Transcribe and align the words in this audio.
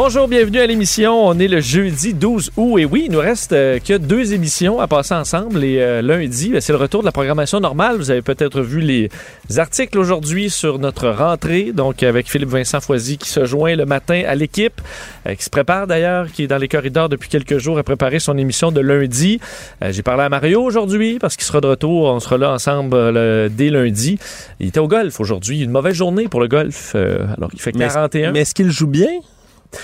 Bonjour, 0.00 0.28
bienvenue 0.28 0.60
à 0.60 0.66
l'émission. 0.66 1.26
On 1.26 1.36
est 1.40 1.48
le 1.48 1.60
jeudi 1.60 2.14
12 2.14 2.52
août 2.56 2.78
et 2.78 2.84
oui, 2.84 3.06
il 3.06 3.12
nous 3.12 3.18
reste 3.18 3.52
euh, 3.52 3.80
que 3.80 3.98
deux 3.98 4.32
émissions 4.32 4.78
à 4.78 4.86
passer 4.86 5.14
ensemble. 5.14 5.64
Et 5.64 5.80
euh, 5.80 6.02
lundi, 6.02 6.50
ben, 6.50 6.60
c'est 6.60 6.72
le 6.72 6.78
retour 6.78 7.00
de 7.00 7.04
la 7.06 7.10
programmation 7.10 7.58
normale. 7.58 7.96
Vous 7.96 8.12
avez 8.12 8.22
peut-être 8.22 8.60
vu 8.60 8.78
les 8.80 9.10
articles 9.56 9.98
aujourd'hui 9.98 10.50
sur 10.50 10.78
notre 10.78 11.08
rentrée, 11.08 11.72
donc 11.72 12.04
avec 12.04 12.30
Philippe 12.30 12.50
Vincent 12.50 12.80
Foisy 12.80 13.18
qui 13.18 13.28
se 13.28 13.44
joint 13.44 13.74
le 13.74 13.86
matin 13.86 14.22
à 14.24 14.36
l'équipe, 14.36 14.80
euh, 15.26 15.34
qui 15.34 15.42
se 15.42 15.50
prépare 15.50 15.88
d'ailleurs, 15.88 16.30
qui 16.30 16.44
est 16.44 16.46
dans 16.46 16.58
les 16.58 16.68
corridors 16.68 17.08
depuis 17.08 17.28
quelques 17.28 17.58
jours 17.58 17.76
à 17.76 17.82
préparer 17.82 18.20
son 18.20 18.38
émission 18.38 18.70
de 18.70 18.80
lundi. 18.80 19.40
J'ai 19.82 20.04
parlé 20.04 20.22
à 20.22 20.28
Mario 20.28 20.62
aujourd'hui 20.62 21.18
parce 21.18 21.34
qu'il 21.34 21.44
sera 21.44 21.60
de 21.60 21.66
retour. 21.66 22.04
On 22.04 22.20
sera 22.20 22.38
là 22.38 22.52
ensemble 22.52 23.50
dès 23.50 23.70
lundi. 23.70 24.20
Il 24.60 24.68
était 24.68 24.78
au 24.78 24.86
golf 24.86 25.18
aujourd'hui. 25.18 25.60
Une 25.60 25.72
mauvaise 25.72 25.94
journée 25.94 26.28
pour 26.28 26.40
le 26.40 26.46
golf, 26.46 26.94
alors 26.94 27.50
qu'il 27.50 27.60
fait 27.60 27.72
41. 27.72 28.30
mais 28.30 28.42
est-ce 28.42 28.54
qu'il 28.54 28.70
joue 28.70 28.86
bien? 28.86 29.08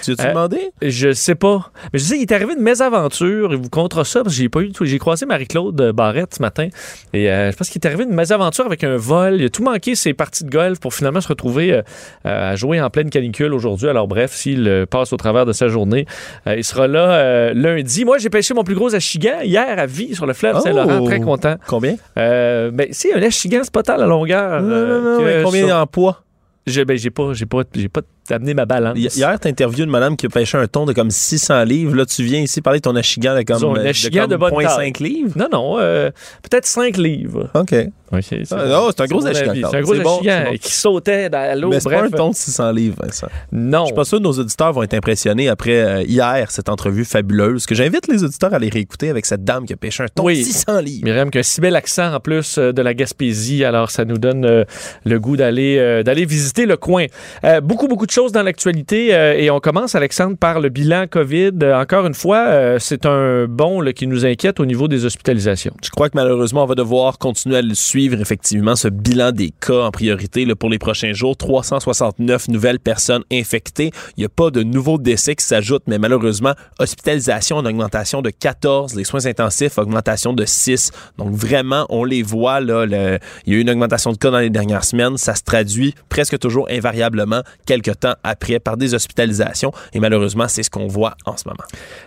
Tu 0.03 0.13
as-tu 0.13 0.23
Euh, 0.23 0.29
demandé? 0.31 0.71
Je 0.83 1.13
sais 1.13 1.35
pas. 1.35 1.71
Mais 1.93 1.99
je 1.99 2.05
sais, 2.05 2.17
il 2.17 2.23
est 2.23 2.33
arrivé 2.33 2.55
une 2.57 2.63
mésaventure. 2.63 3.53
Il 3.53 3.59
vous 3.59 3.69
comptera 3.69 4.05
ça 4.05 4.23
parce 4.23 4.35
que 4.35 4.41
j'ai 4.43 4.49
pas 4.49 4.61
eu 4.61 4.73
tout. 4.73 4.85
J'ai 4.85 4.99
croisé 4.99 5.27
Marie-Claude 5.27 5.93
Barrette 5.95 6.35
ce 6.37 6.43
matin. 6.43 6.69
Et 7.13 7.31
euh, 7.31 7.51
je 7.53 7.57
pense 7.57 7.69
qu'il 7.69 7.81
est 7.83 7.87
arrivé 7.87 8.05
une 8.05 8.15
mésaventure 8.15 8.65
avec 8.67 8.83
un 8.85 8.97
vol. 8.97 9.37
Il 9.41 9.45
a 9.45 9.49
tout 9.51 9.63
manqué 9.63 9.95
ses 9.95 10.15
parties 10.15 10.45
de 10.45 10.51
golf 10.51 10.81
pour 10.81 10.95
finalement 10.95 11.21
se 11.21 11.29
retrouver 11.29 11.73
euh, 11.73 11.83
à 12.25 12.57
jouer 12.57 12.81
en 12.81 12.89
pleine 12.91 13.11
canicule 13.11 13.53
aujourd'hui. 13.53 13.89
Alors 13.89 14.09
bref, 14.09 14.33
s'il 14.33 14.67
euh, 14.69 14.87
passe 14.87 15.13
au 15.13 15.17
travers 15.17 15.45
de 15.47 15.53
sa 15.53 15.69
journée, 15.69 16.07
euh, 16.47 16.57
il 16.57 16.65
sera 16.65 16.87
là 16.89 17.11
euh, 17.13 17.53
lundi. 17.55 18.05
Moi, 18.05 18.19
j'ai 18.19 18.31
pêché 18.31 18.55
mon 18.55 18.65
plus 18.65 18.75
gros 18.75 18.95
achigan 18.95 19.41
hier 19.43 19.79
à 19.79 19.87
Vie 19.87 20.15
sur 20.15 20.27
le 20.27 20.33
fleuve 20.33 20.61
Saint-Laurent. 20.61 21.01
Oh! 21.03 21.07
Très 21.07 21.21
content. 21.21 21.57
Combien? 21.67 21.97
Euh, 22.17 22.71
ben, 22.71 22.89
si, 22.93 23.13
un 23.13 23.23
achigan, 23.23 23.61
c'est 23.63 23.73
pas 23.73 23.83
tant 23.83 23.97
la 23.97 24.07
longueur. 24.07 24.63
non, 24.63 24.69
non, 24.69 24.75
euh, 24.75 25.19
non, 25.19 25.25
que 25.41 25.43
combien 25.45 25.67
sur- 25.67 25.77
en 25.77 25.87
poids? 25.87 26.23
Je- 26.67 26.81
ben, 26.83 26.97
j'ai 26.97 27.11
pas, 27.11 27.35
j'ai 27.35 27.45
pas, 27.45 27.63
j'ai 27.75 27.89
pas 27.91 28.01
amené 28.33 28.55
ma 28.55 28.65
balance. 28.65 28.97
Hi- 28.99 29.09
Hier, 29.15 29.39
tu 29.41 29.49
interviewé 29.49 29.85
une 29.85 29.91
madame 29.91 30.17
qui 30.17 30.27
a 30.27 30.29
pêché 30.29 30.57
un 30.57 30.67
ton 30.67 30.87
de 30.87 30.93
comme 30.93 31.11
600 31.11 31.65
livres. 31.65 31.95
Là, 31.97 32.07
tu 32.07 32.23
viens 32.23 32.41
ici 32.41 32.61
parler 32.61 32.79
de 32.79 32.83
ton 32.85 32.97
achigan 32.97 33.35
de 33.37 33.43
comme, 33.43 33.57
Disons, 33.57 33.75
un 33.77 33.81
euh, 33.81 33.91
achigan 33.91 34.23
comme 34.23 34.31
de 34.31 34.37
bonne 34.37 34.53
0.5 34.53 35.03
livres? 35.03 35.33
Non, 35.37 35.49
non, 35.53 35.77
euh, 35.79 36.11
peut-être 36.43 36.67
5 36.67 36.97
livres. 36.97 37.51
OK. 37.55 37.75
Oui, 38.13 38.21
c'est 38.23 38.43
Ah, 38.53 38.67
non, 38.67 38.89
c'est 38.91 39.03
un 39.03 39.07
gros 39.07 39.27
achigan. 39.27 39.53
C'est 39.71 39.77
un 39.77 39.81
gros 39.81 39.95
bon, 39.97 40.19
achigan 40.19 40.45
bon. 40.51 40.57
qui 40.61 40.73
sautait 40.73 41.29
dans 41.31 41.59
l'eau. 41.61 41.71
Mais 41.71 41.81
c'est 41.81 41.91
pas 41.91 42.03
un 42.05 42.11
ton 42.11 42.31
de 42.31 42.35
600 42.37 42.71
livres, 42.71 42.97
Vincent. 43.03 43.27
non. 43.51 43.81
Je 43.81 43.87
suis 43.87 43.95
pas 43.95 44.05
sûr 44.05 44.19
que 44.19 44.23
nos 44.23 44.33
auditeurs 44.33 44.73
vont 44.73 44.83
être 44.85 44.95
impressionnés 44.95 45.49
après 45.49 45.81
euh, 45.83 46.03
hier, 46.03 46.51
cette 46.51 46.69
entrevue 46.69 47.05
fabuleuse, 47.05 47.67
que 47.67 47.75
j'invite 47.75 48.07
les 48.07 48.23
auditeurs 48.23 48.55
à 48.55 48.59
les 48.59 48.69
réécouter 48.69 49.09
avec 49.11 49.27
cette 49.27 49.43
dame 49.43 49.65
qui 49.67 49.73
a 49.73 49.77
pêché 49.77 50.05
un 50.05 50.07
ton 50.15 50.25
Oui. 50.25 50.39
de 50.41 50.45
600 50.45 50.81
livres. 50.81 51.05
Myriam, 51.05 51.31
qui 51.31 51.39
a 51.39 51.41
un 51.41 51.43
si 51.43 51.61
bel 51.61 51.75
accent 51.75 52.13
en 52.15 52.21
plus 52.21 52.59
de 52.59 52.83
la 52.83 52.95
Gaspésie, 52.95 53.65
alors 53.65 53.91
ça 53.91 54.05
nous 54.05 54.19
donne 54.19 54.45
euh, 54.45 54.65
le 55.05 55.19
goût 55.19 55.37
d'aller 55.37 55.79
euh, 55.79 56.03
d'aller 56.05 56.25
visiter 56.25 56.67
le 56.67 56.77
coin. 56.77 57.07
Euh, 57.45 57.61
beaucoup, 57.61 57.89
beaucoup 57.89 58.07
de 58.07 58.13
choses 58.15 58.31
dans 58.31 58.45
l'actualité 58.45 59.13
euh, 59.13 59.35
et 59.37 59.51
on 59.51 59.59
commence, 59.59 59.97
Alexandre, 59.97 60.37
par 60.37 60.61
le 60.61 60.69
bilan 60.69 61.07
COVID. 61.09 61.51
Euh, 61.65 61.77
encore 61.77 62.07
une 62.07 62.15
fois, 62.15 62.47
euh, 62.47 62.79
c'est 62.79 63.07
un 63.07 63.47
bon 63.47 63.83
qui 63.93 64.07
nous 64.07 64.25
inquiète 64.25 64.61
au 64.61 64.67
niveau 64.67 64.87
des 64.87 65.05
hospitalisations. 65.05 65.75
Je 65.83 65.91
crois 65.91 66.09
que 66.11 66.17
malheureusement, 66.17 66.63
on 66.63 66.67
va 66.67 66.77
devoir 66.77 67.19
continuer 67.19 67.57
à 67.57 67.63
suivre, 67.73 68.21
effectivement, 68.21 68.77
ce 68.77 68.87
bilan 68.87 69.33
des 69.33 69.51
cas 69.51 69.87
en 69.87 69.91
priorité 69.91 70.47
pour 70.55 70.71
les 70.71 70.79
prochains 70.79 71.13
jours? 71.13 71.37
369 71.37 72.49
nouvelles 72.49 72.79
personnes 72.79 73.25
infectées. 73.33 73.91
Il 74.17 74.21
n'y 74.21 74.27
a 74.27 74.29
pas 74.29 74.53
de 74.53 74.63
nouveaux 74.63 74.99
décès 74.99 75.35
qui 75.35 75.45
s'ajoutent, 75.45 75.89
mais 75.89 75.99
malheureusement, 75.99 76.53
hospitalisation 76.79 77.57
en 77.57 77.67
augmentation 77.67 78.23
de 78.23 78.31
14, 78.31 78.95
les 78.95 79.03
soins 79.03 79.27
intensifs, 79.27 79.77
augmentation 79.77 80.33
de 80.33 80.45
6. 80.45 80.93
Donc 81.19 81.33
vraiment, 81.33 81.85
on 81.89 82.05
les 82.05 82.23
voit, 82.23 82.61
là, 82.61 82.85
il 82.85 83.53
y 83.53 83.57
a 83.57 83.59
eu 83.59 83.61
une 83.61 83.71
augmentation 83.71 84.13
de 84.13 84.19
cas 84.19 84.31
dans 84.31 84.39
les 84.39 84.51
dernières 84.51 84.85
semaines. 84.85 85.17
Ça 85.17 85.35
se 85.35 85.43
traduit 85.43 85.97
presque 86.09 86.39
toujours 86.39 86.69
invariablement 86.71 87.43
quelques 87.67 87.99
temps 87.99 88.04
après 88.23 88.59
par 88.59 88.77
des 88.77 88.95
hospitalisations. 88.95 89.73
Et 89.93 90.01
malheureusement, 90.01 90.47
c'est 90.49 90.63
ce 90.63 90.71
qu'on 90.71 90.87
voit 90.87 91.15
en 91.27 91.37
ce 91.37 91.45
moment. 91.49 91.65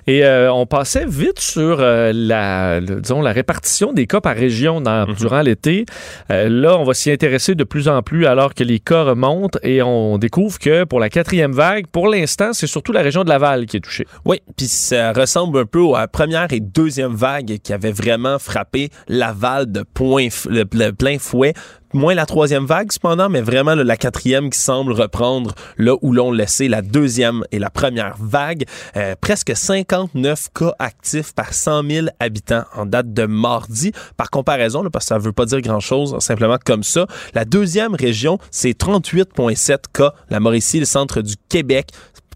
Et 0.08 0.24
euh, 0.26 0.52
on 0.52 0.66
passait 0.66 1.06
vite 1.06 1.40
sur 1.40 1.78
euh, 1.80 2.12
la, 2.14 2.80
le- 2.80 3.02
disons, 3.02 3.22
la 3.22 3.32
répartition 3.32 3.94
des 3.94 4.08
cas 4.08 4.22
par 4.22 4.36
région 4.36 4.82
dans- 4.82 5.06
durant 5.14 5.42
l'été. 5.42 5.86
Euh, 6.32 6.50
là, 6.50 6.78
on 6.78 6.84
va 6.84 6.94
s'y 6.94 7.12
intéresser 7.12 7.56
de 7.56 7.64
plus 7.64 7.88
en 7.88 8.02
plus 8.02 8.26
alors 8.26 8.54
que 8.54 8.64
les 8.64 8.80
cas 8.80 9.04
remontent 9.04 9.60
et 9.64 9.82
on 9.82 10.18
découvre 10.18 10.60
que 10.60 10.84
pour 10.84 11.00
la 11.00 11.10
quatrième 11.10 11.52
vague, 11.54 11.88
pour 11.88 12.08
l'instant, 12.08 12.54
c'est 12.54 12.68
surtout 12.68 12.92
la 12.92 13.02
région 13.02 13.24
de 13.24 13.30
Laval 13.30 13.66
qui 13.66 13.78
est 13.78 13.82
touchée. 13.82 14.06
Oui, 14.26 14.42
puis 14.56 14.68
ça 14.68 15.14
ressemble 15.14 15.60
un 15.60 15.66
peu 15.66 15.94
à 15.96 16.02
la 16.02 16.08
première 16.08 16.52
et 16.52 16.60
deuxième 16.60 17.14
vague 17.16 17.58
qui 17.64 17.74
avait 17.74 17.92
vraiment 17.92 18.40
frappé 18.40 18.90
Laval 19.08 19.72
de 19.72 19.84
point, 19.84 20.28
plein 20.98 21.20
fouet. 21.20 21.54
Moins 21.98 22.14
la 22.14 22.28
troisième 22.28 22.68
vague, 22.68 22.92
cependant, 22.92 23.28
mais 23.28 23.42
vraiment 23.42 23.74
là, 23.74 23.84
la 23.84 23.98
quatrième 23.98 24.52
qui 24.52 24.60
semble 24.60 24.92
reprendre 24.92 25.56
là 25.78 25.96
où 26.04 26.14
l'on 26.14 26.32
laissé 26.32 26.68
la 26.68 26.84
deuxième 26.84 27.44
et 27.52 27.58
la 27.58 27.72
première 27.72 28.18
vague. 28.20 28.66
Euh, 28.96 29.16
presque 29.20 29.56
59 29.56 30.50
cas 30.54 30.76
actifs 30.78 31.34
par 31.34 31.56
100 31.56 31.90
000 31.90 32.08
habitants 32.20 32.66
en 32.76 32.86
date 32.86 33.16
de 33.16 33.26
mardi. 33.26 33.94
Par 34.16 34.30
comparaison, 34.30 34.84
là, 34.84 34.92
parce 34.92 35.06
que 35.06 35.10
ça 35.10 35.18
veut 35.18 35.32
pas 35.32 35.46
dire 35.46 35.60
grand-chose, 35.62 36.16
simplement 36.20 36.60
comme 36.64 36.84
ça. 36.84 37.08
La 37.34 37.46
deuxième 37.46 37.96
région, 37.96 38.38
c'est 38.52 38.80
38,7 38.80 39.86
cas. 39.92 40.14
La 40.30 40.40
Mauricie, 40.40 40.80
le 40.80 40.86
centre 40.86 41.24
du 41.24 41.34
Québec, 41.50 41.88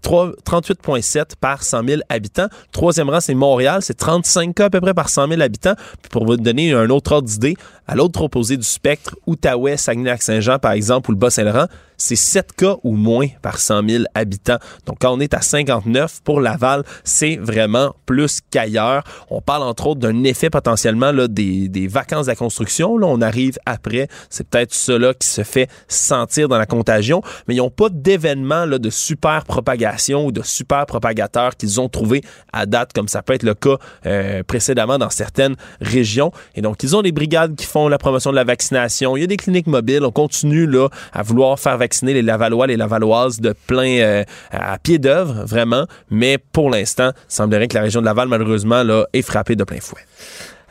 3 0.02 0.32
38,7 0.44 1.36
par 1.40 1.62
100 1.62 1.84
000 1.86 2.00
habitants. 2.08 2.48
Troisième 2.72 3.08
rang, 3.08 3.20
c'est 3.20 3.34
Montréal, 3.34 3.80
c'est 3.82 3.94
35 3.96 4.54
cas 4.54 4.64
à 4.66 4.70
peu 4.70 4.80
près 4.80 4.94
par 4.94 5.08
100 5.08 5.28
000 5.28 5.40
habitants. 5.40 5.74
Puis 6.02 6.10
pour 6.10 6.26
vous 6.26 6.36
donner 6.36 6.72
un 6.72 6.90
autre 6.90 7.12
ordre 7.12 7.28
d'idée, 7.28 7.56
à 7.86 7.94
l'autre 7.94 8.22
opposé 8.22 8.56
du 8.56 8.64
spectre, 8.64 9.16
Outaouais, 9.26 9.76
Saguenay-Lac-Saint-Jean, 9.76 10.58
par 10.58 10.72
exemple, 10.72 11.10
ou 11.10 11.14
le 11.14 11.18
Bas-Saint-Laurent, 11.18 11.66
c'est 12.02 12.16
7 12.16 12.52
cas 12.52 12.76
ou 12.82 12.96
moins 12.96 13.28
par 13.42 13.58
100 13.58 13.88
000 13.88 14.04
habitants. 14.14 14.58
Donc, 14.86 14.96
quand 15.00 15.12
on 15.12 15.20
est 15.20 15.34
à 15.34 15.40
59 15.40 16.20
pour 16.24 16.40
Laval, 16.40 16.82
c'est 17.04 17.36
vraiment 17.36 17.94
plus 18.06 18.40
qu'ailleurs. 18.50 19.04
On 19.30 19.40
parle 19.40 19.62
entre 19.62 19.86
autres 19.86 20.00
d'un 20.00 20.24
effet 20.24 20.50
potentiellement 20.50 21.12
là, 21.12 21.28
des, 21.28 21.68
des 21.68 21.86
vacances 21.86 22.26
de 22.26 22.32
la 22.32 22.36
construction. 22.36 22.98
Là, 22.98 23.06
on 23.06 23.20
arrive 23.20 23.56
après. 23.66 24.08
C'est 24.30 24.46
peut-être 24.48 24.74
cela 24.74 25.14
qui 25.14 25.28
se 25.28 25.44
fait 25.44 25.70
sentir 25.86 26.48
dans 26.48 26.58
la 26.58 26.66
contagion. 26.66 27.22
Mais 27.46 27.54
ils 27.54 27.58
n'ont 27.58 27.70
pas 27.70 27.88
d'événement 27.88 28.66
de 28.66 28.90
super 28.90 29.44
propagation 29.44 30.26
ou 30.26 30.32
de 30.32 30.42
super 30.42 30.86
propagateurs 30.86 31.56
qu'ils 31.56 31.80
ont 31.80 31.88
trouvé 31.88 32.22
à 32.52 32.66
date, 32.66 32.92
comme 32.92 33.08
ça 33.08 33.22
peut 33.22 33.34
être 33.34 33.42
le 33.44 33.54
cas 33.54 33.76
euh, 34.06 34.42
précédemment 34.42 34.98
dans 34.98 35.10
certaines 35.10 35.54
régions. 35.80 36.32
Et 36.54 36.62
donc, 36.62 36.82
ils 36.82 36.96
ont 36.96 37.02
des 37.02 37.12
brigades 37.12 37.54
qui 37.54 37.66
font 37.72 37.88
la 37.88 37.98
promotion 37.98 38.30
de 38.30 38.36
la 38.36 38.44
vaccination. 38.44 39.16
Il 39.16 39.20
y 39.20 39.24
a 39.24 39.26
des 39.26 39.38
cliniques 39.38 39.66
mobiles. 39.66 40.04
On 40.04 40.10
continue 40.10 40.66
là, 40.66 40.88
à 41.12 41.22
vouloir 41.22 41.58
faire 41.58 41.78
vacciner 41.78 42.12
les 42.12 42.22
Lavallois, 42.22 42.66
les 42.66 42.76
Lavalloises 42.76 43.40
de 43.40 43.54
plein 43.66 43.98
euh, 44.00 44.24
à 44.50 44.78
pied 44.78 44.98
d'œuvre, 44.98 45.44
vraiment. 45.46 45.86
Mais 46.10 46.36
pour 46.38 46.68
l'instant, 46.70 47.12
il 47.14 47.34
semblerait 47.34 47.68
que 47.68 47.74
la 47.74 47.82
région 47.82 48.00
de 48.00 48.06
Laval, 48.06 48.28
malheureusement, 48.28 48.82
là, 48.82 49.06
est 49.12 49.22
frappée 49.22 49.56
de 49.56 49.64
plein 49.64 49.80
fouet. 49.80 50.02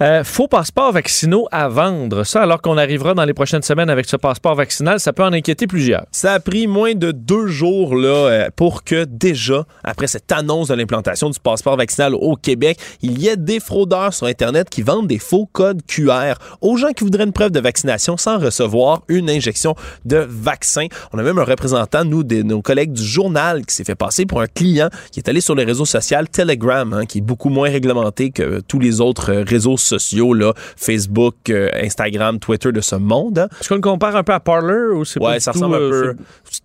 Euh, 0.01 0.23
faux 0.23 0.47
passeports 0.47 0.93
vaccinaux 0.93 1.47
à 1.51 1.67
vendre. 1.67 2.23
Ça, 2.23 2.41
alors 2.41 2.59
qu'on 2.63 2.75
arrivera 2.75 3.13
dans 3.13 3.23
les 3.23 3.35
prochaines 3.35 3.61
semaines 3.61 3.91
avec 3.91 4.07
ce 4.07 4.17
passeport 4.17 4.55
vaccinal, 4.55 4.99
ça 4.99 5.13
peut 5.13 5.23
en 5.23 5.31
inquiéter 5.31 5.67
plusieurs. 5.67 6.07
Ça 6.11 6.33
a 6.33 6.39
pris 6.39 6.65
moins 6.65 6.95
de 6.95 7.11
deux 7.11 7.45
jours 7.45 7.95
là, 7.95 8.07
euh, 8.09 8.49
pour 8.55 8.83
que 8.83 9.03
déjà, 9.03 9.67
après 9.83 10.07
cette 10.07 10.31
annonce 10.31 10.69
de 10.69 10.73
l'implantation 10.73 11.29
du 11.29 11.39
passeport 11.39 11.77
vaccinal 11.77 12.15
au 12.15 12.35
Québec, 12.35 12.79
il 13.03 13.21
y 13.21 13.27
ait 13.27 13.37
des 13.37 13.59
fraudeurs 13.59 14.11
sur 14.11 14.25
Internet 14.25 14.71
qui 14.71 14.81
vendent 14.81 15.05
des 15.05 15.19
faux 15.19 15.47
codes 15.51 15.83
QR 15.85 16.33
aux 16.61 16.77
gens 16.77 16.93
qui 16.93 17.03
voudraient 17.03 17.25
une 17.25 17.31
preuve 17.31 17.51
de 17.51 17.59
vaccination 17.59 18.17
sans 18.17 18.39
recevoir 18.39 19.03
une 19.07 19.29
injection 19.29 19.75
de 20.05 20.25
vaccin. 20.27 20.87
On 21.13 21.19
a 21.19 21.21
même 21.21 21.37
un 21.37 21.43
représentant, 21.43 22.05
nous, 22.05 22.23
de 22.23 22.41
nos 22.41 22.63
collègues 22.63 22.93
du 22.93 23.05
journal, 23.05 23.67
qui 23.67 23.75
s'est 23.75 23.83
fait 23.83 23.93
passer 23.93 24.25
pour 24.25 24.41
un 24.41 24.47
client 24.47 24.89
qui 25.11 25.19
est 25.19 25.29
allé 25.29 25.41
sur 25.41 25.53
les 25.53 25.63
réseaux 25.63 25.85
sociaux 25.85 26.17
Telegram, 26.31 26.91
hein, 26.91 27.05
qui 27.05 27.19
est 27.19 27.21
beaucoup 27.21 27.49
moins 27.49 27.69
réglementé 27.69 28.31
que 28.31 28.61
tous 28.61 28.79
les 28.79 28.99
autres 28.99 29.31
euh, 29.31 29.43
réseaux 29.47 29.77
sociaux 29.77 29.90
sociaux, 29.91 30.33
là, 30.33 30.53
Facebook, 30.77 31.35
euh, 31.49 31.69
Instagram, 31.81 32.39
Twitter 32.39 32.71
de 32.71 32.81
ce 32.81 32.95
monde. 32.95 33.39
Hein. 33.39 33.47
Est-ce 33.59 33.69
qu'on 33.69 33.75
le 33.75 33.81
compare 33.81 34.15
un 34.15 34.23
peu 34.23 34.33
à 34.33 34.39
Parler 34.39 34.95
ou 34.95 35.05
c'est 35.05 35.21
Ouais, 35.21 35.39
ça 35.39 35.51
ressemble 35.51 35.75
un 35.75 35.89
peu. 35.89 36.15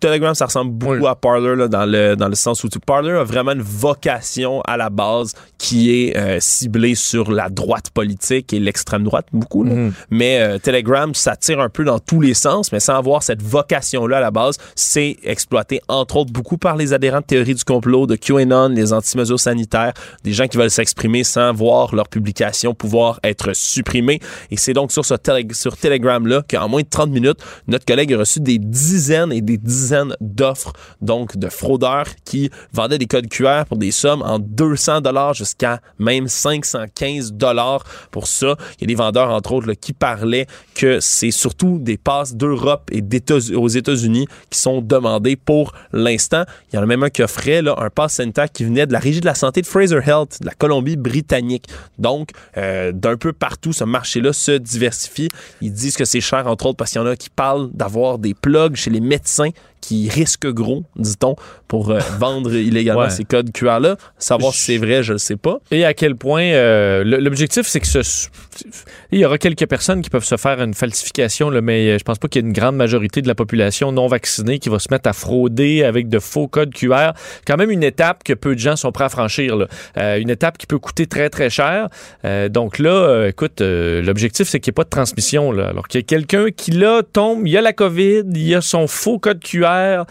Telegram, 0.00 0.34
ça 0.34 0.46
ressemble 0.46 0.72
beaucoup 0.72 1.06
à 1.06 1.14
Parler 1.14 1.56
là, 1.56 1.68
dans, 1.68 1.86
le, 1.86 2.14
dans 2.16 2.28
le 2.28 2.34
sens 2.34 2.62
où 2.64 2.68
Parler 2.84 3.12
a 3.12 3.24
vraiment 3.24 3.52
une 3.52 3.62
vocation 3.62 4.60
à 4.62 4.76
la 4.76 4.90
base 4.90 5.32
qui 5.58 5.90
est 5.90 6.16
euh, 6.16 6.38
ciblée 6.40 6.94
sur 6.94 7.30
la 7.30 7.48
droite 7.48 7.90
politique 7.90 8.52
et 8.52 8.60
l'extrême 8.60 9.04
droite, 9.04 9.26
beaucoup. 9.32 9.64
Mhm. 9.64 9.92
Mais 10.10 10.40
euh, 10.40 10.58
Telegram, 10.58 11.14
ça 11.14 11.36
tire 11.36 11.60
un 11.60 11.68
peu 11.68 11.84
dans 11.84 11.98
tous 11.98 12.20
les 12.20 12.34
sens, 12.34 12.72
mais 12.72 12.80
sans 12.80 12.96
avoir 12.96 13.22
cette 13.22 13.42
vocation-là 13.42 14.18
à 14.18 14.20
la 14.20 14.30
base, 14.30 14.56
c'est 14.74 15.16
exploité 15.22 15.80
entre 15.88 16.16
autres 16.16 16.32
beaucoup 16.32 16.58
par 16.58 16.76
les 16.76 16.92
adhérents 16.92 17.20
de 17.20 17.26
théorie 17.26 17.54
du 17.54 17.64
complot, 17.64 18.06
de 18.06 18.16
QAnon, 18.16 18.68
les 18.68 18.92
anti-mesures 18.92 19.40
sanitaires, 19.40 19.92
des 20.24 20.32
gens 20.32 20.46
qui 20.46 20.56
veulent 20.56 20.70
s'exprimer 20.70 21.24
sans 21.24 21.52
voir 21.52 21.94
leur 21.94 22.08
publication 22.08 22.74
pouvoir 22.74 23.05
être 23.24 23.54
supprimée. 23.54 24.20
Et 24.50 24.56
c'est 24.56 24.72
donc 24.72 24.92
sur 24.92 25.04
ce 25.04 25.14
sur 25.52 25.76
Telegram-là 25.76 26.42
qu'en 26.48 26.68
moins 26.68 26.82
de 26.82 26.88
30 26.88 27.10
minutes, 27.10 27.38
notre 27.68 27.84
collègue 27.84 28.12
a 28.12 28.18
reçu 28.18 28.40
des 28.40 28.58
dizaines 28.58 29.32
et 29.32 29.40
des 29.40 29.58
dizaines 29.58 30.14
d'offres 30.20 30.72
donc 31.00 31.36
de 31.36 31.48
fraudeurs 31.48 32.06
qui 32.24 32.50
vendaient 32.72 32.98
des 32.98 33.06
codes 33.06 33.28
QR 33.28 33.64
pour 33.68 33.76
des 33.78 33.90
sommes 33.90 34.22
en 34.22 34.38
200 34.38 35.00
dollars 35.00 35.34
jusqu'à 35.34 35.80
même 35.98 36.28
515 36.28 37.32
dollars 37.32 37.84
pour 38.10 38.26
ça. 38.26 38.56
Il 38.78 38.82
y 38.82 38.84
a 38.84 38.88
des 38.88 38.94
vendeurs 38.94 39.30
entre 39.30 39.52
autres 39.52 39.72
qui 39.72 39.92
parlaient 39.92 40.46
que 40.74 41.00
c'est 41.00 41.30
surtout 41.30 41.78
des 41.78 41.96
passes 41.96 42.34
d'Europe 42.34 42.90
et 42.92 43.02
aux 43.54 43.68
États-Unis 43.68 44.26
qui 44.50 44.58
sont 44.58 44.80
demandées 44.80 45.36
pour 45.36 45.72
l'instant. 45.92 46.44
Il 46.72 46.76
y 46.76 46.78
en 46.78 46.82
a 46.82 46.86
même 46.86 47.02
un 47.02 47.10
qui 47.10 47.22
offrait 47.22 47.62
là, 47.62 47.74
un 47.78 47.90
pass 47.90 48.14
sanitaire 48.14 48.50
qui 48.50 48.64
venait 48.64 48.86
de 48.86 48.92
la 48.92 48.98
Régie 48.98 49.20
de 49.20 49.26
la 49.26 49.34
santé 49.34 49.62
de 49.62 49.66
Fraser 49.66 50.00
Health, 50.06 50.40
de 50.40 50.46
la 50.46 50.52
Colombie-Britannique. 50.52 51.66
Donc, 51.98 52.30
euh, 52.56 52.92
d'un 52.96 53.16
peu 53.16 53.32
partout, 53.32 53.72
ce 53.72 53.84
marché-là 53.84 54.32
se 54.32 54.52
diversifie. 54.52 55.28
Ils 55.60 55.72
disent 55.72 55.96
que 55.96 56.04
c'est 56.04 56.20
cher, 56.20 56.46
entre 56.46 56.66
autres, 56.66 56.76
parce 56.76 56.90
qu'il 56.92 57.00
y 57.00 57.04
en 57.04 57.06
a 57.06 57.16
qui 57.16 57.30
parlent 57.30 57.70
d'avoir 57.72 58.18
des 58.18 58.34
plugs 58.34 58.76
chez 58.76 58.90
les 58.90 59.00
médecins 59.00 59.50
qui 59.80 60.08
risquent 60.08 60.48
gros, 60.48 60.84
dit-on, 60.96 61.36
pour 61.68 61.90
euh, 61.90 62.00
vendre 62.18 62.52
illégalement 62.54 63.08
ces 63.08 63.24
codes 63.24 63.52
QR-là. 63.52 63.96
Savoir 64.18 64.52
si 64.52 64.62
c'est 64.62 64.78
vrai, 64.78 65.02
je 65.02 65.12
ne 65.12 65.18
sais 65.18 65.36
pas. 65.36 65.58
Et 65.70 65.84
à 65.84 65.94
quel 65.94 66.16
point 66.16 66.42
euh, 66.42 67.04
l'objectif, 67.04 67.66
c'est 67.66 67.80
que 67.80 67.86
ce, 67.86 68.28
il 69.16 69.22
y 69.22 69.24
aura 69.24 69.38
quelques 69.38 69.66
personnes 69.66 70.02
qui 70.02 70.10
peuvent 70.10 70.24
se 70.24 70.36
faire 70.36 70.60
une 70.60 70.74
falsification, 70.74 71.50
mais 71.62 71.88
euh, 71.88 71.98
je 71.98 72.04
pense 72.04 72.18
pas 72.18 72.28
qu'il 72.28 72.42
y 72.42 72.44
ait 72.44 72.48
une 72.48 72.52
grande 72.52 72.76
majorité 72.76 73.22
de 73.22 73.28
la 73.28 73.34
population 73.34 73.90
non 73.92 74.06
vaccinée 74.06 74.58
qui 74.58 74.68
va 74.68 74.78
se 74.78 74.88
mettre 74.90 75.08
à 75.08 75.12
frauder 75.12 75.84
avec 75.84 76.08
de 76.08 76.18
faux 76.18 76.48
codes 76.48 76.74
QR. 76.74 77.12
Quand 77.46 77.56
même 77.56 77.70
une 77.70 77.82
étape 77.82 78.24
que 78.24 78.34
peu 78.34 78.54
de 78.54 78.60
gens 78.60 78.76
sont 78.76 78.92
prêts 78.92 79.04
à 79.04 79.08
franchir. 79.08 79.66
une 79.96 80.30
étape 80.30 80.58
qui 80.58 80.66
peut 80.66 80.78
coûter 80.78 81.06
très, 81.06 81.30
très 81.30 81.50
cher. 81.50 81.88
donc 82.50 82.78
là, 82.78 83.26
écoute, 83.28 83.60
l'objectif, 83.60 84.48
c'est 84.48 84.60
qu'il 84.60 84.70
n'y 84.70 84.74
ait 84.74 84.80
pas 84.80 84.84
de 84.84 84.90
transmission. 84.90 85.50
Alors 85.52 85.88
qu'il 85.88 86.00
y 86.00 86.04
a 86.04 86.06
quelqu'un 86.06 86.50
qui, 86.50 86.70
là, 86.72 87.02
tombe, 87.02 87.46
il 87.46 87.52
y 87.52 87.56
a 87.56 87.60
la 87.60 87.72
COVID, 87.72 88.24
il 88.32 88.46
y 88.46 88.54
a 88.54 88.60
son 88.60 88.86
faux 88.86 89.18
code 89.18 89.42
QR, 89.42 90.04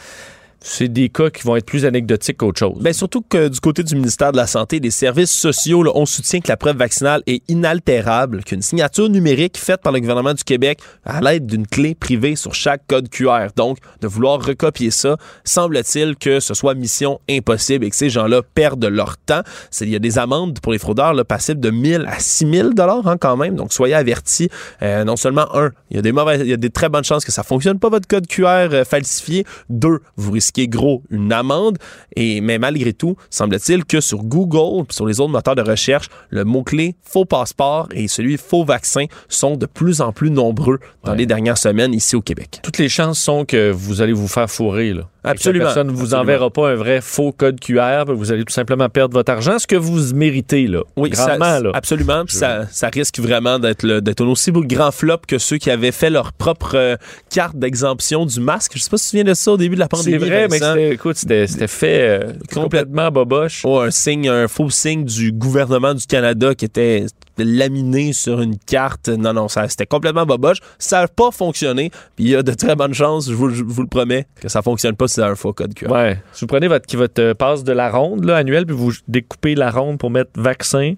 c'est 0.65 0.87
des 0.87 1.09
cas 1.09 1.29
qui 1.29 1.43
vont 1.43 1.55
être 1.55 1.65
plus 1.65 1.85
anecdotiques 1.85 2.37
qu'autre 2.37 2.57
chose. 2.57 2.79
Bien, 2.81 2.91
surtout 2.91 3.21
que 3.21 3.49
du 3.49 3.59
côté 3.59 3.83
du 3.83 3.95
ministère 3.95 4.31
de 4.31 4.37
la 4.37 4.47
Santé, 4.47 4.79
les 4.79 4.89
services 4.89 5.31
sociaux, 5.31 5.83
là, 5.83 5.91
on 5.93 6.07
soutient 6.07 6.39
que 6.39 6.47
la 6.47 6.57
preuve 6.57 6.77
vaccinale 6.77 7.21
est 7.27 7.43
inaltérable, 7.47 8.43
qu'une 8.43 8.63
signature 8.63 9.07
numérique 9.07 9.57
faite 9.59 9.81
par 9.81 9.93
le 9.93 9.99
gouvernement 9.99 10.33
du 10.33 10.43
Québec 10.43 10.79
à 11.05 11.21
l'aide 11.21 11.45
d'une 11.45 11.67
clé 11.67 11.93
privée 11.93 12.35
sur 12.35 12.55
chaque 12.55 12.81
code 12.87 13.09
QR. 13.09 13.49
Donc, 13.55 13.77
de 14.01 14.07
vouloir 14.07 14.43
recopier 14.43 14.89
ça, 14.89 15.17
semble-t-il 15.43 16.15
que 16.15 16.39
ce 16.39 16.55
soit 16.55 16.73
mission 16.73 17.19
impossible 17.29 17.85
et 17.85 17.91
que 17.91 17.95
ces 17.95 18.09
gens-là 18.09 18.41
perdent 18.55 18.85
leur 18.85 19.17
temps. 19.17 19.41
Il 19.81 19.89
y 19.89 19.95
a 19.95 19.99
des 19.99 20.17
amendes 20.17 20.59
pour 20.61 20.71
les 20.71 20.79
fraudeurs 20.79 21.13
là, 21.13 21.23
passibles 21.23 21.61
de 21.61 21.69
1000 21.69 22.05
à 22.07 22.17
6000 22.17 22.71
dollars 22.73 23.07
hein, 23.07 23.17
quand 23.17 23.37
même. 23.37 23.55
Donc, 23.55 23.71
soyez 23.71 23.93
avertis. 23.93 24.49
Euh, 24.81 25.03
non 25.03 25.15
seulement, 25.15 25.45
un, 25.55 25.69
il 25.91 25.97
y 25.97 25.99
a 25.99 26.01
des 26.01 26.11
mauvaises, 26.11 26.41
il 26.41 26.47
y 26.47 26.53
a 26.53 26.57
des 26.57 26.71
très 26.71 26.89
bonnes 26.89 27.03
chances 27.03 27.23
que 27.23 27.31
ça 27.31 27.43
fonctionne 27.43 27.77
pas 27.77 27.89
votre 27.89 28.07
code 28.07 28.25
QR 28.25 28.69
euh, 28.73 28.83
falsifié. 28.83 29.45
Deux, 29.69 29.99
vous 30.15 30.31
risquez 30.31 30.54
qui 30.55 30.61
est 30.61 30.67
gros, 30.69 31.03
une 31.09 31.33
amende. 31.33 31.77
Et, 32.15 32.39
mais 32.39 32.57
malgré 32.57 32.93
tout, 32.93 33.17
semble-t-il 33.29 33.83
que 33.83 33.99
sur 33.99 34.23
Google, 34.23 34.85
sur 34.89 35.05
les 35.05 35.19
autres 35.19 35.31
moteurs 35.31 35.55
de 35.55 35.61
recherche, 35.61 36.07
le 36.29 36.45
mot-clé 36.45 36.95
faux 37.03 37.25
passeport 37.25 37.89
et 37.91 38.07
celui 38.07 38.37
faux 38.37 38.63
vaccin 38.63 39.05
sont 39.27 39.57
de 39.57 39.65
plus 39.65 39.99
en 39.99 40.13
plus 40.13 40.31
nombreux 40.31 40.79
dans 41.03 41.13
les 41.13 41.25
dernières 41.25 41.57
semaines 41.57 41.93
ici 41.93 42.15
au 42.15 42.21
Québec. 42.21 42.61
Toutes 42.63 42.77
les 42.77 42.87
chances 42.87 43.19
sont 43.19 43.43
que 43.43 43.69
vous 43.69 44.01
allez 44.01 44.13
vous 44.13 44.29
faire 44.29 44.49
fourrer, 44.49 44.93
là. 44.93 45.09
Absolument. 45.25 45.65
personne 45.65 45.87
ne 45.87 45.91
vous 45.91 46.13
enverra 46.13 46.49
pas 46.49 46.69
un 46.69 46.75
vrai 46.75 47.01
faux 47.01 47.31
code 47.31 47.59
QR. 47.59 48.05
Vous 48.07 48.31
allez 48.31 48.43
tout 48.43 48.53
simplement 48.53 48.89
perdre 48.89 49.13
votre 49.13 49.31
argent, 49.31 49.59
ce 49.59 49.67
que 49.67 49.75
vous 49.75 50.13
méritez, 50.13 50.67
là. 50.67 50.81
Oui, 50.95 51.09
grandement, 51.09 51.59
là. 51.59 51.71
Absolument. 51.73 52.23
ça, 52.27 52.67
ça, 52.71 52.89
risque 52.89 53.19
vraiment 53.19 53.59
d'être 53.59 54.21
un 54.21 54.27
aussi 54.27 54.51
grand 54.51 54.91
flop 54.91 55.19
que 55.27 55.37
ceux 55.37 55.57
qui 55.57 55.69
avaient 55.71 55.91
fait 55.91 56.09
leur 56.09 56.33
propre 56.33 56.75
euh, 56.75 56.95
carte 57.29 57.57
d'exemption 57.57 58.25
du 58.25 58.39
masque. 58.39 58.73
Je 58.75 58.81
sais 58.81 58.89
pas 58.89 58.97
si 58.97 59.03
tu 59.03 59.07
te 59.07 59.11
souviens 59.11 59.23
de 59.23 59.33
ça 59.33 59.51
au 59.51 59.57
début 59.57 59.75
de 59.75 59.79
la 59.79 59.87
pandémie. 59.87 60.19
C'est 60.19 60.25
vrai, 60.25 60.47
mais 60.49 60.89
écoute, 60.91 61.17
c'était 61.17 61.47
fait 61.67 62.01
euh, 62.01 62.33
complètement 62.53 63.11
boboche. 63.11 63.61
Oh, 63.65 63.79
un 63.79 63.91
signe, 63.91 64.29
un 64.29 64.47
faux 64.47 64.69
signe 64.69 65.05
du 65.05 65.31
gouvernement 65.31 65.93
du 65.93 66.05
Canada 66.05 66.55
qui 66.55 66.65
était 66.65 67.05
laminé 67.43 68.13
sur 68.13 68.41
une 68.41 68.57
carte. 68.57 69.09
Non, 69.09 69.33
non, 69.33 69.47
ça 69.47 69.67
c'était 69.67 69.85
complètement 69.85 70.25
boboche. 70.25 70.59
Ça 70.79 71.01
n'a 71.01 71.07
pas 71.07 71.31
fonctionné. 71.31 71.91
Puis 72.15 72.25
il 72.25 72.29
y 72.29 72.35
a 72.35 72.43
de 72.43 72.53
très 72.53 72.75
bonnes 72.75 72.93
chances, 72.93 73.29
je 73.29 73.33
vous, 73.33 73.47
le 73.47 73.87
promets, 73.87 74.27
que 74.39 74.49
ça 74.49 74.61
fonctionne 74.61 74.95
pas 74.95 75.07
si 75.07 75.15
c'est 75.15 75.23
un 75.23 75.35
faux 75.35 75.53
code 75.53 75.73
QR. 75.73 75.91
Ouais. 75.91 76.21
Si 76.33 76.41
vous 76.41 76.47
prenez 76.47 76.67
votre, 76.67 76.95
votre 76.97 77.33
passe 77.33 77.63
de 77.63 77.73
la 77.73 77.89
ronde 77.89 78.25
là, 78.25 78.37
annuelle, 78.37 78.65
puis 78.65 78.75
vous 78.75 78.91
découpez 79.07 79.55
la 79.55 79.71
ronde 79.71 79.97
pour 79.97 80.09
mettre 80.09 80.31
vaccin, 80.35 80.93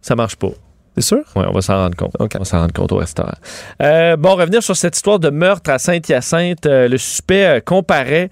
ça 0.00 0.16
marche 0.16 0.36
pas. 0.36 0.52
C'est 0.96 1.02
sûr? 1.02 1.22
Oui, 1.36 1.44
on 1.48 1.52
va 1.52 1.62
s'en 1.62 1.74
rendre 1.74 1.96
compte. 1.96 2.12
On 2.18 2.26
va 2.26 2.44
s'en 2.44 2.58
rendre 2.58 2.72
compte 2.72 2.92
au 2.92 2.96
restaurant. 2.96 3.32
Euh, 3.80 4.16
bon, 4.16 4.34
revenir 4.34 4.62
sur 4.62 4.76
cette 4.76 4.96
histoire 4.96 5.18
de 5.18 5.30
meurtre 5.30 5.70
à 5.70 5.78
Saint-Hyacinthe. 5.78 6.66
Euh, 6.66 6.88
le 6.88 6.98
suspect 6.98 7.46
euh, 7.46 7.60
comparait 7.60 8.28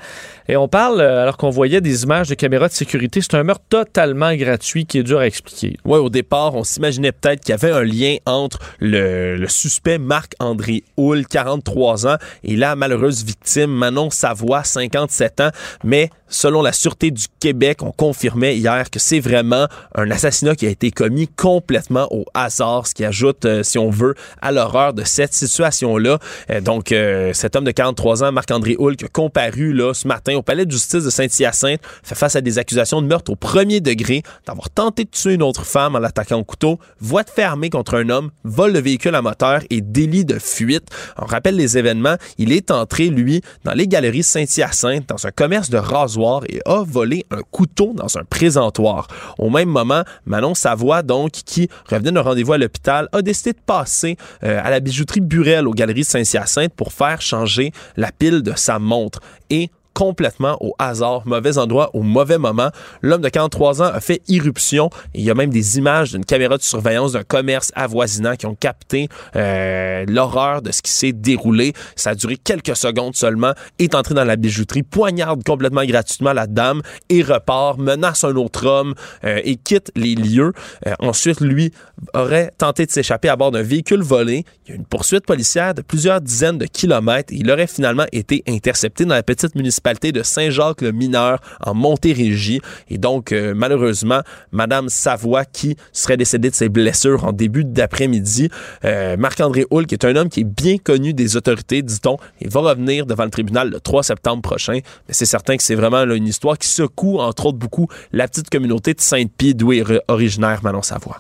et 0.51 0.57
on 0.57 0.67
parle, 0.67 1.03
alors 1.03 1.37
qu'on 1.37 1.51
voyait 1.51 1.83
des 1.83 2.05
images 2.05 2.29
de 2.29 2.35
caméras 2.35 2.69
de 2.69 2.73
sécurité, 2.73 3.21
c'est 3.21 3.35
un 3.35 3.43
meurtre 3.43 3.65
totalement 3.69 4.35
gratuit 4.35 4.87
qui 4.87 4.99
est 4.99 5.03
dur 5.03 5.19
à 5.19 5.27
expliquer. 5.27 5.77
Oui, 5.85 5.99
au 5.99 6.09
départ, 6.09 6.55
on 6.55 6.65
s'imaginait 6.65 7.13
peut-être 7.13 7.41
qu'il 7.41 7.51
y 7.51 7.53
avait 7.53 7.71
un 7.71 7.85
lien 7.85 8.17
entre 8.25 8.59
le, 8.81 9.45
suspect 9.47 9.99
Marc-André 9.99 10.85
Houle, 10.97 11.27
43 11.27 12.07
ans, 12.07 12.17
et 12.45 12.57
la 12.57 12.77
malheureuse 12.77 13.25
victime 13.25 13.71
Manon 13.71 14.09
Savoie, 14.09 14.65
57 14.65 15.41
ans. 15.43 15.51
Mais 15.85 16.09
selon 16.29 16.63
la 16.63 16.73
Sûreté 16.73 17.11
du 17.11 17.27
Québec, 17.41 17.83
on 17.83 17.93
confirmait 17.93 18.57
hier 18.57 18.91
que 18.91 18.99
c'est 18.99 19.21
vraiment 19.21 19.67
un 19.95 20.11
assassinat 20.11 20.55
qui 20.55 20.67
a 20.67 20.71
été 20.71 20.91
commis 20.91 21.29
complètement 21.29 22.07
au 22.11 22.25
hasard, 22.35 22.87
ce 22.87 22.95
qui 22.95 23.05
ajoute, 23.05 23.45
euh, 23.45 23.63
si 23.63 23.79
on 23.79 23.91
veut, 23.91 24.15
à 24.43 24.53
l'horreur 24.53 24.95
de 24.95 25.05
cette 25.05 25.33
situation-là. 25.33 26.19
Euh, 26.51 26.61
donc, 26.61 26.93
euh, 26.93 27.33
cet 27.33 27.57
homme 27.57 27.65
de 27.65 27.71
43 27.71 28.25
ans, 28.25 28.33
Marc-André 28.33 28.77
Houle, 28.79 28.97
qui 28.97 29.05
a 29.05 29.09
comparu 29.09 29.73
là, 29.73 29.95
ce 29.95 30.07
matin 30.07 30.35
au 30.37 30.43
palais 30.43 30.67
de 30.67 30.71
justice 30.71 31.05
de 31.05 31.11
Saint-Hyacinthe 31.11 31.81
fait 32.03 32.15
face 32.15 32.37
à 32.37 32.41
des 32.41 32.59
accusations 32.59 33.03
de 33.03 33.07
meurtre 33.07 33.31
au 33.31 33.37
premier 33.37 33.81
degré, 33.81 34.23
d'avoir 34.47 34.71
tenté 34.71 35.05
de 35.05 35.11
tuer 35.11 35.35
une 35.35 35.43
autre 35.43 35.65
femme 35.65 35.97
en 35.97 35.99
l'attaquant 35.99 36.39
au 36.39 36.45
couteau, 36.45 36.79
voie 37.01 37.23
de 37.23 37.31
fermée 37.31 37.71
contre 37.71 37.95
un 37.95 38.09
homme, 38.11 38.31
vol 38.45 38.73
de 38.73 38.79
véhicule 38.79 39.15
à 39.15 39.23
moteur 39.23 39.63
et 39.71 39.81
délit 39.81 40.25
de 40.25 40.39
fuite. 40.39 40.89
On 41.17 41.27
rappelle 41.27 41.57
les 41.57 41.79
événements. 41.79 42.17
Il 42.39 42.53
est 42.53 42.71
entré, 42.71 43.09
lui, 43.09 43.43
dans 43.65 43.73
les 43.73 43.87
galeries 43.87 44.23
Saint-Hyacinthe, 44.23 45.09
dans 45.09 45.27
un 45.27 45.31
commerce 45.31 45.71
de 45.71 45.79
rasoir 45.79 46.18
et 46.49 46.61
a 46.67 46.83
volé 46.83 47.25
un 47.31 47.43
couteau 47.51 47.93
dans 47.95 48.19
un 48.19 48.25
présentoir. 48.25 49.09
Au 49.39 49.51
même 49.51 49.69
moment, 49.69 50.03
Manon 50.27 50.55
Savoie, 50.55 51.03
donc, 51.03 51.33
qui 51.33 51.69
revenait 51.91 52.13
d'un 52.13 52.23
rendez-vous 52.23 52.53
à 52.53 52.59
l'hôpital, 52.59 53.09
a 53.13 53.23
décidé 53.23 53.53
de 53.53 53.61
passer 53.65 54.17
euh, 54.43 54.61
à 54.63 54.71
la 54.71 54.81
bijouterie 54.81 55.21
Burel 55.21 55.67
aux 55.67 55.73
galeries 55.73 56.05
Saint-Hyacinthe 56.05 56.75
pour 56.75 56.93
faire 56.93 57.21
changer 57.21 57.73
la 57.97 58.13
pile 58.13 58.43
de 58.43 58.53
sa 58.57 58.79
montre. 58.79 59.21
Et 59.51 59.71
complètement 59.99 60.57
au 60.61 60.77
hasard, 60.79 61.27
mauvais 61.27 61.59
endroit, 61.59 61.91
au 61.93 62.03
mauvais 62.03 62.39
moment. 62.39 62.71
L'homme 63.03 63.21
de 63.21 63.29
43 63.29 63.83
ans 63.83 63.87
a 63.87 63.99
fait 63.99 64.23
irruption. 64.29 64.91
il 65.13 65.23
y 65.23 65.31
a 65.31 65.35
même 65.35 65.51
des 65.51 65.77
images 65.77 66.13
d'une 66.13 66.25
caméra 66.25 66.57
de 66.57 66.63
surveillance 66.63 67.15
d'un 67.15 67.25
commerce 67.25 67.73
avoisinant 67.75 68.37
qui 68.37 68.47
ont 68.47 68.55
capté 68.55 69.09
euh, 69.35 70.05
l'horreur 70.07 70.63
de 70.63 70.71
ce 70.71 70.83
qui 70.83 70.93
s'est 70.93 71.11
déroulé. 71.11 71.73
Ça 71.97 72.11
a 72.11 72.15
duré 72.15 72.37
quelques 72.37 72.77
secondes 72.77 73.17
seulement. 73.17 73.55
Est 73.81 73.97
entré 73.97 74.15
dans 74.15 74.23
la 74.23 74.37
bijouterie, 74.37 74.85
poignarde 74.85 75.43
complètement 75.43 75.85
gratuitement 75.85 76.33
la 76.33 76.47
dame 76.47 76.81
et 77.09 77.25
repart, 77.25 77.77
menace 77.79 78.23
un 78.23 78.37
autre 78.37 78.67
homme 78.67 78.95
euh, 79.25 79.41
et 79.43 79.57
quitte 79.57 79.91
les 79.97 80.15
lieux. 80.15 80.53
Euh, 80.87 80.95
ensuite, 81.01 81.41
lui 81.41 81.73
aurait 82.15 82.53
tenté 82.57 82.87
de 82.87 82.93
s'échapper 82.93 83.31
à 83.31 83.35
bord 83.35 83.51
d'un 83.51 83.63
véhicule 83.63 84.03
volé. 84.03 84.45
Il 84.65 84.71
y 84.71 84.73
a 84.75 84.77
une 84.77 84.87
poursuite 84.87 85.27
policière 85.27 85.75
de 85.75 85.83
plusieurs 85.83 86.21
dizaines 86.21 86.59
de 86.59 86.67
kilomètres. 86.67 87.33
il 87.33 87.51
aurait 87.51 87.67
finalement 87.67 88.07
été 88.13 88.45
intercepté 88.47 89.05
dans 89.05 89.17
la 89.17 89.25
petite 89.25 89.57
municipalité 89.57 89.88
de 89.95 90.23
Saint-Jacques-le-Mineur 90.23 91.39
en 91.65 91.75
Montérégie. 91.75 92.61
Et 92.91 92.99
donc, 92.99 93.33
euh, 93.33 93.55
malheureusement, 93.57 94.21
Madame 94.53 94.89
Savoie, 94.89 95.45
qui 95.45 95.77
serait 95.93 96.17
décédée 96.17 96.51
de 96.51 96.55
ses 96.55 96.69
blessures 96.69 97.25
en 97.25 97.33
début 97.33 97.65
d'après-midi, 97.65 98.51
euh, 98.85 99.17
Marc-André 99.17 99.65
Hull, 99.71 99.87
qui 99.87 99.95
est 99.95 100.05
un 100.05 100.15
homme 100.17 100.29
qui 100.29 100.41
est 100.41 100.45
bien 100.45 100.77
connu 100.77 101.15
des 101.15 101.37
autorités, 101.37 101.83
dit-on, 101.83 102.19
il 102.41 102.51
va 102.51 102.61
revenir 102.61 103.07
devant 103.07 103.25
le 103.25 103.31
tribunal 103.31 103.71
le 103.71 103.81
3 103.81 104.03
septembre 104.03 104.43
prochain. 104.43 104.81
Mais 105.09 105.15
c'est 105.15 105.27
certain 105.27 105.57
que 105.57 105.63
c'est 105.63 105.75
vraiment 105.75 106.05
une 106.05 106.27
histoire 106.27 106.59
qui 106.59 106.69
secoue, 106.69 107.19
entre 107.19 107.47
autres, 107.47 107.59
beaucoup 107.59 107.89
la 108.13 108.29
petite 108.29 108.51
communauté 108.51 108.93
de 108.93 109.01
Sainte-Pie, 109.01 109.55
d'où 109.55 109.73
est 109.73 109.85
originaire 110.09 110.61
Manon 110.63 110.83
Savoie. 110.83 111.19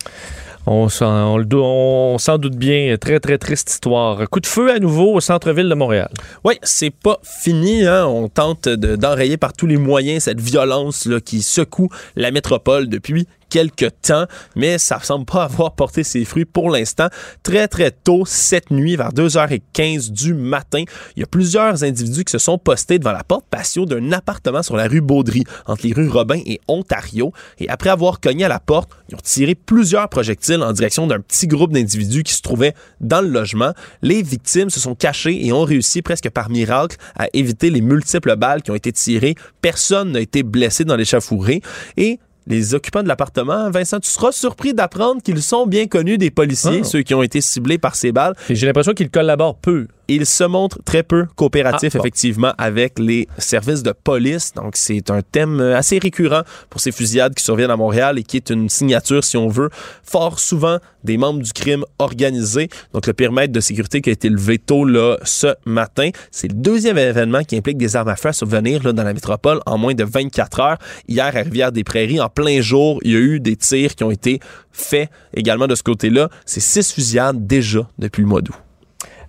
On 0.70 0.90
s'en, 0.90 2.38
doute 2.38 2.56
bien. 2.56 2.94
Très, 3.00 3.20
très 3.20 3.38
triste 3.38 3.70
histoire. 3.70 4.28
Coup 4.28 4.40
de 4.40 4.46
feu 4.46 4.70
à 4.70 4.78
nouveau 4.78 5.14
au 5.14 5.20
centre-ville 5.20 5.66
de 5.66 5.74
Montréal. 5.74 6.10
Oui, 6.44 6.58
c'est 6.62 6.90
pas 6.90 7.18
fini. 7.22 7.86
Hein? 7.86 8.04
On 8.06 8.28
tente 8.28 8.68
de- 8.68 8.94
d'enrayer 8.94 9.38
par 9.38 9.54
tous 9.54 9.66
les 9.66 9.78
moyens 9.78 10.24
cette 10.24 10.42
violence 10.42 11.08
qui 11.24 11.40
secoue 11.40 11.88
la 12.16 12.30
métropole 12.32 12.90
depuis 12.90 13.26
quelques 13.48 13.90
temps, 14.02 14.26
mais 14.56 14.78
ça 14.78 14.98
semble 15.02 15.24
pas 15.24 15.44
avoir 15.44 15.72
porté 15.72 16.04
ses 16.04 16.24
fruits 16.24 16.44
pour 16.44 16.70
l'instant. 16.70 17.08
Très, 17.42 17.68
très 17.68 17.90
tôt, 17.90 18.24
cette 18.26 18.70
nuit, 18.70 18.96
vers 18.96 19.12
2h15 19.12 20.10
du 20.10 20.34
matin, 20.34 20.84
il 21.16 21.20
y 21.20 21.22
a 21.22 21.26
plusieurs 21.26 21.84
individus 21.84 22.24
qui 22.24 22.32
se 22.32 22.38
sont 22.38 22.58
postés 22.58 22.98
devant 22.98 23.12
la 23.12 23.24
porte 23.24 23.46
patio 23.50 23.86
d'un 23.86 24.12
appartement 24.12 24.62
sur 24.62 24.76
la 24.76 24.86
rue 24.86 25.00
Baudry, 25.00 25.44
entre 25.66 25.86
les 25.86 25.92
rues 25.92 26.08
Robin 26.08 26.40
et 26.46 26.60
Ontario. 26.68 27.32
Et 27.58 27.68
après 27.68 27.90
avoir 27.90 28.20
cogné 28.20 28.44
à 28.44 28.48
la 28.48 28.60
porte, 28.60 28.90
ils 29.08 29.14
ont 29.14 29.20
tiré 29.22 29.54
plusieurs 29.54 30.08
projectiles 30.08 30.62
en 30.62 30.72
direction 30.72 31.06
d'un 31.06 31.20
petit 31.20 31.46
groupe 31.46 31.72
d'individus 31.72 32.22
qui 32.22 32.34
se 32.34 32.42
trouvaient 32.42 32.74
dans 33.00 33.20
le 33.20 33.28
logement. 33.28 33.72
Les 34.02 34.22
victimes 34.22 34.70
se 34.70 34.80
sont 34.80 34.94
cachées 34.94 35.46
et 35.46 35.52
ont 35.52 35.64
réussi 35.64 36.02
presque 36.02 36.30
par 36.30 36.50
miracle 36.50 36.96
à 37.16 37.28
éviter 37.32 37.70
les 37.70 37.80
multiples 37.80 38.36
balles 38.36 38.62
qui 38.62 38.70
ont 38.70 38.74
été 38.74 38.92
tirées. 38.92 39.34
Personne 39.62 40.12
n'a 40.12 40.20
été 40.20 40.42
blessé 40.42 40.84
dans 40.84 40.96
l'échafourée. 40.96 41.62
Et 41.96 42.18
les 42.48 42.74
occupants 42.74 43.02
de 43.02 43.08
l'appartement, 43.08 43.70
Vincent, 43.70 44.00
tu 44.00 44.08
seras 44.10 44.32
surpris 44.32 44.74
d'apprendre 44.74 45.22
qu'ils 45.22 45.42
sont 45.42 45.66
bien 45.66 45.86
connus 45.86 46.18
des 46.18 46.30
policiers, 46.30 46.80
Ah. 46.82 46.84
ceux 46.84 47.02
qui 47.02 47.14
ont 47.14 47.22
été 47.22 47.40
ciblés 47.40 47.78
par 47.78 47.94
ces 47.94 48.10
balles. 48.10 48.34
J'ai 48.50 48.66
l'impression 48.66 48.92
qu'ils 48.94 49.10
collaborent 49.10 49.58
peu. 49.58 49.86
Ils 50.10 50.24
se 50.24 50.44
montrent 50.44 50.78
très 50.84 51.02
peu 51.02 51.26
coopératifs, 51.36 51.90
Ah, 51.94 51.98
bon. 51.98 52.02
effectivement, 52.04 52.52
avec 52.56 52.98
les 52.98 53.28
services 53.36 53.82
de 53.82 53.92
police. 53.92 54.54
Donc, 54.54 54.76
c'est 54.76 55.10
un 55.10 55.20
thème 55.20 55.60
euh, 55.60 55.76
assez 55.76 55.98
récurrent 55.98 56.42
pour 56.70 56.80
ces 56.80 56.92
fusillades 56.92 57.34
qui 57.34 57.44
surviennent 57.44 57.70
à 57.70 57.76
Montréal 57.76 58.18
et 58.18 58.22
qui 58.22 58.38
est 58.38 58.48
une 58.48 58.70
signature, 58.70 59.22
si 59.22 59.36
on 59.36 59.48
veut, 59.48 59.68
fort 60.02 60.38
souvent 60.38 60.78
des 61.04 61.16
membres 61.16 61.42
du 61.42 61.52
crime 61.52 61.84
organisé. 61.98 62.68
Donc, 62.92 63.06
le 63.06 63.12
périmètre 63.12 63.52
de 63.52 63.60
sécurité 63.60 64.00
qui 64.00 64.10
a 64.10 64.12
été 64.12 64.28
levé 64.28 64.58
tôt 64.58 64.84
là, 64.84 65.16
ce 65.22 65.54
matin, 65.64 66.10
c'est 66.30 66.48
le 66.48 66.54
deuxième 66.54 66.98
événement 66.98 67.42
qui 67.44 67.56
implique 67.56 67.78
des 67.78 67.96
armes 67.96 68.08
à 68.08 68.16
feu 68.16 68.30
à 68.30 68.32
survenir 68.32 68.82
là, 68.82 68.92
dans 68.92 69.04
la 69.04 69.14
métropole 69.14 69.60
en 69.66 69.78
moins 69.78 69.94
de 69.94 70.04
24 70.04 70.60
heures. 70.60 70.78
Hier, 71.08 71.26
à 71.26 71.30
Rivière-des-Prairies, 71.30 72.20
en 72.20 72.28
plein 72.28 72.60
jour, 72.60 72.98
il 73.02 73.12
y 73.12 73.16
a 73.16 73.20
eu 73.20 73.40
des 73.40 73.56
tirs 73.56 73.94
qui 73.94 74.04
ont 74.04 74.10
été 74.10 74.40
faits 74.72 75.10
également 75.34 75.66
de 75.66 75.74
ce 75.74 75.82
côté-là. 75.82 76.28
C'est 76.46 76.60
six 76.60 76.92
fusillades 76.92 77.46
déjà 77.46 77.88
depuis 77.98 78.22
le 78.22 78.28
mois 78.28 78.40
d'août. 78.40 78.56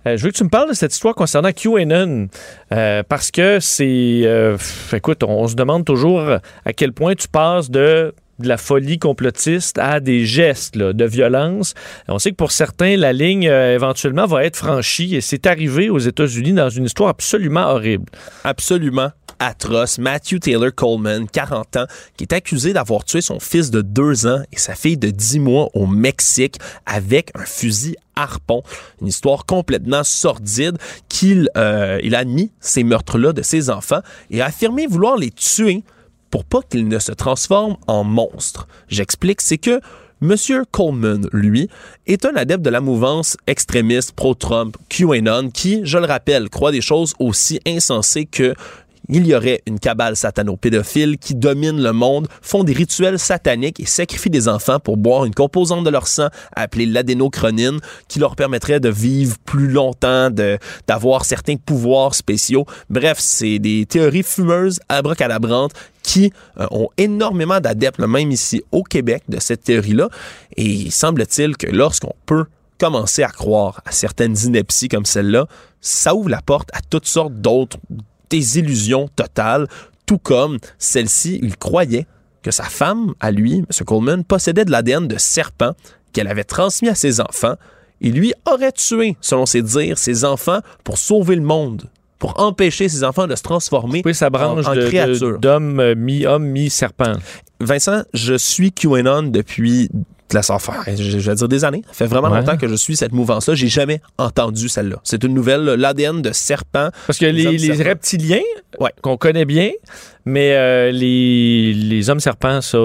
Euh, 0.06 0.16
je 0.16 0.24
veux 0.24 0.30
que 0.30 0.36
tu 0.36 0.44
me 0.44 0.48
parles 0.48 0.70
de 0.70 0.74
cette 0.74 0.94
histoire 0.94 1.14
concernant 1.14 1.52
QAnon, 1.52 2.28
euh, 2.72 3.02
parce 3.06 3.30
que 3.30 3.60
c'est... 3.60 4.22
euh, 4.24 4.56
écoute, 4.94 5.22
on, 5.22 5.42
on 5.42 5.48
se 5.48 5.54
demande 5.54 5.84
toujours 5.84 6.20
à 6.64 6.72
quel 6.72 6.92
point 6.92 7.14
tu 7.14 7.28
passes 7.28 7.70
de 7.70 8.14
de 8.40 8.48
la 8.48 8.56
folie 8.56 8.98
complotiste 8.98 9.78
à 9.78 10.00
des 10.00 10.24
gestes 10.24 10.76
de 10.76 11.04
violence. 11.04 11.74
On 12.08 12.18
sait 12.18 12.30
que 12.30 12.36
pour 12.36 12.52
certains, 12.52 12.96
la 12.96 13.12
ligne 13.12 13.48
euh, 13.48 13.74
éventuellement 13.74 14.26
va 14.26 14.44
être 14.44 14.56
franchie 14.56 15.14
et 15.14 15.20
c'est 15.20 15.46
arrivé 15.46 15.90
aux 15.90 15.98
États-Unis 15.98 16.52
dans 16.52 16.70
une 16.70 16.84
histoire 16.84 17.10
absolument 17.10 17.68
horrible. 17.70 18.06
absolument 18.44 19.10
atroce. 19.40 19.98
Matthew 19.98 20.38
Taylor 20.38 20.72
Coleman, 20.72 21.26
40 21.28 21.76
ans, 21.76 21.86
qui 22.16 22.24
est 22.24 22.32
accusé 22.32 22.72
d'avoir 22.72 23.04
tué 23.04 23.20
son 23.20 23.40
fils 23.40 23.70
de 23.70 23.80
2 23.80 24.26
ans 24.26 24.42
et 24.52 24.58
sa 24.58 24.74
fille 24.74 24.98
de 24.98 25.10
10 25.10 25.40
mois 25.40 25.68
au 25.74 25.86
Mexique 25.86 26.58
avec 26.86 27.30
un 27.34 27.44
fusil 27.44 27.96
harpon. 28.14 28.62
Une 29.00 29.08
histoire 29.08 29.46
complètement 29.46 30.04
sordide 30.04 30.76
qu'il 31.08 31.48
euh, 31.56 31.98
a 32.12 32.18
admis 32.18 32.52
ces 32.60 32.84
meurtres-là 32.84 33.32
de 33.32 33.42
ses 33.42 33.70
enfants 33.70 34.00
et 34.30 34.42
a 34.42 34.46
affirmé 34.46 34.86
vouloir 34.86 35.16
les 35.16 35.30
tuer 35.30 35.82
pour 36.30 36.44
pas 36.44 36.60
qu'ils 36.62 36.88
ne 36.88 36.98
se 36.98 37.12
transforment 37.12 37.76
en 37.86 38.04
monstres. 38.04 38.68
J'explique, 38.88 39.40
c'est 39.40 39.58
que 39.58 39.80
Monsieur 40.22 40.64
Coleman, 40.70 41.30
lui, 41.32 41.70
est 42.06 42.26
un 42.26 42.36
adepte 42.36 42.62
de 42.62 42.68
la 42.68 42.82
mouvance 42.82 43.38
extrémiste 43.46 44.12
pro-Trump 44.12 44.76
QAnon 44.90 45.48
qui, 45.48 45.80
je 45.84 45.96
le 45.96 46.04
rappelle, 46.04 46.50
croit 46.50 46.72
des 46.72 46.82
choses 46.82 47.14
aussi 47.18 47.58
insensées 47.66 48.26
que 48.26 48.54
il 49.10 49.26
y 49.26 49.34
aurait 49.34 49.60
une 49.66 49.80
cabale 49.80 50.16
satano-pédophile 50.16 51.18
qui 51.18 51.34
domine 51.34 51.82
le 51.82 51.92
monde, 51.92 52.28
font 52.42 52.64
des 52.64 52.72
rituels 52.72 53.18
sataniques 53.18 53.80
et 53.80 53.86
sacrifient 53.86 54.30
des 54.30 54.48
enfants 54.48 54.78
pour 54.78 54.96
boire 54.96 55.24
une 55.24 55.34
composante 55.34 55.84
de 55.84 55.90
leur 55.90 56.06
sang 56.06 56.28
appelée 56.54 56.86
l'adénochronine 56.86 57.80
qui 58.08 58.20
leur 58.20 58.36
permettrait 58.36 58.80
de 58.80 58.88
vivre 58.88 59.36
plus 59.44 59.68
longtemps, 59.68 60.30
d'avoir 60.86 61.24
certains 61.24 61.56
pouvoirs 61.56 62.14
spéciaux. 62.14 62.66
Bref, 62.88 63.18
c'est 63.18 63.58
des 63.58 63.84
théories 63.86 64.22
fumeuses, 64.22 64.80
abracadabrantes 64.88 65.72
qui 66.02 66.32
euh, 66.58 66.66
ont 66.70 66.88
énormément 66.96 67.60
d'adeptes, 67.60 67.98
même 67.98 68.30
ici 68.30 68.62
au 68.72 68.82
Québec, 68.82 69.24
de 69.28 69.38
cette 69.40 69.64
théorie-là. 69.64 70.08
Et 70.56 70.64
il 70.64 70.92
semble-t-il 70.92 71.56
que 71.56 71.66
lorsqu'on 71.66 72.14
peut 72.26 72.46
commencer 72.78 73.22
à 73.22 73.28
croire 73.28 73.82
à 73.84 73.92
certaines 73.92 74.36
inepties 74.38 74.88
comme 74.88 75.04
celle-là, 75.04 75.46
ça 75.80 76.14
ouvre 76.14 76.30
la 76.30 76.40
porte 76.40 76.70
à 76.72 76.80
toutes 76.80 77.06
sortes 77.06 77.34
d'autres 77.34 77.76
désillusions 78.30 79.08
totales, 79.14 79.66
tout 80.06 80.18
comme 80.18 80.58
celle-ci, 80.78 81.38
il 81.42 81.56
croyait 81.56 82.06
que 82.42 82.50
sa 82.50 82.64
femme, 82.64 83.12
à 83.20 83.30
lui, 83.30 83.58
M. 83.58 83.66
Coleman, 83.86 84.24
possédait 84.24 84.64
de 84.64 84.70
l'ADN 84.70 85.06
de 85.06 85.18
serpent 85.18 85.72
qu'elle 86.12 86.26
avait 86.28 86.44
transmis 86.44 86.88
à 86.88 86.94
ses 86.94 87.20
enfants 87.20 87.54
et 88.00 88.10
lui 88.10 88.32
aurait 88.50 88.72
tué, 88.72 89.16
selon 89.20 89.44
ses 89.44 89.62
dires, 89.62 89.98
ses 89.98 90.24
enfants 90.24 90.60
pour 90.84 90.96
sauver 90.96 91.36
le 91.36 91.42
monde, 91.42 91.84
pour 92.18 92.40
empêcher 92.40 92.88
ses 92.88 93.04
enfants 93.04 93.26
de 93.26 93.36
se 93.36 93.42
transformer 93.42 94.00
Oui, 94.06 94.14
sa 94.14 94.30
branche 94.30 94.66
en, 94.66 94.72
en 94.72 94.74
de- 94.74 94.80
de- 94.82 94.86
créature. 94.88 95.38
d'homme 95.38 95.80
euh, 95.80 95.94
mi-homme, 95.94 96.44
mi-serpent. 96.46 97.12
Vincent, 97.60 98.02
je 98.14 98.34
suis 98.38 98.72
QAnon 98.72 99.24
depuis 99.24 99.90
la 100.34 100.40
enfin, 100.50 100.74
je, 100.86 100.94
je 101.18 101.18
vais 101.30 101.34
dire 101.34 101.48
des 101.48 101.64
années. 101.64 101.82
Ça 101.88 101.94
fait 101.94 102.06
vraiment 102.06 102.30
Ouais. 102.30 102.38
longtemps 102.40 102.56
que 102.56 102.68
je 102.68 102.74
suis 102.74 102.96
cette 102.96 103.12
mouvance-là. 103.12 103.54
J'ai 103.54 103.68
jamais 103.68 104.00
entendu 104.18 104.68
celle-là. 104.68 104.96
C'est 105.04 105.22
une 105.24 105.34
nouvelle, 105.34 105.64
l'ADN 105.64 106.22
de 106.22 106.32
serpent. 106.32 106.90
Parce 107.06 107.18
que 107.18 107.26
Les 107.26 107.56
les, 107.56 107.82
reptiliens, 107.82 108.40
Ouais. 108.78 108.90
qu'on 109.02 109.16
connaît 109.16 109.44
bien, 109.44 109.70
mais 110.24 110.52
euh, 110.54 110.90
les, 110.90 111.72
les 111.74 112.10
hommes 112.10 112.20
serpents, 112.20 112.60
ça, 112.60 112.78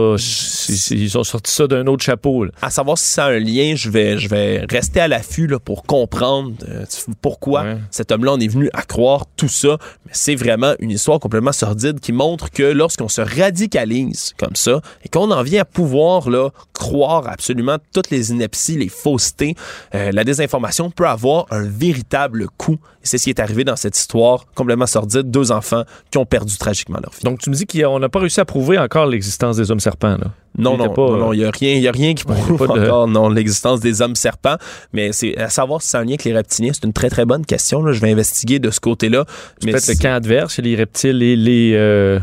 ils 0.92 1.18
ont 1.18 1.24
sorti 1.24 1.52
ça 1.52 1.68
d'un 1.68 1.86
autre 1.88 2.04
chapeau. 2.04 2.46
là. 2.46 2.52
À 2.62 2.70
savoir 2.70 2.98
si 2.98 3.12
ça 3.12 3.26
a 3.26 3.30
un 3.32 3.40
lien, 3.40 3.74
je 3.76 3.90
vais, 3.90 4.18
je 4.18 4.28
vais 4.30 4.66
rester 4.70 5.00
à 5.00 5.08
l'affût 5.08 5.48
là, 5.48 5.60
pour 5.60 5.84
comprendre 5.84 6.54
euh, 6.70 6.86
pourquoi 7.22 7.64
Ouais. 7.64 7.78
cet 7.92 8.12
homme-là 8.12 8.34
en 8.34 8.40
est 8.40 8.48
venu 8.48 8.70
à 8.74 8.82
croire 8.84 9.26
tout 9.38 9.48
ça. 9.48 9.78
Mais 10.06 10.12
c'est 10.14 10.36
vraiment 10.36 10.74
une 10.80 10.92
histoire 10.92 11.20
complètement 11.20 11.52
sordide 11.52 12.00
qui 12.00 12.12
montre 12.12 12.50
que 12.52 12.64
lorsqu'on 12.64 13.08
se 13.10 13.22
radicalise 13.22 14.34
comme 14.38 14.56
ça 14.56 14.82
et 15.04 15.10
qu'on 15.10 15.32
en 15.32 15.42
vient 15.44 15.62
à 15.62 15.66
pouvoir 15.66 16.30
là, 16.30 16.50
croire 16.74 17.28
absolument 17.28 17.78
toutes 17.94 18.10
les 18.10 18.32
inepties, 18.32 18.78
les 18.78 18.90
faussetés, 18.90 19.56
euh, 19.94 20.12
la 20.12 20.24
désinformation 20.24 20.90
peut 20.92 21.08
avoir 21.08 21.46
un 21.52 21.64
véritable 21.64 22.48
coût. 22.58 22.78
C'est 23.06 23.18
ce 23.18 23.24
qui 23.24 23.30
est 23.30 23.40
arrivé 23.40 23.64
dans 23.64 23.76
cette 23.78 23.98
histoire 23.98 24.46
complètement 24.56 24.86
sordide. 24.88 25.32
Deux 25.32 25.52
enfants 25.54 25.84
qui 26.12 26.18
ont 26.18 26.26
perdu 26.26 26.58
tragiquement 26.58 27.00
leur 27.02 27.12
vie. 27.14 27.24
Donc, 27.24 27.40
tu 27.40 27.50
me 27.50 27.56
dis 27.56 27.66
qu'on 27.66 28.00
n'a 28.00 28.10
pas 28.10 28.20
réussi 28.20 28.40
à 28.42 28.46
prouver 28.46 28.78
encore 28.78 29.06
l'existence 29.06 29.56
des 29.58 29.72
hommes 29.72 29.80
serpents. 29.80 30.18
Là. 30.18 30.32
Non, 30.58 30.78
non, 30.78 30.90
pas, 30.90 31.02
non, 31.02 31.18
non, 31.18 31.34
il 31.34 31.40
n'y 31.40 31.46
a 31.46 31.52
rien, 31.52 31.74
il 31.74 31.82
y 31.82 31.88
a 31.88 31.92
rien 31.92 32.14
qui 32.14 32.26
Ouais, 32.26 32.34
a 32.34 32.36
prouve 32.42 32.60
de- 32.60 32.84
encore 32.86 33.08
non, 33.10 33.30
l'existence 33.30 33.82
des 33.82 34.02
hommes 34.02 34.16
serpents, 34.16 34.56
mais 34.94 35.12
c'est 35.12 35.38
à 35.38 35.50
savoir 35.50 35.82
si 35.82 35.90
c'est 35.90 35.98
un 35.98 36.04
lien 36.04 36.12
avec 36.12 36.24
les 36.24 36.34
reptiliens, 36.34 36.72
c'est 36.74 36.86
une 36.86 36.94
très 36.94 37.10
très 37.10 37.26
bonne 37.26 37.46
question. 37.46 37.84
Là. 37.84 37.92
Je 37.92 38.00
vais 38.00 38.12
investiguer 38.12 38.60
de 38.60 38.70
ce 38.72 38.80
côté-là. 38.80 39.26
Mais 39.66 39.72
Peut-être 39.74 39.88
le 39.90 39.96
camp 39.96 40.14
adverse, 40.16 40.58
les 40.60 40.76
reptiles 40.76 41.22
et 41.24 41.36
les. 41.36 41.74
euh, 41.76 42.20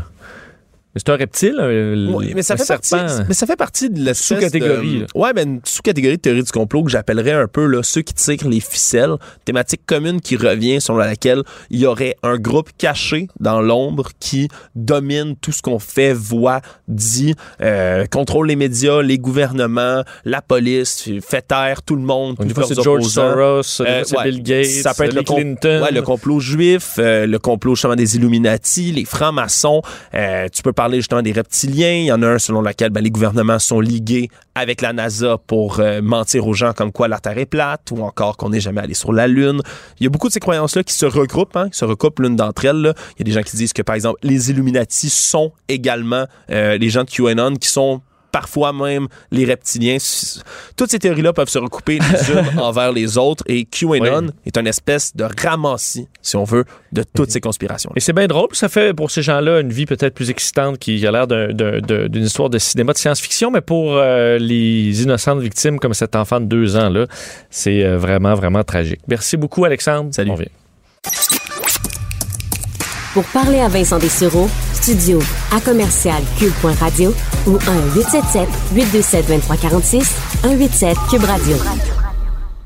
C'est 0.95 1.09
un 1.09 1.15
reptile, 1.15 1.55
un- 1.59 2.13
Oui, 2.13 2.33
mais 2.35 2.43
ça 2.43 2.53
un 2.53 2.57
fait 2.57 2.67
partie, 2.67 2.95
mais 3.27 3.33
ça 3.33 3.47
fait 3.47 3.55
partie 3.55 3.89
de 3.89 4.05
la 4.05 4.13
Sous-catégorie. 4.13 5.05
Ouais, 5.15 5.33
ben 5.33 5.47
une 5.55 5.61
sous-catégorie 5.63 6.17
de 6.17 6.21
théorie 6.21 6.43
du 6.43 6.51
complot 6.51 6.83
que 6.83 6.91
j'appellerais 6.91 7.31
un 7.31 7.47
peu 7.47 7.65
là, 7.65 7.81
ceux 7.83 8.01
qui 8.01 8.13
tirent 8.13 8.47
les 8.47 8.59
ficelles, 8.59 9.15
thématique 9.45 9.81
commune 9.87 10.21
qui 10.21 10.35
revient 10.35 10.79
selon 10.79 10.99
laquelle 10.99 11.41
il 11.71 11.79
y 11.79 11.85
aurait 11.87 12.15
un 12.21 12.37
groupe 12.37 12.69
caché 12.77 13.27
dans 13.39 13.59
l'ombre 13.61 14.09
qui 14.19 14.49
domine 14.75 15.35
tout 15.41 15.51
ce 15.51 15.61
qu'on 15.63 15.79
fait, 15.79 16.13
voit, 16.13 16.61
dit, 16.87 17.33
euh, 17.61 18.05
contrôle 18.05 18.47
les 18.47 18.55
médias, 18.55 19.01
les 19.01 19.17
gouvernements, 19.17 20.03
la 20.25 20.41
police, 20.41 21.09
fait 21.27 21.41
taire 21.47 21.81
tout 21.81 21.95
le 21.95 22.01
monde, 22.03 22.37
tous 22.37 22.53
fois, 22.53 22.65
c'est 22.67 22.81
George. 22.81 23.03
Soros, 23.05 23.61
Euh, 23.81 24.03
c'est 24.05 24.15
ouais. 24.17 24.23
Bill 24.25 24.43
Gates, 24.43 24.65
Ça 24.67 24.93
peut 24.93 25.05
être 25.05 25.13
le, 25.13 25.23
Clinton. 25.23 25.81
ouais, 25.83 25.91
le 25.91 26.01
complot 26.03 26.39
juif, 26.39 26.95
euh, 26.99 27.25
le 27.25 27.39
complot 27.39 27.75
justement 27.75 27.95
des 27.95 28.15
Illuminati, 28.15 28.91
les 28.91 29.05
francs-maçons. 29.05 29.81
Euh, 30.13 30.47
tu 30.53 30.61
peux 30.61 30.71
parler 30.73 30.82
justement 30.91 31.21
des 31.21 31.31
reptiliens. 31.31 31.93
Il 31.93 32.05
y 32.05 32.11
en 32.11 32.21
a 32.21 32.27
un 32.27 32.39
selon 32.39 32.61
lequel 32.61 32.89
ben, 32.89 33.03
les 33.03 33.11
gouvernements 33.11 33.59
sont 33.59 33.79
ligués 33.79 34.29
avec 34.55 34.81
la 34.81 34.93
NASA 34.93 35.37
pour 35.47 35.79
euh, 35.79 36.01
mentir 36.01 36.47
aux 36.47 36.53
gens 36.53 36.73
comme 36.73 36.91
quoi 36.91 37.07
la 37.07 37.19
Terre 37.19 37.37
est 37.37 37.45
plate 37.45 37.91
ou 37.91 38.01
encore 38.03 38.37
qu'on 38.37 38.49
n'est 38.49 38.59
jamais 38.59 38.81
allé 38.81 38.93
sur 38.93 39.13
la 39.13 39.27
Lune. 39.27 39.61
Il 39.99 40.03
y 40.03 40.07
a 40.07 40.09
beaucoup 40.09 40.27
de 40.27 40.33
ces 40.33 40.39
croyances-là 40.39 40.83
qui 40.83 40.93
se 40.93 41.05
regroupent, 41.05 41.55
hein, 41.55 41.69
se 41.71 41.85
recoupent 41.85 42.19
l'une 42.19 42.35
d'entre 42.35 42.65
elles. 42.65 42.93
Il 43.15 43.19
y 43.19 43.21
a 43.21 43.25
des 43.25 43.31
gens 43.31 43.41
qui 43.41 43.57
disent 43.57 43.73
que, 43.73 43.81
par 43.81 43.95
exemple, 43.95 44.19
les 44.23 44.49
Illuminati 44.49 45.09
sont 45.09 45.51
également 45.67 46.25
euh, 46.49 46.77
les 46.77 46.89
gens 46.89 47.03
de 47.03 47.09
QAnon 47.09 47.55
qui 47.55 47.69
sont 47.69 48.01
parfois 48.33 48.73
même 48.73 49.07
les 49.31 49.45
reptiliens. 49.45 49.97
Toutes 50.75 50.89
ces 50.91 50.99
théories-là 50.99 51.31
peuvent 51.31 51.47
se 51.47 51.59
recouper 51.59 51.99
les 51.99 52.33
unes 52.33 52.59
envers 52.59 52.91
les 52.91 53.17
autres 53.17 53.43
et 53.47 53.63
QAnon 53.63 54.31
est 54.45 54.57
une 54.57 54.67
espèce 54.67 55.15
de 55.15 55.25
ramassis, 55.41 56.07
si 56.21 56.35
on 56.35 56.43
veut, 56.43 56.65
de 56.91 57.03
toutes 57.03 57.31
ces 57.31 57.39
conspirations. 57.39 57.91
Et 57.95 57.99
c'est 58.01 58.11
bien 58.11 58.27
drôle, 58.27 58.49
ça 58.51 58.67
fait 58.67 58.93
pour 58.93 59.11
ces 59.11 59.21
gens-là 59.21 59.61
une 59.61 59.71
vie 59.71 59.85
peut-être 59.85 60.15
plus 60.15 60.31
excitante 60.31 60.79
qui 60.79 61.05
a 61.05 61.11
l'air 61.11 61.27
d'une 61.27 62.23
histoire 62.23 62.49
de 62.49 62.57
cinéma 62.57 62.91
de 62.93 62.97
science-fiction, 62.97 63.51
mais 63.51 63.61
pour 63.61 63.93
euh, 63.93 64.37
les 64.39 65.03
innocentes 65.03 65.39
victimes 65.39 65.79
comme 65.79 65.93
cet 65.93 66.15
enfant 66.15 66.39
de 66.39 66.45
deux 66.45 66.75
ans, 66.75 66.89
là, 66.89 67.05
c'est 67.51 67.83
euh, 67.83 67.97
vraiment, 67.97 68.33
vraiment 68.33 68.63
tragique. 68.63 69.01
Merci 69.07 69.37
beaucoup, 69.37 69.63
Alexandre. 69.63 70.09
Salut. 70.11 70.31
On 70.31 70.35
vient. 70.35 70.47
Pour 73.13 73.25
parler 73.25 73.59
à 73.59 73.67
Vincent 73.67 73.99
Dessureau, 73.99 74.49
studio 74.83 75.17
à 75.49 75.61
commercial 75.61 76.21
cube.radio 76.37 77.15
ou 77.47 77.57
1-877-827-2346, 78.73 80.03
187 80.41 80.97
Cube 81.09 81.23
Radio. 81.23 82.02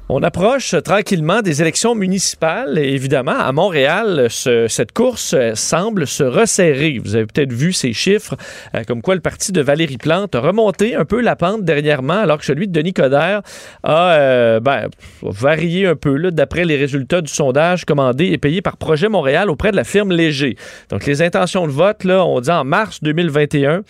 On 0.09 0.23
approche 0.23 0.73
tranquillement 0.85 1.41
des 1.41 1.61
élections 1.61 1.93
municipales 1.93 2.77
et 2.77 2.93
évidemment, 2.93 3.37
à 3.37 3.51
Montréal, 3.51 4.27
cette 4.29 4.93
course 4.93 5.33
euh, 5.33 5.53
semble 5.53 6.07
se 6.07 6.23
resserrer. 6.23 6.97
Vous 7.03 7.17
avez 7.17 7.25
peut-être 7.25 7.51
vu 7.51 7.73
ces 7.73 7.91
chiffres, 7.91 8.37
euh, 8.73 8.85
comme 8.87 9.01
quoi 9.01 9.15
le 9.15 9.21
parti 9.21 9.51
de 9.51 9.59
Valérie 9.59 9.97
Plante 9.97 10.33
a 10.33 10.39
remonté 10.39 10.95
un 10.95 11.03
peu 11.03 11.19
la 11.19 11.35
pente 11.35 11.65
dernièrement, 11.65 12.13
alors 12.13 12.37
que 12.37 12.45
celui 12.45 12.69
de 12.69 12.71
Denis 12.71 12.93
Coderre 12.93 13.41
a 13.83 14.11
euh, 14.13 14.61
ben, 14.61 14.87
varié 15.23 15.87
un 15.87 15.95
peu 15.97 16.17
d'après 16.31 16.63
les 16.63 16.77
résultats 16.77 17.19
du 17.19 17.31
sondage 17.31 17.83
commandé 17.83 18.27
et 18.27 18.37
payé 18.37 18.61
par 18.61 18.77
Projet 18.77 19.09
Montréal 19.09 19.49
auprès 19.49 19.71
de 19.71 19.75
la 19.75 19.83
firme 19.83 20.13
Léger. 20.13 20.55
Donc 20.89 21.05
les 21.05 21.21
intentions 21.21 21.67
de 21.67 21.73
vote, 21.73 22.05
là, 22.05 22.23
on 22.23 22.39
dit 22.39 22.49
en 22.49 22.63
mars 22.63 23.03
2021, 23.03 23.83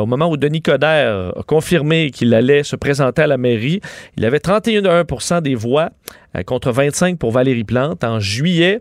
au 0.00 0.06
moment 0.06 0.28
où 0.28 0.36
Denis 0.36 0.62
Coderre 0.62 1.32
a 1.36 1.42
confirmé 1.46 2.10
qu'il 2.10 2.34
allait 2.34 2.64
se 2.64 2.74
présenter 2.74 3.22
à 3.22 3.28
la 3.28 3.36
mairie, 3.36 3.80
il 4.16 4.24
avait 4.24 4.40
31 4.40 5.04
des 5.44 5.54
voix 5.54 5.90
euh, 6.36 6.42
contre 6.42 6.72
25 6.72 7.18
pour 7.18 7.30
Valérie 7.30 7.62
Plante. 7.62 8.02
En 8.02 8.18
juillet, 8.18 8.80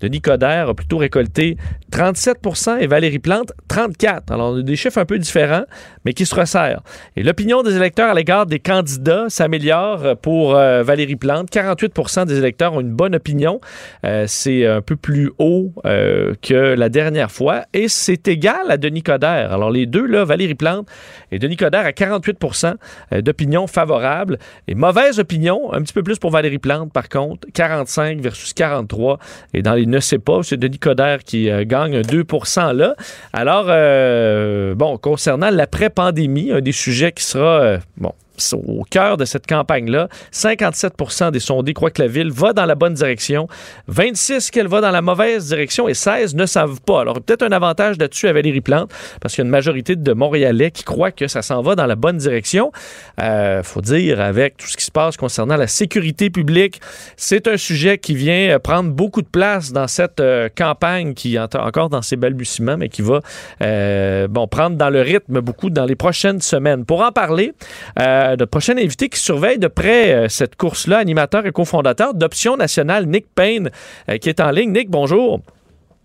Denis 0.00 0.20
Coderre 0.20 0.68
a 0.68 0.74
plutôt 0.74 0.98
récolté 0.98 1.56
37% 1.92 2.80
et 2.80 2.86
Valérie 2.86 3.20
Plante 3.20 3.52
34. 3.68 4.32
Alors, 4.32 4.52
on 4.52 4.58
a 4.58 4.62
des 4.62 4.74
chiffres 4.76 4.98
un 4.98 5.04
peu 5.04 5.18
différents, 5.18 5.64
mais 6.04 6.12
qui 6.12 6.26
se 6.26 6.34
resserrent. 6.34 6.82
Et 7.16 7.22
l'opinion 7.22 7.62
des 7.62 7.76
électeurs 7.76 8.10
à 8.10 8.14
l'égard 8.14 8.46
des 8.46 8.58
candidats 8.58 9.26
s'améliore 9.28 10.16
pour 10.20 10.56
euh, 10.56 10.82
Valérie 10.82 11.16
Plante. 11.16 11.50
48% 11.50 12.26
des 12.26 12.38
électeurs 12.38 12.74
ont 12.74 12.80
une 12.80 12.92
bonne 12.92 13.14
opinion. 13.14 13.60
Euh, 14.04 14.24
c'est 14.26 14.66
un 14.66 14.80
peu 14.80 14.96
plus 14.96 15.30
haut 15.38 15.72
euh, 15.86 16.34
que 16.42 16.74
la 16.74 16.88
dernière 16.88 17.30
fois. 17.30 17.62
Et 17.72 17.88
c'est 17.88 18.26
égal 18.26 18.70
à 18.70 18.76
Denis 18.76 19.02
Coderre. 19.02 19.52
Alors, 19.52 19.70
les 19.70 19.86
deux, 19.86 20.06
là, 20.06 20.24
Valérie 20.24 20.56
Plante 20.56 20.88
et 21.30 21.38
Denis 21.38 21.56
Coderre, 21.56 21.86
à 21.86 21.90
48% 21.90 22.74
d'opinion 23.20 23.68
favorable. 23.68 24.38
Et 24.66 24.74
mauvaise 24.74 25.20
opinion, 25.20 25.72
un 25.72 25.82
petit 25.82 25.92
peu 25.92 26.02
plus 26.02 26.18
pour 26.18 26.30
Valérie 26.30 26.58
Plante, 26.58 26.92
par 26.92 27.08
contre. 27.08 27.46
45 27.54 28.20
versus 28.20 28.52
43. 28.52 29.18
Et 29.52 29.62
dans 29.62 29.74
les 29.74 29.83
ne 29.88 30.00
sait 30.00 30.18
pas. 30.18 30.40
C'est 30.42 30.56
Denis 30.56 30.78
Coderre 30.78 31.24
qui 31.24 31.50
euh, 31.50 31.64
gagne 31.64 32.00
2% 32.00 32.72
là. 32.72 32.94
Alors, 33.32 33.66
euh, 33.68 34.74
bon, 34.74 34.98
concernant 34.98 35.50
l'après-pandémie, 35.50 36.52
un 36.52 36.60
des 36.60 36.72
sujets 36.72 37.12
qui 37.12 37.24
sera, 37.24 37.60
euh, 37.60 37.78
bon, 37.96 38.12
au 38.52 38.84
cœur 38.88 39.16
de 39.16 39.24
cette 39.24 39.46
campagne-là. 39.46 40.08
57% 40.32 41.30
des 41.30 41.40
sondés 41.40 41.74
croient 41.74 41.90
que 41.90 42.02
la 42.02 42.08
ville 42.08 42.30
va 42.30 42.52
dans 42.52 42.66
la 42.66 42.74
bonne 42.74 42.94
direction, 42.94 43.48
26 43.88 44.50
qu'elle 44.50 44.68
va 44.68 44.80
dans 44.80 44.90
la 44.90 45.02
mauvaise 45.02 45.48
direction 45.48 45.88
et 45.88 45.94
16 45.94 46.34
ne 46.34 46.46
savent 46.46 46.80
pas. 46.80 47.00
Alors 47.00 47.20
peut-être 47.20 47.42
un 47.42 47.52
avantage 47.52 47.98
là-dessus 47.98 48.28
à 48.28 48.32
Valérie 48.32 48.60
Plante 48.60 48.90
parce 49.20 49.34
qu'il 49.34 49.42
y 49.42 49.44
a 49.44 49.46
une 49.46 49.50
majorité 49.50 49.96
de 49.96 50.12
Montréalais 50.12 50.70
qui 50.70 50.84
croient 50.84 51.12
que 51.12 51.28
ça 51.28 51.42
s'en 51.42 51.62
va 51.62 51.74
dans 51.74 51.86
la 51.86 51.96
bonne 51.96 52.16
direction. 52.16 52.72
Euh, 53.20 53.62
faut 53.62 53.80
dire 53.80 54.20
avec 54.20 54.56
tout 54.56 54.66
ce 54.66 54.76
qui 54.76 54.84
se 54.84 54.90
passe 54.90 55.16
concernant 55.16 55.56
la 55.56 55.66
sécurité 55.66 56.30
publique, 56.30 56.80
c'est 57.16 57.48
un 57.48 57.56
sujet 57.56 57.98
qui 57.98 58.14
vient 58.14 58.58
prendre 58.58 58.90
beaucoup 58.90 59.22
de 59.22 59.26
place 59.26 59.72
dans 59.72 59.88
cette 59.88 60.20
euh, 60.20 60.48
campagne 60.54 61.14
qui 61.14 61.38
encore 61.38 61.90
dans 61.90 62.02
ses 62.02 62.16
balbutiements 62.16 62.76
mais 62.76 62.88
qui 62.88 63.02
va 63.02 63.20
euh, 63.62 64.28
bon 64.28 64.46
prendre 64.46 64.76
dans 64.76 64.90
le 64.90 65.00
rythme 65.00 65.40
beaucoup 65.40 65.70
dans 65.70 65.84
les 65.84 65.96
prochaines 65.96 66.40
semaines. 66.40 66.84
Pour 66.84 67.02
en 67.02 67.12
parler. 67.12 67.52
Euh, 67.98 68.23
euh, 68.24 68.36
notre 68.36 68.50
prochain 68.50 68.76
invité 68.76 69.08
qui 69.08 69.20
surveille 69.20 69.58
de 69.58 69.68
près 69.68 70.12
euh, 70.12 70.28
cette 70.28 70.56
course-là, 70.56 70.98
animateur 70.98 71.46
et 71.46 71.52
cofondateur 71.52 72.14
d'Option 72.14 72.56
nationale, 72.56 73.06
Nick 73.06 73.26
Payne, 73.34 73.70
euh, 74.08 74.18
qui 74.18 74.28
est 74.28 74.40
en 74.40 74.50
ligne. 74.50 74.72
Nick, 74.72 74.90
bonjour. 74.90 75.40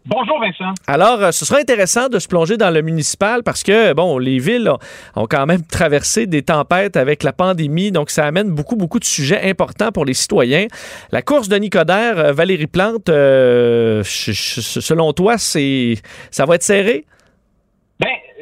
Bonjour 0.05 0.39
Vincent. 0.39 0.73
Alors, 0.87 1.33
ce 1.33 1.45
sera 1.45 1.59
intéressant 1.59 2.07
de 2.09 2.17
se 2.19 2.27
plonger 2.27 2.57
dans 2.57 2.71
le 2.71 2.81
municipal 2.81 3.43
parce 3.43 3.63
que, 3.63 3.93
bon, 3.93 4.17
les 4.17 4.39
villes 4.39 4.71
ont, 5.15 5.27
quand 5.27 5.45
même 5.45 5.63
traversé 5.71 6.25
des 6.25 6.41
tempêtes 6.41 6.97
avec 6.97 7.21
la 7.21 7.31
pandémie, 7.31 7.91
donc 7.91 8.09
ça 8.09 8.25
amène 8.25 8.49
beaucoup, 8.49 8.75
beaucoup 8.75 8.99
de 8.99 9.05
sujets 9.05 9.47
importants 9.47 9.91
pour 9.91 10.05
les 10.05 10.15
citoyens. 10.15 10.67
La 11.11 11.21
course 11.21 11.47
de 11.47 11.57
Nicodère, 11.57 12.33
Valérie 12.33 12.67
Plante, 12.67 13.07
selon 14.03 14.03
toi, 15.13 15.37
c'est 15.37 15.95
ça 16.31 16.45
va 16.45 16.55
être 16.55 16.63
serré? 16.63 17.05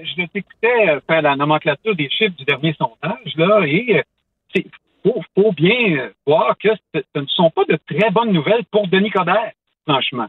Je 0.01 0.25
t'écoutais 0.25 0.89
euh, 0.89 0.99
faire 1.07 1.21
la 1.21 1.35
nomenclature 1.35 1.95
des 1.95 2.09
chiffres 2.09 2.35
du 2.37 2.45
dernier 2.45 2.73
sondage, 2.73 3.35
là, 3.35 3.65
et 3.65 4.03
il 4.55 4.63
euh, 5.05 5.11
faut, 5.35 5.51
bien 5.51 5.97
euh, 5.97 6.10
voir 6.25 6.55
que 6.57 6.69
ce, 6.93 7.01
ne 7.19 7.25
sont 7.25 7.49
pas 7.49 7.65
de 7.65 7.77
très 7.89 8.12
bonnes 8.12 8.31
nouvelles 8.31 8.65
pour 8.65 8.88
Denis 8.88 9.10
Coderre, 9.10 9.53
franchement. 9.88 10.27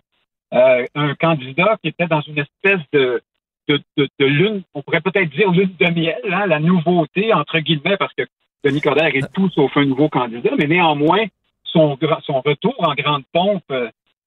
un 0.52 1.14
candidat 1.16 1.76
qui 1.82 1.88
était 1.88 2.06
dans 2.06 2.22
une 2.22 2.38
espèce 2.38 2.80
de, 2.92 3.20
de, 3.68 3.82
de, 3.96 4.24
lune, 4.24 4.62
on 4.72 4.82
pourrait 4.82 5.02
peut-être 5.02 5.30
dire 5.30 5.50
lune 5.50 5.74
de 5.78 5.90
miel, 5.90 6.20
hein, 6.32 6.46
la 6.46 6.60
nouveauté, 6.60 7.34
entre 7.34 7.58
guillemets, 7.58 7.98
parce 7.98 8.14
que 8.14 8.22
Denis 8.64 8.80
Coderre 8.80 9.14
est 9.14 9.32
tout 9.34 9.50
sauf 9.50 9.76
un 9.76 9.84
nouveau 9.84 10.08
candidat, 10.08 10.52
mais 10.58 10.66
néanmoins, 10.66 11.26
son, 11.64 11.98
son 12.24 12.40
retour 12.40 12.74
en 12.78 12.94
grande 12.94 13.24
pompe 13.32 13.70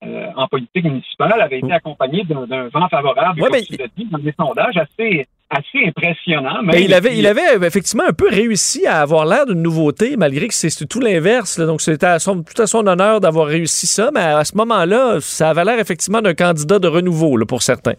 en 0.03 0.47
politique 0.47 0.83
municipale 0.83 1.41
avait 1.41 1.59
été 1.59 1.71
accompagné 1.71 2.23
d'un 2.23 2.67
vent 2.69 2.87
favorable, 2.89 3.41
comme 3.41 3.61
tu 3.61 3.77
l'as 3.77 3.87
dit, 3.95 4.05
dans 4.05 4.17
des 4.17 4.33
sondages 4.37 4.77
assez 4.77 5.27
assez 5.51 5.85
impressionnant. 5.85 6.61
Mais 6.63 6.83
il 6.83 6.93
avait, 6.93 7.17
il 7.17 7.27
avait 7.27 7.57
euh, 7.57 7.67
effectivement 7.67 8.05
un 8.07 8.13
peu 8.13 8.29
réussi 8.29 8.87
à 8.87 9.01
avoir 9.01 9.25
l'air 9.25 9.45
d'une 9.45 9.61
nouveauté, 9.61 10.15
malgré 10.17 10.47
que 10.47 10.53
c'est 10.53 10.87
tout 10.87 10.99
l'inverse. 10.99 11.59
Donc, 11.59 11.81
c'était 11.81 12.17
tout 12.17 12.61
à 12.61 12.67
son 12.67 12.87
honneur 12.87 13.19
d'avoir 13.19 13.47
réussi 13.47 13.85
ça. 13.85 14.09
Mais 14.13 14.21
à 14.21 14.45
ce 14.45 14.55
moment-là, 14.57 15.19
ça 15.19 15.49
avait 15.49 15.65
l'air 15.65 15.79
effectivement 15.79 16.21
d'un 16.21 16.33
candidat 16.33 16.79
de 16.79 16.87
renouveau 16.87 17.37
là, 17.37 17.45
pour 17.45 17.61
certains. 17.61 17.95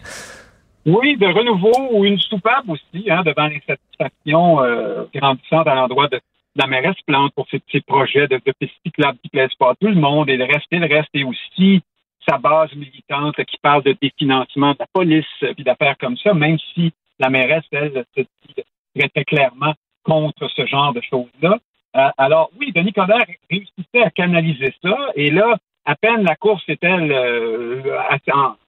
Oui, 0.86 1.16
de 1.16 1.26
renouveau 1.26 1.90
ou 1.92 2.04
une 2.04 2.18
soupape 2.18 2.68
aussi, 2.68 3.08
hein, 3.08 3.22
devant 3.24 3.46
l'insatisfaction 3.46 4.64
euh, 4.64 5.04
grandissante 5.14 5.68
à 5.68 5.74
l'endroit 5.74 6.08
de, 6.08 6.18
la 6.56 6.66
mairesse 6.66 6.96
Plante 7.06 7.32
pour 7.34 7.46
ses, 7.50 7.80
projets 7.80 8.26
de, 8.26 8.40
de 8.44 8.52
pistes 8.58 8.74
cyclables 8.84 9.18
qui 9.22 9.30
plaisent 9.30 9.54
pas 9.58 9.70
à 9.70 9.74
tout 9.80 9.88
le 9.88 9.94
monde. 9.94 10.28
Et 10.28 10.36
le 10.36 10.44
reste, 10.44 10.66
et 10.70 10.78
le 10.78 10.86
reste 10.86 11.08
est 11.14 11.24
aussi 11.24 11.82
sa 12.28 12.38
base 12.38 12.72
militante 12.74 13.42
qui 13.44 13.58
parle 13.60 13.82
de 13.82 13.96
définancement 14.00 14.72
de 14.72 14.76
la 14.80 14.86
police 14.92 15.26
et 15.42 15.62
d'affaires 15.62 15.96
comme 15.98 16.16
ça, 16.16 16.34
même 16.34 16.58
si 16.74 16.92
la 17.18 17.30
mairesse, 17.30 17.64
elle, 17.72 18.04
se 18.16 18.20
dit 18.20 19.08
très, 19.14 19.24
clairement 19.24 19.74
contre 20.04 20.48
ce 20.48 20.66
genre 20.66 20.92
de 20.92 21.00
choses-là. 21.00 21.58
Euh, 21.96 22.08
alors, 22.16 22.50
oui, 22.58 22.72
Denis 22.72 22.92
Coderre 22.92 23.26
réussissait 23.50 24.02
à 24.02 24.10
canaliser 24.10 24.74
ça. 24.82 24.96
Et 25.14 25.30
là, 25.30 25.56
à 25.84 25.94
peine 25.94 26.22
la 26.22 26.36
course 26.36 26.62
est-elle 26.68 27.12
euh, 27.12 27.82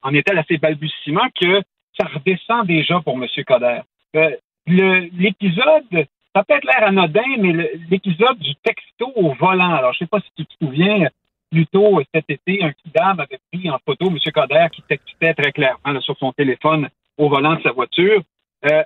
en, 0.03 0.13
est-elle 0.13 0.37
assez 0.37 0.57
balbutiement 0.57 1.27
que 1.39 1.61
ça 1.99 2.07
redescend 2.07 2.67
déjà 2.67 2.99
pour 3.01 3.15
M. 3.15 3.25
Coderre. 3.45 3.83
Euh, 4.15 4.31
l'épisode, 4.67 6.07
ça 6.35 6.43
peut 6.43 6.55
être 6.55 6.65
l'air 6.65 6.87
anodin, 6.87 7.21
mais 7.39 7.71
l'épisode 7.89 8.37
du 8.39 8.55
texto 8.55 9.11
au 9.15 9.33
volant. 9.33 9.73
Alors, 9.73 9.93
je 9.93 10.03
ne 10.03 10.05
sais 10.05 10.09
pas 10.09 10.19
si 10.19 10.29
tu 10.37 10.45
te 10.45 10.65
souviens, 10.65 11.07
plus 11.55 11.67
tôt 11.67 12.01
cet 12.13 12.25
été, 12.29 12.61
un 12.61 12.73
kidam 12.73 13.17
avait 13.17 13.39
pris 13.51 13.69
en 13.69 13.77
photo 13.85 14.07
M. 14.07 14.17
Coderre 14.33 14.69
qui 14.71 14.81
textait 14.81 15.33
très 15.33 15.53
clairement 15.53 16.01
sur 16.01 16.17
son 16.17 16.33
téléphone 16.33 16.89
au 17.17 17.29
volant 17.29 17.55
de 17.55 17.61
sa 17.61 17.71
voiture. 17.71 18.21
Euh, 18.69 18.83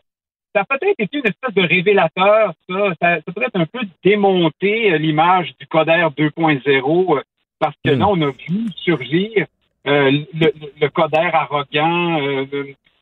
ça 0.53 0.61
a 0.61 0.65
peut-être 0.65 0.99
été 0.99 1.17
une 1.17 1.27
espèce 1.27 1.53
de 1.55 1.63
révélateur, 1.63 2.53
ça. 2.69 2.93
Ça, 3.01 3.21
peut 3.33 3.41
être 3.41 3.55
un 3.55 3.65
peu 3.65 3.79
démonter 4.03 4.93
euh, 4.93 4.97
l'image 4.99 5.55
du 5.59 5.65
Coder 5.65 6.05
2.0, 6.15 7.17
euh, 7.17 7.21
parce 7.57 7.75
que 7.83 7.91
hmm. 7.91 7.99
là, 7.99 8.07
on 8.07 8.21
a 8.21 8.31
vu 8.31 8.67
surgir 8.83 9.47
le, 9.85 10.51
le, 10.79 10.89
Coder 10.89 11.29
arrogant, 11.33 12.19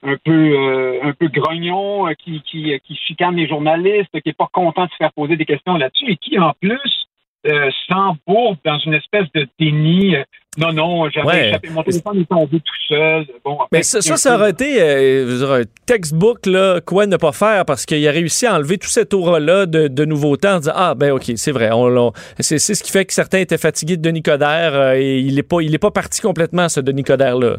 un 0.04 0.16
peu 0.24 1.00
un 1.04 1.12
peu 1.12 1.28
grognon, 1.28 2.06
qui, 2.18 2.42
qui, 2.42 2.80
qui 2.86 2.96
chicane 2.96 3.36
les 3.36 3.48
journalistes, 3.48 4.22
qui 4.22 4.30
est 4.30 4.38
pas 4.38 4.48
content 4.54 4.86
de 4.86 4.92
se 4.92 4.96
faire 4.96 5.12
poser 5.12 5.36
des 5.36 5.46
questions 5.46 5.76
là-dessus, 5.76 6.12
et 6.12 6.16
qui, 6.16 6.40
en 6.40 6.54
plus, 6.62 7.07
euh, 7.48 7.70
s'embourbe 7.88 8.58
dans 8.66 8.80
une 8.80 8.94
espèce 8.94 9.26
de 9.34 9.48
déni. 9.60 10.16
Euh, 10.16 10.24
non, 10.58 10.74
non, 10.74 11.10
j'avais 11.10 11.50
échappé. 11.50 11.70
Mon 11.70 11.84
téléphone 11.84 12.20
est 12.20 12.30
tombé 12.30 12.60
tout 12.60 12.76
seul. 12.88 13.28
Bon, 13.46 13.60
Mais 13.72 13.84
ça, 13.84 14.02
ça, 14.02 14.36
aurait 14.36 14.50
été 14.50 14.82
euh, 14.82 15.62
un 15.62 15.64
textbook, 15.86 16.46
là, 16.46 16.82
quoi 16.82 17.06
ne 17.06 17.16
pas 17.18 17.32
faire, 17.32 17.64
parce 17.66 17.86
qu'il 17.86 18.06
a 18.08 18.12
réussi 18.12 18.48
à 18.48 18.56
enlever 18.56 18.78
tout 18.78 18.90
cet 18.90 19.14
aura-là 19.14 19.66
de, 19.66 19.88
de 19.88 20.06
nouveauté 20.06 20.48
en 20.48 20.58
disant 20.58 20.74
Ah, 20.76 20.96
ben, 20.96 21.12
OK, 21.12 21.32
c'est 21.36 21.52
vrai. 21.52 21.70
On, 21.72 22.12
c'est, 22.40 22.58
ce 22.58 22.84
qui 22.84 22.92
fait 22.92 23.06
que 23.06 23.14
certains 23.14 23.40
étaient 23.40 23.58
fatigués 23.58 23.98
de 23.98 24.02
Denis 24.02 24.24
Coderre 24.24 24.94
et 24.94 25.20
il 25.20 25.36
n'est 25.36 25.44
pas, 25.44 25.62
il 25.62 25.74
est 25.74 25.80
pas 25.80 25.92
parti 25.92 26.22
complètement, 26.22 26.70
ce 26.70 26.80
Denis 26.80 27.04
Coderre-là. 27.04 27.58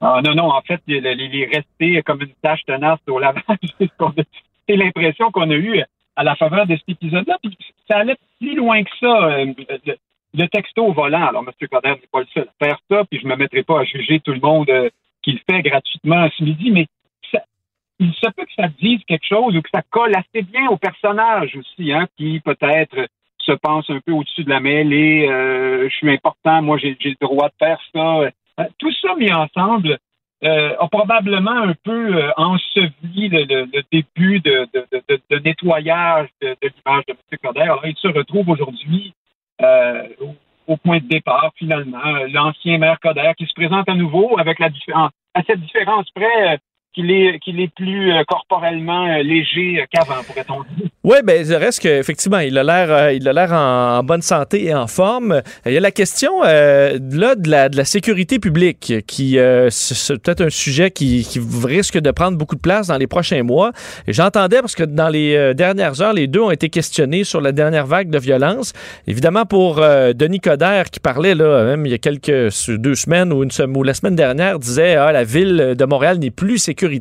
Ah, 0.00 0.20
non, 0.24 0.34
non, 0.34 0.50
en 0.50 0.60
fait, 0.62 0.80
il, 0.88 1.06
est 1.06 1.56
resté 1.56 2.02
comme 2.02 2.20
une 2.22 2.34
tâche 2.42 2.60
tenace 2.66 2.98
au 3.08 3.18
lavage. 3.18 3.44
c'est 4.68 4.76
l'impression 4.76 5.30
qu'on 5.30 5.50
a 5.50 5.54
eue 5.54 5.82
à 6.16 6.24
la 6.24 6.34
faveur 6.36 6.66
de 6.66 6.76
cet 6.76 6.88
épisode-là. 6.88 7.38
Puis 7.42 7.56
ça 7.88 7.98
allait 7.98 8.16
plus 8.40 8.56
loin 8.56 8.82
que 8.82 8.90
ça. 9.00 9.24
Euh, 9.26 9.52
le, 10.34 10.48
texto 10.48 10.84
au 10.84 10.92
volant. 10.92 11.26
Alors, 11.26 11.44
M. 11.46 11.68
Coder 11.68 11.90
n'est 11.90 12.08
pas 12.12 12.20
le 12.20 12.26
seul 12.34 12.48
à 12.48 12.64
faire 12.66 12.78
ça, 12.90 13.04
puis 13.10 13.20
je 13.20 13.26
ne 13.26 13.30
me 13.30 13.36
mettrai 13.36 13.62
pas 13.62 13.80
à 13.80 13.84
juger 13.84 14.20
tout 14.20 14.32
le 14.32 14.40
monde 14.40 14.68
euh, 14.68 14.90
qui 15.22 15.40
fait 15.48 15.62
gratuitement 15.62 16.28
ce 16.36 16.44
midi, 16.44 16.70
mais 16.70 16.86
il 17.98 18.12
se 18.12 18.30
peut 18.30 18.44
que 18.44 18.54
ça 18.54 18.68
dise 18.80 19.00
quelque 19.06 19.26
chose 19.26 19.56
ou 19.56 19.62
que 19.62 19.70
ça 19.74 19.82
colle 19.90 20.14
assez 20.14 20.42
bien 20.42 20.68
au 20.68 20.76
personnage 20.76 21.56
aussi, 21.56 21.92
hein, 21.92 22.06
qui 22.16 22.40
peut-être 22.40 23.08
se 23.38 23.52
pense 23.52 23.88
un 23.90 24.00
peu 24.00 24.12
au-dessus 24.12 24.44
de 24.44 24.50
la 24.50 24.60
mêlée, 24.60 25.26
euh, 25.28 25.88
je 25.88 25.94
suis 25.94 26.10
important, 26.10 26.62
moi 26.62 26.78
j'ai 26.78 26.96
le 27.00 27.26
droit 27.26 27.48
de 27.48 27.54
faire 27.58 27.80
ça. 27.94 28.18
Euh, 28.18 28.30
tout 28.78 28.92
ça 29.00 29.14
mis 29.16 29.32
ensemble 29.32 29.98
euh, 30.44 30.76
a 30.78 30.88
probablement 30.88 31.62
un 31.62 31.74
peu 31.82 32.30
enseveli 32.36 33.28
le, 33.28 33.82
début 33.90 34.40
de, 34.40 34.68
nettoyage 35.44 36.28
de, 36.42 36.56
l'image 36.62 37.04
de 37.08 37.12
M. 37.12 37.38
Coder. 37.42 37.60
Alors, 37.60 37.86
il 37.86 37.96
se 37.96 38.08
retrouve 38.08 38.50
aujourd'hui 38.50 39.14
au, 40.66 40.76
point 40.76 40.98
de 40.98 41.08
départ, 41.08 41.52
finalement. 41.56 42.26
L'ancien 42.28 42.78
maire 42.78 43.00
Coder 43.00 43.32
qui 43.38 43.46
se 43.46 43.54
présente 43.54 43.88
à 43.88 43.94
nouveau 43.94 44.38
avec 44.38 44.58
la 44.58 44.68
différence, 44.68 45.12
à 45.34 45.42
cette 45.42 45.60
différence 45.60 46.10
près 46.10 46.58
qu'il 46.96 47.10
est, 47.10 47.38
qu'il 47.40 47.60
est 47.60 47.72
plus 47.72 48.10
euh, 48.10 48.24
corporellement 48.24 49.06
euh, 49.06 49.22
léger 49.22 49.80
euh, 49.80 49.84
qu'avant, 49.90 50.22
pourrait-on 50.26 50.62
dire. 50.74 50.88
Oui, 51.06 51.18
ben, 51.24 51.46
il 51.46 51.54
reste 51.54 51.78
qu'effectivement, 51.78 52.40
il 52.40 52.58
a 52.58 52.64
l'air, 52.64 53.12
il 53.12 53.28
a 53.28 53.32
l'air 53.32 53.52
en, 53.52 54.02
bonne 54.02 54.22
santé 54.22 54.64
et 54.64 54.74
en 54.74 54.88
forme. 54.88 55.40
Il 55.64 55.72
y 55.72 55.76
a 55.76 55.80
la 55.80 55.92
question 55.92 56.42
là 56.42 56.98
de 56.98 57.76
la, 57.76 57.84
sécurité 57.84 58.40
publique, 58.40 58.92
qui 59.06 59.38
c'est 59.70 60.18
peut-être 60.18 60.40
un 60.40 60.50
sujet 60.50 60.90
qui, 60.90 61.24
risque 61.64 61.98
de 61.98 62.10
prendre 62.10 62.36
beaucoup 62.36 62.56
de 62.56 62.60
place 62.60 62.88
dans 62.88 62.96
les 62.96 63.06
prochains 63.06 63.44
mois. 63.44 63.70
J'entendais 64.08 64.60
parce 64.60 64.74
que 64.74 64.82
dans 64.82 65.08
les 65.08 65.54
dernières 65.54 66.02
heures, 66.02 66.12
les 66.12 66.26
deux 66.26 66.40
ont 66.40 66.50
été 66.50 66.70
questionnés 66.70 67.22
sur 67.22 67.40
la 67.40 67.52
dernière 67.52 67.86
vague 67.86 68.10
de 68.10 68.18
violence. 68.18 68.72
Évidemment, 69.06 69.46
pour 69.46 69.76
Denis 69.76 70.40
Coderre 70.40 70.90
qui 70.90 70.98
parlait 70.98 71.36
là, 71.36 71.64
même 71.64 71.86
il 71.86 71.92
y 71.92 71.94
a 71.94 71.98
quelques 71.98 72.50
deux 72.68 72.96
semaines 72.96 73.32
ou 73.32 73.44
une 73.44 73.52
semaine 73.52 73.84
la 73.84 73.94
semaine 73.94 74.16
dernière, 74.16 74.58
disait 74.58 74.96
ah, 74.96 75.12
la 75.12 75.22
ville 75.22 75.74
de 75.78 75.84
Montréal 75.84 76.18
n'est 76.18 76.32
plus 76.32 76.58
sécurisée 76.58 76.96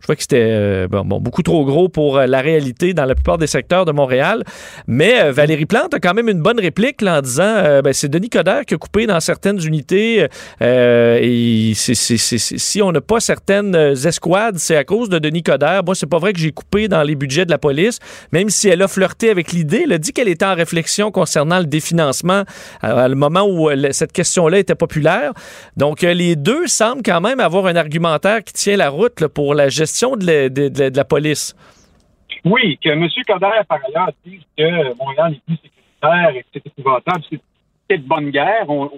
je 0.00 0.06
vois 0.06 0.16
que 0.16 0.22
c'était 0.22 0.48
euh, 0.50 0.88
bon, 0.88 1.04
beaucoup 1.20 1.42
trop 1.42 1.64
gros 1.64 1.88
pour 1.88 2.18
euh, 2.18 2.26
la 2.26 2.40
réalité 2.40 2.94
dans 2.94 3.04
la 3.04 3.14
plupart 3.14 3.29
des 3.38 3.46
secteurs 3.46 3.84
de 3.84 3.92
Montréal. 3.92 4.44
Mais 4.86 5.22
euh, 5.22 5.32
Valérie 5.32 5.66
Plante 5.66 5.94
a 5.94 6.00
quand 6.00 6.14
même 6.14 6.28
une 6.28 6.40
bonne 6.40 6.60
réplique 6.60 7.02
en 7.02 7.20
disant 7.20 7.80
ben, 7.82 7.92
c'est 7.92 8.08
Denis 8.08 8.30
Coderre 8.30 8.64
qui 8.64 8.74
a 8.74 8.78
coupé 8.78 9.06
dans 9.06 9.20
certaines 9.20 9.64
unités. 9.64 10.26
et 10.60 11.72
si 11.74 12.82
on 12.82 12.92
n'a 12.92 13.00
pas 13.00 13.20
certaines 13.20 13.74
escouades, 13.74 14.58
c'est 14.58 14.76
à 14.76 14.84
cause 14.84 15.08
de 15.08 15.18
Denis 15.18 15.42
Coderre. 15.42 15.82
Moi, 15.84 15.94
c'est 15.94 16.06
pas 16.06 16.18
vrai 16.18 16.32
que 16.32 16.38
j'ai 16.38 16.52
coupé 16.52 16.88
dans 16.88 17.02
les 17.02 17.14
budgets 17.14 17.44
de 17.44 17.50
la 17.50 17.58
police, 17.58 17.98
même 18.32 18.50
si 18.50 18.68
elle 18.68 18.82
a 18.82 18.88
flirté 18.88 19.30
avec 19.30 19.52
l'idée. 19.52 19.82
Elle 19.84 19.92
a 19.92 19.98
dit 19.98 20.12
qu'elle 20.12 20.28
était 20.28 20.44
en 20.44 20.54
réflexion 20.54 21.10
concernant 21.10 21.58
le 21.58 21.66
définancement 21.66 22.44
à, 22.80 23.08
le 23.08 23.14
moment 23.14 23.46
où 23.46 23.70
cette 23.92 24.12
question-là 24.12 24.58
était 24.58 24.74
populaire. 24.74 25.32
Donc, 25.76 26.02
les 26.02 26.36
deux 26.36 26.66
semblent 26.66 27.02
quand 27.02 27.20
même 27.20 27.40
avoir 27.40 27.66
un 27.66 27.76
argumentaire 27.76 28.44
qui 28.44 28.52
tient 28.52 28.76
la 28.76 28.88
route 28.88 29.26
pour 29.28 29.54
la 29.54 29.68
gestion 29.68 30.16
de 30.16 30.90
la, 30.96 31.04
police. 31.04 31.54
Oui, 32.44 32.78
que 32.78 32.90
M. 32.90 33.08
Coder, 33.26 33.62
par 33.68 33.78
ailleurs, 33.86 34.10
dit 34.24 34.40
que 34.56 34.94
Montréal 34.96 35.34
est 35.34 35.44
plus 35.44 35.56
sécuritaire 35.56 36.36
et 36.36 36.42
que 36.42 36.48
c'est 36.52 36.66
épouvantable. 36.66 37.24
C'est 37.88 37.98
de 37.98 38.06
bonne 38.06 38.30
guerre. 38.30 38.68
On, 38.68 38.90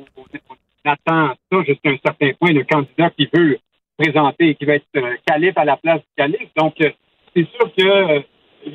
attend 0.84 1.34
ça 1.50 1.62
jusqu'à 1.66 1.90
un 1.90 1.96
certain 2.04 2.32
point, 2.34 2.52
le 2.52 2.64
candidat 2.64 3.10
qui 3.10 3.28
veut 3.32 3.58
présenter, 3.96 4.54
qui 4.54 4.64
va 4.64 4.74
être 4.74 4.86
euh, 4.96 5.16
calife 5.26 5.56
à 5.56 5.64
la 5.64 5.76
place 5.76 6.00
du 6.00 6.08
calife. 6.16 6.48
Donc, 6.56 6.74
euh, 6.80 6.90
c'est 7.34 7.48
sûr 7.50 7.72
que 7.76 7.84
euh, 7.86 8.20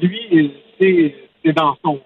lui, 0.01 0.53
c'est 0.79 1.53
dans 1.53 1.77
son 1.83 2.01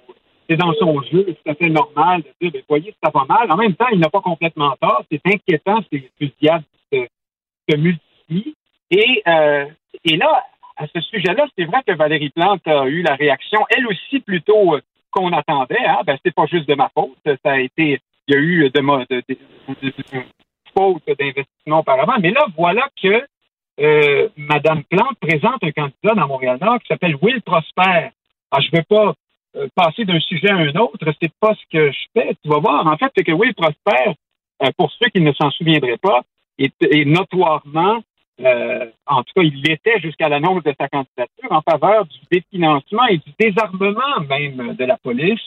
c'est 0.49 0.57
dans 0.57 0.73
son 0.73 1.01
jeu, 1.03 1.25
c'est 1.27 1.51
assez 1.51 1.69
normal 1.69 2.23
de 2.23 2.29
dire, 2.41 2.51
ben, 2.51 2.61
voyez, 2.67 2.93
ça 3.01 3.09
va 3.13 3.23
mal. 3.23 3.49
En 3.49 3.55
même 3.55 3.73
temps, 3.73 3.87
il 3.93 3.99
n'a 3.99 4.09
pas 4.09 4.19
complètement 4.19 4.75
tort. 4.81 5.03
C'est 5.09 5.21
inquiétant, 5.25 5.79
ces 5.91 6.11
fusillades 6.19 6.63
qui 6.91 7.05
se 7.69 7.77
multiplient. 7.77 8.55
Et, 8.89 9.23
et 10.03 10.17
là, 10.17 10.43
à 10.81 10.87
ce 10.93 11.01
sujet-là, 11.01 11.45
c'est 11.57 11.65
vrai 11.65 11.81
que 11.85 11.93
Valérie 11.93 12.29
Plante 12.29 12.67
a 12.67 12.85
eu 12.85 13.01
la 13.03 13.15
réaction, 13.15 13.59
elle 13.69 13.87
aussi 13.87 14.19
plutôt 14.19 14.75
euh, 14.75 14.81
qu'on 15.11 15.31
attendait. 15.31 15.85
Hein? 15.85 15.99
Ben, 16.05 16.17
pas 16.35 16.45
juste 16.47 16.67
de 16.67 16.75
ma 16.75 16.89
faute. 16.89 17.17
Ça 17.25 17.51
a 17.51 17.59
été, 17.59 18.01
il 18.27 18.33
y 18.33 18.37
a 18.37 18.39
eu 18.39 18.69
de, 18.69 18.79
de, 18.79 20.23
faute 20.75 21.03
d'investissement 21.07 21.79
auparavant. 21.79 22.15
Mais 22.19 22.31
là, 22.31 22.45
voilà 22.57 22.87
que 23.01 23.25
euh, 23.79 24.29
Madame 24.37 24.83
Plante 24.85 25.17
présente 25.19 25.63
un 25.63 25.71
candidat 25.71 26.15
dans 26.15 26.27
Montréal-Nord 26.27 26.79
qui 26.79 26.87
s'appelle 26.87 27.15
Will 27.21 27.41
Prosper. 27.41 28.09
Alors, 28.51 28.61
je 28.61 28.67
ne 28.67 28.77
vais 28.77 28.85
pas 28.89 29.13
euh, 29.57 29.67
passer 29.75 30.05
d'un 30.05 30.19
sujet 30.19 30.49
à 30.49 30.55
un 30.55 30.75
autre. 30.75 31.05
C'est 31.21 31.33
pas 31.39 31.53
ce 31.53 31.63
que 31.71 31.91
je 31.91 31.99
fais. 32.13 32.35
Tu 32.43 32.49
vas 32.49 32.59
voir. 32.59 32.87
En 32.87 32.97
fait, 32.97 33.11
c'est 33.15 33.23
que 33.23 33.31
Will 33.31 33.53
Prosper, 33.53 34.13
euh, 34.63 34.71
pour 34.77 34.91
ceux 34.91 35.09
qui 35.09 35.21
ne 35.21 35.33
s'en 35.33 35.51
souviendraient 35.51 35.97
pas, 35.97 36.21
est 36.57 37.05
notoirement 37.05 38.01
euh, 38.43 38.85
en 39.07 39.23
tout 39.23 39.33
cas, 39.35 39.41
il 39.43 39.61
l'était 39.61 39.99
jusqu'à 39.99 40.29
l'annonce 40.29 40.63
de 40.63 40.73
sa 40.79 40.87
candidature 40.87 41.51
en 41.51 41.61
faveur 41.61 42.05
du 42.05 42.19
définancement 42.31 43.05
et 43.07 43.17
du 43.17 43.31
désarmement 43.39 44.19
même 44.29 44.75
de 44.75 44.85
la 44.85 44.97
police 44.97 45.41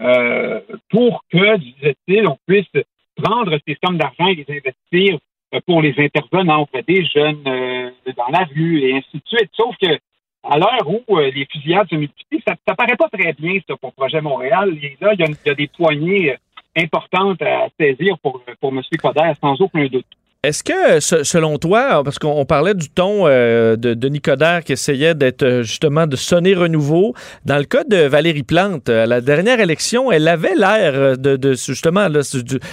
euh, 0.00 0.60
pour 0.90 1.24
que, 1.30 1.56
disait-il, 1.56 2.26
on 2.26 2.38
puisse 2.46 2.70
prendre 3.16 3.56
ces 3.66 3.78
sommes 3.84 3.98
d'argent 3.98 4.26
et 4.26 4.34
les 4.34 4.46
investir 4.48 5.18
euh, 5.54 5.60
pour 5.66 5.80
les 5.82 5.94
intervenants 5.98 6.62
auprès 6.62 6.82
des 6.82 7.04
jeunes 7.06 7.42
dans 7.44 8.28
la 8.30 8.44
rue 8.54 8.80
et 8.80 8.96
ainsi 8.96 9.16
de 9.16 9.22
suite. 9.26 9.50
Sauf 9.54 9.74
que 9.80 9.98
à 10.46 10.58
l'heure 10.58 10.86
où 10.86 11.18
les 11.18 11.46
fusillades 11.50 11.88
se 11.88 11.94
multiplient, 11.94 12.42
ça, 12.46 12.54
ne 12.68 12.74
paraît 12.74 12.96
pas 12.96 13.08
très 13.08 13.32
bien 13.32 13.58
ça 13.66 13.76
pour 13.76 13.94
Projet 13.94 14.20
Montréal. 14.20 14.76
Et 14.82 14.96
là, 15.00 15.14
il 15.14 15.20
y, 15.20 15.50
a, 15.50 15.54
des 15.54 15.68
poignées 15.68 16.36
importantes 16.76 17.40
à 17.40 17.68
saisir 17.80 18.18
pour, 18.18 18.42
pour 18.60 18.70
M. 18.70 18.82
Coder, 19.00 19.32
sans 19.40 19.58
aucun 19.62 19.86
doute. 19.86 20.04
Est-ce 20.44 20.62
que, 20.62 21.00
selon 21.00 21.56
toi, 21.56 22.04
parce 22.04 22.18
qu'on 22.18 22.44
parlait 22.44 22.74
du 22.74 22.90
ton 22.90 23.26
euh, 23.26 23.76
de 23.76 23.94
Denis 23.94 24.20
Coderre 24.20 24.62
qui 24.62 24.72
essayait 24.72 25.14
d'être 25.14 25.42
euh, 25.42 25.62
justement 25.62 26.06
de 26.06 26.16
sonner 26.16 26.52
renouveau, 26.54 27.14
dans 27.46 27.56
le 27.56 27.64
cas 27.64 27.82
de 27.82 27.96
Valérie 27.96 28.42
Plante, 28.42 28.90
à 28.90 29.06
la 29.06 29.22
dernière 29.22 29.58
élection, 29.60 30.12
elle 30.12 30.28
avait 30.28 30.54
l'air 30.54 31.16
de, 31.16 31.54
justement, 31.54 32.06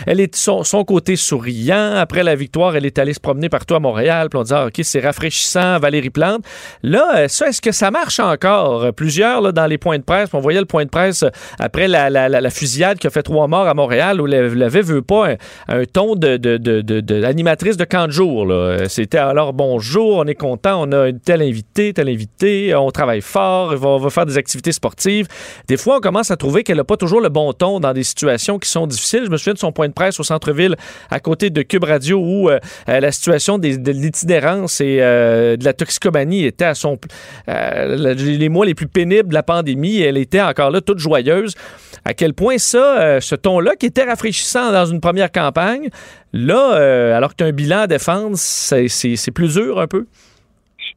elle 0.05 0.19
est 0.19 0.36
son, 0.36 0.63
côté 0.84 1.15
souriant. 1.15 1.95
Après 1.95 2.23
la 2.23 2.36
victoire, 2.36 2.75
elle 2.75 2.86
est 2.86 2.99
allée 2.99 3.13
se 3.13 3.21
promener 3.21 3.47
partout 3.47 3.75
à 3.75 3.79
Montréal, 3.79 4.27
puis 4.29 4.38
on 4.38 4.43
disait, 4.43 4.55
ah, 4.57 4.65
OK, 4.65 4.81
c'est 4.84 4.99
rafraîchissant, 4.99 5.79
Valérie 5.79 6.10
Plante. 6.10 6.43
Là, 6.84 7.19
euh, 7.19 7.27
ça, 7.29 7.47
est-ce 7.47 7.62
que 7.62 7.71
ça 7.71 7.89
marche 7.89 8.19
encore? 8.19 8.93
Plusieurs, 8.93 9.39
là, 9.39 9.53
dans 9.53 9.67
les 9.67 9.77
points 9.77 9.97
de 9.97 10.03
presse, 10.03 10.31
on 10.34 10.39
voyait 10.39 10.60
le 10.60 10.65
point 10.65 10.84
de 10.84 10.89
presse 10.89 11.23
après 11.57 11.88
la, 11.88 12.10
la, 12.10 12.49
fusillade 12.49 12.97
qui 12.97 13.07
a 13.07 13.10
fait 13.10 13.23
trois 13.23 13.47
morts 13.47 13.69
à 13.69 13.73
Montréal, 13.73 14.19
où 14.19 14.27
elle 14.27 14.57
n'avait 14.57 14.81
veut 14.81 15.01
pas 15.01 15.36
un, 15.69 15.86
ton 15.86 16.15
de, 16.15 16.36
de, 16.36 16.57
de, 16.57 16.81
de 16.81 17.21
de 17.62 17.84
camp 17.86 18.08
de 18.08 18.12
jour. 18.12 18.52
C'était 18.88 19.19
alors 19.19 19.54
bonjour, 19.54 20.17
on 20.17 20.26
est 20.26 20.36
content, 20.36 20.82
on 20.82 20.91
a 20.91 21.10
une 21.10 21.19
telle 21.19 21.43
invité, 21.43 21.93
tel 21.93 22.10
invité, 22.10 22.74
on 22.74 22.89
travaille 22.89 23.21
fort, 23.21 23.76
on 23.84 23.97
va, 23.97 24.10
faire 24.10 24.26
des 24.26 24.38
activités 24.38 24.71
sportives. 24.71 25.28
Des 25.67 25.78
fois, 25.78 25.97
on 25.97 26.00
commence 26.00 26.32
à 26.32 26.38
trouver 26.38 26.63
qu'elle 26.63 26.78
n'a 26.78 26.84
pas 26.84 26.97
toujours 26.97 27.21
le 27.21 27.30
bon 27.30 27.54
ton 27.54 27.80
dans 27.80 27.93
des 27.93 28.04
situations 28.04 28.58
qui 28.58 28.67
sont 28.67 28.88
difficiles. 28.88 29.26
Je 29.26 29.30
me 29.30 29.38
souviens 29.38 29.54
de 29.54 29.60
son 29.60 29.71
point 29.71 29.88
de 29.88 29.93
presse 29.93 30.19
au 30.19 30.24
centre-ville 30.24 30.76
à 31.12 31.19
côté 31.19 31.52
de 31.52 31.62
Cube 31.62 31.84
Radio 31.84 32.17
où 32.17 32.50
euh, 32.50 32.60
euh, 32.89 33.00
la 33.00 33.12
situation 33.12 33.60
de 33.60 33.91
l'itinérance 33.91 34.82
et 34.82 34.97
euh, 35.00 35.56
de 35.56 35.63
la 35.63 35.74
toxicomanie 35.74 36.45
était 36.45 36.65
à 36.65 36.74
son 36.74 36.97
les 37.47 38.50
mois 38.50 38.65
les 38.65 38.74
plus 38.74 38.88
pénibles 38.88 39.30
de 39.30 39.34
la 39.36 39.43
pandémie. 39.43 40.02
Elle 40.02 40.17
était 40.17 40.41
encore 40.41 40.71
là 40.71 40.82
toute 40.82 40.97
joyeuse. 40.97 41.54
À 42.06 42.15
quel 42.15 42.34
point 42.34 42.58
ça, 42.58 43.21
ce 43.21 43.36
ton-là, 43.36 43.76
qui 43.76 43.86
était 43.86 44.04
rafraîchissant 44.04 44.71
dans 44.71 44.86
une 44.86 45.00
première 45.00 45.32
campagne, 45.32 45.89
Là, 46.34 46.78
euh, 46.78 47.15
alors 47.15 47.32
que 47.32 47.36
tu 47.38 47.44
as 47.44 47.48
un 47.48 47.52
bilan 47.52 47.80
à 47.80 47.88
défendre, 47.88 48.36
c'est 48.38 49.34
plus 49.34 49.56
dur 49.56 49.80
un 49.80 49.88
peu? 49.88 50.08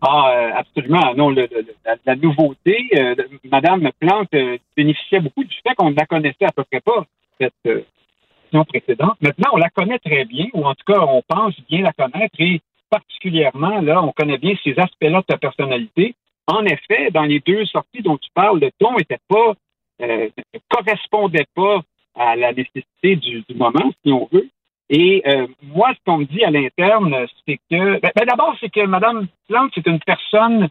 Ah, 0.00 0.30
euh, 0.30 0.50
absolument. 0.54 1.14
Non, 1.14 1.30
la, 1.30 2.16
nouveauté, 2.16 2.88
euh, 2.96 3.14
Madame 3.50 3.90
Plante 3.98 4.34
bénéficiait 4.76 5.20
beaucoup 5.20 5.44
du 5.44 5.56
fait 5.66 5.74
qu'on 5.76 5.90
ne 5.90 5.96
la 5.96 6.06
connaissait 6.06 6.44
à 6.44 6.52
peu 6.52 6.62
près 6.64 6.80
pas, 6.80 7.04
cette 7.40 7.52
question 7.62 8.64
précédente. 8.64 9.16
Maintenant, 9.20 9.50
on 9.54 9.56
la 9.56 9.70
connaît 9.70 9.98
très 9.98 10.24
bien, 10.24 10.46
ou 10.52 10.64
en 10.64 10.74
tout 10.74 10.84
cas, 10.92 11.00
on 11.00 11.22
pense 11.26 11.54
bien 11.68 11.82
la 11.82 11.92
connaître, 11.92 12.34
et 12.38 12.60
particulièrement, 12.90 13.80
là, 13.80 14.02
on 14.02 14.12
connaît 14.12 14.38
bien 14.38 14.54
ces 14.62 14.78
aspects-là 14.78 15.20
de 15.20 15.26
sa 15.30 15.38
personnalité. 15.38 16.14
En 16.46 16.64
effet, 16.64 17.10
dans 17.10 17.24
les 17.24 17.40
deux 17.40 17.64
sorties 17.66 18.02
dont 18.02 18.18
tu 18.18 18.30
parles, 18.34 18.60
le 18.60 18.70
ton 18.78 18.96
était 18.98 19.18
pas, 19.28 19.54
ne 20.00 20.28
correspondait 20.68 21.46
pas 21.54 21.80
à 22.14 22.36
la 22.36 22.52
nécessité 22.52 23.16
du 23.16 23.42
moment, 23.54 23.90
si 24.04 24.12
on 24.12 24.28
veut. 24.30 24.48
Et 24.90 25.22
euh, 25.26 25.46
moi, 25.62 25.92
ce 25.94 25.98
qu'on 26.04 26.18
me 26.18 26.24
dit 26.24 26.44
à 26.44 26.50
l'interne, 26.50 27.26
c'est 27.46 27.58
que, 27.70 28.00
ben, 28.00 28.10
ben, 28.14 28.26
d'abord, 28.26 28.54
c'est 28.60 28.70
que 28.70 28.84
Mme 28.84 29.26
Plante, 29.48 29.72
c'est 29.74 29.86
une 29.86 30.00
personne 30.00 30.68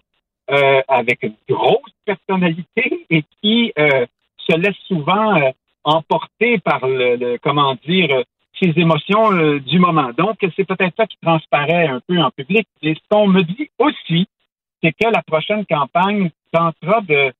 euh, 0.51 0.81
avec 0.87 1.23
une 1.23 1.35
grosse 1.49 1.91
personnalité 2.05 3.05
et 3.09 3.23
qui 3.41 3.73
euh, 3.77 4.05
se 4.37 4.57
laisse 4.57 4.77
souvent 4.87 5.51
emporter 5.83 6.59
par 6.59 6.85
le, 6.87 7.37
comment 7.37 7.75
dire, 7.87 8.23
ses 8.61 8.73
émotions 8.77 9.57
du 9.57 9.79
moment. 9.79 10.11
Donc, 10.17 10.37
c'est 10.55 10.65
peut-être 10.65 10.95
ça 10.95 11.07
qui 11.07 11.17
transparaît 11.21 11.87
un 11.87 12.01
peu 12.07 12.19
en 12.19 12.29
public. 12.29 12.67
Et 12.81 12.93
ce 12.93 12.99
qu'on 13.09 13.27
me 13.27 13.41
dit 13.41 13.69
aussi, 13.79 14.27
c'est 14.83 14.91
que 14.91 15.09
la 15.09 15.21
prochaine 15.23 15.65
campagne 15.65 16.29
tentera 16.51 17.01
de. 17.01 17.31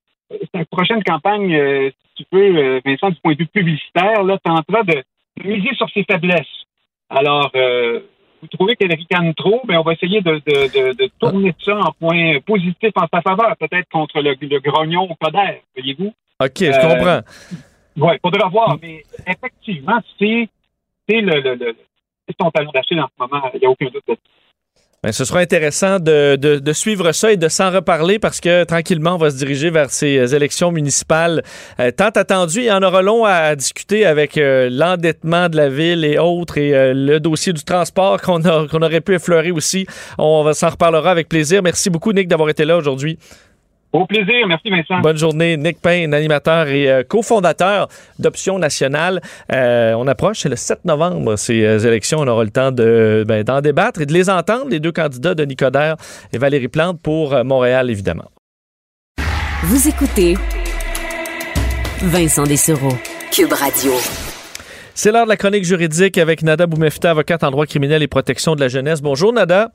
Cette 0.56 0.70
prochaine 0.70 1.04
campagne, 1.04 1.54
euh, 1.54 1.92
si 2.16 2.24
tu 2.24 2.36
veux, 2.36 2.58
euh, 2.58 2.82
Vincent, 2.84 3.12
du 3.12 3.20
point 3.22 3.34
de 3.34 3.40
vue 3.40 3.48
publicitaire, 3.48 4.24
là, 4.24 4.40
tentera 4.40 4.82
de 4.84 5.04
miser 5.44 5.76
sur 5.76 5.88
ses 5.92 6.04
faiblesses. 6.06 6.62
Alors, 7.10 7.52
euh, 7.56 8.00
vous 8.42 8.48
trouvez 8.48 8.76
qu'elle 8.76 8.94
ricane 8.94 9.34
trop, 9.34 9.62
ben 9.66 9.78
on 9.78 9.84
va 9.84 9.94
essayer 9.94 10.22
de, 10.22 10.32
de, 10.46 10.92
de, 10.92 10.94
de 10.94 11.12
tourner 11.20 11.54
ça 11.63 11.78
en 11.78 11.92
point 11.94 12.39
positif 12.42 12.92
en 12.96 13.08
sa 13.13 13.22
faveur, 13.22 13.56
peut-être 13.58 13.89
contre 13.89 14.22
le, 14.22 14.36
le 14.39 14.60
grognon 14.60 15.10
au 15.10 15.16
Coder, 15.16 15.62
voyez-vous? 15.76 16.13
OK, 16.42 16.58
je 16.58 16.82
comprends. 16.82 17.22
Oui, 17.96 18.13
il 18.16 18.20
faudra 18.22 18.50
voir, 18.50 18.78
mais 18.82 19.04
effectivement, 19.28 20.00
c'est 20.18 20.50
le, 21.10 21.39
le, 21.42 21.56
le, 21.56 21.76
ton 22.38 22.50
talon 22.52 22.72
d'Achille 22.72 23.00
en 23.00 23.08
ce 23.08 23.13
moment, 23.20 23.50
il 23.54 23.60
n'y 23.60 23.66
a 23.66 23.70
aucun 23.70 23.86
doute 23.86 24.20
Bien, 25.04 25.12
ce 25.12 25.26
sera 25.26 25.39
intéressant 25.42 26.00
de, 26.00 26.38
de, 26.38 26.60
de, 26.60 26.74
suivre 26.74 27.12
ça 27.12 27.34
et 27.34 27.36
de 27.36 27.50
s'en 27.50 27.72
reparler 27.72 28.20
parce 28.20 28.39
que 28.39 28.63
tranquillement, 28.63 29.16
on 29.16 29.18
va 29.18 29.32
se 29.32 29.36
diriger 29.36 29.70
vers 29.70 29.89
ces 29.89 30.34
élections 30.34 30.72
municipales 30.72 31.44
euh, 31.82 31.92
tant 31.92 32.08
attendues. 32.08 32.62
Il 32.62 32.66
y 32.68 32.72
en 32.72 32.82
aura 32.82 33.02
long 33.02 33.26
à 33.26 33.54
discuter 33.58 34.06
avec 34.06 34.38
euh, 34.38 34.70
l'endettement 34.72 35.50
de 35.50 35.58
la 35.58 35.68
ville 35.68 36.06
et 36.06 36.20
autres 36.20 36.58
et 36.58 36.74
euh, 36.74 36.94
le 36.96 37.20
dossier 37.20 37.52
du 37.52 37.66
transport 37.66 38.22
qu'on 38.22 38.42
aurait 38.46 39.02
pu 39.02 39.16
effleurer 39.16 39.52
aussi. 39.52 39.86
On 40.18 40.42
va 40.42 40.54
s'en 40.54 40.70
reparlera 40.70 41.12
avec 41.12 41.28
plaisir. 41.28 41.62
Merci 41.62 41.89
beaucoup, 41.89 42.13
Nick, 42.13 42.30
d'avoir 42.30 42.48
été 42.48 42.63
là 42.63 42.78
aujourd'hui. 42.78 43.20
Au 43.94 44.08
plaisir. 44.08 44.48
Merci, 44.48 44.72
Vincent. 44.72 45.02
Bonne 45.02 45.18
journée. 45.18 45.56
Nick 45.56 45.80
Payne, 45.80 46.16
animateur 46.16 46.68
et 46.68 46.90
euh, 46.90 47.04
cofondateur 47.04 47.88
d'Option 48.18 48.58
Nationale. 48.58 49.22
Euh, 49.52 49.94
on 49.94 50.08
approche, 50.08 50.40
c'est 50.40 50.50
le 50.50 50.56
7 50.56 50.84
novembre, 50.86 51.36
ces 51.36 51.64
euh, 51.64 51.78
élections. 51.78 52.20
On 52.20 52.28
aura 52.28 52.44
le 52.44 52.50
temps 52.50 52.72
de, 52.72 53.24
ben, 53.28 53.44
d'en 53.44 53.62
débattre 53.62 54.02
et 54.02 54.08
de 54.08 54.14
les 54.14 54.32
entendre, 54.32 54.70
les 54.70 54.80
deux 54.80 54.92
candidats, 54.92 55.36
Denis 55.36 55.56
Coderre 55.56 55.96
et 56.34 56.40
Valérie 56.40 56.70
Plante, 56.70 57.00
pour 57.02 57.36
euh, 57.36 57.44
Montréal, 57.44 57.92
évidemment. 57.92 58.32
Vous 59.62 59.88
écoutez 59.88 60.38
Vincent 62.02 62.46
Dessereau, 62.46 62.98
Cube 63.32 63.54
Radio. 63.54 63.92
C'est 64.96 65.12
l'heure 65.12 65.26
de 65.26 65.30
la 65.30 65.38
chronique 65.38 65.66
juridique 65.66 66.18
avec 66.18 66.42
Nada 66.42 66.66
Boumefta, 66.66 67.12
avocate 67.12 67.44
en 67.44 67.52
droit 67.52 67.66
criminel 67.68 68.02
et 68.02 68.08
protection 68.08 68.56
de 68.56 68.60
la 68.60 68.68
jeunesse. 68.68 69.02
Bonjour, 69.02 69.34
Nada. 69.34 69.72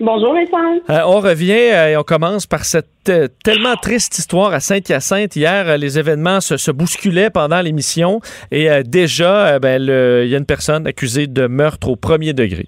Bonjour 0.00 0.34
Vincent. 0.34 0.80
Euh, 0.90 1.02
on 1.06 1.20
revient 1.20 1.52
euh, 1.52 1.88
et 1.90 1.96
on 1.96 2.02
commence 2.02 2.46
par 2.46 2.64
cette 2.64 3.08
euh, 3.08 3.28
tellement 3.44 3.76
triste 3.76 4.18
histoire 4.18 4.52
à 4.52 4.58
Saint-Hyacinthe. 4.58 5.36
Hier, 5.36 5.78
les 5.78 6.00
événements 6.00 6.40
se, 6.40 6.56
se, 6.56 6.72
bousculaient 6.72 7.30
pendant 7.30 7.60
l'émission 7.60 8.18
et 8.50 8.68
déjà, 8.84 9.58
ben, 9.60 9.80
il 9.80 10.28
y 10.28 10.34
a 10.34 10.38
une 10.38 10.46
personne 10.46 10.86
accusée 10.86 11.28
de 11.28 11.46
meurtre 11.46 11.88
au 11.88 11.96
premier 11.96 12.32
degré. 12.32 12.66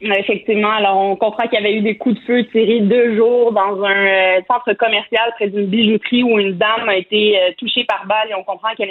Effectivement. 0.00 0.70
Alors, 0.70 0.96
on 0.96 1.14
comprend 1.14 1.46
qu'il 1.46 1.60
y 1.60 1.62
avait 1.62 1.74
eu 1.74 1.82
des 1.82 1.96
coups 1.96 2.16
de 2.16 2.20
feu 2.26 2.44
tirés 2.50 2.80
deux 2.80 3.16
jours 3.16 3.52
dans 3.52 3.84
un 3.84 4.40
centre 4.48 4.72
commercial 4.72 5.30
près 5.36 5.48
d'une 5.48 5.66
bijouterie 5.66 6.24
où 6.24 6.38
une 6.38 6.54
dame 6.54 6.88
a 6.88 6.96
été 6.96 7.38
touchée 7.58 7.84
par 7.84 8.06
balle 8.06 8.30
et 8.30 8.34
on 8.34 8.42
comprend 8.42 8.70
qu'elle 8.76 8.90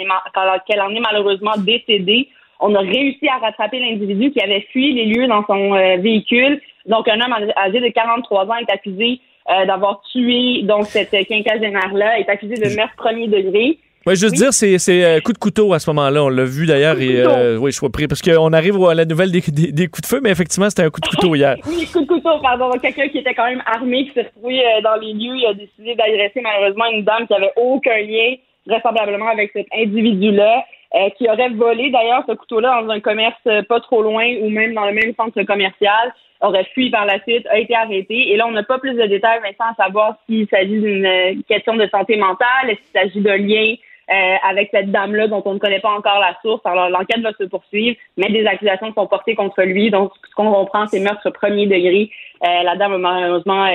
qu'elle 0.66 0.80
en 0.80 0.90
est 0.90 1.00
malheureusement 1.00 1.56
décédée. 1.58 2.28
On 2.60 2.74
a 2.74 2.80
réussi 2.80 3.26
à 3.28 3.38
rattraper 3.38 3.80
l'individu 3.80 4.30
qui 4.30 4.40
avait 4.40 4.66
fui 4.70 4.92
les 4.92 5.06
lieux 5.06 5.26
dans 5.26 5.44
son 5.46 5.72
véhicule 5.98 6.60
donc, 6.86 7.08
un 7.08 7.20
homme 7.20 7.34
âgé 7.56 7.80
de 7.80 7.88
43 7.88 8.46
ans 8.46 8.56
est 8.56 8.72
accusé 8.72 9.20
euh, 9.48 9.66
d'avoir 9.66 10.00
tué 10.12 10.62
donc 10.62 10.86
cette 10.86 11.10
quinquagénaire-là, 11.10 12.18
est 12.18 12.28
accusé 12.28 12.54
de 12.54 12.74
meurtre 12.76 12.94
premier 12.96 13.28
degré. 13.28 13.78
Ouais, 14.06 14.16
je 14.16 14.26
veux 14.26 14.32
dire, 14.32 14.52
c'est, 14.54 14.78
c'est 14.78 15.04
euh, 15.04 15.20
coup 15.20 15.34
de 15.34 15.38
couteau 15.38 15.74
à 15.74 15.78
ce 15.78 15.90
moment-là. 15.90 16.24
On 16.24 16.30
l'a 16.30 16.44
vu 16.44 16.64
d'ailleurs. 16.64 16.98
Et, 17.00 17.20
euh, 17.20 17.58
oui, 17.58 17.70
je 17.70 17.76
suis 17.78 17.88
pris. 17.90 18.08
Parce 18.08 18.22
qu'on 18.22 18.52
arrive 18.54 18.82
à 18.82 18.94
la 18.94 19.04
nouvelle 19.04 19.30
des, 19.30 19.40
des, 19.40 19.72
des, 19.72 19.88
coups 19.88 20.02
de 20.02 20.06
feu, 20.06 20.20
mais 20.22 20.30
effectivement, 20.30 20.70
c'était 20.70 20.84
un 20.84 20.90
coup 20.90 21.02
de 21.02 21.06
couteau 21.16 21.34
hier. 21.34 21.56
oui, 21.66 21.86
coup 21.86 22.00
de 22.00 22.06
couteau, 22.06 22.38
pardon. 22.40 22.70
Quelqu'un 22.80 23.08
qui 23.08 23.18
était 23.18 23.34
quand 23.34 23.44
même 23.44 23.62
armé, 23.66 24.06
qui 24.06 24.12
s'est 24.12 24.22
retrouvé 24.22 24.60
euh, 24.60 24.80
dans 24.80 24.96
les 24.96 25.12
lieux, 25.12 25.36
il 25.36 25.46
a 25.46 25.52
décidé 25.52 25.94
d'agresser 25.96 26.40
malheureusement 26.40 26.86
une 26.90 27.04
dame 27.04 27.26
qui 27.26 27.34
avait 27.34 27.52
aucun 27.56 27.98
lien, 27.98 28.36
vraisemblablement, 28.66 29.28
avec 29.28 29.50
cet 29.52 29.66
individu-là. 29.74 30.64
Euh, 30.92 31.08
qui 31.10 31.28
aurait 31.30 31.50
volé 31.50 31.90
d'ailleurs 31.90 32.24
ce 32.28 32.32
couteau-là 32.32 32.82
dans 32.82 32.90
un 32.90 32.98
commerce 32.98 33.38
euh, 33.46 33.62
pas 33.62 33.78
trop 33.78 34.02
loin 34.02 34.26
ou 34.40 34.50
même 34.50 34.74
dans 34.74 34.86
le 34.86 34.92
même 34.92 35.14
centre 35.14 35.40
commercial, 35.44 36.12
aurait 36.40 36.66
fui 36.74 36.90
par 36.90 37.06
la 37.06 37.20
suite, 37.22 37.46
a 37.46 37.58
été 37.58 37.74
arrêté. 37.74 38.32
Et 38.32 38.36
là, 38.36 38.46
on 38.48 38.52
n'a 38.52 38.62
pas 38.62 38.78
plus 38.78 38.94
de 38.94 39.06
détails, 39.06 39.40
Vincent, 39.40 39.70
à 39.70 39.84
savoir 39.84 40.16
s'il 40.26 40.48
s'agit 40.48 40.80
d'une 40.80 41.06
euh, 41.06 41.34
question 41.48 41.76
de 41.76 41.86
santé 41.88 42.16
mentale, 42.16 42.68
s'il 42.68 42.92
s'agit 42.92 43.20
d'un 43.20 43.36
lien 43.36 43.74
euh, 44.10 44.36
avec 44.48 44.70
cette 44.72 44.90
dame-là 44.90 45.28
dont 45.28 45.42
on 45.44 45.54
ne 45.54 45.58
connaît 45.58 45.80
pas 45.80 45.92
encore 45.92 46.18
la 46.18 46.36
source. 46.42 46.60
Alors, 46.64 46.88
l'enquête 46.88 47.20
va 47.20 47.32
se 47.38 47.44
poursuivre, 47.44 47.96
mais 48.16 48.28
des 48.30 48.46
accusations 48.46 48.92
sont 48.92 49.06
portées 49.06 49.34
contre 49.34 49.62
lui. 49.62 49.90
Donc, 49.90 50.12
ce 50.28 50.34
qu'on 50.34 50.50
comprend, 50.50 50.86
c'est 50.86 51.00
meurtre 51.00 51.30
premier 51.30 51.66
degré. 51.66 52.10
Euh, 52.44 52.62
la 52.64 52.74
dame 52.76 52.94
a 52.94 52.98
malheureusement 52.98 53.68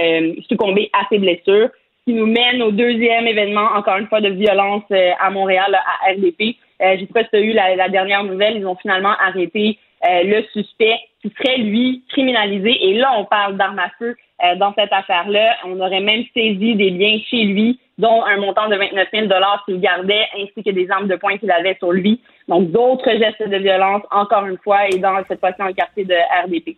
succombé 0.50 0.90
à 0.92 1.06
ses 1.10 1.20
blessures, 1.20 1.70
ce 1.70 2.12
qui 2.12 2.14
nous 2.14 2.26
mène 2.26 2.62
au 2.62 2.72
deuxième 2.72 3.28
événement, 3.28 3.70
encore 3.76 3.98
une 3.98 4.08
fois, 4.08 4.20
de 4.20 4.30
violence 4.30 4.84
à 4.92 5.30
Montréal, 5.30 5.74
à 5.76 6.12
RDP. 6.12 6.58
Euh, 6.82 6.96
je 6.96 7.02
sais 7.02 7.14
pas 7.14 7.24
si 7.24 7.30
tu 7.30 7.36
as 7.38 7.42
eu 7.42 7.54
la, 7.54 7.76
la, 7.76 7.90
dernière 7.90 8.24
nouvelle, 8.24 8.58
ils 8.58 8.66
ont 8.66 8.76
finalement 8.76 9.14
arrêté 9.26 9.80
euh, 10.08 10.24
le 10.24 10.44
suspect 10.54 11.00
qui 11.22 11.34
serait, 11.38 11.58
lui, 11.58 12.04
criminalisé. 12.10 12.90
Et 12.90 12.94
là, 12.96 13.14
on 13.18 13.26
parle 13.26 13.58
d'armes 13.58 13.80
à 13.80 13.90
feu 13.98 14.16
euh, 14.44 14.56
dans 14.56 14.74
cette 14.74 14.92
affaire-là. 14.92 15.56
On 15.66 15.80
aurait 15.80 16.02
même 16.02 16.24
saisi 16.34 16.76
des 16.76 16.92
biens 16.92 17.18
chez 17.30 17.44
lui, 17.44 17.80
dont 17.98 18.24
un 18.24 18.38
montant 18.38 18.68
de 18.68 18.76
29 18.76 19.08
000 19.14 19.28
qu'il 19.66 19.80
gardait, 19.80 20.28
ainsi 20.38 20.64
que 20.64 20.72
des 20.72 20.90
armes 20.92 21.08
de 21.08 21.16
poing 21.16 21.38
qu'il 21.38 21.52
avait 21.52 21.76
sur 21.76 21.92
lui. 21.92 22.22
Donc, 22.48 22.72
d'autres 22.72 23.10
gestes 23.12 23.50
de 23.50 23.58
violence, 23.58 24.04
encore 24.12 24.46
une 24.46 24.58
fois, 24.58 24.88
et 24.90 25.00
dans 25.00 25.18
cette 25.28 25.40
fois-ci, 25.40 25.58
dans 25.58 25.68
le 25.68 25.74
quartier 25.74 26.04
de 26.04 26.16
RDP. 26.44 26.76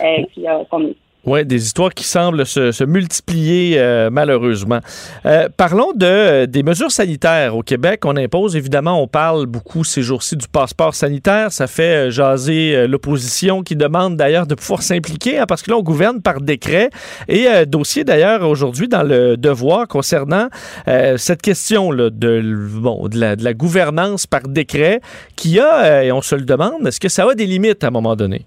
Euh, 0.00 0.24
euh, 0.38 0.94
oui, 1.26 1.46
des 1.46 1.64
histoires 1.64 1.94
qui 1.94 2.04
semblent 2.04 2.44
se, 2.44 2.70
se 2.70 2.84
multiplier 2.84 3.78
euh, 3.78 4.10
malheureusement. 4.10 4.80
Euh, 5.24 5.48
parlons 5.56 5.92
de 5.94 6.04
euh, 6.06 6.46
des 6.46 6.62
mesures 6.62 6.92
sanitaires 6.92 7.56
au 7.56 7.62
Québec. 7.62 8.02
On 8.04 8.16
impose 8.16 8.56
évidemment, 8.56 9.00
on 9.02 9.08
parle 9.08 9.46
beaucoup 9.46 9.84
ces 9.84 10.02
jours-ci 10.02 10.36
du 10.36 10.48
passeport 10.48 10.94
sanitaire. 10.94 11.50
Ça 11.50 11.66
fait 11.66 12.10
jaser 12.10 12.86
l'opposition 12.86 13.62
qui 13.62 13.74
demande 13.74 14.16
d'ailleurs 14.16 14.46
de 14.46 14.54
pouvoir 14.54 14.82
s'impliquer 14.82 15.38
hein, 15.38 15.46
parce 15.48 15.62
que 15.62 15.70
là 15.70 15.78
on 15.78 15.82
gouverne 15.82 16.20
par 16.20 16.40
décret. 16.40 16.90
Et 17.28 17.46
dossier 17.66 18.04
d'ailleurs 18.04 18.46
aujourd'hui 18.46 18.88
dans 18.88 19.02
le 19.02 19.36
Devoir 19.36 19.88
concernant 19.88 20.48
cette 21.16 21.42
question 21.42 21.90
là 21.90 22.10
de 22.10 22.42
bon 22.74 23.08
de 23.08 23.18
la, 23.18 23.36
de 23.36 23.44
la 23.44 23.54
gouvernance 23.54 24.26
par 24.26 24.42
décret 24.42 25.00
qui 25.36 25.58
a 25.58 26.04
et 26.04 26.12
on 26.12 26.22
se 26.22 26.34
le 26.34 26.42
demande 26.42 26.86
est-ce 26.86 27.00
que 27.00 27.08
ça 27.08 27.26
a 27.28 27.34
des 27.34 27.46
limites 27.46 27.84
à 27.84 27.88
un 27.88 27.90
moment 27.90 28.16
donné? 28.16 28.44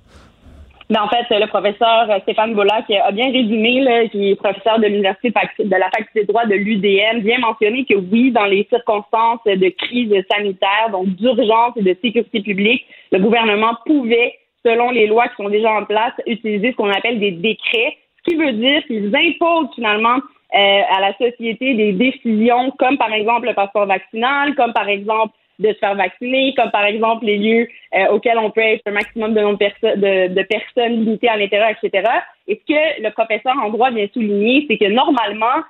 Mais 0.90 1.00
en 1.00 1.10
fait, 1.10 1.26
le 1.30 1.48
professeur 1.48 2.08
Stéphane 2.22 2.56
qui 2.86 2.96
a 2.96 3.12
bien 3.12 3.30
résumé, 3.30 3.82
là, 3.82 4.08
qui 4.08 4.32
est 4.32 4.36
professeur 4.36 4.80
de 4.80 4.88
l'Université 4.88 5.34
de 5.60 5.70
la 5.76 5.90
faculté 5.90 6.22
de 6.22 6.28
droit 6.28 6.46
de 6.46 6.56
l'UDM, 6.56 7.20
bien 7.24 7.40
mentionné 7.40 7.84
que 7.84 7.96
oui, 7.96 8.32
dans 8.32 8.46
les 8.46 8.66
circonstances 8.70 9.44
de 9.46 9.70
crise 9.70 10.14
sanitaire, 10.32 10.90
donc 10.92 11.08
d'urgence 11.08 11.74
et 11.76 11.82
de 11.82 11.96
sécurité 12.02 12.42
publique, 12.42 12.86
le 13.12 13.20
gouvernement 13.20 13.76
pouvait, 13.86 14.36
selon 14.66 14.92
les 14.92 15.08
lois 15.08 15.28
qui 15.28 15.36
sont 15.44 15.50
déjà 15.50 15.74
en 15.74 15.84
place, 15.84 16.14
utiliser 16.26 16.72
ce 16.72 16.78
qu'on 16.78 16.90
appelle 16.90 17.20
des 17.20 17.32
décrets, 17.32 17.98
ce 18.20 18.32
qui 18.32 18.38
veut 18.38 18.54
dire 18.54 18.82
qu'ils 18.86 19.14
imposent 19.14 19.76
finalement 19.76 20.20
euh, 20.56 20.82
à 20.90 21.02
la 21.02 21.12
société 21.18 21.74
des 21.74 21.92
décisions 21.92 22.72
comme 22.80 22.98
par 22.98 23.12
exemple 23.12 23.48
le 23.48 23.54
passeport 23.54 23.86
vaccinal, 23.86 24.56
comme 24.56 24.72
par 24.72 24.88
exemple 24.88 25.34
de 25.60 25.70
se 25.70 25.78
faire 25.80 25.96
vacciner, 25.96 26.54
comme 26.56 26.72
par 26.72 26.86
exemple 26.86 27.26
les 27.26 27.38
lieux 27.38 27.68
euh, 27.96 28.08
auxquels 28.08 28.38
on 28.38 28.52
peut 28.52 28.62
être 28.62 28.84
un 28.86 28.92
maximum 28.92 29.34
de 29.34 29.42
nombre 29.42 29.58
de, 29.58 30.28
de 30.28 30.44
personnes 30.44 31.04
limitées 31.04 31.30
à 31.30 31.38
l'intérieur, 31.38 31.70
etc. 31.70 32.10
Et 32.48 32.62
ce 32.62 32.74
que 32.74 33.02
le 33.02 33.10
professeur 33.12 33.54
en 33.58 33.70
droit 33.70 33.92
vient 33.92 34.08
souligner, 34.14 34.66
c'est 34.68 34.78
que 34.78 34.90
normalement, 34.90 35.64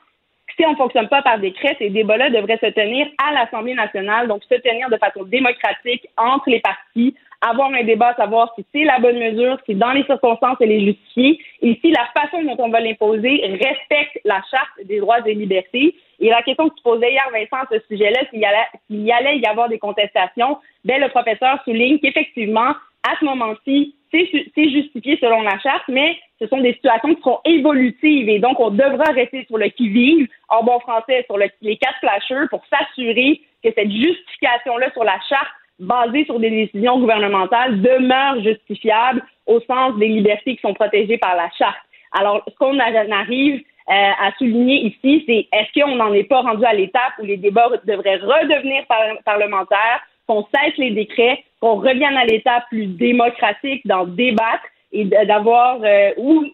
si 0.58 0.66
on 0.66 0.72
ne 0.72 0.76
fonctionne 0.76 1.08
pas 1.08 1.22
par 1.22 1.40
décret, 1.40 1.76
ces 1.80 1.90
débats-là 1.90 2.30
devraient 2.30 2.60
se 2.62 2.72
tenir 2.72 3.08
à 3.18 3.34
l'Assemblée 3.34 3.76
nationale, 3.76 4.28
donc 4.28 4.44
se 4.44 4.56
tenir 4.56 4.90
de 4.90 4.98
façon 4.98 5.24
démocratique 5.24 6.08
entre 6.18 6.50
les 6.50 6.60
partis, 6.60 7.16
avoir 7.42 7.72
un 7.74 7.84
débat, 7.84 8.16
savoir 8.16 8.54
si 8.56 8.66
c'est 8.74 8.84
la 8.84 9.00
bonne 9.00 9.20
mesure, 9.20 9.58
si 9.66 9.76
dans 9.76 9.92
les 9.92 10.04
circonstances 10.06 10.58
elle 10.60 10.72
est 10.72 10.86
justifiée, 10.86 11.40
et 11.62 11.80
si 11.84 11.92
la 11.92 12.08
façon 12.16 12.44
dont 12.44 12.64
on 12.64 12.70
va 12.70 12.80
l'imposer 12.80 13.42
respecte 13.62 14.20
la 14.26 14.42
charte 14.50 14.86
des 14.86 15.00
droits 15.00 15.20
et 15.26 15.34
libertés. 15.34 15.96
Et 16.20 16.30
la 16.30 16.42
question 16.42 16.70
que 16.70 16.76
tu 16.76 16.84
posais 16.84 17.12
hier, 17.12 17.28
Vincent, 17.32 17.64
à 17.64 17.68
ce 17.72 17.80
sujet-là, 17.88 18.22
s'il 18.32 18.40
y, 18.40 19.12
allait, 19.12 19.38
y 19.38 19.46
avoir 19.46 19.70
des 19.70 19.78
contestations, 19.78 20.58
ben, 20.84 21.00
le 21.00 21.10
professeur 21.10 21.60
souligne 21.64 22.00
qu'effectivement, 22.00 22.74
à 23.08 23.16
ce 23.20 23.26
moment-ci, 23.26 23.94
c'est 24.12 24.70
justifié 24.70 25.18
selon 25.22 25.42
la 25.42 25.60
charte, 25.60 25.84
mais 25.90 26.18
ce 26.40 26.48
sont 26.48 26.60
des 26.60 26.74
situations 26.74 27.14
qui 27.14 27.22
seront 27.22 27.40
évolutives 27.46 28.30
et 28.30 28.40
donc 28.40 28.60
on 28.60 28.72
devra 28.72 29.12
rester 29.12 29.46
sur 29.46 29.58
le 29.58 29.68
qui-vive, 29.68 30.28
en 30.50 30.64
bon 30.64 30.80
français, 30.80 31.24
sur 31.26 31.38
le, 31.38 31.48
les 31.62 31.78
quatre 31.78 32.00
flasheurs 32.00 32.48
pour 32.50 32.64
s'assurer 32.68 33.42
que 33.64 33.70
cette 33.76 33.92
justification-là 33.92 34.92
sur 34.94 35.04
la 35.04 35.20
charte 35.28 35.52
basée 35.80 36.26
sur 36.26 36.40
des 36.40 36.50
décisions 36.50 37.00
gouvernementales 37.00 37.82
demeure 37.82 38.42
justifiable 38.42 39.24
au 39.46 39.60
sens 39.62 39.98
des 39.98 40.08
libertés 40.08 40.56
qui 40.56 40.62
sont 40.62 40.74
protégées 40.74 41.18
par 41.18 41.36
la 41.36 41.50
charte. 41.58 41.78
Alors, 42.12 42.44
ce 42.48 42.56
qu'on 42.56 42.80
arrive 42.80 43.56
euh, 43.90 43.92
à 43.92 44.32
souligner 44.38 44.88
ici, 44.88 45.24
c'est 45.28 45.48
est-ce 45.52 45.80
qu'on 45.80 45.96
n'en 45.96 46.14
est 46.14 46.24
pas 46.24 46.42
rendu 46.42 46.66
à 46.66 46.74
l'étape 46.74 47.14
où 47.20 47.26
les 47.26 47.38
débats 47.38 47.70
devraient 47.86 48.18
redevenir 48.18 48.84
parlementaires, 49.24 50.02
qu'on 50.28 50.46
cesse 50.54 50.76
les 50.78 50.92
décrets, 50.92 51.44
qu'on 51.62 51.76
revienne 51.76 52.18
à 52.18 52.26
l'étape 52.26 52.66
plus 52.70 52.88
démocratique 52.88 53.86
d'en 53.86 54.06
débattre 54.06 54.64
et 54.92 55.06
d'avoir 55.06 55.80
euh, 55.84 56.12
où, 56.18 56.46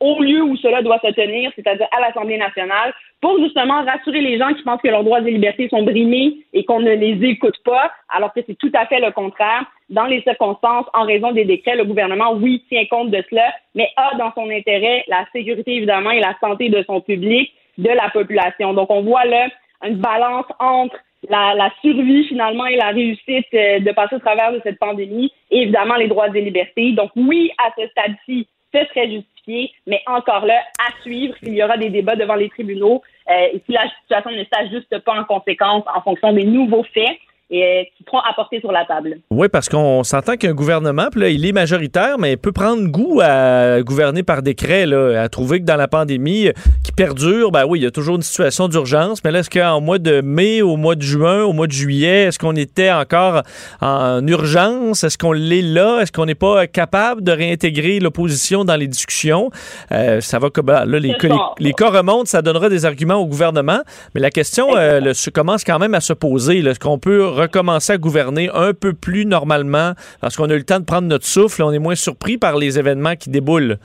au 0.00 0.22
lieu 0.22 0.42
où 0.42 0.56
cela 0.56 0.82
doit 0.82 0.98
se 1.04 1.12
tenir, 1.12 1.52
c'est-à-dire 1.54 1.86
à, 1.92 2.00
l'Assemblée 2.00 2.38
nationale, 2.38 2.94
pour 3.20 3.38
justement 3.38 3.84
rassurer 3.84 4.20
les 4.20 4.38
gens 4.38 4.52
qui 4.54 4.62
pensent 4.62 4.80
que 4.80 4.88
leurs 4.88 5.04
droits 5.04 5.20
et 5.20 5.30
libertés 5.30 5.68
sont 5.68 5.82
brimés 5.82 6.38
et 6.52 6.64
qu'on 6.64 6.80
ne 6.80 6.92
les 6.92 7.22
écoute 7.28 7.56
pas, 7.64 7.92
alors 8.08 8.32
que 8.32 8.40
c'est 8.46 8.56
tout 8.58 8.72
à 8.74 8.86
fait 8.86 9.00
le 9.00 9.10
contraire. 9.10 9.64
Dans 9.90 10.06
les 10.06 10.22
circonstances, 10.22 10.86
en 10.94 11.04
raison 11.04 11.32
des 11.32 11.44
décrets, 11.44 11.76
le 11.76 11.84
gouvernement, 11.84 12.32
oui, 12.32 12.64
tient 12.68 12.86
compte 12.86 13.10
de 13.10 13.22
cela, 13.30 13.52
mais 13.74 13.90
a 13.96 14.16
dans 14.16 14.32
son 14.34 14.50
intérêt 14.50 15.04
la 15.08 15.26
sécurité, 15.32 15.76
évidemment, 15.76 16.10
et 16.10 16.20
la 16.20 16.34
santé 16.40 16.70
de 16.70 16.82
son 16.84 17.00
public, 17.00 17.52
de 17.78 17.90
la 17.90 18.08
population. 18.10 18.72
Donc, 18.72 18.90
on 18.90 19.02
voit 19.02 19.26
là 19.26 19.48
une 19.84 19.96
balance 19.96 20.46
entre 20.58 20.96
la, 21.28 21.70
survie 21.80 22.24
finalement 22.24 22.66
et 22.66 22.76
la 22.76 22.88
réussite 22.88 23.46
euh, 23.54 23.80
de 23.80 23.92
passer 23.92 24.16
au 24.16 24.20
travers 24.20 24.52
de 24.52 24.60
cette 24.62 24.78
pandémie 24.78 25.32
et 25.50 25.62
évidemment 25.62 25.96
les 25.96 26.08
droits 26.08 26.28
et 26.34 26.40
libertés. 26.40 26.92
Donc 26.92 27.10
oui, 27.16 27.50
à 27.58 27.70
ce 27.78 27.86
stade-ci, 27.88 28.46
ce 28.72 28.84
serait 28.86 29.10
justifié, 29.10 29.72
mais 29.86 30.02
encore 30.06 30.46
là, 30.46 30.60
à 30.78 31.02
suivre 31.02 31.34
s'il 31.38 31.54
y 31.54 31.62
aura 31.62 31.76
des 31.76 31.90
débats 31.90 32.16
devant 32.16 32.34
les 32.34 32.48
tribunaux 32.48 33.02
euh, 33.30 33.48
et 33.52 33.62
si 33.66 33.72
la 33.72 33.88
situation 34.00 34.30
ne 34.30 34.44
s'ajuste 34.52 34.98
pas 35.00 35.14
en 35.14 35.24
conséquence 35.24 35.84
en 35.94 36.00
fonction 36.02 36.32
des 36.32 36.44
nouveaux 36.44 36.84
faits 36.94 37.18
et 37.48 37.62
euh, 37.62 37.82
qui 37.96 38.04
seront 38.04 38.18
apportés 38.28 38.60
sur 38.60 38.72
la 38.72 38.84
table. 38.84 39.18
Oui, 39.30 39.48
parce 39.48 39.68
qu'on 39.68 40.02
s'entend 40.02 40.36
qu'un 40.36 40.52
gouvernement, 40.52 41.06
là, 41.14 41.28
il 41.28 41.46
est 41.46 41.52
majoritaire, 41.52 42.18
mais 42.18 42.32
il 42.32 42.38
peut 42.38 42.52
prendre 42.52 42.86
goût 42.88 43.20
à 43.22 43.82
gouverner 43.82 44.22
par 44.22 44.42
décret, 44.42 44.86
là, 44.86 45.22
à 45.22 45.28
trouver 45.28 45.60
que 45.60 45.64
dans 45.64 45.76
la 45.76 45.86
pandémie 45.86 46.48
qui 46.82 46.92
perdure, 46.92 47.52
ben 47.52 47.64
oui, 47.66 47.80
il 47.80 47.82
y 47.82 47.86
a 47.86 47.90
toujours 47.90 48.16
une 48.16 48.22
situation 48.22 48.68
d'urgence, 48.68 49.22
mais 49.22 49.30
là, 49.30 49.40
est-ce 49.40 49.50
qu'en 49.50 49.80
mois 49.80 49.98
de 49.98 50.20
mai, 50.22 50.60
au 50.62 50.76
mois 50.76 50.96
de 50.96 51.02
juin, 51.02 51.44
au 51.44 51.52
mois 51.52 51.68
de 51.68 51.72
juillet, 51.72 52.24
est-ce 52.24 52.38
qu'on 52.38 52.56
était 52.56 52.90
encore 52.90 53.42
en 53.80 54.26
urgence? 54.26 55.04
Est-ce 55.04 55.16
qu'on 55.16 55.32
l'est 55.32 55.62
là? 55.62 56.00
Est-ce 56.00 56.10
qu'on 56.10 56.26
n'est 56.26 56.34
pas 56.34 56.66
capable 56.66 57.22
de 57.22 57.30
réintégrer 57.30 58.00
l'opposition 58.00 58.64
dans 58.64 58.76
les 58.76 58.88
discussions? 58.88 59.50
Euh, 59.92 60.20
ça 60.20 60.40
va 60.40 60.50
comme 60.50 60.66
ben, 60.66 60.84
là, 60.84 60.98
les, 60.98 61.14
les, 61.58 61.72
cas 61.72 61.90
remontent, 61.90 62.24
ça 62.24 62.42
donnera 62.42 62.68
des 62.68 62.84
arguments 62.84 63.16
au 63.16 63.26
gouvernement, 63.26 63.80
mais 64.14 64.20
la 64.20 64.30
question 64.30 64.76
euh, 64.76 65.12
commence 65.32 65.62
quand 65.62 65.78
même 65.78 65.94
à 65.94 66.00
se 66.00 66.12
poser. 66.12 66.58
Est-ce 66.58 66.80
qu'on 66.80 66.98
peut 66.98 67.35
recommencer 67.36 67.92
à 67.92 67.98
gouverner 67.98 68.48
un 68.52 68.72
peu 68.72 68.92
plus 68.92 69.24
normalement 69.24 69.92
parce 70.20 70.36
qu'on 70.36 70.50
a 70.50 70.54
eu 70.54 70.58
le 70.58 70.64
temps 70.64 70.80
de 70.80 70.84
prendre 70.84 71.06
notre 71.08 71.26
souffle 71.26 71.62
on 71.62 71.72
est 71.72 71.78
moins 71.78 71.94
surpris 71.94 72.38
par 72.38 72.56
les 72.56 72.78
événements 72.78 73.16
qui 73.16 73.30
déboulent. 73.30 73.78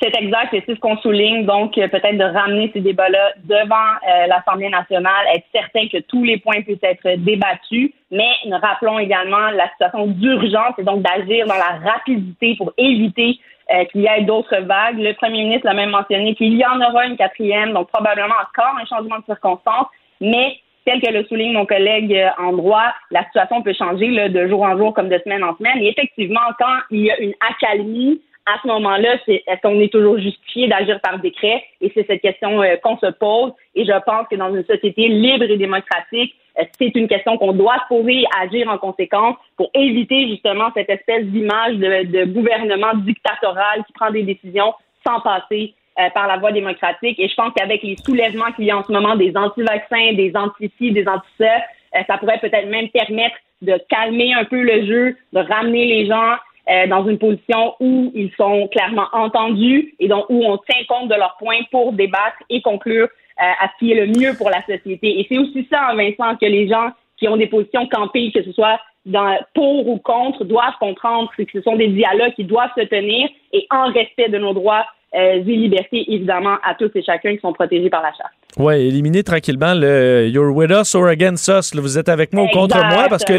C'est 0.00 0.14
exact, 0.14 0.54
et 0.54 0.62
c'est 0.66 0.74
ce 0.74 0.80
qu'on 0.80 0.96
souligne. 0.98 1.44
Donc, 1.44 1.76
euh, 1.76 1.88
peut-être 1.88 2.18
de 2.18 2.24
ramener 2.24 2.70
ces 2.72 2.80
débats-là 2.80 3.32
devant 3.44 3.74
euh, 4.06 4.26
l'Assemblée 4.26 4.68
nationale, 4.68 5.26
être 5.34 5.46
certain 5.52 5.88
que 5.88 5.98
tous 6.02 6.22
les 6.22 6.38
points 6.38 6.60
puissent 6.62 6.78
être 6.82 7.16
débattus, 7.18 7.90
mais 8.10 8.28
nous 8.46 8.58
rappelons 8.58 8.98
également 8.98 9.50
la 9.50 9.68
situation 9.70 10.06
d'urgence 10.06 10.74
et 10.78 10.84
donc 10.84 11.02
d'agir 11.02 11.46
dans 11.46 11.54
la 11.54 11.90
rapidité 11.90 12.54
pour 12.56 12.72
éviter 12.76 13.40
euh, 13.74 13.84
qu'il 13.86 14.02
y 14.02 14.06
ait 14.06 14.22
d'autres 14.22 14.60
vagues. 14.60 14.98
Le 14.98 15.14
premier 15.14 15.44
ministre 15.44 15.66
l'a 15.66 15.74
même 15.74 15.90
mentionné 15.90 16.34
qu'il 16.34 16.54
y 16.54 16.64
en 16.64 16.80
aura 16.80 17.06
une 17.06 17.16
quatrième, 17.16 17.72
donc 17.72 17.88
probablement 17.88 18.34
encore 18.34 18.76
un 18.80 18.84
changement 18.84 19.18
de 19.18 19.24
circonstances, 19.24 19.88
mais 20.20 20.58
tel 20.88 21.02
que 21.02 21.12
le 21.12 21.24
souligne 21.24 21.52
mon 21.52 21.66
collègue 21.66 22.14
euh, 22.14 22.28
en 22.38 22.52
droit, 22.52 22.94
la 23.10 23.22
situation 23.24 23.62
peut 23.62 23.74
changer 23.74 24.08
de 24.30 24.48
jour 24.48 24.62
en 24.62 24.76
jour 24.78 24.94
comme 24.94 25.10
de 25.10 25.18
semaine 25.18 25.44
en 25.44 25.54
semaine. 25.56 25.82
Et 25.82 25.88
effectivement, 25.88 26.40
quand 26.58 26.78
il 26.90 27.00
y 27.00 27.10
a 27.10 27.20
une 27.20 27.34
accalmie, 27.40 28.22
à 28.46 28.58
ce 28.62 28.68
moment-là, 28.68 29.16
est-ce 29.26 29.60
qu'on 29.60 29.78
est 29.80 29.92
toujours 29.92 30.18
justifié 30.18 30.68
d'agir 30.68 30.98
par 31.02 31.18
décret? 31.18 31.62
Et 31.82 31.92
c'est 31.94 32.06
cette 32.06 32.22
question 32.22 32.62
euh, 32.62 32.76
qu'on 32.82 32.96
se 32.96 33.10
pose. 33.10 33.52
Et 33.74 33.84
je 33.84 33.92
pense 34.06 34.26
que 34.30 34.36
dans 34.36 34.54
une 34.54 34.64
société 34.64 35.08
libre 35.08 35.44
et 35.44 35.58
démocratique, 35.58 36.34
euh, 36.58 36.64
c'est 36.78 36.94
une 36.94 37.08
question 37.08 37.36
qu'on 37.36 37.52
doit 37.52 37.76
se 37.82 37.94
poser 37.94 38.24
agir 38.40 38.70
en 38.70 38.78
conséquence 38.78 39.36
pour 39.58 39.70
éviter 39.74 40.28
justement 40.28 40.70
cette 40.72 40.88
espèce 40.88 41.26
d'image 41.26 41.74
de, 41.74 42.06
de 42.06 42.24
gouvernement 42.32 42.94
dictatorial 42.94 43.84
qui 43.86 43.92
prend 43.92 44.10
des 44.10 44.22
décisions 44.22 44.72
sans 45.06 45.20
passer 45.20 45.74
euh, 45.98 46.10
par 46.10 46.28
la 46.28 46.36
voie 46.36 46.52
démocratique. 46.52 47.18
Et 47.18 47.28
je 47.28 47.34
pense 47.34 47.52
qu'avec 47.54 47.82
les 47.82 47.96
soulèvements 47.96 48.52
qu'il 48.54 48.66
y 48.66 48.70
a 48.70 48.78
en 48.78 48.84
ce 48.84 48.92
moment 48.92 49.16
des 49.16 49.36
anti-vaccins, 49.36 50.12
des 50.12 50.30
anti-ci, 50.36 50.92
des 50.92 51.08
anti-ça, 51.08 51.56
euh, 51.96 52.00
ça 52.06 52.18
pourrait 52.18 52.38
peut-être 52.38 52.68
même 52.68 52.88
permettre 52.90 53.34
de 53.62 53.76
calmer 53.88 54.32
un 54.32 54.44
peu 54.44 54.62
le 54.62 54.86
jeu, 54.86 55.16
de 55.32 55.40
ramener 55.40 55.86
les 55.86 56.06
gens 56.06 56.34
euh, 56.70 56.86
dans 56.86 57.04
une 57.08 57.18
position 57.18 57.74
où 57.80 58.12
ils 58.14 58.30
sont 58.36 58.68
clairement 58.68 59.08
entendus 59.12 59.92
et 59.98 60.06
donc 60.06 60.26
où 60.28 60.44
on 60.44 60.58
tient 60.58 60.84
compte 60.88 61.08
de 61.08 61.16
leurs 61.16 61.36
points 61.36 61.62
pour 61.72 61.92
débattre 61.92 62.38
et 62.48 62.62
conclure 62.62 63.08
à 63.40 63.68
ce 63.68 63.78
qui 63.78 63.92
est 63.92 63.94
le 63.94 64.06
mieux 64.06 64.36
pour 64.36 64.50
la 64.50 64.60
société. 64.62 65.20
Et 65.20 65.26
c'est 65.28 65.38
aussi 65.38 65.66
ça, 65.70 65.94
Vincent, 65.94 66.36
que 66.36 66.46
les 66.46 66.68
gens 66.68 66.90
qui 67.16 67.28
ont 67.28 67.36
des 67.36 67.46
positions 67.46 67.86
campées, 67.86 68.32
que 68.32 68.42
ce 68.42 68.50
soit 68.50 68.80
dans, 69.06 69.38
pour 69.54 69.88
ou 69.88 69.98
contre, 69.98 70.44
doivent 70.44 70.76
comprendre 70.80 71.30
que 71.36 71.44
ce 71.52 71.62
sont 71.62 71.76
des 71.76 71.86
dialogues 71.86 72.34
qui 72.34 72.42
doivent 72.42 72.72
se 72.76 72.84
tenir 72.84 73.28
et 73.52 73.66
en 73.70 73.92
respect 73.92 74.28
de 74.28 74.38
nos 74.38 74.54
droits 74.54 74.86
euh, 75.16 75.42
des 75.42 75.56
libertés, 75.56 76.04
évidemment, 76.06 76.56
à 76.62 76.74
tous 76.74 76.90
et 76.94 77.02
chacun 77.02 77.34
qui 77.34 77.40
sont 77.40 77.54
protégés 77.54 77.88
par 77.88 78.02
la 78.02 78.12
charte. 78.12 78.32
Oui, 78.58 78.74
éliminer 78.74 79.22
tranquillement 79.22 79.72
le 79.72 80.28
You're 80.28 80.54
with 80.54 80.70
us 80.70 80.94
or 80.94 81.06
against 81.06 81.48
us. 81.48 81.74
vous 81.74 81.96
êtes 81.96 82.10
avec 82.10 82.34
moi 82.34 82.44
ou 82.44 82.48
contre 82.48 82.76
moi 82.76 83.06
parce 83.08 83.24
que 83.24 83.32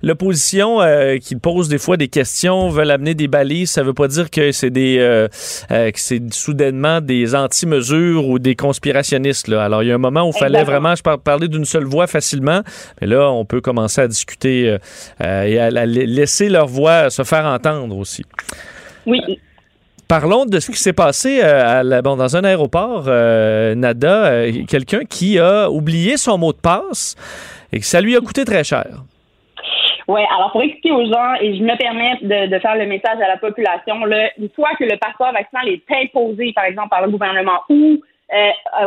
l'opposition 0.00 0.80
euh, 0.80 1.16
qui 1.16 1.34
pose 1.34 1.68
des 1.68 1.78
fois 1.78 1.96
des 1.96 2.06
questions, 2.06 2.68
veulent 2.68 2.92
amener 2.92 3.14
des 3.14 3.26
balises, 3.26 3.72
ça 3.72 3.82
veut 3.82 3.94
pas 3.94 4.06
dire 4.06 4.30
que 4.30 4.52
c'est 4.52 4.70
des 4.70 4.98
euh, 5.00 5.26
que 5.68 5.98
c'est 5.98 6.32
soudainement 6.32 7.00
des 7.00 7.34
anti-mesures 7.34 8.28
ou 8.28 8.38
des 8.38 8.54
conspirationnistes. 8.54 9.48
Là. 9.48 9.64
Alors, 9.64 9.82
il 9.82 9.88
y 9.88 9.92
a 9.92 9.96
un 9.96 9.98
moment 9.98 10.24
où 10.24 10.30
il 10.32 10.38
fallait 10.38 10.62
vraiment 10.62 10.94
je 10.94 11.02
parler 11.02 11.48
d'une 11.48 11.64
seule 11.64 11.84
voix 11.84 12.06
facilement. 12.06 12.60
Mais 13.00 13.08
là, 13.08 13.28
on 13.32 13.44
peut 13.44 13.60
commencer 13.60 14.02
à 14.02 14.06
discuter 14.06 14.76
et 15.20 15.58
à 15.58 15.70
laisser 15.70 16.48
leur 16.48 16.68
voix 16.68 17.10
se 17.10 17.24
faire 17.24 17.44
entendre 17.44 17.96
aussi. 17.96 18.24
Oui. 19.04 19.20
Parlons 20.08 20.46
de 20.46 20.58
ce 20.58 20.70
qui 20.70 20.78
s'est 20.78 20.94
passé 20.94 21.40
euh, 21.44 22.00
bon, 22.00 22.16
dans 22.16 22.34
un 22.34 22.42
aéroport, 22.42 23.04
euh, 23.08 23.74
Nada, 23.74 24.28
euh, 24.28 24.64
quelqu'un 24.66 25.00
qui 25.04 25.38
a 25.38 25.68
oublié 25.68 26.16
son 26.16 26.38
mot 26.38 26.54
de 26.54 26.58
passe 26.58 27.14
et 27.74 27.78
que 27.78 27.84
ça 27.84 28.00
lui 28.00 28.16
a 28.16 28.20
coûté 28.20 28.46
très 28.46 28.64
cher. 28.64 28.86
Oui, 30.08 30.22
alors 30.34 30.50
pour 30.52 30.62
expliquer 30.62 30.92
aux 30.92 31.04
gens, 31.04 31.34
et 31.42 31.54
je 31.58 31.62
me 31.62 31.76
permets 31.76 32.16
de, 32.22 32.58
faire 32.58 32.76
le 32.76 32.86
message 32.86 33.20
à 33.20 33.28
la 33.28 33.36
population, 33.36 34.02
là, 34.06 34.30
une 34.38 34.48
fois 34.48 34.70
que 34.78 34.84
le 34.84 34.96
passeport 34.96 35.30
vaccinal 35.30 35.68
est 35.68 35.84
imposé, 35.90 36.54
par 36.54 36.64
exemple, 36.64 36.88
par 36.88 37.02
le 37.02 37.10
gouvernement 37.10 37.60
ou 37.68 37.98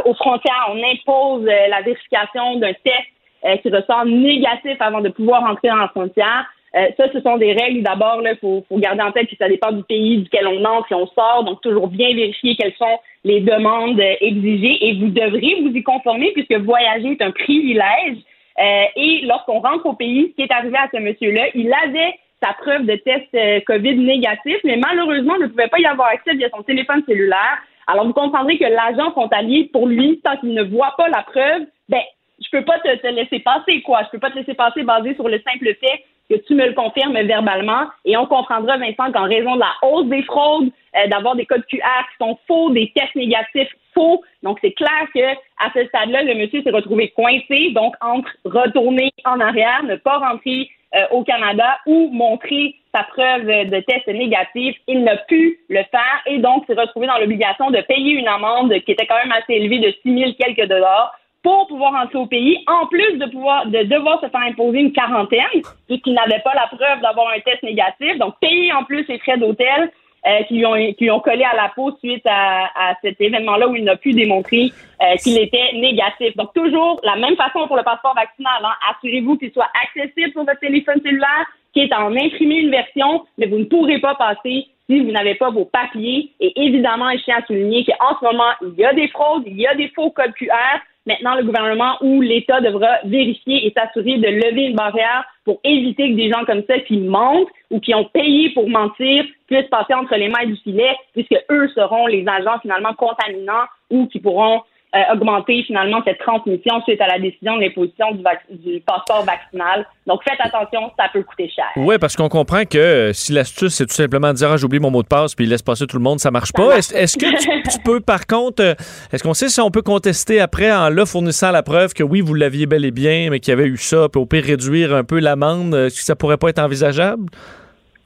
aux 0.06 0.14
frontières, 0.16 0.70
on 0.70 0.78
impose 0.78 1.46
la 1.46 1.82
vérification 1.84 2.56
d'un 2.58 2.74
test 2.74 3.62
qui 3.62 3.70
ressort 3.70 4.06
négatif 4.06 4.78
avant 4.80 5.02
de 5.02 5.10
pouvoir 5.10 5.44
entrer 5.44 5.68
la 5.68 5.88
frontière, 5.90 6.48
euh, 6.76 6.88
ça, 6.96 7.12
ce 7.12 7.20
sont 7.22 7.38
des 7.38 7.54
règles. 7.54 7.84
D'abord, 7.84 8.22
il 8.24 8.38
faut, 8.40 8.64
faut, 8.70 8.78
garder 8.78 9.02
en 9.02 9.12
tête 9.12 9.30
que 9.30 9.36
ça 9.36 9.50
dépend 9.50 9.72
du 9.72 9.84
pays 9.84 10.20
duquel 10.20 10.48
on 10.48 10.64
entre 10.64 10.92
et 10.92 10.96
on 10.96 11.08
sort. 11.08 11.44
Donc, 11.44 11.62
toujours 11.62 11.88
bien 11.88 12.14
vérifier 12.14 12.56
quelles 12.56 12.76
sont 12.76 13.00
les 13.24 13.42
demandes 13.42 14.00
euh, 14.00 14.16
exigées 14.22 14.88
et 14.88 15.00
vous 15.00 15.10
devrez 15.10 15.62
vous 15.62 15.76
y 15.76 15.84
conformer 15.84 16.32
puisque 16.32 16.54
voyager 16.54 17.12
est 17.12 17.22
un 17.22 17.32
privilège. 17.32 18.18
Euh, 18.60 18.84
et 18.96 19.22
lorsqu'on 19.26 19.60
rentre 19.60 19.86
au 19.86 19.94
pays, 19.94 20.30
ce 20.30 20.36
qui 20.36 20.42
est 20.44 20.54
arrivé 20.54 20.78
à 20.78 20.90
ce 20.94 21.00
monsieur-là, 21.00 21.48
il 21.56 21.74
avait 21.74 22.16
sa 22.44 22.54
preuve 22.54 22.86
de 22.86 22.96
test 22.96 23.28
euh, 23.36 23.60
COVID 23.68 23.96
négatif, 23.98 24.58
mais 24.64 24.78
malheureusement, 24.78 25.38
ne 25.38 25.48
pouvait 25.48 25.68
pas 25.68 25.80
y 25.80 25.86
avoir 25.86 26.08
accès 26.08 26.34
via 26.34 26.50
son 26.50 26.64
téléphone 26.64 27.04
cellulaire. 27.08 27.60
Alors, 27.88 28.06
vous 28.06 28.14
comprendrez 28.14 28.58
que 28.58 28.66
l'agent 28.66 29.12
frontalier, 29.12 29.70
pour 29.72 29.88
lui, 29.88 30.22
tant 30.24 30.38
qu'il 30.38 30.54
ne 30.54 30.64
voit 30.64 30.94
pas 30.98 31.10
la 31.10 31.24
preuve, 31.24 31.64
ben, 31.90 32.02
je 32.40 32.50
peux 32.52 32.64
pas 32.64 32.80
te, 32.80 32.96
te 32.96 33.08
laisser 33.08 33.40
passer, 33.40 33.82
quoi. 33.82 34.02
Je 34.06 34.10
peux 34.12 34.20
pas 34.20 34.32
te 34.32 34.40
laisser 34.40 34.54
passer 34.54 34.84
basé 34.84 35.14
sur 35.16 35.28
le 35.28 35.40
simple 35.40 35.76
fait 35.76 36.04
que 36.32 36.46
tu 36.46 36.56
me 36.56 36.66
le 36.66 36.74
confirmes 36.74 37.20
verbalement. 37.22 37.88
Et 38.06 38.16
on 38.16 38.26
comprendra, 38.26 38.78
Vincent, 38.78 39.12
qu'en 39.12 39.28
raison 39.28 39.56
de 39.56 39.60
la 39.60 39.74
hausse 39.82 40.08
des 40.08 40.24
fraudes, 40.24 40.70
euh, 40.96 41.08
d'avoir 41.08 41.36
des 41.36 41.46
codes 41.46 41.66
QR 41.68 41.78
qui 41.78 42.26
sont 42.26 42.38
faux, 42.48 42.72
des 42.72 42.92
tests 42.96 43.16
négatifs 43.16 43.70
faux. 43.94 44.24
Donc, 44.44 44.58
c'est 44.62 44.72
clair 44.72 45.08
que 45.14 45.34
à 45.60 45.72
ce 45.74 45.86
stade-là, 45.88 46.24
le 46.24 46.36
monsieur 46.36 46.62
s'est 46.64 46.72
retrouvé 46.72 47.10
coincé. 47.10 47.72
Donc, 47.72 47.96
entre 48.02 48.30
retourner 48.46 49.12
en 49.26 49.40
arrière, 49.40 49.84
ne 49.84 49.96
pas 49.96 50.18
rentrer 50.18 50.70
euh, 50.96 51.06
au 51.12 51.24
Canada 51.24 51.80
ou 51.86 52.10
montrer 52.12 52.76
sa 52.94 53.04
preuve 53.04 53.46
de 53.46 53.80
test 53.82 54.08
négatif, 54.08 54.76
il 54.88 55.04
n'a 55.04 55.16
pu 55.16 55.60
le 55.70 55.82
faire 55.92 56.22
et 56.26 56.40
donc 56.40 56.66
s'est 56.66 56.74
retrouvé 56.74 57.08
dans 57.08 57.18
l'obligation 57.18 57.72
de 57.72 57.80
payer 57.80 58.12
une 58.12 58.28
amende 58.28 58.74
qui 58.82 58.92
était 58.92 59.06
quand 59.06 59.16
même 59.16 59.32
assez 59.32 59.54
élevée 59.54 59.80
de 59.80 59.94
6 60.04 60.20
000 60.20 60.32
quelques 60.38 60.68
dollars 60.68 61.14
pour 61.44 61.68
pouvoir 61.68 61.94
entrer 61.96 62.18
au 62.18 62.28
pays, 62.28 62.64
en 62.68 62.86
plus 62.88 63.18
de 63.18 63.26
pouvoir 63.26 63.66
de 63.66 63.84
devoir 63.84 64.22
se 64.22 64.30
faire 64.30 64.42
imposer 64.42 64.80
une 64.80 64.94
quarantaine, 64.94 65.62
puisqu'il 65.88 66.14
n'avait 66.14 66.42
pas 66.44 66.54
la 66.54 66.68
preuve 66.68 67.02
d'avoir 67.02 67.30
un 67.30 67.40
test 67.40 67.64
négatif, 67.64 68.18
donc 68.20 68.36
payer 68.40 68.72
en 68.74 68.84
plus 68.84 69.06
les 69.08 69.20
frais 69.20 69.38
d'hôtel 69.38 69.92
euh, 70.28 70.44
qui, 70.44 70.58
lui 70.58 70.66
ont, 70.68 70.94
qui 70.94 71.10
ont 71.10 71.20
collé 71.20 71.44
à 71.44 71.56
la 71.56 71.70
peau 71.76 71.98
suite 71.98 72.26
à, 72.28 72.66
à 72.76 72.96
cet 73.02 73.20
événement-là 73.20 73.68
où 73.68 73.76
il 73.76 73.84
n'a 73.84 73.96
pu 73.96 74.14
démontrer 74.14 74.72
euh, 75.02 75.16
qu'il 75.16 75.36
était 75.40 75.74
négatif. 75.74 76.38
Donc 76.38 76.54
toujours 76.54 77.02
la 77.04 77.16
même 77.16 77.36
façon 77.36 77.66
pour 77.66 77.76
le 77.76 77.82
passeport 77.82 78.14
vaccinal. 78.14 78.62
Hein. 78.64 78.74
Assurez-vous 78.92 79.38
qu'il 79.38 79.52
soit 79.52 79.70
accessible 79.84 80.32
sur 80.32 80.46
votre 80.46 80.60
téléphone 80.60 81.02
cellulaire, 81.04 81.48
qu'il 81.74 81.86
est 81.86 81.94
en 81.96 82.16
imprimé 82.16 82.58
une 82.58 82.70
version, 82.70 83.26
mais 83.40 83.48
vous 83.48 83.58
ne 83.58 83.64
pourrez 83.64 84.00
pas 84.00 84.14
passer 84.14 84.68
si 84.88 85.00
vous 85.00 85.12
n'avez 85.12 85.34
pas 85.36 85.50
vos 85.50 85.66
papiers. 85.66 86.30
Et 86.40 86.54
évidemment, 86.68 87.10
je 87.14 87.24
tiens 87.24 87.38
à 87.42 87.46
souligner 87.48 87.84
qu'en 87.86 88.20
ce 88.20 88.24
moment, 88.24 88.52
il 88.62 88.80
y 88.80 88.86
a 88.86 88.94
des 88.94 89.08
fraudes, 89.08 89.44
il 89.48 89.60
y 89.60 89.66
a 89.66 89.74
des 89.74 89.88
faux 89.96 90.12
codes 90.12 90.34
QR. 90.34 90.82
Maintenant, 91.08 91.36
le 91.36 91.44
gouvernement 91.44 91.98
ou 92.02 92.22
l'État 92.22 92.62
devra 92.62 93.00
vérifier 93.06 93.66
et 93.66 93.74
s'assurer 93.76 94.18
de 94.18 94.28
lever 94.28 94.68
une 94.68 94.76
barrière 94.76 95.26
pour 95.46 95.60
éviter 95.64 96.12
que 96.12 96.16
des 96.16 96.30
gens 96.30 96.46
comme 96.46 96.64
ça 96.68 96.80
qui 96.80 96.98
mentent 96.98 97.50
ou 97.72 97.80
qui 97.80 97.96
ont 97.96 98.06
payé 98.06 98.52
pour 98.52 98.70
mentir 98.70 99.26
puissent 99.48 99.70
passer 99.70 99.96
entre 99.96 100.16
les 100.16 100.30
mains 100.30 100.46
du 100.46 100.56
filet, 100.58 100.96
puisque 101.14 101.36
eux 101.50 101.68
seront 101.70 102.06
les 102.06 102.24
agents 102.28 102.60
finalement 102.62 102.94
contaminants 102.94 103.66
ou 103.90 104.06
qui 104.08 104.20
pourront 104.20 104.62
euh, 104.94 105.14
augmenter 105.14 105.64
finalement 105.64 106.02
cette 106.06 106.20
transmission 106.20 106.82
suite 106.82 107.00
à 107.00 107.08
la 107.08 107.18
décision 107.18 107.56
de 107.56 107.62
l'imposition 107.62 108.08
du, 108.50 108.82
passeport 108.82 109.24
vaccinal. 109.24 109.88
Donc 110.06 110.20
faites 110.28 110.40
attention, 110.42 110.92
ça 111.00 111.06
peut 111.14 111.24
coûter 111.24 111.50
cher. 111.50 111.68
Oui, 111.78 111.96
parce 111.98 112.18
qu'on 112.18 112.28
comprend 112.28 112.66
que 112.66 112.78
euh, 112.78 113.14
si 113.14 113.32
l'astuce 113.32 113.74
c'est 113.74 113.86
tout 113.86 113.94
simplement 113.94 114.30
de 114.30 114.34
dire 114.34 114.52
ah, 114.52 114.58
j'oublie 114.58 114.80
mon 114.80 114.92
mot 114.92 115.02
de 115.02 115.08
passe 115.08 115.34
puis 115.34 115.46
il 115.46 115.50
laisse 115.50 115.62
passer 115.62 115.88
tout 115.88 115.96
le 115.96 116.04
monde, 116.04 116.20
ça 116.20 116.30
marche 116.30 116.52
pas. 116.52 116.76
Est-ce 116.76 117.18
que 117.18 117.72
tu, 117.72 117.80
peux 117.86 118.02
par 118.02 118.28
contre, 118.28 118.62
euh, 118.62 118.74
est-ce 119.14 119.24
qu'on 119.24 119.34
sait 119.34 119.48
si 119.48 119.62
on 119.62 119.72
peut 119.72 119.82
contester 119.82 120.42
après 120.42 120.70
en 120.74 120.90
là 120.90 121.06
fournissant 121.06 121.52
la 121.52 121.64
preuve 121.64 121.94
que 121.94 122.04
oui 122.04 122.20
vous 122.20 122.34
l'aviez 122.34 122.66
bel 122.66 122.84
et 122.84 122.92
bien, 122.92 123.30
mais 123.30 123.40
qu'il 123.40 123.52
y 123.52 123.54
avait 123.54 123.68
eu 123.68 123.78
ça, 123.78 124.10
puis 124.12 124.22
au 124.22 124.26
pire 124.26 124.44
réduire 124.44 124.94
un 124.94 125.06
peu 125.06 125.22
l'amende, 125.22 125.74
est-ce 125.74 125.96
que 125.96 126.04
ça 126.04 126.18
pourrait 126.18 126.36
pas 126.36 126.50
être 126.50 126.60
envisageable? 126.60 127.28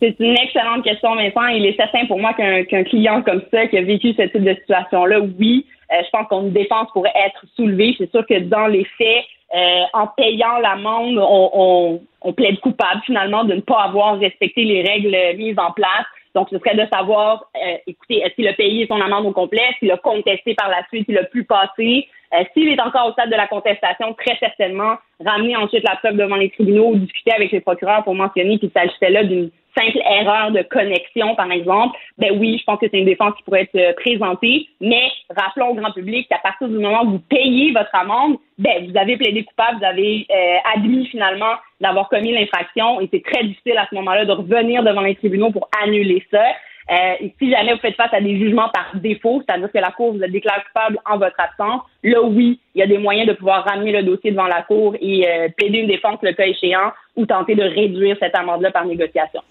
C'est 0.05 0.23
une 0.23 0.37
excellente 0.37 0.83
question, 0.83 1.15
Vincent. 1.15 1.47
Il 1.47 1.65
est 1.65 1.75
certain 1.75 2.05
pour 2.05 2.19
moi 2.19 2.33
qu'un 2.33 2.83
client 2.83 3.23
comme 3.23 3.41
ça, 3.51 3.65
qui 3.65 3.77
a 3.77 3.81
vécu 3.81 4.13
ce 4.13 4.21
type 4.21 4.43
de 4.43 4.53
situation-là, 4.53 5.19
oui, 5.39 5.65
euh, 5.91 5.95
je 6.03 6.09
pense 6.11 6.27
qu'une 6.27 6.51
défense 6.51 6.89
pourrait 6.93 7.13
être 7.15 7.43
soulevée. 7.55 7.95
C'est 7.97 8.11
sûr 8.11 8.25
que 8.27 8.39
dans 8.39 8.67
les 8.67 8.85
faits, 8.97 9.25
euh, 9.55 9.83
en 9.93 10.07
payant 10.07 10.59
l'amende, 10.59 11.17
on, 11.17 12.01
plaide 12.33 12.59
coupable 12.59 13.01
finalement 13.05 13.45
de 13.45 13.53
ne 13.53 13.61
pas 13.61 13.83
avoir 13.83 14.19
respecté 14.19 14.63
les 14.63 14.81
règles 14.83 15.15
mises 15.37 15.57
en 15.57 15.71
place. 15.71 16.05
Donc, 16.33 16.49
ce 16.51 16.57
serait 16.59 16.75
de 16.75 16.85
savoir, 16.91 17.45
euh, 17.55 17.77
écoutez, 17.87 18.17
est-ce 18.17 18.35
qu'il 18.35 18.47
a 18.47 18.53
payé 18.53 18.85
son 18.87 18.99
amende 18.99 19.25
au 19.25 19.31
complet, 19.31 19.61
s'il 19.79 19.91
a 19.91 19.97
contesté 19.97 20.53
par 20.53 20.69
la 20.69 20.85
suite, 20.89 21.05
s'il 21.05 21.17
a 21.17 21.23
pu 21.23 21.45
passer? 21.45 22.07
S'il 22.53 22.69
est 22.69 22.79
encore 22.79 23.07
au 23.07 23.11
stade 23.13 23.29
de 23.29 23.35
la 23.35 23.47
contestation, 23.47 24.13
très 24.13 24.37
certainement, 24.37 24.95
ramener 25.23 25.55
ensuite 25.55 25.83
la 25.83 25.95
preuve 25.97 26.17
devant 26.17 26.35
les 26.35 26.49
tribunaux 26.49 26.89
ou 26.89 26.95
discuter 26.95 27.31
avec 27.33 27.51
les 27.51 27.61
procureurs 27.61 28.03
pour 28.03 28.15
mentionner 28.15 28.59
qu'il 28.59 28.71
s'agissait 28.71 29.09
là 29.09 29.23
d'une 29.23 29.49
simple 29.77 29.99
erreur 30.09 30.51
de 30.51 30.61
connexion, 30.61 31.35
par 31.35 31.51
exemple, 31.51 31.97
ben 32.17 32.31
oui, 32.39 32.57
je 32.59 32.63
pense 32.63 32.79
que 32.79 32.87
c'est 32.89 32.97
une 32.97 33.05
défense 33.05 33.35
qui 33.35 33.43
pourrait 33.43 33.63
être 33.63 33.75
euh, 33.75 33.93
présentée. 33.93 34.67
Mais 34.79 35.09
rappelons 35.35 35.69
au 35.69 35.73
grand 35.75 35.91
public 35.91 36.27
qu'à 36.29 36.39
partir 36.39 36.67
du 36.67 36.75
moment 36.75 37.03
où 37.03 37.11
vous 37.11 37.19
payez 37.19 37.71
votre 37.71 37.93
amende, 37.93 38.37
ben 38.57 38.89
vous 38.89 38.97
avez 38.97 39.17
plaidé 39.17 39.43
coupable, 39.43 39.79
vous 39.79 39.85
avez 39.85 40.25
euh, 40.31 40.57
admis 40.75 41.05
finalement 41.07 41.55
d'avoir 41.81 42.07
commis 42.09 42.31
l'infraction, 42.31 43.01
et 43.01 43.09
c'est 43.11 43.23
très 43.23 43.43
difficile 43.43 43.77
à 43.77 43.87
ce 43.89 43.95
moment-là 43.95 44.25
de 44.25 44.31
revenir 44.31 44.83
devant 44.83 45.01
les 45.01 45.15
tribunaux 45.15 45.51
pour 45.51 45.67
annuler 45.83 46.23
ça. 46.31 46.43
Euh, 46.91 47.13
et 47.19 47.33
si 47.39 47.49
jamais 47.49 47.73
vous 47.73 47.79
faites 47.79 47.95
face 47.95 48.13
à 48.13 48.21
des 48.21 48.37
jugements 48.37 48.69
par 48.69 48.91
défaut, 49.01 49.41
c'est-à-dire 49.45 49.71
que 49.71 49.77
la 49.79 49.91
Cour 49.91 50.13
vous 50.13 50.23
a 50.23 50.27
déclaré 50.27 50.61
coupable 50.67 50.99
en 51.09 51.17
votre 51.17 51.39
absence, 51.39 51.81
là 52.03 52.21
oui, 52.21 52.59
il 52.75 52.79
y 52.79 52.83
a 52.83 52.87
des 52.87 52.99
moyens 52.99 53.27
de 53.27 53.33
pouvoir 53.33 53.65
ramener 53.65 53.91
le 53.91 54.03
dossier 54.03 54.31
devant 54.31 54.45
la 54.45 54.61
Cour 54.61 54.95
et 55.01 55.27
euh, 55.27 55.49
plaider 55.57 55.79
une 55.79 55.87
défense 55.87 56.19
le 56.21 56.33
cas 56.33 56.45
échéant 56.45 56.91
ou 57.15 57.25
tenter 57.25 57.55
de 57.55 57.63
réduire 57.63 58.17
cette 58.19 58.35
amende-là 58.35 58.71
par 58.71 58.85
négociation. 58.85 59.41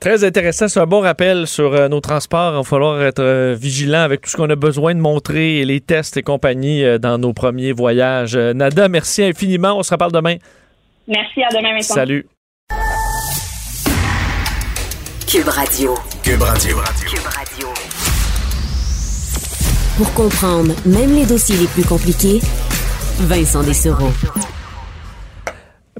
Très 0.00 0.22
intéressant. 0.24 0.68
C'est 0.68 0.80
un 0.80 0.86
bon 0.86 1.00
rappel 1.00 1.46
sur 1.46 1.74
euh, 1.74 1.88
nos 1.88 2.00
transports. 2.00 2.52
Il 2.52 2.56
va 2.56 2.62
falloir 2.62 3.02
être 3.02 3.54
vigilant 3.54 4.00
avec 4.00 4.22
tout 4.22 4.30
ce 4.30 4.36
qu'on 4.36 4.50
a 4.50 4.56
besoin 4.56 4.94
de 4.94 5.00
montrer, 5.00 5.64
les 5.64 5.80
tests 5.80 6.18
et 6.18 6.22
compagnie 6.22 6.82
dans 6.98 7.16
nos 7.16 7.32
premiers 7.32 7.72
voyages. 7.72 8.36
Nada, 8.36 8.88
merci 8.88 9.22
infiniment. 9.22 9.78
On 9.78 9.82
se 9.82 9.92
reparle 9.92 10.12
demain. 10.12 10.36
Merci. 11.08 11.42
À 11.42 11.48
demain, 11.48 11.72
Vincent. 11.72 11.94
Salut. 11.94 12.26
Cube 15.30 15.48
Radio. 15.48 15.94
Cube 16.24 16.42
Radio. 16.42 16.76
Cube 17.06 17.26
Radio. 17.26 17.68
Pour 19.96 20.12
comprendre 20.12 20.74
même 20.84 21.14
les 21.14 21.24
dossiers 21.24 21.56
les 21.56 21.68
plus 21.68 21.84
compliqués, 21.84 22.40
Vincent 23.20 23.62
Dessereau 23.62 24.10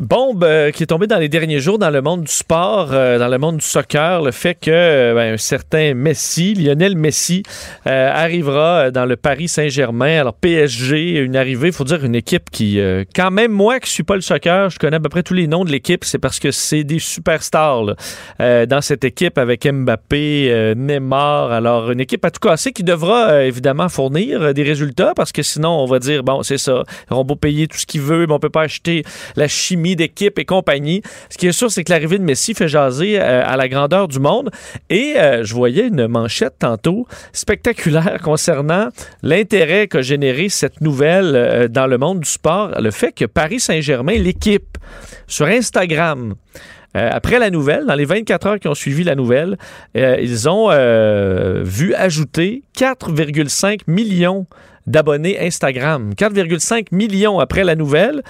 bombe 0.00 0.44
euh, 0.44 0.70
qui 0.70 0.82
est 0.82 0.86
tombée 0.86 1.06
dans 1.06 1.18
les 1.18 1.28
derniers 1.28 1.60
jours 1.60 1.78
dans 1.78 1.90
le 1.90 2.00
monde 2.00 2.22
du 2.22 2.32
sport, 2.32 2.88
euh, 2.92 3.18
dans 3.18 3.28
le 3.28 3.36
monde 3.36 3.58
du 3.58 3.66
soccer, 3.66 4.22
le 4.22 4.30
fait 4.32 4.54
que 4.54 4.70
euh, 4.70 5.14
ben, 5.14 5.34
un 5.34 5.36
certain 5.36 5.92
Messi, 5.94 6.54
Lionel 6.54 6.96
Messi, 6.96 7.42
arrivera 7.84 8.90
dans 8.90 9.04
le 9.04 9.16
Paris 9.16 9.48
Saint-Germain. 9.48 10.20
Alors 10.20 10.34
PSG, 10.34 11.18
une 11.18 11.36
arrivée, 11.36 11.68
il 11.68 11.74
faut 11.74 11.84
dire 11.84 12.02
une 12.04 12.14
équipe 12.14 12.48
qui, 12.50 12.80
quand 13.14 13.30
même 13.30 13.52
moi 13.52 13.78
qui 13.80 13.90
suis 13.90 14.02
pas 14.02 14.14
le 14.14 14.20
soccer, 14.22 14.70
je 14.70 14.78
connais 14.78 14.96
à 14.96 15.00
peu 15.00 15.08
près 15.08 15.22
tous 15.22 15.34
les 15.34 15.46
noms 15.46 15.64
de 15.64 15.70
l'équipe, 15.70 16.04
c'est 16.04 16.18
parce 16.18 16.38
que 16.38 16.50
c'est 16.50 16.84
des 16.84 16.98
superstars 16.98 17.96
dans 18.38 18.80
cette 18.80 19.04
équipe 19.04 19.36
avec 19.38 19.66
Mbappé, 19.66 20.74
Neymar. 20.76 21.52
Alors 21.52 21.90
une 21.90 22.00
équipe 22.00 22.24
à 22.24 22.30
tout 22.30 22.40
casser 22.40 22.72
qui 22.72 22.84
devra 22.84 23.44
évidemment 23.44 23.88
fournir 23.88 24.54
des 24.54 24.62
résultats 24.62 25.12
parce 25.14 25.32
que 25.32 25.42
sinon 25.42 25.70
on 25.70 25.86
va 25.86 25.98
dire 25.98 26.22
bon 26.22 26.42
c'est 26.42 26.58
ça, 26.58 26.84
on 27.10 27.24
va 27.24 27.36
payer 27.36 27.66
tout 27.66 27.78
ce 27.78 27.86
qu'il 27.86 28.00
veut, 28.00 28.26
mais 28.26 28.32
on 28.32 28.38
peut 28.38 28.50
pas 28.50 28.62
acheter 28.62 29.04
la 29.36 29.48
chimie 29.48 29.89
d'équipe 29.96 30.38
et 30.38 30.44
compagnie. 30.44 31.02
Ce 31.28 31.38
qui 31.38 31.46
est 31.46 31.52
sûr, 31.52 31.70
c'est 31.70 31.84
que 31.84 31.92
l'arrivée 31.92 32.18
de 32.18 32.24
Messi 32.24 32.54
fait 32.54 32.68
jaser 32.68 33.20
euh, 33.20 33.42
à 33.44 33.56
la 33.56 33.68
grandeur 33.68 34.08
du 34.08 34.18
monde. 34.18 34.50
Et 34.88 35.14
euh, 35.16 35.44
je 35.44 35.54
voyais 35.54 35.88
une 35.88 36.06
manchette 36.06 36.54
tantôt 36.58 37.06
spectaculaire 37.32 38.18
concernant 38.22 38.88
l'intérêt 39.22 39.88
qu'a 39.88 40.02
généré 40.02 40.48
cette 40.48 40.80
nouvelle 40.80 41.32
euh, 41.34 41.68
dans 41.68 41.86
le 41.86 41.98
monde 41.98 42.20
du 42.20 42.28
sport. 42.28 42.70
Le 42.80 42.90
fait 42.90 43.12
que 43.12 43.24
Paris 43.24 43.60
Saint-Germain, 43.60 44.14
l'équipe, 44.14 44.78
sur 45.26 45.46
Instagram, 45.46 46.34
après 46.92 47.38
la 47.38 47.50
nouvelle, 47.50 47.86
dans 47.86 47.94
les 47.94 48.04
24 48.04 48.46
heures 48.48 48.58
qui 48.58 48.66
ont 48.66 48.74
suivi 48.74 49.04
la 49.04 49.14
nouvelle, 49.14 49.56
ils 49.94 50.48
ont 50.48 50.70
vu 51.62 51.94
ajouter 51.94 52.64
4,5 52.76 53.82
millions 53.86 54.46
d'abonnés 54.86 55.38
Instagram. 55.40 56.12
4,5 56.14 56.86
millions 56.92 57.38
après 57.38 57.64
la 57.64 57.76
nouvelle. 57.76 58.22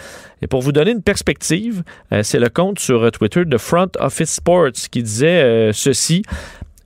Et 0.42 0.46
pour 0.46 0.62
vous 0.62 0.72
donner 0.72 0.90
une 0.90 1.02
perspective, 1.02 1.82
euh, 2.12 2.22
c'est 2.22 2.38
le 2.38 2.48
compte 2.48 2.78
sur 2.78 3.10
Twitter 3.12 3.44
de 3.44 3.58
Front 3.58 3.90
Office 3.98 4.34
Sports 4.34 4.72
qui 4.90 5.02
disait 5.02 5.42
euh, 5.42 5.72
ceci. 5.72 6.22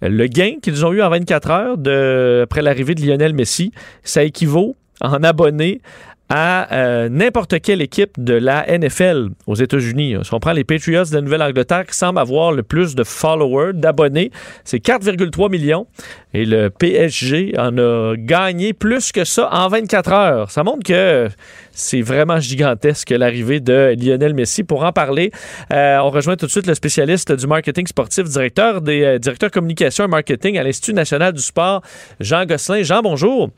Le 0.03 0.27
gain 0.27 0.57
qu'ils 0.61 0.85
ont 0.85 0.93
eu 0.93 1.03
en 1.03 1.09
24 1.09 1.51
heures 1.51 2.43
après 2.43 2.61
l'arrivée 2.61 2.95
de 2.95 3.07
Lionel 3.07 3.33
Messi, 3.33 3.73
ça 4.03 4.23
équivaut 4.23 4.77
en 5.01 5.23
abonnés 5.23 5.81
à 6.29 6.73
euh, 6.73 7.09
n'importe 7.09 7.61
quelle 7.61 7.83
équipe 7.83 8.13
de 8.19 8.35
la 8.35 8.67
NFL 8.67 9.29
aux 9.47 9.55
États-Unis. 9.55 10.17
Si 10.23 10.33
on 10.33 10.41
prend 10.41 10.53
les 10.53 10.65
Patriots 10.65 11.05
de 11.05 11.15
la 11.15 11.21
Nouvelle-Angleterre 11.21 11.87
qui 11.87 11.97
semblent 11.97 12.19
avoir 12.19 12.53
le 12.53 12.63
plus 12.63 12.95
de 12.95 13.05
followers, 13.05 13.73
d'abonnés, 13.75 14.31
c'est 14.65 14.85
4,3 14.85 15.51
millions. 15.51 15.87
Et 16.33 16.47
le 16.47 16.71
PSG 16.71 17.55
en 17.59 17.77
a 17.79 18.15
gagné 18.17 18.73
plus 18.73 19.13
que 19.13 19.25
ça 19.25 19.49
en 19.53 19.69
24 19.69 20.13
heures. 20.13 20.51
Ça 20.51 20.65
montre 20.65 20.83
que 20.85 21.29
c'est 21.73 22.01
vraiment 22.01 22.41
gigantesque 22.41 23.11
l'arrivée 23.11 23.61
de 23.61 23.95
Lionel 23.99 24.35
Messi. 24.35 24.65
Pour 24.65 24.85
en 24.85 24.93
parler, 24.93 25.31
euh, 25.73 25.99
on 25.99 26.11
rejoint 26.11 26.37
tout 26.37 26.47
de 26.47 26.51
suite 26.51 26.67
le 26.67 26.75
spécialiste 26.75 27.33
du 27.33 27.47
marketing 27.47 27.87
sportif, 27.87 28.25
directeur 28.25 28.81
des 28.81 29.03
euh, 29.03 29.19
directeurs 29.19 29.51
communication 29.51 30.05
et 30.05 30.09
marketing 30.09 30.59
à 30.59 30.63
l'Institut 30.63 30.95
national 30.95 31.33
du 31.33 31.43
sport, 31.43 31.83
Jean 32.19 32.47
Gosselin. 32.47 32.83
Jean, 32.83 33.03
bonjour. 33.03 33.51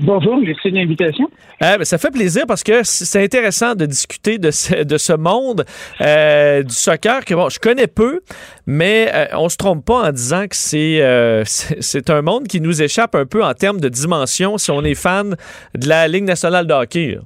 Bonjour, 0.00 0.36
merci 0.36 0.70
de 0.70 0.76
l'invitation. 0.76 1.30
Euh, 1.62 1.78
ben, 1.78 1.84
ça 1.84 1.96
fait 1.96 2.10
plaisir 2.10 2.44
parce 2.46 2.62
que 2.62 2.82
c'est 2.84 3.24
intéressant 3.24 3.74
de 3.74 3.86
discuter 3.86 4.36
de 4.38 4.50
ce, 4.50 4.82
de 4.82 4.98
ce 4.98 5.14
monde 5.14 5.64
euh, 6.02 6.62
du 6.62 6.74
soccer 6.74 7.24
que 7.24 7.32
bon, 7.32 7.48
je 7.48 7.58
connais 7.58 7.86
peu, 7.86 8.20
mais 8.66 9.10
euh, 9.14 9.26
on 9.32 9.48
se 9.48 9.56
trompe 9.56 9.84
pas 9.86 10.08
en 10.08 10.12
disant 10.12 10.46
que 10.48 10.56
c'est 10.56 11.02
c'est 11.46 12.10
un 12.10 12.20
monde 12.20 12.46
qui 12.46 12.60
nous 12.60 12.82
échappe 12.82 13.14
un 13.14 13.24
peu 13.24 13.42
en 13.42 13.54
termes 13.54 13.80
de 13.80 13.88
dimension 13.88 14.58
si 14.58 14.70
on 14.70 14.84
est 14.84 14.94
fan 14.94 15.34
de 15.74 15.88
la 15.88 16.08
Ligue 16.08 16.24
nationale 16.24 16.66
de 16.66 16.74
hockey. 16.74 17.18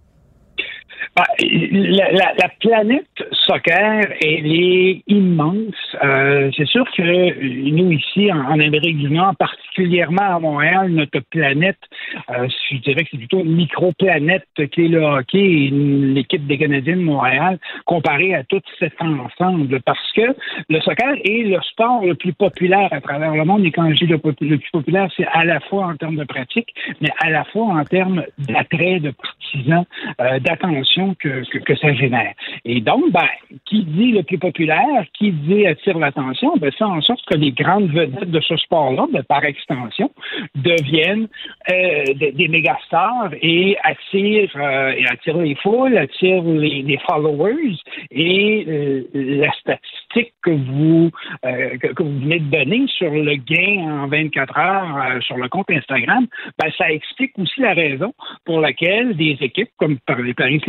Bah, 1.17 1.25
la, 1.41 2.13
la, 2.13 2.35
la, 2.39 2.49
planète 2.61 3.07
soccer, 3.33 4.05
elle 4.21 4.47
est 4.47 5.03
immense. 5.07 5.75
Euh, 6.03 6.51
c'est 6.57 6.67
sûr 6.67 6.85
que 6.97 7.71
nous, 7.71 7.93
ici, 7.93 8.33
en, 8.33 8.59
Amérique 8.59 8.99
du 8.99 9.11
Nord, 9.11 9.35
particulièrement 9.37 10.37
à 10.37 10.39
Montréal, 10.39 10.89
notre 10.91 11.21
planète, 11.31 11.79
euh, 12.31 12.49
je 12.71 12.77
dirais 12.79 13.05
que 13.05 13.11
c'est 13.13 13.19
plutôt 13.19 13.41
une 13.41 13.55
micro-planète 13.55 14.47
qui 14.73 14.85
est 14.85 14.89
le 14.89 15.03
hockey 15.03 15.39
et 15.39 15.71
l'équipe 15.71 16.47
des 16.47 16.59
Canadiens 16.59 16.97
de 16.97 17.03
Montréal, 17.03 17.59
comparée 17.85 18.35
à 18.35 18.45
tout 18.45 18.61
cet 18.79 18.95
ensemble. 19.01 19.81
Parce 19.83 20.13
que 20.13 20.35
le 20.69 20.81
soccer 20.81 21.15
est 21.25 21.45
le 21.45 21.61
sport 21.63 22.05
le 22.05 22.15
plus 22.15 22.33
populaire 22.33 22.89
à 22.93 23.01
travers 23.01 23.35
le 23.35 23.45
monde. 23.45 23.65
Et 23.65 23.71
quand 23.71 23.89
je 23.91 24.05
dis 24.05 24.07
le, 24.07 24.19
plus 24.19 24.71
populaire, 24.73 25.09
c'est 25.17 25.27
à 25.33 25.45
la 25.45 25.61
fois 25.61 25.87
en 25.87 25.97
termes 25.97 26.17
de 26.17 26.25
pratique, 26.25 26.75
mais 27.01 27.11
à 27.21 27.31
la 27.31 27.45
fois 27.45 27.67
en 27.67 27.85
termes 27.85 28.25
d'attrait, 28.39 29.01
de 29.01 29.11
partisans, 29.11 29.85
euh, 30.21 30.39
d'attention 30.41 30.94
que, 31.19 31.43
ça 31.77 31.93
génère. 31.95 32.33
Et 32.65 32.81
donc, 32.81 33.11
ben, 33.13 33.29
qui 33.65 33.83
dit 33.85 34.13
le 34.13 34.23
plus 34.23 34.39
populaire, 34.39 35.05
qui 35.13 35.33
dit 35.33 35.67
attire 35.67 35.99
l'attention, 35.99 36.55
ben, 36.57 36.71
fait 36.73 36.85
en 36.85 37.01
sorte 37.01 37.25
que 37.27 37.37
les 37.37 37.53
grandes 37.53 37.91
vedettes 37.91 38.31
de 38.31 38.41
ce 38.41 38.57
sport-là, 38.57 39.07
ben, 39.13 39.23
par 39.25 39.45
extension, 39.45 40.11
deviennent 40.55 41.29
euh, 41.71 42.05
des, 42.15 42.49
mégastars 42.49 43.31
et 43.43 43.77
attirent, 43.83 44.57
euh, 44.57 44.93
et 44.97 45.07
attirent 45.07 45.39
les 45.39 45.55
foules, 45.57 45.97
attirent 45.97 46.45
les, 46.45 46.99
followers 47.09 47.77
et 48.11 48.65
euh, 48.69 49.03
la 49.15 49.51
statistique 49.53 50.33
que 50.43 50.51
vous 50.51 51.11
que, 51.43 52.03
vous 52.03 52.21
venez 52.21 52.39
de 52.39 52.51
donner 52.51 52.87
sur 52.87 53.11
le 53.11 53.35
gain 53.37 54.05
en 54.05 54.07
24 54.07 54.59
heures 54.59 55.23
sur 55.23 55.37
le 55.37 55.49
compte 55.49 55.71
Instagram, 55.71 56.27
ben, 56.63 56.71
ça 56.79 56.91
explique 56.91 57.33
aussi 57.39 57.61
la 57.61 57.75
raison 57.75 58.13
pour 58.45 58.61
laquelle 58.61 59.17
des 59.17 59.37
équipes 59.41 59.71
comme 59.79 59.99
Paris 60.07 60.61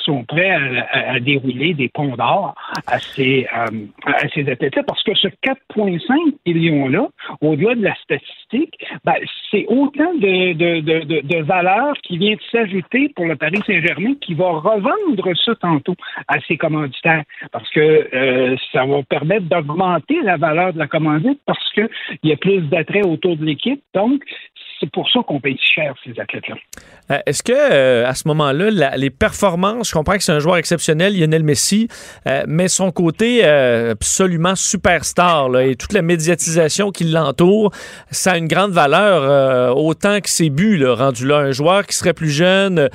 Sont 0.00 0.24
prêts 0.24 0.50
à, 0.92 1.20
dérouler 1.20 1.74
des 1.74 1.88
ponts 1.88 2.16
d'or 2.16 2.54
à 2.86 2.98
ces, 2.98 3.46
euh, 3.56 3.86
à 4.06 4.28
ces 4.28 4.48
athlètes-là, 4.48 4.82
parce 4.84 5.02
que 5.02 5.14
ce 5.14 5.28
4,5 5.28 6.34
millions-là, 6.46 7.08
au-delà 7.40 7.74
de 7.74 7.82
la 7.82 7.94
statistique, 7.96 8.78
ben, 9.04 9.14
c'est 9.50 9.66
autant 9.68 10.14
de, 10.14 10.52
de, 10.52 11.20
de, 11.20 11.42
valeur 11.42 11.94
qui 12.02 12.18
vient 12.18 12.34
de 12.34 12.40
s'ajouter 12.50 13.12
pour 13.14 13.26
le 13.26 13.36
Paris 13.36 13.60
Saint-Germain 13.66 14.14
qui 14.20 14.34
va 14.34 14.50
revendre 14.50 15.36
ça 15.44 15.54
tantôt 15.56 15.96
à 16.28 16.40
ses 16.46 16.56
commanditaires, 16.56 17.24
parce 17.52 17.68
que 17.70 18.08
euh, 18.14 18.56
ça 18.72 18.84
va 18.84 19.02
permettre 19.02 19.46
d'augmenter 19.46 20.20
la 20.22 20.36
valeur 20.36 20.72
de 20.72 20.78
la 20.78 20.86
commandite 20.86 21.40
parce 21.46 21.72
qu'il 21.72 21.88
y 22.24 22.32
a 22.32 22.36
plus 22.36 22.60
d'attrait 22.62 23.06
autour 23.06 23.36
de 23.36 23.44
l'équipe. 23.44 23.82
Donc, 23.94 24.22
c'est 24.78 24.90
pour 24.90 25.10
ça 25.10 25.20
qu'on 25.26 25.40
paye 25.40 25.58
si 25.58 25.74
cher 25.74 25.94
ces 26.04 26.18
athlètes-là. 26.18 26.56
Euh, 27.10 27.18
est-ce 27.26 27.42
que 27.42 28.04
à 28.04 28.14
ce 28.14 28.26
moment-là, 28.28 28.96
les 28.96 29.10
performances, 29.10 29.59
je 29.82 29.92
comprends 29.92 30.16
que 30.16 30.22
c'est 30.22 30.32
un 30.32 30.38
joueur 30.38 30.56
exceptionnel, 30.56 31.18
Lionel 31.18 31.42
Messi, 31.42 31.88
euh, 32.26 32.44
mais 32.46 32.68
son 32.68 32.90
côté 32.90 33.42
euh, 33.44 33.92
absolument 33.92 34.54
superstar 34.56 35.58
et 35.60 35.76
toute 35.76 35.92
la 35.92 36.02
médiatisation 36.02 36.90
qui 36.90 37.04
l'entoure, 37.04 37.72
ça 38.10 38.32
a 38.32 38.36
une 38.36 38.48
grande 38.48 38.72
valeur 38.72 39.22
euh, 39.22 39.70
autant 39.70 40.20
que 40.20 40.30
ses 40.30 40.50
buts 40.50 40.76
là, 40.76 40.94
rendus 40.94 41.26
là. 41.26 41.38
Un 41.38 41.52
joueur 41.52 41.86
qui 41.86 41.96
serait 41.96 42.12
plus 42.12 42.30
jeune, 42.30 42.88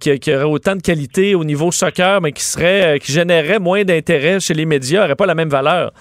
qui, 0.00 0.18
qui, 0.18 0.34
aurait 0.34 0.44
autant 0.44 0.76
de 0.76 0.82
qualité 0.82 1.34
au 1.34 1.44
niveau 1.44 1.70
soccer, 1.72 2.20
mais 2.20 2.32
qui 2.32 2.42
serait 2.42 2.98
qui 3.00 3.12
générerait 3.12 3.58
moins 3.58 3.84
d'intérêt 3.84 4.40
chez 4.40 4.54
les 4.54 4.66
médias, 4.66 5.02
n'aurait 5.02 5.16
pas 5.16 5.26
la 5.26 5.34
même 5.34 5.48
valeur. 5.48 5.92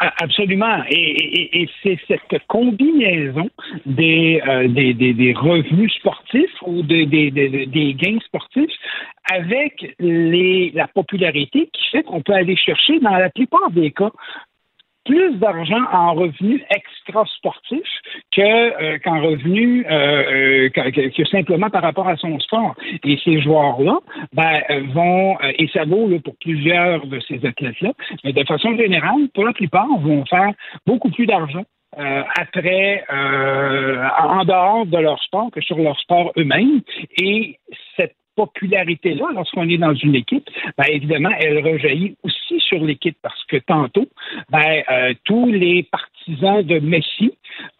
Absolument. 0.00 0.82
Et, 0.88 0.94
et, 0.94 1.62
et 1.62 1.70
c'est 1.82 1.98
cette 2.08 2.46
combinaison 2.48 3.48
des, 3.86 4.42
euh, 4.46 4.66
des, 4.66 4.92
des, 4.92 5.32
revenus 5.32 5.92
sportifs 5.94 6.62
ou 6.62 6.82
des, 6.82 7.06
des, 7.06 7.30
des, 7.30 7.94
gains 7.94 8.18
sportifs 8.26 8.72
avec 9.30 9.94
les, 10.00 10.72
la 10.74 10.88
popularité 10.88 11.68
qui 11.72 11.90
fait 11.92 12.02
qu'on 12.02 12.22
peut 12.22 12.32
aller 12.32 12.56
chercher, 12.56 12.98
dans 12.98 13.16
la 13.16 13.30
plupart 13.30 13.70
des 13.70 13.92
cas, 13.92 14.10
plus 15.04 15.36
d'argent 15.38 15.82
en 15.92 16.14
revenus 16.14 16.62
extra-sportifs 16.70 18.00
que 18.32 18.40
euh, 18.40 18.98
qu'en 19.04 19.20
revenus 19.20 19.84
euh, 19.90 20.68
que, 20.70 21.08
que, 21.08 21.24
simplement 21.26 21.70
par 21.70 21.82
rapport 21.82 22.08
à 22.08 22.16
son 22.16 22.38
sport. 22.40 22.74
Et 23.04 23.18
ces 23.24 23.40
joueurs-là 23.40 23.98
ben, 24.32 24.60
vont, 24.92 25.36
et 25.58 25.68
ça 25.68 25.84
vaut 25.84 26.08
là, 26.08 26.18
pour 26.24 26.34
plusieurs 26.40 27.06
de 27.06 27.20
ces 27.20 27.44
athlètes-là, 27.44 27.92
mais 28.24 28.32
de 28.32 28.44
façon 28.44 28.76
générale, 28.76 29.28
pour 29.34 29.44
la 29.44 29.52
plupart, 29.52 29.88
vont 29.98 30.24
faire 30.26 30.52
beaucoup 30.86 31.10
plus 31.10 31.26
d'argent 31.26 31.64
euh, 31.98 32.22
après, 32.40 33.04
euh, 33.12 34.08
en 34.18 34.44
dehors 34.44 34.86
de 34.86 34.98
leur 34.98 35.22
sport 35.22 35.50
que 35.52 35.60
sur 35.60 35.78
leur 35.78 35.98
sport 36.00 36.32
eux-mêmes. 36.36 36.80
Et 37.18 37.58
cette 37.96 38.16
popularité-là, 38.36 39.26
lorsqu'on 39.34 39.68
est 39.68 39.78
dans 39.78 39.94
une 39.94 40.14
équipe, 40.14 40.48
ben, 40.76 40.84
évidemment, 40.88 41.30
elle 41.40 41.58
rejaillit 41.66 42.16
aussi 42.22 42.60
sur 42.60 42.78
l'équipe 42.78 43.16
parce 43.22 43.42
que 43.44 43.56
tantôt, 43.58 44.08
ben, 44.50 44.82
euh, 44.90 45.14
tous 45.24 45.50
les 45.50 45.84
partisans 45.84 46.62
de 46.62 46.78
Messi, 46.80 47.32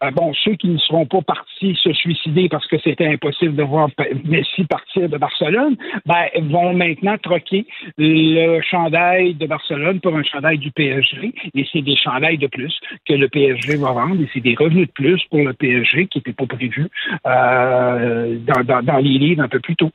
euh, 0.03 0.11
bon, 0.11 0.33
ceux 0.33 0.55
qui 0.55 0.67
ne 0.67 0.77
seront 0.77 1.05
pas 1.05 1.21
partis 1.21 1.77
se 1.81 1.91
suicider 1.93 2.47
parce 2.49 2.67
que 2.67 2.77
c'était 2.79 3.07
impossible 3.07 3.55
de 3.55 3.63
voir 3.63 3.89
Messi 4.23 4.63
partir 4.65 5.09
de 5.09 5.17
Barcelone, 5.17 5.75
ben, 6.05 6.25
vont 6.49 6.73
maintenant 6.73 7.17
troquer 7.17 7.65
le 7.97 8.61
chandail 8.61 9.33
de 9.35 9.45
Barcelone 9.45 9.99
pour 9.99 10.15
un 10.15 10.23
chandail 10.23 10.57
du 10.57 10.71
PSG 10.71 11.33
et 11.53 11.67
c'est 11.71 11.81
des 11.81 11.95
chandails 11.95 12.37
de 12.37 12.47
plus 12.47 12.77
que 13.07 13.13
le 13.13 13.27
PSG 13.27 13.77
va 13.77 13.91
vendre 13.91 14.21
et 14.21 14.29
c'est 14.33 14.41
des 14.41 14.55
revenus 14.55 14.87
de 14.87 14.93
plus 14.93 15.23
pour 15.29 15.39
le 15.39 15.53
PSG 15.53 16.07
qui 16.07 16.19
n'étaient 16.19 16.33
pas 16.33 16.45
prévus 16.45 16.87
euh, 17.25 18.37
dans, 18.39 18.63
dans, 18.63 18.83
dans 18.83 18.97
les 18.97 19.17
livres 19.17 19.43
un 19.43 19.47
peu 19.47 19.59
plus 19.59 19.75
tôt. 19.75 19.91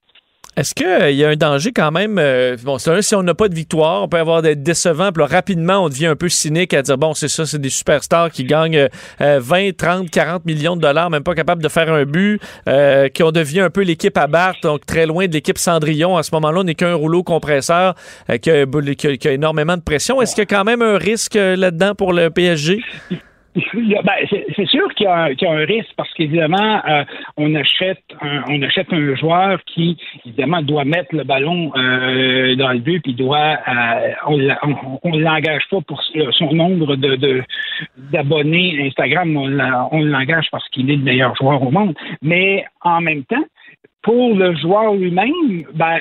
Est-ce 0.56 0.74
qu'il 0.74 0.86
euh, 0.86 1.10
y 1.10 1.24
a 1.24 1.28
un 1.28 1.36
danger 1.36 1.72
quand 1.72 1.92
même? 1.92 2.18
Euh, 2.18 2.56
bon, 2.62 2.76
un, 2.84 3.02
si 3.02 3.14
on 3.14 3.22
n'a 3.22 3.34
pas 3.34 3.48
de 3.48 3.54
victoire, 3.54 4.02
on 4.02 4.08
peut 4.08 4.18
avoir 4.18 4.42
des 4.42 4.56
décevants, 4.56 5.12
puis 5.12 5.22
là, 5.22 5.28
rapidement, 5.28 5.84
on 5.84 5.88
devient 5.88 6.06
un 6.06 6.16
peu 6.16 6.28
cynique 6.28 6.74
à 6.74 6.82
dire, 6.82 6.98
bon, 6.98 7.14
c'est 7.14 7.28
ça, 7.28 7.46
c'est 7.46 7.60
des 7.60 7.70
superstars 7.70 8.30
qui 8.30 8.44
gagnent 8.44 8.88
20, 9.20 9.76
30, 9.76 10.10
40 10.10 10.44
millions 10.44 10.76
de 10.76 10.82
dollars, 10.82 11.08
même 11.08 11.22
pas 11.22 11.34
capables 11.34 11.62
de 11.62 11.68
faire 11.68 11.92
un 11.92 12.04
but, 12.04 12.40
euh, 12.68 13.08
qu'on 13.16 13.30
devient 13.32 13.60
un 13.60 13.70
peu 13.70 13.82
l'équipe 13.82 14.16
à 14.18 14.26
battre, 14.26 14.60
donc 14.62 14.84
très 14.86 15.06
loin 15.06 15.26
de 15.26 15.32
l'équipe 15.32 15.58
Cendrillon. 15.58 16.16
À 16.16 16.22
ce 16.22 16.30
moment-là, 16.34 16.60
on 16.60 16.64
n'est 16.64 16.74
qu'un 16.74 16.94
rouleau 16.94 17.22
compresseur 17.22 17.94
euh, 18.28 18.38
qui, 18.38 18.50
a, 18.50 18.66
qui, 18.66 19.06
a, 19.06 19.16
qui, 19.16 19.28
a, 19.28 19.32
énormément 19.32 19.76
de 19.76 19.82
pression. 19.82 20.20
Est-ce 20.20 20.34
qu'il 20.34 20.42
y 20.42 20.46
a 20.52 20.56
quand 20.56 20.64
même 20.64 20.82
un 20.82 20.98
risque 20.98 21.36
euh, 21.36 21.56
là-dedans 21.56 21.94
pour 21.94 22.12
le 22.12 22.30
PSG? 22.30 22.80
Ben, 23.54 24.12
c'est 24.30 24.66
sûr 24.68 24.94
qu'il 24.94 25.06
y, 25.06 25.08
a 25.08 25.50
un 25.50 25.64
risque 25.64 25.90
parce 25.96 26.12
qu'évidemment, 26.14 26.80
euh, 26.88 27.04
on 27.36 27.52
achète 27.56 28.02
un, 28.20 28.44
on 28.48 28.62
achète 28.62 28.92
un 28.92 29.16
joueur 29.16 29.58
qui 29.64 29.96
évidemment 30.24 30.62
doit 30.62 30.84
mettre 30.84 31.16
le 31.16 31.24
ballon 31.24 31.72
euh, 31.76 32.54
dans 32.54 32.72
le 32.72 32.78
but 32.78 33.02
puis 33.02 33.14
doit 33.14 33.58
euh, 33.66 34.12
on, 34.28 34.98
on, 35.02 35.16
l'engage 35.16 35.64
pas 35.68 35.80
pour 35.80 36.00
son 36.32 36.52
nombre 36.52 36.94
de 36.94 37.42
d'abonnés 38.12 38.86
Instagram, 38.86 39.36
on 39.36 40.00
l'engage 40.00 40.46
parce 40.52 40.68
qu'il 40.68 40.88
est 40.88 40.96
le 40.96 41.02
meilleur 41.02 41.34
joueur 41.34 41.60
au 41.60 41.72
monde. 41.72 41.94
Mais 42.22 42.64
en 42.82 43.00
même 43.00 43.24
temps, 43.24 43.44
pour 44.02 44.34
le 44.34 44.54
joueur 44.56 44.94
lui-même, 44.94 45.64
ben, 45.74 45.98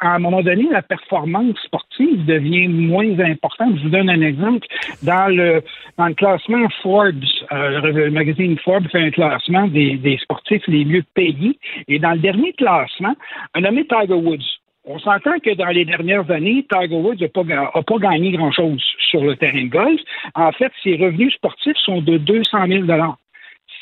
à 0.00 0.14
un 0.14 0.18
moment 0.18 0.42
donné, 0.42 0.68
la 0.70 0.82
performance 0.82 1.56
sportive 1.64 2.24
devient 2.24 2.68
moins 2.68 3.18
importante. 3.20 3.76
Je 3.78 3.84
vous 3.84 3.90
donne 3.90 4.10
un 4.10 4.20
exemple. 4.20 4.66
Dans 5.02 5.28
le, 5.28 5.62
dans 5.98 6.06
le 6.06 6.14
classement 6.14 6.68
Forbes, 6.82 7.24
euh, 7.52 7.80
le 7.80 8.10
magazine 8.10 8.58
Forbes 8.58 8.88
fait 8.90 9.00
un 9.00 9.10
classement 9.10 9.66
des, 9.68 9.96
des 9.96 10.18
sportifs 10.18 10.62
les 10.66 10.84
mieux 10.84 11.04
payés. 11.14 11.58
Et 11.88 11.98
dans 11.98 12.12
le 12.12 12.18
dernier 12.18 12.52
classement, 12.52 13.14
on 13.54 13.64
a 13.64 13.70
Tiger 13.70 14.14
Woods. 14.14 14.58
On 14.86 14.98
s'entend 14.98 15.38
que 15.38 15.54
dans 15.54 15.68
les 15.68 15.84
dernières 15.84 16.30
années, 16.30 16.66
Tiger 16.70 16.96
Woods 16.96 17.16
n'a 17.20 17.28
pas, 17.28 17.42
pas, 17.42 17.98
gagné 17.98 18.32
grand-chose 18.32 18.84
sur 19.10 19.24
le 19.24 19.34
terrain 19.36 19.64
de 19.64 19.68
golf. 19.70 20.00
En 20.34 20.52
fait, 20.52 20.72
ses 20.82 20.96
revenus 20.96 21.34
sportifs 21.34 21.76
sont 21.78 22.02
de 22.02 22.18
200 22.18 22.66
000 22.66 22.84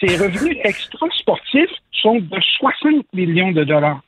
Ses 0.00 0.16
revenus 0.16 0.58
extra-sportifs 0.62 1.74
sont 1.90 2.16
de 2.20 2.40
60 2.58 3.06
millions 3.14 3.52
de 3.52 3.64
dollars. 3.64 4.00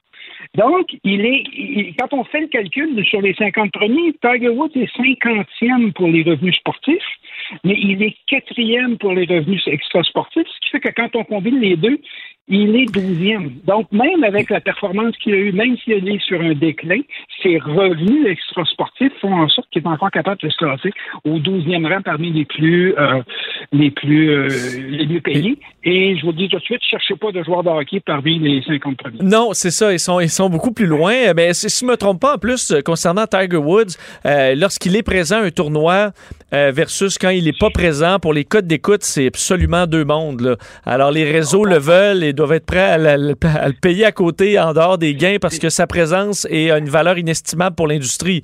Donc, 0.56 0.86
il 1.04 1.24
est, 1.24 1.44
il, 1.52 1.94
quand 1.98 2.12
on 2.12 2.24
fait 2.24 2.40
le 2.40 2.48
calcul 2.48 3.04
sur 3.04 3.20
les 3.20 3.34
50 3.34 3.72
premiers, 3.72 4.14
Tiger 4.22 4.48
Woods 4.48 4.70
est 4.74 4.94
50e 4.96 5.92
pour 5.92 6.08
les 6.08 6.22
revenus 6.22 6.56
sportifs, 6.56 7.02
mais 7.64 7.76
il 7.76 8.02
est 8.02 8.16
quatrième 8.26 8.98
pour 8.98 9.12
les 9.12 9.24
revenus 9.24 9.66
extra-sportifs, 9.66 10.46
ce 10.46 10.60
qui 10.60 10.70
fait 10.70 10.80
que 10.80 10.94
quand 10.94 11.16
on 11.16 11.24
combine 11.24 11.60
les 11.60 11.76
deux, 11.76 11.98
il 12.48 12.76
est 12.76 12.92
douzième. 12.92 13.52
Donc, 13.64 13.90
même 13.90 14.22
avec 14.22 14.50
la 14.50 14.60
performance 14.60 15.16
qu'il 15.16 15.34
a 15.34 15.38
eue, 15.38 15.52
même 15.52 15.76
s'il 15.78 16.06
est 16.08 16.22
sur 16.22 16.40
un 16.40 16.52
déclin, 16.52 17.00
ses 17.42 17.58
revenus 17.58 18.26
extra-sportifs 18.26 19.12
font 19.20 19.32
en 19.32 19.48
sorte 19.48 19.68
qu'il 19.70 19.82
est 19.82 19.86
encore 19.86 20.10
capable 20.10 20.40
de 20.42 20.50
se 20.50 20.56
classer 20.58 20.90
au 21.24 21.38
douzième 21.38 21.86
rang 21.86 22.02
parmi 22.02 22.30
les 22.30 22.44
plus, 22.44 22.94
euh, 22.98 23.22
les 23.72 23.90
plus, 23.90 24.30
euh, 24.30 24.48
les 24.88 25.06
mieux 25.06 25.20
payés. 25.20 25.58
Et 25.86 26.16
je 26.16 26.24
vous 26.24 26.32
dis 26.32 26.48
tout 26.48 26.58
de 26.58 26.62
suite, 26.62 26.80
cherchez 26.88 27.14
pas 27.14 27.30
de 27.30 27.42
joueurs 27.42 27.62
de 27.62 27.68
hockey 27.68 28.00
parmi 28.00 28.38
les 28.38 28.62
50 28.62 28.96
premiers. 28.96 29.18
Non, 29.20 29.50
c'est 29.52 29.70
ça. 29.70 29.92
Ils 29.92 30.00
sont, 30.00 30.18
ils 30.18 30.30
sont 30.30 30.48
beaucoup 30.48 30.72
plus 30.72 30.86
loin. 30.86 31.34
Mais 31.36 31.52
si 31.52 31.68
je 31.68 31.84
me 31.84 31.96
trompe 31.96 32.20
pas, 32.20 32.36
en 32.36 32.38
plus, 32.38 32.70
euh, 32.70 32.80
concernant 32.80 33.26
Tiger 33.26 33.58
Woods, 33.58 33.96
euh, 34.24 34.54
lorsqu'il 34.54 34.96
est 34.96 35.02
présent 35.02 35.36
à 35.36 35.42
un 35.42 35.50
tournoi 35.50 36.12
euh, 36.54 36.72
versus 36.74 37.18
quand 37.18 37.28
il 37.28 37.48
est 37.48 37.58
pas 37.58 37.68
présent, 37.68 38.18
pour 38.18 38.32
les 38.32 38.44
codes 38.44 38.66
d'écoute, 38.66 39.02
c'est 39.02 39.26
absolument 39.26 39.86
deux 39.86 40.06
mondes. 40.06 40.40
Là. 40.40 40.56
Alors, 40.86 41.10
les 41.10 41.30
réseaux 41.30 41.66
le 41.66 41.78
veulent 41.78 42.24
et 42.24 42.32
doivent 42.32 42.52
être 42.52 42.66
prêts 42.66 42.78
à, 42.78 42.94
à, 42.94 43.16
le 43.18 43.80
payer 43.80 44.06
à 44.06 44.12
côté 44.12 44.58
en 44.58 44.72
dehors 44.72 44.96
des 44.96 45.14
gains 45.14 45.36
parce 45.38 45.58
que 45.58 45.68
sa 45.68 45.86
présence 45.86 46.46
est 46.50 46.70
une 46.70 46.88
valeur 46.88 47.18
inestimable 47.18 47.76
pour 47.76 47.88
l'industrie. 47.88 48.40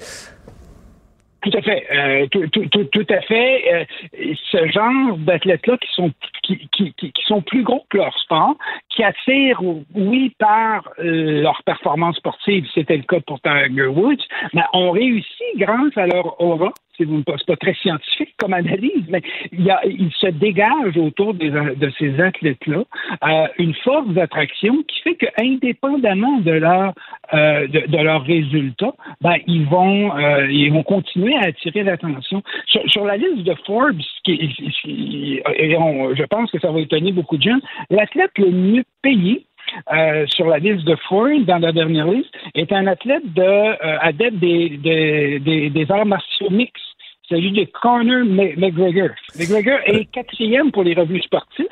Tout 1.43 1.51
à 1.57 1.63
fait. 1.63 1.87
Euh, 1.91 2.27
tout, 2.27 2.47
tout, 2.49 2.67
tout, 2.67 2.85
tout, 2.85 3.07
à 3.09 3.21
fait. 3.23 3.73
Euh, 3.73 4.35
ce 4.51 4.67
genre 4.69 5.17
d'athlètes-là 5.17 5.79
qui 5.79 5.89
sont 5.93 6.13
qui, 6.43 6.69
qui, 6.69 6.93
qui, 6.93 7.13
sont 7.27 7.41
plus 7.41 7.63
gros 7.63 7.87
que 7.89 7.97
leur 7.97 8.17
sport, 8.19 8.57
qui 8.91 9.05
attirent, 9.05 9.63
oui, 9.95 10.35
par 10.39 10.89
euh, 10.99 11.43
leur 11.43 11.63
performance 11.65 12.17
sportive, 12.17 12.67
c'était 12.75 12.97
le 12.97 13.05
cas 13.05 13.21
pour 13.27 13.41
Tiger 13.41 13.87
Woods, 13.87 14.25
mais 14.53 14.63
ont 14.73 14.91
réussi 14.91 15.45
grâce 15.57 15.97
à 15.97 16.07
leur 16.07 16.41
aura, 16.41 16.73
c'est 16.99 17.07
pas 17.47 17.57
très 17.57 17.75
scientifique 17.75 18.35
comme 18.37 18.53
analyse, 18.53 19.05
mais 19.09 19.23
il, 19.53 20.11
se 20.19 20.27
dégage 20.27 20.97
autour 20.97 21.35
de 21.35 21.93
ces 21.99 22.21
athlètes-là 22.21 22.85
euh, 23.27 23.47
une 23.59 23.75
force 23.75 24.09
d'attraction 24.09 24.83
qui 24.87 25.01
fait 25.03 25.15
que, 25.15 25.27
indépendamment 25.41 26.39
de 26.41 26.53
leur 26.53 26.95
euh, 27.33 27.67
de, 27.69 27.97
leurs 27.97 28.25
résultats, 28.25 28.95
ben, 29.21 29.37
ils 29.47 29.67
vont 29.67 30.17
euh, 30.17 30.51
ils 30.51 30.73
vont 30.73 30.83
continuer 30.83 31.37
à 31.37 31.47
attirer 31.47 31.83
l'attention. 31.83 32.43
Sur, 32.67 33.05
la 33.05 33.17
liste 33.17 33.45
de 33.45 33.55
Forbes, 33.67 34.01
qui, 34.25 34.55
je 34.85 36.25
pense 36.25 36.51
que 36.51 36.59
ça 36.61 36.71
va 36.71 36.81
étonner 36.81 37.13
beaucoup 37.13 37.37
de 37.37 37.43
gens, 37.43 37.59
l'athlète 37.91 38.33
le 38.39 38.51
mieux 38.51 38.80
payé 39.03 39.47
euh, 39.93 40.27
sur 40.27 40.47
la 40.47 40.59
liste 40.59 40.85
de 40.85 40.97
Ford, 41.09 41.29
dans 41.47 41.59
la 41.59 41.73
dernière 41.73 42.07
liste, 42.07 42.35
est 42.55 42.73
un 42.73 42.87
athlète 42.87 43.23
euh, 43.39 43.75
adepte 44.01 44.39
des, 44.39 45.87
arts 45.89 46.07
martiaux 46.07 46.51
mixtes. 46.51 46.83
Il 47.25 47.37
s'agit 47.37 47.53
de 47.53 47.65
Conor 47.65 48.25
McGregor. 48.25 49.11
McGregor 49.39 49.79
est 49.87 50.05
quatrième 50.07 50.73
pour 50.73 50.83
les 50.83 50.95
revenus 50.95 51.23
sportifs. 51.25 51.67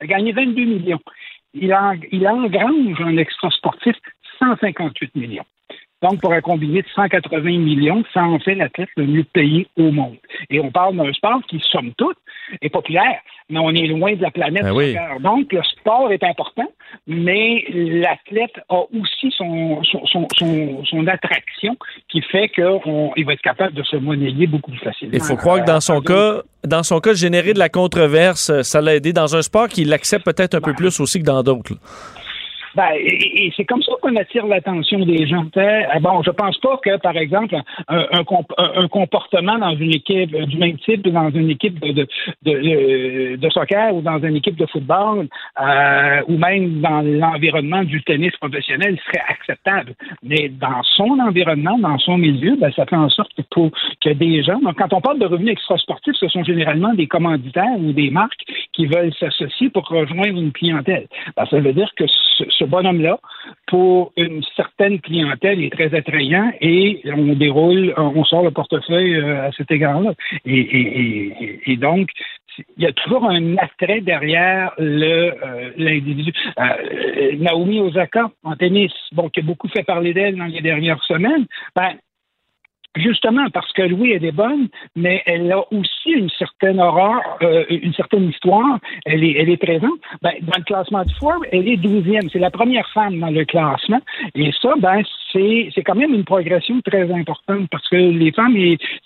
A 0.00 0.06
gagné 0.06 0.32
22 0.32 0.64
millions. 0.64 1.00
Il, 1.54 1.72
en, 1.72 1.94
il 2.12 2.28
engrange 2.28 3.00
un 3.00 3.16
extra 3.16 3.50
sportif 3.50 3.96
158 4.38 5.16
millions. 5.16 5.46
Donc, 6.02 6.20
pour 6.20 6.32
un 6.32 6.40
combiné 6.40 6.82
de 6.82 6.88
180 6.94 7.40
millions, 7.42 8.04
ça 8.14 8.22
en 8.22 8.38
fait 8.38 8.54
l'athlète 8.54 8.88
le 8.96 9.06
mieux 9.06 9.24
payé 9.24 9.66
au 9.76 9.90
monde. 9.90 10.16
Et 10.48 10.60
on 10.60 10.70
parle 10.70 10.96
d'un 10.96 11.12
sport 11.12 11.40
qui, 11.48 11.60
somme 11.72 11.92
toute, 11.96 12.16
est 12.62 12.68
populaire, 12.68 13.20
mais 13.50 13.58
on 13.58 13.70
est 13.70 13.86
loin 13.88 14.14
de 14.14 14.22
la 14.22 14.30
planète. 14.30 14.62
Ben 14.62 15.18
Donc, 15.20 15.52
le 15.52 15.62
sport 15.64 16.12
est 16.12 16.22
important, 16.22 16.70
mais 17.08 17.64
l'athlète 17.68 18.54
a 18.68 18.82
aussi 18.92 19.34
son, 19.36 19.82
son, 19.82 20.28
son, 20.36 20.84
son, 20.84 21.06
attraction 21.08 21.76
qui 22.08 22.22
fait 22.22 22.48
qu'il 22.50 23.24
va 23.26 23.32
être 23.32 23.42
capable 23.42 23.74
de 23.74 23.82
se 23.82 23.96
monnayer 23.96 24.46
beaucoup 24.46 24.70
plus 24.70 24.80
facilement. 24.80 25.14
Il 25.14 25.22
faut 25.22 25.36
croire 25.36 25.60
que 25.60 25.66
dans 25.66 25.80
son 25.80 26.00
cas, 26.00 26.42
dans 26.64 26.84
son 26.84 27.00
cas, 27.00 27.14
générer 27.14 27.54
de 27.54 27.58
la 27.58 27.68
controverse, 27.68 28.62
ça 28.62 28.80
l'a 28.80 28.94
aidé 28.94 29.12
dans 29.12 29.34
un 29.34 29.42
sport 29.42 29.68
qui 29.68 29.84
l'accepte 29.84 30.24
peut-être 30.24 30.54
un 30.54 30.60
peu 30.60 30.72
ben, 30.72 30.76
plus 30.76 31.00
aussi 31.00 31.18
que 31.18 31.24
dans 31.24 31.42
d'autres. 31.42 31.74
Ben, 32.74 32.88
et, 32.96 33.52
c'est 33.56 33.64
comme 33.64 33.82
ça 33.82 33.92
qu'on 34.00 34.14
attire 34.16 34.46
l'attention 34.46 35.00
des 35.00 35.26
gens. 35.26 35.46
Eh, 35.56 36.00
bon, 36.00 36.22
je 36.22 36.30
pense 36.30 36.58
pas 36.58 36.78
que, 36.78 36.96
par 36.98 37.16
exemple, 37.16 37.56
un, 37.88 38.24
comportement 38.88 39.58
dans 39.58 39.76
une 39.76 39.94
équipe 39.94 40.34
du 40.34 40.58
même 40.58 40.78
type 40.78 41.06
dans 41.08 41.30
une 41.30 41.50
équipe 41.50 41.78
de, 41.80 42.06
de, 42.44 43.50
soccer 43.50 43.94
ou 43.94 44.02
dans 44.02 44.18
une 44.18 44.36
équipe 44.36 44.56
de 44.56 44.66
football 44.66 45.28
euh, 45.60 46.20
ou 46.28 46.36
même 46.36 46.80
dans 46.80 47.00
l'environnement 47.02 47.82
du 47.84 48.02
tennis 48.02 48.32
professionnel 48.36 48.98
serait 49.06 49.24
acceptable. 49.28 49.94
Mais 50.22 50.48
dans 50.48 50.82
son 50.82 51.18
environnement, 51.20 51.78
dans 51.78 51.98
son 51.98 52.18
milieu, 52.18 52.56
ben, 52.56 52.70
ça 52.72 52.86
fait 52.86 52.96
en 52.96 53.08
sorte 53.08 53.32
que 54.00 54.10
des 54.10 54.42
gens, 54.42 54.58
donc 54.60 54.76
quand 54.76 54.92
on 54.92 55.00
parle 55.00 55.18
de 55.18 55.26
revenus 55.26 55.52
extrasportifs, 55.52 56.14
ce 56.14 56.28
sont 56.28 56.44
généralement 56.44 56.94
des 56.94 57.06
commanditaires 57.06 57.78
ou 57.78 57.92
des 57.92 58.10
marques 58.10 58.44
qui 58.72 58.86
veulent 58.86 59.12
s'associer 59.18 59.70
pour 59.70 59.88
rejoindre 59.88 60.38
une 60.38 60.52
clientèle. 60.52 61.06
Ben, 61.36 61.46
ça 61.46 61.58
veut 61.58 61.72
dire 61.72 61.90
que 61.96 62.04
ce 62.06 62.57
bonhomme-là, 62.64 63.18
pour 63.66 64.12
une 64.16 64.42
certaine 64.56 65.00
clientèle, 65.00 65.62
est 65.62 65.72
très 65.72 65.94
attrayant 65.94 66.50
et 66.60 67.02
on 67.06 67.34
déroule, 67.34 67.94
on 67.96 68.24
sort 68.24 68.42
le 68.42 68.50
portefeuille 68.50 69.16
euh, 69.16 69.48
à 69.48 69.52
cet 69.52 69.70
égard-là. 69.70 70.12
Et, 70.44 71.76
donc, 71.76 72.08
il 72.76 72.82
y 72.82 72.86
a 72.86 72.92
toujours 72.92 73.24
un 73.28 73.56
attrait 73.56 74.00
derrière 74.00 74.72
euh, 74.80 75.70
l'individu. 75.76 76.32
Euh, 76.58 77.36
Naomi 77.38 77.80
Osaka 77.80 78.30
en 78.42 78.56
tennis, 78.56 78.92
bon, 79.12 79.28
qui 79.28 79.40
a 79.40 79.42
beaucoup 79.42 79.68
fait 79.68 79.84
parler 79.84 80.12
d'elle 80.12 80.36
dans 80.36 80.46
les 80.46 80.60
dernières 80.60 81.02
semaines, 81.04 81.46
ben, 81.76 81.94
Justement, 82.98 83.48
parce 83.52 83.72
que 83.72 83.82
Louis, 83.82 84.12
elle 84.12 84.24
est 84.24 84.32
bonne, 84.32 84.68
mais 84.96 85.22
elle 85.26 85.50
a 85.52 85.60
aussi 85.72 86.10
une 86.10 86.30
certaine 86.30 86.80
horreur, 86.80 87.20
euh, 87.42 87.64
une 87.70 87.94
certaine 87.94 88.28
histoire. 88.28 88.78
Elle 89.04 89.24
est, 89.24 89.56
présente. 89.56 89.98
Ben, 90.22 90.32
dans 90.42 90.58
le 90.58 90.64
classement 90.64 91.04
de 91.04 91.10
Forbes, 91.12 91.44
elle 91.52 91.68
est 91.68 91.76
douzième. 91.76 92.28
C'est 92.30 92.38
la 92.38 92.50
première 92.50 92.88
femme 92.90 93.18
dans 93.20 93.30
le 93.30 93.44
classement. 93.44 94.00
Et 94.34 94.50
ça, 94.60 94.74
ben, 94.78 95.02
c'est, 95.32 95.70
quand 95.84 95.94
même 95.94 96.14
une 96.14 96.24
progression 96.24 96.80
très 96.80 97.10
importante 97.12 97.68
parce 97.70 97.86
que 97.88 97.96
les 97.96 98.32
femmes, 98.32 98.56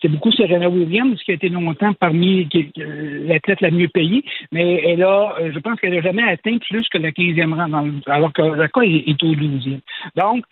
c'est 0.00 0.08
beaucoup 0.08 0.32
Serena 0.32 0.68
Williams 0.68 1.20
qui 1.22 1.32
a 1.32 1.34
été 1.34 1.48
longtemps 1.48 1.92
parmi 1.94 2.48
l'athlète 2.76 3.60
la 3.60 3.70
mieux 3.70 3.88
payée, 3.88 4.24
mais 4.52 4.82
elle 4.86 5.02
a, 5.02 5.36
je 5.52 5.58
pense 5.58 5.80
qu'elle 5.80 5.94
n'a 5.94 6.00
jamais 6.00 6.22
atteint 6.22 6.58
plus 6.58 6.88
que 6.88 6.98
la 6.98 7.10
15e 7.10 7.54
rang, 7.54 7.90
alors 8.06 8.32
que 8.32 8.42
la 8.42 8.64
est, 8.64 9.08
est 9.08 9.22
au 9.22 9.34
12e. 9.34 9.80
Donc, 10.16 10.44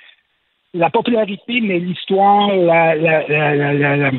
la 0.74 0.90
popularité, 0.90 1.60
mais 1.60 1.78
l'histoire, 1.78 2.54
la, 2.54 2.94
la, 2.94 3.26
la, 3.26 4.10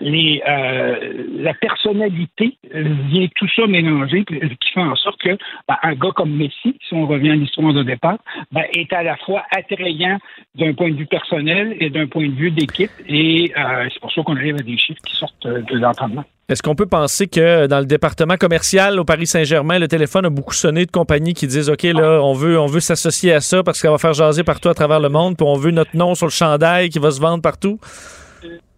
euh, 0.00 1.24
la 1.36 1.54
personnalité 1.54 2.56
vient 2.72 3.28
tout 3.36 3.48
ça 3.54 3.66
mélanger, 3.66 4.24
qui 4.24 4.72
fait 4.72 4.80
en 4.80 4.96
sorte 4.96 5.20
que 5.20 5.36
ben, 5.68 5.76
un 5.82 5.94
gars 5.94 6.10
comme 6.14 6.34
Messi, 6.34 6.76
si 6.88 6.94
on 6.94 7.06
revient 7.06 7.30
à 7.30 7.34
l'histoire 7.34 7.72
de 7.74 7.82
départ, 7.82 8.18
ben, 8.52 8.64
est 8.72 8.92
à 8.92 9.02
la 9.02 9.16
fois 9.18 9.44
attrayant 9.54 10.18
d'un 10.54 10.72
point 10.72 10.90
de 10.90 10.96
vue 10.96 11.06
personnel 11.06 11.76
et 11.80 11.90
d'un 11.90 12.06
point 12.06 12.28
de 12.28 12.34
vue 12.34 12.50
d'équipe, 12.50 12.90
et 13.08 13.52
euh, 13.56 13.88
c'est 13.92 14.00
pour 14.00 14.12
ça 14.12 14.22
qu'on 14.22 14.36
arrive 14.36 14.56
à 14.56 14.62
des 14.62 14.78
chiffres 14.78 15.02
qui 15.06 15.16
sortent 15.16 15.46
de 15.46 15.78
l'entendement. 15.78 16.24
Est-ce 16.48 16.62
qu'on 16.62 16.74
peut 16.74 16.86
penser 16.86 17.28
que 17.28 17.66
dans 17.66 17.78
le 17.78 17.86
département 17.86 18.36
commercial 18.36 18.98
au 18.98 19.04
Paris 19.04 19.26
Saint-Germain, 19.26 19.78
le 19.78 19.88
téléphone 19.88 20.26
a 20.26 20.30
beaucoup 20.30 20.52
sonné 20.52 20.84
de 20.84 20.90
compagnies 20.90 21.34
qui 21.34 21.46
disent 21.46 21.70
OK, 21.70 21.84
là, 21.84 22.20
on 22.22 22.34
veut, 22.34 22.58
on 22.58 22.66
veut 22.66 22.80
s'associer 22.80 23.32
à 23.32 23.40
ça 23.40 23.62
parce 23.62 23.78
ça 23.78 23.90
va 23.90 23.98
faire 23.98 24.12
jaser 24.12 24.44
partout 24.44 24.68
à 24.68 24.74
travers 24.74 25.00
le 25.00 25.08
monde, 25.08 25.36
puis 25.36 25.46
on 25.48 25.54
veut 25.54 25.70
notre 25.70 25.96
nom 25.96 26.14
sur 26.14 26.26
le 26.26 26.32
chandail 26.32 26.90
qui 26.90 26.98
va 26.98 27.10
se 27.10 27.20
vendre 27.20 27.42
partout? 27.42 27.78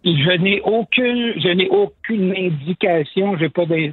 Je 0.05 0.37
n'ai 0.37 0.61
aucune, 0.61 1.33
je 1.41 1.49
n'ai 1.49 1.69
aucune 1.69 2.35
indication. 2.37 3.39
J'ai 3.39 3.49
pas 3.49 3.65
de, 3.65 3.75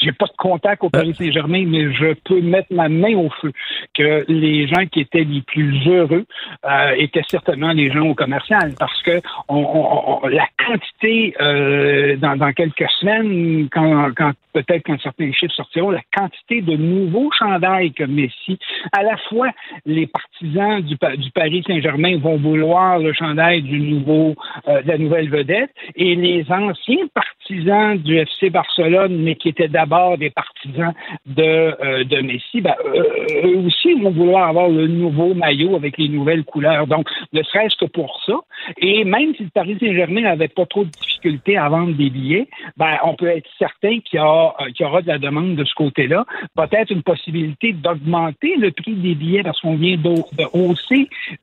j'ai 0.00 0.12
pas 0.12 0.26
de 0.26 0.36
contact 0.36 0.82
au 0.82 0.90
Paris 0.90 1.14
Saint-Germain, 1.14 1.64
mais 1.66 1.92
je 1.92 2.14
peux 2.24 2.40
mettre 2.40 2.72
ma 2.72 2.88
main 2.88 3.14
au 3.16 3.28
feu 3.40 3.52
que 3.94 4.24
les 4.28 4.66
gens 4.66 4.86
qui 4.86 5.00
étaient 5.00 5.24
les 5.24 5.42
plus 5.42 5.86
heureux 5.86 6.24
euh, 6.64 6.94
étaient 6.96 7.24
certainement 7.28 7.72
les 7.72 7.90
gens 7.90 8.06
au 8.06 8.14
commercial, 8.14 8.74
parce 8.78 9.02
que 9.02 9.20
on, 9.48 10.20
la 10.28 10.46
quantité 10.64 11.34
euh, 11.40 12.16
dans, 12.16 12.36
dans, 12.36 12.52
quelques 12.52 12.88
semaines, 13.00 13.68
quand, 13.70 14.10
quand 14.16 14.32
peut-être 14.52 14.82
quand 14.84 15.00
certains 15.00 15.32
chiffres 15.32 15.54
sortiront, 15.54 15.90
la 15.90 16.02
quantité 16.16 16.62
de 16.62 16.76
nouveaux 16.76 17.30
chandails 17.38 17.92
que 17.92 18.04
Messi, 18.04 18.58
à 18.92 19.02
la 19.02 19.16
fois 19.28 19.50
les 19.86 20.06
partisans 20.06 20.80
du, 20.80 20.96
du 21.18 21.30
Paris 21.30 21.62
Saint-Germain 21.66 22.18
vont 22.18 22.36
vouloir 22.36 22.98
le 22.98 23.12
chandail 23.12 23.62
du 23.62 23.80
nouveau, 23.80 24.34
euh, 24.68 24.82
de 24.82 24.88
la 24.88 24.98
nouvelle 24.98 25.28
vedette, 25.28 25.70
et 25.94 26.14
les 26.14 26.44
anciens 26.50 27.06
partisans 27.14 27.98
du 27.98 28.16
FC 28.16 28.50
Barcelone, 28.50 29.22
mais 29.22 29.34
qui 29.34 29.48
étaient 29.48 29.68
d'abord 29.68 29.89
des 30.18 30.30
partisans 30.30 30.92
de, 31.26 31.42
euh, 31.42 32.22
Messi, 32.22 32.60
ben, 32.60 32.74
euh, 32.84 33.02
eux 33.44 33.58
aussi 33.66 33.94
vont 33.94 34.10
vouloir 34.10 34.48
avoir 34.48 34.68
le 34.68 34.86
nouveau 34.86 35.34
maillot 35.34 35.74
avec 35.76 35.98
les 35.98 36.08
nouvelles 36.08 36.44
couleurs. 36.44 36.86
Donc, 36.86 37.08
ne 37.32 37.42
serait-ce 37.42 37.76
que 37.76 37.86
pour 37.86 38.20
ça, 38.26 38.34
et 38.78 39.04
même 39.04 39.34
si 39.34 39.44
le 39.44 39.50
Paris 39.50 39.76
Saint-Germain 39.80 40.22
n'avait 40.22 40.48
pas 40.48 40.66
trop 40.66 40.84
de 40.84 40.90
difficultés 40.90 41.56
à 41.56 41.68
vendre 41.68 41.94
des 41.94 42.10
billets, 42.10 42.48
ben, 42.76 42.98
on 43.04 43.14
peut 43.14 43.28
être 43.28 43.48
certain 43.58 43.98
qu'il 44.00 44.18
y, 44.18 44.82
y 44.82 44.84
aura 44.84 45.02
de 45.02 45.08
la 45.08 45.18
demande 45.18 45.56
de 45.56 45.64
ce 45.64 45.74
côté-là. 45.74 46.24
Peut-être 46.54 46.90
une 46.90 47.02
possibilité 47.02 47.72
d'augmenter 47.72 48.56
le 48.56 48.70
prix 48.70 48.94
des 48.94 49.14
billets 49.14 49.42
parce 49.42 49.60
qu'on 49.60 49.76
vient 49.76 49.96
de 49.96 50.10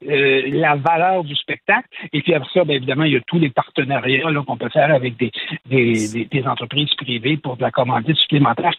euh, 0.10 0.42
la 0.48 0.76
valeur 0.76 1.24
du 1.24 1.36
spectacle. 1.36 1.88
Et 2.14 2.22
puis 2.22 2.34
après 2.34 2.50
ça, 2.54 2.66
bien 2.66 2.76
évidemment, 2.76 3.04
il 3.04 3.14
y 3.14 3.18
a 3.18 3.22
tous 3.22 3.40
les 3.40 3.50
partenariats 3.50 4.30
qu'on 4.46 4.58
peut 4.58 4.70
faire 4.70 4.94
avec 4.94 5.16
des, 5.18 5.32
entreprises 6.46 6.94
privées 6.96 7.38
pour 7.38 7.58
de 7.58 7.62
la 7.62 7.72
commandite 7.72 8.18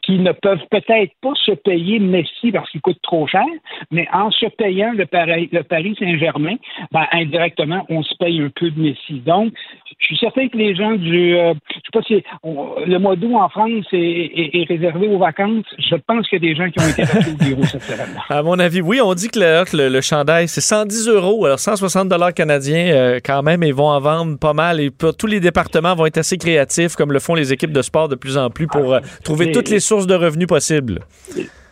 qui 0.02 0.18
ne 0.18 0.32
peuvent 0.32 0.64
peut-être 0.70 1.12
pas 1.20 1.34
se 1.34 1.52
payer 1.52 1.98
Messi 1.98 2.52
parce 2.52 2.70
qu'il 2.70 2.80
coûte 2.80 3.00
trop 3.02 3.26
cher, 3.26 3.44
mais 3.90 4.06
en 4.12 4.30
se 4.30 4.46
payant 4.46 4.92
le, 4.92 5.06
Paris, 5.06 5.96
Saint-Germain, 5.98 6.56
ben, 6.92 7.06
indirectement, 7.12 7.84
on 7.88 8.02
se 8.02 8.14
paye 8.16 8.40
un 8.40 8.50
peu 8.54 8.70
de 8.70 8.80
Messi. 8.80 9.20
Donc, 9.20 9.52
je 9.98 10.06
suis 10.06 10.16
certain 10.18 10.48
que 10.48 10.56
les 10.56 10.76
gens 10.76 10.92
du, 10.92 11.36
euh, 11.36 11.54
je 11.70 11.74
sais 11.74 11.92
pas 11.92 12.02
si 12.02 12.22
le 12.44 12.98
mois 12.98 13.16
d'août 13.16 13.34
en 13.34 13.48
France 13.48 13.84
est, 13.92 14.64
réservé 14.68 15.08
aux 15.08 15.18
vacances. 15.18 15.64
Je 15.78 15.96
pense 16.06 16.28
qu'il 16.28 16.42
y 16.42 16.46
a 16.46 16.48
des 16.48 16.54
gens 16.54 16.70
qui 16.70 16.78
ont 16.78 16.88
été 16.88 17.02
au 17.30 17.44
bureau 17.44 17.64
cette 17.64 17.82
semaine. 17.82 18.16
À 18.28 18.42
mon 18.42 18.58
avis, 18.60 18.80
oui, 18.80 19.00
on 19.02 19.14
dit 19.14 19.28
que 19.28 19.40
le, 19.40 19.88
le, 19.88 20.00
chandail 20.00 20.46
c'est 20.46 20.60
110 20.60 21.08
euros, 21.08 21.44
alors 21.46 21.58
160 21.58 22.08
dollars 22.08 22.32
canadiens 22.32 22.94
euh, 22.94 23.20
quand 23.24 23.42
même, 23.42 23.64
ils 23.64 23.74
vont 23.74 23.88
en 23.88 24.00
vendre 24.00 24.38
pas 24.38 24.52
mal 24.52 24.80
et 24.80 24.90
tous 24.90 25.26
les 25.26 25.40
départements 25.40 25.96
vont 25.96 26.06
être 26.06 26.18
assez 26.18 26.38
créatifs, 26.38 26.94
comme 26.94 27.12
le 27.12 27.18
font 27.18 27.34
les 27.34 27.52
équipes 27.52 27.72
de 27.72 27.82
sport 27.82 28.08
de 28.08 28.14
plus 28.14 28.38
en 28.38 28.50
plus, 28.50 28.68
pour 28.68 28.94
euh, 28.94 29.00
trouver 29.24 29.50
toutes 29.50 29.68
les 29.68 29.80
sources 29.80 30.06
de 30.06 30.14
revenus 30.14 30.46
possibles. 30.46 31.00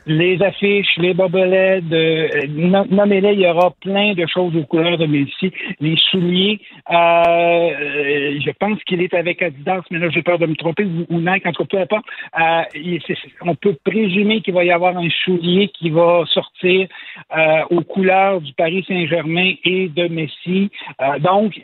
Les 0.06 0.40
affiches, 0.40 0.96
les 0.98 1.14
bobelets, 1.14 1.80
de, 1.80 2.46
nommez-les, 2.94 3.32
il 3.32 3.40
y 3.40 3.46
aura 3.46 3.72
plein 3.80 4.14
de 4.14 4.24
choses 4.26 4.56
aux 4.56 4.64
couleurs 4.64 4.98
de 4.98 5.06
Messi. 5.06 5.52
Les 5.80 5.96
souliers, 5.96 6.60
euh, 6.90 8.38
je 8.40 8.50
pense 8.58 8.82
qu'il 8.84 9.02
est 9.02 9.14
avec 9.14 9.42
Adidas, 9.42 9.82
mais 9.90 9.98
là, 9.98 10.08
j'ai 10.10 10.22
peur 10.22 10.38
de 10.38 10.46
me 10.46 10.54
tromper, 10.54 10.84
ou, 10.84 11.20
Nike, 11.20 11.46
en 11.46 11.52
tout 11.52 11.64
cas, 11.64 11.76
peu 11.76 11.80
importe. 11.80 12.06
Euh, 12.40 12.98
on 13.42 13.54
peut 13.56 13.76
présumer 13.84 14.40
qu'il 14.42 14.54
va 14.54 14.64
y 14.64 14.70
avoir 14.70 14.96
un 14.96 15.08
soulier 15.24 15.68
qui 15.76 15.90
va 15.90 16.24
sortir 16.32 16.86
euh, 17.36 17.62
aux 17.70 17.82
couleurs 17.82 18.40
du 18.40 18.52
Paris 18.52 18.84
Saint-Germain 18.86 19.54
et 19.64 19.88
de 19.88 20.06
Messi. 20.06 20.70
Euh, 21.00 21.18
donc, 21.18 21.60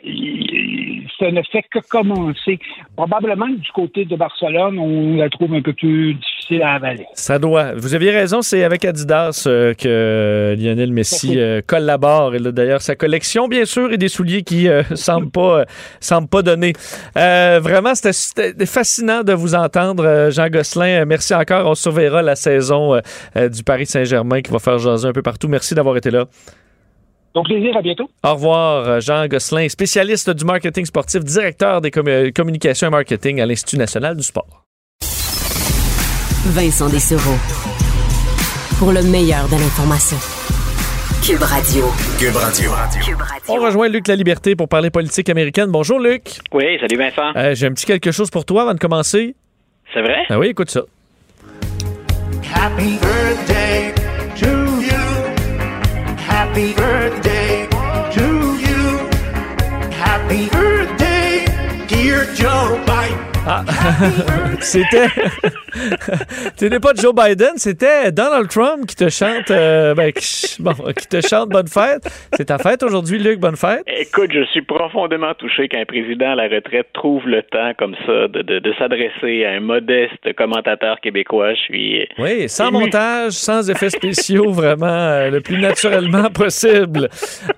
ça 1.17 1.31
ne 1.31 1.41
fait 1.43 1.63
que 1.71 1.79
commencer. 1.89 2.59
Probablement 2.97 3.47
du 3.47 3.71
côté 3.71 4.03
de 4.03 4.17
Barcelone, 4.17 4.77
on 4.79 5.15
la 5.15 5.29
trouve 5.29 5.53
un 5.53 5.61
peu 5.61 5.73
plus 5.73 6.15
difficile 6.15 6.32
à 6.61 6.73
avaler. 6.73 7.05
Ça 7.13 7.39
doit. 7.39 7.73
Vous 7.75 7.95
aviez 7.95 8.11
raison, 8.11 8.41
c'est 8.41 8.63
avec 8.63 8.85
Adidas 8.85 9.45
euh, 9.47 9.73
que 9.73 10.55
Lionel 10.57 10.91
Messi 10.91 11.33
euh, 11.37 11.61
collabore. 11.65 12.35
Et 12.35 12.39
d'ailleurs, 12.39 12.81
sa 12.81 12.95
collection, 12.95 13.47
bien 13.47 13.65
sûr, 13.65 13.91
et 13.91 13.97
des 13.97 14.09
souliers 14.09 14.43
qui 14.43 14.65
ne 14.65 14.83
semblent 14.95 15.31
pas, 15.31 15.65
semblent 15.99 16.27
pas 16.27 16.41
donner. 16.41 16.73
vraiment, 17.15 17.95
c'était 17.95 18.65
fascinant 18.65 19.23
de 19.23 19.33
vous 19.33 19.55
entendre, 19.55 20.29
Jean 20.31 20.49
Gosselin. 20.49 21.05
Merci 21.05 21.33
encore. 21.33 21.67
On 21.67 21.75
surveillera 21.75 22.21
la 22.21 22.35
saison 22.35 22.99
du 23.35 23.63
Paris 23.63 23.85
Saint-Germain 23.85 24.41
qui 24.41 24.51
va 24.51 24.59
faire 24.59 24.77
jaser 24.77 25.07
un 25.07 25.13
peu 25.13 25.21
partout. 25.21 25.47
Merci 25.47 25.75
d'avoir 25.75 25.97
été 25.97 26.11
là. 26.11 26.25
Donc, 27.33 27.47
plaisir, 27.47 27.75
à 27.75 27.81
bientôt. 27.81 28.09
Au 28.23 28.33
revoir, 28.33 28.87
euh, 28.87 28.99
Jean 28.99 29.27
Gosselin, 29.27 29.67
spécialiste 29.67 30.29
du 30.29 30.45
marketing 30.45 30.85
sportif, 30.85 31.23
directeur 31.23 31.81
des 31.81 31.91
euh, 31.97 32.31
communications 32.31 32.87
et 32.87 32.91
marketing 32.91 33.41
à 33.41 33.45
l'Institut 33.45 33.77
national 33.77 34.15
du 34.15 34.23
sport. 34.23 34.62
Vincent 36.45 36.89
Dessereau. 36.89 37.37
Pour 38.77 38.91
le 38.91 39.01
meilleur 39.03 39.47
de 39.47 39.53
l'information. 39.55 40.17
Cube 41.25 41.41
Radio. 41.41 41.85
Cube 42.19 42.35
Radio. 42.35 42.71
On 43.47 43.55
rejoint 43.55 43.87
Luc 43.87 44.07
La 44.07 44.15
Liberté 44.15 44.55
pour 44.55 44.67
parler 44.67 44.89
politique 44.89 45.29
américaine. 45.29 45.69
Bonjour, 45.71 45.99
Luc. 45.99 46.39
Oui, 46.51 46.77
salut, 46.81 46.97
Vincent. 46.97 47.31
Euh, 47.37 47.55
j'ai 47.55 47.67
un 47.67 47.71
petit 47.71 47.85
quelque 47.85 48.11
chose 48.11 48.29
pour 48.29 48.43
toi 48.43 48.63
avant 48.63 48.73
de 48.73 48.79
commencer. 48.79 49.35
C'est 49.93 50.01
vrai? 50.01 50.25
Ah 50.29 50.37
oui, 50.37 50.47
écoute 50.47 50.69
ça. 50.69 50.81
Happy 52.53 52.97
birthday 52.99 53.93
Happy 56.27 56.73
birthday 56.73 57.67
to 58.11 58.21
you. 58.57 59.09
Happy 59.91 60.49
birthday, 60.49 61.45
dear 61.87 62.25
Joe 62.35 62.77
Biden. 62.85 63.32
Ah, 63.45 63.65
c'était. 64.61 65.07
c'était 66.55 66.79
pas 66.79 66.93
Joe 66.95 67.13
Biden, 67.13 67.53
c'était 67.57 68.09
Donald 68.13 68.47
Trump 68.47 68.85
qui 68.87 68.95
te 68.95 69.09
chante. 69.09 69.51
Euh, 69.51 69.93
ben, 69.93 70.13
qui, 70.13 70.55
bon, 70.59 70.71
qui 70.97 71.07
te 71.07 71.19
chante 71.19 71.49
bonne 71.49 71.67
fête. 71.67 72.03
C'est 72.37 72.45
ta 72.45 72.57
fête 72.57 72.83
aujourd'hui, 72.83 73.19
Luc, 73.19 73.39
bonne 73.39 73.57
fête. 73.57 73.83
Écoute, 73.87 74.31
je 74.33 74.45
suis 74.45 74.61
profondément 74.61 75.33
touché 75.33 75.67
qu'un 75.67 75.83
président 75.83 76.31
à 76.31 76.35
la 76.35 76.43
retraite 76.43 76.87
trouve 76.93 77.27
le 77.27 77.43
temps 77.43 77.73
comme 77.77 77.95
ça 78.05 78.29
de, 78.29 78.43
de, 78.43 78.59
de 78.59 78.73
s'adresser 78.79 79.43
à 79.43 79.51
un 79.51 79.59
modeste 79.59 80.33
commentateur 80.37 81.01
québécois. 81.01 81.53
Je 81.53 81.59
suis. 81.59 82.07
Oui, 82.17 82.47
sans 82.47 82.71
montage, 82.71 83.33
sans 83.33 83.69
effets 83.69 83.89
spéciaux, 83.89 84.51
vraiment, 84.51 84.85
euh, 84.85 85.29
le 85.29 85.41
plus 85.41 85.57
naturellement 85.57 86.29
possible. 86.33 87.09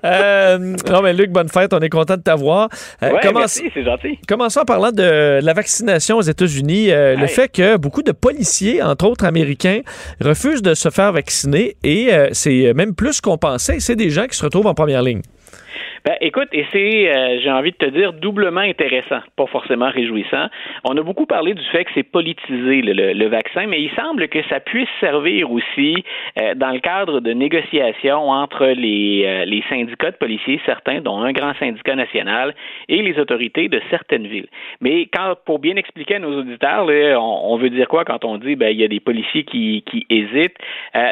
Euh, 0.03 0.57
non, 0.89 1.01
mais 1.03 1.13
Luc, 1.13 1.29
bonne 1.29 1.49
fête, 1.49 1.73
on 1.73 1.79
est 1.79 1.89
content 1.89 2.17
de 2.17 2.23
t'avoir. 2.23 2.69
Ouais, 3.03 3.11
merci, 3.33 3.69
c'est 3.71 3.83
gentil. 3.83 4.17
Commençons 4.27 4.61
en 4.61 4.65
parlant 4.65 4.91
de 4.91 5.39
la 5.43 5.53
vaccination 5.53 5.74
vaccination 5.75 6.17
aux 6.17 6.21
États-Unis, 6.21 6.91
euh, 6.91 7.17
le 7.17 7.27
fait 7.27 7.49
que 7.49 7.75
beaucoup 7.75 8.01
de 8.01 8.13
policiers, 8.13 8.81
entre 8.81 9.05
autres 9.07 9.25
américains, 9.25 9.81
refusent 10.21 10.61
de 10.61 10.73
se 10.73 10.89
faire 10.89 11.11
vacciner 11.11 11.75
et 11.83 12.13
euh, 12.13 12.29
c'est 12.31 12.73
même 12.73 12.95
plus 12.95 13.19
qu'on 13.19 13.37
pensait. 13.37 13.81
C'est 13.81 13.97
des 13.97 14.09
gens 14.09 14.25
qui 14.25 14.37
se 14.37 14.43
retrouvent 14.43 14.67
en 14.67 14.73
première 14.73 15.01
ligne. 15.01 15.21
Ben, 16.05 16.17
écoute, 16.21 16.49
et 16.51 16.67
c'est, 16.71 17.17
euh, 17.17 17.39
j'ai 17.41 17.49
envie 17.49 17.71
de 17.71 17.77
te 17.77 17.87
dire, 17.87 18.13
doublement 18.13 18.61
intéressant, 18.61 19.21
pas 19.35 19.47
forcément 19.47 19.89
réjouissant. 19.89 20.49
On 20.83 20.95
a 20.95 21.01
beaucoup 21.01 21.25
parlé 21.25 21.55
du 21.55 21.63
fait 21.71 21.83
que 21.83 21.89
c'est 21.95 22.03
politisé 22.03 22.83
le, 22.83 23.27
vaccin, 23.27 23.65
mais 23.65 23.81
il 23.81 23.89
semble 23.95 24.27
que 24.27 24.43
ça 24.47 24.59
puisse 24.59 24.87
servir 24.99 25.51
aussi 25.51 25.95
euh, 26.39 26.53
dans 26.53 26.69
le 26.69 26.79
cadre 26.79 27.21
de 27.21 27.33
négociations 27.33 28.29
entre 28.29 28.67
les, 28.67 29.23
euh, 29.25 29.45
les 29.45 29.63
syndicats 29.67 30.11
de 30.11 30.17
policiers, 30.17 30.61
certains, 30.63 31.01
dont 31.01 31.23
un 31.23 31.31
grand 31.31 31.55
syndicat 31.55 31.95
national, 31.95 32.53
et 32.87 33.01
les 33.01 33.17
autorités 33.17 33.67
de 33.67 33.81
certaines 33.89 34.27
villes. 34.27 34.49
Mais 34.81 35.07
quand, 35.11 35.33
pour 35.43 35.57
bien 35.57 35.75
expliquer 35.75 36.17
à 36.17 36.19
nos 36.19 36.37
auditeurs, 36.41 36.85
on, 37.19 37.57
veut 37.57 37.71
dire 37.71 37.87
quoi 37.87 38.05
quand 38.05 38.23
on 38.25 38.37
dit 38.37 38.55
ben 38.55 38.67
il 38.67 38.79
y 38.79 38.83
a 38.83 38.87
des 38.87 38.99
policiers 38.99 39.43
qui, 39.43 39.83
qui 39.89 40.05
hésitent? 40.11 40.57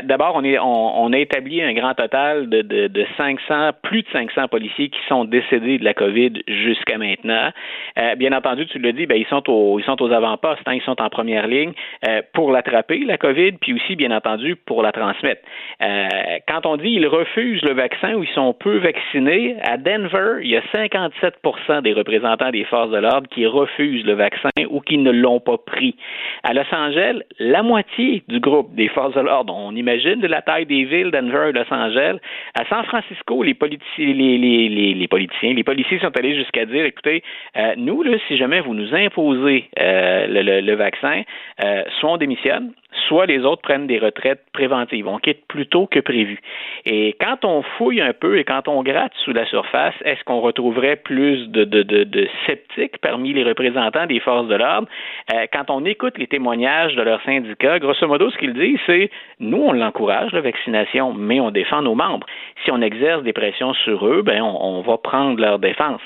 D'abord, 0.03 0.33
on, 0.35 0.43
est, 0.43 0.59
on, 0.59 1.11
a 1.11 1.17
établi 1.17 1.63
un 1.63 1.73
grand 1.73 1.95
total 1.95 2.47
de, 2.47 2.61
de, 2.61 2.87
de 2.87 3.05
500, 3.17 3.71
plus 3.81 4.03
de 4.03 4.07
500 4.11 4.49
policiers 4.49 4.82
qui 4.89 4.99
sont 5.07 5.25
décédés 5.25 5.77
de 5.77 5.83
la 5.83 5.93
COVID 5.93 6.43
jusqu'à 6.47 6.97
maintenant. 6.97 7.49
Euh, 7.97 8.15
bien 8.15 8.33
entendu, 8.33 8.65
tu 8.67 8.79
le 8.79 8.93
dis, 8.93 9.05
ben, 9.05 9.15
ils 9.15 9.27
sont 9.27 9.49
aux, 9.49 9.79
ils 9.79 9.85
sont 9.85 10.01
aux 10.01 10.11
avant-postes, 10.11 10.61
hein, 10.65 10.73
ils 10.73 10.81
sont 10.81 11.01
en 11.01 11.09
première 11.09 11.47
ligne 11.47 11.73
euh, 12.07 12.21
pour 12.33 12.51
l'attraper, 12.51 12.99
la 13.05 13.17
COVID, 13.17 13.53
puis 13.53 13.73
aussi, 13.73 13.95
bien 13.95 14.11
entendu, 14.11 14.55
pour 14.55 14.81
la 14.81 14.91
transmettre. 14.91 15.41
Euh, 15.81 16.07
quand 16.47 16.65
on 16.65 16.77
dit 16.77 16.89
ils 16.89 17.07
refusent 17.07 17.63
le 17.63 17.73
vaccin 17.73 18.13
ou 18.15 18.23
ils 18.23 18.33
sont 18.33 18.53
peu 18.53 18.77
vaccinés, 18.77 19.55
à 19.63 19.77
Denver, 19.77 20.39
il 20.41 20.51
y 20.51 20.57
a 20.57 20.61
57% 20.73 21.81
des 21.81 21.93
représentants 21.93 22.51
des 22.51 22.63
forces 22.65 22.91
de 22.91 22.97
l'ordre 22.97 23.27
qui 23.29 23.45
refusent 23.45 24.05
le 24.05 24.13
vaccin 24.13 24.49
ou 24.69 24.79
qui 24.81 24.97
ne 24.97 25.11
l'ont 25.11 25.39
pas 25.39 25.57
pris. 25.57 25.95
À 26.43 26.53
Los 26.53 26.63
Angeles, 26.71 27.21
la 27.39 27.63
moitié 27.63 28.23
du 28.27 28.39
groupe 28.39 28.73
des 28.75 28.87
forces 28.89 29.15
de 29.15 29.21
l'ordre, 29.21 29.53
on 29.55 29.75
imagine 29.75 30.19
de 30.19 30.27
la 30.27 30.41
taille 30.41 30.65
des 30.65 30.83
villes, 30.83 31.11
Denver 31.11 31.51
Los 31.53 31.71
Angeles. 31.73 32.17
À 32.57 32.65
San 32.65 32.83
Francisco, 32.85 33.43
les, 33.43 33.53
politiciens, 33.53 34.13
les, 34.13 34.37
les, 34.37 34.69
les, 34.73 35.07
politiciens. 35.07 35.53
Les 35.53 35.63
policiers 35.63 35.99
sont 35.99 36.15
allés 36.17 36.35
jusqu'à 36.35 36.65
dire, 36.65 36.85
écoutez, 36.85 37.23
euh, 37.57 37.73
nous, 37.77 38.03
là, 38.03 38.17
si 38.27 38.37
jamais 38.37 38.59
vous 38.59 38.73
nous 38.73 38.93
imposez 38.93 39.69
euh, 39.79 40.27
le, 40.61 40.75
vaccin, 40.75 41.23
euh, 41.63 41.83
soit 41.99 42.11
on 42.11 42.17
démissionne, 42.17 42.73
soit 43.07 43.25
les 43.25 43.39
autres 43.45 43.61
prennent 43.61 43.87
des 43.87 43.99
retraites 43.99 44.43
préventives. 44.53 45.07
On 45.07 45.17
quitte 45.17 45.45
plus 45.47 45.67
tôt 45.67 45.87
que 45.87 45.99
prévu. 45.99 46.39
Et 46.85 47.15
quand 47.19 47.45
on 47.45 47.61
fouille 47.77 48.01
un 48.01 48.13
peu 48.13 48.37
et 48.37 48.43
quand 48.43 48.67
on 48.67 48.83
gratte 48.83 49.13
sous 49.23 49.33
la 49.33 49.45
surface, 49.45 49.95
est-ce 50.05 50.23
qu'on 50.23 50.39
retrouverait 50.39 50.97
plus 50.97 51.47
de, 51.49 52.27
sceptiques 52.45 52.97
parmi 52.99 53.33
les 53.33 53.43
représentants 53.43 54.05
des 54.05 54.19
forces 54.19 54.47
de 54.47 54.55
l'ordre? 54.55 54.87
Euh, 55.33 55.45
quand 55.51 55.69
on 55.69 55.85
écoute 55.85 56.17
les 56.17 56.27
témoignages 56.27 56.95
de 56.95 57.01
leurs 57.01 57.21
syndicats, 57.23 57.79
grosso 57.79 58.07
modo, 58.07 58.29
ce 58.29 58.37
qu'ils 58.37 58.53
disent, 58.53 58.79
c'est 58.85 59.09
nous, 59.39 59.63
on 59.63 59.71
l'encourage, 59.73 60.31
la 60.31 60.41
vaccination, 60.41 61.13
mais 61.13 61.39
on 61.39 61.51
défend 61.51 61.81
nos 61.81 61.95
membres. 61.95 62.27
Si 62.63 62.71
on 62.71 62.81
exerce 62.81 63.23
des 63.23 63.33
pressions 63.33 63.73
sur 63.73 64.05
eux, 64.07 64.21
ben, 64.21 64.41
on, 64.41 64.81
va 64.81 64.97
prendre 64.97 65.39
leur 65.39 65.59
défense. 65.59 66.01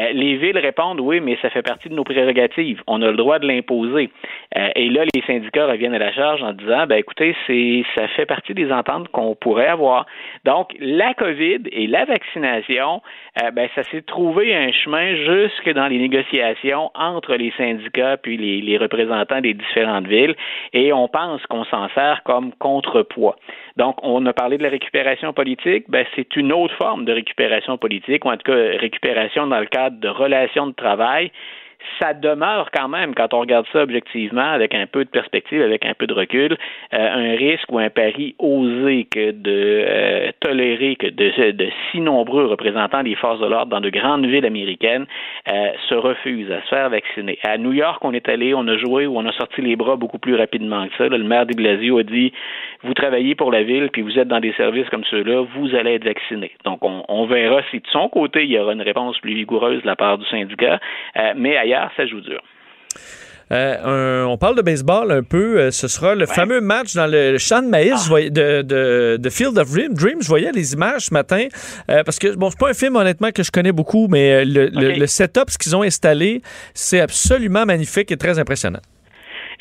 Euh, 0.00 0.12
les 0.12 0.36
villes 0.36 0.58
répondent 0.58 1.00
oui, 1.00 1.20
mais 1.20 1.36
ça 1.42 1.50
fait 1.50 1.62
partie 1.62 1.88
de 1.88 1.94
nos 1.94 2.04
prérogatives. 2.04 2.82
On 2.86 3.02
a 3.02 3.10
le 3.10 3.16
droit 3.16 3.38
de 3.38 3.46
l'imposer. 3.46 4.10
Euh, 4.56 4.68
et 4.76 4.88
là, 4.88 5.04
les 5.12 5.22
syndicats 5.22 5.66
reviennent 5.66 5.94
à 5.94 5.98
la 5.98 6.12
charge 6.12 6.29
en 6.42 6.52
disant, 6.52 6.86
ben 6.86 6.96
écoutez, 6.96 7.34
c'est 7.46 7.84
ça 7.94 8.08
fait 8.08 8.26
partie 8.26 8.54
des 8.54 8.70
ententes 8.72 9.08
qu'on 9.08 9.34
pourrait 9.34 9.66
avoir. 9.66 10.06
Donc, 10.44 10.74
la 10.78 11.14
COVID 11.14 11.62
et 11.72 11.86
la 11.86 12.04
vaccination, 12.04 13.02
euh, 13.42 13.50
ben 13.50 13.68
ça 13.74 13.82
s'est 13.84 14.02
trouvé 14.02 14.54
un 14.54 14.72
chemin 14.72 15.14
jusque 15.16 15.72
dans 15.72 15.86
les 15.88 15.98
négociations 15.98 16.90
entre 16.94 17.34
les 17.34 17.52
syndicats 17.56 18.16
puis 18.16 18.36
les, 18.36 18.78
représentants 18.78 19.40
des 19.40 19.54
différentes 19.54 20.06
villes, 20.06 20.34
et 20.72 20.92
on 20.92 21.08
pense 21.08 21.44
qu'on 21.46 21.64
s'en 21.64 21.88
sert 21.90 22.22
comme 22.24 22.52
contrepoids. 22.54 23.36
Donc, 23.76 23.96
on 24.02 24.24
a 24.26 24.32
parlé 24.32 24.58
de 24.58 24.62
la 24.62 24.70
récupération 24.70 25.32
politique, 25.32 25.84
ben 25.88 26.06
c'est 26.14 26.36
une 26.36 26.52
autre 26.52 26.74
forme 26.76 27.04
de 27.04 27.12
récupération 27.12 27.76
politique, 27.76 28.24
ou 28.24 28.28
en 28.28 28.36
tout 28.36 28.50
cas 28.50 28.78
récupération 28.78 29.46
dans 29.46 29.60
le 29.60 29.66
cadre 29.66 29.98
de 29.98 30.08
relations 30.08 30.66
de 30.68 30.74
travail 30.74 31.30
ça 31.98 32.14
demeure 32.14 32.70
quand 32.72 32.88
même, 32.88 33.14
quand 33.14 33.34
on 33.34 33.40
regarde 33.40 33.66
ça 33.72 33.82
objectivement, 33.82 34.50
avec 34.52 34.74
un 34.74 34.86
peu 34.86 35.04
de 35.04 35.10
perspective, 35.10 35.62
avec 35.62 35.84
un 35.84 35.94
peu 35.94 36.06
de 36.06 36.14
recul, 36.14 36.52
euh, 36.52 36.96
un 36.96 37.36
risque 37.36 37.70
ou 37.70 37.78
un 37.78 37.90
pari 37.90 38.34
osé 38.38 39.06
que 39.10 39.30
de 39.30 39.84
euh, 39.88 40.30
tolérer 40.40 40.96
que 40.96 41.06
de, 41.06 41.52
de, 41.52 41.68
si 41.90 42.00
nombreux 42.00 42.46
représentants 42.46 43.02
des 43.02 43.14
forces 43.14 43.40
de 43.40 43.46
l'ordre 43.46 43.70
dans 43.70 43.80
de 43.80 43.90
grandes 43.90 44.26
villes 44.26 44.46
américaines 44.46 45.06
euh, 45.50 45.70
se 45.88 45.94
refusent 45.94 46.50
à 46.50 46.62
se 46.62 46.68
faire 46.68 46.90
vacciner. 46.90 47.38
À 47.44 47.58
New 47.58 47.72
York, 47.72 48.02
on 48.04 48.12
est 48.12 48.28
allé, 48.28 48.54
on 48.54 48.66
a 48.68 48.76
joué 48.76 49.06
ou 49.06 49.18
on 49.18 49.26
a 49.26 49.32
sorti 49.32 49.60
les 49.60 49.76
bras 49.76 49.96
beaucoup 49.96 50.18
plus 50.18 50.34
rapidement 50.34 50.86
que 50.88 50.96
ça. 50.96 51.08
le 51.08 51.18
maire 51.24 51.46
de 51.46 51.54
Blasio 51.54 51.98
a 51.98 52.02
dit 52.02 52.32
vous 52.82 52.94
travaillez 52.94 53.34
pour 53.34 53.52
la 53.52 53.62
ville, 53.62 53.90
puis 53.92 54.02
vous 54.02 54.18
êtes 54.18 54.28
dans 54.28 54.40
des 54.40 54.52
services 54.54 54.88
comme 54.88 55.04
ceux-là, 55.04 55.44
vous 55.54 55.74
allez 55.74 55.94
être 55.94 56.04
vacciné. 56.04 56.52
Donc, 56.64 56.82
on, 56.82 57.04
on, 57.08 57.26
verra 57.26 57.60
si 57.70 57.78
de 57.78 57.86
son 57.92 58.08
côté, 58.08 58.44
il 58.44 58.50
y 58.50 58.58
aura 58.58 58.72
une 58.72 58.80
réponse 58.80 59.18
plus 59.18 59.34
vigoureuse 59.34 59.82
de 59.82 59.86
la 59.86 59.96
part 59.96 60.16
du 60.16 60.24
syndicat, 60.26 60.80
mais 61.36 61.56
ça 61.96 62.06
joue 62.06 62.20
dur. 62.20 62.40
Euh, 63.52 64.22
on 64.24 64.38
parle 64.38 64.56
de 64.56 64.62
baseball 64.62 65.10
un 65.10 65.22
peu. 65.22 65.58
Euh, 65.58 65.70
ce 65.70 65.88
sera 65.88 66.14
le 66.14 66.26
fameux 66.26 66.60
match 66.60 66.94
dans 66.94 67.08
le 67.08 67.36
champ 67.38 67.62
de 67.62 67.68
maïs 67.68 68.08
ah. 68.10 68.28
de, 68.30 69.16
de, 69.16 69.30
Field 69.30 69.58
of 69.58 69.72
Dreams. 69.72 70.22
Je 70.22 70.28
voyais 70.28 70.52
les 70.52 70.72
images 70.72 71.06
ce 71.06 71.14
matin 71.14 71.48
euh, 71.90 72.04
parce 72.04 72.18
que, 72.18 72.34
bon, 72.36 72.50
c'est 72.50 72.58
pas 72.58 72.70
un 72.70 72.74
film 72.74 72.96
honnêtement 72.96 73.32
que 73.32 73.42
je 73.42 73.50
connais 73.50 73.72
beaucoup, 73.72 74.06
mais 74.08 74.44
le, 74.44 74.68
le 74.68 75.06
setup, 75.06 75.50
ce 75.50 75.58
qu'ils 75.58 75.74
ont 75.74 75.82
installé, 75.82 76.42
c'est 76.74 77.00
absolument 77.00 77.66
magnifique 77.66 78.12
et 78.12 78.16
très 78.16 78.38
impressionnant. 78.38 78.80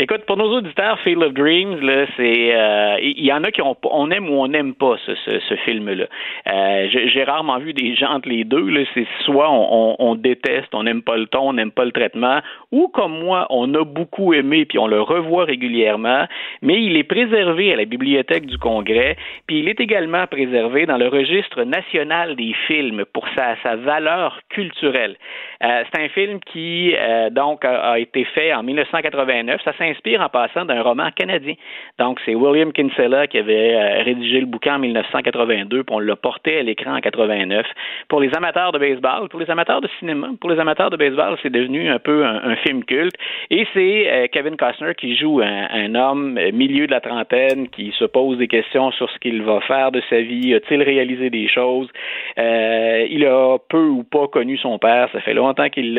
Écoute, 0.02 0.22
pour 0.26 0.38
nos 0.38 0.56
auditeurs, 0.56 0.97
Field 1.02 1.22
of 1.22 1.34
Dreams, 1.34 1.82
là, 1.82 2.06
c'est, 2.16 2.56
euh, 2.56 2.95
il 3.02 3.26
y 3.26 3.34
en 3.34 3.43
a 3.43 3.52
qui 3.52 3.62
ont, 3.62 3.76
on 3.84 4.10
aime 4.12 4.30
ou 4.30 4.36
on 4.36 4.47
n'aime 4.47 4.74
pas 4.74 4.95
ce, 5.06 5.14
ce, 5.14 5.39
ce 5.41 5.56
film-là. 5.66 6.06
Euh, 6.47 6.88
j'ai 6.89 7.22
rarement 7.26 7.58
vu 7.60 7.74
des 7.74 7.95
gens 7.95 8.12
entre 8.12 8.30
les 8.30 8.45
deux. 8.45 8.66
Là, 8.70 8.86
c'est 8.93 9.06
soit 9.26 9.52
on, 9.52 9.68
on, 9.70 9.95
on 10.00 10.16
déteste, 10.16 10.74
on 10.74 10.84
n'aime 10.84 11.02
pas 11.02 11.18
le 11.18 11.26
ton, 11.26 11.50
on 11.50 11.54
n'aime 11.54 11.72
pas 11.72 11.84
le 11.84 11.91
traitement, 11.91 12.39
ou 12.72 12.88
comme 12.88 13.20
moi, 13.20 13.45
on 13.50 13.74
a 13.74 13.84
beaucoup 13.84 14.34
aimé 14.34 14.64
puis 14.64 14.80
on 14.80 14.88
le 14.88 15.02
revoit 15.02 15.43
régulièrement. 15.43 16.28
Mais 16.62 16.82
il 16.82 16.95
est 16.95 17.04
préservé 17.04 17.74
à 17.74 17.76
la 17.76 17.84
bibliothèque 17.84 18.45
du 18.45 18.58
Congrès, 18.58 19.18
puis 19.47 19.60
il 19.60 19.68
est 19.68 19.82
également 19.82 20.26
préservé 20.28 20.86
dans 20.86 20.97
le 20.97 21.10
registre 21.10 21.64
national 21.64 22.38
des 22.38 22.54
films 22.68 23.04
pour 23.12 23.28
sa, 23.36 23.58
sa 23.64 23.76
valeur 23.76 24.39
culturelle. 24.47 25.18
Euh, 25.62 25.84
c'est 25.91 26.01
un 26.01 26.07
film 26.10 26.39
qui 26.39 26.95
euh, 26.97 27.30
donc 27.30 27.66
a, 27.66 27.99
été 27.99 28.24
fait 28.24 28.53
en 28.53 28.64
1989. 28.64 29.62
Ça 29.64 29.74
s'inspire 29.78 30.22
en 30.22 30.30
passant 30.30 30.64
d'un 30.64 30.82
roman 30.82 31.10
canadien. 31.14 31.55
Donc, 31.97 32.20
c'est 32.26 32.34
William 32.34 32.72
Kinsella 32.72 33.28
qui 33.28 33.38
avait 33.38 33.76
euh, 33.76 34.03
rédigé 34.03 34.39
le 34.39 34.45
bouquin 34.45 34.76
en 34.76 34.80
1982, 34.80 35.84
puis 35.84 35.95
on 35.95 35.99
l'a 35.99 36.16
porté 36.16 36.60
à 36.60 36.64
l'écran 36.64 36.95
en 36.95 37.01
89. 37.01 37.66
Pour 38.07 38.22
les 38.22 38.34
amateurs 38.36 38.72
de 38.72 38.80
baseball, 38.80 39.28
pour 39.28 39.39
les 39.39 39.49
amateurs 39.49 39.82
de 39.82 39.89
cinéma, 39.99 40.30
pour 40.39 40.49
les 40.49 40.60
amateurs 40.60 40.89
de 40.89 40.97
baseball, 40.97 41.38
c'est 41.43 41.51
devenu 41.51 41.89
un 41.89 41.99
peu 41.99 42.26
un, 42.26 42.55
film 42.57 42.84
culte. 42.84 43.16
Et 43.49 43.68
c'est 43.74 44.12
euh, 44.12 44.28
Kevin 44.32 44.55
Costner 44.55 44.95
qui 44.95 45.16
joue 45.16 45.41
un, 45.41 45.95
homme 45.95 46.39
milieu 46.53 46.88
de 46.88 46.91
la 46.91 47.01
trentaine 47.01 47.68
qui 47.70 47.93
se 47.97 48.05
pose 48.05 48.38
des 48.38 48.47
questions 48.47 48.91
sur 48.91 49.10
ce 49.10 49.18
qu'il 49.20 49.41
va 49.43 49.60
faire 49.62 49.91
de 49.91 50.01
sa 50.10 50.22
vie. 50.22 50.53
A-t-il 50.53 50.82
réalisé 50.84 51.30
des 51.30 51.47
choses? 51.47 51.89
Il 52.38 53.26
a 53.26 53.57
peu 53.70 53.86
ou 53.86 54.03
pas 54.03 54.28
connu 54.28 54.57
son 54.57 54.78
père. 54.78 55.10
Ça 55.12 55.22
fait 55.22 55.34
longtemps 55.34 55.49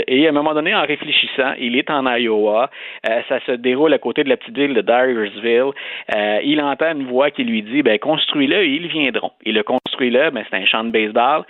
Et 0.09 0.27
à 0.27 0.31
un 0.31 0.33
moment 0.33 0.55
donné, 0.55 0.75
en 0.75 0.83
réfléchissant, 0.83 1.53
il 1.59 1.77
est 1.77 1.91
en 1.91 2.07
Iowa. 2.07 2.71
Euh, 3.09 3.21
ça 3.29 3.41
se 3.47 3.53
déroule 3.53 3.93
à 3.93 3.99
côté 3.99 4.25
de 4.25 4.29
la 4.29 4.37
petite 4.37 4.57
ville 4.57 4.75
de 4.75 4.83
Dyersville. 4.83 5.73
Euh, 6.15 6.41
il 6.45 6.61
entend 6.61 6.93
une 6.93 7.07
voix 7.07 7.31
qui 7.31 7.45
lui 7.45 7.63
dit, 7.63 7.83
ben, 7.83 7.99
construis-le 7.99 8.63
et 8.63 8.69
ils 8.69 8.89
viendront. 8.89 9.33
Il 9.45 9.55
le 9.55 9.63
construit 9.63 9.90
là, 10.09 10.31
ben, 10.31 10.43
c'est 10.49 10.57
un 10.57 10.65
champ 10.65 10.85
de 10.85 10.91
baseball. 10.91 11.43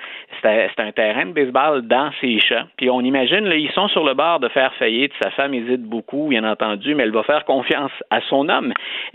C'est 0.42 0.80
un 0.80 0.90
terrain 0.90 1.26
de 1.26 1.32
baseball 1.32 1.82
dans 1.82 2.10
ses 2.20 2.40
champs. 2.40 2.64
Puis 2.76 2.90
on 2.90 3.00
imagine, 3.02 3.44
là, 3.46 3.54
ils 3.54 3.70
sont 3.70 3.86
sur 3.88 4.04
le 4.04 4.14
bord 4.14 4.40
de 4.40 4.48
faire 4.48 4.74
faillite. 4.74 5.12
Sa 5.22 5.30
femme 5.30 5.54
hésite 5.54 5.82
beaucoup, 5.82 6.26
bien 6.28 6.42
entendu, 6.42 6.94
mais 6.96 7.04
elle 7.04 7.12
va 7.12 7.22
faire 7.22 7.44
confiance 7.44 7.92
à 8.10 8.20
son 8.22 8.48
homme 8.48 8.72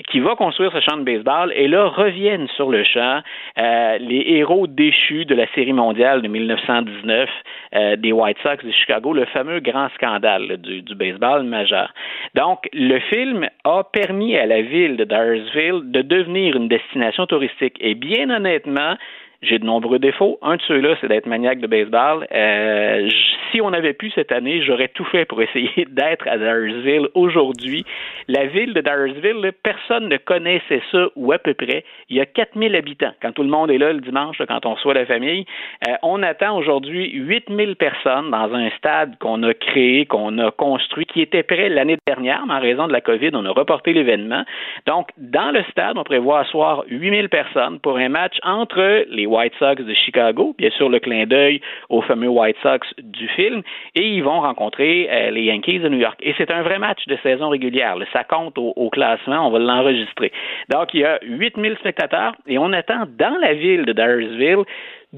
qui 0.07 0.21
va 0.21 0.35
construire 0.35 0.71
ce 0.71 0.79
champ 0.79 0.95
de 0.95 1.03
baseball. 1.03 1.51
Et 1.55 1.67
là, 1.67 1.87
reviennent 1.87 2.47
sur 2.55 2.69
le 2.69 2.83
champ 2.85 3.21
euh, 3.57 3.97
les 3.97 4.23
héros 4.27 4.67
déchus 4.67 5.25
de 5.25 5.35
la 5.35 5.47
Série 5.55 5.73
mondiale 5.73 6.21
de 6.21 6.27
1919 6.27 7.29
euh, 7.75 7.95
des 7.97 8.11
White 8.11 8.37
Sox 8.43 8.63
de 8.63 8.71
Chicago, 8.71 9.13
le 9.13 9.25
fameux 9.25 9.59
grand 9.59 9.89
scandale 9.95 10.57
du, 10.57 10.81
du 10.81 10.95
baseball 10.95 11.43
majeur. 11.43 11.91
Donc, 12.35 12.69
le 12.73 12.99
film 12.99 13.47
a 13.63 13.83
permis 13.83 14.37
à 14.37 14.45
la 14.45 14.61
ville 14.61 14.97
de 14.97 15.03
Dyersville 15.03 15.91
de 15.91 16.01
devenir 16.01 16.55
une 16.55 16.67
destination 16.67 17.25
touristique. 17.25 17.77
Et 17.79 17.95
bien 17.95 18.29
honnêtement, 18.29 18.95
j'ai 19.41 19.59
de 19.59 19.65
nombreux 19.65 19.99
défauts. 19.99 20.37
Un 20.41 20.57
de 20.57 20.61
ceux-là, 20.67 20.95
c'est 21.01 21.07
d'être 21.07 21.25
maniaque 21.25 21.59
de 21.59 21.67
baseball. 21.67 22.27
Euh, 22.31 23.09
si 23.51 23.61
on 23.61 23.73
avait 23.73 23.93
pu 23.93 24.11
cette 24.11 24.31
année, 24.31 24.61
j'aurais 24.63 24.89
tout 24.89 25.05
fait 25.05 25.25
pour 25.25 25.41
essayer 25.41 25.85
d'être 25.89 26.27
à 26.27 26.37
Dyersville 26.37 27.07
aujourd'hui. 27.13 27.85
La 28.27 28.45
ville 28.47 28.73
de 28.73 28.81
Dyersville, 28.81 29.51
personne 29.63 30.09
ne 30.09 30.17
connaissait 30.17 30.81
ça 30.91 31.07
ou 31.15 31.31
à 31.31 31.37
peu 31.37 31.53
près. 31.53 31.83
Il 32.09 32.17
y 32.17 32.21
a 32.21 32.25
4000 32.25 32.75
habitants. 32.75 33.13
Quand 33.21 33.31
tout 33.31 33.43
le 33.43 33.49
monde 33.49 33.71
est 33.71 33.77
là 33.77 33.93
le 33.93 34.01
dimanche, 34.01 34.37
quand 34.47 34.65
on 34.65 34.73
reçoit 34.73 34.93
la 34.93 35.05
famille, 35.05 35.45
euh, 35.87 35.93
on 36.03 36.23
attend 36.23 36.57
aujourd'hui 36.57 37.11
8000 37.11 37.75
personnes 37.75 38.31
dans 38.31 38.53
un 38.53 38.69
stade 38.77 39.17
qu'on 39.19 39.41
a 39.43 39.53
créé, 39.53 40.05
qu'on 40.05 40.37
a 40.39 40.51
construit, 40.51 41.05
qui 41.05 41.21
était 41.21 41.43
prêt 41.43 41.69
l'année 41.69 41.97
dernière, 42.07 42.45
mais 42.47 42.53
en 42.53 42.59
raison 42.59 42.87
de 42.87 42.93
la 42.93 43.01
COVID, 43.01 43.31
on 43.33 43.45
a 43.45 43.51
reporté 43.51 43.93
l'événement. 43.93 44.43
Donc, 44.87 45.09
dans 45.17 45.51
le 45.51 45.63
stade, 45.71 45.97
on 45.97 46.03
prévoit 46.03 46.39
asseoir 46.39 46.83
8000 46.87 47.29
personnes 47.29 47.79
pour 47.79 47.97
un 47.97 48.09
match 48.09 48.37
entre 48.43 49.05
les 49.09 49.24
White 49.25 49.53
Sox 49.59 49.83
de 49.83 49.93
Chicago, 49.93 50.55
bien 50.57 50.69
sûr 50.71 50.89
le 50.89 50.99
clin 50.99 51.25
d'œil 51.25 51.61
aux 51.89 52.01
fameux 52.01 52.27
White 52.27 52.57
Sox 52.61 52.87
du 52.97 53.27
film, 53.29 53.61
et 53.95 54.07
ils 54.07 54.23
vont 54.23 54.41
rencontrer 54.41 55.07
euh, 55.09 55.31
les 55.31 55.43
Yankees 55.43 55.79
de 55.79 55.89
New 55.89 55.99
York. 55.99 56.19
Et 56.21 56.33
c'est 56.37 56.51
un 56.51 56.63
vrai 56.63 56.79
match 56.79 57.05
de 57.07 57.17
saison 57.23 57.49
régulière. 57.49 57.95
Ça 58.13 58.23
compte 58.23 58.57
au, 58.57 58.89
classement, 58.89 59.47
on 59.47 59.51
va 59.51 59.59
l'enregistrer. 59.59 60.31
Donc 60.69 60.93
il 60.93 61.01
y 61.01 61.05
a 61.05 61.19
8000 61.23 61.77
spectateurs 61.79 62.33
et 62.47 62.57
on 62.57 62.71
attend 62.73 63.05
dans 63.17 63.37
la 63.41 63.53
ville 63.53 63.85
de 63.85 63.93
Dyersville 63.93 64.65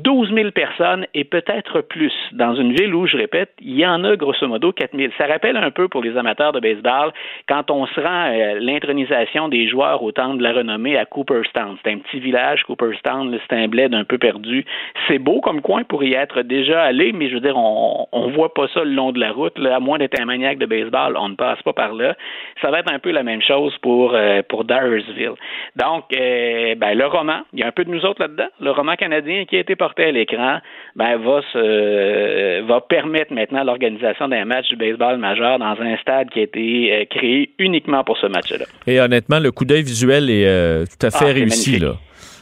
12 0.04 0.32
000 0.32 0.52
personnes 0.52 1.08
et 1.16 1.24
peut-être 1.24 1.82
plus 1.82 2.14
dans 2.32 2.54
une 2.56 2.74
ville 2.74 2.94
où, 2.94 3.08
je 3.08 3.18
répète, 3.18 3.50
il 3.60 3.76
y 3.76 3.86
en 3.86 4.04
a 4.04 4.16
grosso 4.16 4.48
modo 4.48 4.72
4 4.72 4.96
000. 4.96 5.12
Ça 5.18 5.26
rappelle 5.26 5.58
un 5.58 5.72
peu 5.72 5.88
pour 5.88 6.04
les 6.04 6.16
amateurs 6.16 6.52
de 6.52 6.60
baseball 6.60 7.12
quand 7.50 7.72
on 7.72 7.88
se 7.88 8.00
rend 8.00 8.30
euh, 8.30 8.60
l'intronisation 8.60 9.50
des 9.50 9.68
joueurs 9.68 10.04
au 10.04 10.12
temps 10.12 10.36
de 10.36 10.44
la 10.44 10.54
renommée 10.54 10.98
à 10.98 11.06
Cooperstown. 11.06 11.78
C'est 11.84 11.92
un 11.92 11.98
petit 11.98 12.20
village, 12.20 12.64
Cooperstown, 12.64 13.38
c'est 13.50 13.56
un 13.56 13.68
bled 13.68 13.96
un 13.96 14.04
peu 14.04 14.20
perdu. 14.20 14.66
C'est 15.08 15.18
beau 15.18 15.42
comme 15.42 15.62
coin 15.62 15.84
pour 15.84 16.04
y 16.04 16.14
être 16.14 16.44
déjà 16.44 16.84
allé, 16.84 17.12
mais 17.12 17.30
je 17.30 17.36
veux 17.36 17.42
dire, 17.42 17.58
on, 17.58 18.30
voit 18.36 18.54
pas 18.54 18.68
ça 18.74 18.84
le 18.84 18.92
long 18.92 19.12
de 19.12 19.20
la 19.20 19.32
route. 19.32 19.58
À 19.66 19.80
moins 19.80 19.98
d'être 19.98 20.20
un 20.22 20.26
maniaque 20.26 20.60
de 20.60 20.66
baseball, 20.66 21.18
on 21.18 21.30
ne 21.30 21.36
passe 21.36 21.62
pas 21.64 21.74
par 21.74 21.94
là. 21.94 22.16
Ça 22.62 22.70
va 22.70 22.80
être 22.80 22.92
un 22.92 23.00
peu 23.00 23.12
la 23.12 23.24
même 23.24 23.42
chose 23.42 23.76
pour, 23.82 24.14
euh, 24.14 24.42
Dyersville. 24.68 25.36
Donc, 25.76 26.06
euh, 26.14 26.76
ben, 26.76 26.98
le 26.98 27.06
roman, 27.06 27.42
il 27.54 27.60
y 27.60 27.64
a 27.64 27.68
un 27.68 27.72
peu 27.72 27.86
de 27.86 27.90
nous 27.90 28.06
autres 28.06 28.22
là-dedans. 28.22 28.48
Le 28.60 28.72
roman 28.72 28.96
canadien 28.96 29.46
qui 29.46 29.56
a 29.56 29.60
été 29.60 29.76
porté 29.88 30.04
à 30.04 30.12
l'écran, 30.12 30.60
ben, 30.96 31.18
va 31.18 31.42
se, 31.54 31.58
euh, 31.58 32.62
va 32.68 32.82
permettre 32.82 33.34
maintenant 33.34 33.64
l'organisation 33.64 34.28
d'un 34.28 34.44
match 34.44 34.68
du 34.68 34.76
baseball 34.76 35.18
majeur 35.18 35.60
dans 35.60 35.76
un 35.80 35.98
stade 35.98 36.30
qui 36.30 36.40
a 36.40 36.44
été 36.44 36.94
euh, 36.94 37.06
créé 37.10 37.52
uniquement 37.58 38.04
pour 38.04 38.18
ce 38.18 38.28
match-là. 38.28 38.66
Et 38.86 39.00
honnêtement, 39.00 39.40
le 39.40 39.52
coup 39.52 39.64
d'œil 39.64 39.84
visuel 39.84 40.30
est 40.30 40.46
euh, 40.46 40.86
tout 40.86 41.06
à 41.06 41.12
fait 41.12 41.30
Ah, 41.30 41.34
réussi, 41.34 41.80
là. 41.80 41.94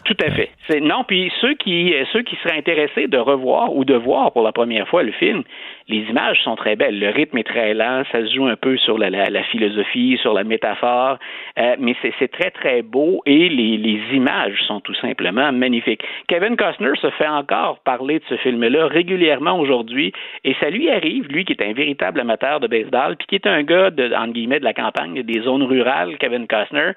Tout 0.06 0.18
à 0.24 0.30
fait. 0.30 0.52
C'est, 0.68 0.82
non, 0.82 1.04
puis 1.04 1.32
ceux 1.42 1.56
qui 1.56 1.92
ceux 2.14 2.22
qui 2.22 2.36
seraient 2.36 2.60
intéressés 2.60 3.08
de 3.08 3.18
revoir 3.18 3.76
ou 3.76 3.86
de 3.86 3.96
voir 3.96 4.32
pour 4.32 4.44
la 4.44 4.52
première 4.52 4.88
fois 4.88 5.02
le 5.02 5.12
film, 5.12 5.42
les 5.88 6.02
images 6.10 6.40
sont 6.44 6.56
très 6.56 6.76
belles. 6.76 7.00
Le 7.00 7.10
rythme 7.10 7.40
est 7.40 7.44
très 7.44 7.74
lent, 7.74 8.04
ça 8.12 8.24
se 8.24 8.32
joue 8.36 8.46
un 8.46 8.56
peu 8.56 8.78
sur 8.78 9.00
la, 9.00 9.10
la, 9.10 9.32
la 9.32 9.42
philosophie, 9.46 10.20
sur 10.22 10.34
la 10.34 10.44
métaphore, 10.44 11.18
euh, 11.58 11.76
mais 11.80 11.96
c'est, 12.04 12.14
c'est 12.20 12.28
très 12.28 12.52
très 12.52 12.84
beau 12.84 13.24
et 13.26 13.50
les, 13.50 13.78
les 13.78 14.00
images 14.14 14.62
sont 14.68 14.80
tout 14.80 14.94
simplement 14.94 15.52
magnifiques. 15.52 16.04
Kevin 16.28 16.56
Costner 16.56 16.96
se 17.02 17.10
fait 17.10 17.28
encore 17.28 17.80
parler 17.80 18.20
de 18.20 18.26
ce 18.30 18.36
film-là 18.38 18.86
régulièrement 18.86 19.60
aujourd'hui 19.60 20.14
et 20.44 20.56
ça 20.60 20.70
lui 20.70 20.88
arrive, 20.88 21.28
lui 21.30 21.46
qui 21.46 21.54
est 21.54 21.64
un 21.64 21.74
véritable 21.74 22.20
amateur 22.20 22.60
de 22.60 22.68
baseball, 22.68 23.16
puis 23.16 23.26
qui 23.26 23.36
est 23.36 23.48
un 23.48 23.64
gars 23.64 23.90
de 23.90 24.14
entre 24.14 24.34
guillemets 24.34 24.60
de 24.60 24.66
la 24.66 24.74
campagne, 24.76 25.24
des 25.24 25.42
zones 25.42 25.64
rurales, 25.64 26.16
Kevin 26.20 26.46
Costner, 26.46 26.92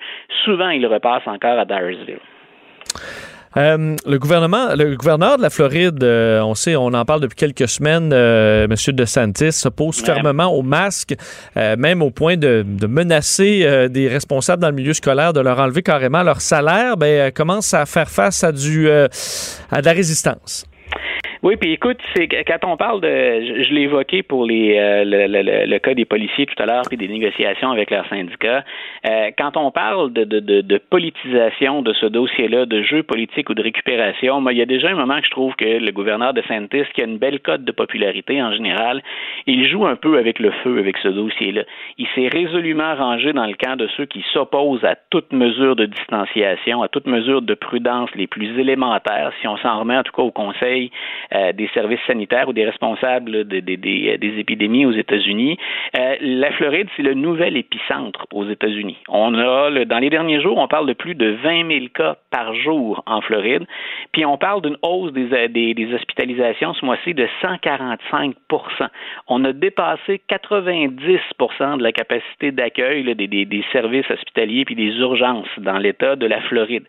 souvent 0.45 0.69
il 0.69 0.87
repasse 0.87 1.27
encore 1.27 1.59
à 1.59 1.65
Dyersville. 1.65 2.19
Euh, 3.57 3.97
le 4.07 4.18
gouvernement, 4.18 4.74
le 4.76 4.95
gouverneur 4.95 5.36
de 5.36 5.43
la 5.43 5.51
Floride, 5.51 6.03
euh, 6.05 6.41
on 6.43 6.55
sait, 6.55 6.76
on 6.76 6.89
en 6.89 7.05
parle 7.05 7.22
depuis 7.22 7.34
quelques 7.36 7.68
semaines, 7.68 8.11
euh, 8.12 8.66
M. 8.68 8.95
DeSantis 8.95 9.53
s'oppose 9.53 10.01
fermement 10.01 10.53
au 10.55 10.62
masque, 10.62 11.14
même 11.57 12.03
au 12.03 12.11
point 12.11 12.36
de, 12.36 12.64
de 12.66 12.86
menacer 12.86 13.89
des 13.89 14.09
responsables 14.09 14.62
dans 14.62 14.68
le 14.68 14.74
milieu 14.74 14.93
scolaire 14.93 15.32
de 15.32 15.41
leur 15.41 15.59
enlever 15.59 15.82
carrément 15.82 16.22
leur 16.22 16.41
salaire. 16.41 16.97
Ben, 16.97 17.32
commence 17.32 17.74
à 17.74 17.86
faire 17.86 18.11
face 18.11 18.45
à 18.45 18.53
du 18.53 18.89
à 18.91 19.80
de 19.80 19.86
la 19.86 19.93
résistance. 19.93 20.68
Oui, 21.43 21.57
puis 21.57 21.72
écoute, 21.72 21.99
c'est 22.14 22.26
quand 22.26 22.64
on 22.64 22.76
parle 22.76 23.01
de, 23.01 23.09
je, 23.09 23.72
l'ai 23.72 23.82
évoqué 23.82 24.24
pour 24.24 24.45
les 24.45 24.76
euh, 24.76 25.05
le, 25.05 25.26
le- 25.28 25.66
le- 25.66 25.78
cas 25.78 25.95
des 25.95 26.05
policiers 26.05 26.47
tout 26.47 26.61
à 26.61 26.66
l'heure, 26.66 26.82
puis 26.89 26.97
des 26.97 27.07
négociations 27.07 27.70
avec 27.70 27.91
leurs 27.91 28.09
syndicats. 28.09 28.64
euh, 29.09 29.30
quand 29.39 29.57
on 29.57 29.70
parle 29.70 30.12
de, 30.12 30.24
de, 30.24 30.41
de, 30.41 30.61
de 30.62 30.78
politisation 30.78 31.82
de 31.82 31.93
ce 31.93 32.07
dossier-là, 32.07 32.66
de 32.66 32.82
jeu 32.82 33.05
politique 33.05 33.49
ou 33.51 33.55
de 33.55 33.62
récupération, 33.62 34.41
moi, 34.41 34.53
il 34.53 34.59
y 34.59 34.62
a 34.62 34.66
déjà 34.66 34.89
un 34.89 34.97
moment 34.97 35.20
que 35.20 35.26
je 35.26 35.30
trouve 35.30 35.55
que 35.55 35.64
le 35.64 35.93
gouverneur 35.93 36.34
de 36.34 36.43
Santis, 36.49 36.82
qui 36.93 37.03
a 37.03 37.05
une 37.05 37.18
belle 37.18 37.39
cote 37.41 37.62
de 37.62 37.72
popularité 37.72 38.43
en 38.43 38.53
général, 38.53 39.01
il 39.47 39.64
joue 39.68 39.86
un 39.86 39.95
peu 39.97 40.18
avec 40.18 40.41
le 40.41 40.51
feu 40.64 40.78
avec 40.78 40.97
ce 40.99 41.09
dossier-là. 41.09 41.62
Il 41.99 42.07
s'est 42.16 42.28
résolument 42.28 42.97
rangé 42.97 43.32
dans 43.32 43.47
le 43.47 43.55
camp 43.55 43.76
de 43.76 43.86
ceux 43.97 44.07
qui 44.07 44.24
s'opposent 44.32 44.84
à 44.84 44.97
toute 45.11 45.32
mesure 45.32 45.76
de 45.76 45.86
distanciation, 45.86 46.82
à 46.82 46.89
toute 46.89 47.07
mesure 47.07 47.43
de 47.43 47.55
prudence 47.55 48.11
les 48.16 48.26
plus 48.26 48.59
élémentaires, 48.59 49.32
si 49.41 49.47
on 49.47 49.57
s'en 49.59 49.78
remet 49.78 49.97
en 49.97 50.03
tout 50.03 50.12
cas 50.12 50.22
au 50.22 50.32
Conseil 50.32 50.91
des 51.33 51.68
services 51.74 52.01
sanitaires 52.07 52.49
ou 52.49 52.53
des 52.53 52.64
responsables 52.64 53.45
des, 53.45 53.61
des, 53.61 53.76
des, 53.76 54.39
épidémies 54.39 54.87
aux 54.87 54.93
États-Unis. 54.93 55.59
Euh, 55.99 56.16
la 56.20 56.51
Floride, 56.53 56.89
c'est 56.97 57.03
le 57.03 57.14
nouvel 57.14 57.57
épicentre 57.57 58.26
aux 58.33 58.47
États-Unis. 58.47 58.97
On 59.09 59.35
a, 59.35 59.85
dans 59.85 59.99
les 59.99 60.11
derniers 60.11 60.41
jours, 60.41 60.59
on 60.59 60.68
parle 60.68 60.87
de 60.87 60.93
plus 60.93 61.14
de 61.14 61.31
20 61.43 61.70
000 61.70 61.87
cas 61.95 62.16
par 62.31 62.55
jour 62.55 63.03
en 63.07 63.20
Floride, 63.20 63.64
puis 64.12 64.24
on 64.24 64.37
parle 64.37 64.62
d'une 64.62 64.76
hausse 64.83 65.12
des, 65.12 65.33
euh, 65.33 65.49
des, 65.49 65.74
des 65.74 65.95
hospitalisations 65.95 66.74
ce 66.74 66.85
mois-ci 66.85 67.14
de 67.14 67.26
145% 67.43 68.35
On 69.29 69.45
a 69.45 69.53
dépassé 69.53 70.20
90% 70.29 71.79
de 71.79 71.83
la 71.83 71.93
capacité 71.93 72.53
d'accueil 72.53 73.14
des, 73.14 73.26
des, 73.26 73.45
des 73.45 73.64
services 73.72 74.11
hospitaliers 74.11 74.64
puis 74.64 74.74
des 74.74 74.97
urgences 74.99 75.49
dans 75.59 75.79
l'État 75.79 76.16
de 76.16 76.26
la 76.26 76.41
Floride. 76.43 76.85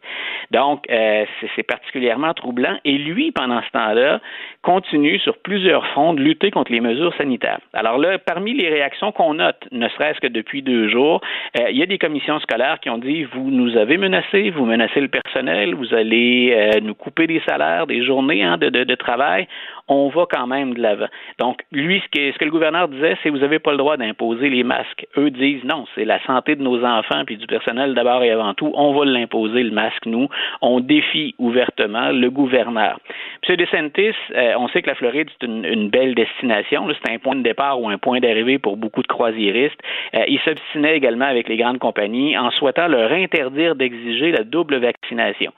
Donc, 0.51 0.85
euh, 0.89 1.25
c'est 1.55 1.63
particulièrement 1.63 2.33
troublant. 2.33 2.77
Et 2.85 2.97
lui, 2.97 3.31
pendant 3.31 3.61
ce 3.61 3.69
temps-là, 3.71 4.19
continue 4.61 5.19
sur 5.19 5.37
plusieurs 5.37 5.85
fronts 5.87 6.13
de 6.13 6.21
lutter 6.21 6.51
contre 6.51 6.71
les 6.71 6.81
mesures 6.81 7.13
sanitaires. 7.15 7.59
Alors 7.73 7.97
là, 7.97 8.17
parmi 8.17 8.53
les 8.53 8.69
réactions 8.69 9.11
qu'on 9.11 9.35
note, 9.35 9.67
ne 9.71 9.87
serait-ce 9.89 10.19
que 10.19 10.27
depuis 10.27 10.61
deux 10.61 10.89
jours, 10.89 11.21
euh, 11.59 11.69
il 11.69 11.77
y 11.77 11.83
a 11.83 11.85
des 11.85 11.97
commissions 11.97 12.39
scolaires 12.39 12.79
qui 12.81 12.89
ont 12.89 12.97
dit 12.97 13.23
vous 13.23 13.49
nous 13.51 13.77
avez 13.77 13.97
menacés, 13.97 14.49
vous 14.49 14.65
menacez 14.65 14.99
le 14.99 15.07
personnel, 15.07 15.75
vous 15.75 15.93
allez 15.93 16.53
euh, 16.53 16.79
nous 16.81 16.95
couper 16.95 17.27
des 17.27 17.41
salaires, 17.47 17.87
des 17.87 18.03
journées 18.03 18.43
hein, 18.43 18.57
de, 18.57 18.95
travail 18.95 19.47
on 19.89 20.09
va 20.09 20.25
quand 20.29 20.47
même 20.47 20.75
de 20.75 20.81
l'avant. 20.81 21.07
Donc, 21.39 21.63
lui, 21.71 22.01
ce 22.01 22.07
que, 22.09 22.31
ce 22.31 22.37
que 22.37 22.45
le 22.45 22.51
gouverneur 22.51 22.87
disait, 22.87 23.17
c'est 23.21 23.29
vous 23.29 23.39
n'avez 23.39 23.59
pas 23.59 23.71
le 23.71 23.77
droit 23.77 23.97
d'imposer 23.97 24.49
les 24.49 24.63
masques. 24.63 25.05
Eux 25.17 25.31
disent 25.31 25.63
non, 25.63 25.85
c'est 25.95 26.05
la 26.05 26.23
santé 26.23 26.55
de 26.55 26.61
nos 26.61 26.83
enfants 26.85 27.23
puis 27.25 27.37
du 27.37 27.47
personnel 27.47 27.93
d'abord 27.93 28.23
et 28.23 28.31
avant 28.31 28.53
tout. 28.53 28.71
On 28.75 28.93
va 28.93 29.05
l'imposer, 29.05 29.63
le 29.63 29.71
masque, 29.71 30.05
nous. 30.05 30.29
On 30.61 30.79
défie 30.79 31.35
ouvertement 31.39 32.11
le 32.11 32.29
gouverneur. 32.29 32.99
M. 33.47 33.55
DeSantis, 33.55 34.15
euh, 34.35 34.53
on 34.57 34.67
sait 34.69 34.81
que 34.81 34.89
la 34.89 34.95
Floride, 34.95 35.29
c'est 35.39 35.47
une, 35.47 35.89
belle 35.89 36.13
destination. 36.13 36.87
C'est 37.03 37.11
un 37.11 37.17
point 37.17 37.35
de 37.35 37.41
départ 37.41 37.81
ou 37.81 37.89
un 37.89 37.97
point 37.97 38.19
d'arrivée 38.19 38.59
pour 38.59 38.77
beaucoup 38.77 39.01
de 39.01 39.07
croisiéristes. 39.07 39.79
Euh, 40.15 40.23
il 40.27 40.39
s'obstinait 40.41 40.95
également 40.97 41.25
avec 41.25 41.49
les 41.49 41.57
grandes 41.57 41.79
compagnies 41.79 42.37
en 42.37 42.51
souhaitant 42.51 42.87
leur 42.87 43.11
interdire 43.11 43.75
d'exiger 43.75 44.31
la 44.31 44.43
double 44.43 44.77
vaccination. 44.77 45.51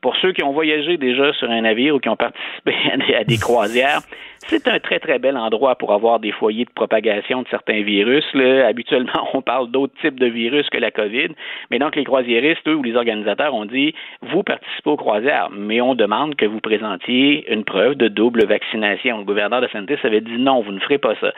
Pour 0.00 0.16
ceux 0.16 0.32
qui 0.32 0.44
ont 0.44 0.52
voyagé 0.52 0.96
déjà 0.96 1.32
sur 1.32 1.50
un 1.50 1.62
navire 1.62 1.94
ou 1.94 1.98
qui 1.98 2.08
ont 2.08 2.16
participé 2.16 2.74
à 3.16 3.24
des, 3.24 3.38
croisières, 3.38 4.00
c'est 4.38 4.68
un 4.68 4.78
très, 4.78 5.00
très 5.00 5.18
bel 5.18 5.36
endroit 5.36 5.76
pour 5.76 5.92
avoir 5.92 6.20
des 6.20 6.32
foyers 6.32 6.64
de 6.64 6.70
propagation 6.70 7.42
de 7.42 7.48
certains 7.48 7.82
virus. 7.82 8.24
Habituellement, 8.34 9.28
on 9.34 9.42
parle 9.42 9.70
d'autres 9.70 9.94
types 10.00 10.18
de 10.18 10.26
virus 10.26 10.68
que 10.70 10.78
la 10.78 10.90
COVID. 10.90 11.28
Mais 11.70 11.78
donc, 11.78 11.96
les 11.96 12.04
croisiéristes, 12.04 12.66
eux, 12.68 12.76
ou 12.76 12.82
les 12.82 12.96
organisateurs 12.96 13.54
ont 13.54 13.64
dit, 13.64 13.94
vous 14.22 14.42
participez 14.42 14.90
aux 14.90 14.96
croisières, 14.96 15.48
mais 15.50 15.80
on 15.80 15.94
demande 15.94 16.36
que 16.36 16.46
vous 16.46 16.60
présentiez 16.60 17.52
une 17.52 17.64
preuve 17.64 17.96
de 17.96 18.08
double 18.08 18.46
vaccination. 18.46 19.18
Le 19.18 19.24
gouverneur 19.24 19.60
de 19.60 19.68
Santis 19.68 19.98
avait 20.04 20.20
dit 20.20 20.38
non, 20.38 20.62
vous 20.62 20.72
ne 20.72 20.80
ferez 20.80 20.98
pas 20.98 21.14
ça. 21.20 21.32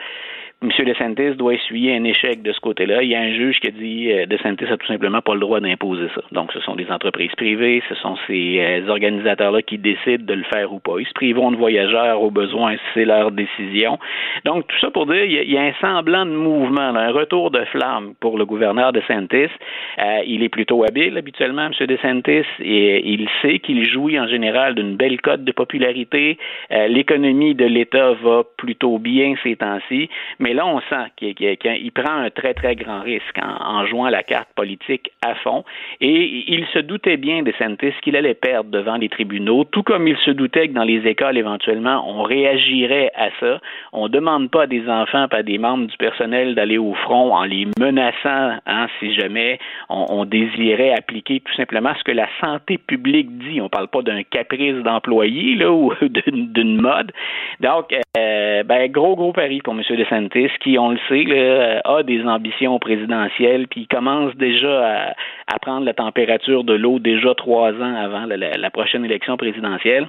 M. 0.63 0.69
DeSantis 0.85 1.37
doit 1.37 1.55
essuyer 1.55 1.95
un 1.95 2.03
échec 2.03 2.43
de 2.43 2.51
ce 2.51 2.59
côté-là. 2.59 3.01
Il 3.01 3.09
y 3.09 3.15
a 3.15 3.19
un 3.19 3.33
juge 3.33 3.59
qui 3.59 3.67
a 3.67 3.71
dit 3.71 4.11
euh, 4.11 4.27
DeSantis 4.27 4.65
n'a 4.65 4.77
tout 4.77 4.85
simplement 4.85 5.19
pas 5.19 5.33
le 5.33 5.39
droit 5.39 5.59
d'imposer 5.59 6.07
ça. 6.13 6.21
Donc, 6.31 6.53
ce 6.53 6.59
sont 6.59 6.75
des 6.75 6.85
entreprises 6.91 7.31
privées, 7.35 7.81
ce 7.89 7.95
sont 7.95 8.15
ces 8.27 8.59
euh, 8.59 8.87
organisateurs-là 8.87 9.63
qui 9.63 9.79
décident 9.79 10.23
de 10.23 10.33
le 10.35 10.43
faire 10.53 10.71
ou 10.71 10.79
pas. 10.79 10.99
Ils 10.99 11.07
se 11.07 11.13
priveront 11.13 11.49
de 11.51 11.57
voyageurs 11.57 12.21
au 12.21 12.29
besoin, 12.29 12.75
c'est 12.93 13.05
leur 13.05 13.31
décision. 13.31 13.97
Donc, 14.45 14.67
tout 14.67 14.77
ça 14.79 14.91
pour 14.91 15.07
dire, 15.07 15.23
il 15.23 15.51
y 15.51 15.57
a, 15.57 15.61
un 15.63 15.73
semblant 15.81 16.27
de 16.27 16.31
mouvement, 16.31 16.93
un 16.95 17.11
retour 17.11 17.49
de 17.49 17.65
flamme 17.65 18.13
pour 18.19 18.37
le 18.37 18.45
gouverneur 18.45 18.93
DeSantis. 18.93 19.49
Euh, 19.97 20.19
il 20.27 20.43
est 20.43 20.49
plutôt 20.49 20.83
habile 20.83 21.17
habituellement, 21.17 21.71
M. 21.71 21.87
DeSantis, 21.87 22.45
et 22.59 23.09
il 23.09 23.27
sait 23.41 23.57
qu'il 23.57 23.83
jouit 23.89 24.19
en 24.19 24.27
général 24.27 24.75
d'une 24.75 24.95
belle 24.95 25.19
cote 25.21 25.43
de 25.43 25.51
popularité. 25.51 26.37
Euh, 26.71 26.87
l'économie 26.87 27.55
de 27.55 27.65
l'État 27.65 28.13
va 28.21 28.43
plutôt 28.57 28.99
bien 28.99 29.33
ces 29.41 29.55
temps-ci, 29.55 30.07
mais 30.37 30.50
et 30.51 30.53
là, 30.53 30.67
on 30.67 30.81
sent 30.81 31.05
qu'il 31.15 31.91
prend 31.93 32.11
un 32.11 32.29
très, 32.29 32.53
très 32.53 32.75
grand 32.75 32.99
risque 33.03 33.37
en, 33.41 33.85
jouant 33.85 34.09
la 34.09 34.21
carte 34.21 34.49
politique 34.53 35.09
à 35.25 35.33
fond. 35.35 35.63
Et 36.01 36.43
il 36.51 36.65
se 36.73 36.79
doutait 36.79 37.15
bien, 37.15 37.41
de 37.41 37.51
DeSantis, 37.51 37.93
qu'il 38.01 38.17
allait 38.17 38.33
perdre 38.33 38.69
devant 38.69 38.97
les 38.97 39.07
tribunaux, 39.07 39.63
tout 39.63 39.81
comme 39.81 40.09
il 40.09 40.17
se 40.17 40.31
doutait 40.31 40.67
que 40.67 40.73
dans 40.73 40.83
les 40.83 41.07
écoles, 41.07 41.37
éventuellement, 41.37 42.03
on 42.05 42.23
réagirait 42.23 43.11
à 43.15 43.29
ça. 43.39 43.61
On 43.93 44.09
ne 44.09 44.09
demande 44.09 44.51
pas 44.51 44.63
à 44.63 44.67
des 44.67 44.89
enfants, 44.89 45.29
pas 45.29 45.37
à 45.37 45.43
des 45.43 45.57
membres 45.57 45.87
du 45.87 45.95
personnel 45.95 46.53
d'aller 46.53 46.77
au 46.77 46.95
front 46.95 47.33
en 47.33 47.45
les 47.45 47.67
menaçant, 47.79 48.57
hein, 48.65 48.87
si 48.99 49.13
jamais 49.13 49.57
on, 49.87 50.25
désirait 50.25 50.91
appliquer 50.91 51.39
tout 51.39 51.53
simplement 51.53 51.93
ce 51.97 52.03
que 52.03 52.11
la 52.11 52.27
santé 52.41 52.77
publique 52.77 53.37
dit. 53.37 53.61
On 53.61 53.65
ne 53.65 53.69
parle 53.69 53.87
pas 53.87 54.01
d'un 54.01 54.23
caprice 54.23 54.75
d'employé 54.83 55.55
là, 55.55 55.71
ou 55.71 55.93
d'une 56.01 56.81
mode. 56.81 57.13
Donc, 57.61 57.95
euh, 58.17 58.63
ben, 58.63 58.91
gros, 58.91 59.15
gros 59.15 59.31
pari 59.31 59.61
pour 59.61 59.73
M. 59.73 59.81
DeSantis 59.89 60.40
qui, 60.59 60.77
on 60.77 60.91
le 60.91 60.99
sait, 61.09 61.81
a 61.83 62.03
des 62.03 62.23
ambitions 62.23 62.79
présidentielles, 62.79 63.67
puis 63.67 63.87
commence 63.87 64.35
déjà 64.35 65.13
à, 65.47 65.59
prendre 65.61 65.85
la 65.85 65.93
température 65.93 66.63
de 66.63 66.73
l'eau 66.73 66.97
déjà 66.97 67.35
trois 67.35 67.71
ans 67.73 67.95
avant 67.95 68.25
la, 68.25 68.69
prochaine 68.71 69.05
élection 69.05 69.37
présidentielle. 69.37 70.07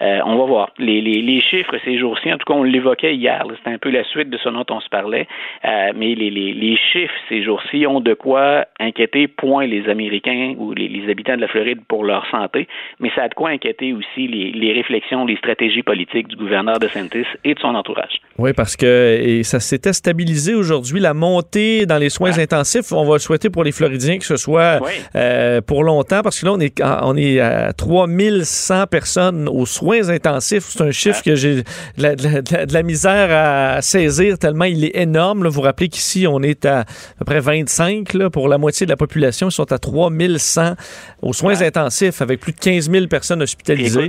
Euh, 0.00 0.20
on 0.24 0.36
va 0.36 0.44
voir. 0.44 0.70
Les, 0.78 1.40
chiffres 1.40 1.74
ces 1.84 1.98
jours-ci, 1.98 2.32
en 2.32 2.38
tout 2.38 2.46
cas, 2.46 2.54
on 2.54 2.62
l'évoquait 2.62 3.14
hier, 3.14 3.44
c'est 3.62 3.70
un 3.70 3.78
peu 3.78 3.90
la 3.90 4.04
suite 4.04 4.30
de 4.30 4.38
ce 4.38 4.48
dont 4.48 4.64
on 4.70 4.80
se 4.80 4.88
parlait, 4.88 5.26
euh, 5.64 5.92
mais 5.94 6.14
les, 6.14 6.76
chiffres 6.92 7.14
ces 7.28 7.42
jours-ci 7.42 7.86
ont 7.86 8.00
de 8.00 8.14
quoi 8.14 8.66
inquiéter, 8.80 9.28
point 9.28 9.66
les 9.66 9.88
Américains 9.88 10.54
ou 10.56 10.72
les, 10.72 11.08
habitants 11.10 11.36
de 11.36 11.40
la 11.40 11.48
Floride 11.48 11.80
pour 11.88 12.04
leur 12.04 12.26
santé, 12.30 12.68
mais 13.00 13.10
ça 13.14 13.24
a 13.24 13.28
de 13.28 13.34
quoi 13.34 13.50
inquiéter 13.50 13.92
aussi 13.92 14.26
les, 14.26 14.72
réflexions, 14.72 15.24
les 15.26 15.36
stratégies 15.36 15.82
politiques 15.82 16.28
du 16.28 16.36
gouverneur 16.36 16.78
de 16.78 16.88
Santis 16.88 17.26
et 17.44 17.54
de 17.54 17.58
son 17.58 17.74
entourage. 17.74 18.20
Oui, 18.38 18.52
parce 18.56 18.76
que 18.76 19.18
et 19.20 19.42
ça 19.42 19.60
s'était 19.74 19.92
stabilisé 19.92 20.54
aujourd'hui. 20.54 21.00
La 21.00 21.14
montée 21.14 21.84
dans 21.84 21.98
les 21.98 22.08
soins 22.08 22.38
intensifs, 22.38 22.92
on 22.92 23.04
va 23.04 23.14
le 23.14 23.18
souhaiter 23.18 23.50
pour 23.50 23.64
les 23.64 23.72
Floridiens 23.72 24.18
que 24.18 24.24
ce 24.24 24.36
soit 24.36 24.80
euh, 25.16 25.60
pour 25.60 25.82
longtemps, 25.82 26.22
parce 26.22 26.40
que 26.40 26.46
là, 26.46 26.52
on 26.52 26.60
est, 26.60 26.80
on 26.82 27.16
est 27.16 27.40
à 27.40 27.72
3100 27.72 28.86
personnes 28.86 29.48
aux 29.48 29.66
soins 29.66 30.08
intensifs. 30.10 30.66
C'est 30.68 30.82
un 30.82 30.92
chiffre 30.92 31.22
que 31.22 31.34
j'ai 31.34 31.62
de, 31.98 32.72
la, 32.72 32.82
misère 32.82 33.28
à 33.30 33.82
saisir 33.82 34.38
tellement 34.38 34.64
il 34.64 34.84
est 34.84 34.96
énorme. 34.96 35.44
Vous 35.46 35.54
vous 35.54 35.60
rappelez 35.62 35.88
qu'ici, 35.88 36.26
on 36.28 36.40
est 36.40 36.64
à, 36.66 36.80
à 36.80 36.84
peu 37.18 37.24
près 37.24 37.40
25 37.40 38.14
là, 38.14 38.30
pour 38.30 38.48
la 38.48 38.58
moitié 38.58 38.86
de 38.86 38.90
la 38.90 38.96
population. 38.96 39.48
Ils 39.48 39.52
sont 39.52 39.72
à 39.72 39.78
3100 39.78 40.74
aux 41.22 41.32
soins 41.32 41.62
intensifs 41.62 42.22
avec 42.22 42.40
plus 42.40 42.52
de 42.52 42.60
15 42.60 42.90
000 42.90 43.06
personnes 43.08 43.42
hospitalisées. 43.42 44.08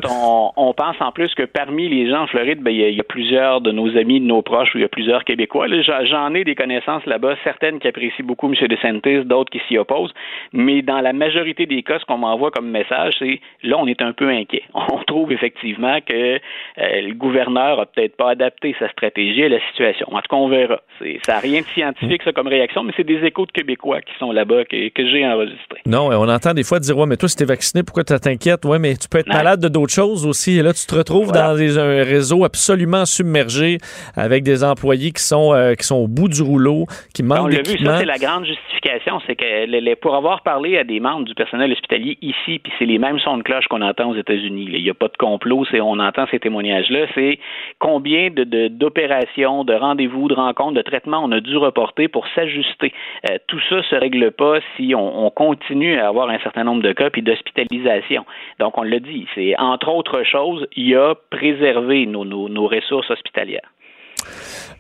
on, 0.56 0.74
pense 0.76 0.98
en 1.00 1.12
plus 1.12 1.34
que 1.36 1.44
parmi 1.44 1.90
les 1.90 2.10
gens 2.10 2.24
en 2.24 2.28
Floride, 2.28 2.62
ben, 2.62 2.72
il 2.72 2.90
y, 2.90 2.96
y, 2.96 3.00
a 3.00 3.04
plusieurs 3.04 3.62
de 3.62 3.72
nos 3.72 3.98
amis, 3.98 4.20
de 4.20 4.26
nos 4.26 4.42
proches, 4.42 4.76
ou 4.76 4.78
il 4.78 4.82
y 4.82 4.86
a 4.86 4.90
plusieurs 4.90 5.24
Québécois 5.24 5.45
J'en 5.52 6.34
ai 6.34 6.44
des 6.44 6.56
connaissances 6.56 7.06
là-bas, 7.06 7.36
certaines 7.44 7.80
qui 7.80 7.88
apprécient 7.88 8.26
beaucoup 8.26 8.48
M. 8.48 8.56
DeSantis, 8.68 9.26
d'autres 9.26 9.52
qui 9.52 9.62
s'y 9.68 9.78
opposent. 9.78 10.14
Mais 10.54 10.82
dans 10.82 11.02
la 11.02 11.14
majorité 11.14 11.66
des 11.66 11.84
cas, 11.84 12.00
ce 12.00 12.06
qu'on 12.06 12.18
m'envoie 12.18 12.52
comme 12.52 12.70
message, 12.70 13.16
c'est 13.20 13.40
là, 13.64 13.78
on 13.78 13.88
est 13.88 14.02
un 14.02 14.14
peu 14.14 14.30
inquiet. 14.30 14.64
On 14.74 15.04
trouve 15.04 15.32
effectivement 15.32 16.00
que 16.02 16.14
euh, 16.14 16.40
le 16.78 17.14
gouverneur 17.14 17.80
a 17.80 17.86
peut-être 17.86 18.16
pas 18.18 18.32
adapté 18.32 18.76
sa 18.80 18.90
stratégie 18.90 19.44
à 19.44 19.50
la 19.50 19.60
situation. 19.70 20.08
En 20.12 20.18
tout 20.18 20.30
cas, 20.30 20.36
on 20.36 20.48
verra. 20.48 20.82
Ça 21.26 21.34
n'a 21.34 21.40
rien 21.40 21.62
de 21.62 21.66
scientifique, 21.68 22.24
ça, 22.24 22.32
comme 22.32 22.48
réaction, 22.48 22.84
mais 22.84 22.94
c'est 22.98 23.04
des 23.04 23.24
échos 23.24 23.46
de 23.46 23.52
Québécois 23.52 24.02
qui 24.02 24.14
sont 24.20 24.32
là-bas 24.32 24.66
que, 24.66 24.90
j'ai 24.98 25.26
enregistrés. 25.26 25.82
Non, 25.86 26.10
on 26.10 26.28
entend 26.28 26.54
des 26.54 26.64
fois 26.64 26.80
dire 26.80 26.98
Ouais, 26.98 27.06
mais 27.06 27.18
toi, 27.18 27.30
si 27.30 27.36
t'es 27.36 27.46
vacciné, 27.46 27.84
pourquoi 27.84 28.04
tu 28.04 28.18
t'inquiètes? 28.20 28.66
Ouais, 28.66 28.80
mais 28.80 28.96
tu 28.96 29.08
peux 29.08 29.20
être 29.20 29.28
malade 29.28 29.60
de 29.60 29.68
d'autres 29.68 29.94
choses 29.94 30.26
aussi. 30.26 30.58
Et 30.58 30.64
là, 30.64 30.74
tu 30.74 30.86
te 30.86 30.96
retrouves 30.96 31.32
dans 31.32 31.56
un 31.56 32.04
réseau 32.04 32.44
absolument 32.44 33.06
submergé 33.06 33.78
avec 34.16 34.44
des 34.44 34.64
employés 34.64 35.12
qui 35.12 35.22
sont 35.22 35.35
euh, 35.36 35.76
qui 35.76 35.86
sont 35.86 35.98
au 35.98 36.08
bout 36.08 36.28
du 36.28 36.42
rouleau, 36.42 36.86
qui 37.14 37.24
manquent 37.24 37.40
On 37.44 37.48
l'a 37.48 37.62
vu, 37.62 37.78
ça, 37.84 37.98
c'est 38.00 38.06
la 38.06 38.18
grande 38.18 38.46
justification. 38.46 39.20
C'est 39.26 39.36
que 39.36 39.96
pour 39.96 40.16
avoir 40.16 40.42
parlé 40.42 40.78
à 40.78 40.84
des 40.84 41.00
membres 41.00 41.26
du 41.26 41.34
personnel 41.34 41.72
hospitalier 41.72 42.18
ici, 42.22 42.60
puis 42.60 42.72
c'est 42.78 42.86
les 42.86 43.00
mêmes 43.00 43.20
sons 43.20 43.38
de 43.38 43.44
cloche 43.44 43.66
qu'on 43.68 43.82
entend 43.82 44.12
aux 44.12 44.16
États-Unis. 44.16 44.68
Il 44.72 44.84
n'y 44.84 44.90
a 44.90 44.94
pas 44.94 45.08
de 45.08 45.18
complot, 45.18 45.66
c'est 45.72 45.82
on 45.82 46.00
entend 46.00 46.26
ces 46.32 46.40
témoignages-là. 46.40 47.08
C'est 47.16 47.40
combien 47.80 48.30
de, 48.30 48.68
d'opérations, 48.68 49.64
de, 49.64 49.74
rendez-vous, 49.74 50.28
de 50.28 50.34
rencontres, 50.34 50.76
de 50.76 50.82
traitements 50.82 51.24
on 51.24 51.32
a 51.32 51.40
dû 51.40 51.58
reporter 51.58 52.08
pour 52.08 52.28
s'ajuster. 52.36 52.94
Euh, 53.30 53.38
tout 53.48 53.60
ça 53.70 53.82
se 53.84 53.96
règle 53.96 54.32
pas 54.32 54.60
si 54.76 54.94
on, 54.96 55.30
continue 55.36 55.98
à 55.98 56.08
avoir 56.08 56.30
un 56.30 56.40
certain 56.40 56.64
nombre 56.64 56.82
de 56.82 56.94
cas 56.94 57.10
puis 57.10 57.22
d'hospitalisation. 57.22 58.26
Donc, 58.60 58.78
on 58.78 58.84
l'a 58.84 59.00
dit, 59.00 59.28
c'est 59.36 59.58
entre 59.58 59.90
autres 59.90 60.24
choses, 60.24 60.66
il 60.76 60.88
y 60.88 60.96
a 60.96 61.16
préservé 61.30 62.06
nos 62.06 62.68
ressources 62.68 63.10
hospitalières. 63.10 63.70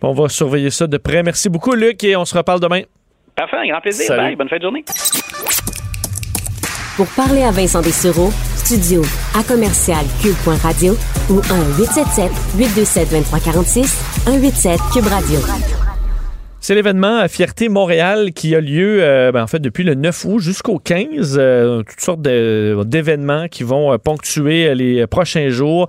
On 0.02 0.14
va 0.14 0.30
surveiller 0.30 0.70
ça 0.70 0.86
de 0.86 0.98
près. 0.98 1.24
Merci 1.24 1.50
beaucoup, 1.50 1.74
Luc, 1.74 2.04
et 2.04 2.16
on 2.16 2.26
se 2.26 2.38
reparle 2.38 2.60
demain. 2.60 2.82
Parfait, 3.36 3.58
un 3.58 3.68
grand 3.68 3.82
plaisir. 3.82 4.16
Bye, 4.16 4.36
bonne 4.36 4.50
fin 4.50 4.58
de 4.58 4.62
journée. 4.62 4.86
Pour 6.96 7.08
parler 7.08 7.44
à 7.44 7.52
Vincent 7.52 7.82
Dessureau, 7.82 8.32
studio 8.56 9.02
à 9.38 9.44
commercial 9.44 10.06
cube.radio 10.22 10.94
ou 11.30 11.40
1-877 11.42 12.30
827 12.58 13.10
2346 13.10 13.88
187 14.26 14.80
Cube 14.94 15.08
Radio. 15.08 15.40
C'est 16.66 16.74
l'événement 16.74 17.28
Fierté 17.28 17.70
Montréal 17.70 18.32
qui 18.34 18.56
a 18.56 18.60
lieu 18.60 18.98
euh, 19.04 19.32
ben, 19.32 19.44
en 19.44 19.46
fait 19.46 19.60
depuis 19.60 19.84
le 19.84 19.94
9 19.94 20.26
août 20.26 20.40
jusqu'au 20.40 20.80
15. 20.80 21.38
Euh, 21.38 21.84
toutes 21.84 22.02
sortes 22.02 22.24
d'événements 22.24 23.48
qui 23.48 23.62
vont 23.62 23.94
euh, 23.94 24.00
ponctuer 24.00 24.74
les 24.74 25.06
prochains 25.06 25.50
jours 25.50 25.88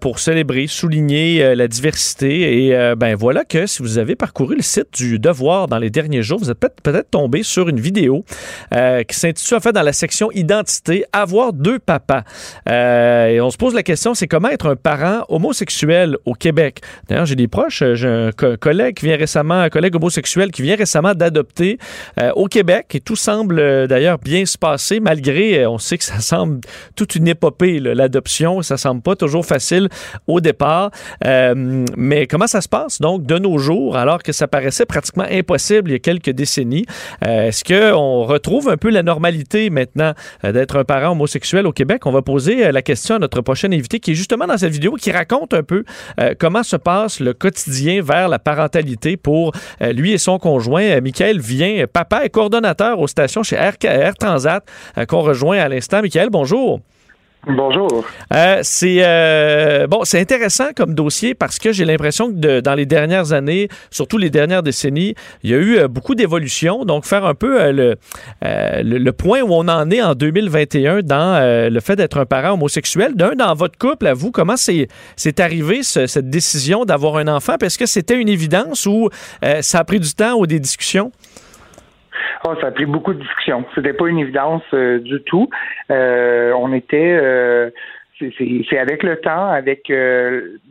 pour 0.00 0.20
célébrer, 0.20 0.68
souligner 0.68 1.56
la 1.56 1.66
diversité. 1.66 2.68
Et 2.68 2.94
ben 2.96 3.16
voilà 3.16 3.44
que 3.44 3.66
si 3.66 3.82
vous 3.82 3.98
avez 3.98 4.14
parcouru 4.14 4.54
le 4.54 4.62
site 4.62 4.92
du 4.92 5.18
Devoir 5.18 5.66
dans 5.66 5.78
les 5.78 5.90
derniers 5.90 6.22
jours, 6.22 6.38
vous 6.38 6.50
êtes 6.52 6.60
peut-être 6.60 7.10
tombé 7.10 7.42
sur 7.42 7.68
une 7.68 7.80
vidéo 7.80 8.24
qui 8.70 9.16
s'intitule 9.16 9.56
en 9.56 9.60
fait 9.60 9.72
dans 9.72 9.82
la 9.82 9.92
section 9.92 10.30
Identité 10.30 11.04
Avoir 11.12 11.52
deux 11.52 11.80
papas. 11.80 12.22
et 12.68 13.40
on 13.40 13.50
se 13.50 13.56
pose 13.56 13.74
la 13.74 13.82
question, 13.82 14.14
c'est 14.14 14.28
comment 14.28 14.50
être 14.50 14.66
un 14.66 14.76
parent 14.76 15.24
homosexuel 15.28 16.16
au 16.26 16.34
Québec? 16.34 16.80
D'ailleurs, 17.08 17.26
j'ai 17.26 17.36
des 17.36 17.48
proches, 17.48 17.82
j'ai 17.94 18.08
un 18.08 18.30
collègue 18.32 18.94
qui 18.94 19.06
vient 19.06 19.16
récemment, 19.16 19.60
un 19.60 19.68
collègue 19.68 19.96
homosexuel 19.96 20.11
qui 20.52 20.62
vient 20.62 20.76
récemment 20.76 21.14
d'adopter 21.14 21.78
au 22.34 22.46
Québec 22.46 22.94
et 22.94 23.00
tout 23.00 23.16
semble 23.16 23.86
d'ailleurs 23.88 24.18
bien 24.18 24.44
se 24.46 24.58
passer 24.58 25.00
malgré, 25.00 25.66
on 25.66 25.78
sait 25.78 25.98
que 25.98 26.04
ça 26.04 26.20
semble 26.20 26.60
toute 26.96 27.14
une 27.16 27.28
épopée, 27.28 27.78
l'adoption, 27.80 28.62
ça 28.62 28.76
semble 28.76 29.02
pas 29.02 29.16
toujours 29.16 29.44
facile 29.44 29.88
au 30.26 30.40
départ. 30.40 30.90
mais 31.24 32.26
comment 32.26 32.46
ça 32.46 32.60
se 32.60 32.68
passe 32.68 33.00
donc 33.00 33.24
de 33.24 33.38
nos 33.38 33.58
jours 33.58 33.96
alors 33.96 34.22
que 34.22 34.32
ça 34.32 34.48
paraissait 34.48 34.86
pratiquement 34.86 35.26
impossible 35.30 35.90
il 35.90 35.92
y 35.92 35.96
a 35.96 36.00
quelques 36.00 36.30
décennies? 36.30 36.86
Est-ce 37.24 37.64
qu'on 37.64 38.24
retrouve 38.24 38.68
un 38.68 38.76
peu 38.76 38.90
la 38.90 39.02
normalité 39.02 39.70
maintenant 39.70 40.12
d'être 40.42 40.76
un 40.76 40.84
parent 40.84 41.12
homosexuel 41.12 41.66
au 41.66 41.72
Québec? 41.72 42.06
On 42.06 42.12
va 42.12 42.22
poser 42.22 42.70
la 42.72 42.82
question 42.82 43.16
à 43.16 43.18
notre 43.18 43.40
prochain 43.40 43.72
invité 43.72 44.00
qui 44.00 44.12
est 44.12 44.14
justement 44.14 44.46
dans 44.46 44.58
cette 44.58 44.72
vidéo 44.72 44.94
qui 44.94 45.10
raconte 45.10 45.54
un 45.54 45.62
peu 45.62 45.84
euh, 46.20 46.34
comment 46.38 46.62
se 46.62 46.76
passe 46.76 47.20
le 47.20 47.34
quotidien 47.34 48.02
vers 48.02 48.28
la 48.28 48.38
parentalité 48.38 49.16
pour 49.16 49.52
euh, 49.80 49.92
lui 50.02 50.12
et 50.12 50.18
son 50.18 50.38
conjoint. 50.38 50.82
Euh, 50.82 51.00
Michael 51.00 51.40
vient, 51.40 51.84
papa 51.90 52.24
et 52.24 52.28
coordonnateur 52.28 52.98
aux 52.98 53.06
stations 53.06 53.42
chez 53.42 53.56
Air 53.56 54.14
Transat, 54.18 54.64
qu'on 55.08 55.20
rejoint 55.20 55.58
à 55.58 55.68
l'instant. 55.68 56.02
Michael, 56.02 56.28
bonjour. 56.30 56.80
Bonjour. 57.48 58.04
Euh, 58.32 58.60
c'est 58.62 59.04
euh, 59.04 59.88
c'est 60.04 60.20
intéressant 60.20 60.68
comme 60.76 60.94
dossier 60.94 61.34
parce 61.34 61.58
que 61.58 61.72
j'ai 61.72 61.84
l'impression 61.84 62.32
que 62.32 62.60
dans 62.60 62.74
les 62.74 62.86
dernières 62.86 63.32
années, 63.32 63.68
surtout 63.90 64.16
les 64.16 64.30
dernières 64.30 64.62
décennies, 64.62 65.16
il 65.42 65.50
y 65.50 65.54
a 65.54 65.56
eu 65.56 65.76
euh, 65.76 65.88
beaucoup 65.88 66.14
d'évolutions. 66.14 66.84
Donc, 66.84 67.04
faire 67.04 67.24
un 67.24 67.34
peu 67.34 67.72
le, 67.72 69.10
point 69.10 69.42
où 69.42 69.52
on 69.52 69.66
en 69.66 69.90
est 69.90 70.00
en 70.00 70.14
2021 70.14 71.00
dans 71.02 71.68
le 71.68 71.80
fait 71.80 71.96
d'être 71.96 72.18
un 72.18 72.26
parent 72.26 72.52
homosexuel. 72.52 73.16
D'un, 73.16 73.34
dans 73.34 73.54
votre 73.54 73.76
couple, 73.76 74.06
à 74.06 74.14
vous, 74.14 74.30
comment 74.30 74.56
c'est 74.56 74.86
c'est 75.16 75.40
arrivé 75.40 75.82
cette 75.82 76.30
décision 76.30 76.84
d'avoir 76.84 77.16
un 77.16 77.26
enfant? 77.26 77.56
Est-ce 77.60 77.76
que 77.76 77.86
c'était 77.86 78.20
une 78.20 78.28
évidence 78.28 78.86
ou 78.86 79.08
ça 79.62 79.80
a 79.80 79.84
pris 79.84 79.98
du 79.98 80.14
temps 80.14 80.34
ou 80.34 80.46
des 80.46 80.60
discussions? 80.60 81.10
Ça 82.44 82.66
a 82.66 82.70
pris 82.72 82.86
beaucoup 82.86 83.14
de 83.14 83.20
discussions. 83.20 83.64
C'était 83.74 83.92
pas 83.92 84.08
une 84.08 84.18
évidence 84.18 84.62
euh, 84.74 84.98
du 84.98 85.22
tout. 85.22 85.48
Euh, 85.90 86.52
on 86.54 86.72
était 86.72 87.18
euh, 87.20 87.70
c'est 88.18 88.78
avec 88.78 89.02
le 89.02 89.16
temps, 89.16 89.48
avec 89.48 89.88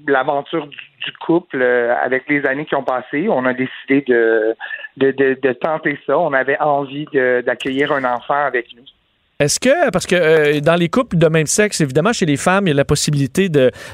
l'aventure 0.07 0.67
du, 0.67 1.11
couple, 1.19 1.61
avec 1.61 2.30
les 2.30 2.45
années 2.45 2.63
qui 2.63 2.76
ont 2.76 2.84
passé, 2.84 3.28
on 3.28 3.45
a 3.45 3.53
décidé 3.53 4.05
de, 4.07 4.55
de, 4.95 5.11
de 5.11 5.51
tenter 5.51 5.99
ça. 6.07 6.17
On 6.17 6.32
avait 6.32 6.57
envie 6.61 7.07
d'accueillir 7.11 7.91
un 7.91 8.05
enfant 8.05 8.45
avec 8.45 8.67
nous. 8.74 8.84
Est-ce 9.41 9.59
que, 9.59 9.89
parce 9.89 10.05
que 10.05 10.15
euh, 10.15 10.59
dans 10.59 10.75
les 10.75 10.87
couples 10.87 11.17
de 11.17 11.27
même 11.27 11.47
sexe, 11.47 11.81
évidemment, 11.81 12.13
chez 12.13 12.27
les 12.27 12.37
femmes, 12.37 12.67
il 12.67 12.69
y 12.69 12.73
a 12.73 12.75
la 12.75 12.85
possibilité 12.85 13.49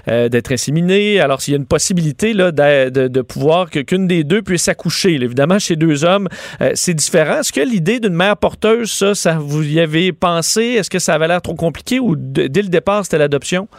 euh, 0.10 0.28
d'être 0.28 0.52
inséminé. 0.52 1.22
Alors, 1.22 1.42
s'il 1.42 1.54
y 1.54 1.56
a 1.56 1.58
une 1.58 1.66
possibilité 1.66 2.34
là, 2.34 2.52
de, 2.52 3.08
de, 3.08 3.22
pouvoir 3.22 3.70
qu'une 3.70 4.08
des 4.08 4.26
deux 4.26 4.42
puisse 4.42 4.68
accoucher, 4.68 5.14
évidemment, 5.14 5.58
chez 5.58 5.78
deux 5.78 6.04
hommes, 6.04 6.28
euh, 6.60 6.72
c'est 6.76 6.94
différent. 6.94 7.40
Est-ce 7.40 7.54
que 7.54 7.62
l'idée 7.62 8.02
d'une 8.02 8.14
mère 8.14 8.36
porteuse, 8.36 8.92
ça, 8.92 9.16
ça, 9.16 9.38
vous 9.40 9.66
y 9.66 9.80
avez 9.80 10.12
pensé? 10.12 10.64
Est-ce 10.64 10.90
que 10.90 11.00
ça 11.00 11.14
avait 11.14 11.30
l'air 11.30 11.42
trop 11.42 11.56
compliqué 11.56 12.02
ou 12.02 12.18
dès 12.18 12.62
le 12.62 12.68
départ, 12.68 13.06
c'était 13.06 13.18
l'adoption? 13.18 13.70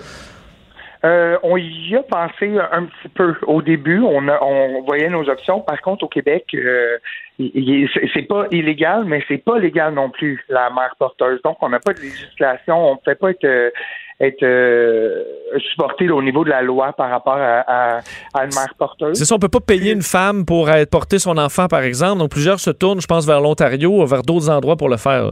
Euh, 1.05 1.39
on 1.43 1.57
y 1.57 1.95
a 1.95 2.03
pensé 2.03 2.59
un 2.73 2.85
petit 2.85 3.09
peu 3.15 3.35
au 3.47 3.63
début. 3.63 4.01
On, 4.01 4.27
on 4.29 4.83
voyait 4.83 5.09
nos 5.09 5.29
options. 5.29 5.61
Par 5.61 5.81
contre, 5.81 6.05
au 6.05 6.09
Québec, 6.09 6.47
euh, 6.55 6.99
c'est 7.39 8.27
pas 8.29 8.47
illégal, 8.51 9.05
mais 9.05 9.23
c'est 9.29 9.39
pas 9.39 9.59
légal 9.59 9.95
non 9.95 10.11
plus 10.11 10.45
la 10.49 10.71
mère 10.71 10.95
porteuse. 10.99 11.41
Donc, 11.43 11.59
on 11.61 11.69
n'a 11.69 11.79
pas 11.79 11.93
de 11.93 12.01
législation. 12.01 12.91
On 12.91 12.95
ne 12.95 12.99
peut 13.05 13.15
pas 13.15 13.31
être 13.31 13.73
être 14.21 14.43
euh, 14.43 15.23
supporté 15.71 16.11
au 16.11 16.21
niveau 16.21 16.43
de 16.43 16.51
la 16.51 16.63
loi 16.63 16.93
par 16.93 17.09
rapport 17.09 17.39
à, 17.39 18.01
une 18.35 18.55
mère 18.55 18.75
porteuse. 18.77 19.17
C'est 19.17 19.25
ça, 19.25 19.37
on 19.37 19.39
peut 19.39 19.49
pas 19.49 19.61
payer 19.61 19.93
une 19.93 20.03
femme 20.03 20.45
pour 20.45 20.69
être 20.71 20.91
porter 20.91 21.21
son 21.21 21.39
enfant, 21.39 21.69
par 21.69 21.83
exemple. 21.83 22.19
Donc, 22.19 22.33
plusieurs 22.33 22.59
se 22.59 22.71
tournent, 22.71 23.01
je 23.01 23.07
pense, 23.07 23.27
vers 23.27 23.41
l'Ontario, 23.41 24.05
vers 24.07 24.23
d'autres 24.23 24.51
endroits 24.51 24.77
pour 24.77 24.89
le 24.89 24.97
faire. 24.97 25.31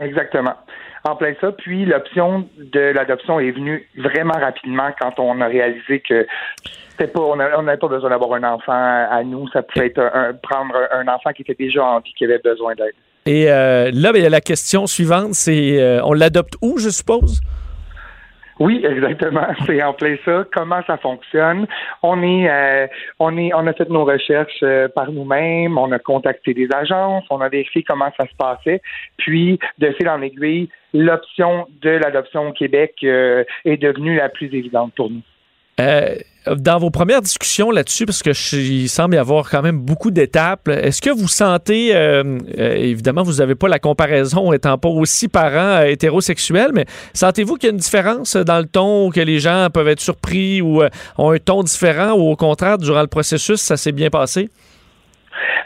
Exactement 0.00 0.54
en 1.10 1.16
plein 1.16 1.34
ça. 1.40 1.52
Puis 1.52 1.84
l'option 1.84 2.48
de 2.58 2.80
l'adoption 2.80 3.40
est 3.40 3.50
venue 3.50 3.88
vraiment 3.96 4.38
rapidement 4.38 4.90
quand 5.00 5.18
on 5.18 5.40
a 5.40 5.46
réalisé 5.46 6.00
que 6.00 6.26
pas, 6.98 7.20
on 7.20 7.36
n'avait 7.36 7.76
pas 7.76 7.88
besoin 7.88 8.10
d'avoir 8.10 8.32
un 8.34 8.44
enfant 8.44 8.72
à 8.72 9.22
nous. 9.24 9.48
Ça 9.48 9.62
pouvait 9.62 9.86
être 9.86 10.00
prendre 10.42 10.74
un 10.92 11.06
enfant 11.08 11.30
qui 11.32 11.42
était 11.42 11.54
déjà 11.54 11.84
en 11.84 12.00
vie, 12.00 12.12
qui 12.16 12.24
avait 12.24 12.38
besoin 12.38 12.74
d'aide. 12.74 12.94
Et 13.28 13.50
euh, 13.50 13.90
là, 13.92 14.12
ben, 14.12 14.26
la 14.30 14.40
question 14.40 14.86
suivante, 14.86 15.34
c'est 15.34 15.80
euh, 15.80 16.00
on 16.02 16.14
l'adopte 16.14 16.54
où, 16.62 16.78
je 16.78 16.88
suppose? 16.88 17.40
Oui, 18.58 18.84
exactement. 18.84 19.46
C'est 19.66 19.82
en 19.82 19.92
plein 19.92 20.16
ça. 20.24 20.44
Comment 20.52 20.82
ça 20.86 20.96
fonctionne? 20.96 21.66
On 22.02 22.22
est, 22.22 22.50
euh, 22.50 22.86
on 23.18 23.36
est, 23.36 23.52
on 23.54 23.66
a 23.66 23.72
fait 23.72 23.88
nos 23.88 24.04
recherches 24.04 24.62
euh, 24.62 24.88
par 24.88 25.10
nous-mêmes. 25.12 25.78
On 25.78 25.92
a 25.92 25.98
contacté 25.98 26.54
des 26.54 26.68
agences. 26.74 27.24
On 27.30 27.40
a 27.40 27.48
vérifié 27.48 27.82
comment 27.82 28.10
ça 28.16 28.26
se 28.26 28.34
passait. 28.36 28.80
Puis, 29.16 29.58
de 29.78 29.90
fil 29.92 30.08
en 30.08 30.22
aiguille, 30.22 30.68
l'option 30.92 31.66
de 31.82 31.90
l'adoption 31.90 32.48
au 32.48 32.52
Québec 32.52 32.94
euh, 33.04 33.44
est 33.64 33.76
devenue 33.76 34.16
la 34.16 34.28
plus 34.28 34.46
évidente 34.46 34.92
pour 34.96 35.10
nous. 35.10 35.22
Euh, 36.48 36.54
dans 36.54 36.78
vos 36.78 36.90
premières 36.90 37.22
discussions 37.22 37.70
là-dessus, 37.70 38.06
parce 38.06 38.22
que 38.22 38.30
il 38.56 38.88
semble 38.88 39.14
y 39.14 39.18
avoir 39.18 39.48
quand 39.50 39.62
même 39.62 39.78
beaucoup 39.78 40.10
d'étapes, 40.10 40.68
est-ce 40.68 41.00
que 41.00 41.10
vous 41.10 41.28
sentez, 41.28 41.94
euh, 41.94 42.38
euh, 42.58 42.74
évidemment, 42.74 43.22
vous 43.22 43.34
n'avez 43.34 43.54
pas 43.54 43.68
la 43.68 43.78
comparaison 43.78 44.52
étant 44.58 44.78
pas 44.78 44.88
aussi 44.88 45.28
parents 45.28 45.82
hétérosexuels, 45.82 46.70
mais 46.72 46.86
sentez-vous 47.14 47.56
qu'il 47.56 47.68
y 47.68 47.70
a 47.70 47.72
une 47.72 47.78
différence 47.78 48.36
dans 48.36 48.58
le 48.58 48.66
ton, 48.66 49.10
que 49.10 49.20
les 49.20 49.38
gens 49.38 49.68
peuvent 49.72 49.88
être 49.88 50.00
surpris 50.00 50.60
ou 50.60 50.82
ont 51.18 51.30
un 51.30 51.38
ton 51.38 51.62
différent, 51.62 52.12
ou 52.12 52.30
au 52.30 52.36
contraire, 52.36 52.78
durant 52.78 53.02
le 53.02 53.06
processus, 53.06 53.60
ça 53.60 53.76
s'est 53.76 53.92
bien 53.92 54.10
passé? 54.10 54.50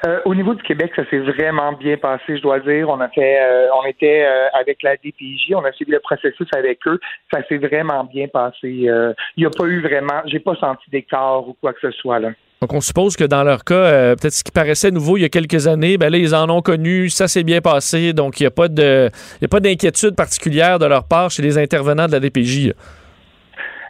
Euh, 0.06 0.20
au 0.24 0.34
niveau 0.34 0.54
du 0.54 0.62
Québec, 0.62 0.92
ça 0.96 1.08
s'est 1.10 1.18
vraiment 1.18 1.72
bien 1.72 1.96
passé, 1.96 2.36
je 2.36 2.42
dois 2.42 2.60
dire. 2.60 2.88
On 2.88 3.00
a 3.00 3.08
fait, 3.08 3.40
euh, 3.40 3.68
on 3.80 3.86
était 3.86 4.24
euh, 4.24 4.48
avec 4.52 4.82
la 4.82 4.96
DPJ, 4.96 5.54
on 5.54 5.64
a 5.64 5.72
suivi 5.72 5.92
le 5.92 6.00
processus 6.00 6.46
avec 6.56 6.80
eux. 6.86 6.98
Ça 7.32 7.40
s'est 7.48 7.58
vraiment 7.58 8.04
bien 8.04 8.28
passé. 8.28 8.68
Il 8.68 9.14
n'y 9.36 9.46
a 9.46 9.50
pas 9.50 9.64
eu 9.64 9.80
vraiment, 9.80 10.22
j'ai 10.26 10.40
pas 10.40 10.54
senti 10.56 10.90
d'écart 10.90 11.48
ou 11.48 11.56
quoi 11.60 11.72
que 11.72 11.80
ce 11.80 11.90
soit 11.92 12.18
là. 12.18 12.30
Donc, 12.60 12.74
on 12.74 12.80
suppose 12.80 13.16
que 13.16 13.24
dans 13.24 13.42
leur 13.42 13.64
cas, 13.64 14.14
peut-être 14.14 14.32
ce 14.32 14.44
qui 14.44 14.52
paraissait 14.52 14.92
nouveau 14.92 15.16
il 15.16 15.22
y 15.22 15.24
a 15.24 15.28
quelques 15.28 15.66
années, 15.66 15.98
ben 15.98 16.10
là, 16.10 16.18
ils 16.18 16.32
en 16.32 16.48
ont 16.48 16.62
connu, 16.62 17.08
ça 17.08 17.26
s'est 17.26 17.42
bien 17.42 17.60
passé. 17.60 18.12
Donc, 18.12 18.38
il 18.38 18.44
n'y 18.44 18.46
a 18.46 18.50
pas 18.50 18.68
d'inquiétude 18.68 20.14
particulière 20.14 20.78
de 20.78 20.86
leur 20.86 21.08
part 21.08 21.30
chez 21.30 21.42
les 21.42 21.58
intervenants 21.58 22.06
de 22.06 22.12
la 22.12 22.20
DPJ. 22.20 22.72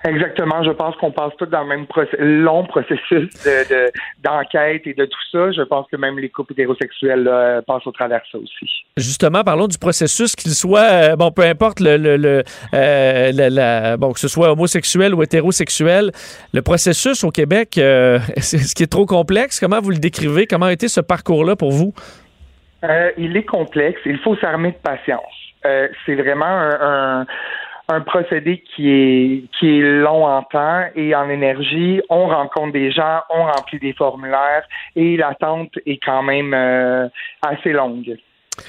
Exactement. 0.04 0.62
Je 0.64 0.70
pense 0.70 0.96
qu'on 0.96 1.12
passe 1.12 1.32
tous 1.38 1.46
dans 1.46 1.62
le 1.62 1.68
même 1.68 1.86
long 2.18 2.64
processus 2.64 3.30
d'enquête 4.22 4.82
et 4.86 4.94
de 4.94 5.04
tout 5.04 5.20
ça. 5.30 5.52
Je 5.52 5.62
pense 5.62 5.86
que 5.90 5.96
même 5.96 6.18
les 6.18 6.28
couples 6.28 6.52
hétérosexuels 6.52 7.30
passent 7.66 7.86
au 7.86 7.92
travers 7.92 8.20
de 8.20 8.26
ça 8.32 8.38
aussi. 8.38 8.82
Justement, 8.98 9.42
parlons 9.42 9.68
du 9.68 9.78
processus, 9.78 10.36
qu'il 10.36 10.50
soit, 10.50 10.80
euh, 10.80 11.16
bon, 11.16 11.30
peu 11.30 11.42
importe 11.42 11.80
le, 11.80 11.96
le, 11.96 12.42
euh, 12.74 13.96
bon, 13.96 14.12
que 14.12 14.20
ce 14.20 14.28
soit 14.28 14.52
homosexuel 14.52 15.14
ou 15.14 15.22
hétérosexuel, 15.22 16.10
le 16.52 16.60
processus 16.60 17.24
au 17.24 17.30
Québec, 17.30 17.78
euh, 17.78 18.18
c'est 18.36 18.58
ce 18.58 18.74
qui 18.74 18.82
est 18.82 18.92
trop 18.92 19.06
complexe. 19.06 19.60
Comment 19.60 19.80
vous 19.80 19.90
le 19.90 19.96
décrivez? 19.96 20.46
Comment 20.46 20.66
a 20.66 20.72
été 20.72 20.88
ce 20.88 21.00
parcours-là 21.00 21.56
pour 21.56 21.72
vous? 21.72 21.94
il 23.16 23.36
est 23.36 23.44
complexe. 23.44 24.00
Il 24.04 24.18
faut 24.18 24.34
s'armer 24.36 24.72
de 24.72 24.76
patience. 24.76 25.54
c'est 26.04 26.16
vraiment 26.16 26.44
un 26.44 27.20
un 27.20 27.26
procédé 28.00 28.62
qui 28.74 28.90
est 28.90 29.44
qui 29.58 29.78
est 29.78 29.80
long 29.80 30.26
en 30.26 30.42
temps 30.42 30.84
et 30.96 31.14
en 31.14 31.28
énergie. 31.28 32.00
On 32.08 32.26
rencontre 32.26 32.72
des 32.72 32.90
gens, 32.90 33.20
on 33.30 33.44
remplit 33.44 33.78
des 33.78 33.92
formulaires 33.92 34.64
et 34.96 35.16
l'attente 35.16 35.72
est 35.86 35.98
quand 36.04 36.22
même 36.22 36.54
euh, 36.54 37.08
assez 37.42 37.72
longue. 37.72 38.16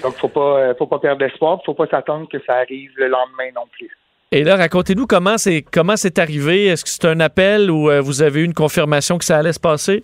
Donc 0.01 0.15
faut 0.15 0.27
pas 0.27 0.59
euh, 0.59 0.73
faut 0.77 0.87
pas 0.87 0.99
perdre 0.99 1.23
espoir, 1.25 1.59
faut 1.65 1.73
pas 1.73 1.87
s'attendre 1.87 2.27
que 2.29 2.37
ça 2.45 2.55
arrive 2.55 2.91
le 2.97 3.07
lendemain 3.07 3.51
non 3.55 3.67
plus. 3.71 3.89
Et 4.31 4.43
là, 4.43 4.55
racontez-nous 4.55 5.05
comment 5.05 5.37
c'est 5.37 5.61
comment 5.61 5.95
c'est 5.95 6.17
arrivé. 6.17 6.65
Est-ce 6.65 6.83
que 6.83 6.89
c'est 6.89 7.05
un 7.05 7.19
appel 7.19 7.69
ou 7.69 7.89
euh, 7.89 8.01
vous 8.01 8.21
avez 8.21 8.41
eu 8.41 8.45
une 8.45 8.53
confirmation 8.53 9.17
que 9.17 9.25
ça 9.25 9.37
allait 9.37 9.53
se 9.53 9.59
passer? 9.59 10.03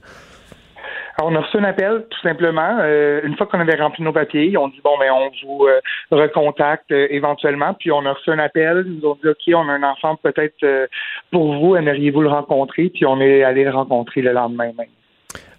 On 1.23 1.35
a 1.35 1.39
reçu 1.41 1.57
un 1.57 1.63
appel, 1.63 2.05
tout 2.09 2.19
simplement. 2.21 2.77
Euh, 2.81 3.21
une 3.23 3.35
fois 3.35 3.47
qu'on 3.47 3.59
avait 3.59 3.75
rempli 3.75 4.03
nos 4.03 4.13
papiers, 4.13 4.55
on 4.57 4.67
dit 4.67 4.81
bon, 4.83 4.97
mais 4.99 5.07
ben, 5.07 5.13
on 5.13 5.31
vous 5.45 5.67
euh, 5.67 5.79
recontacte 6.11 6.91
euh, 6.91 7.07
éventuellement. 7.09 7.73
Puis 7.73 7.91
on 7.91 8.05
a 8.05 8.13
reçu 8.13 8.29
un 8.31 8.39
appel, 8.39 8.83
ils 8.85 8.99
nous 8.99 9.09
ont 9.09 9.17
dit 9.21 9.29
ok, 9.29 9.55
on 9.55 9.69
a 9.69 9.73
un 9.73 9.83
enfant 9.83 10.15
peut-être 10.17 10.87
pour 11.31 11.53
vous, 11.53 11.75
aimeriez-vous 11.75 12.21
le 12.21 12.29
rencontrer? 12.29 12.89
Puis 12.89 13.05
on 13.05 13.19
est 13.21 13.43
allé 13.43 13.63
le 13.63 13.71
rencontrer 13.71 14.21
le 14.21 14.31
lendemain 14.31 14.71
même. 14.77 14.87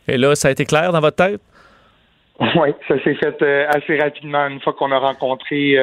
Et 0.09 0.17
là, 0.17 0.35
ça 0.35 0.49
a 0.49 0.51
été 0.51 0.65
clair 0.65 0.93
dans 0.93 1.01
votre 1.01 1.17
tête? 1.17 1.41
Oui, 2.57 2.71
ça 2.89 2.95
s'est 3.05 3.15
fait 3.15 3.67
assez 3.67 3.99
rapidement 3.99 4.47
une 4.47 4.61
fois 4.61 4.73
qu'on 4.73 4.91
a 4.93 4.99
rencontré 4.99 5.75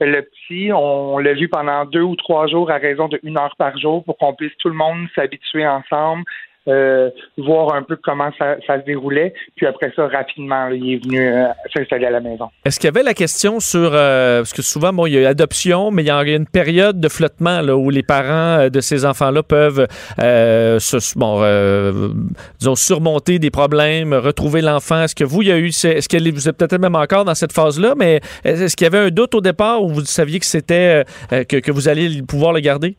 le 0.00 0.20
petit. 0.22 0.72
On 0.72 1.18
l'a 1.18 1.34
vu 1.34 1.48
pendant 1.48 1.84
deux 1.84 2.02
ou 2.02 2.16
trois 2.16 2.48
jours 2.48 2.68
à 2.72 2.78
raison 2.78 3.06
de 3.06 3.20
une 3.22 3.38
heure 3.38 3.54
par 3.56 3.78
jour 3.78 4.02
pour 4.02 4.18
qu'on 4.18 4.34
puisse 4.34 4.56
tout 4.58 4.68
le 4.68 4.74
monde 4.74 5.06
s'habituer 5.14 5.64
ensemble, 5.64 6.24
euh, 6.66 7.10
voir 7.36 7.74
un 7.74 7.82
peu 7.82 7.96
comment 8.02 8.30
ça, 8.38 8.56
ça, 8.66 8.80
se 8.80 8.86
déroulait. 8.86 9.34
Puis 9.54 9.66
après 9.66 9.92
ça, 9.94 10.08
rapidement, 10.08 10.68
il 10.68 10.94
est 10.94 11.04
venu 11.04 11.20
euh, 11.20 11.46
s'installer 11.74 12.06
à 12.06 12.10
la 12.10 12.20
maison. 12.20 12.48
Est-ce 12.64 12.80
qu'il 12.80 12.86
y 12.86 12.88
avait 12.88 13.02
la 13.02 13.12
question 13.12 13.60
sur 13.60 13.90
euh, 13.92 14.38
parce 14.38 14.54
que 14.54 14.62
souvent, 14.62 14.92
bon, 14.92 15.04
il 15.06 15.12
y 15.12 15.26
a 15.26 15.28
adoption, 15.28 15.90
mais 15.90 16.02
il 16.02 16.06
y 16.06 16.10
a 16.10 16.22
une 16.22 16.46
période 16.46 17.00
de 17.00 17.08
flottement 17.08 17.60
là, 17.60 17.76
où 17.76 17.90
les 17.90 18.02
parents 18.02 18.68
de 18.70 18.80
ces 18.80 19.04
enfants-là 19.04 19.42
peuvent 19.42 19.86
se, 20.18 21.18
bon, 21.18 21.42
disons, 22.58 22.74
surmonter 22.76 23.38
des 23.38 23.50
problèmes, 23.50 24.14
retrouver 24.14 24.62
l'enfant. 24.62 25.02
Est-ce 25.02 25.14
que 25.14 25.24
vous, 25.24 25.42
il 25.42 25.48
y 25.48 25.52
a 25.52 25.58
eu, 25.58 25.68
est-ce 25.68 26.08
que 26.08 26.30
vous 26.32 26.48
êtes 26.48 26.56
peut-être 26.56 26.80
même 26.80 26.96
encore 26.96 27.26
dans 27.26 27.34
cette 27.34 27.52
phase-là, 27.52 27.94
mais 27.96 28.20
est-ce 28.44 28.74
qu'il 28.74 28.86
y 28.86 28.88
avait 28.88 29.06
un 29.06 29.10
doute 29.10 29.34
au 29.34 29.40
départ 29.40 29.82
où 29.82 29.88
vous 29.88 30.04
saviez 30.04 30.38
que 30.38 30.46
c'était 30.46 31.04
que, 31.30 31.56
que 31.58 31.72
vous 31.72 31.88
alliez 31.88 32.22
pouvoir 32.22 32.52
le 32.52 32.60
garder? 32.60 32.96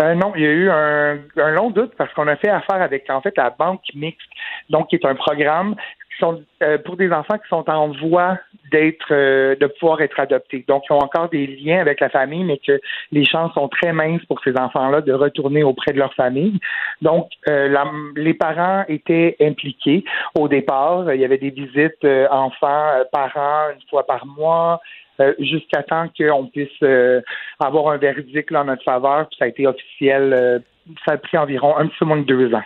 Euh, 0.00 0.14
non, 0.14 0.32
il 0.36 0.42
y 0.42 0.46
a 0.46 0.50
eu 0.50 0.70
un, 0.70 1.50
long 1.52 1.70
doute 1.70 1.92
parce 1.96 2.12
qu'on 2.14 2.26
a 2.28 2.36
fait 2.36 2.48
affaire 2.48 2.82
avec 2.82 3.08
en 3.10 3.20
fait 3.20 3.36
la 3.36 3.50
banque 3.50 3.82
mixte, 3.94 4.28
donc 4.70 4.88
qui 4.88 4.96
est 4.96 5.06
un 5.06 5.14
programme 5.14 5.74
qui 5.74 6.20
sont 6.20 6.42
euh, 6.62 6.78
pour 6.78 6.96
des 6.96 7.10
enfants 7.10 7.38
qui 7.38 7.48
sont 7.48 7.68
en 7.68 7.88
voie 7.88 8.38
d'être 8.72 9.06
euh, 9.12 9.54
de 9.56 9.66
pouvoir 9.66 10.00
être 10.00 10.18
adoptés. 10.18 10.64
Donc, 10.66 10.84
ils 10.88 10.92
ont 10.92 10.98
encore 10.98 11.28
des 11.28 11.46
liens 11.46 11.80
avec 11.80 12.00
la 12.00 12.08
famille, 12.08 12.44
mais 12.44 12.58
que 12.58 12.80
les 13.12 13.24
chances 13.24 13.52
sont 13.54 13.68
très 13.68 13.92
minces 13.92 14.24
pour 14.26 14.40
ces 14.42 14.56
enfants-là 14.56 15.00
de 15.00 15.12
retourner 15.12 15.62
auprès 15.62 15.92
de 15.92 15.98
leur 15.98 16.14
famille. 16.14 16.58
Donc, 17.02 17.30
les 17.46 18.34
parents 18.34 18.84
étaient 18.88 19.36
impliqués 19.40 20.04
au 20.38 20.48
départ. 20.48 21.12
Il 21.12 21.20
y 21.20 21.24
avait 21.24 21.38
des 21.38 21.50
visites 21.50 22.04
enfants, 22.30 22.90
parents 23.12 23.70
une 23.74 23.88
fois 23.88 24.06
par 24.06 24.26
mois. 24.26 24.80
Euh, 25.20 25.32
jusqu'à 25.38 25.84
temps 25.84 26.06
qu'on 26.18 26.46
puisse 26.46 26.68
euh, 26.82 27.20
avoir 27.60 27.92
un 27.92 27.98
verdict 27.98 28.50
en 28.52 28.64
notre 28.64 28.82
faveur. 28.82 29.28
Puis 29.28 29.36
ça 29.38 29.44
a 29.44 29.48
été 29.48 29.64
officiel. 29.64 30.32
Euh, 30.32 30.58
ça 31.06 31.12
a 31.12 31.18
pris 31.18 31.38
environ 31.38 31.76
un 31.76 31.86
petit 31.86 31.98
peu 32.00 32.04
moins 32.04 32.16
de 32.18 32.24
deux 32.24 32.52
ans. 32.52 32.62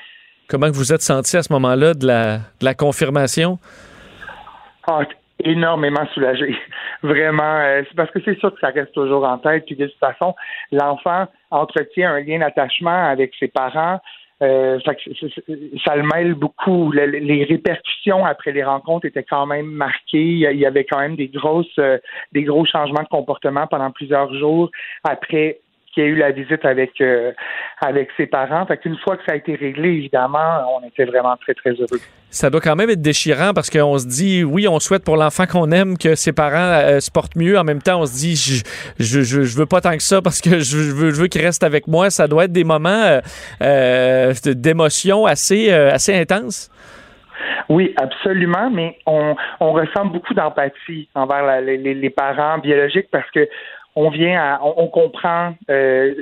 Comment 0.48 0.70
vous 0.70 0.92
êtes 0.92 1.02
senti 1.02 1.36
à 1.36 1.42
ce 1.42 1.52
moment-là 1.52 1.92
de 1.92 2.06
la, 2.06 2.38
de 2.38 2.64
la 2.64 2.72
confirmation? 2.72 3.58
Ah, 4.86 5.00
énormément 5.44 6.06
soulagé. 6.14 6.56
Vraiment. 7.02 7.82
parce 7.94 8.10
que 8.10 8.18
c'est 8.24 8.38
sûr 8.38 8.52
que 8.54 8.60
ça 8.60 8.68
reste 8.68 8.92
toujours 8.92 9.24
en 9.24 9.36
tête. 9.36 9.66
Puis 9.66 9.76
de 9.76 9.86
toute 9.86 9.98
façon, 9.98 10.34
l'enfant 10.72 11.26
entretient 11.50 12.12
un 12.12 12.20
lien 12.20 12.38
d'attachement 12.38 13.10
avec 13.10 13.34
ses 13.38 13.48
parents. 13.48 14.00
Euh, 14.40 14.78
ça, 14.84 15.96
le 15.96 16.02
mêle 16.14 16.34
beaucoup. 16.34 16.92
les 16.92 17.44
répercussions 17.44 18.24
après 18.24 18.52
les 18.52 18.62
rencontres 18.62 19.06
étaient 19.06 19.24
quand 19.24 19.46
même 19.46 19.66
marquées. 19.66 20.22
Il 20.22 20.58
y 20.58 20.66
avait 20.66 20.84
quand 20.84 21.00
même 21.00 21.16
des 21.16 21.28
grosses, 21.28 21.66
euh, 21.78 21.98
des 22.32 22.44
gros 22.44 22.64
changements 22.64 23.02
de 23.02 23.08
comportement 23.08 23.66
pendant 23.66 23.90
plusieurs 23.90 24.32
jours 24.34 24.70
après 25.04 25.60
a 26.02 26.06
eu 26.06 26.16
la 26.16 26.30
visite 26.30 26.64
avec 26.64 27.00
euh, 27.00 27.32
avec 27.80 28.08
ses 28.16 28.26
parents. 28.26 28.66
Fait 28.66 28.76
qu'une 28.76 28.96
fois 28.98 29.16
que 29.16 29.22
ça 29.26 29.32
a 29.32 29.36
été 29.36 29.54
réglé, 29.54 29.90
évidemment, 29.90 30.78
on 30.78 30.86
était 30.86 31.04
vraiment 31.04 31.36
très 31.36 31.54
très 31.54 31.72
heureux. 31.72 32.00
Ça 32.30 32.50
doit 32.50 32.60
quand 32.60 32.76
même 32.76 32.90
être 32.90 33.00
déchirant 33.00 33.52
parce 33.54 33.70
qu'on 33.70 33.98
se 33.98 34.06
dit, 34.06 34.44
oui, 34.44 34.68
on 34.68 34.80
souhaite 34.80 35.04
pour 35.04 35.16
l'enfant 35.16 35.46
qu'on 35.46 35.70
aime 35.70 35.96
que 35.96 36.14
ses 36.14 36.32
parents 36.32 36.56
euh, 36.56 37.00
se 37.00 37.10
portent 37.10 37.36
mieux. 37.36 37.58
En 37.58 37.64
même 37.64 37.80
temps, 37.80 38.00
on 38.00 38.06
se 38.06 38.14
dit, 38.14 38.36
je, 38.36 38.62
je, 38.98 39.22
je, 39.22 39.58
veux 39.58 39.66
pas 39.66 39.80
tant 39.80 39.96
que 39.96 40.02
ça 40.02 40.20
parce 40.20 40.40
que 40.40 40.58
je 40.58 40.76
veux, 40.76 41.10
je 41.10 41.20
veux 41.20 41.28
qu'il 41.28 41.42
reste 41.42 41.62
avec 41.62 41.86
moi. 41.86 42.10
Ça 42.10 42.28
doit 42.28 42.44
être 42.44 42.52
des 42.52 42.64
moments 42.64 43.20
euh, 43.62 44.34
d'émotion 44.44 45.26
assez, 45.26 45.70
assez 45.70 46.14
intenses. 46.14 46.70
Oui, 47.68 47.94
absolument, 47.96 48.70
mais 48.70 48.98
on, 49.06 49.36
on 49.60 49.72
ressent 49.72 50.06
beaucoup 50.06 50.32
d'empathie 50.32 51.08
envers 51.14 51.60
les, 51.60 51.76
les, 51.76 52.10
parents 52.10 52.58
biologiques 52.58 53.08
parce 53.10 53.30
que 53.30 53.46
on 53.98 54.10
vient 54.10 54.40
à, 54.40 54.60
on, 54.62 54.86
comprend 54.86 55.54
euh, 55.70 56.14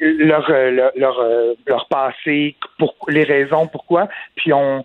leur, 0.00 0.48
leur, 0.48 1.18
euh, 1.18 1.54
leur, 1.66 1.88
passé, 1.88 2.54
les 3.08 3.24
raisons 3.24 3.66
pourquoi, 3.66 4.08
puis 4.36 4.52
on 4.52 4.84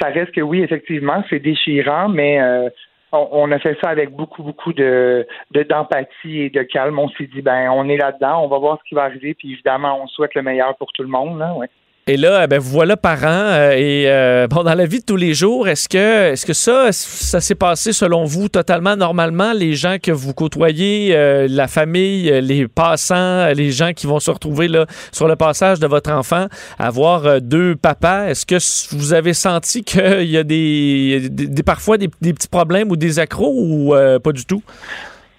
ça 0.00 0.08
reste 0.08 0.32
que 0.32 0.40
oui, 0.40 0.62
effectivement, 0.62 1.22
c'est 1.28 1.40
déchirant, 1.40 2.08
mais 2.08 2.40
euh, 2.40 2.70
on, 3.12 3.50
a 3.50 3.58
fait 3.58 3.76
ça 3.82 3.90
avec 3.90 4.10
beaucoup, 4.10 4.42
beaucoup 4.42 4.72
de 4.72 5.26
d'empathie 5.68 6.42
et 6.42 6.50
de 6.50 6.62
calme. 6.62 6.98
On 6.98 7.08
s'est 7.10 7.26
dit 7.26 7.42
ben 7.42 7.68
on 7.70 7.88
est 7.88 7.98
là-dedans, 7.98 8.44
on 8.44 8.48
va 8.48 8.58
voir 8.58 8.78
ce 8.78 8.88
qui 8.88 8.94
va 8.94 9.02
arriver, 9.02 9.34
puis 9.34 9.52
évidemment, 9.52 10.00
on 10.02 10.06
souhaite 10.06 10.34
le 10.34 10.42
meilleur 10.42 10.76
pour 10.76 10.92
tout 10.92 11.02
le 11.02 11.08
monde, 11.08 11.38
là, 11.38 11.52
ouais. 11.54 11.68
Et 12.08 12.16
là, 12.16 12.40
eh 12.42 12.46
ben, 12.48 12.58
vous 12.58 12.72
voilà 12.72 12.96
parents. 12.96 13.28
Euh, 13.28 13.76
et 13.76 14.06
euh, 14.08 14.48
bon, 14.50 14.64
dans 14.64 14.74
la 14.74 14.86
vie 14.86 14.98
de 14.98 15.04
tous 15.04 15.16
les 15.16 15.34
jours, 15.34 15.68
est-ce 15.68 15.88
que, 15.88 16.32
est-ce 16.32 16.44
que 16.44 16.52
ça, 16.52 16.90
ça 16.90 17.40
s'est 17.40 17.54
passé 17.54 17.92
selon 17.92 18.24
vous 18.24 18.48
totalement 18.48 18.96
normalement? 18.96 19.52
Les 19.52 19.74
gens 19.74 19.98
que 20.02 20.10
vous 20.10 20.34
côtoyez, 20.34 21.14
euh, 21.14 21.46
la 21.48 21.68
famille, 21.68 22.28
les 22.40 22.66
passants, 22.66 23.46
les 23.54 23.70
gens 23.70 23.92
qui 23.92 24.08
vont 24.08 24.18
se 24.18 24.32
retrouver 24.32 24.66
là 24.66 24.86
sur 25.12 25.28
le 25.28 25.36
passage 25.36 25.78
de 25.78 25.86
votre 25.86 26.10
enfant, 26.10 26.46
avoir 26.76 27.40
deux 27.40 27.76
papas, 27.76 28.30
est-ce 28.30 28.46
que 28.46 28.96
vous 28.96 29.14
avez 29.14 29.32
senti 29.32 29.84
qu'il 29.84 30.24
y 30.24 30.36
a 30.36 30.42
des, 30.42 31.28
des, 31.30 31.62
parfois 31.62 31.98
des, 31.98 32.08
petits 32.08 32.48
problèmes 32.48 32.90
ou 32.90 32.96
des 32.96 33.20
accros 33.20 33.54
ou 33.54 33.94
pas 34.24 34.32
du 34.32 34.44
tout? 34.44 34.64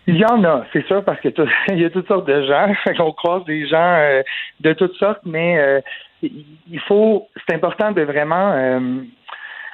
Il 0.07 0.15
y 0.15 0.26
en 0.26 0.41
a, 0.45 0.65
c'est 0.72 0.85
sûr, 0.88 1.03
parce 1.03 1.19
que 1.19 1.27
il 1.69 1.81
y 1.81 1.85
a 1.85 1.90
toutes 1.90 2.07
sortes 2.07 2.27
de 2.27 2.45
gens. 2.45 2.73
On 2.99 3.11
croise 3.11 3.44
des 3.44 3.68
gens 3.68 4.22
de 4.61 4.72
toutes 4.72 4.95
sortes, 4.95 5.22
mais 5.26 5.81
il 6.23 6.79
faut, 6.87 7.27
c'est 7.47 7.55
important 7.55 7.91
de 7.91 8.01
vraiment 8.01 8.51
euh, 8.53 8.79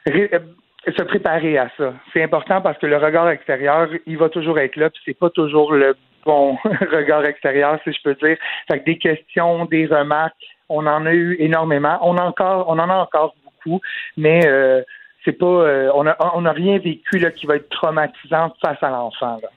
euh, 0.09 0.39
se 0.87 1.03
préparer 1.03 1.57
à 1.57 1.69
ça. 1.77 1.93
C'est 2.13 2.23
important 2.23 2.61
parce 2.61 2.77
que 2.77 2.87
le 2.87 2.97
regard 2.97 3.29
extérieur, 3.29 3.89
il 4.05 4.17
va 4.17 4.29
toujours 4.29 4.59
être 4.59 4.75
là, 4.75 4.89
puis 4.89 5.01
c'est 5.05 5.17
pas 5.17 5.29
toujours 5.29 5.73
le 5.73 5.95
bon 6.25 6.57
regard 6.91 7.25
extérieur, 7.25 7.79
si 7.83 7.93
je 7.93 8.01
peux 8.03 8.15
dire. 8.15 8.37
Fait 8.69 8.79
que 8.79 8.85
des 8.85 8.97
questions, 8.97 9.65
des 9.65 9.85
remarques, 9.85 10.35
on 10.69 10.85
en 10.85 11.05
a 11.05 11.13
eu 11.13 11.35
énormément. 11.39 11.97
On 12.01 12.17
a 12.17 12.23
encore, 12.23 12.67
on 12.69 12.79
en 12.79 12.89
a 12.89 12.95
encore 12.95 13.35
beaucoup, 13.43 13.81
mais 14.17 14.45
euh, 14.45 14.81
c'est 15.25 15.37
pas, 15.37 15.91
on 15.93 16.07
a, 16.07 16.15
on 16.33 16.45
a 16.45 16.51
rien 16.51 16.77
vécu 16.79 17.19
là 17.19 17.31
qui 17.31 17.45
va 17.45 17.57
être 17.57 17.69
traumatisant 17.69 18.53
face 18.61 18.81
à 18.81 18.89
l'enfant. 18.89 19.37
Là. 19.41 19.49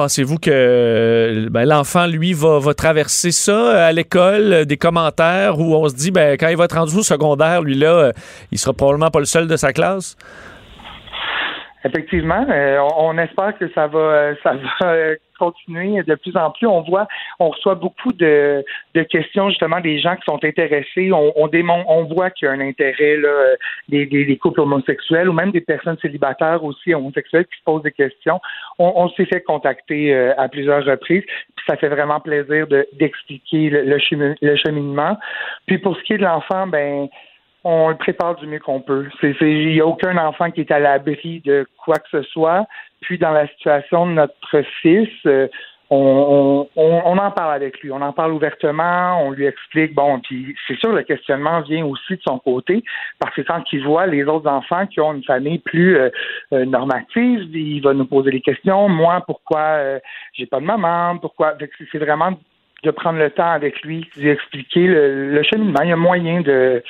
Pensez-vous 0.00 0.38
que 0.38 1.48
ben, 1.50 1.66
l'enfant, 1.66 2.06
lui, 2.06 2.32
va, 2.32 2.58
va, 2.58 2.72
traverser 2.72 3.32
ça 3.32 3.84
à 3.84 3.92
l'école, 3.92 4.52
euh, 4.54 4.64
des 4.64 4.78
commentaires 4.78 5.58
où 5.58 5.74
on 5.74 5.86
se 5.90 5.94
dit, 5.94 6.10
ben, 6.10 6.38
quand 6.38 6.48
il 6.48 6.56
va 6.56 6.64
être 6.64 6.78
rendu 6.78 6.96
au 6.96 7.02
secondaire, 7.02 7.60
lui, 7.60 7.74
là, 7.74 7.92
euh, 7.92 8.12
il 8.50 8.58
sera 8.58 8.72
probablement 8.72 9.10
pas 9.10 9.18
le 9.18 9.26
seul 9.26 9.46
de 9.46 9.56
sa 9.56 9.74
classe? 9.74 10.16
Effectivement, 11.84 12.46
euh, 12.50 12.78
on, 12.96 13.16
espère 13.18 13.56
que 13.58 13.70
ça 13.72 13.86
va, 13.86 14.34
ça 14.42 14.54
va 14.80 15.14
continuer 15.40 16.02
de 16.02 16.14
plus 16.14 16.36
en 16.36 16.50
plus. 16.50 16.66
On 16.66 16.82
voit, 16.82 17.08
on 17.38 17.48
reçoit 17.48 17.74
beaucoup 17.74 18.12
de, 18.12 18.62
de 18.94 19.02
questions 19.02 19.48
justement 19.48 19.80
des 19.80 19.98
gens 19.98 20.14
qui 20.16 20.24
sont 20.28 20.44
intéressés. 20.44 21.10
On, 21.12 21.32
on, 21.36 21.48
on 21.88 22.04
voit 22.04 22.30
qu'il 22.30 22.46
y 22.46 22.50
a 22.50 22.52
un 22.52 22.60
intérêt 22.60 23.16
là, 23.16 23.54
des, 23.88 24.36
couples 24.36 24.60
homosexuels 24.60 25.28
ou 25.28 25.32
même 25.32 25.50
des 25.50 25.62
personnes 25.62 25.96
célibataires 26.02 26.62
aussi 26.62 26.92
homosexuelles 26.94 27.46
qui 27.46 27.58
se 27.58 27.64
posent 27.64 27.82
des 27.82 27.92
questions. 27.92 28.40
On, 28.78 28.92
on 28.96 29.08
s'est 29.10 29.24
fait 29.24 29.40
contacter 29.40 30.14
euh, 30.14 30.34
à 30.36 30.48
plusieurs 30.48 30.84
reprises. 30.84 31.24
Puis 31.24 31.64
ça 31.66 31.76
fait 31.76 31.88
vraiment 31.88 32.20
plaisir 32.20 32.66
d'expliquer 32.92 33.70
le, 33.70 33.98
le, 34.40 34.56
cheminement. 34.56 35.16
Puis 35.66 35.78
pour 35.78 35.96
ce 35.96 36.02
qui 36.02 36.12
est 36.12 36.18
de 36.18 36.24
l'enfant, 36.24 36.66
ben 36.66 37.08
on 37.64 37.88
le 37.88 37.96
prépare 37.96 38.36
du 38.36 38.46
mieux 38.46 38.58
qu'on 38.58 38.80
peut. 38.80 39.08
Il 39.22 39.72
n'y 39.72 39.80
a 39.80 39.86
aucun 39.86 40.16
enfant 40.16 40.50
qui 40.50 40.60
est 40.60 40.70
à 40.70 40.78
l'abri 40.78 41.40
de 41.44 41.66
quoi 41.84 41.96
que 41.96 42.08
ce 42.10 42.22
soit. 42.22 42.66
Puis 43.00 43.18
dans 43.18 43.32
la 43.32 43.46
situation 43.48 44.06
de 44.06 44.12
notre 44.12 44.62
fils, 44.82 45.08
euh, 45.26 45.48
on, 45.92 46.68
on, 46.76 47.18
en 47.18 47.30
parle 47.32 47.52
avec 47.52 47.80
lui, 47.80 47.90
on 47.90 48.00
en 48.00 48.12
parle 48.12 48.32
ouvertement, 48.32 49.20
on 49.24 49.32
lui 49.32 49.46
explique, 49.46 49.92
bon, 49.92 50.20
puis 50.20 50.54
c'est 50.68 50.78
sûr, 50.78 50.92
le 50.92 51.02
questionnement 51.02 51.62
vient 51.62 51.84
aussi 51.84 52.14
de 52.14 52.20
son 52.22 52.38
côté, 52.38 52.84
parce 53.18 53.34
que 53.34 53.40
quand 53.40 53.64
il 53.72 53.82
voit 53.82 54.06
les 54.06 54.22
autres 54.24 54.48
enfants 54.48 54.86
qui 54.86 55.00
ont 55.00 55.14
une 55.14 55.24
famille 55.24 55.58
plus 55.58 55.96
euh, 55.96 56.10
euh, 56.52 56.64
normative, 56.64 57.40
il 57.56 57.80
va 57.80 57.92
nous 57.92 58.04
poser 58.04 58.30
des 58.30 58.40
questions. 58.40 58.88
Moi, 58.88 59.20
pourquoi 59.26 59.98
j'ai 60.34 60.46
pas 60.46 60.60
de 60.60 60.64
maman? 60.64 61.18
Pourquoi? 61.18 61.54
C'est 61.90 61.98
vraiment 61.98 62.38
de 62.84 62.90
prendre 62.92 63.18
le 63.18 63.30
temps 63.30 63.50
avec 63.50 63.82
lui, 63.82 64.08
d'expliquer 64.16 64.86
le, 64.86 65.32
le 65.32 65.42
cheminement. 65.42 65.82
Il 65.82 65.88
y 65.88 65.92
a 65.92 65.96
moyen 65.96 66.40
de 66.40 66.82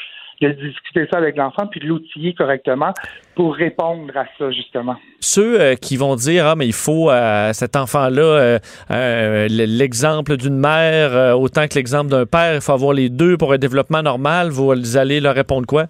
de 0.49 0.55
discuter 0.55 1.07
ça 1.11 1.19
avec 1.19 1.37
l'enfant 1.37 1.67
puis 1.67 1.81
de 1.81 1.87
l'outiller 1.87 2.35
correctement 2.35 2.93
pour 3.35 3.55
répondre 3.55 4.17
à 4.17 4.25
ça, 4.39 4.51
justement. 4.51 4.97
Ceux 5.21 5.61
euh, 5.61 5.75
qui 5.75 5.97
vont 5.97 6.17
dire, 6.17 6.47
ah, 6.47 6.55
mais 6.57 6.67
il 6.67 6.73
faut 6.73 7.11
à 7.11 7.53
cet 7.53 7.77
enfant-là 7.77 8.59
euh, 8.91 9.47
l'exemple 9.51 10.37
d'une 10.37 10.59
mère 10.59 11.15
euh, 11.15 11.33
autant 11.33 11.69
que 11.69 11.75
l'exemple 11.75 12.11
d'un 12.11 12.27
père, 12.27 12.55
il 12.55 12.61
faut 12.61 12.73
avoir 12.73 12.93
les 12.93 13.09
deux 13.11 13.37
pour 13.37 13.53
un 13.53 13.59
développement 13.59 14.03
normal, 14.03 14.49
vous 14.51 14.97
allez 14.97 15.21
leur 15.21 15.35
répondre 15.35 15.67
quoi? 15.67 15.87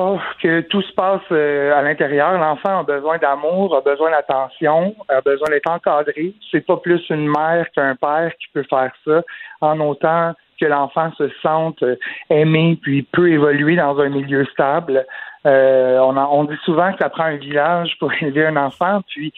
Oh, 0.00 0.20
que 0.40 0.60
tout 0.60 0.80
se 0.82 0.92
passe 0.92 1.28
à 1.32 1.82
l'intérieur. 1.82 2.38
L'enfant 2.38 2.80
a 2.80 2.82
besoin 2.84 3.18
d'amour, 3.18 3.74
a 3.74 3.80
besoin 3.80 4.12
d'attention, 4.12 4.94
a 5.08 5.20
besoin 5.22 5.48
d'être 5.48 5.68
encadré. 5.68 6.34
C'est 6.52 6.64
pas 6.64 6.76
plus 6.76 7.02
une 7.10 7.26
mère 7.26 7.66
qu'un 7.74 7.96
père 7.96 8.30
qui 8.38 8.46
peut 8.54 8.64
faire 8.70 8.92
ça 9.04 9.22
en 9.60 9.80
autant 9.80 10.34
que 10.60 10.66
l'enfant 10.66 11.10
se 11.16 11.28
sente 11.42 11.82
euh, 11.82 11.96
aimé 12.30 12.78
puis 12.80 13.02
peut 13.02 13.30
évoluer 13.30 13.76
dans 13.76 13.98
un 13.98 14.08
milieu 14.08 14.44
stable. 14.46 15.06
Euh, 15.46 15.98
on, 16.00 16.16
on 16.16 16.44
dit 16.44 16.58
souvent 16.64 16.92
que 16.92 16.98
ça 17.00 17.08
prend 17.08 17.24
un 17.24 17.36
village 17.36 17.96
pour 17.98 18.12
élever 18.20 18.46
un 18.46 18.56
enfant, 18.56 19.00
puis 19.08 19.32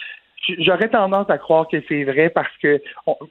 j'aurais 0.59 0.89
tendance 0.89 1.29
à 1.29 1.39
croire 1.39 1.69
que 1.69 1.77
c'est 1.89 2.05
vrai 2.05 2.31
parce 2.31 2.55
que 2.63 2.81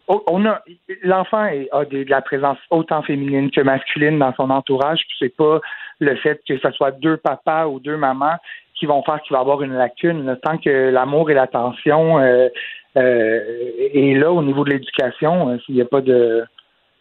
on, 0.08 0.46
a 0.46 0.62
l'enfant 1.04 1.50
a 1.72 1.86
de, 1.86 2.06
la 2.08 2.22
présence 2.22 2.58
autant 2.70 3.02
féminine 3.02 3.52
que 3.52 3.62
masculine 3.62 4.20
dans 4.20 4.34
son 4.36 4.50
entourage. 4.50 5.00
Puis 5.08 5.18
c'est 5.20 5.36
pas 5.36 5.60
le 6.00 6.16
fait 6.16 6.42
que 6.48 6.58
ce 6.58 6.72
soit 6.72 6.92
deux 6.92 7.18
papas 7.18 7.68
ou 7.68 7.80
deux 7.80 7.98
mamans 7.98 8.38
qui 8.76 8.86
vont 8.86 9.04
faire 9.04 9.22
qu'il 9.22 9.36
va 9.36 9.42
avoir 9.42 9.62
une 9.62 9.74
lacune. 9.74 10.38
Tant 10.44 10.58
que 10.58 10.90
l'amour 10.90 11.30
et 11.30 11.34
l'attention 11.34 12.20
euh, 12.20 12.50
est 12.96 14.18
là 14.18 14.32
au 14.32 14.42
niveau 14.42 14.64
de 14.64 14.72
l'éducation, 14.72 15.60
s'il 15.66 15.76
n'y 15.76 15.82
a 15.82 15.86
pas 15.86 16.02
de 16.02 16.46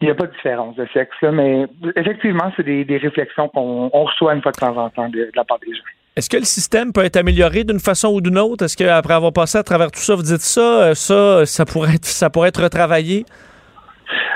il 0.01 0.05
n'y 0.05 0.11
a 0.11 0.15
pas 0.15 0.27
de 0.27 0.31
différence 0.31 0.75
de 0.75 0.87
sexe, 0.93 1.15
là, 1.21 1.31
mais 1.31 1.65
effectivement, 1.95 2.51
c'est 2.55 2.63
des, 2.63 2.97
réflexions 2.97 3.49
qu'on 3.49 3.89
reçoit 3.89 4.33
une 4.33 4.41
fois 4.41 4.51
de 4.53 4.57
temps 4.57 4.77
en 4.77 4.89
temps 4.89 5.09
de 5.09 5.29
la 5.35 5.43
part 5.43 5.59
des 5.59 5.73
gens. 5.73 5.83
Est-ce 6.15 6.29
que 6.29 6.37
le 6.37 6.43
système 6.43 6.91
peut 6.93 7.03
être 7.03 7.17
amélioré 7.17 7.63
d'une 7.63 7.79
façon 7.79 8.09
ou 8.09 8.21
d'une 8.21 8.37
autre? 8.37 8.65
Est-ce 8.65 8.77
qu'après 8.77 9.13
avoir 9.13 9.33
passé 9.33 9.57
à 9.57 9.63
travers 9.63 9.91
tout 9.91 9.99
ça, 9.99 10.15
vous 10.15 10.23
dites 10.23 10.41
ça, 10.41 10.89
euh, 10.89 10.93
ça, 10.93 11.45
ça 11.45 11.65
pourrait 11.65 11.95
être, 11.95 12.05
ça 12.05 12.29
pourrait 12.29 12.49
être 12.49 12.63
retravaillé? 12.63 13.25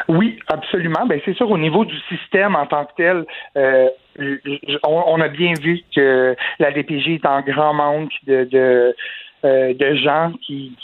Oui, 0.07 0.39
absolument. 0.47 1.05
Ben, 1.07 1.19
c'est 1.25 1.35
sûr, 1.35 1.49
au 1.49 1.57
niveau 1.57 1.85
du 1.85 1.97
système 2.09 2.55
en 2.55 2.65
tant 2.65 2.85
que 2.85 2.91
tel, 2.97 3.25
euh, 3.57 3.89
on, 4.83 5.21
a 5.21 5.27
bien 5.29 5.53
vu 5.61 5.81
que 5.95 6.35
la 6.59 6.71
DPG 6.71 7.15
est 7.15 7.25
en 7.25 7.41
grand 7.41 7.73
manque 7.73 8.11
de, 8.27 8.43
de, 8.45 8.95
euh, 9.45 9.73
de 9.73 9.95
gens 9.95 10.31
qui, 10.45 10.75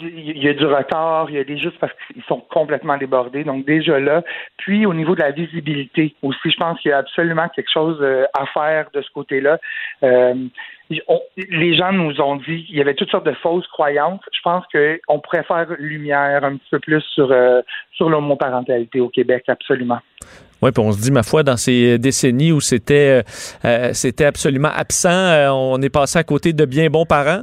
il 0.00 0.42
y 0.42 0.48
a 0.48 0.54
du 0.54 0.66
retard, 0.66 1.30
il 1.30 1.36
y 1.36 1.38
a 1.38 1.44
des 1.44 1.58
juste 1.58 1.78
parce 1.78 1.92
qu'ils 2.06 2.22
sont 2.24 2.40
complètement 2.50 2.96
débordés. 2.96 3.44
Donc 3.44 3.64
déjà 3.64 3.98
là, 3.98 4.22
puis 4.58 4.86
au 4.86 4.94
niveau 4.94 5.14
de 5.14 5.20
la 5.20 5.30
visibilité 5.30 6.14
aussi, 6.22 6.50
je 6.50 6.56
pense 6.56 6.80
qu'il 6.80 6.90
y 6.90 6.94
a 6.94 6.98
absolument 6.98 7.48
quelque 7.48 7.70
chose 7.72 7.98
euh, 8.00 8.24
à 8.34 8.46
faire 8.46 8.88
de 8.94 9.02
ce 9.02 9.10
côté-là. 9.12 9.58
Euh, 10.02 10.34
les 11.48 11.74
gens 11.74 11.92
nous 11.92 12.20
ont 12.20 12.36
dit 12.36 12.64
qu'il 12.64 12.76
y 12.76 12.80
avait 12.80 12.94
toutes 12.94 13.10
sortes 13.10 13.26
de 13.26 13.32
fausses 13.32 13.66
croyances. 13.68 14.20
Je 14.32 14.40
pense 14.42 14.64
qu'on 14.72 15.20
pourrait 15.20 15.44
faire 15.44 15.66
lumière 15.78 16.44
un 16.44 16.56
petit 16.56 16.68
peu 16.70 16.80
plus 16.80 17.02
sur 17.14 17.32
euh, 17.32 17.62
sur 17.92 18.10
l'homoparentalité 18.10 19.00
au 19.00 19.08
Québec, 19.08 19.44
absolument. 19.48 19.98
Oui, 20.60 20.70
puis 20.70 20.82
on 20.84 20.92
se 20.92 21.00
dit, 21.00 21.10
ma 21.10 21.22
foi, 21.22 21.42
dans 21.42 21.56
ces 21.56 21.98
décennies 21.98 22.52
où 22.52 22.60
c'était 22.60 23.22
c'était 23.92 24.26
absolument 24.26 24.70
absent, 24.74 25.50
on 25.52 25.80
est 25.82 25.92
passé 25.92 26.18
à 26.18 26.24
côté 26.24 26.52
de 26.52 26.64
bien 26.64 26.88
bons 26.88 27.06
parents? 27.06 27.42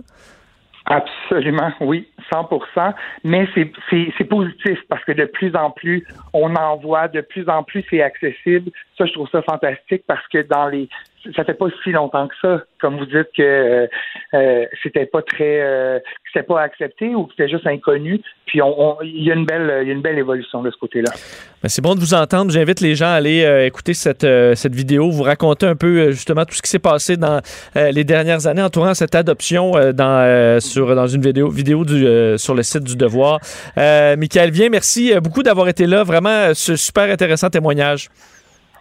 Absolument, 0.85 1.71
oui, 1.81 2.07
100%. 2.31 2.93
Mais 3.23 3.47
c'est 3.55 4.23
positif 4.25 4.79
parce 4.87 5.03
que 5.05 5.11
de 5.11 5.25
plus 5.25 5.55
en 5.55 5.71
plus, 5.71 6.05
on 6.33 6.55
en 6.55 6.77
voit, 6.77 7.07
de 7.07 7.21
plus 7.21 7.47
en 7.49 7.63
plus, 7.63 7.83
c'est 7.89 8.01
accessible. 8.01 8.71
Ça, 8.97 9.05
je 9.05 9.13
trouve 9.13 9.29
ça 9.29 9.41
fantastique 9.41 10.03
parce 10.07 10.25
que 10.27 10.41
dans 10.43 10.67
les 10.67 10.89
ça 11.35 11.43
fait 11.43 11.53
pas 11.53 11.67
si 11.83 11.91
longtemps 11.91 12.27
que 12.27 12.35
ça, 12.41 12.63
comme 12.79 12.97
vous 12.97 13.05
dites 13.05 13.29
que 13.35 13.41
euh, 13.41 13.87
euh 14.33 14.65
c'était 14.81 15.05
pas 15.05 15.21
très, 15.21 15.61
euh, 15.61 15.99
c'était 16.31 16.45
pas 16.45 16.61
accepté 16.61 17.13
ou 17.15 17.25
que 17.25 17.31
c'était 17.31 17.49
juste 17.49 17.67
inconnu. 17.67 18.21
Puis 18.45 18.61
on, 18.61 18.97
il 19.01 19.23
y 19.23 19.31
a 19.31 19.35
une 19.35 19.45
belle, 19.45 19.83
il 19.83 19.89
une 19.89 20.01
belle 20.01 20.17
évolution 20.17 20.61
de 20.61 20.71
ce 20.71 20.77
côté-là. 20.77 21.11
Ben, 21.61 21.69
c'est 21.69 21.81
bon 21.81 21.93
de 21.95 21.99
vous 21.99 22.13
entendre. 22.13 22.51
J'invite 22.51 22.79
les 22.81 22.95
gens 22.95 23.07
à 23.07 23.13
aller 23.13 23.43
euh, 23.43 23.65
écouter 23.65 23.93
cette 23.93 24.25
cette 24.55 24.73
vidéo, 24.73 25.09
vous 25.09 25.23
raconter 25.23 25.65
un 25.65 25.75
peu 25.75 26.11
justement 26.11 26.45
tout 26.45 26.55
ce 26.55 26.61
qui 26.61 26.69
s'est 26.69 26.79
passé 26.79 27.17
dans 27.17 27.41
les 27.75 28.03
dernières 28.03 28.47
années 28.47 28.61
entourant 28.61 28.93
cette 28.93 29.15
adoption 29.15 29.71
dans 29.93 30.59
sur 30.59 30.95
dans 30.95 31.07
une 31.07 31.21
vidéo 31.21 31.49
vidéo 31.49 31.85
du 31.85 32.05
sur 32.37 32.55
le 32.55 32.63
site 32.63 32.83
du 32.83 32.95
Devoir. 32.95 33.39
Michael 33.75 34.51
Vien, 34.51 34.69
merci 34.69 35.13
beaucoup 35.21 35.43
d'avoir 35.43 35.67
été 35.67 35.85
là. 35.85 36.03
Vraiment, 36.03 36.53
ce 36.53 36.75
super 36.75 37.09
intéressant 37.09 37.49
témoignage. 37.49 38.09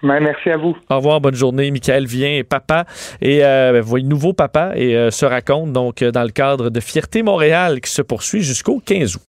Ben, 0.03 0.21
merci 0.21 0.51
à 0.51 0.57
vous. 0.57 0.77
Au 0.91 0.97
revoir, 0.97 1.21
bonne 1.21 1.35
journée. 1.35 1.71
Michael 1.71 2.07
vient, 2.07 2.43
papa, 2.49 2.85
et 3.21 3.45
euh, 3.45 3.73
ben, 3.73 3.81
voyez, 3.81 4.07
nouveau 4.07 4.33
papa, 4.33 4.73
et 4.77 4.97
euh, 4.97 5.11
se 5.11 5.27
raconte 5.27 5.73
donc 5.73 6.03
euh, 6.03 6.11
dans 6.11 6.23
le 6.23 6.31
cadre 6.31 6.71
de 6.71 6.81
Fierté 6.81 7.23
Montréal 7.23 7.81
qui 7.81 7.91
se 7.91 8.03
poursuit 8.03 8.43
jusqu'au 8.43 8.81
15 8.85 9.17
août. 9.17 9.23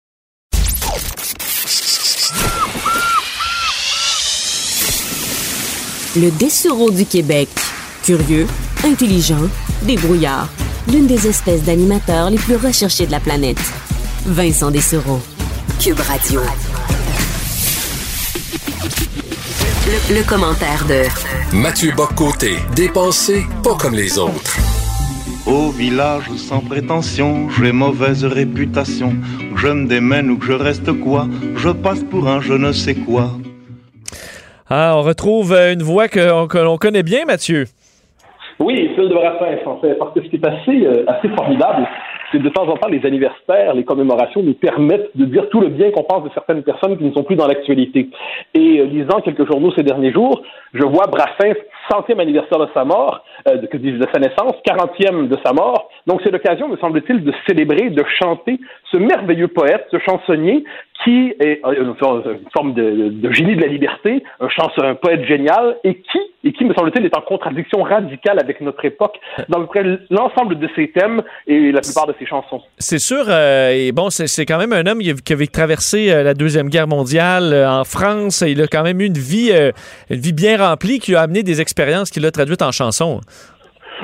Le 6.16 6.31
Dessureau 6.39 6.90
du 6.90 7.05
Québec. 7.05 7.49
Curieux, 8.03 8.47
intelligent, 8.85 9.49
débrouillard. 9.82 10.49
L'une 10.90 11.07
des 11.07 11.28
espèces 11.28 11.65
d'animateurs 11.65 12.31
les 12.31 12.39
plus 12.39 12.57
recherchées 12.57 13.07
de 13.07 13.12
la 13.12 13.20
planète. 13.20 13.61
Vincent 14.27 14.70
Dessureau. 14.70 15.20
Cube 15.81 16.01
Radio. 16.01 16.40
Le, 19.90 20.28
commentaire 20.28 20.85
de 20.85 21.09
Mathieu 21.56 21.93
Boccoté, 21.97 22.56
dépensé 22.77 23.44
pas 23.65 23.74
comme 23.81 23.94
les 23.94 24.19
autres. 24.19 24.59
Au 25.47 25.70
village 25.70 26.28
sans 26.36 26.60
prétention, 26.60 27.48
j'ai 27.48 27.73
mauvaise 27.73 28.23
réputation. 28.23 29.12
Que 29.55 29.59
je 29.59 29.69
me 29.69 29.89
démène 29.89 30.28
ou 30.31 30.36
que 30.36 30.44
je 30.44 30.52
reste 30.52 30.93
quoi, 30.93 31.27
je 31.56 31.70
passe 31.70 32.05
pour 32.05 32.28
un 32.28 32.43
je 32.43 32.52
ne 32.52 32.73
sais 32.73 32.97
quoi. 32.97 33.31
Ah, 34.69 34.93
on 34.94 35.01
retrouve 35.01 35.55
une 35.55 35.82
voix 35.82 36.09
que, 36.09 36.59
l'on 36.59 36.77
connaît 36.77 37.02
bien, 37.02 37.24
Mathieu. 37.24 37.65
Oui, 38.60 38.90
celle 38.94 39.09
de 39.09 39.15
Brassens, 39.15 39.66
en 39.70 39.81
fait, 39.81 39.94
parce 39.94 40.12
que 40.12 40.23
ce 40.23 40.28
qui 40.28 40.36
est 40.36 40.47
assez, 40.47 40.85
euh, 40.85 41.05
assez 41.06 41.31
formidable, 41.31 41.89
c'est 42.31 42.43
de 42.43 42.49
temps 42.49 42.69
en 42.69 42.77
temps 42.77 42.89
les 42.89 43.05
anniversaires, 43.07 43.75
les 43.75 43.85
commémorations 43.85 44.43
nous 44.43 44.55
permettent 44.55 45.11
de 45.17 45.25
dire 45.25 45.49
tout 45.51 45.61
le 45.61 45.69
bien 45.69 45.91
qu'on 45.91 46.05
pense 46.05 46.25
de 46.25 46.31
certaines 46.35 46.63
personnes 46.63 46.97
qui 46.97 47.05
ne 47.05 47.13
sont 47.13 47.23
plus 47.23 47.37
dans 47.37 47.47
l'actualité. 47.47 48.11
Et 48.55 48.81
euh, 48.81 48.85
lisant 48.85 49.21
quelques 49.21 49.47
journaux 49.47 49.73
ces 49.77 49.83
derniers 49.83 50.13
jours, 50.13 50.43
je 50.75 50.83
vois 50.85 51.07
Brassens 51.07 51.59
centième 51.91 52.21
anniversaire 52.21 52.59
de 52.59 52.69
sa 52.75 52.85
mort, 52.85 53.25
euh, 53.49 53.57
de, 53.57 53.67
de 53.67 54.07
sa 54.13 54.21
naissance, 54.21 54.55
quarantième 54.65 55.29
de 55.29 55.37
sa 55.45 55.53
mort. 55.53 55.89
Donc 56.07 56.21
c'est 56.25 56.31
l'occasion, 56.31 56.69
me 56.69 56.77
semble-t-il, 56.77 57.25
de 57.25 57.33
célébrer, 57.47 57.91
de 57.91 58.05
chanter 58.23 58.61
ce 58.91 58.99
merveilleux 58.99 59.49
poète, 59.49 59.87
ce 59.91 59.99
chansonnier 59.99 60.65
qui 61.05 61.35
est 61.41 61.61
euh, 61.65 61.83
une 61.83 61.95
forme 61.97 62.75
de, 62.75 63.33
génie 63.33 63.57
de 63.57 63.62
la 63.62 63.69
liberté, 63.69 64.23
un 64.41 64.49
chansonnier, 64.49 64.89
un 64.89 64.95
poète 64.95 65.25
génial, 65.25 65.77
et 65.85 65.95
qui, 65.95 66.19
et 66.45 66.53
qui, 66.53 66.65
me 66.65 66.75
semble-t-il, 66.75 67.07
est 67.07 67.16
en 67.16 67.23
contradiction 67.23 67.83
radicale 67.83 68.39
avec 68.41 68.61
notre 68.61 68.85
époque 68.85 69.16
dans 69.49 69.66
l'ensemble 70.11 70.59
de 70.59 70.69
ses 70.77 70.91
thèmes 70.91 71.23
et 71.47 71.73
la 71.73 71.81
plupart 71.81 72.07
de 72.07 72.15
ses 72.19 72.27
chansons. 72.27 72.62
C'est 72.79 72.99
sûr, 72.99 73.25
euh, 73.29 73.70
et 73.70 73.93
bon, 73.93 74.11
c'est 74.11 74.47
quand 74.47 74.59
même 74.59 74.73
un 74.73 74.87
homme 74.87 75.01
qui 75.01 75.33
avait 75.33 75.47
traversé 75.47 76.07
la 76.23 76.35
Deuxième 76.35 76.69
Guerre 76.69 76.89
mondiale 76.89 77.55
en 77.66 77.85
France. 77.85 78.45
Il 78.47 78.61
a 78.61 78.66
quand 78.66 78.83
même 78.83 79.01
eu 79.01 79.07
une 79.07 79.12
vie, 79.15 79.53
vie 80.11 80.33
bien 80.33 80.57
remplie 80.59 80.99
qui 80.99 81.15
a 81.15 81.23
amené 81.23 81.43
des 81.43 81.61
expériences 81.61 81.79
expérience 81.79 82.11
qu'il 82.11 82.27
a 82.27 82.31
traduite 82.33 82.62
en 82.62 82.73
chanson. 82.73 83.20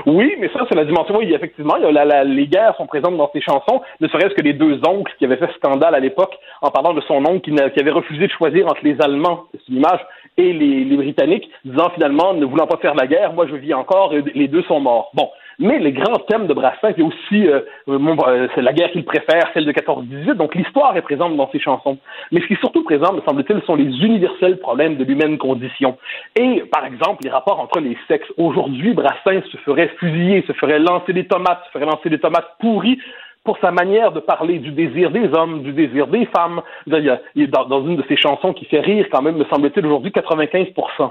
Oui, 0.06 0.34
mais 0.38 0.48
ça, 0.48 0.66
c'est 0.68 0.74
la 0.74 0.84
dimension. 0.84 1.16
Oui, 1.16 1.32
effectivement, 1.32 1.76
il 1.76 1.82
y 1.82 1.98
a 1.98 2.24
les 2.24 2.46
guerres 2.46 2.76
sont 2.76 2.86
présentes 2.86 3.16
dans 3.16 3.30
ses 3.32 3.40
chansons, 3.40 3.82
ne 4.00 4.08
serait-ce 4.08 4.34
que 4.34 4.42
les 4.42 4.52
deux 4.52 4.80
oncles 4.86 5.12
qui 5.18 5.24
avaient 5.24 5.36
fait 5.36 5.52
scandale 5.56 5.94
à 5.94 6.00
l'époque 6.00 6.34
en 6.62 6.70
parlant 6.70 6.94
de 6.94 7.00
son 7.02 7.24
oncle 7.26 7.40
qui, 7.40 7.80
avait 7.80 7.90
refusé 7.90 8.26
de 8.26 8.32
choisir 8.32 8.66
entre 8.66 8.80
les 8.82 9.00
Allemands, 9.00 9.44
c'est 9.52 9.68
une 9.68 9.76
image, 9.76 10.00
et 10.36 10.52
les, 10.52 10.84
les, 10.84 10.96
Britanniques, 10.96 11.48
disant 11.64 11.90
finalement, 11.90 12.34
ne 12.34 12.44
voulant 12.44 12.66
pas 12.66 12.78
faire 12.78 12.94
la 12.94 13.06
guerre, 13.06 13.32
moi 13.32 13.46
je 13.46 13.54
vis 13.54 13.74
encore 13.74 14.14
et 14.14 14.22
les 14.34 14.48
deux 14.48 14.62
sont 14.62 14.80
morts. 14.80 15.10
Bon, 15.14 15.28
mais 15.58 15.78
les 15.78 15.92
grands 15.92 16.18
thèmes 16.28 16.46
de 16.46 16.54
Brassens, 16.54 16.92
c'est 16.96 17.02
aussi 17.02 17.46
euh, 17.46 17.60
euh, 17.88 18.48
la 18.56 18.72
guerre 18.72 18.90
qu'il 18.92 19.04
préfère, 19.04 19.50
celle 19.54 19.64
de 19.64 19.72
14-18, 19.72 20.34
donc 20.34 20.54
l'histoire 20.54 20.96
est 20.96 21.02
présente 21.02 21.36
dans 21.36 21.50
ses 21.50 21.60
chansons. 21.60 21.98
Mais 22.32 22.40
ce 22.40 22.46
qui 22.46 22.54
est 22.54 22.60
surtout 22.60 22.84
présent, 22.84 23.12
me 23.12 23.20
semble-t-il, 23.22 23.62
sont 23.62 23.76
les 23.76 23.84
universels 23.84 24.58
problèmes 24.58 24.96
de 24.96 25.04
l'humaine 25.04 25.38
condition. 25.38 25.96
Et, 26.36 26.62
par 26.72 26.84
exemple, 26.84 27.24
les 27.24 27.30
rapports 27.30 27.60
entre 27.60 27.80
les 27.80 27.96
sexes. 28.08 28.30
Aujourd'hui, 28.36 28.94
Brassens 28.94 29.42
se 29.50 29.56
ferait 29.58 29.88
fusiller, 29.98 30.44
se 30.46 30.52
ferait 30.52 30.78
lancer 30.78 31.12
des 31.12 31.26
tomates, 31.26 31.62
se 31.66 31.70
ferait 31.70 31.86
lancer 31.86 32.10
des 32.10 32.18
tomates 32.18 32.48
pourries 32.58 32.98
pour 33.44 33.58
sa 33.58 33.70
manière 33.70 34.12
de 34.12 34.20
parler 34.20 34.58
du 34.58 34.70
désir 34.70 35.10
des 35.10 35.28
hommes, 35.34 35.62
du 35.62 35.72
désir 35.72 36.06
des 36.06 36.26
femmes. 36.26 36.62
Il 36.86 36.98
y 36.98 37.10
a, 37.10 37.20
il 37.34 37.50
dans, 37.50 37.66
dans, 37.66 37.86
une 37.86 37.96
de 37.96 38.04
ses 38.08 38.16
chansons 38.16 38.52
qui 38.52 38.64
fait 38.64 38.80
rire 38.80 39.06
quand 39.12 39.22
même, 39.22 39.36
me 39.36 39.44
semble-t-il, 39.44 39.84
aujourd'hui, 39.84 40.12
95 40.12 40.68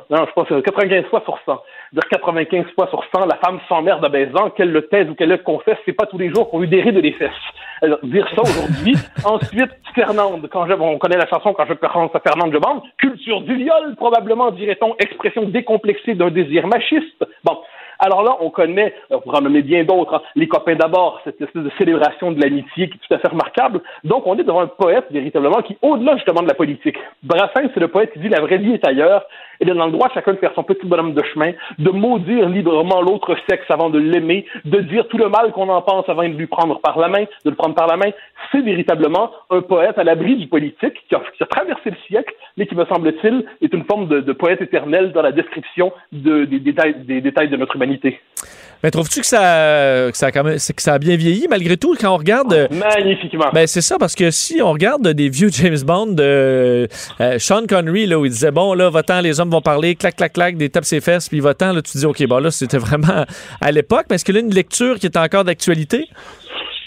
non, 0.09 0.25
je 0.25 0.31
pense 0.33 0.47
95 0.47 1.05
fois 1.05 1.21
sur 1.25 1.37
100. 1.45 1.61
De 1.93 2.01
95 2.01 2.65
fois 2.75 2.87
sur 2.87 3.03
100, 3.15 3.25
la 3.25 3.35
femme 3.35 3.59
s'emmerde 3.69 4.03
à 4.03 4.09
baisant, 4.09 4.49
qu'elle 4.49 4.71
le 4.71 4.87
taise 4.87 5.09
ou 5.09 5.15
qu'elle 5.15 5.29
le 5.29 5.37
confesse, 5.37 5.77
c'est 5.85 5.93
pas 5.93 6.05
tous 6.05 6.17
les 6.17 6.29
jours 6.29 6.49
qu'on 6.49 6.59
lui 6.59 6.67
dérive 6.67 6.99
des 6.99 7.11
fesses. 7.13 7.31
Alors, 7.81 7.99
dire 8.03 8.27
ça 8.35 8.41
aujourd'hui. 8.41 8.95
Ensuite, 9.25 9.71
Fernande, 9.93 10.47
quand 10.51 10.67
je, 10.67 10.73
on 10.73 10.97
connaît 10.97 11.17
la 11.17 11.27
chanson 11.27 11.53
quand 11.53 11.65
je 11.67 11.73
pense 11.73 12.15
à 12.15 12.19
Fernande 12.19 12.51
je 12.53 12.57
bande, 12.57 12.81
culture 12.97 13.41
du 13.41 13.55
viol, 13.55 13.95
probablement, 13.97 14.51
dirait-on, 14.51 14.95
expression 14.99 15.43
décomplexée 15.43 16.15
d'un 16.15 16.29
désir 16.29 16.67
machiste. 16.67 17.23
Bon, 17.43 17.59
alors 17.99 18.23
là, 18.23 18.37
on 18.39 18.49
connaît, 18.49 18.93
on 19.09 19.19
pourrait 19.19 19.39
en 19.39 19.41
nommer 19.41 19.61
bien 19.61 19.83
d'autres, 19.83 20.15
hein, 20.15 20.21
les 20.35 20.47
copains 20.47 20.75
d'abord, 20.75 21.21
cette 21.23 21.41
espèce 21.41 21.63
de 21.63 21.71
célébration 21.77 22.31
de 22.31 22.41
l'amitié 22.41 22.89
qui 22.89 22.97
est 22.97 23.07
tout 23.07 23.13
à 23.13 23.19
fait 23.19 23.29
remarquable. 23.29 23.81
Donc, 24.03 24.27
on 24.27 24.37
est 24.37 24.43
devant 24.43 24.61
un 24.61 24.67
poète, 24.67 25.05
véritablement, 25.11 25.61
qui, 25.61 25.77
au-delà 25.81 26.15
justement 26.15 26.41
de 26.41 26.47
la 26.47 26.53
politique, 26.53 26.97
Brassens, 27.23 27.69
c'est 27.73 27.79
le 27.79 27.87
poète 27.87 28.11
qui 28.13 28.19
dit 28.19 28.29
la 28.29 28.41
vraie 28.41 28.57
vie 28.57 28.73
est 28.73 28.87
ailleurs, 28.87 29.25
et 29.67 29.71
est 29.71 29.73
dans 29.73 29.85
le 29.85 29.91
droit 29.91 30.09
chacun 30.13 30.33
de 30.33 30.37
faire 30.37 30.51
son 30.55 30.63
petit 30.63 30.85
bonhomme 30.85 31.13
de 31.13 31.23
chemin, 31.33 31.51
de 31.79 31.89
maudire 31.89 32.49
librement 32.49 33.01
l'autre 33.01 33.35
sexe 33.49 33.65
avant 33.69 33.89
de 33.89 33.99
l'aimer, 33.99 34.45
de 34.65 34.79
dire 34.81 35.07
tout 35.07 35.17
le 35.17 35.29
mal 35.29 35.51
qu'on 35.51 35.69
en 35.69 35.81
pense 35.81 36.07
avant 36.09 36.23
de 36.23 36.35
lui 36.35 36.47
prendre 36.47 36.79
par 36.79 36.99
la 36.99 37.07
main, 37.07 37.23
de 37.45 37.49
le 37.49 37.55
prendre 37.55 37.75
par 37.75 37.87
la 37.87 37.97
main. 37.97 38.11
C'est 38.51 38.61
véritablement 38.61 39.31
un 39.49 39.61
poète 39.61 39.97
à 39.97 40.03
l'abri 40.03 40.35
du 40.35 40.47
politique 40.47 40.95
qui 41.07 41.15
a, 41.15 41.45
traversé 41.45 41.91
le 41.91 41.97
siècle, 42.07 42.33
mais 42.57 42.67
qui, 42.67 42.75
me 42.75 42.85
semble-t-il, 42.85 43.45
est 43.61 43.73
une 43.73 43.85
forme 43.85 44.07
de, 44.07 44.33
poète 44.33 44.61
éternel 44.61 45.11
dans 45.11 45.21
la 45.21 45.31
description 45.31 45.91
des, 46.11 46.45
détails, 46.45 46.95
des 47.05 47.21
détails 47.21 47.49
de 47.49 47.57
notre 47.57 47.75
humanité. 47.75 48.19
Mais 48.83 48.91
trouves-tu 48.91 49.21
que 49.21 49.25
ça, 49.25 50.11
que 50.11 50.17
ça, 50.17 50.27
a 50.27 50.31
quand 50.31 50.43
même, 50.43 50.57
que 50.57 50.81
ça 50.81 50.93
a 50.93 50.99
bien 50.99 51.15
vieilli 51.15 51.47
malgré 51.49 51.77
tout 51.77 51.95
quand 51.99 52.13
on 52.13 52.17
regarde 52.17 52.53
euh, 52.53 52.67
Magnifiquement. 52.69 53.49
Ben 53.53 53.65
c'est 53.65 53.81
ça 53.81 53.97
parce 53.97 54.13
que 54.13 54.29
si 54.29 54.61
on 54.61 54.73
regarde 54.73 55.07
des 55.07 55.29
vieux 55.29 55.49
James 55.51 55.79
Bond 55.85 56.07
de 56.07 56.89
euh, 57.21 57.39
Sean 57.39 57.65
Connery 57.67 58.05
là 58.05 58.19
où 58.19 58.25
il 58.25 58.31
disait 58.31 58.51
bon 58.51 58.73
là 58.73 58.89
va-t'en 58.89 59.21
les 59.21 59.39
hommes 59.39 59.51
vont 59.51 59.61
parler 59.61 59.95
clac 59.95 60.17
clac 60.17 60.33
clac 60.33 60.57
des 60.57 60.69
tapes 60.69 60.85
ses 60.85 60.99
fesses 60.99 61.29
puis 61.29 61.39
va-t'en 61.39 61.71
là 61.71 61.81
tu 61.81 61.97
dis 61.97 62.05
ok 62.05 62.27
bon 62.27 62.39
là 62.39 62.51
c'était 62.51 62.77
vraiment 62.79 63.25
à 63.61 63.71
l'époque 63.71 64.05
mais 64.09 64.15
est-ce 64.15 64.25
qu'il 64.25 64.35
y 64.35 64.37
a 64.37 64.41
une 64.41 64.53
lecture 64.53 64.99
qui 64.99 65.05
est 65.05 65.17
encore 65.17 65.45
d'actualité? 65.45 66.09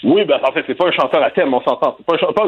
Oui, 0.07 0.23
ben 0.23 0.39
en 0.41 0.51
fait, 0.53 0.63
c'est 0.65 0.73
pas 0.75 0.87
un 0.87 0.91
chanteur 0.91 1.21
à 1.21 1.31
thème, 1.31 1.53
on 1.53 1.59
s'entend. 1.59 1.97
C'est 1.97 2.05
pas, 2.05 2.17
pas- 2.31 2.45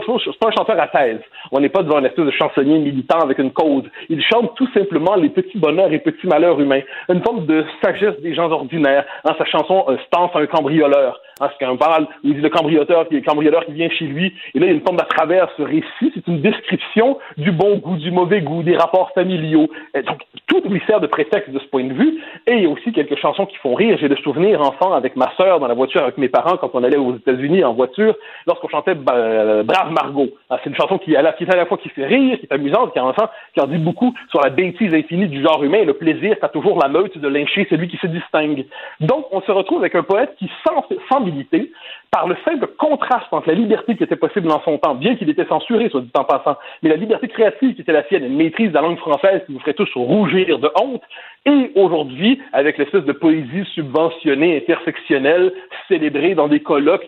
un 0.48 0.52
chanteur 0.52 0.80
à 0.80 0.88
thèse. 0.88 1.19
On 1.52 1.60
n'est 1.60 1.68
pas 1.68 1.84
devant 1.84 1.99
une 1.99 2.06
espèce 2.06 2.26
de 2.26 2.31
chansonnier 2.31 2.80
militant 2.80 3.19
avec 3.19 3.38
une 3.38 3.52
cause. 3.52 3.84
Il 4.07 4.23
chante 4.23 4.56
tout 4.56 4.68
simplement 4.73 5.15
les 5.15 5.27
petits 5.27 5.57
bonheurs 5.57 5.91
et 5.91 5.99
petits 5.99 6.26
malheurs 6.26 6.57
humains. 6.61 6.80
Une 7.10 7.22
forme 7.22 7.45
de 7.48 7.65
sagesse 7.84 8.18
des 8.22 8.34
gens 8.34 8.49
ordinaires. 8.49 9.03
Hein, 9.26 9.36
sa 9.38 9.44
chanson 9.44 9.84
euh, 9.90 9.98
Stance 10.07 10.31
à 10.36 10.40
un 10.40 10.45
cambrioleur. 10.45 11.19
Hein, 11.39 11.49
c'est 11.51 11.63
quand 11.63 11.71
même 11.71 11.77
pas 11.77 11.89
mal. 11.89 12.07
Il 12.23 12.35
dit 12.35 12.41
le 12.41 12.49
cambrioleur, 12.49 13.07
qui, 13.07 13.21
qui 13.21 13.71
vient 13.73 13.89
chez 13.89 14.05
lui. 14.05 14.33
Et 14.53 14.59
là, 14.59 14.65
il 14.65 14.69
y 14.69 14.71
a 14.71 14.73
une 14.75 14.81
forme 14.81 14.97
d'à 14.97 15.05
travers 15.05 15.49
ce 15.57 15.61
récit. 15.61 16.11
C'est 16.13 16.27
une 16.27 16.41
description 16.41 17.17
du 17.37 17.51
bon 17.51 17.77
goût, 17.77 17.97
du 17.97 18.11
mauvais 18.11 18.41
goût, 18.41 18.63
des 18.63 18.75
rapports 18.75 19.11
familiaux. 19.11 19.69
Et 19.95 20.01
donc, 20.01 20.19
tout 20.47 20.61
lui 20.69 20.81
sert 20.87 20.99
de 20.99 21.07
prétexte 21.07 21.51
de 21.51 21.59
ce 21.59 21.65
point 21.65 21.83
de 21.83 21.93
vue. 21.93 22.21
Et 22.47 22.53
il 22.53 22.63
y 22.63 22.65
a 22.65 22.69
aussi 22.69 22.91
quelques 22.91 23.17
chansons 23.17 23.45
qui 23.45 23.57
font 23.57 23.73
rire. 23.73 23.97
J'ai 23.99 24.07
le 24.07 24.15
souvenir, 24.17 24.61
enfant, 24.61 24.93
avec 24.93 25.15
ma 25.15 25.31
sœur, 25.37 25.59
dans 25.59 25.67
la 25.67 25.73
voiture 25.73 26.01
avec 26.03 26.17
mes 26.17 26.29
parents, 26.29 26.57
quand 26.57 26.71
on 26.73 26.83
allait 26.83 26.97
aux 26.97 27.15
États-Unis 27.15 27.63
en 27.63 27.73
voiture, 27.73 28.15
lorsqu'on 28.47 28.69
chantait 28.69 28.95
euh, 29.11 29.63
Brave 29.63 29.91
Margot. 29.91 30.29
Ah, 30.49 30.59
c'est 30.63 30.69
une 30.69 30.75
chanson 30.75 30.97
qui, 30.97 31.15
à 31.15 31.21
la- 31.21 31.35
est 31.39 31.53
à 31.53 31.55
la 31.55 31.65
fois 31.65 31.77
qui 31.77 31.89
fait 31.89 32.05
rire, 32.05 32.37
qui 32.39 32.45
est 32.45 32.53
amusante, 32.53 32.93
qui 32.93 32.99
en, 32.99 33.13
qui 33.13 33.61
en 33.61 33.67
dit 33.67 33.77
beaucoup 33.77 34.13
sur 34.29 34.41
la 34.41 34.49
bêtise 34.49 34.93
infinie 34.93 35.27
du 35.27 35.41
genre 35.41 35.63
humain. 35.63 35.83
Le 35.85 35.93
plaisir, 35.93 36.35
t'as 36.41 36.49
toujours 36.49 36.79
la 36.81 36.89
meute 36.89 37.17
de 37.17 37.27
lyncher 37.27 37.65
celui 37.69 37.87
qui 37.87 37.97
se 37.97 38.07
distingue. 38.07 38.65
Donc, 38.99 39.25
on 39.31 39.41
se 39.41 39.51
retrouve 39.51 39.79
avec 39.79 39.95
un 39.95 40.03
poète 40.03 40.35
qui, 40.37 40.49
sans, 40.67 40.85
sans 41.09 41.21
militer, 41.30 41.68
par 42.11 42.27
le 42.27 42.36
simple 42.44 42.68
contraste 42.77 43.27
entre 43.31 43.49
la 43.49 43.53
liberté 43.53 43.95
qui 43.95 44.03
était 44.03 44.15
possible 44.15 44.48
dans 44.48 44.61
son 44.64 44.77
temps, 44.77 44.95
bien 44.95 45.15
qu'il 45.15 45.30
était 45.30 45.45
censuré, 45.45 45.90
soit 45.90 46.02
dit 46.02 46.11
en 46.15 46.23
passant, 46.23 46.57
mais 46.81 46.90
la 46.90 46.95
liberté 46.95 47.27
créative 47.27 47.76
qui 47.76 47.81
était 47.81 47.91
la 47.91 48.03
sienne, 48.07 48.26
une 48.26 48.36
maîtrise 48.36 48.69
de 48.69 48.73
la 48.73 48.81
langue 48.81 48.98
française 48.98 49.41
qui 49.45 49.53
vous 49.53 49.60
ferait 49.60 49.73
tous 49.73 49.90
rougir 49.95 50.57
de 50.57 50.72
honte, 50.81 51.03
et 51.45 51.72
aujourd'hui, 51.76 52.41
avec 52.52 52.77
l'espèce 52.77 53.06
de 53.06 53.14
poésie 53.14 53.64
subventionnée, 53.73 54.57
intersectionnelle, 54.57 55.53
célébrée 55.88 56.36
dans 56.36 56.48
des 56.48 56.60
colloques 56.60 57.07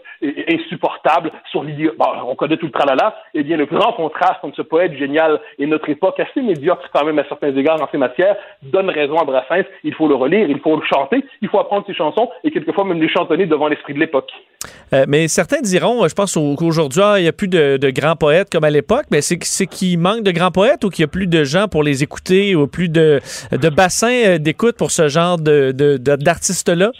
insupportables 0.49 1.31
sur 1.49 1.63
l'idée, 1.63 1.91
bon, 1.97 2.05
on 2.27 2.35
connaît 2.35 2.57
tout 2.57 2.67
le 2.67 2.71
tralala, 2.71 3.15
eh 3.33 3.43
bien, 3.43 3.57
le 3.57 3.65
grand 3.65 3.93
contraste 3.93 4.39
entre 4.43 4.55
ce 4.55 4.61
poète 4.61 4.93
génial 4.93 5.39
et 5.59 5.65
notre 5.65 5.89
époque 5.89 6.19
assez 6.19 6.41
médiocre 6.41 6.89
quand 6.93 7.05
même 7.05 7.19
à 7.19 7.25
certains 7.25 7.55
égards 7.55 7.81
en 7.81 7.89
ces 7.91 7.97
matières, 7.97 8.37
donne 8.63 8.89
raison 8.89 9.17
à 9.17 9.25
Brassens. 9.25 9.65
Il 9.83 9.93
faut 9.93 10.07
le 10.07 10.15
relire, 10.15 10.49
il 10.49 10.59
faut 10.59 10.75
le 10.75 10.85
chanter, 10.85 11.25
il 11.41 11.49
faut 11.49 11.59
apprendre 11.59 11.85
ses 11.85 11.93
chansons 11.93 12.29
et 12.43 12.51
quelquefois 12.51 12.85
même 12.85 13.01
les 13.01 13.09
chantonner 13.09 13.47
devant 13.47 13.67
l'esprit 13.67 13.93
de 13.93 13.99
l'époque. 13.99 14.31
Euh, 14.93 15.05
mais 15.07 15.27
certains 15.29 15.61
diront, 15.61 16.03
euh, 16.03 16.09
je 16.09 16.13
pense 16.13 16.35
au- 16.35 16.55
qu'aujourd'hui, 16.55 17.01
ah, 17.03 17.19
il 17.19 17.21
n'y 17.23 17.27
a 17.27 17.31
plus 17.33 17.47
de, 17.47 17.77
grands 17.91 18.15
poètes 18.17 18.49
comme 18.51 18.65
à 18.65 18.69
l'époque, 18.69 19.05
mais 19.09 19.21
c'est 19.21 19.39
c'est 19.43 19.67
qu'il 19.67 19.97
manque 19.97 20.23
de 20.23 20.31
grands 20.31 20.51
poètes 20.51 20.83
ou 20.83 20.89
qu'il 20.89 21.03
n'y 21.03 21.05
a 21.05 21.07
plus 21.07 21.27
de 21.27 21.43
gens 21.45 21.67
pour 21.69 21.81
les 21.83 22.03
écouter 22.03 22.55
ou 22.55 22.67
plus 22.67 22.89
de, 22.89 23.21
de 23.51 23.69
bassins 23.69 24.11
euh, 24.25 24.37
d'écoute 24.37 24.75
pour 24.75 24.91
ce 24.91 25.07
genre 25.07 25.37
de- 25.37 25.71
de- 25.71 25.97
d'artistes-là? 25.97 26.91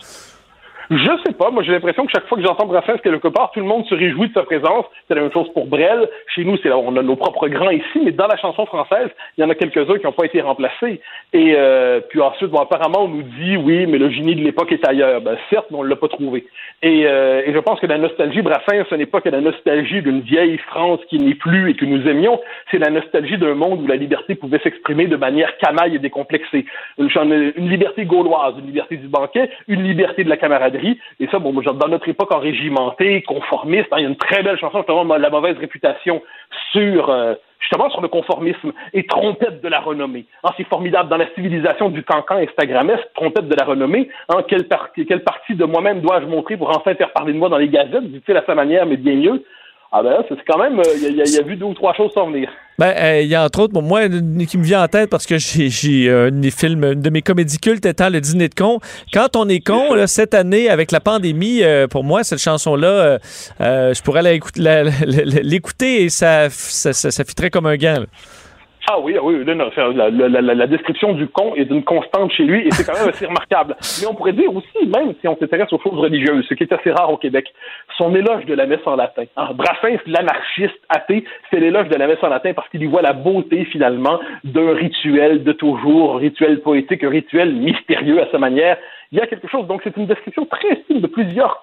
Je 0.92 1.10
sais 1.26 1.32
pas. 1.32 1.50
Moi, 1.52 1.64
j'ai 1.64 1.72
l'impression 1.72 2.06
que 2.06 2.12
chaque 2.12 2.28
fois 2.28 2.38
que 2.38 2.44
j'entends 2.44 2.66
Brassens 2.66 2.98
quelque 3.02 3.30
part, 3.30 3.52
tout 3.54 3.62
le 3.62 3.66
monde 3.66 3.86
se 3.86 3.96
réjouit 3.96 4.28
de 4.28 4.34
sa 4.34 4.44
présence. 4.44 4.84
C'est 5.08 5.16
la 5.16 5.22
même 5.22 5.32
chose 5.32 5.48
pour 5.54 5.66
Brel. 5.66 6.10
Chez 6.36 6.44
nous, 6.44 6.58
c'est 6.58 6.70
on 6.70 6.98
a 6.98 7.02
nos 7.02 7.16
propres 7.16 7.48
grands 7.48 7.70
ici, 7.70 8.02
mais 8.04 8.12
dans 8.12 8.28
la 8.28 8.36
chanson 8.36 8.66
française, 8.66 9.08
il 9.38 9.42
y 9.42 9.44
en 9.46 9.50
a 9.50 9.56
quelques-uns 9.56 9.98
qui 10.00 10.04
n'ont 10.04 10.12
pas 10.12 10.26
été 10.26 10.42
remplacés. 10.42 11.00
Et 11.32 11.54
euh, 11.56 12.02
puis 12.10 12.20
ensuite, 12.20 12.50
bon, 12.50 12.60
apparemment, 12.60 13.06
on 13.06 13.08
nous 13.08 13.24
dit 13.24 13.56
oui, 13.56 13.86
mais 13.88 14.00
le 14.00 14.10
génie 14.10 14.36
de 14.36 14.42
l'époque 14.42 14.74
est 14.74 14.86
ailleurs. 14.86 15.22
Ben, 15.22 15.38
certes, 15.50 15.68
mais 15.72 15.78
on 15.78 15.84
l'a 15.84 15.96
pas 15.96 16.10
trouvé. 16.10 16.46
Et, 16.82 17.06
euh, 17.06 17.42
et 17.46 17.54
je 17.54 17.60
pense 17.60 17.80
que 17.80 17.88
la 17.88 17.98
nostalgie 17.98 18.42
Brassens, 18.42 18.84
ce 18.90 18.96
n'est 18.96 19.06
pas 19.06 19.22
que 19.22 19.30
la 19.30 19.40
nostalgie 19.40 20.02
d'une 20.02 20.20
vieille 20.20 20.58
France 20.58 21.00
qui 21.10 21.20
n'est 21.20 21.36
plus 21.36 21.70
et 21.70 21.76
que 21.76 21.86
nous 21.86 22.06
aimions. 22.06 22.42
C'est 22.70 22.80
la 22.80 22.90
nostalgie 22.90 23.38
d'un 23.38 23.56
monde 23.56 23.82
où 23.82 23.88
la 23.88 23.96
liberté 23.96 24.36
pouvait 24.36 24.60
s'exprimer 24.60 25.08
de 25.08 25.16
manière 25.16 25.56
camaille 25.60 25.96
et 25.96 26.00
décomplexée. 26.00 26.66
Une, 26.98 27.10
une 27.56 27.70
liberté 27.70 28.04
gauloise, 28.04 28.56
une 28.60 28.66
liberté 28.66 28.98
du 28.98 29.08
banquet, 29.08 29.50
une 29.70 29.84
liberté 29.84 30.26
de 30.26 30.30
la 30.30 30.36
camaraderie. 30.36 30.81
Et 31.20 31.28
ça, 31.28 31.40
bon, 31.40 31.54
dans 31.54 31.88
notre 31.88 32.10
époque 32.10 32.32
enrégimentée, 32.32 33.22
conformiste, 33.24 33.88
hein, 33.92 33.98
il 33.98 34.04
y 34.04 34.06
a 34.06 34.10
une 34.10 34.18
très 34.18 34.44
belle 34.44 34.58
chanson, 34.58 34.80
justement, 34.80 35.04
La 35.04 35.30
mauvaise 35.30 35.58
réputation, 35.58 36.22
sur, 36.72 37.10
euh, 37.10 37.36
justement, 37.60 37.90
sur 37.90 38.02
le 38.02 38.08
conformisme 38.08 38.72
et 38.94 39.06
trompette 39.06 39.62
de 39.62 39.68
la 39.68 39.80
renommée. 39.80 40.26
Hein, 40.44 40.50
c'est 40.58 40.68
formidable. 40.68 41.10
Dans 41.10 41.18
la 41.18 41.30
civilisation 41.36 41.90
du 41.90 42.04
cancan 42.04 42.38
instagrammesque, 42.38 43.08
trompette 43.16 43.48
de 43.48 43.56
la 43.56 43.66
renommée, 43.66 44.10
hein, 44.30 44.44
quelle, 44.48 44.68
partie, 44.68 45.56
de 45.56 45.66
moi-même 45.66 46.02
dois-je 46.02 46.26
montrer 46.26 46.58
pour 46.58 46.70
enfin 46.70 46.96
faire 46.96 47.12
parler 47.12 47.34
de 47.34 47.38
moi 47.38 47.50
dans 47.50 47.58
les 47.58 47.70
gazettes, 47.70 48.12
dit-il 48.12 48.38
à 48.38 48.44
sa 48.46 48.56
manière, 48.56 48.86
mais 48.86 48.98
bien 48.98 49.16
mieux. 49.16 49.44
Ah 49.94 50.02
ben 50.04 50.24
c'est 50.30 50.36
quand 50.48 50.58
même, 50.58 50.80
euh, 50.80 50.84
il 50.96 51.16
y, 51.18 51.22
a- 51.22 51.26
il 51.26 51.34
y 51.34 51.38
a 51.38 51.42
vu 51.42 51.58
deux 51.58 51.66
ou 51.66 51.74
trois 51.74 51.94
choses 51.94 52.12
s'en 52.14 52.28
venir. 52.32 52.50
Ben, 52.80 52.94
euh, 52.98 53.22
il 53.22 53.28
y 53.28 53.36
a 53.36 53.44
entre 53.44 53.60
autres, 53.60 53.74
bon, 53.74 53.82
moi, 53.82 54.06
une 54.06 54.46
qui 54.48 54.58
me 54.58 54.64
vient 54.64 54.82
en 54.84 54.88
tête 54.88 55.10
parce 55.10 55.26
que 55.26 55.38
j'ai 55.38 56.08
euh, 56.08 56.28
un 56.28 56.32
de 56.32 56.38
mes 56.38 56.50
films, 56.50 56.84
une 56.86 57.02
de 57.02 57.10
mes 57.10 57.22
comédies 57.22 57.60
cultes 57.60 57.86
étant 57.86 58.10
Le 58.10 58.22
Dîner 58.22 58.48
de 58.48 58.56
con. 58.56 58.80
Quand 59.14 59.36
on 59.36 59.50
est 59.50 59.60
con, 59.60 59.94
là, 59.94 60.08
cette 60.08 60.34
année, 60.34 60.70
avec 60.70 60.92
la 60.94 61.02
pandémie, 61.02 61.62
euh, 61.62 61.88
pour 61.88 62.06
moi, 62.06 62.24
cette 62.24 62.40
chanson-là, 62.40 62.88
euh, 62.88 63.20
euh, 63.60 63.94
je 63.94 64.02
pourrais 64.02 64.24
l'écouter 65.44 66.04
et 66.04 66.10
ça, 66.10 66.50
ça, 66.50 66.94
ça, 66.94 67.12
ça 67.12 67.24
fitterait 67.26 67.50
comme 67.50 67.66
un 67.66 67.76
gant. 67.78 68.00
là. 68.00 68.06
Ah 68.90 69.00
oui, 69.00 69.16
ah 69.18 69.24
oui, 69.24 69.36
non, 69.46 69.70
la- 69.96 70.42
la 70.42 70.68
description 70.68 71.14
du 71.14 71.28
con 71.28 71.54
est 71.56 71.70
une 71.70 71.84
constante 71.84 72.32
chez 72.32 72.44
lui 72.44 72.68
et 72.68 72.72
c'est 72.72 72.84
quand 72.84 73.00
même 73.00 73.10
assez 73.10 73.28
remarquable. 73.28 73.76
Mais 74.02 74.08
on 74.08 74.16
pourrait 74.16 74.34
dire 74.34 74.54
aussi, 74.56 74.88
même 74.88 75.14
si 75.22 75.28
on 75.28 75.38
s'intéresse 75.38 75.72
aux 75.72 75.80
choses 75.80 75.98
religieuses, 76.00 76.46
ce 76.50 76.56
qui 76.56 76.64
est 76.64 76.74
assez 76.74 76.92
rare 76.92 77.12
au 77.12 77.18
Québec, 77.18 77.46
son 77.98 78.14
éloge 78.16 78.46
de 78.46 78.54
la 78.56 78.66
messe 78.66 78.86
en 78.86 78.96
latin. 78.96 79.24
Hein, 79.38 79.50
Brassens, 79.54 80.00
l'anarchiste 80.08 80.80
athée, 80.90 81.24
c'est 81.52 81.60
l'éloge 81.60 81.90
de 81.90 81.96
la 81.96 82.08
messe 82.08 82.24
en 82.24 82.30
latin 82.30 82.54
parce 82.54 82.68
qu'il 82.70 82.82
y 82.82 82.88
voit 82.88 83.04
la 83.04 83.14
beauté 83.14 83.66
finalement 83.66 84.20
d'un 84.44 84.74
rituel 84.74 85.44
de 85.44 85.52
toujours, 85.52 86.16
un 86.16 86.20
rituel 86.20 86.60
poétique, 86.62 87.04
un 87.04 87.10
rituel 87.10 87.54
mystérieux 87.54 88.22
à 88.22 88.32
sa 88.32 88.40
manière. 88.40 88.78
Il 89.12 89.18
y 89.18 89.22
a 89.22 89.28
quelque 89.28 89.50
chose, 89.50 89.68
donc 89.68 89.82
c'est 89.84 89.98
une 89.98 90.08
description 90.08 90.46
très 90.46 90.84
fine 90.88 91.02
de 91.02 91.08
plusieurs 91.08 91.60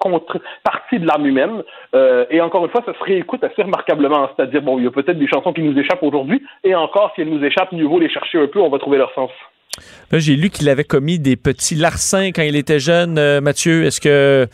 parties 0.63 0.99
de 0.99 1.07
l'âme 1.07 1.25
humaine. 1.25 1.63
Euh, 1.95 2.25
et 2.29 2.41
encore 2.41 2.63
une 2.63 2.69
fois, 2.69 2.83
ça 2.85 2.93
se 2.93 3.03
réécoute 3.03 3.43
assez 3.43 3.63
remarquablement. 3.63 4.29
C'est-à-dire, 4.35 4.61
bon, 4.61 4.77
il 4.77 4.83
y 4.83 4.87
a 4.87 4.91
peut-être 4.91 5.17
des 5.17 5.27
chansons 5.27 5.51
qui 5.51 5.61
nous 5.61 5.77
échappent 5.79 6.03
aujourd'hui, 6.03 6.43
et 6.63 6.75
encore, 6.75 7.11
si 7.15 7.21
elles 7.21 7.29
nous 7.29 7.43
échappent, 7.43 7.71
mieux 7.71 7.85
vaut 7.85 7.99
les 7.99 8.09
chercher 8.09 8.39
un 8.39 8.47
peu, 8.47 8.59
on 8.59 8.69
va 8.69 8.77
trouver 8.77 8.99
leur 8.99 9.11
sens. 9.13 9.31
J'ai 10.11 10.35
lu 10.35 10.49
qu'il 10.49 10.69
avait 10.69 10.83
commis 10.83 11.19
des 11.19 11.35
petits 11.35 11.75
larcins 11.75 12.31
quand 12.31 12.41
il 12.41 12.55
était 12.55 12.79
jeune, 12.79 13.17
euh, 13.17 13.41
Mathieu. 13.41 13.83
Est-ce 13.85 14.01
que 14.01 14.47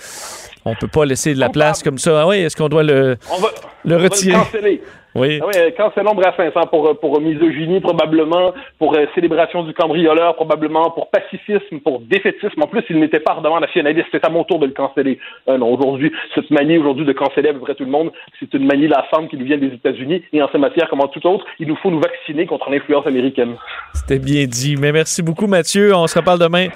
on 0.65 0.75
peut 0.75 0.87
pas 0.87 1.05
laisser 1.05 1.33
de 1.33 1.39
la 1.39 1.49
place 1.49 1.83
comme 1.83 1.97
ça? 1.97 2.21
Ah 2.21 2.27
oui, 2.27 2.37
est-ce 2.37 2.55
qu'on 2.55 2.69
doit 2.69 2.83
le, 2.83 3.17
On 3.31 3.39
va 3.41 3.49
le 3.83 3.95
on 3.95 3.97
va 3.99 4.03
retirer? 4.03 4.33
canceller. 4.33 4.81
Oui. 5.15 5.39
Ah 5.41 5.47
ouais, 5.47 5.73
cancelons 5.77 6.13
Brassens 6.13 6.51
hein, 6.57 6.65
pour, 6.69 6.99
pour 6.99 7.21
misogynie 7.21 7.79
probablement, 7.79 8.53
pour 8.77 8.97
euh, 8.97 9.05
célébration 9.15 9.63
du 9.63 9.73
cambrioleur 9.73 10.35
probablement, 10.35 10.91
pour 10.91 11.09
pacifisme, 11.09 11.79
pour 11.79 12.01
défaitisme. 12.01 12.61
En 12.61 12.67
plus, 12.67 12.83
il 12.89 12.99
n'était 12.99 13.21
pas 13.21 13.33
redevant 13.35 13.61
nationaliste. 13.61 14.07
C'est 14.11 14.25
à 14.25 14.29
mon 14.29 14.43
tour 14.43 14.59
de 14.59 14.65
le 14.65 14.73
canceller. 14.73 15.17
Euh, 15.47 15.57
non, 15.57 15.73
aujourd'hui, 15.73 16.11
cette 16.33 16.51
manie 16.51 16.77
aujourd'hui 16.77 17.05
de 17.05 17.13
canceller 17.13 17.49
à 17.49 17.53
peu 17.53 17.59
près 17.59 17.75
tout 17.75 17.85
le 17.85 17.91
monde, 17.91 18.11
c'est 18.41 18.53
une 18.53 18.65
manie 18.65 18.89
lassante 18.89 19.29
qui 19.29 19.37
nous 19.37 19.45
vient 19.45 19.57
des 19.57 19.67
États-Unis. 19.67 20.21
Et 20.33 20.41
en 20.41 20.49
ces 20.51 20.57
matières, 20.57 20.89
comme 20.89 20.99
en 20.99 21.07
tout 21.07 21.25
autre, 21.25 21.45
il 21.59 21.67
nous 21.69 21.77
faut 21.77 21.91
nous 21.91 22.01
vacciner 22.01 22.45
contre 22.45 22.69
l'influence 22.69 23.07
américaine. 23.07 23.55
C'était 23.93 24.19
bien 24.19 24.45
dit. 24.45 24.75
Mais 24.75 24.91
merci 24.91 25.23
beaucoup, 25.23 25.47
Mathieu. 25.47 25.95
On 25.95 26.07
se 26.07 26.19
reparle 26.19 26.39
demain. 26.39 26.67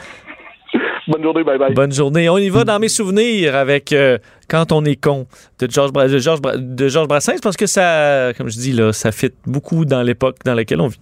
Bonne 1.07 1.23
journée, 1.23 1.43
bye 1.43 1.57
bye. 1.57 1.73
Bonne 1.73 1.91
journée. 1.91 2.29
On 2.29 2.37
y 2.37 2.49
va 2.49 2.63
dans 2.63 2.77
mes 2.79 2.89
souvenirs 2.89 3.55
avec 3.55 3.91
euh, 3.93 4.17
Quand 4.47 4.71
on 4.71 4.85
est 4.85 4.95
con 4.95 5.25
de 5.59 5.69
Georges 5.69 5.91
Bra- 5.91 6.07
Bra- 6.07 6.87
Georges 6.87 7.07
Brassens 7.07 7.39
parce 7.41 7.57
que 7.57 7.65
ça, 7.65 8.31
comme 8.37 8.49
je 8.49 8.57
dis 8.59 8.73
là, 8.73 8.93
ça 8.93 9.11
fit 9.11 9.31
beaucoup 9.47 9.85
dans 9.85 10.03
l'époque 10.03 10.37
dans 10.45 10.53
laquelle 10.53 10.81
on 10.81 10.87
vit. 10.87 10.99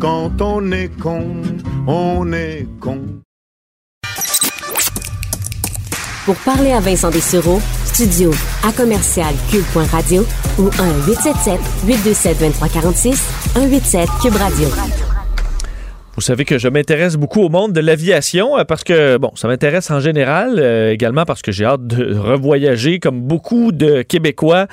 Quand 0.00 0.40
on 0.40 0.70
est 0.72 0.88
con, 1.00 1.26
on 1.86 2.32
est 2.32 2.66
con. 2.80 3.00
Pour 6.24 6.36
parler 6.36 6.72
à 6.72 6.80
Vincent 6.80 7.10
Dessureau, 7.10 7.60
studio 7.84 8.32
à 8.66 8.72
commercial 8.72 9.32
cube.radio 9.50 10.24
ou 10.58 10.68
1-877 10.70 11.58
827 11.86 12.38
2346 12.38 13.16
187 13.54 14.08
cube 14.22 14.34
radio. 14.36 14.68
Vous 16.16 16.22
savez 16.22 16.46
que 16.46 16.56
je 16.56 16.68
m'intéresse 16.68 17.16
beaucoup 17.16 17.42
au 17.42 17.50
monde 17.50 17.74
de 17.74 17.80
l'aviation 17.80 18.56
euh, 18.56 18.64
parce 18.64 18.84
que, 18.84 19.18
bon, 19.18 19.32
ça 19.34 19.48
m'intéresse 19.48 19.90
en 19.90 20.00
général, 20.00 20.54
euh, 20.56 20.90
également 20.90 21.26
parce 21.26 21.42
que 21.42 21.52
j'ai 21.52 21.66
hâte 21.66 21.86
de 21.86 22.16
revoyager 22.16 23.00
comme 23.00 23.20
beaucoup 23.20 23.70
de 23.70 24.00
Québécois 24.00 24.66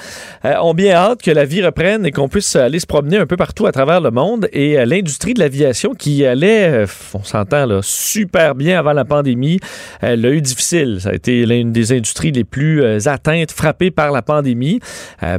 euh, 0.45 0.55
ont 0.61 0.73
bien 0.73 0.93
hâte 0.93 1.21
que 1.21 1.31
la 1.31 1.43
vie 1.43 1.61
reprenne 1.61 2.05
et 2.05 2.11
qu'on 2.11 2.29
puisse 2.29 2.55
aller 2.55 2.79
se 2.79 2.85
promener 2.85 3.17
un 3.17 3.25
peu 3.25 3.35
partout 3.35 3.65
à 3.65 3.73
travers 3.73 3.99
le 3.99 4.09
monde. 4.09 4.47
Et 4.53 4.85
l'industrie 4.85 5.33
de 5.33 5.39
l'aviation 5.39 5.93
qui 5.93 6.25
allait, 6.25 6.85
on 7.13 7.23
s'entend 7.23 7.65
là, 7.65 7.81
super 7.81 8.55
bien 8.55 8.79
avant 8.79 8.93
la 8.93 9.03
pandémie, 9.03 9.59
elle 9.99 10.21
l'a 10.21 10.29
eu 10.29 10.39
difficile. 10.39 10.99
Ça 11.01 11.09
a 11.09 11.13
été 11.13 11.45
l'une 11.45 11.73
des 11.73 11.91
industries 11.91 12.31
les 12.31 12.45
plus 12.45 13.05
atteintes, 13.05 13.51
frappées 13.51 13.91
par 13.91 14.11
la 14.11 14.21
pandémie. 14.21 14.79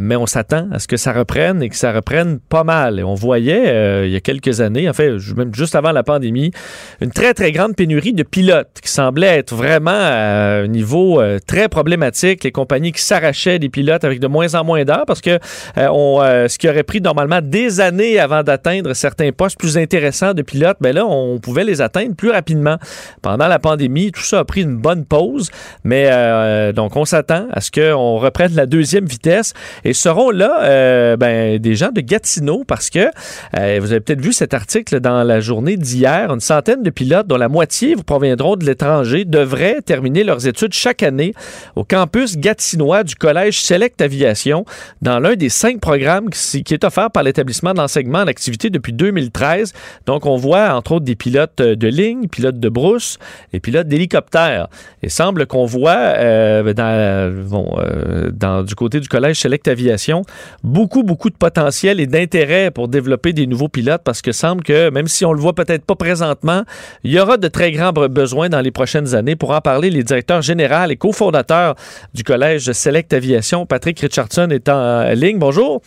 Mais 0.01 0.17
on 0.17 0.27
s'attend 0.27 0.69
à 0.71 0.79
ce 0.79 0.87
que 0.87 0.99
ça 0.99 1.15
reprenne 1.15 1.63
et 1.63 1.71
que 1.71 1.77
ça 1.77 1.93
reprenne 1.93 2.41
pas 2.41 2.65
mal. 2.65 2.99
Et 2.99 3.05
on 3.05 3.15
voyait 3.15 4.07
il 4.07 4.13
y 4.13 4.17
a 4.17 4.21
quelques 4.21 4.61
années, 4.61 4.89
en 4.89 4.93
fait, 4.93 5.17
même 5.35 5.55
juste 5.55 5.75
avant 5.75 5.94
la 5.95 6.03
pandémie, 6.03 6.53
une 7.01 7.11
très, 7.11 7.35
très 7.35 7.53
grande 7.53 7.75
pénurie 7.75 8.13
de 8.13 8.23
pilotes 8.23 8.81
qui 8.83 8.91
semblait 8.91 9.39
être 9.39 9.55
vraiment 9.55 9.91
à 9.91 10.61
un 10.63 10.67
niveau 10.67 11.21
euh, 11.21 11.39
très 11.45 11.69
problématique. 11.69 12.45
Les 12.45 12.53
compagnies 12.53 12.93
qui 12.93 13.03
s'arrachaient 13.03 13.59
des 13.59 13.69
pilotes 13.69 14.05
avec 14.05 14.21
de 14.21 14.27
moins 14.27 14.55
en 14.55 14.65
moins 14.65 14.85
d'heures 14.85 15.05
parce 15.07 15.21
que 15.21 15.39
euh, 15.79 15.89
on, 15.91 16.21
euh, 16.23 16.49
ce 16.49 16.59
qui 16.59 16.69
aurait 16.69 16.83
pris 16.83 17.01
normalement 17.01 17.41
des 17.43 17.81
années 17.81 18.19
avant 18.19 18.43
d'atteindre 18.43 18.93
certains 18.95 19.33
postes 19.33 19.59
plus 19.59 19.79
intéressants 19.79 20.35
de 20.35 20.43
pilotes, 20.43 20.77
ben 20.81 20.95
là, 20.95 21.07
on 21.07 21.39
pouvait 21.39 21.65
les 21.65 21.81
atteindre 21.81 22.15
plus 22.15 22.31
rapidement. 22.31 22.77
Pendant 23.23 23.49
la 23.49 23.59
pandémie, 23.59 24.13
tout 24.13 24.23
ça 24.23 24.41
a 24.41 24.45
pris 24.45 24.63
une 24.63 24.77
bonne 24.77 25.05
pause, 25.05 25.51
mais 25.85 26.73
donc 26.73 26.97
on 26.97 27.05
s'attend 27.05 27.47
à 27.53 27.61
ce 27.61 27.71
qu'on 27.71 28.19
reprenne 28.19 28.55
la 28.55 28.67
deuxième 28.67 29.05
vitesse 29.05 29.55
et 29.85 29.93
seront 29.93 30.31
là 30.31 31.17
ben, 31.17 31.59
des 31.59 31.75
gens 31.75 31.91
de 31.91 32.01
Gatineau 32.01 32.65
parce 32.67 32.91
que 32.91 33.07
vous 33.53 33.93
avez 33.93 34.01
peut-être 34.01 34.21
vu 34.21 34.33
cet 34.33 34.55
article 34.55 35.01
dans 35.01 35.23
la 35.23 35.41
journée 35.41 35.77
d'hier, 35.85 36.33
une 36.33 36.41
centaine 36.41 36.83
de 36.83 36.91
pilotes 36.91 37.27
dont 37.27 37.37
la 37.37 37.49
moitié 37.49 37.95
vous 37.95 38.03
proviendront 38.03 38.57
de 38.57 38.65
l'étranger 38.65 39.25
devraient 39.25 39.83
terminer 39.83 40.25
leurs 40.25 40.47
études 40.47 40.73
chaque 40.73 41.03
année 41.03 41.35
au 41.77 41.85
campus 41.85 42.37
gatinois 42.37 43.05
du 43.05 43.15
Collège 43.15 43.61
Select 43.61 44.01
Aviation 44.01 44.65
dans 45.03 45.21
l'un 45.21 45.35
des 45.37 45.49
cinq 45.49 45.81
programmes 45.81 46.31
qui, 46.31 46.65
est 46.75 46.85
offert 46.85 47.11
par 47.11 47.23
l'établissement 47.23 47.75
d'enseignement 47.75 48.21
en 48.21 48.27
activité 48.27 48.71
depuis 48.71 48.93
2013. 48.93 49.73
Donc, 50.07 50.27
on 50.27 50.37
voit 50.37 50.75
entre 50.75 50.93
autres 50.93 51.05
des 51.05 51.17
pilotes 51.17 51.61
de 51.61 51.89
ligne, 51.89 52.29
pilotes 52.29 52.59
de 52.59 52.69
brousse 52.69 53.19
et 53.53 53.61
pilotes 53.61 53.87
d'hélicoptère. 53.89 54.69
Il 55.03 55.11
semble 55.11 55.47
qu'on 55.47 55.67
voit 55.67 55.93
euh, 55.93 56.73
euh, 56.79 58.31
dans, 58.33 58.63
du 58.63 58.75
côté 58.75 59.01
du 59.01 59.09
Collège 59.09 59.39
Select 59.41 59.69
Aviation 59.69 60.23
beaucoup, 60.63 61.03
beaucoup 61.03 61.31
de 61.31 61.37
potentiel 61.37 62.01
et 62.01 62.07
d'intérêt 62.07 62.71
pour 62.71 62.89
développer 62.89 63.33
des 63.33 63.47
nouveaux 63.47 63.69
pilotes 63.69 64.03
parce 64.05 64.23
que 64.23 64.33
semble 64.33 64.63
que, 64.63 64.91
même 64.91 65.09
si 65.09 65.25
on 65.25 65.33
le 65.33 65.41
voit 65.41 65.55
peut-être 65.55 65.74
pas 65.83 65.97
présentement, 65.97 66.63
il 67.03 67.13
y 67.13 67.19
aura 67.19 67.37
de 67.37 67.49
très 67.49 67.73
grands 67.73 67.93
besoins 67.93 68.49
dans 68.49 68.61
les 68.61 68.71
prochaines 68.71 69.15
années. 69.15 69.35
Pour 69.35 69.51
en 69.51 69.61
parler, 69.61 69.91
les 69.91 70.05
directeurs 70.05 70.43
général 70.43 70.93
et 70.93 70.97
cofondateur 70.97 71.75
du 72.15 72.23
Collège 72.23 72.71
Select 72.73 73.13
Aviation, 73.13 73.67
Patrick 73.67 73.99
Richardson, 73.99 74.49
est 74.51 74.69
en 74.69 75.13
ligne. 75.15 75.39
Bonjour. 75.39 75.81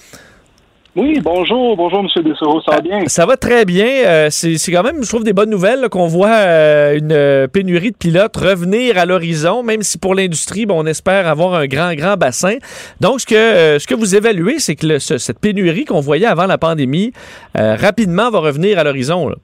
Oui, 0.98 1.20
bonjour, 1.24 1.78
bonjour 1.78 2.00
M. 2.00 2.24
Dessereau, 2.24 2.60
ça 2.62 2.78
va 2.78 2.82
bien? 2.82 3.02
Ça 3.06 3.28
va 3.28 3.38
très 3.38 3.66
bien. 3.66 3.86
Euh, 3.86 4.30
c'est 4.32 4.58
quand 4.72 4.82
même, 4.82 5.04
je 5.04 5.08
trouve, 5.08 5.24
des 5.24 5.32
bonnes 5.32 5.52
nouvelles 5.52 5.90
qu'on 5.90 6.08
voit 6.08 6.38
euh, 6.38 6.98
une 6.98 7.48
pénurie 7.50 7.92
de 7.92 7.96
pilotes 7.96 8.36
revenir 8.36 8.98
à 8.98 9.06
l'horizon, 9.06 9.62
même 9.62 9.84
si 9.84 10.00
pour 10.00 10.16
l'industrie, 10.16 10.66
bon, 10.66 10.84
on 10.84 10.88
espère 10.88 11.28
avoir 11.28 11.54
un 11.54 11.68
grand, 11.68 11.94
grand 11.94 12.18
bassin. 12.18 12.56
Donc, 13.00 13.22
ce 13.22 13.28
que, 13.28 13.36
euh, 13.36 13.78
ce 13.78 13.86
que 13.86 13.94
vous 13.94 14.16
évaluez, 14.16 14.58
c'est 14.58 14.76
que 14.76 14.98
cette 14.98 15.38
pénurie 15.38 15.86
qu'on 15.86 16.02
voyait 16.02 16.26
avant 16.26 16.48
la 16.48 16.58
pandémie, 16.58 17.14
rapidement 17.54 18.32
va 18.32 18.40
revenir 18.40 18.80
à 18.80 18.84
l'horizon. 18.84 19.36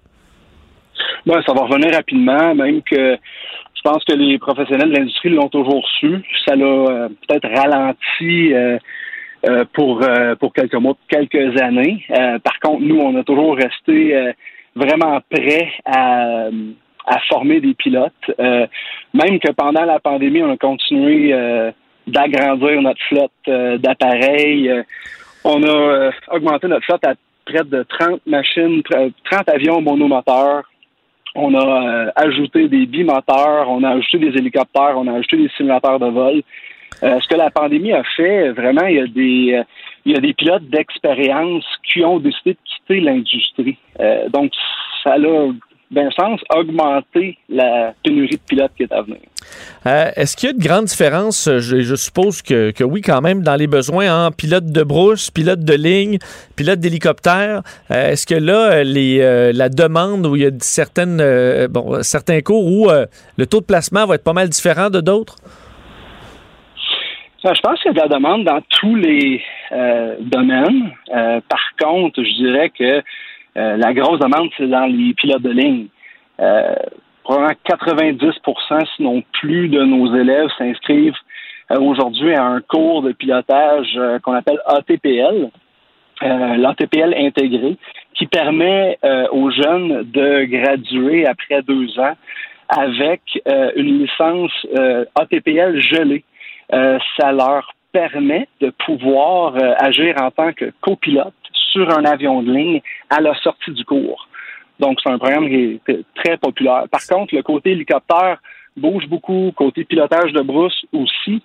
Ben, 1.26 1.42
ça 1.46 1.54
va 1.54 1.62
revenir 1.62 1.94
rapidement, 1.94 2.54
même 2.56 2.82
que 2.82 3.18
je 3.76 3.82
pense 3.84 4.04
que 4.06 4.14
les 4.14 4.38
professionnels 4.40 4.92
de 4.92 4.98
l'industrie 4.98 5.30
l'ont 5.30 5.50
toujours 5.50 5.88
su. 6.00 6.22
Ça 6.46 6.56
l'a 6.56 7.08
peut-être 7.28 7.50
ralenti 7.50 8.54
euh, 9.46 9.66
pour 9.74 10.02
euh, 10.02 10.36
pour 10.36 10.54
quelques 10.54 10.76
mois, 10.76 10.96
quelques 11.10 11.62
années. 11.62 12.06
Euh, 12.12 12.40
par 12.40 12.58
contre, 12.62 12.82
nous, 12.82 12.98
on 12.98 13.14
a 13.18 13.24
toujours 13.24 13.58
resté 13.58 14.34
vraiment 14.74 15.20
prêts 15.30 15.70
à, 15.86 16.48
à 17.06 17.20
former 17.28 17.60
des 17.60 17.74
pilotes. 17.74 18.14
même 18.40 19.40
que 19.40 19.52
pendant 19.52 19.84
la 19.84 20.00
pandémie, 20.00 20.42
on 20.42 20.52
a 20.52 20.58
continué 20.58 21.36
d'agrandir 22.08 22.82
notre 22.82 23.04
flotte 23.10 23.82
d'appareils. 23.82 24.72
on 25.44 25.62
a 25.64 26.12
augmenté 26.32 26.68
notre 26.68 26.86
flotte 26.86 27.06
à 27.06 27.16
près 27.46 27.66
de 27.66 27.84
30 27.84 28.26
machines, 28.26 28.82
30 29.30 29.50
avions 29.50 29.82
monomoteurs. 29.82 30.64
On 31.36 31.56
a 31.56 32.12
ajouté 32.16 32.68
des 32.68 32.86
bimoteurs, 32.86 33.70
on 33.70 33.84
a 33.84 33.92
ajouté 33.92 34.20
des 34.20 34.38
hélicoptères, 34.38 34.96
on 34.98 35.08
a 35.08 35.14
ajouté 35.14 35.38
des 35.38 35.50
simulateurs 35.58 36.00
de 36.00 36.08
vol. 36.08 36.44
Euh, 37.02 37.20
ce 37.20 37.28
que 37.28 37.36
la 37.36 37.50
pandémie 37.50 37.92
a 37.92 38.04
fait, 38.16 38.52
vraiment, 38.52 38.86
il 38.86 38.96
y 38.96 39.00
a 39.00 39.08
des, 39.08 39.54
euh, 39.56 39.64
il 40.06 40.14
y 40.14 40.16
a 40.16 40.20
des 40.20 40.34
pilotes 40.34 40.70
d'expérience 40.70 41.66
qui 41.84 42.04
ont 42.04 42.20
décidé 42.20 42.54
de 42.54 42.60
quitter 42.64 43.00
l'industrie. 43.00 43.78
Euh, 44.00 44.30
donc, 44.30 44.52
ça 45.04 45.14
a, 45.14 45.18
d'un 45.94 46.10
sens, 46.12 46.40
augmenté 46.54 47.38
la 47.50 47.94
pénurie 48.04 48.36
de 48.36 48.42
pilotes 48.48 48.72
qui 48.76 48.84
est 48.84 48.92
à 48.92 49.02
venir. 49.02 49.20
Est-ce 49.86 50.38
qu'il 50.38 50.48
y 50.48 50.50
a 50.52 50.54
de 50.54 50.64
grandes 50.64 50.86
différences, 50.86 51.50
je, 51.58 51.96
suppose 51.96 52.42
que, 52.42 52.72
que, 52.72 52.84
oui, 52.84 53.02
quand 53.02 53.22
même, 53.22 53.42
dans 53.42 53.56
les 53.56 53.68
besoins 53.68 54.28
en 54.28 54.32
pilote 54.32 54.66
de 54.66 54.84
brousse, 54.84 55.30
pilote 55.30 55.60
de 55.60 55.74
ligne, 55.74 56.18
pilote 56.56 56.80
d'hélicoptère? 56.80 57.62
Est-ce 57.90 58.26
que 58.26 58.36
là, 58.36 58.84
les, 58.84 59.52
la 59.54 59.70
demande 59.70 60.26
où 60.26 60.36
il 60.36 60.44
y 60.44 60.46
a 60.46 60.52
certaines, 60.60 61.22
bon, 61.68 62.02
certains 62.02 62.42
cours 62.42 62.66
où 62.66 62.90
le 63.38 63.46
taux 63.46 63.60
de 63.60 63.66
placement 63.66 64.06
va 64.06 64.16
être 64.16 64.24
pas 64.24 64.34
mal 64.34 64.50
différent 64.50 64.90
de 64.90 65.02
d'autres? 65.02 65.36
Je 67.44 67.60
pense 67.62 67.82
qu'il 67.82 67.92
y 67.92 68.00
a 68.00 68.06
de 68.06 68.10
la 68.10 68.16
demande 68.16 68.46
dans 68.46 68.62
tous 68.70 68.96
les 68.96 69.42
euh, 69.74 70.16
domaines. 70.22 70.92
Euh, 71.14 71.42
par 71.50 71.60
contre, 71.78 72.24
je 72.24 72.34
dirais 72.36 72.70
que 72.70 73.04
euh, 73.58 73.78
la 73.78 73.94
grosse 73.94 74.20
demande, 74.20 74.50
c'est 74.58 74.68
dans 74.68 74.86
les 74.86 75.14
pilotes 75.14 75.42
de 75.42 75.52
ligne. 75.52 75.88
probablement 77.24 77.54
90% 77.66 78.86
sinon 78.98 79.24
plus, 79.40 79.70
de 79.70 79.84
nos 79.84 80.16
élèves 80.16 80.50
s'inscrivent 80.58 81.16
aujourd'hui 81.70 82.34
à 82.36 82.44
un 82.44 82.62
cours 82.62 83.02
de 83.02 83.14
pilotage 83.14 83.98
qu'on 84.24 84.34
appelle 84.34 84.60
ATPL, 84.66 85.50
l'ATPL 86.22 87.14
intégré, 87.18 87.78
qui 88.14 88.28
permet 88.28 89.00
aux 89.32 89.50
jeunes 89.50 90.04
de 90.12 90.44
graduer 90.44 91.26
après 91.26 91.62
deux 91.62 91.98
ans 92.00 92.16
avec 92.68 93.22
une 93.76 94.00
licence 94.00 94.52
ATPL 95.16 95.80
gelée. 95.82 96.24
Euh, 96.74 96.98
ça 97.20 97.32
leur 97.32 97.74
permet 97.92 98.48
de 98.62 98.72
pouvoir 98.86 99.56
euh, 99.56 99.74
agir 99.78 100.16
en 100.22 100.32
tant 100.32 100.54
que 100.54 100.72
copilote 100.82 101.34
sur 101.74 101.90
un 101.90 102.06
avion 102.06 102.42
de 102.42 102.54
ligne 102.54 102.82
à 103.10 103.20
la 103.20 103.36
sortie 103.42 103.72
du 103.72 103.84
cours. 103.84 104.30
Donc, 104.80 105.00
c'est 105.02 105.10
un 105.10 105.18
programme 105.18 105.48
qui 105.48 105.80
est 105.88 106.06
très 106.16 106.38
populaire. 106.38 106.86
Par 106.90 107.06
contre, 107.06 107.36
le 107.36 107.44
côté 107.44 107.72
hélicoptère 107.72 108.38
bouge 108.78 109.08
beaucoup, 109.08 109.52
côté 109.56 109.84
pilotage 109.84 110.32
de 110.32 110.42
brousse 110.42 110.86
aussi. 110.94 111.42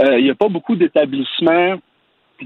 Euh, 0.00 0.18
il 0.18 0.24
n'y 0.24 0.30
a 0.30 0.34
pas 0.34 0.48
beaucoup 0.48 0.76
d'établissements 0.76 1.76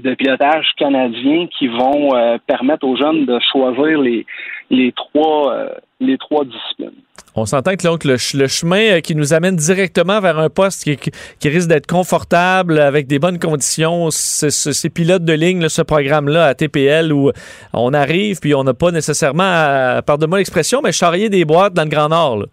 de 0.01 0.13
pilotage 0.15 0.65
canadiens 0.77 1.47
qui 1.57 1.67
vont 1.67 2.09
permettre 2.47 2.85
aux 2.85 2.95
jeunes 2.95 3.25
de 3.25 3.39
choisir 3.51 3.99
les, 3.99 4.25
les, 4.69 4.91
trois, 4.91 5.69
les 5.99 6.17
trois 6.17 6.45
disciplines. 6.45 7.03
On 7.39 7.45
s'entend 7.45 7.75
que 7.75 7.83
donc, 7.83 8.03
le, 8.03 8.17
chemin 8.17 8.79
euh, 8.79 8.99
qui 8.99 9.13
nous 9.13 9.31
amène 9.31 9.55
directement 9.55 10.19
vers 10.19 10.39
un 10.39 10.49
poste 10.49 10.83
qui, 10.83 11.49
risque 11.49 11.67
d'être 11.67 11.85
confortable, 11.85 12.79
avec 12.79 13.05
des 13.05 13.19
bonnes 13.19 13.37
conditions, 13.37 14.09
ces 14.09 14.89
pilotes 14.89 15.23
de 15.23 15.33
ligne, 15.33 15.69
ce 15.69 15.83
programme-là 15.83 16.45
à 16.45 16.55
TPL 16.55 17.13
où 17.13 17.31
on 17.73 17.93
arrive 17.93 18.39
puis 18.39 18.55
on 18.55 18.63
n'a 18.63 18.73
pas 18.73 18.89
nécessairement, 18.89 20.01
pardonne-moi 20.03 20.39
l'expression, 20.39 20.81
mais 20.83 20.91
charrier 20.91 21.29
des 21.29 21.45
boîtes 21.45 21.73
dans 21.73 21.83
le 21.83 21.89
Grand 21.89 22.09
Nord, 22.09 22.47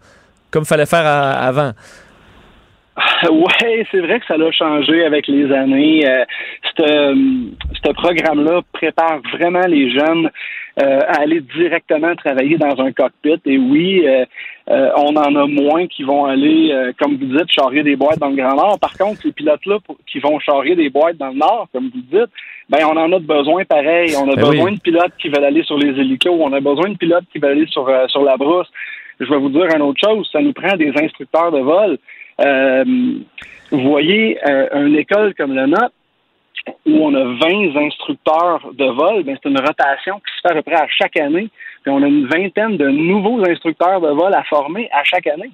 comme 0.51 0.63
il 0.63 0.67
fallait 0.67 0.85
faire 0.85 1.07
avant. 1.07 1.71
Oui, 3.29 3.85
c'est 3.91 3.99
vrai 3.99 4.19
que 4.19 4.25
ça 4.25 4.37
l'a 4.37 4.51
changé 4.51 5.03
avec 5.05 5.27
les 5.27 5.51
années. 5.51 6.07
Euh, 6.07 6.25
ce 6.79 7.91
programme-là 7.91 8.61
prépare 8.71 9.19
vraiment 9.33 9.65
les 9.67 9.89
jeunes 9.91 10.29
euh, 10.81 10.99
à 11.07 11.21
aller 11.21 11.41
directement 11.41 12.15
travailler 12.15 12.57
dans 12.57 12.79
un 12.81 12.91
cockpit. 12.91 13.39
Et 13.45 13.57
oui, 13.57 14.05
euh, 14.07 14.89
on 14.97 15.15
en 15.15 15.35
a 15.35 15.45
moins 15.45 15.87
qui 15.87 16.03
vont 16.03 16.25
aller, 16.25 16.73
comme 16.99 17.17
vous 17.17 17.37
dites, 17.37 17.49
charrier 17.49 17.83
des 17.83 17.95
boîtes 17.95 18.19
dans 18.19 18.29
le 18.29 18.35
Grand 18.35 18.55
Nord. 18.55 18.79
Par 18.79 18.93
contre, 18.97 19.21
ces 19.21 19.31
pilotes-là 19.31 19.79
qui 20.07 20.19
vont 20.19 20.39
charrier 20.39 20.75
des 20.75 20.89
boîtes 20.89 21.17
dans 21.17 21.29
le 21.29 21.37
Nord, 21.37 21.67
comme 21.73 21.89
vous 21.93 22.01
dites, 22.01 22.31
ben 22.69 22.79
on 22.85 22.97
en 22.97 23.11
a 23.11 23.19
besoin 23.19 23.63
pareil. 23.65 24.15
On 24.17 24.29
a 24.31 24.35
ben 24.35 24.49
besoin 24.49 24.71
de 24.71 24.79
pilotes 24.79 25.13
qui 25.19 25.29
veulent 25.29 25.45
aller 25.45 25.63
sur 25.63 25.77
les 25.77 25.99
hélicos. 25.99 26.35
On 26.39 26.53
a 26.53 26.59
besoin 26.59 26.89
de 26.89 26.97
pilotes 26.97 27.25
qui 27.31 27.39
veulent 27.39 27.51
aller 27.51 27.67
sur, 27.67 27.89
sur 28.07 28.23
la 28.23 28.37
brousse. 28.37 28.69
Je 29.19 29.29
vais 29.29 29.37
vous 29.37 29.49
dire 29.49 29.67
une 29.73 29.81
autre 29.81 30.01
chose. 30.03 30.27
Ça 30.31 30.41
nous 30.41 30.53
prend 30.53 30.75
des 30.75 30.91
instructeurs 30.97 31.51
de 31.51 31.59
vol. 31.59 31.97
Euh, 32.41 32.83
vous 33.71 33.89
voyez, 33.89 34.37
euh, 34.47 34.85
une 34.85 34.95
école 34.95 35.33
comme 35.35 35.53
le 35.53 35.65
nôtre, 35.67 35.93
où 36.85 36.93
on 36.93 37.13
a 37.13 37.23
20 37.23 37.75
instructeurs 37.77 38.71
de 38.73 38.85
vol, 38.85 39.23
ben 39.23 39.37
c'est 39.41 39.49
une 39.49 39.59
rotation 39.59 40.15
qui 40.15 40.35
se 40.35 40.41
fait 40.41 40.51
à 40.51 40.55
peu 40.55 40.63
près 40.63 40.81
à 40.81 40.87
chaque 40.87 41.17
année. 41.17 41.49
Puis 41.83 41.91
on 41.91 42.01
a 42.01 42.07
une 42.07 42.27
vingtaine 42.27 42.77
de 42.77 42.89
nouveaux 42.89 43.43
instructeurs 43.47 44.01
de 44.01 44.09
vol 44.09 44.33
à 44.33 44.43
former 44.43 44.89
à 44.91 45.03
chaque 45.03 45.27
année. 45.27 45.51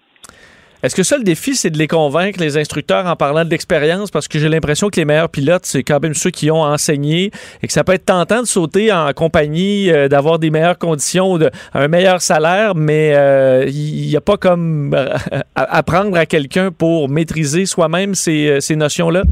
Est-ce 0.84 0.96
que 0.96 1.04
ça, 1.04 1.18
le 1.18 1.24
défi, 1.24 1.56
c'est 1.56 1.70
de 1.70 1.78
les 1.78 1.88
convaincre, 1.88 2.40
les 2.40 2.58
instructeurs, 2.58 3.06
en 3.06 3.16
parlant 3.16 3.46
de 3.46 3.50
l'expérience? 3.50 4.10
Parce 4.10 4.28
que 4.28 4.40
j'ai 4.40 4.50
l'impression 4.50 4.90
que 4.90 5.00
les 5.00 5.06
meilleurs 5.06 5.30
pilotes, 5.30 5.66
c'est 5.66 5.84
quand 5.84 6.02
même 6.02 6.16
ceux 6.16 6.32
qui 6.32 6.50
ont 6.50 6.64
enseigné 6.64 7.32
et 7.62 7.68
que 7.68 7.74
ça 7.74 7.84
peut 7.84 7.94
être 7.94 8.06
tentant 8.06 8.42
de 8.42 8.48
sauter 8.48 8.92
en 8.92 9.12
compagnie, 9.14 9.92
euh, 9.92 10.08
d'avoir 10.08 10.40
des 10.40 10.50
meilleures 10.50 10.80
conditions, 10.80 11.38
un 11.74 11.88
meilleur 11.88 12.22
salaire, 12.22 12.74
mais 12.76 13.14
euh, 13.16 13.66
il 13.68 14.08
n'y 14.08 14.16
a 14.16 14.22
pas 14.22 14.38
comme 14.38 14.94
euh, 14.96 15.16
apprendre 15.56 16.18
à 16.18 16.26
quelqu'un 16.26 16.72
pour 16.72 17.10
maîtriser 17.10 17.68
soi-même 17.68 18.16
ces, 18.16 18.58
ces 18.60 18.76
notions-là? 18.76 19.24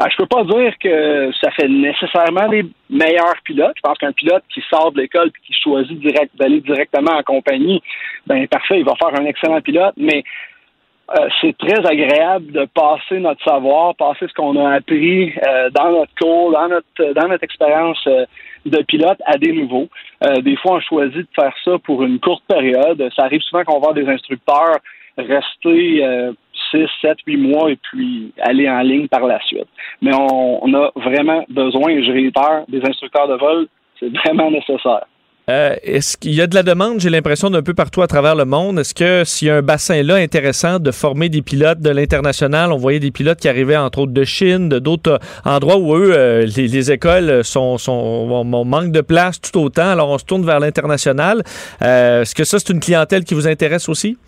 Ben, 0.00 0.06
je 0.10 0.16
peux 0.16 0.26
pas 0.26 0.44
dire 0.44 0.72
que 0.78 1.30
ça 1.42 1.50
fait 1.50 1.68
nécessairement 1.68 2.48
des 2.48 2.64
meilleurs 2.88 3.36
pilotes. 3.44 3.74
Je 3.76 3.82
pense 3.82 3.98
qu'un 3.98 4.12
pilote 4.12 4.42
qui 4.48 4.62
sort 4.70 4.92
de 4.92 5.00
l'école 5.02 5.28
et 5.28 5.46
qui 5.46 5.52
choisit 5.62 6.00
direct 6.00 6.34
d'aller 6.36 6.62
directement 6.62 7.12
en 7.12 7.22
compagnie, 7.22 7.82
ben 8.26 8.48
parfait, 8.48 8.78
il 8.78 8.84
va 8.86 8.94
faire 8.94 9.20
un 9.20 9.26
excellent 9.26 9.60
pilote, 9.60 9.92
mais 9.98 10.24
euh, 11.10 11.28
c'est 11.42 11.54
très 11.58 11.84
agréable 11.86 12.50
de 12.50 12.64
passer 12.72 13.18
notre 13.18 13.44
savoir, 13.44 13.94
passer 13.94 14.26
ce 14.26 14.32
qu'on 14.32 14.56
a 14.64 14.76
appris 14.76 15.34
euh, 15.46 15.68
dans 15.68 15.90
notre 15.90 16.14
cours, 16.18 16.52
dans 16.52 16.68
notre 16.68 17.12
dans 17.12 17.28
notre 17.28 17.44
expérience 17.44 18.02
euh, 18.06 18.24
de 18.64 18.78
pilote 18.84 19.20
à 19.26 19.36
des 19.36 19.52
nouveaux. 19.52 19.88
des 20.40 20.56
fois, 20.56 20.76
on 20.76 20.80
choisit 20.80 21.28
de 21.28 21.34
faire 21.34 21.54
ça 21.62 21.78
pour 21.78 22.04
une 22.04 22.20
courte 22.20 22.44
période. 22.48 23.06
Ça 23.14 23.24
arrive 23.24 23.42
souvent 23.42 23.64
qu'on 23.64 23.80
voit 23.80 23.92
des 23.92 24.08
instructeurs 24.08 24.78
rester 25.18 26.02
6, 26.70 26.86
7, 27.02 27.18
8 27.26 27.36
mois 27.36 27.70
et 27.70 27.76
puis 27.76 28.32
aller 28.40 28.68
en 28.68 28.80
ligne 28.80 29.08
par 29.08 29.26
la 29.26 29.40
suite. 29.42 29.68
Mais 30.02 30.14
on, 30.14 30.64
on 30.64 30.74
a 30.74 30.90
vraiment 30.96 31.44
besoin, 31.48 32.02
je 32.02 32.10
réitère, 32.10 32.64
des 32.68 32.80
instructeurs 32.84 33.28
de 33.28 33.34
vol. 33.34 33.66
C'est 33.98 34.08
vraiment 34.16 34.50
nécessaire. 34.50 35.06
Euh, 35.50 35.74
est-ce 35.82 36.16
qu'il 36.16 36.32
y 36.32 36.40
a 36.40 36.46
de 36.46 36.54
la 36.54 36.62
demande, 36.62 37.00
j'ai 37.00 37.10
l'impression, 37.10 37.50
d'un 37.50 37.62
peu 37.62 37.74
partout 37.74 38.02
à 38.02 38.06
travers 38.06 38.36
le 38.36 38.44
monde? 38.44 38.78
Est-ce 38.78 38.94
que 38.94 39.24
s'il 39.24 39.48
y 39.48 39.50
a 39.50 39.56
un 39.56 39.62
bassin 39.62 40.00
là 40.02 40.14
intéressant 40.14 40.78
de 40.78 40.92
former 40.92 41.28
des 41.28 41.42
pilotes 41.42 41.80
de 41.80 41.90
l'international, 41.90 42.70
on 42.72 42.76
voyait 42.76 43.00
des 43.00 43.10
pilotes 43.10 43.40
qui 43.40 43.48
arrivaient 43.48 43.76
entre 43.76 44.00
autres 44.00 44.12
de 44.12 44.24
Chine, 44.24 44.68
de 44.68 44.78
d'autres 44.78 45.14
euh, 45.14 45.50
endroits 45.50 45.78
où 45.78 45.96
eux, 45.96 46.12
euh, 46.14 46.46
les, 46.46 46.92
écoles 46.92 47.42
sont, 47.42 47.78
sont 47.78 48.44
manque 48.44 48.92
de 48.92 49.00
place 49.00 49.40
tout 49.40 49.58
autant, 49.58 49.90
alors 49.90 50.10
on 50.10 50.18
se 50.18 50.24
tourne 50.24 50.44
vers 50.44 50.60
l'international. 50.60 51.42
est-ce 51.80 52.34
que 52.34 52.44
ça, 52.44 52.58
c'est 52.60 52.72
une 52.72 52.80
clientèle 52.80 53.24
qui 53.24 53.34
vous 53.34 53.48
intéresse 53.48 53.88
aussi? 53.88 54.18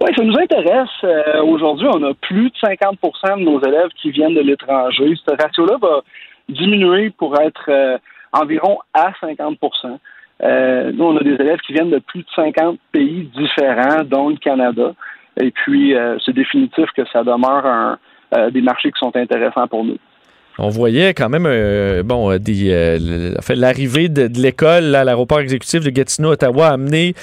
Oui, 0.00 0.10
ça 0.16 0.24
nous 0.24 0.36
intéresse. 0.36 1.42
Aujourd'hui, 1.44 1.88
on 1.92 2.02
a 2.02 2.14
plus 2.14 2.50
de 2.50 2.56
50% 2.56 3.38
de 3.38 3.44
nos 3.44 3.62
élèves 3.62 3.90
qui 4.00 4.10
viennent 4.10 4.34
de 4.34 4.40
l'étranger. 4.40 5.14
Ce 5.24 5.30
ratio-là 5.30 5.76
va 5.80 6.02
diminuer 6.48 7.10
pour 7.10 7.40
être 7.40 8.00
environ 8.34 8.78
à 8.92 9.12
50% 9.22 9.98
euh, 10.42 10.92
Nous, 10.92 11.04
on 11.04 11.16
a 11.16 11.22
des 11.22 11.34
élèves 11.34 11.60
qui 11.60 11.72
viennent 11.72 11.90
de 11.90 12.00
plus 12.00 12.20
de 12.20 12.28
50 12.34 12.78
pays 12.92 13.30
différents, 13.36 14.02
dont 14.04 14.28
le 14.28 14.36
Canada. 14.36 14.92
Et 15.40 15.50
puis, 15.50 15.94
euh, 15.94 16.18
c'est 16.24 16.34
définitif 16.34 16.86
que 16.96 17.06
ça 17.12 17.22
demeure 17.22 17.64
un, 17.64 17.98
euh, 18.36 18.50
des 18.50 18.60
marchés 18.60 18.90
qui 18.90 18.98
sont 18.98 19.16
intéressants 19.16 19.68
pour 19.68 19.84
nous. 19.84 19.98
On 20.56 20.68
voyait 20.68 21.14
quand 21.14 21.28
même 21.28 21.46
euh, 21.48 22.04
bon 22.04 22.30
euh, 22.30 22.38
des 22.38 22.68
euh, 22.70 23.34
l'arrivée 23.48 24.08
de, 24.08 24.30
l'école 24.40 24.94
à 24.94 25.02
l'aéroport 25.02 25.40
exécutif 25.40 25.82
de 25.82 25.90
Gatineau 25.90 26.30
Ottawa 26.30 26.68
a 26.68 26.72
amené 26.74 27.14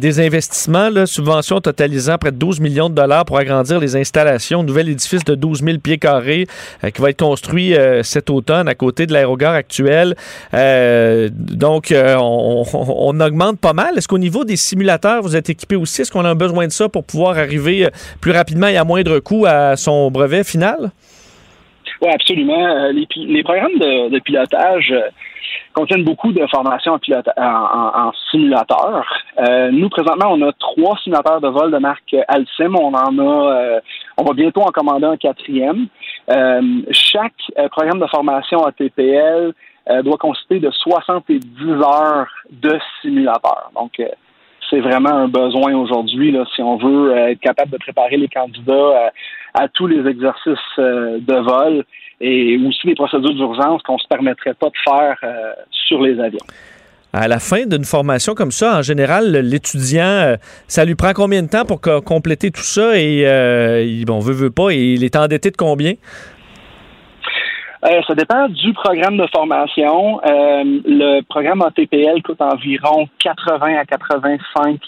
des 0.00 0.20
investissements 0.20 0.88
là, 0.88 1.04
subventions 1.04 1.60
totalisant 1.60 2.16
près 2.16 2.32
de 2.32 2.36
12 2.36 2.60
millions 2.60 2.88
de 2.88 2.94
dollars 2.94 3.26
pour 3.26 3.36
agrandir 3.36 3.78
les 3.78 3.94
installations, 3.94 4.62
nouvel 4.62 4.88
édifice 4.88 5.22
de 5.24 5.34
12 5.34 5.62
000 5.62 5.78
pieds 5.78 5.98
carrés 5.98 6.46
qui 6.82 7.02
va 7.02 7.10
être 7.10 7.18
construit 7.18 7.74
cet 8.02 8.30
automne 8.30 8.68
à 8.68 8.74
côté 8.74 9.06
de 9.06 9.12
l'aérogare 9.12 9.54
actuel. 9.54 10.16
donc 10.52 11.92
on, 11.92 12.64
on, 12.72 13.20
augmente 13.20 13.58
pas 13.58 13.72
mal. 13.72 13.98
Est-ce 13.98 14.08
qu'au 14.08 14.18
niveau 14.18 14.44
des 14.44 14.56
simulateurs 14.56 15.22
vous 15.22 15.36
êtes 15.36 15.50
équipé 15.50 15.76
aussi? 15.76 16.02
Est-ce 16.02 16.12
qu'on 16.12 16.24
a 16.24 16.34
besoin 16.34 16.66
de 16.66 16.72
ça 16.72 16.88
pour 16.88 17.04
pouvoir 17.04 17.38
arriver 17.38 17.88
plus 18.20 18.32
rapidement 18.32 18.68
et 18.68 18.76
à 18.76 18.84
moindre 18.84 19.18
coût 19.18 19.44
à 19.46 19.76
son 19.76 20.10
brevet 20.10 20.44
final? 20.44 20.90
Oui, 22.00 22.10
absolument. 22.12 22.66
Euh, 22.66 22.92
les, 22.92 23.42
programmes 23.42 23.78
de, 23.78 24.18
pilotage 24.20 24.92
euh, 24.92 25.08
contiennent 25.72 26.04
beaucoup 26.04 26.32
de 26.32 26.46
formations 26.46 26.92
en, 26.92 27.42
en, 27.42 28.12
simulateur. 28.30 29.04
Euh, 29.38 29.70
nous, 29.72 29.88
présentement, 29.88 30.30
on 30.30 30.42
a 30.42 30.52
trois 30.52 30.96
simulateurs 30.98 31.40
de 31.40 31.48
vol 31.48 31.72
de 31.72 31.78
marque 31.78 32.14
Alcim. 32.28 32.74
On 32.76 32.94
en 32.94 33.18
a, 33.18 33.80
on 34.16 34.24
va 34.24 34.32
bientôt 34.34 34.62
en 34.62 34.70
commander 34.70 35.06
un 35.06 35.16
quatrième. 35.16 35.86
chaque 36.90 37.70
programme 37.72 38.00
de 38.00 38.06
formation 38.06 38.64
ATPL 38.64 39.52
doit 40.04 40.18
consister 40.18 40.60
de 40.60 40.70
70 40.70 41.40
heures 41.82 42.28
de 42.50 42.78
simulateur. 43.00 43.70
Donc, 43.74 44.00
c'est 44.70 44.80
vraiment 44.80 45.10
un 45.10 45.28
besoin 45.28 45.74
aujourd'hui 45.74 46.36
si 46.54 46.62
on 46.62 46.76
veut 46.76 47.16
être 47.16 47.40
capable 47.40 47.72
de 47.72 47.78
préparer 47.78 48.16
les 48.16 48.28
candidats 48.28 49.10
à 49.54 49.68
tous 49.68 49.86
les 49.86 50.08
exercices 50.08 50.58
euh, 50.78 51.18
de 51.20 51.34
vol 51.34 51.84
et 52.20 52.58
aussi 52.66 52.86
les 52.86 52.94
procédures 52.94 53.34
d'urgence 53.34 53.82
qu'on 53.82 53.94
ne 53.94 53.98
se 53.98 54.08
permettrait 54.08 54.54
pas 54.54 54.68
de 54.68 54.74
faire 54.84 55.16
euh, 55.22 55.52
sur 55.70 56.02
les 56.02 56.18
avions. 56.20 56.44
À 57.12 57.26
la 57.26 57.38
fin 57.38 57.64
d'une 57.64 57.84
formation 57.84 58.34
comme 58.34 58.50
ça, 58.50 58.78
en 58.78 58.82
général, 58.82 59.32
l'étudiant, 59.32 60.02
euh, 60.04 60.36
ça 60.66 60.84
lui 60.84 60.94
prend 60.94 61.12
combien 61.14 61.42
de 61.42 61.48
temps 61.48 61.64
pour 61.64 61.80
compléter 61.80 62.50
tout 62.50 62.62
ça 62.62 62.98
et 62.98 64.04
bon, 64.06 64.18
veut, 64.18 64.34
veut 64.34 64.50
pas, 64.50 64.70
et 64.70 64.94
il 64.94 65.04
est 65.04 65.16
endetté 65.16 65.50
de 65.50 65.56
combien? 65.56 65.94
Ça 67.82 68.14
dépend 68.14 68.48
du 68.48 68.72
programme 68.72 69.16
de 69.16 69.26
formation. 69.28 70.20
le 70.24 71.20
programme 71.22 71.62
ATPL 71.62 72.22
coûte 72.22 72.40
environ 72.40 73.08
80 73.18 73.76
à 73.78 73.84
85 73.84 74.80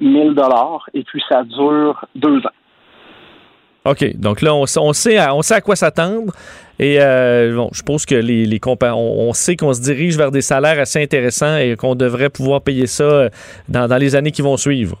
000 0.00 0.30
dollars 0.32 0.88
et 0.94 1.02
puis 1.02 1.22
ça 1.28 1.42
dure 1.44 2.04
deux 2.14 2.38
ans. 2.38 2.56
OK. 3.86 4.16
Donc 4.16 4.42
là, 4.42 4.54
on, 4.54 4.66
sait, 4.92 5.16
à, 5.16 5.34
on 5.34 5.42
sait 5.42 5.54
à 5.54 5.60
quoi 5.60 5.76
s'attendre. 5.76 6.32
Et 6.78 6.98
euh, 7.00 7.54
bon, 7.54 7.70
je 7.72 7.82
pense 7.82 8.04
que 8.04 8.14
les, 8.14 8.44
les 8.44 8.60
on, 8.66 8.88
on, 8.90 9.32
sait 9.32 9.56
qu'on 9.56 9.72
se 9.72 9.80
dirige 9.80 10.16
vers 10.16 10.30
des 10.30 10.40
salaires 10.40 10.78
assez 10.78 11.02
intéressants 11.02 11.56
et 11.56 11.76
qu'on 11.76 11.94
devrait 11.94 12.28
pouvoir 12.28 12.60
payer 12.62 12.86
ça 12.86 13.04
euh, 13.04 13.28
dans, 13.68 13.96
les 13.96 14.16
années 14.16 14.32
qui 14.32 14.42
vont 14.42 14.56
suivre. 14.56 14.98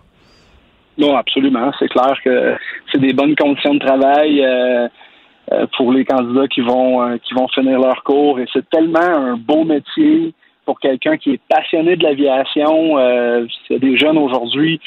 Non, 0.96 1.16
absolument. 1.16 1.72
C'est 1.78 1.88
clair 1.88 2.16
que 2.24 2.54
c'est 2.90 3.00
des 3.00 3.12
bonnes 3.12 3.34
conditions 3.34 3.74
de 3.74 3.80
travail 3.80 4.42
euh, 4.42 4.88
pour 5.76 5.92
les 5.92 6.04
candidats 6.04 6.48
qui 6.48 6.60
vont 6.60 7.18
qui 7.18 7.34
vont 7.34 7.48
finir 7.48 7.78
leur 7.78 8.02
cours. 8.02 8.40
Et 8.40 8.46
c'est 8.52 8.68
tellement 8.70 8.98
un 9.00 9.36
beau 9.36 9.64
métier 9.64 10.34
pour 10.64 10.80
quelqu'un 10.80 11.16
qui 11.16 11.32
est 11.32 11.40
passionné 11.48 11.96
de 11.96 12.02
l'aviation. 12.02 12.96
c'est 13.68 13.78
des 13.78 13.96
jeunes 13.96 14.18
aujourd'hui 14.18 14.80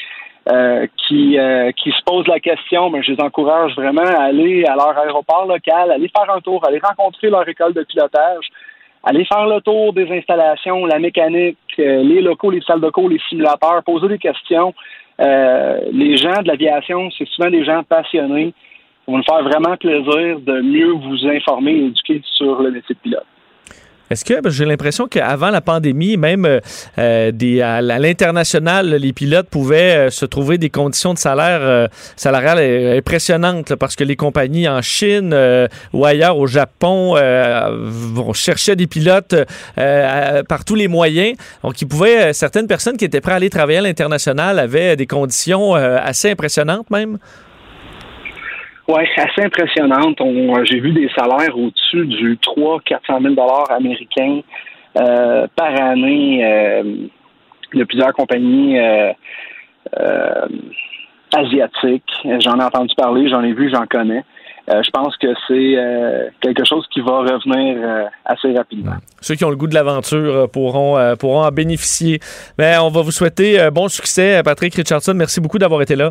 euh, 0.48 0.86
qui, 1.06 1.38
euh, 1.38 1.70
qui 1.72 1.90
se 1.90 2.02
posent 2.02 2.26
la 2.26 2.40
question, 2.40 2.88
mais 2.88 3.02
je 3.02 3.12
les 3.12 3.20
encourage 3.20 3.76
vraiment 3.76 4.00
à 4.00 4.22
aller 4.22 4.64
à 4.64 4.74
leur 4.74 4.96
aéroport 4.96 5.44
local, 5.46 5.92
aller 5.92 6.08
faire 6.08 6.34
un 6.34 6.40
tour, 6.40 6.66
aller 6.66 6.80
rencontrer 6.82 7.28
leur 7.28 7.46
école 7.46 7.74
de 7.74 7.82
pilotage, 7.82 8.46
aller 9.04 9.26
faire 9.26 9.46
le 9.46 9.60
tour 9.60 9.92
des 9.92 10.10
installations, 10.10 10.86
la 10.86 10.98
mécanique, 10.98 11.58
euh, 11.78 12.02
les 12.02 12.22
locaux, 12.22 12.50
les 12.50 12.62
salles 12.62 12.80
de 12.80 12.88
cours, 12.88 13.10
les 13.10 13.20
simulateurs, 13.28 13.82
poser 13.84 14.08
des 14.08 14.18
questions. 14.18 14.72
les 15.18 16.16
gens 16.16 16.40
de 16.42 16.48
l'aviation, 16.48 17.10
c'est 17.16 17.28
souvent 17.28 17.50
des 17.50 17.62
gens 17.62 17.82
passionnés. 17.82 18.54
Va 19.10 19.16
nous 19.16 19.24
faire 19.24 19.42
vraiment 19.42 19.76
plaisir 19.76 20.40
de 20.40 20.60
mieux 20.62 20.92
vous 20.92 21.26
informer 21.26 21.72
et 21.72 21.86
éduquer 21.86 22.22
sur 22.36 22.62
le 22.62 22.70
métier 22.70 22.94
de 22.94 23.00
pilote. 23.00 23.26
Est-ce 24.10 24.24
que 24.24 24.50
j'ai 24.50 24.64
l'impression 24.64 25.06
qu'avant 25.06 25.50
la 25.50 25.60
pandémie, 25.60 26.16
même 26.16 26.44
euh, 26.44 26.58
euh, 26.98 27.30
à, 27.62 27.80
l'international, 27.80 28.88
les 28.88 29.12
pilotes 29.12 29.48
pouvaient 29.48 30.08
euh, 30.08 30.10
se 30.10 30.26
trouver 30.26 30.58
des 30.58 30.68
conditions 30.68 31.14
de 31.14 31.18
salaire 31.18 31.88
salariales 32.16 32.96
impressionnantes 32.96 33.76
parce 33.76 33.94
que 33.94 34.02
les 34.02 34.16
compagnies 34.16 34.68
en 34.68 34.82
Chine 34.82 35.36
ou 35.92 36.04
ailleurs 36.04 36.38
au 36.38 36.48
Japon 36.48 37.14
cherchaient 38.34 38.74
des 38.74 38.88
pilotes 38.88 39.36
par 39.76 40.64
tous 40.64 40.74
les 40.74 40.88
moyens. 40.88 41.36
Donc, 41.62 41.80
ils 41.80 41.86
pouvaient, 41.86 42.32
certaines 42.32 42.66
personnes 42.66 42.96
qui 42.96 43.04
étaient 43.04 43.20
prêtes 43.20 43.34
à 43.34 43.36
aller 43.36 43.50
travailler 43.50 43.78
à 43.78 43.82
l'international 43.82 44.58
avaient 44.58 44.96
des 44.96 45.06
conditions 45.06 45.74
assez 45.74 46.30
impressionnantes 46.30 46.90
même. 46.90 47.18
Oui, 48.90 49.02
assez 49.16 49.42
impressionnante. 49.46 50.20
Euh, 50.20 50.64
j'ai 50.64 50.80
vu 50.80 50.90
des 50.90 51.08
salaires 51.16 51.56
au-dessus 51.56 52.06
du 52.06 52.36
300-400 52.38 53.34
000 53.36 53.64
américains 53.70 54.40
euh, 54.98 55.46
par 55.54 55.80
année 55.80 56.44
euh, 56.44 56.82
de 57.72 57.84
plusieurs 57.84 58.12
compagnies 58.12 58.78
asiatiques. 61.32 62.10
J'en 62.40 62.58
ai 62.58 62.64
entendu 62.64 62.92
parler, 62.96 63.28
j'en 63.28 63.44
ai 63.44 63.52
vu, 63.52 63.70
j'en 63.72 63.86
connais. 63.86 64.24
je 64.66 64.90
pense 64.90 65.16
que 65.18 65.28
c'est 65.46 66.32
quelque 66.40 66.64
chose 66.64 66.84
qui 66.92 67.00
va 67.00 67.18
revenir 67.20 68.08
assez 68.24 68.52
rapidement. 68.52 68.94
Ceux 69.20 69.36
qui 69.36 69.44
ont 69.44 69.50
le 69.50 69.56
goût 69.56 69.68
de 69.68 69.74
l'aventure 69.74 70.50
pourront, 70.50 70.98
pourront 71.16 71.44
en 71.44 71.50
bénéficier. 71.52 72.18
Mais 72.58 72.76
on 72.78 72.88
va 72.88 73.02
vous 73.02 73.12
souhaiter 73.12 73.70
bon 73.72 73.86
succès, 73.86 74.42
Patrick 74.42 74.74
Richardson. 74.74 75.14
Merci 75.14 75.40
beaucoup 75.40 75.58
d'avoir 75.58 75.80
été 75.80 75.94
là 75.94 76.10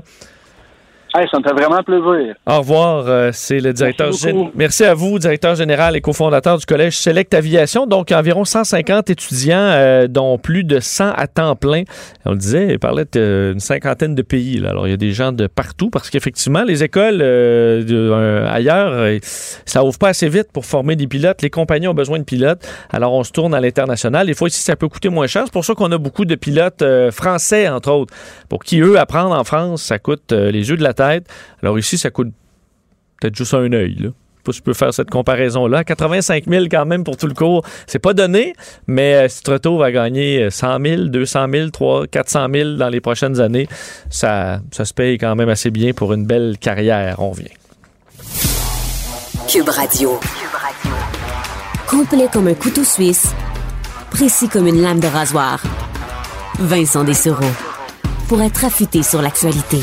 ça 1.13 1.39
me 1.39 1.43
fait 1.43 1.53
vraiment 1.53 1.83
plaisir. 1.83 2.35
Au 2.45 2.59
revoir. 2.59 3.05
Euh, 3.07 3.29
c'est 3.33 3.59
le 3.59 3.73
directeur 3.73 4.11
général. 4.11 4.51
Merci 4.55 4.85
à 4.85 4.93
vous, 4.93 5.17
directeur 5.19 5.55
général 5.55 5.95
et 5.95 6.01
cofondateur 6.01 6.57
du 6.57 6.65
Collège 6.65 6.97
Select 6.97 7.33
Aviation. 7.33 7.87
Donc, 7.87 8.11
environ 8.11 8.45
150 8.45 9.09
étudiants, 9.09 9.57
euh, 9.57 10.07
dont 10.07 10.37
plus 10.37 10.63
de 10.63 10.79
100 10.79 11.11
à 11.15 11.27
temps 11.27 11.55
plein. 11.55 11.83
On 12.25 12.31
le 12.31 12.37
disait, 12.37 12.67
il 12.71 12.79
parlait 12.79 13.05
d'une 13.11 13.21
euh, 13.21 13.59
cinquantaine 13.59 14.15
de 14.15 14.21
pays. 14.21 14.63
Alors, 14.65 14.87
il 14.87 14.91
y 14.91 14.93
a 14.93 14.97
des 14.97 15.11
gens 15.11 15.31
de 15.31 15.47
partout 15.47 15.89
parce 15.89 16.09
qu'effectivement, 16.09 16.63
les 16.63 16.83
écoles 16.83 17.21
ailleurs, 18.47 19.19
ça 19.65 19.83
ouvre 19.83 19.97
pas 19.97 20.09
assez 20.09 20.29
vite 20.29 20.51
pour 20.53 20.65
former 20.65 20.95
des 20.95 21.07
pilotes. 21.07 21.41
Les 21.41 21.49
compagnies 21.49 21.87
ont 21.87 21.93
besoin 21.93 22.19
de 22.19 22.23
pilotes. 22.23 22.67
Alors, 22.91 23.13
on 23.13 23.23
se 23.23 23.31
tourne 23.31 23.53
à 23.53 23.61
l'international. 23.61 24.27
Des 24.27 24.33
fois, 24.33 24.47
ici, 24.47 24.61
ça 24.61 24.75
peut 24.75 24.87
coûter 24.87 25.09
moins 25.09 25.27
cher. 25.27 25.43
C'est 25.45 25.53
pour 25.53 25.65
ça 25.65 25.73
qu'on 25.73 25.91
a 25.91 25.97
beaucoup 25.97 26.25
de 26.25 26.35
pilotes 26.35 26.83
français, 27.11 27.67
entre 27.67 27.91
autres, 27.91 28.13
pour 28.47 28.63
qui, 28.63 28.79
eux, 28.79 28.99
apprendre 28.99 29.35
en 29.35 29.43
France, 29.43 29.83
ça 29.83 29.99
coûte 29.99 30.31
les 30.31 30.69
yeux 30.69 30.77
de 30.77 30.83
la 30.83 30.93
alors 31.61 31.79
ici, 31.79 31.97
ça 31.97 32.09
coûte 32.09 32.29
peut-être 33.19 33.35
juste 33.35 33.53
un 33.53 33.71
œil. 33.73 34.11
si 34.45 34.57
je 34.57 34.63
peux 34.63 34.73
faire 34.73 34.93
cette 34.93 35.09
comparaison-là. 35.09 35.83
85 35.83 36.45
000 36.47 36.65
quand 36.71 36.85
même 36.85 37.03
pour 37.03 37.17
tout 37.17 37.27
le 37.27 37.33
cours. 37.33 37.63
C'est 37.85 37.99
pas 37.99 38.13
donné, 38.13 38.53
mais 38.87 39.13
euh, 39.15 39.27
si 39.27 39.43
tu 39.43 39.51
retrouves 39.51 39.83
à 39.83 39.91
gagner 39.91 40.49
100 40.49 40.79
000, 40.81 41.03
200 41.05 41.47
000, 41.51 41.69
300 41.69 42.05
400 42.11 42.47
000 42.53 42.69
dans 42.73 42.89
les 42.89 43.01
prochaines 43.01 43.39
années, 43.39 43.67
ça, 44.09 44.61
ça 44.71 44.85
se 44.85 44.93
paye 44.93 45.17
quand 45.17 45.35
même 45.35 45.49
assez 45.49 45.69
bien 45.69 45.93
pour 45.93 46.13
une 46.13 46.25
belle 46.25 46.57
carrière. 46.59 47.19
On 47.19 47.31
vient. 47.31 47.45
Cube 49.47 49.69
Radio. 49.69 50.19
Complet 51.87 52.27
comme 52.31 52.47
un 52.47 52.53
couteau 52.53 52.83
suisse, 52.83 53.33
précis 54.11 54.47
comme 54.47 54.67
une 54.67 54.81
lame 54.81 54.99
de 54.99 55.07
rasoir. 55.07 55.61
Vincent 56.59 57.03
Dessereau. 57.03 57.49
Pour 58.27 58.41
être 58.41 58.65
affûté 58.65 59.01
sur 59.01 59.21
l'actualité. 59.21 59.79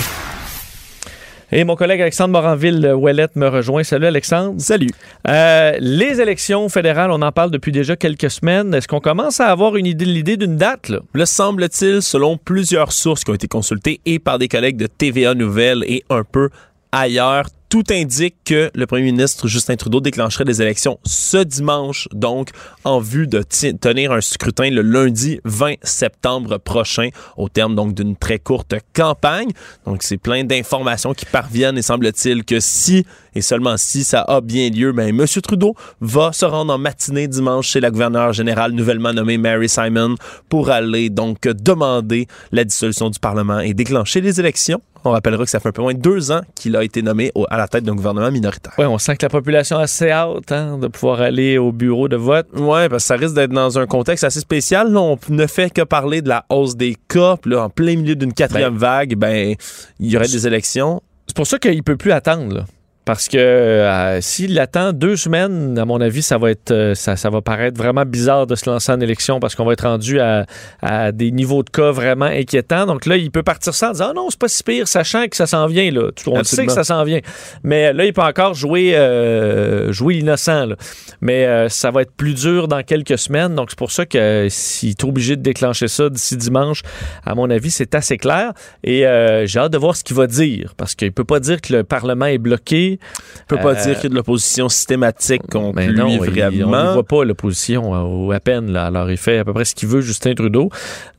Et 1.53 1.63
mon 1.63 1.77
collègue 1.77 2.01
Alexandre 2.01 2.33
Moranville-Ouellette 2.33 3.37
me 3.37 3.47
rejoint. 3.47 3.85
Salut 3.85 4.07
Alexandre. 4.07 4.61
Salut. 4.61 4.91
Euh, 5.29 5.77
les 5.79 6.21
élections 6.21 6.69
fédérales, 6.69 7.13
on 7.13 7.23
en 7.23 7.31
parle 7.31 7.53
depuis 7.53 7.71
déjà 7.71 7.95
quelques 7.95 8.31
semaines. 8.31 8.75
Est-ce 8.75 8.89
qu'on 8.89 9.01
commence 9.01 9.39
à 9.39 9.47
avoir 9.47 9.77
une 9.77 9.87
idée, 9.87 10.07
l'idée 10.07 10.37
d'une 10.37 10.57
date? 10.57 10.89
Là? 10.89 10.99
Le 11.13 11.25
semble-t-il, 11.25 12.03
selon 12.03 12.37
plusieurs 12.37 12.91
sources 12.91 13.23
qui 13.23 13.31
ont 13.31 13.35
été 13.35 13.47
consultées 13.47 14.01
et 14.07 14.19
par 14.19 14.41
des 14.41 14.49
collègues 14.49 14.77
de 14.77 14.89
TVA 14.89 15.35
Nouvelles 15.35 15.85
et 15.87 16.03
un 16.11 16.25
peu 16.25 16.51
ailleurs, 16.91 17.47
tout 17.69 17.85
indique 17.91 18.37
que 18.45 18.71
le 18.75 18.87
premier 18.87 19.03
ministre 19.03 19.49
Justin 19.49 19.77
Trudeau 19.77 20.01
déclencherait 20.01 20.45
des 20.45 20.63
élections 20.63 20.99
ce 21.05 21.39
dimanche, 21.39 22.09
donc 22.13 22.51
en 22.85 23.01
vue 23.01 23.27
de 23.27 23.43
tenir 23.43 24.13
un 24.13 24.21
scrutin 24.21 24.71
le 24.71 24.83
lundi 24.83 25.41
20 25.45 25.75
septembre 25.83 26.59
prochain, 26.59 27.09
au 27.37 27.49
terme 27.49 27.75
donc 27.75 27.95
d'une 27.95 28.17
très 28.17 28.39
courte 28.39 28.75
campagne. 28.95 29.51
Donc 29.85 30.03
c'est 30.03 30.17
plein 30.17 30.45
d'informations 30.45 31.15
qui 31.15 31.27
parviennent 31.27 31.79
et 31.79 31.83
semble-t-il 31.83 32.45
que 32.45 32.61
si 32.61 33.05
et 33.35 33.43
seulement 33.43 33.77
si 33.77 34.03
ça 34.03 34.23
a 34.23 34.41
bien 34.41 34.71
lieu, 34.71 34.93
ben 34.93 35.09
M. 35.09 35.27
Trudeau 35.43 35.75
va 36.01 36.33
se 36.33 36.47
rendre 36.47 36.73
en 36.73 36.79
matinée 36.79 37.29
dimanche 37.29 37.69
chez 37.69 37.81
la 37.81 37.91
gouverneure 37.91 38.33
générale 38.33 38.73
nouvellement 38.73 39.13
nommée 39.13 39.37
Mary 39.37 39.69
Simon 39.69 40.15
pour 40.49 40.71
aller 40.71 41.11
donc 41.11 41.43
demander 41.43 42.29
la 42.53 42.65
dissolution 42.65 43.11
du 43.11 43.19
Parlement 43.19 43.61
et 43.61 43.75
déclencher 43.75 44.23
les 44.23 44.41
élections. 44.41 44.81
On 45.05 45.11
rappellera 45.11 45.45
que 45.45 45.51
ça 45.51 45.61
fait 45.61 45.69
un 45.69 45.73
peu 45.73 45.83
moins 45.83 45.95
de 45.95 46.01
deux 46.01 46.33
ans 46.33 46.41
qu'il 46.55 46.75
a 46.75 46.83
été 46.83 47.03
nommé 47.03 47.31
à 47.49 47.56
la 47.57 47.69
tête 47.69 47.85
d'un 47.85 47.95
gouvernement 47.95 48.31
minoritaire. 48.31 48.73
Oui, 48.79 48.85
on 48.87 48.99
sent 48.99 49.17
que 49.17 49.25
la 49.25 49.29
population 49.31 49.79
a 49.79 49.83
assez 49.83 50.11
hâte 50.11 50.51
hein, 50.53 50.79
de 50.79 50.89
pouvoir 50.89 51.21
aller 51.21 51.59
au 51.59 51.73
bureau 51.73 52.09
de 52.09 52.17
vote. 52.17 52.47
Oui, 52.55 52.89
parce 52.89 53.05
que 53.05 53.07
ça 53.09 53.17
risque 53.17 53.35
d'être 53.35 53.53
dans 53.53 53.79
un 53.79 53.87
contexte 53.87 54.25
assez 54.25 54.41
spécial. 54.41 54.93
Là, 54.93 55.01
on 55.01 55.19
ne 55.29 55.47
fait 55.47 55.73
que 55.73 55.83
parler 55.83 56.23
de 56.23 56.29
la 56.29 56.45
hausse 56.49 56.77
des 56.77 56.97
cas. 57.09 57.37
Puis 57.37 57.51
là, 57.51 57.63
en 57.65 57.71
plein 57.71 57.97
milieu 57.97 58.17
d'une 58.17 58.33
quatrième 58.33 58.75
Ben, 58.75 58.79
vague, 58.79 59.15
ben 59.17 59.55
il 60.01 60.11
y 60.11 60.17
aurait 60.17 60.29
des 60.29 60.47
élections. 60.47 61.03
C'est 61.27 61.37
pour 61.37 61.47
ça 61.47 61.59
qu'il 61.59 61.83
peut 61.83 61.97
plus 61.97 62.13
attendre. 62.13 62.55
là. 62.55 62.65
Parce 63.07 63.29
que 63.29 63.39
euh, 63.39 64.21
s'il 64.21 64.59
attend 64.59 64.93
deux 64.93 65.17
semaines, 65.17 65.79
à 65.79 65.85
mon 65.85 66.01
avis, 66.01 66.23
ça 66.23 66.37
va 66.39 66.51
être 66.51 66.73
euh, 66.73 66.95
ça, 66.95 67.17
ça 67.17 67.31
va 67.31 67.41
paraître 67.41 67.79
vraiment 67.79 68.05
bizarre 68.05 68.47
de 68.47 68.55
se 68.57 68.69
lancer 68.69 68.91
en 68.93 69.01
élection 69.01 69.41
parce 69.41 69.55
qu'on 69.55 69.65
va 69.65 69.75
être 69.75 69.87
rendu 69.87 70.21
à, 70.21 70.45
à 70.83 71.13
des 71.13 71.31
niveaux 71.31 71.63
de 71.63 71.71
cas 71.71 71.93
vraiment 71.93 72.27
inquiétants. 72.27 72.85
Donc 72.85 73.07
là, 73.07 73.17
il 73.17 73.31
peut 73.31 73.45
partir 73.45 73.73
ça 73.75 73.91
en 73.91 73.93
disant 73.93 74.09
Ah 74.11 74.13
non, 74.13 74.27
c'est 74.29 74.39
pas 74.41 74.49
si 74.49 74.63
pire, 74.63 74.89
sachant 74.89 75.27
que 75.29 75.37
ça 75.37 75.47
s'en 75.47 75.67
vient. 75.69 75.91
Là. 75.91 76.11
On 76.27 76.39
le 76.39 76.45
sait 76.45 76.67
que 76.67 76.73
ça 76.73 76.85
s'en 76.85 77.05
vient. 77.05 77.21
Mais 77.63 77.93
là, 77.93 78.05
il 78.05 78.13
peut 78.13 78.23
encore 78.23 78.55
jouer, 78.55 78.97
euh, 78.97 79.93
jouer 79.93 80.15
l'innocent. 80.15 80.67
là. 80.67 80.77
Mais 81.21 81.47
euh, 81.47 81.69
ça 81.69 81.93
va 81.93 82.03
être 82.03 82.13
plus 82.13 82.35
dur 82.35 82.67
dans 82.67 82.83
quelques 82.83 83.19
semaines. 83.19 83.55
Donc 83.55 83.71
c'est 83.71 83.79
pour 83.79 83.93
ça 83.93 84.05
que 84.05 84.19
euh, 84.19 84.49
s'il 84.49 84.91
est 84.91 85.05
obligé 85.05 85.37
de 85.37 85.43
déclencher 85.43 85.89
ça 85.89 86.09
d'ici 86.11 86.37
dimanche, 86.37 86.83
à 87.25 87.37
mon 87.37 87.49
avis, 87.51 87.71
c'est 87.71 87.95
assez 87.95 88.17
clair. 88.17 88.53
Et 88.83 89.07
euh, 89.07 89.47
j'ai 89.47 89.61
hâte 89.61 89.73
de 89.73 89.79
voir 89.79 89.97
ce 89.97 90.03
qu'il 90.03 90.17
va 90.17 90.27
dire. 90.27 90.75
Parce 90.77 90.97
qu'il 90.97 91.13
peut 91.13 91.25
pas 91.25 91.39
dire 91.39 91.61
que 91.61 91.73
le 91.73 91.85
Parlement 91.85 92.27
est 92.27 92.39
bloqué. 92.39 92.96
On 93.43 93.47
peut 93.47 93.57
pas 93.63 93.71
Euh, 93.79 93.83
dire 93.85 93.95
qu'il 93.95 94.05
y 94.05 94.07
a 94.07 94.09
de 94.11 94.15
l'opposition 94.15 94.69
systématique 94.69 95.43
contre 95.51 95.81
lui, 95.81 95.95
non, 95.97 96.09
il- 96.09 96.19
vraiment. 96.19 96.79
on 96.81 96.85
ne 96.89 96.93
voit 96.95 97.05
pas 97.05 97.25
l'opposition 97.25 97.95
euh, 97.95 98.27
ou 98.27 98.33
à 98.33 98.41
peine. 98.41 98.71
Là. 98.73 98.87
Alors, 98.87 99.11
il 99.11 99.17
fait 99.17 99.39
à 99.39 99.45
peu 99.45 99.53
près 99.53 99.65
ce 99.65 99.75
qu'il 99.75 99.89
veut, 99.89 100.01
Justin 100.01 100.35
Trudeau. 100.35 100.71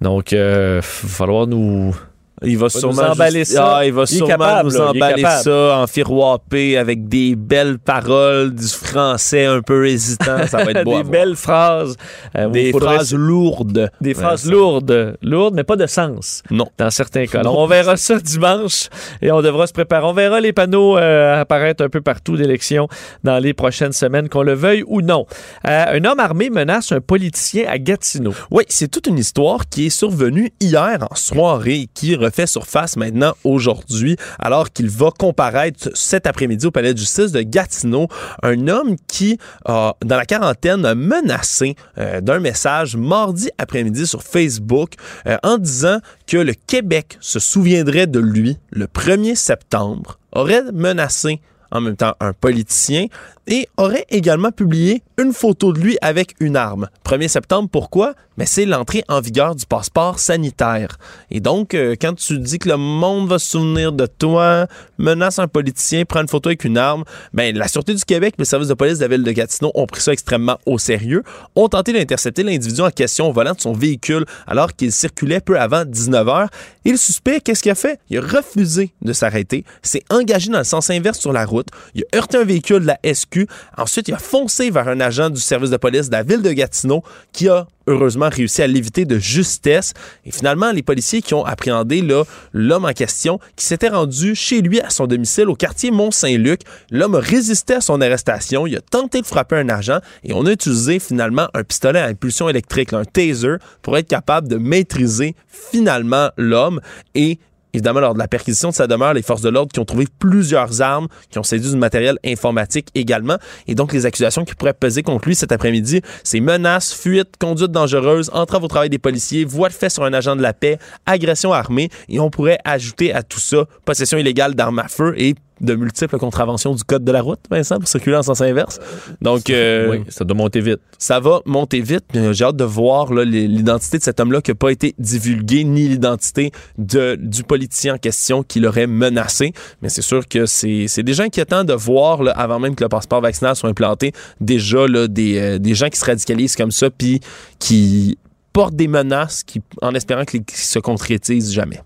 Donc, 0.01 0.31
il 0.31 0.37
va 0.37 0.81
falloir 0.81 1.47
nous... 1.47 1.95
Il 2.43 2.57
va 2.57 2.65
nous 2.65 2.69
sûrement 2.69 3.01
emballer 3.11 3.39
juste- 3.39 3.53
ça. 3.53 3.77
Ah, 3.77 3.85
il 3.85 3.93
va 3.93 4.03
Il 4.03 4.07
sûrement 4.07 4.27
capable, 4.27 4.69
nous 4.69 4.79
emballer 4.79 5.23
ça 5.23 5.79
en 5.79 5.87
firoapé 5.87 6.77
avec 6.77 7.07
des 7.07 7.35
belles 7.35 7.79
paroles, 7.79 8.53
du 8.53 8.67
français 8.67 9.45
un 9.45 9.61
peu 9.61 9.87
hésitant. 9.87 10.45
Ça 10.47 10.63
va 10.63 10.71
être 10.71 10.83
beau. 10.85 10.91
à 10.91 10.97
des 10.97 11.01
voir. 11.03 11.03
belles 11.05 11.35
phrases. 11.35 11.95
Euh, 12.37 12.49
Des 12.49 12.71
faudrait- 12.71 12.95
phrases 12.95 13.13
lourdes. 13.13 13.89
Des 14.01 14.13
phrases 14.13 14.43
ça- 14.43 14.49
lourdes. 14.51 15.17
Lourdes, 15.23 15.55
mais 15.55 15.63
pas 15.63 15.75
de 15.75 15.87
sens. 15.87 16.43
Non. 16.51 16.67
Dans 16.77 16.91
certains 16.91 17.25
cas. 17.25 17.41
Non. 17.41 17.55
on 17.57 17.65
verra 17.67 17.97
ça 17.97 18.19
dimanche 18.19 18.89
et 19.21 19.31
on 19.31 19.41
devra 19.41 19.65
se 19.65 19.73
préparer. 19.73 20.05
On 20.05 20.13
verra 20.13 20.39
les 20.39 20.53
panneaux 20.53 20.97
euh, 20.97 21.41
apparaître 21.41 21.83
un 21.83 21.89
peu 21.89 22.01
partout 22.01 22.37
d'élections 22.37 22.87
dans 23.23 23.39
les 23.39 23.53
prochaines 23.53 23.93
semaines, 23.93 24.29
qu'on 24.29 24.43
le 24.43 24.53
veuille 24.53 24.83
ou 24.85 25.01
non. 25.01 25.25
Euh, 25.67 25.85
un 25.99 26.05
homme 26.05 26.19
armé 26.19 26.49
menace 26.51 26.91
un 26.91 27.01
politicien 27.01 27.65
à 27.67 27.79
Gatineau. 27.79 28.33
Oui, 28.51 28.63
c'est 28.69 28.89
toute 28.89 29.07
une 29.07 29.17
histoire 29.17 29.67
qui 29.69 29.87
est 29.87 29.89
survenue 29.89 30.51
hier 30.59 30.99
en 31.09 31.15
soirée 31.15 31.87
qui 31.93 32.15
refait 32.27 32.47
surface 32.47 32.97
maintenant 32.97 33.33
aujourd'hui, 33.43 34.17
alors 34.39 34.71
qu'il 34.71 34.89
va 34.89 35.11
comparaître 35.17 35.89
cet 35.93 36.27
après-midi 36.27 36.65
au 36.65 36.71
palais 36.71 36.93
de 36.93 36.99
justice 36.99 37.31
de 37.31 37.41
Gatineau. 37.41 38.07
Un 38.43 38.67
homme 38.67 38.95
qui, 39.07 39.37
a, 39.65 39.95
dans 40.03 40.17
la 40.17 40.25
quarantaine, 40.25 40.85
a 40.85 40.95
menacé 40.95 41.75
euh, 41.97 42.21
d'un 42.21 42.39
message 42.39 42.95
mardi 42.95 43.49
après-midi 43.57 44.05
sur 44.05 44.23
Facebook 44.23 44.93
euh, 45.27 45.37
en 45.43 45.57
disant 45.57 45.99
que 46.27 46.37
le 46.37 46.53
Québec 46.53 47.17
se 47.21 47.39
souviendrait 47.39 48.07
de 48.07 48.19
lui 48.19 48.57
le 48.71 48.85
1er 48.85 49.35
septembre, 49.35 50.19
aurait 50.33 50.63
menacé 50.73 51.39
en 51.71 51.81
même 51.81 51.95
temps 51.95 52.15
un 52.19 52.33
politicien, 52.33 53.07
et 53.47 53.67
aurait 53.77 54.05
également 54.09 54.51
publié 54.51 55.03
une 55.17 55.33
photo 55.33 55.73
de 55.73 55.79
lui 55.79 55.97
avec 56.01 56.35
une 56.39 56.55
arme. 56.55 56.89
1er 57.05 57.27
septembre, 57.27 57.69
pourquoi? 57.71 58.13
Mais 58.37 58.45
c'est 58.45 58.65
l'entrée 58.65 59.03
en 59.07 59.19
vigueur 59.19 59.55
du 59.55 59.65
passeport 59.65 60.19
sanitaire. 60.19 60.97
Et 61.31 61.39
donc, 61.39 61.73
euh, 61.73 61.95
quand 61.99 62.13
tu 62.13 62.37
dis 62.37 62.59
que 62.59 62.69
le 62.69 62.77
monde 62.77 63.27
va 63.27 63.39
se 63.39 63.47
souvenir 63.47 63.91
de 63.91 64.05
toi, 64.05 64.67
menace 64.99 65.39
un 65.39 65.47
politicien, 65.47 66.05
prend 66.05 66.21
une 66.21 66.27
photo 66.27 66.49
avec 66.49 66.63
une 66.65 66.77
arme, 66.77 67.03
ben, 67.33 67.57
la 67.57 67.67
Sûreté 67.67 67.95
du 67.95 68.03
Québec 68.03 68.35
le 68.37 68.45
service 68.45 68.67
de 68.67 68.73
police 68.75 68.99
de 68.99 69.05
la 69.05 69.15
ville 69.15 69.23
de 69.23 69.31
Gatineau 69.31 69.71
ont 69.73 69.87
pris 69.87 70.01
ça 70.01 70.13
extrêmement 70.13 70.59
au 70.65 70.77
sérieux, 70.77 71.23
ont 71.55 71.67
tenté 71.67 71.93
d'intercepter 71.93 72.43
l'individu 72.43 72.81
en 72.81 72.91
question 72.91 73.29
au 73.29 73.33
volant 73.33 73.53
de 73.53 73.61
son 73.61 73.73
véhicule 73.73 74.25
alors 74.45 74.75
qu'il 74.75 74.91
circulait 74.91 75.39
peu 75.39 75.59
avant 75.59 75.83
19h. 75.83 76.47
Et 76.85 76.91
le 76.91 76.97
suspect, 76.97 77.41
qu'est-ce 77.41 77.63
qu'il 77.63 77.71
a 77.71 77.75
fait? 77.75 77.99
Il 78.09 78.19
a 78.19 78.21
refusé 78.21 78.93
de 79.01 79.13
s'arrêter, 79.13 79.65
s'est 79.81 80.03
engagé 80.11 80.49
dans 80.51 80.59
le 80.59 80.63
sens 80.63 80.89
inverse 80.89 81.19
sur 81.19 81.33
la 81.33 81.45
route, 81.45 81.67
il 81.95 82.03
a 82.13 82.17
heurté 82.17 82.37
un 82.37 82.43
véhicule 82.43 82.81
de 82.81 82.87
la 82.87 82.99
SQ, 83.13 83.36
ensuite 83.77 84.07
il 84.07 84.13
a 84.13 84.19
foncé 84.19 84.69
vers 84.71 84.87
un 84.87 84.99
agent 84.99 85.29
du 85.29 85.41
service 85.41 85.69
de 85.69 85.77
police 85.77 86.07
de 86.07 86.13
la 86.13 86.23
ville 86.23 86.41
de 86.41 86.51
Gatineau 86.51 87.03
qui 87.31 87.49
a 87.49 87.67
heureusement 87.87 88.29
réussi 88.29 88.61
à 88.61 88.67
l'éviter 88.67 89.05
de 89.05 89.17
justesse. 89.17 89.93
Et 90.25 90.31
finalement, 90.31 90.71
les 90.71 90.83
policiers 90.83 91.21
qui 91.21 91.33
ont 91.33 91.45
appréhendé 91.45 92.05
l'homme 92.53 92.85
en 92.85 92.93
question, 92.93 93.39
qui 93.55 93.65
s'était 93.65 93.89
rendu 93.89 94.35
chez 94.35 94.61
lui 94.61 94.79
à 94.81 94.89
son 94.89 95.07
domicile 95.07 95.47
au 95.47 95.55
quartier 95.55 95.89
Mont-Saint-Luc, 95.91 96.61
l'homme 96.91 97.15
a 97.15 97.19
résisté 97.19 97.75
à 97.75 97.81
son 97.81 98.01
arrestation, 98.01 98.67
il 98.67 98.75
a 98.75 98.81
tenté 98.81 99.21
de 99.21 99.25
frapper 99.25 99.55
un 99.55 99.69
agent 99.69 99.99
et 100.23 100.33
on 100.33 100.45
a 100.45 100.51
utilisé 100.51 100.99
finalement 100.99 101.47
un 101.53 101.63
pistolet 101.63 101.99
à 101.99 102.05
impulsion 102.05 102.49
électrique, 102.49 102.93
un 102.93 103.05
taser, 103.05 103.55
pour 103.81 103.97
être 103.97 104.07
capable 104.07 104.47
de 104.47 104.57
maîtriser 104.57 105.35
finalement 105.47 106.29
l'homme. 106.37 106.81
Et 107.15 107.39
Évidemment, 107.77 107.99
lors 107.99 108.15
de 108.15 108.19
la 108.19 108.27
perquisition 108.27 108.69
de 108.69 108.73
sa 108.73 108.87
demeure, 108.87 109.13
les 109.13 109.21
forces 109.21 109.43
de 109.43 109.49
l'ordre 109.49 109.71
qui 109.71 109.79
ont 109.79 109.85
trouvé 109.85 110.07
plusieurs 110.17 110.81
armes, 110.81 111.07
qui 111.29 111.37
ont 111.37 111.43
séduit 111.43 111.69
du 111.69 111.77
matériel 111.77 112.17
informatique 112.25 112.87
également. 112.95 113.37
Et 113.67 113.75
donc, 113.75 113.93
les 113.93 114.07
accusations 114.07 114.45
qui 114.45 114.55
pourraient 114.55 114.73
peser 114.73 115.03
contre 115.03 115.27
lui 115.27 115.35
cet 115.35 115.51
après-midi, 115.51 116.01
c'est 116.23 116.39
menaces, 116.39 116.91
fuite, 116.91 117.35
conduite 117.39 117.69
dangereuse, 117.69 118.31
entrave 118.33 118.63
au 118.63 118.67
travail 118.67 118.89
des 118.89 118.97
policiers, 118.97 119.45
voie 119.45 119.69
de 119.69 119.75
fait 119.75 119.89
sur 119.89 120.03
un 120.05 120.13
agent 120.13 120.35
de 120.35 120.41
la 120.41 120.53
paix, 120.53 120.79
agression 121.05 121.53
armée. 121.53 121.89
Et 122.09 122.19
on 122.19 122.31
pourrait 122.31 122.57
ajouter 122.65 123.13
à 123.13 123.21
tout 123.21 123.39
ça 123.39 123.65
possession 123.85 124.17
illégale 124.17 124.55
d'armes 124.55 124.79
à 124.79 124.87
feu 124.87 125.13
et 125.15 125.35
de 125.61 125.75
multiples 125.75 126.17
contraventions 126.17 126.73
du 126.75 126.83
code 126.83 127.03
de 127.03 127.11
la 127.11 127.21
route, 127.21 127.39
Vincent, 127.49 127.79
pour 127.79 127.87
circuler 127.87 128.15
en 128.15 128.23
sens 128.23 128.41
inverse. 128.41 128.79
Donc, 129.21 129.49
euh, 129.49 129.89
oui, 129.91 129.99
ça 130.09 130.23
doit 130.25 130.37
monter 130.37 130.61
vite. 130.61 130.79
ça 130.97 131.19
va 131.19 131.41
monter 131.45 131.81
vite. 131.81 132.05
mais 132.13 132.33
J'ai 132.33 132.45
hâte 132.45 132.55
de 132.57 132.63
voir 132.63 133.13
l'identité 133.13 133.97
de 133.97 134.03
cet 134.03 134.19
homme-là 134.19 134.41
qui 134.41 134.51
n'a 134.51 134.55
pas 134.55 134.69
été 134.71 134.93
divulguée, 134.99 135.63
ni 135.63 135.87
l'identité 135.87 136.51
de- 136.77 137.15
du 137.19 137.43
politicien 137.43 137.95
en 137.95 137.97
question 137.97 138.43
qui 138.43 138.59
l'aurait 138.59 138.87
menacé. 138.87 139.53
Mais 139.81 139.89
c'est 139.89 140.01
sûr 140.01 140.27
que 140.27 140.45
c'est 140.45 140.85
c'est 140.87 141.03
déjà 141.03 141.23
inquiétant 141.23 141.63
de 141.63 141.73
voir, 141.73 142.23
là, 142.23 142.31
avant 142.31 142.59
même 142.59 142.75
que 142.75 142.83
le 142.83 142.89
passeport 142.89 143.21
vaccinal 143.21 143.55
soit 143.55 143.69
implanté, 143.69 144.13
déjà 144.41 144.87
là, 144.87 145.07
des, 145.07 145.37
euh, 145.37 145.57
des 145.59 145.73
gens 145.75 145.89
qui 145.89 145.97
se 145.99 146.05
radicalisent 146.05 146.55
comme 146.55 146.71
ça, 146.71 146.89
puis 146.89 147.19
qui 147.59 148.17
portent 148.53 148.75
des 148.75 148.87
menaces 148.87 149.43
qui, 149.43 149.61
en 149.81 149.93
espérant 149.93 150.25
qu'ils 150.25 150.43
qu'ils 150.43 150.57
se 150.57 150.79
concrétisent 150.79 151.53
jamais. 151.53 151.79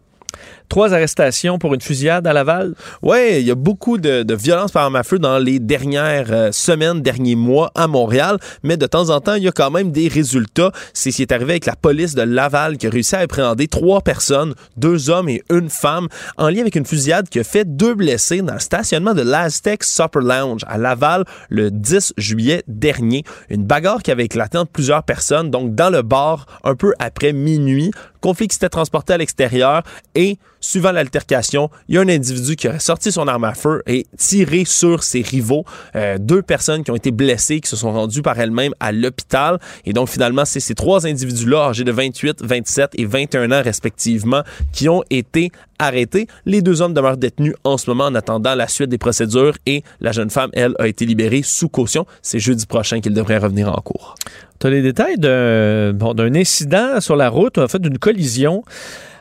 Trois 0.71 0.93
arrestations 0.93 1.59
pour 1.59 1.73
une 1.73 1.81
fusillade 1.81 2.25
à 2.25 2.31
Laval? 2.31 2.75
Oui, 3.01 3.39
il 3.39 3.45
y 3.45 3.51
a 3.51 3.55
beaucoup 3.55 3.97
de, 3.97 4.23
de 4.23 4.33
violence 4.33 4.71
par 4.71 4.83
arme 4.83 4.95
à 4.95 5.03
feu 5.03 5.19
dans 5.19 5.37
les 5.37 5.59
dernières 5.59 6.31
euh, 6.31 6.51
semaines, 6.53 7.01
derniers 7.01 7.35
mois 7.35 7.73
à 7.75 7.87
Montréal, 7.87 8.37
mais 8.63 8.77
de 8.77 8.85
temps 8.85 9.09
en 9.09 9.19
temps, 9.19 9.33
il 9.33 9.43
y 9.43 9.49
a 9.49 9.51
quand 9.51 9.69
même 9.69 9.91
des 9.91 10.07
résultats. 10.07 10.71
C'est 10.93 11.11
ce 11.11 11.17
qui 11.17 11.21
est 11.23 11.33
arrivé 11.33 11.51
avec 11.51 11.65
la 11.65 11.75
police 11.75 12.15
de 12.15 12.21
Laval 12.21 12.77
qui 12.77 12.87
a 12.87 12.89
réussi 12.89 13.17
à 13.17 13.19
appréhender 13.19 13.67
trois 13.67 13.99
personnes, 13.99 14.53
deux 14.77 15.09
hommes 15.09 15.27
et 15.27 15.43
une 15.49 15.69
femme, 15.69 16.07
en 16.37 16.47
lien 16.47 16.61
avec 16.61 16.77
une 16.77 16.85
fusillade 16.85 17.27
qui 17.27 17.41
a 17.41 17.43
fait 17.43 17.65
deux 17.65 17.93
blessés 17.93 18.41
dans 18.41 18.53
le 18.53 18.59
stationnement 18.59 19.13
de 19.13 19.23
l'Aztec 19.23 19.83
Supper 19.83 20.21
Lounge 20.21 20.61
à 20.67 20.77
Laval 20.77 21.25
le 21.49 21.69
10 21.69 22.13
juillet 22.15 22.63
dernier. 22.69 23.25
Une 23.49 23.65
bagarre 23.65 24.01
qui 24.01 24.11
avait 24.11 24.23
éclaté 24.23 24.57
entre 24.57 24.71
plusieurs 24.71 25.03
personnes, 25.03 25.51
donc 25.51 25.75
dans 25.75 25.89
le 25.89 26.01
bar 26.01 26.45
un 26.63 26.75
peu 26.75 26.93
après 26.97 27.33
minuit 27.33 27.91
conflit 28.21 28.47
qui 28.47 28.53
s'était 28.53 28.69
transporté 28.69 29.13
à 29.13 29.17
l'extérieur 29.17 29.83
et, 30.15 30.37
suivant 30.61 30.91
l'altercation, 30.91 31.69
il 31.89 31.95
y 31.95 31.97
a 31.97 32.01
un 32.01 32.07
individu 32.07 32.55
qui 32.55 32.67
a 32.67 32.79
sorti 32.79 33.11
son 33.11 33.27
arme 33.27 33.43
à 33.43 33.53
feu 33.53 33.81
et 33.87 34.05
tiré 34.17 34.63
sur 34.63 35.03
ses 35.03 35.21
rivaux. 35.21 35.65
Euh, 35.95 36.17
deux 36.19 36.41
personnes 36.41 36.83
qui 36.83 36.91
ont 36.91 36.95
été 36.95 37.11
blessées, 37.11 37.59
qui 37.59 37.69
se 37.69 37.75
sont 37.75 37.91
rendues 37.91 38.21
par 38.21 38.39
elles-mêmes 38.39 38.73
à 38.79 38.91
l'hôpital. 38.91 39.59
Et 39.85 39.93
donc, 39.93 40.07
finalement, 40.07 40.45
c'est 40.45 40.59
ces 40.59 40.75
trois 40.75 41.05
individus-là, 41.05 41.69
âgés 41.69 41.83
de 41.83 41.91
28, 41.91 42.43
27 42.43 42.91
et 42.93 43.05
21 43.05 43.51
ans 43.51 43.61
respectivement, 43.63 44.43
qui 44.71 44.87
ont 44.87 45.03
été 45.09 45.51
arrêtés. 45.79 46.27
Les 46.45 46.61
deux 46.61 46.81
hommes 46.81 46.93
demeurent 46.93 47.17
détenus 47.17 47.55
en 47.63 47.77
ce 47.77 47.89
moment 47.89 48.05
en 48.05 48.15
attendant 48.15 48.55
la 48.55 48.67
suite 48.67 48.89
des 48.89 48.99
procédures 48.99 49.57
et 49.65 49.83
la 49.99 50.11
jeune 50.11 50.29
femme, 50.29 50.51
elle, 50.53 50.75
a 50.79 50.87
été 50.87 51.05
libérée 51.05 51.41
sous 51.43 51.69
caution. 51.69 52.05
C'est 52.21 52.39
jeudi 52.39 52.67
prochain 52.67 53.01
qu'il 53.01 53.13
devrait 53.13 53.39
revenir 53.39 53.69
en 53.69 53.81
cours. 53.81 54.15
Tu 54.59 54.69
les 54.69 54.83
détails 54.83 55.17
d'un 55.17 55.91
bon, 55.93 56.15
incident 56.35 57.01
sur 57.01 57.15
la 57.15 57.29
route, 57.29 57.57
en 57.57 57.67
fait, 57.67 57.79
d'une 57.79 57.97
collision 57.97 58.63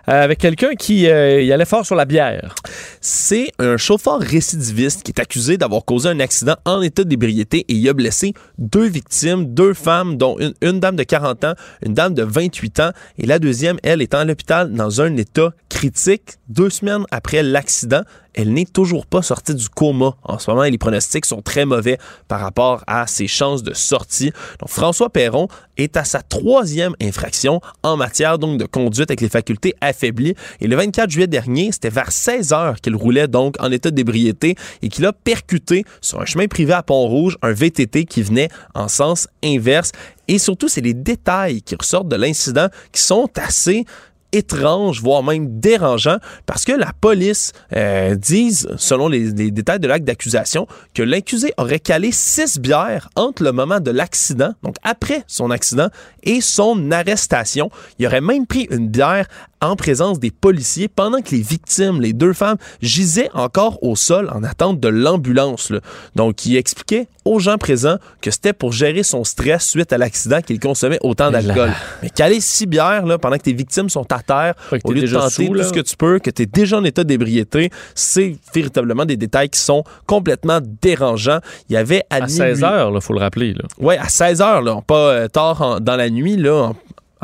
avec 0.06 0.38
quelqu'un 0.38 0.74
qui 0.74 1.08
euh, 1.08 1.42
y 1.42 1.52
allait 1.52 1.64
fort 1.64 1.86
sur 1.86 1.94
la 1.94 2.04
bière. 2.04 2.54
C'est 3.00 3.52
un 3.58 3.76
chauffeur 3.76 4.20
récidiviste 4.20 5.02
qui 5.02 5.12
est 5.12 5.20
accusé 5.20 5.56
d'avoir 5.56 5.84
causé 5.84 6.08
un 6.08 6.20
accident 6.20 6.56
en 6.64 6.82
état 6.82 7.04
d'ébriété 7.04 7.64
et 7.68 7.74
il 7.74 7.88
a 7.88 7.92
blessé 7.92 8.34
deux 8.58 8.86
victimes, 8.86 9.46
deux 9.46 9.74
femmes, 9.74 10.16
dont 10.16 10.38
une, 10.38 10.54
une, 10.62 10.80
dame 10.80 10.96
de 10.96 11.02
40 11.02 11.44
ans, 11.44 11.54
une 11.84 11.94
dame 11.94 12.14
de 12.14 12.22
28 12.22 12.80
ans 12.80 12.90
et 13.18 13.26
la 13.26 13.38
deuxième, 13.38 13.78
elle, 13.82 14.02
est 14.02 14.14
à 14.14 14.24
l'hôpital 14.24 14.72
dans 14.72 15.00
un 15.00 15.16
état 15.16 15.52
critique 15.68 16.32
deux 16.48 16.70
semaines 16.70 17.04
après 17.10 17.42
l'accident 17.42 18.02
elle 18.34 18.52
n'est 18.52 18.64
toujours 18.64 19.06
pas 19.06 19.22
sortie 19.22 19.54
du 19.54 19.68
coma. 19.68 20.14
En 20.22 20.38
ce 20.38 20.50
moment, 20.50 20.62
les 20.62 20.78
pronostics 20.78 21.26
sont 21.26 21.42
très 21.42 21.64
mauvais 21.64 21.98
par 22.28 22.40
rapport 22.40 22.82
à 22.86 23.06
ses 23.06 23.26
chances 23.26 23.62
de 23.62 23.74
sortie. 23.74 24.32
Donc, 24.58 24.68
François 24.68 25.10
Perron 25.10 25.48
est 25.76 25.96
à 25.96 26.04
sa 26.04 26.22
troisième 26.22 26.94
infraction 27.00 27.60
en 27.82 27.96
matière 27.96 28.38
donc 28.38 28.58
de 28.58 28.66
conduite 28.66 29.10
avec 29.10 29.20
les 29.20 29.28
facultés 29.28 29.74
affaiblies. 29.80 30.34
Et 30.60 30.66
le 30.66 30.76
24 30.76 31.10
juillet 31.10 31.26
dernier, 31.26 31.72
c'était 31.72 31.90
vers 31.90 32.12
16 32.12 32.52
heures 32.52 32.80
qu'il 32.80 32.94
roulait 32.96 33.28
donc 33.28 33.56
en 33.60 33.70
état 33.70 33.90
d'ébriété 33.90 34.56
et 34.82 34.88
qu'il 34.88 35.06
a 35.06 35.12
percuté 35.12 35.84
sur 36.00 36.20
un 36.20 36.24
chemin 36.24 36.46
privé 36.46 36.72
à 36.72 36.82
Pont-Rouge 36.82 37.36
un 37.42 37.52
VTT 37.52 38.04
qui 38.04 38.22
venait 38.22 38.48
en 38.74 38.88
sens 38.88 39.28
inverse. 39.44 39.92
Et 40.28 40.38
surtout, 40.38 40.68
c'est 40.68 40.80
les 40.80 40.94
détails 40.94 41.62
qui 41.62 41.74
ressortent 41.74 42.08
de 42.08 42.16
l'incident 42.16 42.68
qui 42.92 43.02
sont 43.02 43.28
assez 43.36 43.84
étrange, 44.32 45.00
voire 45.02 45.22
même 45.22 45.60
dérangeant, 45.60 46.18
parce 46.46 46.64
que 46.64 46.72
la 46.72 46.92
police 47.00 47.52
euh, 47.74 48.14
dit, 48.14 48.54
selon 48.76 49.08
les, 49.08 49.30
les, 49.30 49.50
détails 49.50 49.80
de 49.80 49.88
l'acte 49.88 50.04
d'accusation, 50.04 50.66
que 50.94 51.02
l'accusé 51.02 51.52
aurait 51.56 51.80
calé 51.80 52.12
six 52.12 52.58
bières 52.58 53.08
entre 53.16 53.42
le 53.42 53.52
moment 53.52 53.80
de 53.80 53.90
l'accident, 53.90 54.52
donc 54.62 54.76
après 54.82 55.24
son 55.26 55.50
accident, 55.50 55.88
et 56.22 56.40
son 56.40 56.90
arrestation. 56.90 57.70
Il 57.98 58.06
aurait 58.06 58.20
même 58.20 58.46
pris 58.46 58.66
une 58.70 58.88
bière 58.88 59.26
en 59.60 59.76
présence 59.76 60.18
des 60.18 60.30
policiers 60.30 60.88
pendant 60.88 61.20
que 61.20 61.30
les 61.30 61.42
victimes, 61.42 62.00
les 62.00 62.12
deux 62.12 62.32
femmes, 62.32 62.56
gisaient 62.82 63.30
encore 63.34 63.82
au 63.82 63.96
sol 63.96 64.30
en 64.32 64.42
attente 64.42 64.80
de 64.80 64.88
l'ambulance. 64.88 65.72
Donc, 66.16 66.46
il 66.46 66.56
expliquait 66.56 67.08
aux 67.24 67.38
gens 67.38 67.58
présents 67.58 67.96
que 68.22 68.30
c'était 68.30 68.52
pour 68.52 68.72
gérer 68.72 69.02
son 69.02 69.24
stress 69.24 69.68
suite 69.68 69.92
à 69.92 69.98
l'accident 69.98 70.40
qu'il 70.40 70.58
consommait 70.58 70.98
autant 71.02 71.30
d'alcool. 71.30 71.72
Mais 72.02 72.10
caler 72.10 72.40
six 72.40 72.66
bières 72.66 73.06
là, 73.06 73.18
pendant 73.18 73.36
que 73.36 73.42
tes 73.42 73.52
victimes 73.52 73.90
sont 73.90 74.10
à 74.12 74.20
terre, 74.20 74.54
au 74.84 74.92
lieu 74.92 75.02
de 75.02 75.12
tenter 75.12 75.48
tout 75.48 75.62
ce 75.62 75.72
que 75.72 75.80
tu 75.80 75.96
peux, 75.96 76.18
que 76.18 76.30
tu 76.30 76.42
es 76.42 76.46
déjà 76.46 76.78
en 76.78 76.84
état 76.84 77.04
d'ébriété, 77.04 77.70
c'est 77.94 78.36
véritablement 78.54 79.04
des 79.04 79.16
détails 79.16 79.50
qui 79.50 79.60
sont 79.60 79.84
complètement 80.06 80.60
dérangeants. 80.82 81.40
Il 81.68 81.74
y 81.74 81.76
avait 81.76 82.02
à, 82.10 82.26
16 82.26 82.64
heures, 82.64 82.92
il 82.94 83.00
faut 83.00 83.12
le 83.12 83.20
rappeler. 83.20 83.54
Oui, 83.78 83.96
à 83.96 84.08
16 84.08 84.40
heures, 84.40 84.62
là, 84.62 84.80
pas 84.86 85.10
euh, 85.10 85.28
tard 85.28 85.62
en, 85.62 85.80
dans 85.80 85.96
la 85.96 86.08
nuit, 86.10 86.36
là, 86.36 86.54
en 86.54 86.76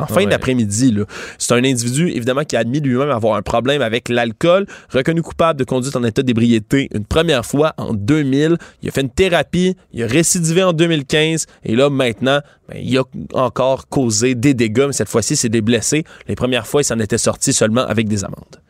fin 0.04 0.26
d'après-midi. 0.26 0.94
C'est 1.38 1.54
un 1.54 1.64
individu, 1.64 2.10
évidemment, 2.10 2.44
qui 2.44 2.56
a 2.56 2.58
admis 2.58 2.80
lui-même 2.80 3.10
avoir 3.10 3.36
un 3.36 3.42
problème 3.42 3.80
avec 3.80 4.10
l'alcool, 4.10 4.66
reconnu 4.90 5.22
coupable 5.22 5.58
de 5.58 5.64
conduite 5.64 5.96
en 5.96 6.04
état 6.04 6.22
d'ébriété 6.22 6.90
une 6.94 7.06
première 7.06 7.46
fois 7.46 7.72
en 7.78 7.94
2000. 7.94 8.58
Il 8.82 8.88
a 8.88 8.92
fait 8.92 9.00
une 9.00 9.10
thérapie, 9.10 9.76
il 9.92 10.02
a 10.02 10.06
récidivé 10.06 10.62
en 10.62 10.74
2015, 10.74 11.46
et 11.64 11.74
là, 11.74 11.88
maintenant, 11.88 12.40
ben, 12.68 12.78
il 12.82 12.98
a 12.98 13.04
encore 13.32 13.88
causé 13.88 14.34
des 14.34 14.52
dégâts, 14.52 14.84
mais 14.88 14.92
cette 14.92 15.08
fois-ci, 15.08 15.36
c'est 15.36 15.48
des 15.48 15.62
blessés. 15.62 16.04
Les 16.28 16.34
premières 16.34 16.66
fois, 16.66 16.82
il 16.82 16.84
s'en 16.84 16.98
était 16.98 17.18
sorti 17.18 17.52
seulement 17.52 17.86
avec 17.86 18.08
des 18.08 18.24
amendes 18.24 18.60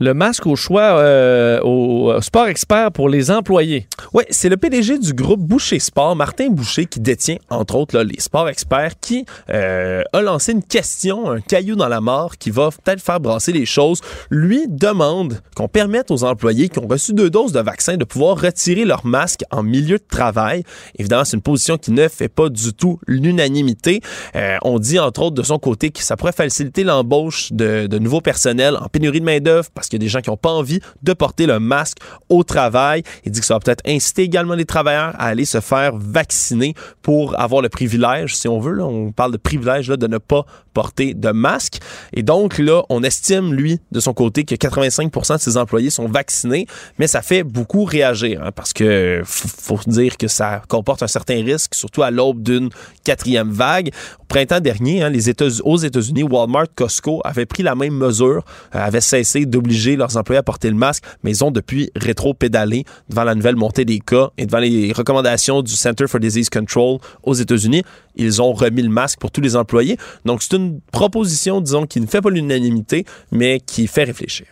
le 0.00 0.14
masque 0.14 0.46
au 0.46 0.56
choix 0.56 0.98
euh, 0.98 1.60
au 1.62 2.20
Sport 2.22 2.46
Expert 2.46 2.90
pour 2.90 3.08
les 3.08 3.30
employés. 3.30 3.86
Oui, 4.14 4.24
c'est 4.30 4.48
le 4.48 4.56
PDG 4.56 4.98
du 4.98 5.12
groupe 5.12 5.40
Boucher 5.40 5.78
Sport, 5.78 6.16
Martin 6.16 6.48
Boucher, 6.48 6.86
qui 6.86 7.00
détient 7.00 7.36
entre 7.50 7.76
autres 7.76 7.96
là, 7.96 8.04
les 8.04 8.18
Sport 8.18 8.48
Experts, 8.48 8.98
qui 9.00 9.26
euh, 9.50 10.02
a 10.12 10.22
lancé 10.22 10.52
une 10.52 10.62
question, 10.62 11.30
un 11.30 11.40
caillou 11.40 11.76
dans 11.76 11.88
la 11.88 12.00
mort, 12.00 12.38
qui 12.38 12.50
va 12.50 12.70
peut-être 12.70 13.00
faire 13.00 13.20
brasser 13.20 13.52
les 13.52 13.66
choses. 13.66 14.00
Lui 14.30 14.66
demande 14.68 15.40
qu'on 15.54 15.68
permette 15.68 16.10
aux 16.10 16.24
employés 16.24 16.68
qui 16.68 16.78
ont 16.78 16.88
reçu 16.88 17.12
deux 17.12 17.28
doses 17.28 17.52
de 17.52 17.60
vaccin 17.60 17.96
de 17.96 18.04
pouvoir 18.04 18.40
retirer 18.40 18.84
leur 18.84 19.04
masque 19.04 19.42
en 19.50 19.62
milieu 19.62 19.98
de 19.98 20.04
travail. 20.08 20.62
Évidemment, 20.98 21.24
c'est 21.24 21.36
une 21.36 21.42
position 21.42 21.76
qui 21.76 21.92
ne 21.92 22.08
fait 22.08 22.28
pas 22.28 22.48
du 22.48 22.72
tout 22.72 22.98
l'unanimité. 23.06 24.00
Euh, 24.34 24.56
on 24.62 24.78
dit 24.78 24.98
entre 24.98 25.22
autres 25.22 25.36
de 25.36 25.42
son 25.42 25.58
côté 25.58 25.90
que 25.90 26.02
ça 26.02 26.16
pourrait 26.16 26.32
faciliter 26.32 26.84
l'embauche 26.84 27.52
de, 27.52 27.86
de 27.86 27.98
nouveaux 27.98 28.22
personnels 28.22 28.76
en 28.80 28.86
pénurie 28.88 29.20
de 29.20 29.24
main-d'œuvre 29.26 29.49
parce 29.74 29.88
qu'il 29.88 29.98
y 29.98 30.02
a 30.02 30.04
des 30.04 30.08
gens 30.08 30.20
qui 30.20 30.30
n'ont 30.30 30.36
pas 30.36 30.50
envie 30.50 30.80
de 31.02 31.12
porter 31.12 31.46
le 31.46 31.60
masque 31.60 31.98
au 32.28 32.44
travail. 32.44 33.02
Il 33.24 33.32
dit 33.32 33.40
que 33.40 33.46
ça 33.46 33.54
va 33.54 33.60
peut-être 33.60 33.82
inciter 33.86 34.22
également 34.22 34.54
les 34.54 34.64
travailleurs 34.64 35.14
à 35.18 35.26
aller 35.26 35.44
se 35.44 35.60
faire 35.60 35.96
vacciner 35.96 36.74
pour 37.02 37.38
avoir 37.40 37.62
le 37.62 37.68
privilège, 37.68 38.36
si 38.36 38.48
on 38.48 38.60
veut, 38.60 38.82
on 38.82 39.12
parle 39.12 39.32
de 39.32 39.36
privilège 39.36 39.88
de 39.88 40.06
ne 40.06 40.18
pas 40.18 40.44
porter 40.72 41.14
de 41.14 41.30
masque. 41.30 41.78
Et 42.12 42.22
donc 42.22 42.58
là, 42.58 42.82
on 42.88 43.02
estime, 43.02 43.54
lui, 43.54 43.80
de 43.92 44.00
son 44.00 44.12
côté, 44.12 44.44
que 44.44 44.54
85% 44.54 45.36
de 45.36 45.40
ses 45.40 45.56
employés 45.56 45.90
sont 45.90 46.08
vaccinés, 46.08 46.66
mais 46.98 47.06
ça 47.06 47.22
fait 47.22 47.42
beaucoup 47.42 47.84
réagir 47.84 48.42
hein, 48.42 48.50
parce 48.54 48.72
que 48.72 49.22
faut 49.24 49.78
dire 49.86 50.16
que 50.16 50.28
ça 50.28 50.62
comporte 50.68 51.02
un 51.02 51.08
certain 51.08 51.42
risque, 51.42 51.74
surtout 51.74 52.02
à 52.02 52.10
l'aube 52.10 52.42
d'une 52.42 52.70
quatrième 53.04 53.50
vague. 53.50 53.90
Au 54.20 54.24
printemps 54.24 54.60
dernier, 54.60 55.02
hein, 55.02 55.10
les 55.10 55.28
États, 55.28 55.46
aux 55.64 55.76
États-Unis, 55.76 56.22
Walmart, 56.22 56.66
Costco 56.74 57.20
avaient 57.24 57.46
pris 57.46 57.62
la 57.62 57.74
même 57.74 57.94
mesure, 57.94 58.44
euh, 58.74 58.78
avaient 58.78 59.00
cessé 59.00 59.46
d'obliger 59.46 59.96
leurs 59.96 60.16
employés 60.16 60.38
à 60.38 60.42
porter 60.42 60.68
le 60.68 60.76
masque, 60.76 61.04
mais 61.22 61.30
ils 61.30 61.44
ont 61.44 61.50
depuis 61.50 61.90
rétro-pédalé 61.96 62.84
devant 63.08 63.24
la 63.24 63.34
nouvelle 63.34 63.56
montée 63.56 63.84
des 63.84 64.00
cas 64.00 64.30
et 64.38 64.46
devant 64.46 64.58
les 64.58 64.92
recommandations 64.92 65.62
du 65.62 65.72
Center 65.72 66.06
for 66.06 66.20
Disease 66.20 66.50
Control 66.50 66.98
aux 67.22 67.34
États-Unis. 67.34 67.82
Ils 68.16 68.42
ont 68.42 68.52
remis 68.52 68.82
le 68.82 68.88
masque 68.88 69.18
pour 69.18 69.30
tous 69.30 69.40
les 69.40 69.56
employés. 69.56 69.96
Donc, 70.24 70.42
c'est 70.42 70.56
une 70.56 70.69
proposition, 70.92 71.60
disons, 71.60 71.86
qui 71.86 72.00
ne 72.00 72.06
fait 72.06 72.20
pas 72.20 72.30
l'unanimité, 72.30 73.04
mais 73.30 73.60
qui 73.60 73.86
fait 73.86 74.04
réfléchir 74.04 74.46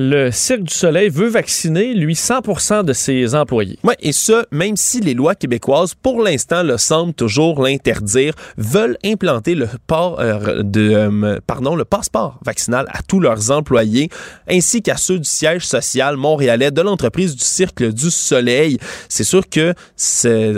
le 0.00 0.30
Cirque 0.30 0.62
du 0.62 0.74
Soleil 0.74 1.10
veut 1.10 1.28
vacciner, 1.28 1.92
lui, 1.92 2.14
100 2.14 2.84
de 2.84 2.92
ses 2.94 3.34
employés. 3.34 3.78
Oui, 3.84 3.92
et 4.00 4.12
ce, 4.12 4.46
même 4.50 4.76
si 4.76 5.00
les 5.00 5.12
lois 5.12 5.34
québécoises, 5.34 5.94
pour 5.94 6.22
l'instant, 6.22 6.62
le 6.62 6.78
semblent 6.78 7.12
toujours 7.12 7.62
l'interdire, 7.62 8.32
veulent 8.56 8.96
implanter 9.04 9.54
le, 9.54 9.68
port, 9.86 10.18
euh, 10.18 10.62
de, 10.62 10.90
euh, 10.90 11.38
pardon, 11.46 11.76
le 11.76 11.84
passeport 11.84 12.40
vaccinal 12.46 12.86
à 12.88 13.02
tous 13.02 13.20
leurs 13.20 13.50
employés, 13.50 14.08
ainsi 14.48 14.80
qu'à 14.80 14.96
ceux 14.96 15.18
du 15.18 15.28
siège 15.28 15.66
social 15.66 16.16
montréalais 16.16 16.70
de 16.70 16.80
l'entreprise 16.80 17.36
du 17.36 17.44
Cirque 17.44 17.82
du 17.82 18.10
Soleil. 18.10 18.78
C'est 19.10 19.24
sûr 19.24 19.50
que 19.50 19.74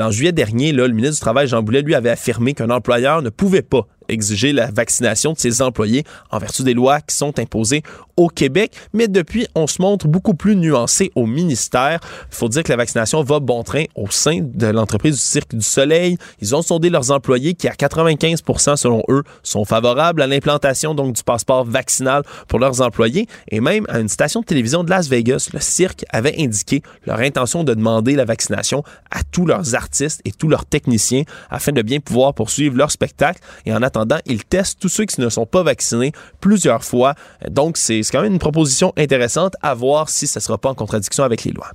en 0.00 0.10
juillet 0.12 0.32
dernier, 0.32 0.70
là, 0.70 0.86
le 0.86 0.94
ministre 0.94 1.16
du 1.16 1.20
Travail, 1.20 1.48
Jean 1.48 1.62
Boulet, 1.62 1.82
lui, 1.82 1.96
avait 1.96 2.10
affirmé 2.10 2.54
qu'un 2.54 2.70
employeur 2.70 3.22
ne 3.22 3.30
pouvait 3.30 3.62
pas 3.62 3.88
exiger 4.08 4.52
la 4.52 4.70
vaccination 4.70 5.32
de 5.32 5.38
ses 5.38 5.62
employés 5.62 6.04
en 6.30 6.38
vertu 6.38 6.62
des 6.62 6.74
lois 6.74 7.00
qui 7.00 7.14
sont 7.14 7.38
imposées 7.38 7.82
au 8.16 8.28
Québec. 8.28 8.72
Mais 8.92 9.08
depuis, 9.08 9.46
on 9.54 9.66
se 9.66 9.80
montre 9.80 10.06
beaucoup 10.06 10.34
plus 10.34 10.56
nuancé 10.56 11.10
au 11.14 11.26
ministère. 11.26 12.00
Il 12.30 12.36
faut 12.36 12.48
dire 12.48 12.62
que 12.62 12.70
la 12.70 12.76
vaccination 12.76 13.22
va 13.22 13.40
bon 13.40 13.62
train 13.62 13.84
au 13.94 14.10
sein 14.10 14.40
de 14.42 14.66
l'entreprise 14.66 15.14
du 15.14 15.20
Cirque 15.20 15.54
du 15.54 15.64
Soleil. 15.64 16.18
Ils 16.40 16.54
ont 16.54 16.62
sondé 16.62 16.90
leurs 16.90 17.10
employés 17.10 17.54
qui, 17.54 17.68
à 17.68 17.72
95% 17.72 18.76
selon 18.76 19.02
eux, 19.08 19.22
sont 19.42 19.64
favorables 19.64 20.22
à 20.22 20.26
l'implantation 20.26 20.94
donc 20.94 21.14
du 21.14 21.22
passeport 21.22 21.64
vaccinal 21.64 22.22
pour 22.48 22.58
leurs 22.58 22.80
employés. 22.80 23.26
Et 23.48 23.60
même 23.60 23.86
à 23.88 23.98
une 23.98 24.08
station 24.08 24.40
de 24.40 24.46
télévision 24.46 24.84
de 24.84 24.90
Las 24.90 25.08
Vegas, 25.08 25.50
le 25.52 25.60
cirque 25.60 26.04
avait 26.10 26.34
indiqué 26.38 26.82
leur 27.06 27.20
intention 27.20 27.64
de 27.64 27.74
demander 27.74 28.14
la 28.14 28.24
vaccination 28.24 28.82
à 29.10 29.20
tous 29.30 29.46
leurs 29.46 29.74
artistes 29.74 30.20
et 30.24 30.32
tous 30.32 30.48
leurs 30.48 30.66
techniciens 30.66 31.22
afin 31.50 31.72
de 31.72 31.82
bien 31.82 32.00
pouvoir 32.00 32.34
poursuivre 32.34 32.76
leur 32.76 32.90
spectacle. 32.90 33.40
Et 33.66 33.72
en 33.72 33.82
attendant, 33.92 34.18
ils 34.26 34.44
testent 34.44 34.78
tous 34.80 34.88
ceux 34.88 35.04
qui 35.04 35.20
ne 35.20 35.28
sont 35.28 35.46
pas 35.46 35.62
vaccinés 35.62 36.12
plusieurs 36.40 36.84
fois. 36.84 37.14
Donc, 37.50 37.76
c'est 37.76 38.00
quand 38.10 38.22
même 38.22 38.32
une 38.32 38.38
proposition 38.38 38.92
intéressante 38.96 39.54
à 39.62 39.74
voir 39.74 40.08
si 40.08 40.26
ça 40.26 40.40
ne 40.40 40.42
sera 40.42 40.58
pas 40.58 40.70
en 40.70 40.74
contradiction 40.74 41.24
avec 41.24 41.44
les 41.44 41.52
lois 41.52 41.72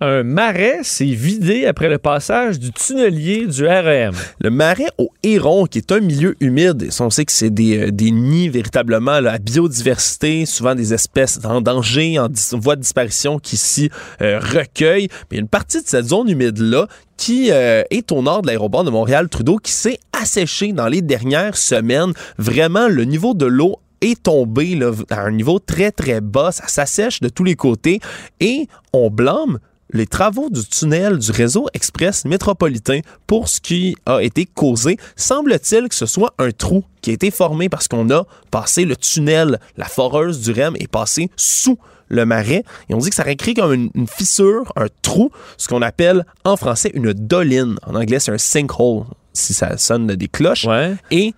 un 0.00 0.22
marais 0.22 0.80
s'est 0.82 1.04
vidé 1.04 1.66
après 1.66 1.88
le 1.88 1.98
passage 1.98 2.58
du 2.58 2.72
tunnelier 2.72 3.46
du 3.46 3.66
REM. 3.66 4.12
Le 4.40 4.50
marais 4.50 4.88
au 4.98 5.10
Héron, 5.22 5.66
qui 5.66 5.78
est 5.78 5.92
un 5.92 6.00
milieu 6.00 6.34
humide, 6.40 6.88
on 7.00 7.10
sait 7.10 7.24
que 7.24 7.32
c'est 7.32 7.50
des, 7.50 7.78
euh, 7.78 7.90
des, 7.90 8.10
nids 8.10 8.48
véritablement 8.48 9.20
la 9.20 9.38
biodiversité, 9.38 10.46
souvent 10.46 10.74
des 10.74 10.92
espèces 10.92 11.40
en 11.44 11.60
danger, 11.60 12.18
en 12.18 12.28
voie 12.54 12.76
de 12.76 12.80
disparition 12.80 13.38
qui 13.38 13.56
s'y 13.56 13.90
euh, 14.20 14.38
recueillent. 14.38 15.08
Mais 15.30 15.38
une 15.38 15.48
partie 15.48 15.80
de 15.82 15.86
cette 15.86 16.06
zone 16.06 16.28
humide-là 16.28 16.86
qui 17.16 17.50
euh, 17.50 17.82
est 17.90 18.10
au 18.10 18.22
nord 18.22 18.42
de 18.42 18.48
l'aéroport 18.48 18.84
de 18.84 18.90
Montréal-Trudeau, 18.90 19.58
qui 19.58 19.72
s'est 19.72 19.98
asséché 20.24 20.72
dans 20.72 20.88
les 20.88 21.02
dernières 21.02 21.58
semaines. 21.58 22.14
Vraiment, 22.38 22.88
le 22.88 23.04
niveau 23.04 23.34
de 23.34 23.44
l'eau 23.44 23.76
est 24.00 24.22
tombé 24.22 24.80
à 25.10 25.20
un 25.20 25.32
niveau 25.32 25.58
très, 25.58 25.92
très 25.92 26.22
bas. 26.22 26.50
Ça 26.50 26.66
s'assèche 26.66 27.20
de 27.20 27.28
tous 27.28 27.44
les 27.44 27.56
côtés 27.56 28.00
et 28.40 28.66
on 28.94 29.10
blâme 29.10 29.58
les 29.92 30.06
travaux 30.06 30.48
du 30.48 30.64
tunnel 30.64 31.18
du 31.18 31.30
réseau 31.30 31.66
express 31.74 32.24
métropolitain 32.24 33.00
pour 33.26 33.50
ce 33.50 33.60
qui 33.60 33.96
a 34.06 34.22
été 34.22 34.46
causé. 34.46 34.96
Semble-t-il 35.14 35.90
que 35.90 35.94
ce 35.94 36.06
soit 36.06 36.32
un 36.38 36.52
trou 36.52 36.84
qui 37.02 37.10
a 37.10 37.12
été 37.12 37.30
formé 37.30 37.68
parce 37.68 37.86
qu'on 37.86 38.10
a 38.10 38.24
passé 38.50 38.86
le 38.86 38.96
tunnel, 38.96 39.60
la 39.76 39.84
foreuse 39.84 40.40
du 40.40 40.52
REM 40.52 40.74
est 40.80 40.88
passée 40.88 41.30
sous 41.36 41.78
le 42.08 42.24
marais. 42.24 42.64
Et 42.88 42.94
on 42.94 42.98
dit 42.98 43.10
que 43.10 43.14
ça 43.14 43.24
aurait 43.24 43.36
créé 43.36 43.52
comme 43.52 43.90
une, 43.94 44.08
fissure, 44.08 44.72
un 44.74 44.86
trou, 45.02 45.30
ce 45.58 45.68
qu'on 45.68 45.82
appelle 45.82 46.24
en 46.44 46.56
français 46.56 46.90
une 46.94 47.12
doline. 47.12 47.76
En 47.86 47.94
anglais, 47.94 48.20
c'est 48.20 48.32
un 48.32 48.38
sinkhole, 48.38 49.04
si 49.34 49.52
ça 49.52 49.76
sonne 49.76 50.06
des 50.06 50.28
cloches. 50.28 50.66
Et 51.10 51.34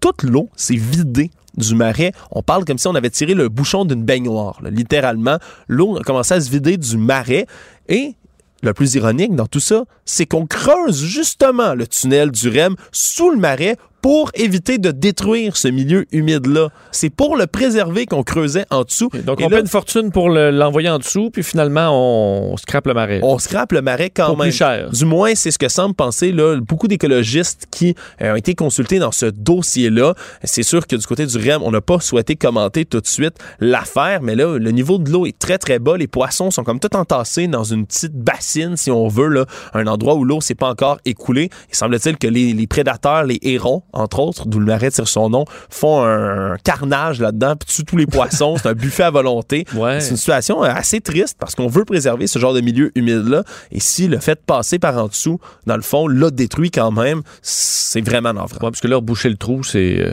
toute 0.00 0.22
l'eau 0.22 0.48
s'est 0.54 0.76
vidée 0.76 1.30
du 1.56 1.74
marais, 1.74 2.12
on 2.30 2.42
parle 2.42 2.64
comme 2.64 2.78
si 2.78 2.86
on 2.86 2.94
avait 2.94 3.10
tiré 3.10 3.34
le 3.34 3.48
bouchon 3.48 3.84
d'une 3.84 4.04
baignoire. 4.04 4.60
Littéralement, 4.62 5.38
l'eau 5.66 5.96
a 5.98 6.02
commencé 6.04 6.34
à 6.34 6.40
se 6.40 6.50
vider 6.50 6.76
du 6.76 6.96
marais 6.96 7.46
et 7.88 8.14
le 8.62 8.72
plus 8.72 8.94
ironique 8.94 9.34
dans 9.34 9.46
tout 9.46 9.60
ça, 9.60 9.84
c'est 10.04 10.26
qu'on 10.26 10.46
creuse 10.46 11.04
justement 11.04 11.74
le 11.74 11.86
tunnel 11.86 12.30
du 12.30 12.48
REM 12.48 12.74
sous 12.92 13.30
le 13.30 13.38
marais 13.38 13.76
pour 14.00 14.30
éviter 14.34 14.78
de 14.78 14.90
détruire 14.90 15.56
ce 15.56 15.68
milieu 15.68 16.06
humide-là. 16.12 16.68
C'est 16.92 17.10
pour 17.10 17.36
le 17.36 17.46
préserver 17.46 18.06
qu'on 18.06 18.22
creusait 18.22 18.64
en 18.70 18.82
dessous. 18.82 19.10
donc, 19.24 19.40
on 19.42 19.48
paie 19.48 19.60
une 19.60 19.66
fortune 19.66 20.10
pour 20.10 20.28
l'envoyer 20.28 20.88
en 20.88 20.98
dessous, 20.98 21.30
puis 21.30 21.42
finalement, 21.42 21.88
on, 21.90 22.56
scrape 22.56 22.86
le 22.86 22.94
marais. 22.94 23.20
On 23.22 23.38
scrape 23.38 23.72
le 23.72 23.82
marais 23.82 24.10
quand 24.10 24.36
même. 24.36 24.48
Plus 24.48 24.52
cher. 24.52 24.90
Du 24.90 25.04
moins, 25.04 25.34
c'est 25.34 25.50
ce 25.50 25.58
que 25.58 25.68
semble 25.68 25.94
penser 25.94 26.32
là, 26.32 26.60
beaucoup 26.60 26.88
d'écologistes 26.88 27.66
qui 27.70 27.94
euh, 28.22 28.32
ont 28.32 28.36
été 28.36 28.54
consultés 28.54 28.98
dans 28.98 29.12
ce 29.12 29.26
dossier-là. 29.26 30.14
C'est 30.44 30.62
sûr 30.62 30.86
que 30.86 30.96
du 30.96 31.06
côté 31.06 31.26
du 31.26 31.36
REM, 31.36 31.62
on 31.62 31.70
n'a 31.70 31.80
pas 31.80 32.00
souhaité 32.00 32.36
commenter 32.36 32.84
tout 32.84 33.00
de 33.00 33.06
suite 33.06 33.38
l'affaire, 33.60 34.22
mais 34.22 34.34
là, 34.34 34.58
le 34.58 34.70
niveau 34.70 34.98
de 34.98 35.10
l'eau 35.10 35.26
est 35.26 35.38
très, 35.38 35.58
très 35.58 35.78
bas. 35.78 35.96
Les 35.96 36.06
poissons 36.06 36.50
sont 36.50 36.64
comme 36.64 36.80
tout 36.80 36.94
entassés 36.96 37.48
dans 37.48 37.64
une 37.64 37.86
petite 37.86 38.14
bassine, 38.14 38.76
si 38.76 38.90
on 38.90 39.08
veut, 39.08 39.28
là, 39.28 39.46
un 39.74 39.86
endroit 39.86 40.14
où 40.14 40.24
l'eau 40.24 40.40
s'est 40.40 40.54
pas 40.54 40.68
encore 40.68 40.98
écoulée. 41.04 41.50
Il 41.70 41.76
semble-t-il 41.76 42.16
que 42.16 42.26
les, 42.26 42.52
les 42.52 42.66
prédateurs, 42.66 43.24
les 43.24 43.38
hérons, 43.42 43.82
entre 43.92 44.20
autres, 44.20 44.46
d'où 44.46 44.58
le 44.58 44.66
marais 44.66 44.90
tire 44.90 45.08
son 45.08 45.30
nom, 45.30 45.44
font 45.70 46.04
un 46.04 46.56
carnage 46.62 47.20
là-dedans, 47.20 47.54
puis 47.56 47.74
tuent 47.74 47.84
tous 47.84 47.96
les 47.96 48.06
poissons. 48.06 48.56
c'est 48.56 48.68
un 48.68 48.74
buffet 48.74 49.04
à 49.04 49.10
volonté. 49.10 49.64
C'est 49.72 50.10
une 50.10 50.16
situation 50.16 50.62
assez 50.62 51.00
triste 51.00 51.36
parce 51.38 51.54
qu'on 51.54 51.68
veut 51.68 51.84
préserver 51.84 52.26
ce 52.26 52.38
genre 52.38 52.54
de 52.54 52.60
milieu 52.60 52.90
humide-là. 52.94 53.44
Et 53.72 53.80
si 53.80 54.08
le 54.08 54.18
fait 54.18 54.34
de 54.34 54.44
passer 54.44 54.78
par 54.78 54.96
en 54.98 55.08
dessous, 55.08 55.40
dans 55.66 55.76
le 55.76 55.82
fond, 55.82 56.06
l'a 56.06 56.30
détruit 56.30 56.70
quand 56.70 56.90
même, 56.90 57.22
c'est 57.42 58.00
vraiment 58.00 58.32
navrant. 58.32 58.58
parce 58.60 58.80
que 58.80 58.88
là, 58.88 59.00
boucher 59.00 59.28
le 59.28 59.36
trou, 59.36 59.62
c'est 59.62 59.96
euh, 60.00 60.12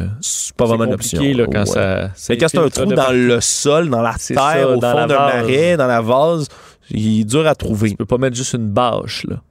pas 0.57 0.65
vraiment 0.65 0.85
une 0.85 0.93
option. 0.93 1.21
Là, 1.21 1.45
quand 1.51 1.65
ça, 1.65 2.09
c'est 2.15 2.37
quand 2.37 2.47
c'est 2.47 2.57
un 2.57 2.69
trou 2.69 2.93
dans 2.93 3.11
le 3.11 3.41
sol, 3.41 3.89
dans 3.89 4.01
la 4.01 4.15
terre, 4.15 4.69
au 4.69 4.81
fond 4.81 5.05
d'un 5.07 5.07
marais, 5.07 5.77
dans 5.77 5.87
la 5.87 6.01
vase 6.01 6.47
il 6.91 7.21
est 7.21 7.23
dur 7.23 7.47
à 7.47 7.55
trouver. 7.55 7.91
Tu 7.91 7.95
peux 7.95 8.05
pas 8.05 8.17
mettre 8.17 8.35
juste 8.35 8.53
une 8.53 8.69
bâche, 8.69 9.25
là. 9.27 9.41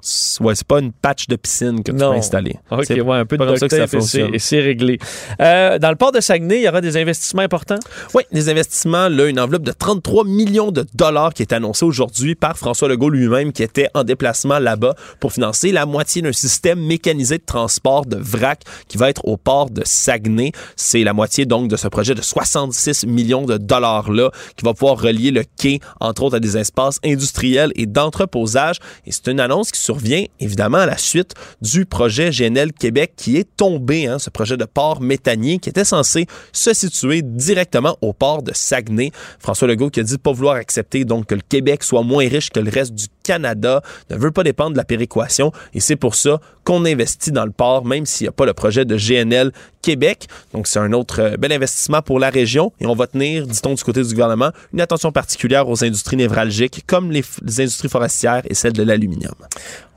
Ouais, 0.40 0.55
c'est 0.55 0.66
pas 0.66 0.78
une 0.78 0.93
patch 0.93 1.27
de 1.27 1.36
piscine 1.36 1.82
que 1.82 1.90
tu 1.90 1.98
peux 1.98 2.05
installer. 2.05 2.56
OK, 2.70 2.89
ouais, 2.89 3.16
un 3.16 3.27
peu 3.27 3.36
de 3.36 3.56
ça 3.56 3.69
que 3.69 3.77
ça 3.77 3.86
fonctionne. 3.86 4.35
Et 4.35 4.39
c'est 4.39 4.61
réglé. 4.61 4.98
Euh, 5.40 5.78
dans 5.78 5.90
le 5.90 5.97
port 5.97 6.12
de 6.12 6.20
Saguenay, 6.20 6.59
il 6.59 6.62
y 6.62 6.69
aura 6.69 6.81
des 6.81 6.97
investissements 6.97 7.43
importants? 7.43 7.78
Oui, 8.15 8.23
des 8.32 8.48
investissements, 8.48 9.09
là, 9.09 9.27
une 9.27 9.40
enveloppe 9.40 9.65
de 9.65 9.73
33 9.73 10.24
millions 10.24 10.70
de 10.70 10.86
dollars 10.94 11.35
qui 11.35 11.43
est 11.43 11.52
annoncée 11.52 11.85
aujourd'hui 11.85 12.35
par 12.35 12.56
François 12.56 12.89
Legault 12.89 13.11
lui-même, 13.11 13.52
qui 13.52 13.62
était 13.62 13.89
en 13.94 14.05
déplacement 14.05 14.59
là-bas 14.59 14.94
pour 15.19 15.32
financer 15.32 15.73
la 15.73 15.86
moitié 15.86 16.23
d'un 16.23 16.32
système 16.32 16.81
mécanisé 16.81 17.39
de 17.39 17.44
transport 17.44 18.06
de 18.06 18.16
vrac 18.16 18.62
qui 18.86 18.97
va 18.97 19.11
être 19.11 19.27
au 19.27 19.36
port 19.36 19.70
de 19.70 19.82
Saguenay. 19.85 20.52
C'est 20.77 21.02
la 21.02 21.12
moitié, 21.12 21.47
donc, 21.47 21.69
de 21.69 21.77
ce 21.77 21.89
projet 21.89 22.15
de 22.15 22.23
66 22.23 23.06
millions 23.06 23.44
de 23.44 23.56
dollars-là 23.56 24.31
qui 24.56 24.65
va 24.65 24.73
pouvoir 24.73 25.01
relier 25.01 25.32
le 25.32 25.43
quai, 25.59 25.81
entre 26.01 26.23
autres, 26.23 26.36
à 26.36 26.40
des 26.40 26.56
espaces 26.56 27.01
industriels 27.05 27.23
industriel 27.24 27.72
et 27.74 27.86
d'entreposage. 27.86 28.76
Et 29.06 29.12
c'est 29.12 29.28
une 29.28 29.40
annonce 29.40 29.70
qui 29.70 29.80
survient 29.80 30.24
évidemment 30.40 30.78
à 30.78 30.86
la 30.86 30.98
suite 30.98 31.34
du 31.62 31.86
projet 31.86 32.30
GNL 32.30 32.72
Québec 32.72 33.14
qui 33.16 33.38
est 33.38 33.48
tombé, 33.56 34.06
hein, 34.06 34.18
ce 34.18 34.28
projet 34.28 34.56
de 34.56 34.64
port 34.64 35.01
méthanier 35.01 35.59
qui 35.59 35.70
était 35.70 35.84
censé 35.84 36.26
se 36.52 36.74
situer 36.74 37.22
directement 37.22 37.96
au 38.02 38.12
port 38.12 38.42
de 38.42 38.52
Saguenay. 38.55 39.10
François 39.38 39.68
Legault 39.68 39.90
qui 39.90 40.01
a 40.01 40.02
dit 40.02 40.18
pas 40.18 40.32
vouloir 40.32 40.56
accepter 40.56 41.05
donc 41.05 41.26
que 41.26 41.34
le 41.34 41.40
Québec 41.48 41.82
soit 41.82 42.02
moins 42.02 42.28
riche 42.28 42.51
que 42.51 42.60
le 42.60 42.70
reste 42.70 42.94
du 42.94 43.06
Canada, 43.24 43.82
ne 44.10 44.16
veut 44.16 44.30
pas 44.30 44.44
dépendre 44.44 44.72
de 44.72 44.76
la 44.76 44.84
péréquation 44.84 45.51
et 45.72 45.80
c'est 45.80 45.96
pour 45.96 46.14
ça 46.14 46.40
qu'on 46.64 46.84
investit 46.84 47.32
dans 47.32 47.44
le 47.44 47.51
port, 47.51 47.84
même 47.84 48.06
s'il 48.06 48.24
n'y 48.24 48.28
a 48.28 48.32
pas 48.32 48.46
le 48.46 48.55
projet 48.55 48.84
de 48.84 48.96
GNL 48.96 49.52
Québec. 49.82 50.28
Donc, 50.55 50.66
c'est 50.66 50.78
un 50.78 50.92
autre 50.94 51.20
euh, 51.20 51.36
bel 51.36 51.52
investissement 51.52 52.01
pour 52.01 52.18
la 52.18 52.30
région 52.30 52.72
et 52.80 52.86
on 52.86 52.94
va 52.94 53.06
tenir, 53.06 53.46
dit-on 53.46 53.74
du 53.74 53.84
côté 53.84 54.02
du 54.02 54.09
gouvernement, 54.14 54.51
une 54.72 54.80
attention 54.80 55.12
particulière 55.12 55.68
aux 55.68 55.84
industries 55.84 56.16
névralgiques 56.16 56.84
comme 56.86 57.12
les, 57.12 57.22
industries 57.42 57.90
forestières 57.90 58.42
et 58.48 58.55
celles 58.55 58.72
de 58.72 58.82
l'aluminium. 58.82 59.34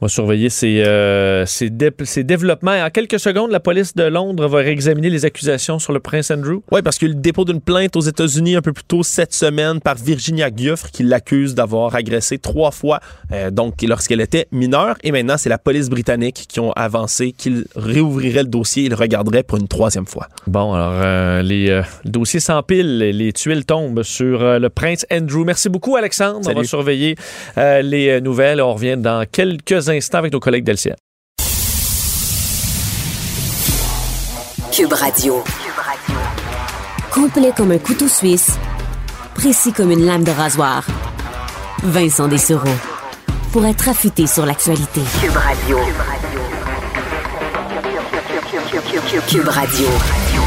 On 0.01 0.05
va 0.05 0.09
surveiller 0.09 0.49
ces, 0.49 0.83
euh, 0.85 1.45
ces, 1.45 1.69
développements. 1.69 2.71
En 2.71 2.89
quelques 2.89 3.19
secondes, 3.19 3.49
la 3.49 3.61
police 3.61 3.95
de 3.95 4.03
Londres 4.03 4.47
va 4.47 4.57
réexaminer 4.57 5.09
les 5.09 5.25
accusations 5.25 5.79
sur 5.79 5.93
le 5.93 5.99
prince 5.99 6.31
Andrew. 6.31 6.59
Oui, 6.71 6.81
parce 6.81 6.97
qu'il 6.97 7.07
y 7.07 7.11
a 7.11 7.13
eu 7.13 7.15
le 7.15 7.21
dépôt 7.21 7.45
d'une 7.45 7.61
plainte 7.61 7.95
aux 7.95 8.01
États-Unis 8.01 8.57
un 8.57 8.61
peu 8.61 8.73
plus 8.73 8.83
tôt 8.83 9.03
cette 9.03 9.33
semaine 9.33 9.79
par 9.79 9.95
Virginia 9.95 10.51
Guffre 10.51 10.91
qui 10.91 11.03
l'accuse 11.03 11.55
d'avoir 11.55 11.95
agressé 11.95 12.37
trois 12.37 12.71
fois 12.71 12.99
euh, 13.31 13.51
donc 13.51 13.81
lorsqu'elle 13.81 14.21
était 14.21 14.47
mineure. 14.51 14.95
Et 15.03 15.11
maintenant, 15.11 15.37
c'est 15.37 15.49
la 15.49 15.57
police 15.57 15.89
britannique 15.89 16.45
qui 16.47 16.59
ont 16.59 16.71
avancé 16.73 17.31
qu'il 17.31 17.65
réouvrirait 17.75 18.43
le 18.43 18.49
dossier 18.49 18.85
et 18.85 18.89
le 18.89 18.95
regarderait 18.95 19.43
pour 19.43 19.57
une 19.57 19.67
troisième 19.67 20.05
fois. 20.05 20.27
Bon, 20.47 20.73
alors 20.73 20.93
euh, 20.93 21.41
les 21.41 21.81
dossiers 22.05 22.39
s'empilent, 22.39 22.99
les 22.99 23.33
tuiles 23.33 23.65
tombent 23.65 24.03
sur 24.03 24.59
le 24.59 24.69
prince 24.69 25.05
Andrew. 25.11 25.43
Merci 25.45 25.69
beaucoup, 25.69 25.95
Alexandre. 25.95 26.49
On 26.49 26.53
va 26.53 26.63
surveiller 26.63 27.15
les 27.55 28.21
nouvelles. 28.21 28.61
On 28.61 28.73
revient 28.73 28.97
dans 28.97 29.25
quelques 29.29 29.89
instants 29.89 30.19
avec 30.19 30.33
nos 30.33 30.39
collègues 30.39 30.63
d'LCN. 30.63 30.95
Cube 34.77 34.93
Radio. 34.93 35.43
Complet 37.11 37.51
comme 37.57 37.71
un 37.71 37.79
couteau 37.79 38.07
suisse, 38.07 38.51
précis 39.33 39.73
comme 39.73 39.89
une 39.89 40.05
lame 40.05 40.23
de 40.23 40.29
rasoir. 40.29 40.85
Vincent 41.81 42.27
Dessereau. 42.27 42.69
Pour 43.51 43.65
être 43.65 43.89
affûté 43.89 44.27
sur 44.27 44.45
l'actualité. 44.45 45.01
Cube 45.21 45.35
Radio. 45.35 45.77
Cube 49.27 49.47
Radio. 49.47 49.87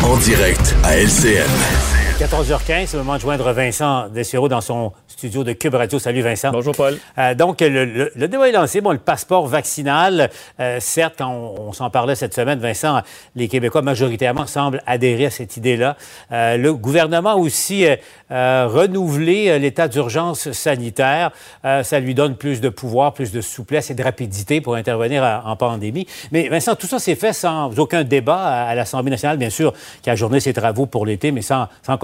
En 0.04 0.16
direct 0.16 0.74
à 0.84 0.96
LCN. 0.96 1.99
14h15, 2.20 2.84
c'est 2.84 2.96
le 2.98 3.02
moment 3.02 3.16
de 3.16 3.22
joindre 3.22 3.50
Vincent 3.52 4.10
Dessureau 4.10 4.46
dans 4.46 4.60
son 4.60 4.92
studio 5.06 5.42
de 5.42 5.54
Cube 5.54 5.74
Radio. 5.74 5.98
Salut 5.98 6.20
Vincent. 6.20 6.50
Bonjour 6.50 6.74
Paul. 6.74 6.98
Euh, 7.16 7.34
donc, 7.34 7.62
le, 7.62 8.10
le, 8.14 8.28
débat 8.28 8.46
est 8.46 8.52
lancé. 8.52 8.82
Bon, 8.82 8.92
le 8.92 8.98
passeport 8.98 9.46
vaccinal, 9.46 10.28
euh, 10.60 10.76
certes, 10.80 11.14
quand 11.16 11.30
on, 11.30 11.72
s'en 11.72 11.88
parlait 11.88 12.14
cette 12.14 12.34
semaine, 12.34 12.58
Vincent, 12.58 13.00
les 13.36 13.48
Québécois 13.48 13.80
majoritairement 13.80 14.46
semblent 14.46 14.82
adhérer 14.86 15.24
à 15.24 15.30
cette 15.30 15.56
idée-là. 15.56 15.96
Euh, 16.30 16.58
le 16.58 16.74
gouvernement 16.74 17.30
a 17.30 17.36
aussi 17.36 17.86
renouvelé 18.30 19.58
l'état 19.58 19.88
d'urgence 19.88 20.52
sanitaire. 20.52 21.32
ça 21.64 22.00
lui 22.00 22.14
donne 22.14 22.36
plus 22.36 22.60
de 22.60 22.68
pouvoir, 22.68 23.12
plus 23.12 23.32
de 23.32 23.40
souplesse 23.40 23.90
et 23.90 23.94
de 23.94 24.04
rapidité 24.04 24.60
pour 24.60 24.74
intervenir 24.76 25.42
en 25.44 25.56
pandémie. 25.56 26.06
Mais 26.30 26.48
Vincent, 26.48 26.76
tout 26.76 26.86
ça 26.86 26.98
s'est 26.98 27.16
fait 27.16 27.32
sans 27.32 27.76
aucun 27.78 28.04
débat 28.04 28.66
à, 28.68 28.74
l'Assemblée 28.74 29.10
nationale, 29.10 29.36
bien 29.38 29.50
sûr, 29.50 29.72
qui 30.02 30.10
a 30.10 30.16
journé 30.16 30.38
ses 30.38 30.52
travaux 30.52 30.86
pour 30.86 31.06
l'été, 31.06 31.32
mais 31.32 31.42
sans, 31.42 31.66
sans 31.82 31.98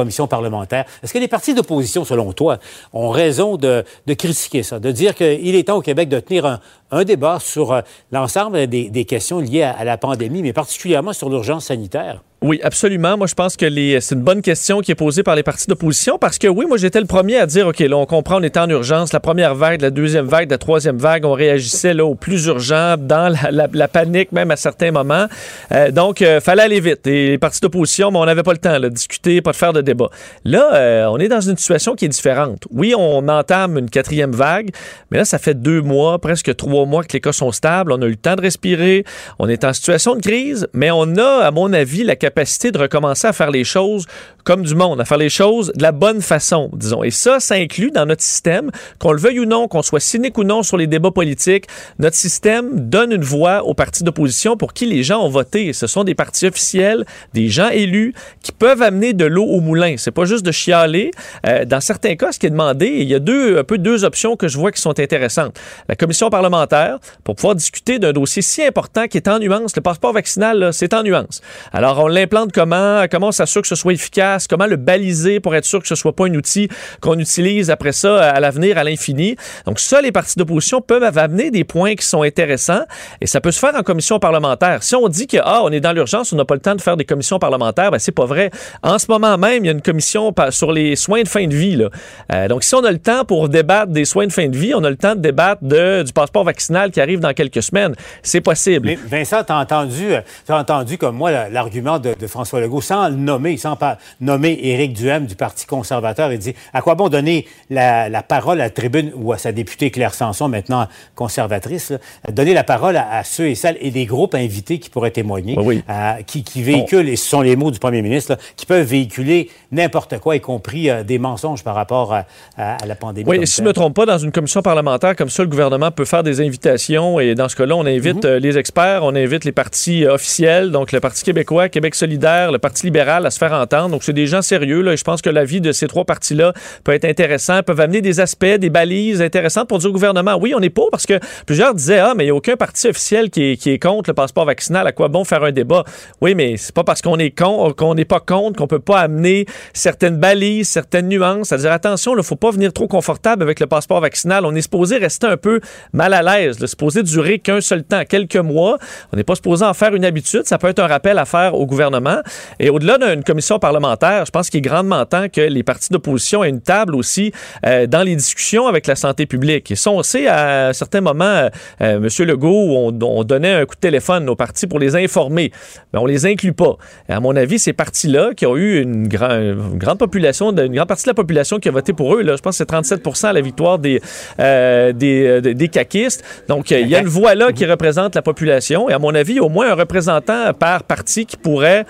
Est-ce 1.02 1.12
que 1.12 1.18
les 1.18 1.28
partis 1.28 1.54
d'opposition, 1.54 2.04
selon 2.04 2.32
toi, 2.32 2.58
ont 2.92 3.10
raison 3.10 3.56
de, 3.56 3.84
critiquer 4.06 4.62
ça, 4.62 4.78
de 4.78 4.90
dire 4.90 5.14
qu'il 5.14 5.54
est 5.54 5.64
temps 5.64 5.76
au 5.76 5.82
Québec 5.82 6.08
de 6.08 6.20
tenir 6.20 6.60
un, 6.90 7.04
débat 7.04 7.38
sur 7.40 7.72
euh, 7.72 7.80
l'ensemble 8.12 8.66
des, 8.66 9.04
questions 9.04 9.38
liées 9.38 9.62
à, 9.62 9.84
la 9.84 9.98
pandémie, 9.98 10.42
mais 10.42 10.52
particulièrement 10.52 11.12
sur 11.12 11.28
l'urgence 11.28 11.66
sanitaire? 11.66 12.22
Oui, 12.46 12.60
absolument. 12.62 13.16
Moi, 13.16 13.26
je 13.26 13.34
pense 13.34 13.56
que 13.56 13.66
c'est 13.98 14.14
une 14.14 14.20
bonne 14.20 14.40
question 14.40 14.80
qui 14.80 14.92
est 14.92 14.94
posée 14.94 15.24
par 15.24 15.34
les 15.34 15.42
partis 15.42 15.66
d'opposition 15.66 16.16
parce 16.16 16.38
que 16.38 16.46
oui, 16.46 16.64
moi, 16.64 16.76
j'étais 16.76 17.00
le 17.00 17.06
premier 17.06 17.38
à 17.38 17.46
dire, 17.46 17.66
OK, 17.66 17.80
là, 17.80 17.96
on 17.96 18.06
comprend, 18.06 18.36
on 18.36 18.42
est 18.44 18.56
en 18.56 18.70
urgence. 18.70 19.12
La 19.12 19.18
première 19.18 19.56
vague, 19.56 19.80
la 19.80 19.90
deuxième 19.90 20.26
vague, 20.26 20.48
la 20.48 20.56
troisième 20.56 20.96
vague, 20.96 21.24
on 21.24 21.32
réagissait 21.32 21.92
là 21.92 22.04
au 22.04 22.14
plus 22.14 22.46
urgent, 22.46 22.94
dans 23.00 23.34
la, 23.50 23.88
panique 23.88 24.30
même 24.30 24.52
à 24.52 24.56
certains 24.56 24.92
moments. 24.92 25.26
Euh, 25.72 25.90
donc, 25.90 26.22
euh, 26.22 26.40
fallait 26.40 26.62
aller 26.62 26.78
vite. 26.78 27.04
Et 27.08 27.30
les 27.30 27.38
partis 27.38 27.60
d'opposition, 27.60 28.12
mais 28.12 28.18
on 28.18 28.26
n'avait 28.26 28.44
pas 28.44 28.52
le 28.52 28.58
temps 28.58 28.78
de 28.78 28.90
discuter, 28.90 29.42
pas 29.42 29.50
de 29.50 29.56
faire 29.56 29.72
de 29.72 29.80
débat. 29.80 30.10
Là, 30.44 30.72
euh, 30.74 31.06
on 31.06 31.18
est 31.18 31.28
dans 31.28 31.40
une 31.40 31.56
situation 31.56 31.96
qui 31.96 32.04
est 32.04 32.08
différente. 32.10 32.62
Oui, 32.70 32.94
on 32.96 33.26
entame 33.26 33.76
une 33.76 33.90
quatrième 33.90 34.30
vague, 34.30 34.70
mais 35.10 35.18
là, 35.18 35.24
ça 35.24 35.38
fait 35.38 35.60
deux 35.60 35.82
mois, 35.82 36.20
presque 36.20 36.54
trois 36.54 36.86
mois 36.86 37.02
que 37.02 37.12
les 37.12 37.20
cas 37.20 37.32
sont 37.32 37.50
stables. 37.50 37.90
On 37.90 38.00
a 38.02 38.06
eu 38.06 38.10
le 38.10 38.16
temps 38.16 38.36
de 38.36 38.42
respirer. 38.42 39.04
On 39.40 39.48
est 39.48 39.64
en 39.64 39.72
situation 39.72 40.14
de 40.14 40.20
crise, 40.20 40.68
mais 40.74 40.92
on 40.92 41.16
a, 41.16 41.44
à 41.44 41.50
mon 41.50 41.72
avis, 41.72 42.04
la 42.04 42.14
capacité 42.14 42.35
de 42.72 42.78
recommencer 42.78 43.26
à 43.26 43.32
faire 43.32 43.50
les 43.50 43.64
choses 43.64 44.06
comme 44.46 44.62
du 44.62 44.76
monde, 44.76 45.00
à 45.00 45.04
faire 45.04 45.18
les 45.18 45.28
choses 45.28 45.72
de 45.74 45.82
la 45.82 45.90
bonne 45.90 46.22
façon, 46.22 46.70
disons. 46.72 47.02
Et 47.02 47.10
ça, 47.10 47.40
ça 47.40 47.56
inclut 47.56 47.90
dans 47.90 48.06
notre 48.06 48.22
système, 48.22 48.70
qu'on 49.00 49.10
le 49.10 49.18
veuille 49.18 49.40
ou 49.40 49.44
non, 49.44 49.66
qu'on 49.66 49.82
soit 49.82 49.98
cynique 49.98 50.38
ou 50.38 50.44
non 50.44 50.62
sur 50.62 50.76
les 50.76 50.86
débats 50.86 51.10
politiques, 51.10 51.64
notre 51.98 52.14
système 52.14 52.88
donne 52.88 53.10
une 53.10 53.24
voix 53.24 53.64
aux 53.64 53.74
partis 53.74 54.04
d'opposition 54.04 54.56
pour 54.56 54.72
qui 54.72 54.86
les 54.86 55.02
gens 55.02 55.20
ont 55.20 55.28
voté. 55.28 55.72
Ce 55.72 55.88
sont 55.88 56.04
des 56.04 56.14
partis 56.14 56.46
officiels, 56.46 57.04
des 57.34 57.48
gens 57.48 57.70
élus 57.70 58.14
qui 58.40 58.52
peuvent 58.52 58.82
amener 58.82 59.14
de 59.14 59.24
l'eau 59.24 59.42
au 59.42 59.60
moulin. 59.60 59.96
C'est 59.98 60.12
pas 60.12 60.26
juste 60.26 60.46
de 60.46 60.52
chialer. 60.52 61.10
Euh, 61.44 61.64
dans 61.64 61.80
certains 61.80 62.14
cas, 62.14 62.30
ce 62.30 62.38
qui 62.38 62.46
est 62.46 62.50
demandé, 62.50 62.86
il 62.86 63.08
y 63.08 63.16
a 63.16 63.18
deux, 63.18 63.58
un 63.58 63.64
peu 63.64 63.78
deux 63.78 64.04
options 64.04 64.36
que 64.36 64.46
je 64.46 64.58
vois 64.58 64.70
qui 64.70 64.80
sont 64.80 65.00
intéressantes. 65.00 65.58
La 65.88 65.96
commission 65.96 66.30
parlementaire, 66.30 67.00
pour 67.24 67.34
pouvoir 67.34 67.56
discuter 67.56 67.98
d'un 67.98 68.12
dossier 68.12 68.42
si 68.42 68.62
important 68.62 69.08
qui 69.08 69.16
est 69.16 69.26
en 69.26 69.40
nuance, 69.40 69.74
le 69.74 69.82
passeport 69.82 70.12
vaccinal, 70.12 70.70
c'est 70.72 70.94
en 70.94 71.02
nuance. 71.02 71.40
Alors, 71.72 71.98
on 71.98 72.06
l'implante 72.06 72.52
comment? 72.52 73.06
Comment 73.10 73.28
on 73.28 73.32
s'assure 73.32 73.62
que 73.62 73.68
ce 73.68 73.74
soit 73.74 73.92
efficace? 73.92 74.35
Comment 74.48 74.66
le 74.66 74.76
baliser 74.76 75.40
pour 75.40 75.54
être 75.54 75.64
sûr 75.64 75.80
que 75.80 75.88
ce 75.88 75.94
soit 75.94 76.14
pas 76.14 76.26
un 76.26 76.34
outil 76.34 76.68
qu'on 77.00 77.18
utilise 77.18 77.70
après 77.70 77.92
ça 77.92 78.30
à 78.30 78.40
l'avenir, 78.40 78.76
à 78.78 78.84
l'infini? 78.84 79.36
Donc, 79.66 79.78
ça, 79.80 80.00
les 80.02 80.12
partis 80.12 80.34
d'opposition 80.38 80.80
peuvent 80.80 81.16
amener 81.16 81.50
des 81.50 81.64
points 81.64 81.94
qui 81.94 82.06
sont 82.06 82.22
intéressants 82.22 82.82
et 83.20 83.26
ça 83.26 83.40
peut 83.40 83.50
se 83.50 83.58
faire 83.58 83.74
en 83.74 83.82
commission 83.82 84.18
parlementaire. 84.18 84.82
Si 84.82 84.94
on 84.94 85.08
dit 85.08 85.26
que, 85.26 85.38
ah, 85.42 85.60
on 85.64 85.70
est 85.70 85.80
dans 85.80 85.92
l'urgence, 85.92 86.32
on 86.32 86.36
n'a 86.36 86.44
pas 86.44 86.54
le 86.54 86.60
temps 86.60 86.74
de 86.74 86.80
faire 86.80 86.96
des 86.96 87.04
commissions 87.04 87.38
parlementaires, 87.38 87.90
ben, 87.90 87.98
c'est 87.98 88.12
pas 88.12 88.26
vrai. 88.26 88.50
En 88.82 88.98
ce 88.98 89.06
moment 89.08 89.38
même, 89.38 89.64
il 89.64 89.66
y 89.66 89.70
a 89.70 89.72
une 89.72 89.82
commission 89.82 90.34
sur 90.50 90.72
les 90.72 90.96
soins 90.96 91.22
de 91.22 91.28
fin 91.28 91.46
de 91.46 91.54
vie, 91.54 91.76
là. 91.76 91.88
Euh, 92.32 92.48
donc, 92.48 92.64
si 92.64 92.74
on 92.74 92.84
a 92.84 92.90
le 92.90 92.98
temps 92.98 93.24
pour 93.24 93.48
débattre 93.48 93.92
des 93.92 94.04
soins 94.04 94.26
de 94.26 94.32
fin 94.32 94.48
de 94.48 94.56
vie, 94.56 94.74
on 94.74 94.84
a 94.84 94.90
le 94.90 94.96
temps 94.96 95.14
de 95.14 95.20
débattre 95.20 95.62
de, 95.64 96.02
du 96.02 96.12
passeport 96.12 96.44
vaccinal 96.44 96.90
qui 96.90 97.00
arrive 97.00 97.20
dans 97.20 97.32
quelques 97.32 97.62
semaines. 97.62 97.94
C'est 98.22 98.40
possible. 98.40 98.94
Vincent, 99.06 99.42
t'as 99.44 99.58
entendu, 99.60 100.14
euh, 100.14 100.20
t'as 100.46 100.58
entendu 100.58 100.98
comme 100.98 101.16
moi 101.16 101.30
la- 101.30 101.48
l'argument 101.48 101.98
de, 101.98 102.14
de 102.18 102.26
François 102.26 102.60
Legault, 102.60 102.80
sans 102.80 103.08
le 103.08 103.14
nommer, 103.14 103.56
sans 103.56 103.76
pas 103.76 103.98
nommer 104.26 104.58
Éric 104.62 104.92
Duhem 104.92 105.26
du 105.26 105.34
Parti 105.36 105.64
conservateur. 105.66 106.32
Il 106.32 106.38
dit 106.38 106.54
à 106.74 106.82
quoi 106.82 106.94
bon 106.94 107.08
donner 107.08 107.46
la, 107.70 108.08
la 108.08 108.22
parole 108.22 108.60
à 108.60 108.64
la 108.64 108.70
tribune 108.70 109.12
ou 109.14 109.32
à 109.32 109.38
sa 109.38 109.52
députée 109.52 109.90
Claire 109.90 110.12
Sanson, 110.14 110.48
maintenant 110.48 110.86
conservatrice, 111.14 111.90
là, 111.90 111.98
donner 112.32 112.54
la 112.54 112.64
parole 112.64 112.96
à, 112.96 113.10
à 113.18 113.24
ceux 113.24 113.48
et 113.48 113.54
celles 113.54 113.78
et 113.80 113.90
des 113.90 114.04
groupes 114.06 114.34
invités 114.34 114.78
qui 114.78 114.90
pourraient 114.90 115.10
témoigner, 115.10 115.56
euh, 115.58 116.12
qui, 116.26 116.44
qui 116.44 116.62
véhiculent, 116.62 117.08
et 117.08 117.16
ce 117.16 117.28
sont 117.28 117.40
les 117.40 117.56
mots 117.56 117.70
du 117.70 117.78
premier 117.78 118.02
ministre, 118.02 118.32
là, 118.32 118.38
qui 118.56 118.66
peuvent 118.66 118.86
véhiculer 118.86 119.50
n'importe 119.72 120.18
quoi, 120.18 120.36
y 120.36 120.40
compris 120.40 120.90
euh, 120.90 121.02
des 121.02 121.18
mensonges 121.18 121.64
par 121.64 121.74
rapport 121.74 122.12
à, 122.12 122.26
à- 122.56 122.76
à 122.82 122.86
la 122.86 122.94
pandémie. 122.94 123.28
Oui, 123.28 123.46
si 123.46 123.56
je 123.56 123.62
ne 123.62 123.68
me 123.68 123.72
trompe 123.72 123.94
pas, 123.94 124.06
dans 124.06 124.18
une 124.18 124.32
commission 124.32 124.62
parlementaire 124.62 125.16
comme 125.16 125.30
ça, 125.30 125.42
le 125.42 125.48
gouvernement 125.48 125.90
peut 125.90 126.04
faire 126.04 126.22
des 126.22 126.40
invitations 126.40 127.18
et 127.20 127.34
dans 127.34 127.48
ce 127.48 127.56
cas-là, 127.56 127.76
on 127.76 127.86
invite 127.86 128.24
Mhm. 128.24 128.30
euh, 128.30 128.38
les 128.38 128.58
experts, 128.58 129.00
on 129.02 129.14
invite 129.14 129.44
les 129.44 129.52
partis 129.52 130.04
officiels, 130.06 130.70
donc 130.70 130.92
le 130.92 131.00
Parti 131.00 131.22
québécois, 131.24 131.68
Québec 131.68 131.94
solidaire, 131.94 132.50
le 132.52 132.58
Parti 132.58 132.86
libéral 132.86 133.24
à 133.26 133.30
se 133.30 133.38
faire 133.38 133.52
entendre. 133.52 133.90
Donc, 133.90 134.02
c'est 134.04 134.12
des 134.16 134.26
gens 134.26 134.42
sérieux. 134.42 134.80
Là, 134.80 134.96
je 134.96 135.04
pense 135.04 135.22
que 135.22 135.30
l'avis 135.30 135.60
de 135.60 135.70
ces 135.70 135.86
trois 135.86 136.04
partis-là 136.04 136.52
peut 136.82 136.92
être 136.92 137.04
intéressant, 137.04 137.62
peuvent 137.62 137.80
amener 137.80 138.00
des 138.00 138.18
aspects, 138.18 138.44
des 138.44 138.70
balises 138.70 139.22
intéressantes 139.22 139.68
pour 139.68 139.78
dire 139.78 139.90
au 139.90 139.92
gouvernement, 139.92 140.36
oui, 140.40 140.52
on 140.56 140.60
est 140.60 140.70
pour 140.70 140.90
parce 140.90 141.06
que 141.06 141.20
plusieurs 141.46 141.74
disaient, 141.74 141.98
ah, 141.98 142.14
mais 142.16 142.24
il 142.24 142.26
n'y 142.26 142.32
a 142.32 142.34
aucun 142.34 142.56
parti 142.56 142.88
officiel 142.88 143.30
qui 143.30 143.52
est, 143.52 143.56
qui 143.56 143.70
est 143.70 143.78
contre 143.78 144.10
le 144.10 144.14
passeport 144.14 144.44
vaccinal. 144.44 144.86
À 144.86 144.92
quoi 144.92 145.06
bon 145.06 145.22
faire 145.24 145.44
un 145.44 145.52
débat? 145.52 145.84
Oui, 146.20 146.34
mais 146.34 146.56
c'est 146.56 146.74
pas 146.74 146.82
parce 146.82 147.02
qu'on 147.02 147.18
est 147.18 147.30
con, 147.30 147.72
qu'on 147.76 147.94
n'est 147.94 148.04
pas 148.04 148.20
contre 148.20 148.56
qu'on 148.56 148.66
peut 148.66 148.80
pas 148.80 149.00
amener 149.00 149.46
certaines 149.72 150.16
balises, 150.16 150.68
certaines 150.68 151.08
nuances. 151.08 151.48
C'est-à-dire, 151.48 151.72
attention, 151.72 152.14
il 152.14 152.18
ne 152.18 152.22
faut 152.22 152.36
pas 152.36 152.50
venir 152.50 152.72
trop 152.72 152.88
confortable 152.88 153.42
avec 153.42 153.60
le 153.60 153.66
passeport 153.66 154.00
vaccinal. 154.00 154.44
On 154.46 154.54
est 154.54 154.62
supposé 154.62 154.96
rester 154.96 155.26
un 155.26 155.36
peu 155.36 155.60
mal 155.92 156.14
à 156.14 156.22
l'aise. 156.22 156.56
C'est 156.58 156.66
supposé 156.66 157.02
durer 157.02 157.38
qu'un 157.38 157.60
seul 157.60 157.84
temps, 157.84 158.02
quelques 158.08 158.36
mois. 158.36 158.78
On 159.12 159.16
n'est 159.16 159.24
pas 159.24 159.34
supposé 159.34 159.64
en 159.64 159.74
faire 159.74 159.94
une 159.94 160.04
habitude. 160.04 160.42
Ça 160.44 160.58
peut 160.58 160.68
être 160.68 160.80
un 160.80 160.86
rappel 160.86 161.18
à 161.18 161.24
faire 161.24 161.54
au 161.54 161.66
gouvernement. 161.66 162.20
Et 162.58 162.70
au-delà 162.70 162.98
d'une 162.98 163.22
commission 163.22 163.58
parlementaire, 163.58 164.05
je 164.24 164.30
pense 164.30 164.50
qu'il 164.50 164.58
est 164.58 164.62
grandement 164.62 165.04
temps 165.04 165.28
que 165.28 165.40
les 165.40 165.62
partis 165.62 165.90
d'opposition 165.90 166.42
aient 166.44 166.48
une 166.48 166.60
table 166.60 166.94
aussi 166.94 167.32
euh, 167.64 167.86
dans 167.86 168.02
les 168.02 168.16
discussions 168.16 168.66
avec 168.66 168.86
la 168.86 168.96
santé 168.96 169.26
publique. 169.26 169.70
Et 169.70 169.76
ça, 169.76 169.90
on 169.90 170.02
sait, 170.02 170.26
à 170.26 170.72
certains 170.72 171.00
moments, 171.00 171.24
euh, 171.24 171.48
euh, 171.80 171.96
M. 171.96 172.26
Legault, 172.26 172.76
on, 172.76 172.98
on 173.02 173.24
donnait 173.24 173.52
un 173.52 173.64
coup 173.66 173.74
de 173.74 173.80
téléphone 173.80 174.28
aux 174.28 174.36
partis 174.36 174.66
pour 174.66 174.78
les 174.78 174.96
informer. 174.96 175.52
Mais 175.92 175.98
on 175.98 176.06
les 176.06 176.26
inclut 176.26 176.52
pas. 176.52 176.76
À 177.08 177.20
mon 177.20 177.34
avis, 177.36 177.58
ces 177.58 177.72
partis-là, 177.72 178.30
qui 178.36 178.46
ont 178.46 178.56
eu 178.56 178.80
une, 178.82 179.08
grand- 179.08 179.30
une 179.38 179.78
grande 179.78 179.98
population, 179.98 180.50
une 180.56 180.74
grande 180.74 180.88
partie 180.88 181.04
de 181.04 181.10
la 181.10 181.14
population 181.14 181.58
qui 181.58 181.68
a 181.68 181.72
voté 181.72 181.92
pour 181.92 182.14
eux, 182.14 182.22
là, 182.22 182.36
je 182.36 182.42
pense 182.42 182.54
que 182.54 182.58
c'est 182.58 182.66
37 182.66 183.02
à 183.24 183.32
la 183.32 183.40
victoire 183.40 183.78
des, 183.78 184.00
euh, 184.40 184.92
euh, 185.02 185.40
des 185.40 185.68
caquistes. 185.68 186.24
Donc, 186.48 186.70
il 186.70 186.88
y 186.88 186.94
a 186.94 187.00
une 187.00 187.06
voix 187.08 187.34
là 187.34 187.52
qui 187.52 187.64
représente 187.64 188.14
la 188.14 188.22
population. 188.22 188.88
Et 188.90 188.92
à 188.92 188.98
mon 188.98 189.14
avis, 189.14 189.40
au 189.40 189.48
moins 189.48 189.70
un 189.70 189.74
représentant 189.74 190.52
par 190.54 190.82
parti 190.84 191.26
qui 191.26 191.36
pourrait 191.36 191.84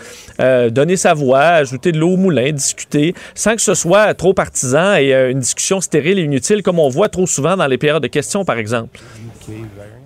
donner 0.71 0.97
sa 0.97 1.15
voix, 1.15 1.41
ajouter 1.41 1.93
l'eau 1.97 2.11
au 2.11 2.17
moulin, 2.17 2.53
discuter, 2.53 3.15
sans 3.35 3.57
que 3.57 3.63
ce 3.63 3.75
soit 3.75 4.15
trop 4.15 4.35
partisan 4.35 4.95
et 4.95 5.15
euh, 5.15 5.31
une 5.31 5.41
discussion 5.41 5.81
stérile 5.81 6.19
et 6.19 6.23
inutile, 6.23 6.63
comme 6.63 6.79
on 6.79 6.89
voit 6.89 7.09
trop 7.09 7.27
souvent 7.27 7.57
dans 7.57 7.67
les 7.67 7.79
périodes 7.79 8.03
de 8.03 8.09
questions, 8.09 8.45
par 8.45 8.59
exemple. 8.59 9.01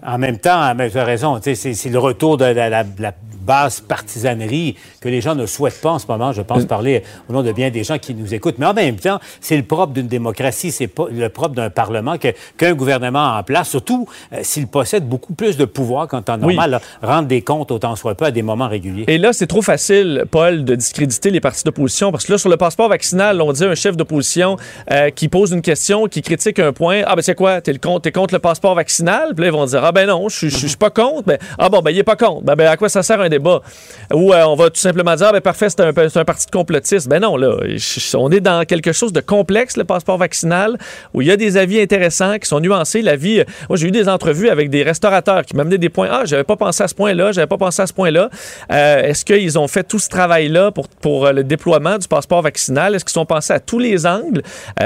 En 0.06 0.18
même 0.18 0.38
temps, 0.38 0.74
tu 0.90 0.98
as 0.98 1.04
raison, 1.04 1.38
c'est 1.42 1.88
le 1.90 1.98
retour 1.98 2.36
de 2.36 2.44
la, 2.44 2.68
la- 2.68 2.84
la 2.98 3.12
basse 3.42 3.80
partisanerie 3.80 4.76
que 5.00 5.08
les 5.08 5.20
gens 5.22 5.34
ne 5.34 5.46
souhaitent 5.46 5.80
pas 5.80 5.90
en 5.92 5.98
ce 5.98 6.06
moment. 6.06 6.30
Je 6.32 6.42
pense 6.42 6.66
parler 6.66 7.02
au 7.28 7.32
nom 7.32 7.42
de 7.42 7.50
bien 7.52 7.70
des 7.70 7.84
gens 7.84 7.98
qui 7.98 8.14
nous 8.14 8.34
écoutent. 8.34 8.58
Mais 8.58 8.66
en 8.66 8.74
même 8.74 8.96
temps, 8.96 9.18
c'est 9.40 9.56
le 9.56 9.62
propre 9.62 9.94
d'une 9.94 10.06
démocratie, 10.08 10.70
c'est 10.70 10.90
le 11.10 11.28
propre 11.30 11.54
d'un 11.54 11.70
Parlement 11.70 12.16
qu'un 12.18 12.74
gouvernement 12.74 13.36
en 13.38 13.42
place, 13.42 13.70
surtout 13.70 14.06
euh, 14.32 14.40
s'il 14.42 14.66
possède 14.66 15.08
beaucoup 15.08 15.32
plus 15.34 15.56
de 15.56 15.64
pouvoir 15.64 16.06
qu'en 16.06 16.20
temps 16.22 16.36
Oui. 16.42 16.54
normal, 16.54 16.70
là, 16.70 16.80
rendre 17.02 17.28
des 17.28 17.40
comptes 17.42 17.70
autant 17.70 17.96
soit 17.96 18.14
peu 18.14 18.26
à 18.26 18.30
des 18.30 18.42
moments 18.42 18.68
réguliers. 18.68 19.04
Et 19.08 19.16
là, 19.18 19.32
c'est 19.32 19.46
trop 19.46 19.62
facile, 19.62 20.24
Paul, 20.30 20.64
de 20.64 20.74
discréditer 20.74 21.30
les 21.30 21.40
partis 21.40 21.64
d'opposition 21.64 22.12
parce 22.12 22.26
que 22.26 22.32
là, 22.32 22.38
sur 22.38 22.50
le 22.50 22.58
passeport 22.58 22.88
vaccinal, 22.90 23.40
on 23.40 23.52
dit 23.52 23.64
un 23.64 23.74
chef 23.74 23.96
d'opposition 23.96 24.56
euh, 24.90 25.10
qui 25.10 25.28
pose 25.28 25.52
une 25.52 25.62
question, 25.62 26.06
qui 26.08 26.20
critique 26.22 26.58
un 26.58 26.72
point. 26.72 27.02
Ah, 27.06 27.16
ben, 27.16 27.22
c'est 27.22 27.34
quoi? 27.34 27.60
T'es, 27.62 27.76
contre, 27.78 28.10
contre 28.10 28.34
le 28.34 28.40
passeport 28.40 28.74
vaccinal? 28.74 29.34
Puis 29.34 29.44
là, 29.44 29.46
ils 29.50 29.52
vont 29.52 29.64
dire, 29.64 29.82
ah, 29.82 29.89
ben 29.92 30.06
non, 30.06 30.28
je 30.28 30.48
suis- 30.48 30.76
pas 30.76 30.90
contre. 30.90 31.24
Ben, 31.24 31.38
ah, 31.58 31.68
bon, 31.68 31.80
ben, 31.80 31.90
il 31.90 31.98
est 31.98 32.04
pas 32.04 32.16
contre. 32.16 32.42
Ben, 32.42 32.54
ben, 32.54 32.66
à 32.68 32.76
quoi 32.76 32.88
ça 32.88 33.02
sert 33.02 33.20
un 33.20 33.28
débat? 33.28 33.60
Ou 34.14 34.32
euh, 34.32 34.44
on 34.44 34.54
va 34.54 34.70
tout 34.70 34.80
simplement 34.80 35.14
dire, 35.14 35.26
ah, 35.28 35.32
ben, 35.32 35.40
parfait, 35.40 35.68
c'est 35.68 35.80
un, 35.80 35.92
parti 36.24 36.46
de 36.46 36.50
complotistes. 36.50 37.08
Ben 37.08 37.20
non, 37.20 37.36
là, 37.36 37.56
on 38.14 38.30
est 38.30 38.40
dans 38.40 38.64
quelque 38.64 38.92
chose 38.92 39.12
de 39.12 39.20
complexe, 39.20 39.76
le 39.76 39.84
passeport 39.84 40.16
vaccinal, 40.18 40.78
où 41.14 41.22
il 41.22 41.28
y 41.28 41.30
a 41.30 41.36
des 41.36 41.56
avis 41.56 41.80
intéressants 41.80 42.38
qui 42.38 42.48
sont 42.48 42.60
nuancés. 42.60 43.02
L'avis, 43.02 43.40
euh, 43.40 43.44
moi, 43.68 43.76
j'ai 43.76 43.88
eu 43.88 43.90
des 43.90 44.08
entrevues 44.08 44.48
avec 44.48 44.70
des 44.70 44.82
restaurateurs 44.82 45.44
qui 45.44 45.56
m'amenaient 45.56 45.78
des 45.78 45.88
points. 45.88 46.08
Ah, 46.10 46.22
j'avais 46.24 46.44
pas 46.44 46.56
pensé 46.56 46.82
à 46.82 46.88
ce 46.88 46.94
point-là, 46.94 47.32
j'avais 47.32 47.46
pas 47.46 47.58
pensé 47.58 47.82
à 47.82 47.86
ce 47.86 47.92
point-là. 47.92 48.30
Euh, 48.72 49.02
Est-ce 49.02 49.24
qu'ils 49.24 49.58
ont 49.58 49.68
fait 49.68 49.84
tout 49.84 49.98
ce 49.98 50.08
travail-là 50.08 50.70
pour, 50.70 50.88
pour 50.88 51.30
le 51.32 51.44
déploiement 51.44 51.98
du 51.98 52.08
passeport 52.08 52.42
vaccinal? 52.42 52.94
Est-ce 52.94 53.04
qu'ils 53.04 53.18
ont 53.20 53.26
pensé 53.26 53.52
à 53.52 53.60
tous 53.60 53.78
les 53.78 54.06
angles? 54.06 54.42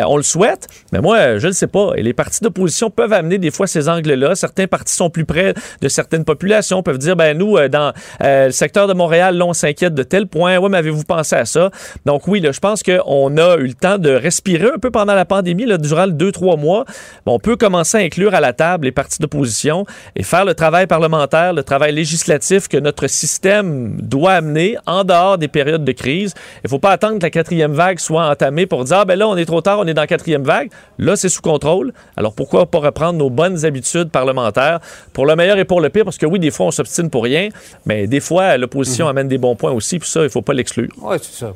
On 0.07 0.17
le 0.17 0.23
souhaite, 0.23 0.67
mais 0.93 1.01
moi, 1.01 1.39
je 1.39 1.47
ne 1.47 1.53
sais 1.53 1.67
pas. 1.67 1.93
Et 1.97 2.03
les 2.03 2.13
partis 2.13 2.43
d'opposition 2.43 2.91
peuvent 2.91 3.13
amener 3.13 3.39
des 3.39 3.51
fois 3.51 3.67
ces 3.67 3.89
angles-là. 3.89 4.35
Certains 4.35 4.67
partis 4.67 4.94
sont 4.95 5.11
plus 5.11 5.25
près 5.25 5.55
de 5.81 5.89
certaines 5.89 6.25
populations, 6.25 6.83
peuvent 6.83 6.99
dire, 6.99 7.17
ben 7.17 7.37
nous, 7.37 7.57
euh, 7.57 7.69
dans 7.69 7.93
euh, 8.23 8.47
le 8.47 8.53
secteur 8.53 8.87
de 8.87 8.95
Montréal, 8.95 9.37
là, 9.37 9.47
on 9.47 9.53
s'inquiète 9.53 9.95
de 9.95 10.03
tel 10.03 10.27
point. 10.27 10.59
Ouais, 10.59 10.69
mais 10.69 10.79
avez-vous 10.79 11.05
pensé 11.05 11.37
à 11.37 11.45
ça? 11.45 11.71
Donc 12.05 12.29
oui, 12.29 12.41
là, 12.41 12.53
je 12.53 12.61
pense 12.61 12.83
qu'on 12.83 13.37
a 13.37 13.57
eu 13.57 13.67
le 13.67 13.75
temps 13.75 13.99
de 13.99 14.11
respirer 14.11 14.71
un 14.75 14.79
peu 14.79 14.91
pendant 14.91 15.15
la 15.15 15.25
pandémie, 15.25 15.67
là, 15.67 15.79
durant 15.79 16.07
deux, 16.07 16.33
trois 16.33 16.57
mois. 16.57 16.85
On 17.27 17.39
peut 17.39 17.57
commencer 17.57 17.99
à 17.99 18.01
inclure 18.01 18.35
à 18.35 18.41
la 18.41 18.53
table 18.53 18.87
les 18.87 18.93
partis 18.93 19.21
d'opposition 19.21 19.87
et 20.17 20.23
faire 20.23 20.45
le 20.45 20.55
travail 20.55 20.87
parlementaire, 20.87 21.53
le 21.53 21.63
travail 21.63 21.93
législatif 21.93 22.69
que 22.69 22.77
notre 22.77 23.07
système 23.07 24.01
doit 24.01 24.33
amener 24.33 24.77
en 24.87 25.05
dehors 25.05 25.39
des 25.39 25.49
périodes 25.49 25.85
de 25.85 25.93
crise. 25.93 26.35
Il 26.59 26.67
ne 26.67 26.69
faut 26.71 26.79
pas 26.79 26.91
attendre 26.91 27.19
que 27.19 27.23
la 27.23 27.31
quatrième 27.31 27.73
vague 27.73 27.99
soit 27.99 28.29
entamée 28.29 28.67
pour 28.67 28.85
dire, 28.85 28.99
ah 28.99 29.05
ben 29.05 29.19
là, 29.19 29.29
on 29.29 29.37
est 29.37 29.45
trop 29.45 29.61
tard, 29.61 29.79
on 29.81 29.87
est 29.87 29.95
dans 29.95 30.03
la 30.03 30.07
quatrième 30.07 30.45
vague. 30.45 30.71
Là, 30.99 31.17
c'est 31.17 31.29
sous 31.29 31.43
contrôle. 31.43 31.93
Alors 32.17 32.35
pourquoi 32.35 32.67
pas 32.67 32.79
reprendre 32.79 33.19
nos 33.19 33.31
bonnes 33.31 33.65
habitudes 33.65 34.11
parlementaires 34.11 34.81
pour 35.13 35.27
le 35.27 35.37
meilleur 35.37 35.59
et 35.59 35.65
pour 35.65 35.81
le 35.81 35.89
pire? 35.91 36.05
Parce 36.05 36.19
que 36.19 36.27
oui, 36.27 36.39
des 36.39 36.51
fois, 36.51 36.67
on 36.67 36.71
s'obstine 36.71 37.11
pour 37.11 37.25
rien, 37.25 37.49
mais 37.87 38.07
des 38.07 38.21
fois, 38.21 38.57
l'opposition 38.57 39.09
amène 39.09 39.29
des 39.29 39.39
bons 39.39 39.57
points 39.57 39.73
aussi, 39.73 39.99
puis 39.99 40.09
ça, 40.09 40.21
il 40.21 40.25
ne 40.25 40.29
faut 40.29 40.43
pas 40.43 40.53
l'exclure. 40.55 40.89
Oui, 41.03 41.17
c'est 41.23 41.45
ça. 41.45 41.53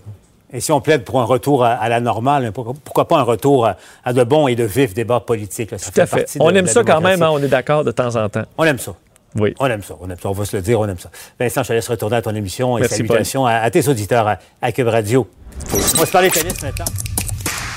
Et 0.51 0.61
si 0.61 0.73
on 0.73 0.81
plaide 0.81 1.05
pour 1.05 1.21
un 1.21 1.25
retour 1.25 1.63
à, 1.63 1.73
à 1.75 1.89
la 1.91 2.01
normale, 2.01 2.51
pourquoi, 2.53 3.07
pas 3.07 3.19
un 3.19 3.23
retour 3.23 3.67
à, 3.67 3.77
à 4.03 4.15
de 4.15 4.25
bons 4.25 4.49
et 4.49 4.55
de 4.57 4.65
vifs 4.65 4.95
débats 4.95 5.21
politiques? 5.21 5.71
là? 5.73 5.79
Ça 5.79 5.91
Tout 5.91 6.01
à 6.01 6.07
fait 6.07 6.27
On 6.41 6.51
de- 6.51 6.57
aime 6.57 6.65
de 6.65 6.71
ça 6.71 6.83
quand 6.85 7.03
même, 7.03 7.23
hein, 7.23 7.29
on 7.31 7.39
est 7.43 7.49
d'accord 7.49 7.85
de 7.85 7.91
temps 7.91 8.17
en 8.17 8.29
temps. 8.31 8.45
On 8.57 8.65
aime 8.65 8.79
ça. 8.79 8.95
Oui. 9.35 9.55
On 9.61 9.67
aime 9.67 9.83
ça, 9.83 9.95
on 10.01 10.09
aime 10.09 10.17
ça, 10.19 10.31
on 10.31 10.33
va 10.33 10.47
se 10.47 10.57
le 10.57 10.63
dire, 10.63 10.81
on 10.81 10.89
aime 10.89 10.99
ça. 10.99 11.11
Vincent, 11.39 11.63
je 11.63 11.69
te 11.69 11.73
laisse 11.75 11.89
retourner 11.89 12.17
à 12.17 12.23
ton 12.23 12.35
émission 12.35 12.79
et 12.79 12.81
Merci, 12.81 12.97
salutations 12.97 13.45
à, 13.45 13.57
à 13.57 13.71
tes 13.71 13.87
auditeurs 13.89 14.27
à, 14.27 14.39
à 14.63 14.73
Cube 14.73 14.89
Radio. 14.89 15.29
On 15.75 15.77
va 15.99 16.07
se 16.07 16.11
parler 16.13 16.31
tennis 16.31 16.63
maintenant. 16.63 16.87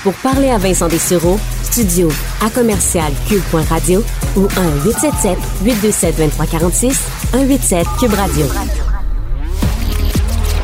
Pour 0.02 0.14
parler 0.14 0.50
à 0.50 0.58
Vincent 0.58 0.88
Dessureau, 0.88 1.38
studio 1.62 2.08
à 2.44 2.50
commercial 2.50 3.12
cube.radio 3.28 4.02
ou 4.36 4.46
1-877 4.84 5.36
827 5.62 6.16
2346 6.16 7.00
187 7.30 7.86
Cube 8.00 8.14
Radio. 8.14 8.46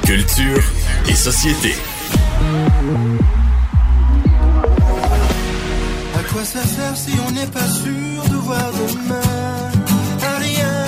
Culture 0.04 0.62
et 1.08 1.14
société. 1.14 1.72
À 6.16 6.22
quoi 6.32 6.44
ça 6.44 6.62
sert 6.64 6.96
si 6.96 7.12
on 7.24 7.30
n'est 7.30 7.46
pas 7.46 7.68
sûr 7.68 8.24
de 8.30 8.36
voir 8.38 8.72
demain? 8.72 9.20
À 10.20 10.38
rien. 10.38 10.86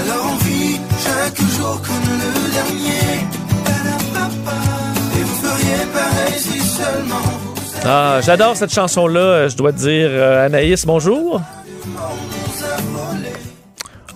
Alors 0.00 0.32
on 0.32 0.44
vit 0.44 0.80
chaque 0.98 1.38
jour 1.38 1.80
comme 1.80 2.10
le 2.10 2.52
dernier. 2.54 3.20
Et 5.16 5.22
vous 5.22 5.36
feriez 5.36 5.86
pareil 5.92 6.40
si 6.40 6.58
seulement 6.58 7.43
Ah, 7.86 8.20
j'adore 8.22 8.56
cette 8.56 8.72
chanson-là, 8.72 9.48
je 9.48 9.56
dois 9.56 9.72
te 9.72 9.78
dire. 9.78 10.08
Euh, 10.10 10.46
Anaïs, 10.46 10.86
bonjour. 10.86 11.42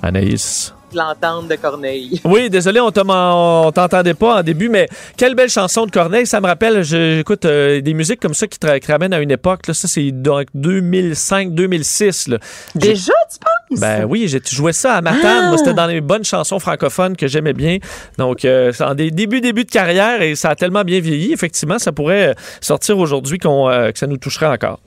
Anaïs. 0.02 0.72
L'entendre 0.94 1.48
de 1.48 1.56
Corneille. 1.56 2.20
Oui, 2.24 2.50
désolé, 2.50 2.80
on 2.80 2.90
t'en- 2.90 3.66
on 3.66 3.72
t'entendait 3.72 4.14
pas 4.14 4.38
en 4.40 4.42
début, 4.42 4.68
mais 4.68 4.88
quelle 5.16 5.34
belle 5.34 5.48
chanson 5.48 5.86
de 5.86 5.90
Corneille. 5.90 6.26
Ça 6.26 6.40
me 6.40 6.46
rappelle, 6.46 6.82
j'écoute 6.82 7.44
euh, 7.44 7.80
des 7.80 7.94
musiques 7.94 8.20
comme 8.20 8.34
ça 8.34 8.46
qui 8.46 8.58
te, 8.58 8.66
ramènent 8.90 9.12
à 9.14 9.20
une 9.20 9.30
époque. 9.30 9.66
Là, 9.66 9.74
ça, 9.74 9.88
c'est 9.88 10.10
donc 10.12 10.46
2005-2006. 10.56 12.30
là. 12.30 12.38
J'ai- 12.74 12.88
Déjà, 12.88 13.12
tu 13.30 13.38
penses? 13.38 13.80
Ben 13.80 14.04
oui, 14.04 14.28
j'ai 14.28 14.40
joué 14.50 14.72
ça 14.72 14.96
à. 14.96 15.00
Ah! 15.06 15.48
Moi, 15.48 15.58
c'était 15.58 15.74
dans 15.74 15.86
les 15.86 16.00
bonnes 16.00 16.24
chansons 16.24 16.58
francophones 16.58 17.16
que 17.16 17.26
j'aimais 17.26 17.52
bien. 17.52 17.78
Donc, 18.16 18.44
euh, 18.44 18.72
en 18.80 18.94
des 18.94 19.10
débuts, 19.10 19.40
débuts 19.40 19.64
de 19.64 19.70
carrière 19.70 20.22
et 20.22 20.34
ça 20.34 20.50
a 20.50 20.54
tellement 20.54 20.84
bien 20.84 21.00
vieilli. 21.00 21.32
Effectivement, 21.32 21.78
ça 21.78 21.92
pourrait 21.92 22.28
euh, 22.30 22.34
sortir 22.60 22.98
aujourd'hui 22.98 23.38
qu'on, 23.38 23.68
euh, 23.68 23.90
que 23.92 23.98
ça 23.98 24.06
nous 24.06 24.16
toucherait 24.16 24.46
encore. 24.46 24.80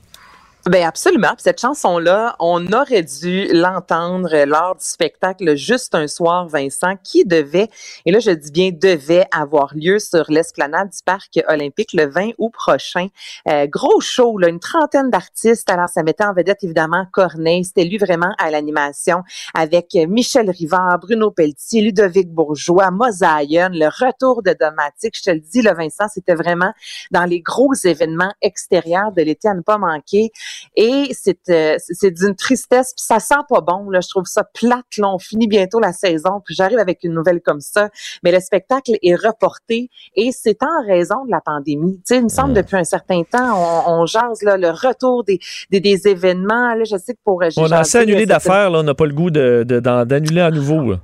Ben 0.68 0.86
absolument. 0.86 1.30
Puis 1.30 1.42
cette 1.42 1.60
chanson-là, 1.60 2.36
on 2.40 2.72
aurait 2.72 3.02
dû 3.02 3.48
l'entendre 3.52 4.46
lors 4.46 4.76
du 4.76 4.84
spectacle 4.84 5.56
Juste 5.56 5.96
un 5.96 6.08
soir, 6.08 6.48
Vincent, 6.48 6.98
qui 7.04 7.26
devait, 7.26 7.68
et 8.06 8.12
là 8.12 8.20
je 8.20 8.30
dis 8.30 8.52
bien 8.52 8.70
devait 8.72 9.26
avoir 9.32 9.74
lieu 9.74 9.98
sur 9.98 10.26
l'esplanade 10.30 10.90
du 10.90 11.00
Parc 11.04 11.40
olympique 11.48 11.94
le 11.94 12.06
20 12.06 12.32
août 12.38 12.52
prochain. 12.54 13.08
Euh, 13.48 13.66
gros 13.66 14.02
show, 14.02 14.38
là, 14.38 14.50
une 14.50 14.60
trentaine 14.60 15.10
d'artistes. 15.10 15.68
Alors 15.68 15.90
ça 15.90 16.04
mettait 16.04 16.26
en 16.26 16.34
vedette 16.34 16.64
évidemment 16.64 17.08
Corneille. 17.12 17.66
C'était 17.66 17.84
lui 17.84 17.98
vraiment 17.98 18.36
à 18.38 18.52
l'animation 18.52 19.24
avec 19.56 19.96
Michel 20.08 20.52
Rivard, 20.52 21.00
Bruno 21.00 21.32
Pelletier, 21.32 21.82
Ludovic 21.82 22.30
Bourgeois, 22.30 22.92
Mosaïen, 22.92 23.70
le 23.74 23.88
retour 23.88 24.44
de 24.44 24.56
Domatique. 24.60 25.18
Je 25.18 25.24
te 25.24 25.32
le 25.32 25.40
dis, 25.40 25.64
le 25.64 25.74
Vincent, 25.74 26.06
c'était 26.14 26.36
vraiment 26.36 26.72
dans 27.10 27.26
les 27.26 27.42
gros 27.42 27.74
événements 27.74 28.34
extérieurs 28.44 29.12
de 29.12 29.24
l'été 29.24 29.48
à 29.48 29.56
ne 29.56 29.62
pas 29.62 29.80
manquer. 29.80 30.32
Et 30.76 31.12
c'est 31.14 31.38
euh, 31.50 31.76
c'est 31.80 32.12
d'une 32.12 32.36
tristesse, 32.36 32.94
puis 32.96 33.04
ça 33.06 33.20
sent 33.20 33.36
pas 33.50 33.62
bon. 33.62 33.90
Là, 33.90 34.00
je 34.02 34.10
trouve 34.10 34.26
ça 34.26 34.44
plate. 34.44 34.86
Là, 34.98 35.10
on 35.14 35.20
finit 35.20 35.48
bientôt 35.48 35.80
la 35.80 35.94
saison, 35.94 36.42
puis 36.46 36.56
j'arrive 36.56 36.80
avec 36.80 37.00
une 37.04 37.14
nouvelle 37.14 37.42
comme 37.42 37.62
ça. 37.62 37.90
Mais 38.24 38.32
le 38.32 38.40
spectacle 38.40 38.92
est 39.02 39.16
reporté 39.16 39.90
et 40.16 40.32
c'est 40.32 40.58
en 40.64 40.86
raison 40.86 41.26
de 41.26 41.32
la 41.32 41.42
pandémie. 41.42 41.98
Tu 41.98 42.02
sais, 42.06 42.18
il 42.18 42.24
me 42.24 42.30
semble 42.30 42.54
depuis 42.54 42.78
un 42.78 42.84
certain 42.84 43.24
temps, 43.24 43.58
on, 43.88 44.02
on 44.02 44.06
jase 44.06 44.42
là, 44.44 44.58
le 44.58 44.70
retour 44.70 45.24
des, 45.24 45.40
des, 45.70 45.80
des 45.80 46.08
événements. 46.08 46.74
Là, 46.76 46.84
je 46.84 46.98
sais 46.98 47.14
que 47.14 47.20
pour 47.24 47.42
euh, 47.44 47.50
On 47.58 47.72
a 47.72 47.80
assez 47.80 47.98
annulé 47.98 48.26
d'affaires, 48.26 48.70
là. 48.70 48.80
On 48.80 48.84
n'a 48.84 48.94
pas 48.94 49.06
le 49.06 49.14
goût 49.14 49.30
de- 49.32 49.64
d'annuler 49.64 50.42
à 50.42 50.52
nouveau. 50.52 50.92
là. 50.92 50.98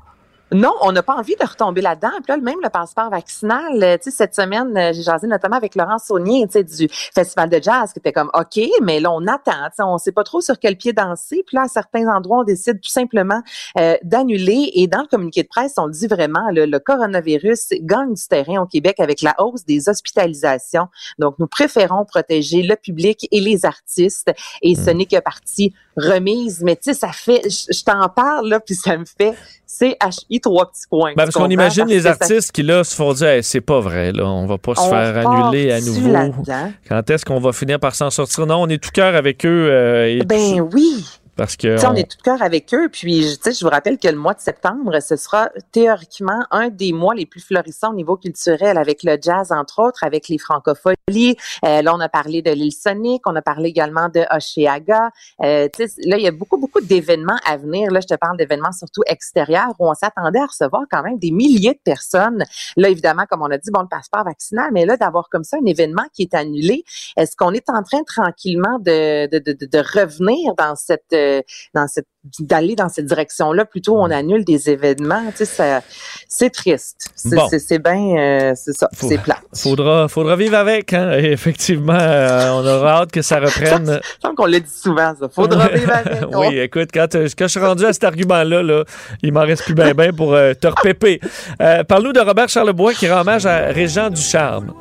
Non, 0.53 0.74
on 0.82 0.94
n'a 0.94 1.03
pas 1.03 1.15
envie 1.15 1.36
de 1.36 1.45
retomber 1.45 1.82
là-dedans. 1.82 2.11
Puis 2.24 2.30
là, 2.30 2.38
même 2.38 2.60
le 2.64 2.69
passeport 2.69 3.10
vaccinal, 3.10 3.84
euh, 3.84 3.98
tu 3.98 4.10
sais, 4.10 4.11
cette 4.11 4.34
semaine, 4.34 4.78
euh, 4.78 4.94
j'ai 4.94 5.02
jasé 5.02 5.28
notamment 5.28 5.57
avec 5.57 5.76
Laurent 5.76 5.98
Saunier, 5.98 6.45
tu 6.48 6.53
sais, 6.53 6.64
du 6.64 6.88
Festival 6.90 7.49
de 7.49 7.61
jazz, 7.61 7.91
qui 7.91 7.99
était 7.99 8.14
comme, 8.14 8.32
OK, 8.34 8.57
mais 8.82 9.02
là, 9.02 9.11
on 9.11 9.28
attend, 9.28 9.65
tu 9.65 9.76
sais, 9.76 9.84
on 9.84 9.98
sait 9.98 10.14
pas 10.14 10.24
trop 10.24 10.40
sur 10.40 10.57
quel 10.57 10.78
pied 10.78 10.94
danser. 10.94 11.44
Puis 11.45 11.57
là, 11.57 11.64
à 11.64 11.68
certains 11.68 12.07
endroits, 12.07 12.40
on 12.40 12.44
décide 12.45 12.80
tout 12.80 12.90
simplement 12.90 13.41
euh, 13.78 13.98
d'annuler. 14.03 14.72
Et 14.76 14.88
dans 14.88 15.02
le 15.02 15.07
communiqué 15.07 15.44
de 15.44 15.49
presse, 15.49 15.74
on 15.76 15.88
le 15.88 15.91
dit 15.91 16.07
vraiment, 16.07 16.49
le, 16.52 16.65
le 16.65 16.80
coronavirus 16.80 17.74
gagne 17.82 18.14
du 18.14 18.28
terrain 18.28 18.61
au 18.61 18.68
Québec 18.68 19.02
avec 19.02 19.22
la 19.22 19.36
hausse 19.40 19.65
des 19.65 19.90
hospitalisations. 19.90 20.88
Donc, 21.19 21.36
nous 21.40 21.48
préférons 21.48 22.06
protéger 22.06 22.64
le 22.64 22.78
public 22.78 23.28
et 23.32 23.41
les 23.41 23.65
artistes. 23.65 24.32
Et 24.61 24.76
ce 24.76 24.91
n'est 24.91 25.07
que 25.07 25.19
partie 25.19 25.74
remise. 25.98 26.61
Mais 26.64 26.76
tu 26.76 26.84
sais, 26.84 26.94
ça 26.94 27.10
fait, 27.11 27.41
je 27.49 27.74
je 27.78 27.84
t'en 27.84 28.07
parle, 28.10 28.48
là, 28.49 28.60
puis 28.60 28.76
ça 28.76 28.98
me 28.98 29.03
fait 29.06 29.34
CHI 29.68 30.40
trois 30.40 30.69
petits 30.72 30.88
points. 30.90 31.14
Ben, 31.15 31.24
parce 31.26 31.36
qu'on 31.36 31.49
imagine 31.49 31.84
Parce 31.84 31.91
les 31.94 32.02
ça- 32.02 32.10
artistes 32.11 32.52
qui, 32.52 32.64
là, 32.64 32.84
se 32.84 32.95
font 32.95 33.14
dire 33.14 33.28
Hey, 33.28 33.44
c'est 33.44 33.61
pas 33.61 33.80
vrai, 33.80 34.11
là, 34.11 34.26
on 34.26 34.45
va 34.45 34.57
pas 34.57 34.76
se 34.76 34.82
On 34.82 34.90
faire 34.90 35.28
annuler 35.28 35.72
à 35.72 35.82
nouveau? 35.82 36.44
Quand 36.88 37.10
est-ce 37.10 37.26
qu'on 37.26 37.40
va 37.40 37.52
finir 37.52 37.80
par 37.80 37.94
s'en 37.95 38.10
sortir? 38.10 38.45
Non, 38.45 38.61
on 38.61 38.68
est 38.69 38.82
tout 38.82 38.91
cœur 38.94 39.15
avec 39.15 39.45
eux. 39.45 39.68
euh, 39.69 40.07
et 40.07 40.19
Ben 40.26 40.61
oui. 40.74 41.06
Parce 41.38 41.55
que. 41.55 41.77
On 41.85 41.91
on- 41.91 41.95
est 41.95 42.09
tout 42.09 42.18
cœur 42.23 42.41
avec 42.41 42.73
eux. 42.73 42.89
Puis, 42.89 43.23
je- 43.23 43.35
tu 43.35 43.41
sais, 43.43 43.51
je 43.53 43.64
vous 43.64 43.69
rappelle 43.72 43.97
que 43.97 44.07
le 44.07 44.18
mois 44.18 44.34
de 44.34 44.39
septembre, 44.41 44.99
ce 45.01 45.15
sera 45.15 45.49
théoriquement 45.72 46.43
un 46.51 46.69
des 46.69 46.91
mois 46.91 47.14
les 47.15 47.26
plus 47.26 47.41
florissants 47.41 47.91
au 47.91 47.95
niveau 47.95 48.18
culturel, 48.18 48.77
avec 48.77 49.03
le 49.03 49.18
jazz, 49.22 49.51
entre 49.51 49.80
autres, 49.84 50.03
avec 50.03 50.27
les 50.27 50.38
francopholies. 50.38 51.35
Euh, 51.65 51.81
là, 51.81 51.93
on 51.95 51.99
a 51.99 52.09
parlé 52.09 52.41
de 52.41 52.51
l'île 52.51 52.72
Sonic, 52.73 53.22
on 53.27 53.35
a 53.35 53.41
parlé 53.41 53.69
également 53.69 54.09
de 54.09 54.23
Oshéaga. 54.35 55.09
Euh, 55.43 55.68
là, 56.05 56.18
il 56.18 56.23
y 56.23 56.27
a 56.27 56.31
beaucoup, 56.31 56.57
beaucoup 56.57 56.81
d'événements 56.81 57.38
à 57.45 57.57
venir. 57.57 57.91
Là, 57.91 57.99
je 58.01 58.07
te 58.07 58.15
parle 58.15 58.38
d'événements 58.38 58.72
surtout 58.72 59.01
extérieurs 59.05 59.69
où 59.80 59.89
on 59.89 59.93
s'attendait 59.93 60.39
à 60.39 60.45
recevoir 60.47 60.84
quand 60.91 61.03
même 61.03 61.18
des 61.19 61.31
milliers 61.31 61.73
de 61.73 61.80
personnes. 61.84 62.43
Là, 62.76 62.89
évidemment, 62.89 63.23
comme 63.30 63.41
on 63.41 63.51
a 63.51 63.57
dit, 63.57 63.69
bon, 63.72 63.81
le 63.81 63.88
passeport 63.88 64.23
vaccinal, 64.23 64.69
mais 64.73 64.85
là, 64.85 64.97
d'avoir 64.97 65.30
comme 65.30 65.43
ça 65.43 65.57
un 65.61 65.65
événement 65.65 66.03
qui 66.14 66.23
est 66.23 66.34
annulé, 66.34 66.84
est-ce 67.15 67.35
qu'on 67.35 67.51
est 67.51 67.69
en 67.69 67.84
train 67.84 68.03
tranquillement 68.03 68.80
de, 68.80 69.27
de, 69.27 69.39
de, 69.39 69.53
de- 69.53 69.65
de 69.65 69.77
revenir 69.99 70.53
dans 70.57 70.76
cette, 70.76 71.14
euh, 71.28 71.41
dans 71.74 71.88
cette, 71.88 72.08
d'aller 72.40 72.76
dans 72.76 72.90
cette 72.90 73.06
direction-là? 73.06 73.66
Plutôt, 73.66 73.98
on 73.98 74.10
annule 74.12 74.45
des 74.45 74.70
événements. 74.70 75.24
Tu 75.36 75.45
sais, 75.45 75.82
c'est 76.28 76.49
triste. 76.49 77.12
C'est, 77.16 77.36
Bon. 77.36 77.49
bien, 77.84 78.18
euh, 78.18 78.54
c'est 78.56 78.74
ça, 78.74 78.90
c'est 78.94 79.18
plat. 79.22 79.38
Faudra, 79.56 80.08
faudra 80.08 80.36
vivre 80.36 80.56
avec, 80.56 80.94
hein. 80.94 81.12
Et 81.18 81.32
effectivement, 81.32 81.98
euh, 81.99 82.52
on 82.52 82.66
aura 82.66 83.02
hâte 83.02 83.12
que 83.12 83.22
ça 83.22 83.40
reprenne. 83.40 83.99
Je 84.16 84.28
pense 84.28 84.36
qu'on 84.36 84.45
le 84.45 84.60
dit 84.60 84.70
souvent, 84.70 85.14
ça. 85.20 85.30
Faudra 85.30 85.68
vivre 85.74 85.91
avec. 85.94 86.24
oui, 86.36 86.60
écoute, 86.60 86.90
quand, 86.94 87.14
quand 87.14 87.45
je 87.45 87.48
suis 87.48 87.60
rendu 87.60 87.86
à 87.86 87.94
cet 87.94 88.04
argument-là, 88.04 88.64
là, 88.64 88.84
il 89.24 89.32
m'en 89.34 89.41
reste 89.41 89.64
plus 89.64 89.74
bien 89.74 89.94
ben 89.94 90.14
pour 90.16 90.34
euh, 90.34 90.54
te 90.54 90.68
repéper. 90.68 91.20
Parle-nous 91.58 92.14
de 92.14 92.20
Robert 92.20 92.49
Charlebois 92.49 92.94
qui 92.94 93.10
rend 93.10 93.22
hommage 93.22 93.45
à 93.45 93.68
Régent 93.68 94.10
Ducharme. 94.10 94.74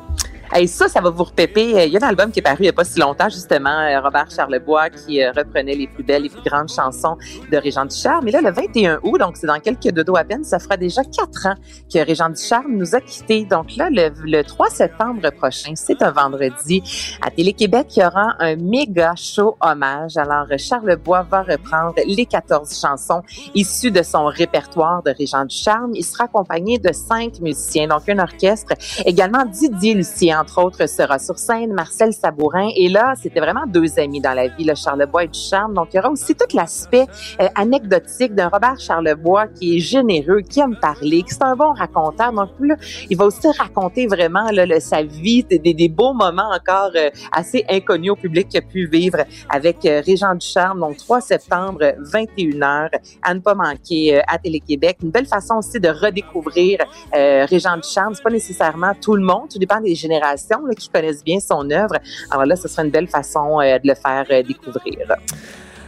Hey, 0.49 0.65
ça, 0.65 0.87
ça 0.87 1.01
va 1.01 1.09
vous 1.09 1.25
repéper. 1.25 1.75
Euh, 1.77 1.85
Il 1.85 1.91
y 1.91 1.97
a 1.97 2.05
un 2.05 2.07
album 2.07 2.31
qui 2.31 2.39
est 2.39 2.41
paru 2.41 2.59
il 2.59 2.63
n'y 2.63 2.69
a 2.69 2.73
pas 2.73 2.85
si 2.85 2.99
longtemps, 2.99 3.27
justement, 3.27 3.69
euh, 3.69 3.99
Robert 3.99 4.31
Charlebois, 4.31 4.89
qui 4.89 5.21
euh, 5.21 5.31
reprenait 5.35 5.75
les 5.75 5.87
plus 5.87 6.03
belles, 6.05 6.23
les 6.23 6.29
plus 6.29 6.41
grandes 6.41 6.69
chansons 6.69 7.17
de 7.51 7.57
Régent 7.57 7.85
Ducharme. 7.85 8.23
Mais 8.23 8.31
là, 8.31 8.39
le 8.41 8.51
21 8.51 9.01
août, 9.03 9.19
donc 9.19 9.35
c'est 9.35 9.45
dans 9.45 9.59
quelques 9.59 9.91
dodo 9.91 10.15
à 10.15 10.23
peine, 10.23 10.45
ça 10.45 10.57
fera 10.59 10.77
déjà 10.77 11.03
quatre 11.03 11.47
ans 11.47 11.55
que 11.93 11.99
Régent 11.99 12.29
Ducharme 12.29 12.71
nous 12.77 12.95
a 12.95 13.01
quittés. 13.01 13.43
Donc 13.43 13.75
là, 13.75 13.89
le, 13.91 14.09
le 14.23 14.41
3 14.41 14.69
septembre 14.69 15.29
prochain, 15.31 15.73
c'est 15.75 16.01
un 16.01 16.11
vendredi, 16.11 16.81
à 17.21 17.29
Télé-Québec, 17.29 17.87
il 17.97 18.03
y 18.03 18.05
aura 18.05 18.35
un 18.39 18.55
méga 18.55 19.15
show 19.17 19.57
hommage. 19.59 20.15
Alors, 20.15 20.47
Charlebois 20.57 21.23
va 21.23 21.43
reprendre 21.43 21.95
les 22.05 22.25
14 22.25 22.79
chansons 22.79 23.21
issues 23.53 23.91
de 23.91 24.01
son 24.01 24.25
répertoire 24.25 25.03
de 25.03 25.11
Régent 25.11 25.43
Ducharme. 25.43 25.91
Il 25.93 26.05
sera 26.05 26.23
accompagné 26.23 26.79
de 26.79 26.93
cinq 26.93 27.41
musiciens, 27.41 27.87
donc 27.87 28.07
un 28.07 28.19
orchestre. 28.19 28.73
Également, 29.05 29.43
Didier 29.43 29.93
Lucien, 29.93 30.36
entre 30.39 30.63
autres, 30.63 30.87
sera 30.87 31.19
sur 31.19 31.37
scène, 31.37 31.73
Marcel 31.73 32.13
Sabourin. 32.13 32.69
Et 32.75 32.89
là, 32.89 33.13
c'était 33.21 33.39
vraiment 33.39 33.65
deux 33.67 33.99
amis 33.99 34.21
dans 34.21 34.33
la 34.33 34.47
vie, 34.47 34.63
le 34.63 34.75
Charlebois 34.75 35.23
et 35.23 35.27
Ducharme. 35.27 35.73
Donc, 35.73 35.89
il 35.93 35.97
y 35.97 35.99
aura 35.99 36.11
aussi 36.11 36.35
tout 36.35 36.55
l'aspect 36.55 37.05
euh, 37.41 37.47
anecdotique 37.55 38.35
d'un 38.35 38.49
Robert 38.49 38.79
Charlebois 38.79 39.47
qui 39.47 39.77
est 39.77 39.79
généreux, 39.79 40.41
qui 40.41 40.59
aime 40.59 40.77
parler, 40.79 41.23
qui 41.23 41.33
c'est 41.33 41.43
un 41.43 41.55
bon 41.55 41.73
raconteur. 41.73 42.31
Donc, 42.31 42.49
là, 42.59 42.75
il 43.09 43.17
va 43.17 43.25
aussi 43.25 43.47
raconter 43.57 44.07
vraiment 44.07 44.49
là, 44.51 44.79
sa 44.79 45.03
vie, 45.03 45.43
des, 45.43 45.89
beaux 45.89 46.13
moments 46.13 46.49
encore 46.53 46.91
euh, 46.95 47.09
assez 47.31 47.65
inconnus 47.69 48.11
au 48.11 48.15
public 48.15 48.49
qu'il 48.49 48.59
a 48.59 48.61
pu 48.61 48.87
vivre 48.87 49.19
avec 49.49 49.85
euh, 49.85 50.01
Régent 50.05 50.35
Ducharme. 50.35 50.79
Donc, 50.79 50.97
3 50.97 51.21
septembre, 51.21 51.79
21h, 52.13 52.89
à 53.23 53.33
ne 53.33 53.39
pas 53.39 53.55
manquer 53.55 54.17
euh, 54.17 54.21
à 54.27 54.37
Télé-Québec. 54.37 54.97
Une 55.03 55.11
belle 55.11 55.25
façon 55.25 55.55
aussi 55.55 55.79
de 55.79 55.89
redécouvrir 55.89 56.79
Régent 57.13 57.77
Ducharme. 57.77 58.13
C'est 58.15 58.23
pas 58.23 58.29
nécessairement 58.29 58.93
tout 59.01 59.15
le 59.15 59.23
monde, 59.23 59.49
tout 59.51 59.59
dépend 59.59 59.79
des 59.81 59.95
générations 59.95 60.26
là, 60.31 60.73
qui 60.77 60.89
connaissent 60.89 61.23
bien 61.23 61.39
son 61.39 61.69
œuvre. 61.71 61.95
Alors 62.31 62.45
là, 62.45 62.55
ce 62.55 62.67
sera 62.67 62.83
une 62.83 62.91
belle 62.91 63.07
façon 63.07 63.59
euh, 63.59 63.79
de 63.79 63.87
le 63.87 63.95
faire 63.95 64.25
euh, 64.29 64.43
découvrir. 64.43 64.97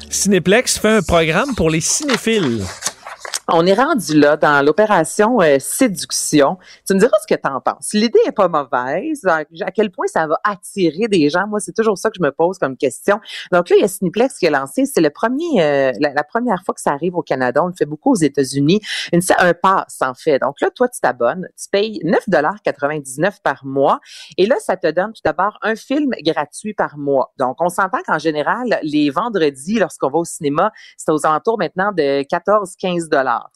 Cinéplex 0.09 0.79
fait 0.79 0.89
un 0.89 1.01
programme 1.01 1.55
pour 1.55 1.69
les 1.69 1.81
cinéphiles. 1.81 2.63
On 3.51 3.65
est 3.65 3.73
rendu 3.73 4.19
là 4.19 4.37
dans 4.37 4.63
l'opération 4.63 5.41
euh, 5.41 5.57
séduction. 5.59 6.57
Tu 6.87 6.93
me 6.93 6.99
diras 6.99 7.17
ce 7.21 7.33
que 7.33 7.39
tu 7.39 7.49
en 7.49 7.59
penses. 7.61 7.93
L'idée 7.93 8.19
est 8.27 8.31
pas 8.31 8.47
mauvaise. 8.47 9.25
À, 9.25 9.43
quel 9.71 9.91
point 9.91 10.05
ça 10.07 10.27
va 10.27 10.39
attirer 10.43 11.07
des 11.07 11.29
gens? 11.29 11.47
Moi, 11.47 11.59
c'est 11.59 11.75
toujours 11.75 11.97
ça 11.97 12.09
que 12.09 12.15
je 12.19 12.23
me 12.23 12.31
pose 12.31 12.59
comme 12.59 12.77
question. 12.77 13.19
Donc 13.51 13.69
là, 13.69 13.75
il 13.77 13.81
y 13.81 13.83
a 13.83 13.87
Cineplex 13.87 14.37
qui 14.37 14.47
a 14.47 14.51
lancé. 14.51 14.85
C'est 14.85 15.01
le 15.01 15.09
premier, 15.09 15.63
euh, 15.63 15.91
la, 15.99 16.13
la 16.13 16.23
première 16.23 16.61
fois 16.63 16.75
que 16.75 16.81
ça 16.81 16.91
arrive 16.91 17.15
au 17.15 17.21
Canada. 17.21 17.63
On 17.63 17.67
le 17.67 17.73
fait 17.73 17.85
beaucoup 17.85 18.11
aux 18.11 18.21
États-Unis. 18.21 18.81
Une, 19.13 19.21
un 19.39 19.53
pass, 19.53 19.97
en 20.01 20.13
fait. 20.13 20.39
Donc 20.39 20.61
là, 20.61 20.69
toi, 20.69 20.87
tu 20.87 20.99
t'abonnes. 20.99 21.47
Tu 21.57 21.69
payes 21.71 22.01
9,99 22.03 23.41
par 23.43 23.65
mois. 23.65 23.99
Et 24.37 24.45
là, 24.45 24.57
ça 24.59 24.77
te 24.77 24.89
donne 24.91 25.13
tout 25.13 25.21
d'abord 25.25 25.57
un 25.63 25.75
film 25.75 26.11
gratuit 26.23 26.73
par 26.73 26.97
mois. 26.97 27.33
Donc, 27.39 27.57
on 27.59 27.69
s'entend 27.69 27.99
qu'en 28.05 28.19
général, 28.19 28.79
les 28.83 29.09
vendredis, 29.09 29.79
lorsqu'on 29.79 30.09
va 30.09 30.19
au 30.19 30.25
cinéma, 30.25 30.71
c'est 30.97 31.11
aux 31.11 31.25
alentours 31.25 31.57
maintenant 31.57 31.91
de 31.91 32.21
14-15 32.23 33.09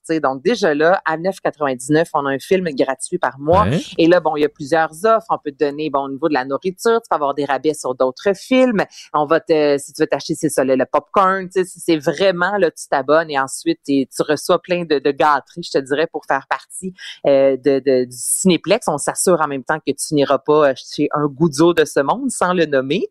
dollars. 0.07 0.21
Donc 0.33 0.43
déjà 0.43 0.73
là, 0.73 1.01
à 1.05 1.17
9,99, 1.17 2.05
on 2.13 2.25
a 2.25 2.31
un 2.31 2.39
film 2.39 2.65
gratuit 2.71 3.17
par 3.17 3.39
mois. 3.39 3.63
Ouais. 3.65 3.79
Et 3.97 4.07
là, 4.07 4.19
bon, 4.19 4.35
il 4.35 4.41
y 4.41 4.45
a 4.45 4.49
plusieurs 4.49 4.91
offres. 5.05 5.27
On 5.29 5.37
peut 5.37 5.51
te 5.51 5.63
donner, 5.65 5.89
bon, 5.89 6.05
au 6.05 6.09
niveau 6.09 6.27
de 6.29 6.33
la 6.33 6.45
nourriture, 6.45 7.01
tu 7.01 7.09
peux 7.09 7.15
avoir 7.15 7.33
des 7.33 7.45
rabais 7.45 7.73
sur 7.73 7.95
d'autres 7.95 8.33
films. 8.35 8.83
On 9.13 9.25
va 9.25 9.39
te, 9.39 9.77
si 9.77 9.93
tu 9.93 10.01
veux 10.01 10.07
t'acheter, 10.07 10.35
c'est 10.35 10.49
ça, 10.49 10.63
le, 10.63 10.75
le 10.75 10.85
popcorn, 10.85 11.47
c'est 11.51 11.97
vraiment, 11.97 12.57
là, 12.57 12.71
tu 12.71 12.87
t'abonnes 12.89 13.29
et 13.29 13.39
ensuite, 13.39 13.79
tu 13.85 14.05
reçois 14.19 14.59
plein 14.61 14.85
de, 14.85 14.99
de 14.99 15.11
gâteries, 15.11 15.63
je 15.63 15.71
te 15.71 15.77
dirais, 15.79 16.07
pour 16.07 16.25
faire 16.25 16.45
partie 16.49 16.93
euh, 17.27 17.57
de, 17.57 17.79
de- 17.79 18.05
du 18.05 18.15
Cinéplex. 18.17 18.87
On 18.87 18.97
s'assure 18.97 19.39
en 19.41 19.47
même 19.47 19.63
temps 19.63 19.79
que 19.79 19.91
tu 19.91 20.13
n'iras 20.15 20.39
pas 20.39 20.69
euh, 20.69 20.73
chez 20.75 21.07
un 21.13 21.27
goudzo 21.27 21.73
de 21.73 21.85
ce 21.85 21.99
monde 21.99 22.29
sans 22.29 22.53
le 22.53 22.65
nommer. 22.65 23.07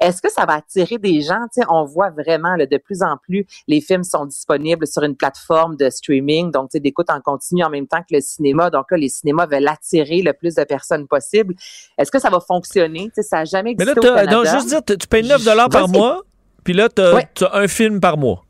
Est-ce 0.00 0.22
que 0.22 0.30
ça 0.30 0.46
va 0.46 0.54
attirer 0.54 0.98
des 0.98 1.20
gens? 1.20 1.40
Tu 1.52 1.60
sais, 1.60 1.66
on 1.68 1.84
voit 1.84 2.10
vraiment 2.10 2.54
là, 2.56 2.66
de 2.66 2.76
plus 2.76 3.02
en 3.02 3.16
plus, 3.16 3.46
les 3.66 3.80
films 3.80 4.04
sont 4.04 4.26
disponibles 4.26 4.86
sur 4.86 5.02
une 5.02 5.16
plateforme 5.16 5.76
de 5.76 5.88
streaming, 5.90 6.07
donc 6.50 6.70
tu 6.70 6.80
d'écoute 6.80 7.08
en 7.10 7.20
continu 7.20 7.62
en 7.64 7.70
même 7.70 7.86
temps 7.86 8.00
que 8.00 8.14
le 8.14 8.20
cinéma. 8.20 8.70
Donc 8.70 8.90
là, 8.90 8.96
les 8.96 9.08
cinémas 9.08 9.46
veulent 9.46 9.68
attirer 9.68 10.22
le 10.22 10.32
plus 10.32 10.54
de 10.54 10.64
personnes 10.64 11.06
possible. 11.06 11.54
Est-ce 11.96 12.10
que 12.10 12.18
ça 12.18 12.30
va 12.30 12.40
fonctionner? 12.40 13.10
Ça 13.20 13.38
n'a 13.38 13.44
jamais 13.44 13.74
Mais 13.78 13.84
existé 13.84 14.00
là, 14.06 14.12
au 14.12 14.14
Canada. 14.16 14.36
non, 14.36 14.44
juste 14.44 14.68
dire, 14.68 14.82
tu 14.84 15.06
payes 15.08 15.26
9 15.26 15.44
par 15.70 15.88
mois, 15.88 16.22
puis 16.64 16.72
là, 16.74 16.88
tu 16.88 17.02
as, 17.02 17.14
Ouais. 17.14 17.28
un 17.52 17.68
film 17.68 18.00
par 18.00 18.16
mois. 18.16 18.44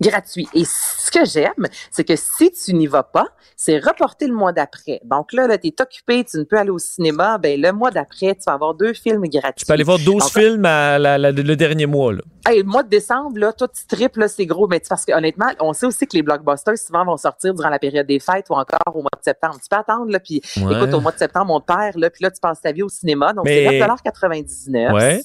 Gratuit. 0.00 0.48
Et 0.54 0.64
ce 0.64 1.10
que 1.10 1.24
j'aime, 1.24 1.66
c'est 1.90 2.04
que 2.04 2.16
si 2.16 2.50
tu 2.52 2.74
n'y 2.74 2.86
vas 2.86 3.02
pas, 3.02 3.26
c'est 3.56 3.78
reporté 3.78 4.26
le 4.26 4.34
mois 4.34 4.52
d'après. 4.52 5.00
Donc 5.04 5.32
là, 5.32 5.46
là 5.46 5.56
tu 5.58 5.68
es 5.68 5.74
occupé, 5.80 6.24
tu 6.24 6.36
ne 6.38 6.42
peux 6.44 6.58
aller 6.58 6.70
au 6.70 6.78
cinéma, 6.78 7.38
ben 7.38 7.60
le 7.60 7.72
mois 7.72 7.90
d'après, 7.90 8.34
tu 8.34 8.42
vas 8.46 8.52
avoir 8.52 8.74
deux 8.74 8.92
films 8.92 9.22
gratuits. 9.28 9.54
Tu 9.60 9.66
peux 9.66 9.72
aller 9.72 9.84
voir 9.84 9.98
12 9.98 10.18
Donc, 10.22 10.30
films 10.30 10.64
à 10.64 10.98
la- 10.98 11.16
la- 11.18 11.32
le 11.32 11.56
dernier 11.56 11.86
mois. 11.86 12.12
Là. 12.12 12.20
Hey, 12.46 12.58
le 12.58 12.64
mois 12.64 12.82
de 12.82 12.88
décembre, 12.88 13.38
là, 13.38 13.52
toi, 13.52 13.68
tu 13.68 13.86
triples, 13.86 14.20
là, 14.20 14.28
c'est 14.28 14.46
gros. 14.46 14.66
Mais 14.68 14.80
parce 14.88 15.04
que 15.04 15.12
honnêtement, 15.12 15.46
on 15.60 15.72
sait 15.72 15.86
aussi 15.86 16.06
que 16.06 16.16
les 16.16 16.22
blockbusters, 16.22 16.78
souvent, 16.78 17.04
vont 17.04 17.16
sortir 17.16 17.54
durant 17.54 17.70
la 17.70 17.78
période 17.78 18.06
des 18.06 18.20
fêtes 18.20 18.46
ou 18.50 18.54
encore 18.54 18.78
au 18.94 19.00
mois 19.00 19.10
de 19.16 19.22
septembre. 19.24 19.54
Tu 19.62 19.68
peux 19.70 19.76
attendre, 19.76 20.10
là, 20.12 20.20
puis 20.20 20.40
Ouais. 20.58 20.76
écoute, 20.76 20.92
au 20.94 21.00
mois 21.00 21.12
de 21.12 21.18
septembre, 21.18 21.52
on 21.54 21.60
te 21.60 21.66
perd, 21.66 21.96
là, 21.96 22.10
puis 22.10 22.22
là, 22.22 22.30
tu 22.30 22.40
passes 22.40 22.60
ta 22.60 22.70
vie 22.72 22.82
au 22.82 22.88
cinéma. 22.88 23.32
Donc, 23.32 23.44
Mais- 23.46 23.66
c'est 23.68 23.78
9,99 23.78 24.92
Ouais. 24.92 25.22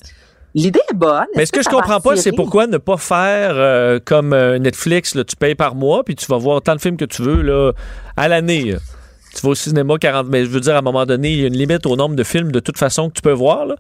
L'idée 0.54 0.82
est 0.90 0.94
bonne. 0.94 1.28
Mais 1.36 1.46
ce 1.46 1.52
que, 1.52 1.60
je 1.60 1.64
ça 1.64 1.72
va 1.72 1.78
comprends 1.78 2.02
pas, 2.02 2.18
c'est 2.18 2.34
pourquoi 2.34 2.68
ne 2.68 2.78
pas 2.78 2.98
faire 2.98 3.52
euh, 3.56 4.00
comme 4.04 4.34
euh, 4.34 4.60
Netflix, 4.60 5.16
là, 5.16 5.24
tu 5.24 5.36
payes 5.36 5.56
par 5.56 5.76
mois, 5.76 6.04
puis 6.04 6.16
tu 6.16 6.26
vas 6.26 6.38
voir 6.38 6.62
tant 6.62 6.76
de 6.76 6.82
films 6.82 6.98
que 6.98 7.06
tu 7.06 7.22
veux 7.22 7.42
là, 7.42 7.72
à 8.18 8.28
l'année. 8.28 8.76
Tu 9.34 9.42
vas 9.44 9.50
au 9.50 9.56
cinéma 9.56 9.98
40, 9.98 10.28
mais 10.28 10.44
je 10.44 10.50
veux 10.50 10.60
dire, 10.60 10.76
à 10.76 10.80
un 10.80 10.82
moment 10.82 11.06
donné, 11.06 11.32
il 11.32 11.40
y 11.40 11.44
a 11.46 11.48
une 11.48 11.58
limite 11.58 11.86
au 11.86 11.96
nombre 11.96 12.16
de 12.16 12.24
films 12.24 12.52
de 12.52 12.60
toute 12.60 12.78
façon 12.78 13.10
que 13.10 13.14
tu 13.14 13.22
peux 13.22 13.32
voir. 13.32 13.66
Là. 13.66 13.76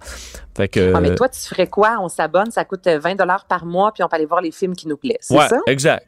Fait 0.55 0.69
que, 0.69 0.93
Ah, 0.95 1.01
mais 1.01 1.13
toi, 1.13 1.27
tu 1.27 1.41
ferais 1.41 1.67
quoi? 1.67 1.97
On 1.99 2.07
s'abonne, 2.07 2.51
ça 2.51 2.63
coûte 2.63 2.87
20 2.87 3.17
par 3.49 3.65
mois, 3.65 3.91
puis 3.91 4.01
on 4.01 4.07
peut 4.07 4.15
aller 4.15 4.25
voir 4.25 4.39
les 4.39 4.51
films 4.51 4.75
qui 4.75 4.87
nous 4.87 4.95
plaisent. 4.95 5.17
C'est 5.19 5.35
ouais, 5.35 5.49
ça? 5.49 5.59
exact. 5.67 6.05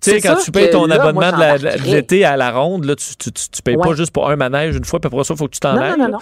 Tu 0.00 0.12
sais, 0.12 0.20
quand 0.20 0.36
tu 0.36 0.50
payes 0.50 0.68
que 0.68 0.72
ton 0.72 0.86
là, 0.86 1.02
abonnement 1.02 1.36
moi, 1.36 1.58
de 1.58 1.90
l'été 1.90 2.24
à 2.24 2.36
la 2.36 2.50
ronde, 2.50 2.84
là, 2.84 2.96
tu, 2.96 3.16
tu, 3.16 3.32
tu, 3.32 3.50
tu 3.50 3.62
payes 3.62 3.76
pas 3.76 3.94
juste 3.94 4.12
pour 4.12 4.30
un 4.30 4.36
manège 4.36 4.76
une 4.76 4.84
fois, 4.84 4.98
puis 4.98 5.08
après 5.08 5.24
ça, 5.24 5.34
il 5.34 5.36
faut 5.36 5.46
que 5.46 5.54
tu 5.54 5.60
t'en 5.60 5.76
ailles. 5.76 5.98
non, 5.98 6.04
non, 6.04 6.12
non. 6.12 6.18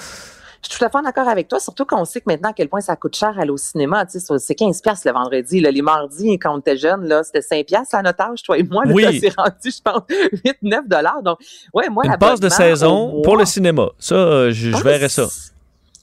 Je 0.68 0.72
suis 0.72 0.78
tout 0.80 0.84
à 0.84 0.88
fait 0.90 0.98
en 0.98 1.04
accord 1.08 1.28
avec 1.28 1.46
toi, 1.46 1.60
surtout 1.60 1.84
qu'on 1.84 2.04
sait 2.04 2.20
que 2.20 2.24
maintenant 2.26 2.50
à 2.50 2.52
quel 2.52 2.68
point 2.68 2.80
ça 2.80 2.96
coûte 2.96 3.14
cher 3.14 3.38
aller 3.38 3.50
au 3.50 3.56
cinéma. 3.56 4.04
Tu 4.04 4.18
sais, 4.18 4.38
c'est 4.38 4.54
15 4.56 4.80
pièces 4.82 5.04
le 5.04 5.12
vendredi. 5.12 5.60
Là, 5.60 5.70
les 5.70 5.80
mardis, 5.82 6.38
quand 6.40 6.54
on 6.54 6.58
était 6.58 6.76
jeune, 6.76 7.04
là, 7.06 7.22
c'était 7.22 7.40
5 7.40 7.64
pièces 7.66 7.94
à 7.94 8.02
notage, 8.02 8.42
toi 8.42 8.58
et 8.58 8.64
moi. 8.64 8.84
Là, 8.84 8.92
Oui. 8.92 9.02
là, 9.04 9.10
c'est 9.20 9.32
rendu, 9.36 9.52
je 9.70 9.80
pense, 9.80 10.02
8, 10.44 10.56
9 10.62 10.88
dollars. 10.88 11.22
Donc, 11.22 11.38
ouais, 11.72 11.88
moi, 11.88 12.02
Une 12.04 12.16
passe 12.18 12.40
de 12.40 12.48
saison 12.48 13.22
pour 13.22 13.36
le 13.36 13.44
cinéma. 13.44 13.90
Ça, 13.98 14.14
euh, 14.16 14.50
je, 14.50 14.72
je 14.72 14.82
verrais 14.82 15.08
ça. 15.08 15.26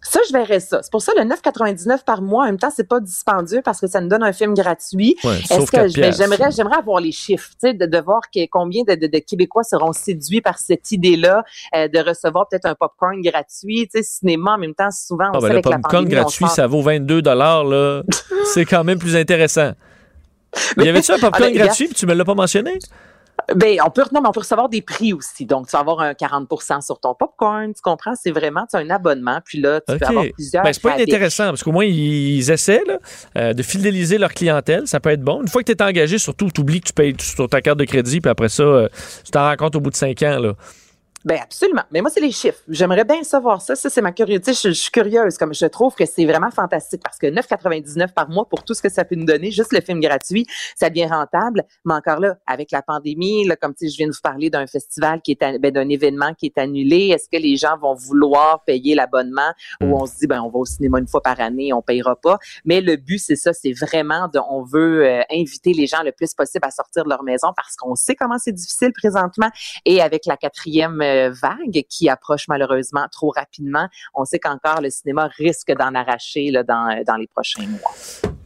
Ça, 0.03 0.19
je 0.27 0.33
verrais 0.33 0.59
ça. 0.59 0.81
C'est 0.83 0.91
pour 0.91 1.01
ça 1.01 1.13
le 1.17 1.23
9,99 1.23 2.03
par 2.03 2.21
mois. 2.21 2.43
En 2.43 2.45
même 2.47 2.59
temps, 2.59 2.71
c'est 2.75 2.87
pas 2.87 2.99
dispendieux 2.99 3.61
parce 3.63 3.79
que 3.79 3.87
ça 3.87 4.01
nous 4.01 4.09
donne 4.09 4.23
un 4.23 4.33
film 4.33 4.53
gratuit. 4.53 5.15
Ouais, 5.23 5.37
Est-ce 5.49 5.71
que 5.71 5.87
j'aimerais, 5.87 6.51
j'aimerais 6.51 6.77
avoir 6.77 6.99
les 6.99 7.11
chiffres, 7.11 7.49
tu 7.51 7.69
sais, 7.69 7.73
de, 7.73 7.85
de 7.85 7.97
voir 7.99 8.21
que, 8.33 8.45
combien 8.51 8.83
de, 8.83 8.95
de- 8.95 9.07
de 9.07 9.17
Québécois 9.19 9.63
seront 9.63 9.93
séduits 9.93 10.41
par 10.41 10.57
cette 10.59 10.91
idée-là 10.91 11.43
euh, 11.75 11.87
de 11.87 11.99
recevoir 11.99 12.47
peut-être 12.49 12.65
un 12.65 12.75
popcorn 12.75 13.21
gratuit, 13.21 13.87
tu 13.87 13.99
sais, 13.99 14.03
cinéma 14.03 14.55
en 14.55 14.57
même 14.57 14.75
temps. 14.75 14.91
Souvent, 14.91 15.29
on 15.33 15.37
Ah, 15.37 15.41
sait 15.41 15.47
ben, 15.47 15.55
le 15.55 15.61
popcorn 15.61 16.05
gratuit, 16.07 16.47
ça 16.49 16.67
vaut 16.67 16.81
22 16.81 17.21
là. 17.21 18.03
C'est 18.53 18.65
quand 18.65 18.83
même 18.83 18.99
plus 18.99 19.15
intéressant. 19.15 19.71
Y 20.77 20.87
avait-tu 20.89 21.11
un 21.11 21.19
popcorn 21.19 21.43
Ah, 21.45 21.49
ben, 21.49 21.55
gratuit, 21.57 21.85
puis 21.87 21.95
tu 21.95 22.05
me 22.05 22.13
l'as 22.13 22.25
pas 22.25 22.35
mentionné? 22.35 22.77
Ben, 23.55 23.77
on 23.85 23.89
peut, 23.89 24.03
non, 24.13 24.21
mais 24.21 24.29
on 24.29 24.31
peut 24.31 24.39
recevoir 24.39 24.69
des 24.69 24.81
prix 24.81 25.11
aussi. 25.13 25.45
Donc, 25.45 25.67
tu 25.67 25.71
vas 25.71 25.79
avoir 25.79 25.99
un 25.99 26.13
40% 26.13 26.81
sur 26.85 26.99
ton 26.99 27.13
popcorn. 27.13 27.73
Tu 27.73 27.81
comprends? 27.81 28.13
C'est 28.15 28.31
vraiment, 28.31 28.65
tu 28.69 28.75
as 28.75 28.79
un 28.79 28.89
abonnement. 28.89 29.39
Puis 29.43 29.59
là, 29.59 29.81
tu 29.81 29.97
peux 29.97 30.05
avoir 30.05 30.25
plusieurs. 30.33 30.63
Ben, 30.63 30.71
c'est 30.71 30.81
pas 30.81 30.91
rabais. 30.91 31.03
inintéressant, 31.03 31.45
parce 31.45 31.63
qu'au 31.63 31.71
moins, 31.71 31.85
ils 31.85 32.49
essaient 32.49 32.83
là, 32.87 32.99
euh, 33.37 33.53
de 33.53 33.63
fidéliser 33.63 34.17
leur 34.17 34.33
clientèle. 34.33 34.87
Ça 34.87 34.99
peut 34.99 35.09
être 35.09 35.21
bon. 35.21 35.41
Une 35.41 35.47
fois 35.47 35.63
que 35.63 35.71
tu 35.71 35.77
es 35.77 35.81
engagé, 35.81 36.17
surtout, 36.17 36.49
tu 36.51 36.61
oublies 36.61 36.81
que 36.81 36.87
tu 36.87 36.93
payes 36.93 37.15
sur 37.19 37.49
ta 37.49 37.61
carte 37.61 37.79
de 37.79 37.85
crédit, 37.85 38.21
puis 38.21 38.29
après 38.29 38.49
ça, 38.49 38.63
euh, 38.63 38.87
tu 39.25 39.31
t'en 39.31 39.43
rends 39.43 39.55
compte 39.55 39.75
au 39.75 39.79
bout 39.79 39.89
de 39.89 39.95
cinq 39.95 40.21
ans. 40.23 40.39
Là. 40.39 40.53
Ben 41.25 41.39
absolument. 41.41 41.83
Mais 41.91 42.01
moi, 42.01 42.09
c'est 42.09 42.19
les 42.19 42.31
chiffres. 42.31 42.59
J'aimerais 42.67 43.05
bien 43.05 43.23
savoir 43.23 43.61
ça. 43.61 43.75
Ça, 43.75 43.89
c'est 43.89 44.01
ma 44.01 44.11
curiosité. 44.11 44.51
Je, 44.53 44.69
je 44.69 44.73
suis 44.73 44.91
curieuse. 44.91 45.37
Comme 45.37 45.53
je 45.53 45.65
trouve 45.67 45.95
que 45.95 46.05
c'est 46.05 46.25
vraiment 46.25 46.51
fantastique 46.51 47.01
parce 47.01 47.17
que 47.17 47.27
9,99 47.27 48.13
par 48.13 48.29
mois 48.29 48.45
pour 48.49 48.63
tout 48.65 48.73
ce 48.73 48.81
que 48.81 48.89
ça 48.89 49.05
peut 49.05 49.15
nous 49.15 49.25
donner, 49.25 49.49
juste 49.49 49.71
le 49.71 49.79
film 49.79 50.01
gratuit, 50.01 50.45
ça 50.75 50.89
devient 50.89 51.05
rentable. 51.05 51.63
Mais 51.85 51.93
encore 51.93 52.19
là, 52.19 52.35
avec 52.45 52.71
la 52.71 52.81
pandémie, 52.81 53.47
là, 53.47 53.55
comme 53.55 53.73
tu 53.73 53.87
je 53.87 53.95
viens 53.95 54.07
de 54.07 54.11
vous 54.11 54.21
parler 54.21 54.49
d'un 54.49 54.67
festival 54.67 55.21
qui 55.21 55.31
est, 55.31 55.59
ben, 55.59 55.71
d'un 55.71 55.87
événement 55.87 56.33
qui 56.33 56.47
est 56.47 56.57
annulé. 56.57 57.09
Est-ce 57.09 57.29
que 57.29 57.41
les 57.41 57.55
gens 57.55 57.77
vont 57.77 57.93
vouloir 57.93 58.63
payer 58.65 58.93
l'abonnement 58.93 59.53
ou 59.81 59.95
on 59.95 60.05
se 60.05 60.17
dit, 60.17 60.27
ben, 60.27 60.41
on 60.41 60.49
va 60.49 60.59
au 60.59 60.65
cinéma 60.65 60.99
une 60.99 61.07
fois 61.07 61.21
par 61.21 61.39
année, 61.39 61.71
on 61.71 61.81
payera 61.81 62.17
pas? 62.17 62.37
Mais 62.65 62.81
le 62.81 62.97
but, 62.97 63.19
c'est 63.19 63.37
ça. 63.37 63.53
C'est 63.53 63.73
vraiment 63.73 64.27
de, 64.27 64.39
on 64.49 64.63
veut 64.63 65.05
euh, 65.05 65.21
inviter 65.31 65.71
les 65.71 65.87
gens 65.87 66.03
le 66.03 66.11
plus 66.11 66.33
possible 66.33 66.65
à 66.65 66.71
sortir 66.71 67.05
de 67.05 67.09
leur 67.09 67.23
maison 67.23 67.49
parce 67.55 67.77
qu'on 67.77 67.95
sait 67.95 68.15
comment 68.15 68.37
c'est 68.39 68.51
difficile 68.51 68.91
présentement. 68.93 69.49
Et 69.85 70.01
avec 70.01 70.25
la 70.25 70.35
quatrième 70.35 71.01
euh, 71.01 71.12
vague 71.29 71.83
qui 71.89 72.09
approche 72.09 72.47
malheureusement 72.47 73.05
trop 73.11 73.31
rapidement, 73.35 73.87
on 74.13 74.25
sait 74.25 74.39
qu'encore 74.39 74.81
le 74.81 74.89
cinéma 74.89 75.29
risque 75.37 75.71
d'en 75.77 75.93
arracher 75.95 76.51
là, 76.51 76.63
dans, 76.63 76.89
euh, 76.89 77.03
dans 77.05 77.15
les 77.15 77.27
prochains 77.27 77.67
mois. 77.67 77.91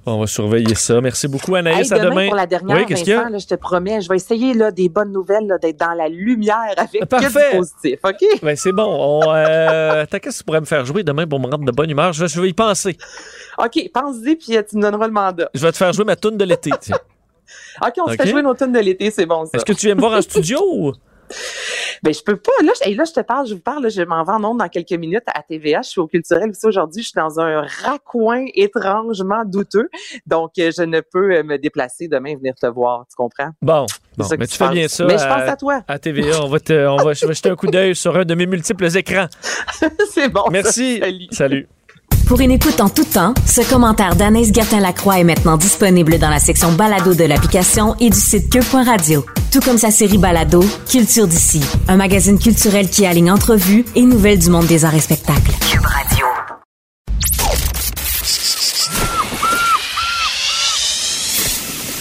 On 0.09 0.19
va 0.19 0.27
surveiller 0.27 0.73
ça. 0.73 1.01
Merci 1.01 1.27
beaucoup, 1.27 1.53
Anaïs. 1.55 1.91
Hey, 1.91 1.99
à 1.99 2.01
demain, 2.01 2.09
demain. 2.11 2.27
pour 2.27 2.35
la 2.37 2.45
dernière, 2.45 2.77
oui, 2.77 2.85
qu'est-ce 2.85 3.03
qu'il 3.03 3.11
y 3.11 3.15
a? 3.15 3.23
Vincent, 3.23 3.29
là, 3.29 3.37
je 3.39 3.47
te 3.47 3.55
promets, 3.55 3.99
je 3.99 4.07
vais 4.07 4.15
essayer 4.15 4.53
là, 4.53 4.71
des 4.71 4.87
bonnes 4.87 5.11
nouvelles, 5.11 5.47
là, 5.47 5.57
d'être 5.57 5.77
dans 5.77 5.91
la 5.93 6.07
lumière 6.07 6.73
avec 6.77 7.01
que 7.01 7.05
Parfait. 7.05 7.51
du 7.51 7.57
positif, 7.57 7.99
OK? 8.05 8.41
Ben, 8.41 8.55
c'est 8.55 8.71
bon. 8.71 8.85
On, 8.87 9.33
euh, 9.33 10.03
attends, 10.03 10.19
qu'est-ce 10.19 10.37
que 10.37 10.43
tu 10.43 10.45
pourrais 10.45 10.61
me 10.61 10.65
faire 10.65 10.85
jouer 10.85 11.03
demain 11.03 11.27
pour 11.27 11.41
me 11.41 11.47
rendre 11.47 11.65
de 11.65 11.71
bonne 11.71 11.89
humeur? 11.89 12.13
Je 12.13 12.21
vais, 12.21 12.29
je 12.29 12.39
vais 12.39 12.49
y 12.49 12.53
penser. 12.53 12.97
OK, 13.57 13.89
pense-y, 13.93 14.37
puis 14.37 14.55
euh, 14.55 14.63
tu 14.67 14.77
me 14.77 14.81
donneras 14.81 15.07
le 15.07 15.13
mandat. 15.13 15.49
Je 15.53 15.59
vais 15.59 15.71
te 15.73 15.77
faire 15.77 15.91
jouer 15.91 16.05
ma 16.05 16.15
toune 16.15 16.37
de 16.37 16.45
l'été. 16.45 16.71
OK, 17.81 17.93
on 17.97 18.07
se 18.07 18.13
OK? 18.13 18.21
fait 18.21 18.29
jouer 18.29 18.41
nos 18.41 18.53
tunes 18.53 18.71
de 18.71 18.79
l'été, 18.79 19.11
c'est 19.11 19.25
bon 19.25 19.45
ça. 19.45 19.51
Est-ce 19.55 19.65
que 19.65 19.73
tu 19.73 19.87
viens 19.87 19.95
me 19.95 19.99
voir 19.99 20.13
en 20.13 20.21
studio? 20.21 20.93
Ben, 22.03 22.13
je 22.13 22.21
peux 22.21 22.35
pas. 22.35 22.51
Là, 22.63 22.71
je, 22.79 22.87
hey, 22.87 22.95
là, 22.95 23.03
je 23.05 23.13
te 23.13 23.19
parle, 23.21 23.47
je 23.47 23.55
vous 23.55 23.59
parle, 23.59 23.83
là, 23.83 23.89
je 23.89 24.01
m'en 24.01 24.23
vais 24.23 24.33
en 24.33 24.43
ondes 24.43 24.59
dans 24.59 24.69
quelques 24.69 24.91
minutes 24.91 25.23
à 25.33 25.41
TVA. 25.41 25.81
Je 25.83 25.89
suis 25.89 25.99
au 25.99 26.07
culturel 26.07 26.49
aussi 26.49 26.65
aujourd'hui. 26.65 27.01
Je 27.01 27.09
suis 27.09 27.15
dans 27.15 27.39
un 27.39 27.61
raccoin 27.61 28.45
étrangement 28.53 29.43
douteux. 29.45 29.89
Donc, 30.25 30.51
euh, 30.59 30.71
je 30.75 30.83
ne 30.83 31.01
peux 31.01 31.35
euh, 31.35 31.43
me 31.43 31.57
déplacer 31.57 32.07
demain 32.07 32.29
et 32.29 32.35
venir 32.35 32.53
te 32.55 32.67
voir. 32.67 33.05
Tu 33.09 33.15
comprends? 33.15 33.49
Bon, 33.61 33.85
bon, 34.17 34.25
mais 34.37 34.47
tu 34.47 34.57
fais 34.57 34.69
bien 34.69 34.87
ça. 34.87 35.05
Mais 35.05 35.17
je 35.17 35.25
pense 35.25 35.49
à 35.49 35.55
toi. 35.55 35.81
À 35.87 35.99
TVA, 35.99 36.43
on 36.43 36.47
va, 36.47 36.59
te, 36.59 36.87
on 36.87 36.97
va, 36.97 37.13
je 37.13 37.25
vais 37.25 37.33
jeter 37.33 37.49
un 37.49 37.55
coup 37.55 37.67
d'œil 37.67 37.95
sur 37.95 38.15
un 38.15 38.25
de 38.25 38.35
mes 38.35 38.45
multiples 38.45 38.95
écrans. 38.95 39.27
c'est 40.11 40.29
bon. 40.29 40.43
Merci. 40.51 41.01
Salut. 41.31 41.67
Pour 42.27 42.41
une 42.41 42.51
écoute 42.51 42.81
en 42.81 42.89
tout 42.89 43.05
temps, 43.05 43.33
ce 43.45 43.61
commentaire 43.61 44.17
d'Anaïs 44.17 44.51
Gertin-Lacroix 44.51 45.19
est 45.19 45.23
maintenant 45.23 45.55
disponible 45.55 46.19
dans 46.19 46.29
la 46.29 46.39
section 46.39 46.73
balado 46.73 47.13
de 47.13 47.23
l'application 47.23 47.95
et 48.01 48.09
du 48.09 48.19
site 48.19 48.49
cube.radio. 48.49 49.25
Tout 49.49 49.61
comme 49.61 49.77
sa 49.77 49.91
série 49.91 50.17
balado, 50.17 50.61
Culture 50.89 51.25
d'ici, 51.25 51.61
un 51.87 51.95
magazine 51.95 52.37
culturel 52.37 52.89
qui 52.89 53.05
aligne 53.05 53.31
entrevues 53.31 53.85
et 53.95 54.01
nouvelles 54.01 54.39
du 54.39 54.49
monde 54.49 54.65
des 54.65 54.83
arts 54.83 54.95
et 54.95 54.99
spectacles. 54.99 55.53
Cube 55.71 55.85
Radio. 55.85 56.25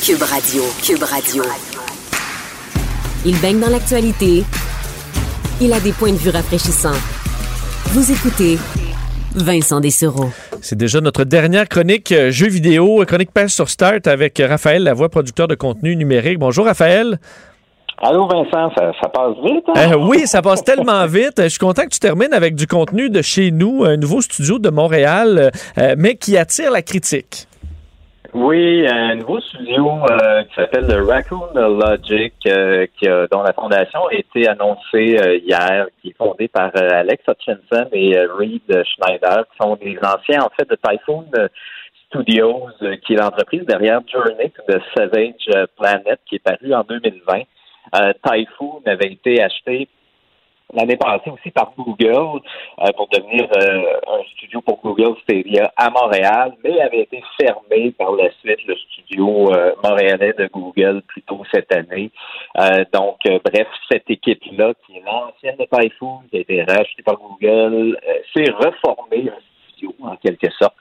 Cube 0.02 0.22
Radio, 0.22 0.62
Cube 0.82 1.02
Radio. 1.04 1.44
Il 3.24 3.38
baigne 3.38 3.60
dans 3.60 3.70
l'actualité. 3.70 4.42
Il 5.60 5.72
a 5.72 5.78
des 5.78 5.92
points 5.92 6.12
de 6.12 6.16
vue 6.16 6.30
rafraîchissants. 6.30 6.98
Vous 7.92 8.10
écoutez 8.10 8.58
Vincent 9.36 9.80
Dessereau. 9.80 10.30
C'est 10.62 10.76
déjà 10.76 11.00
notre 11.00 11.24
dernière 11.24 11.68
chronique 11.68 12.10
euh, 12.10 12.30
jeux 12.30 12.48
vidéo, 12.48 13.04
chronique 13.06 13.30
page 13.30 13.50
sur 13.50 13.68
Start 13.68 14.06
avec 14.06 14.42
Raphaël 14.42 14.82
Lavoie, 14.82 15.10
producteur 15.10 15.46
de 15.46 15.54
contenu 15.54 15.94
numérique. 15.94 16.38
Bonjour 16.38 16.64
Raphaël. 16.64 17.18
Allô 17.98 18.26
Vincent, 18.26 18.70
ça, 18.76 18.92
ça 19.00 19.08
passe 19.08 19.34
vite. 19.44 19.64
Hein? 19.74 19.92
Euh, 19.92 19.96
oui, 19.96 20.26
ça 20.26 20.42
passe 20.42 20.64
tellement 20.64 21.06
vite. 21.06 21.42
Je 21.42 21.48
suis 21.48 21.58
content 21.58 21.82
que 21.84 21.90
tu 21.90 21.98
termines 21.98 22.32
avec 22.32 22.54
du 22.54 22.66
contenu 22.66 23.08
de 23.10 23.22
chez 23.22 23.50
nous, 23.50 23.84
un 23.84 23.96
nouveau 23.96 24.20
studio 24.20 24.58
de 24.58 24.68
Montréal, 24.70 25.50
euh, 25.78 25.94
mais 25.96 26.16
qui 26.16 26.36
attire 26.36 26.70
la 26.70 26.82
critique. 26.82 27.46
Oui, 28.34 28.86
un 28.88 29.14
nouveau 29.16 29.40
studio 29.40 29.90
euh, 30.10 30.42
qui 30.44 30.54
s'appelle 30.54 30.86
le 30.86 31.02
Raccoon 31.06 31.52
Logic, 31.54 32.34
euh, 32.46 32.86
qui 32.98 33.08
a- 33.08 33.26
dont 33.28 33.42
la 33.42 33.52
fondation 33.52 34.06
a 34.06 34.14
été 34.14 34.48
annoncée 34.48 35.16
euh, 35.18 35.36
hier, 35.36 35.86
qui 36.00 36.08
est 36.10 36.16
fondée 36.16 36.48
par 36.48 36.70
euh, 36.76 36.88
Alex 36.92 37.22
Hutchinson 37.28 37.88
et 37.92 38.16
euh, 38.16 38.28
Reed 38.38 38.62
Schneider, 38.68 39.44
qui 39.50 39.56
sont 39.60 39.76
des 39.76 39.98
anciens 40.02 40.42
en 40.42 40.50
fait 40.58 40.68
de 40.68 40.76
Typhoon 40.76 41.26
euh, 41.38 41.48
Studios, 42.08 42.68
euh, 42.82 42.96
qui 43.04 43.14
est 43.14 43.16
l'entreprise 43.16 43.64
derrière 43.64 44.00
Journey 44.10 44.52
the 44.68 44.78
Savage 44.96 45.34
euh, 45.54 45.66
Planet, 45.78 46.18
qui 46.28 46.36
est 46.36 46.42
paru 46.42 46.74
en 46.74 46.82
2020. 46.82 47.42
Euh, 48.00 48.12
Typhoon 48.24 48.82
avait 48.86 49.12
été 49.12 49.42
acheté 49.42 49.88
l'année 50.74 50.96
passée 50.96 51.30
aussi 51.30 51.50
par 51.50 51.72
Google 51.76 52.40
euh, 52.80 52.92
pour 52.96 53.08
devenir 53.08 53.48
euh, 53.56 54.18
un 54.18 54.22
studio 54.36 54.60
pour 54.60 54.80
Google 54.82 55.16
Stadia 55.22 55.72
à 55.76 55.90
Montréal, 55.90 56.54
mais 56.64 56.80
avait 56.80 57.02
été 57.02 57.22
fermé 57.40 57.92
par 57.92 58.12
la 58.12 58.30
suite 58.40 58.64
le 58.66 58.76
studio 58.76 59.52
euh, 59.52 59.74
montréalais 59.82 60.32
de 60.32 60.48
Google 60.52 61.02
plus 61.06 61.22
tôt 61.22 61.42
cette 61.52 61.72
année. 61.74 62.10
Euh, 62.58 62.84
donc, 62.92 63.18
euh, 63.26 63.38
bref, 63.44 63.68
cette 63.90 64.10
équipe-là, 64.10 64.72
qui 64.84 64.96
est 64.96 65.02
l'ancienne 65.04 65.56
de 65.58 65.64
Typhoon, 65.64 66.20
qui 66.30 66.38
a 66.38 66.40
été 66.40 66.62
rachetée 66.62 67.02
par 67.04 67.16
Google, 67.16 67.98
euh, 68.06 68.14
s'est 68.34 68.50
reformée 68.52 69.30
un 69.30 69.40
studio 69.72 69.94
en 70.02 70.16
quelque 70.16 70.50
sorte 70.58 70.74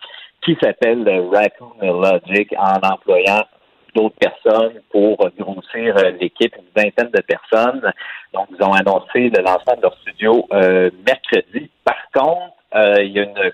qui 0.44 0.56
s'appelle 0.62 1.04
le 1.04 1.28
Raccoon 1.28 1.74
Logic 1.82 2.54
en 2.58 2.88
employant 2.88 3.44
d'autres 3.96 4.16
personnes 4.20 4.82
pour 4.92 5.18
grossir 5.38 5.98
euh, 5.98 6.12
l'équipe, 6.20 6.54
une 6.56 6.84
vingtaine 6.84 7.12
de 7.12 7.22
personnes. 7.22 7.92
Donc, 8.34 8.48
ils 8.52 8.64
ont 8.64 8.74
annoncé 8.74 9.30
le 9.30 9.42
lancement 9.42 9.76
de 9.78 9.82
leur 9.82 9.98
studio 10.00 10.46
euh, 10.52 10.92
mercredi. 11.06 11.70
Par 11.84 12.12
contre, 12.14 12.54
euh, 12.76 13.04
il 13.04 13.12
y 13.14 13.20
a 13.20 13.24
une 13.24 13.52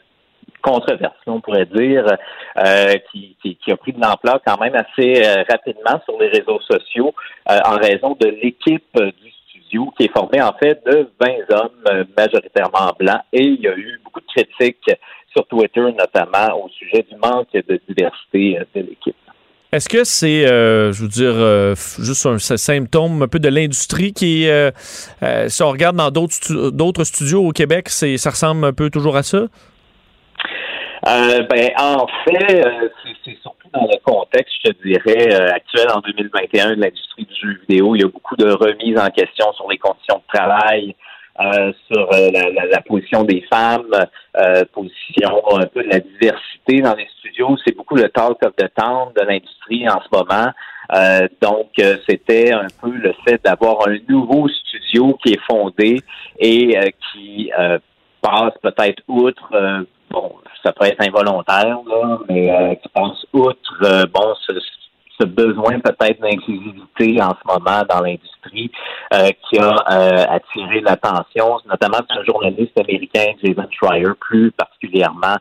controverse, 0.61 1.15
on 1.27 1.41
pourrait 1.41 1.65
dire, 1.65 2.05
euh, 2.57 2.93
qui, 3.11 3.35
qui, 3.41 3.55
qui 3.55 3.71
a 3.71 3.77
pris 3.77 3.93
de 3.93 3.99
l'ampleur 3.99 4.39
quand 4.45 4.59
même 4.59 4.75
assez 4.75 5.23
euh, 5.25 5.43
rapidement 5.49 5.99
sur 6.05 6.19
les 6.19 6.27
réseaux 6.27 6.59
sociaux 6.61 7.13
euh, 7.49 7.57
en 7.65 7.77
raison 7.77 8.15
de 8.19 8.27
l'équipe 8.27 8.97
du 8.97 9.31
studio 9.49 9.91
qui 9.97 10.05
est 10.05 10.13
formée 10.13 10.41
en 10.41 10.53
fait 10.53 10.83
de 10.85 11.09
20 11.19 11.59
hommes 11.59 12.05
majoritairement 12.17 12.93
blancs 12.99 13.21
et 13.33 13.43
il 13.43 13.61
y 13.61 13.67
a 13.67 13.75
eu 13.75 13.99
beaucoup 14.03 14.21
de 14.21 14.25
critiques 14.27 14.91
sur 15.31 15.45
Twitter 15.47 15.81
notamment 15.81 16.63
au 16.63 16.69
sujet 16.69 17.05
du 17.09 17.15
manque 17.17 17.53
de 17.53 17.79
diversité 17.87 18.59
de 18.75 18.81
l'équipe. 18.81 19.15
Est-ce 19.73 19.87
que 19.87 20.03
c'est, 20.03 20.45
euh, 20.45 20.91
je 20.91 21.03
veux 21.03 21.07
dire, 21.07 21.31
euh, 21.33 21.75
juste 21.99 22.25
un 22.25 22.37
symptôme 22.39 23.21
un 23.21 23.27
peu 23.29 23.39
de 23.39 23.47
l'industrie 23.47 24.11
qui 24.11 24.49
euh, 24.49 24.69
euh, 25.23 25.47
si 25.47 25.63
on 25.63 25.69
regarde 25.71 25.95
dans 25.95 26.11
d'autres 26.11 26.33
stu- 26.33 27.05
studios 27.05 27.47
au 27.47 27.51
Québec, 27.51 27.87
c'est, 27.87 28.17
ça 28.17 28.31
ressemble 28.31 28.65
un 28.65 28.73
peu 28.73 28.89
toujours 28.89 29.15
à 29.15 29.23
ça? 29.23 29.37
Euh, 31.07 31.41
ben, 31.49 31.71
en 31.79 32.05
fait, 32.25 32.65
euh, 32.65 32.89
c'est- 33.23 33.37
surtout 33.41 33.69
dans 33.73 33.87
le 33.87 33.97
contexte, 34.03 34.53
je 34.65 34.71
te 34.71 34.83
dirais, 34.85 35.33
actuel 35.51 35.87
en 35.95 36.01
2021 36.01 36.75
de 36.75 36.81
l'industrie 36.81 37.25
du 37.25 37.33
jeu 37.41 37.57
vidéo. 37.67 37.95
Il 37.95 38.01
y 38.01 38.03
a 38.03 38.09
beaucoup 38.09 38.35
de 38.35 38.51
remises 38.51 38.99
en 38.99 39.07
question 39.09 39.53
sur 39.53 39.69
les 39.71 39.77
conditions 39.77 40.17
de 40.17 40.37
travail, 40.37 40.95
euh, 41.45 41.71
sur 41.91 42.11
euh, 42.13 42.29
la, 42.31 42.49
la- 42.51 42.65
la 42.67 42.81
position 42.81 43.23
des 43.23 43.41
femmes, 43.51 43.93
euh, 44.37 44.63
position 44.73 45.41
un 45.57 45.65
peu 45.65 45.83
de 45.83 45.89
la 45.89 45.99
diversité 45.99 46.81
dans 46.81 46.95
les 46.95 47.07
studios. 47.19 47.55
C'est 47.65 47.75
beaucoup 47.75 47.95
le 47.95 48.09
talk 48.09 48.37
of 48.43 48.55
the 48.55 48.69
town 48.75 49.09
de 49.15 49.21
l'industrie 49.25 49.87
en 49.89 49.99
ce 50.01 50.07
moment. 50.11 50.51
Euh, 50.93 51.27
donc, 51.41 51.69
euh, 51.79 51.97
c'était 52.07 52.51
un 52.51 52.67
peu 52.81 52.91
le 52.91 53.13
fait 53.25 53.41
d'avoir 53.43 53.87
un 53.87 53.97
nouveau 54.09 54.47
studio 54.49 55.17
qui 55.23 55.33
est 55.33 55.41
fondé 55.49 56.01
et 56.39 56.77
euh, 56.77 56.89
qui 57.13 57.51
euh, 57.57 57.79
passe 58.21 58.53
peut-être 58.61 59.01
outre, 59.07 59.49
euh, 59.53 59.83
bon, 60.09 60.33
ça 60.63 60.71
peut 60.73 60.85
être 60.85 61.01
involontaire, 61.01 61.79
là, 61.87 62.19
mais 62.29 62.79
qui 62.83 62.89
passe 62.89 63.25
outre, 63.33 64.05
bon, 64.13 64.33
ce, 64.45 64.53
ce 65.21 65.25
besoin 65.25 65.79
peut-être 65.79 66.19
d'inclusivité 66.19 67.21
en 67.21 67.31
ce 67.31 67.47
moment 67.47 67.83
dans 67.89 68.01
l'industrie 68.01 68.71
euh, 69.13 69.29
qui 69.49 69.59
a 69.59 69.75
euh, 69.91 70.25
attiré 70.29 70.81
l'attention, 70.81 71.57
notamment 71.67 71.99
d'un 72.09 72.23
journaliste 72.23 72.77
américain, 72.79 73.25
Jason 73.43 73.67
Schreier, 73.71 74.13
plus 74.19 74.51
particulièrement 74.51 75.37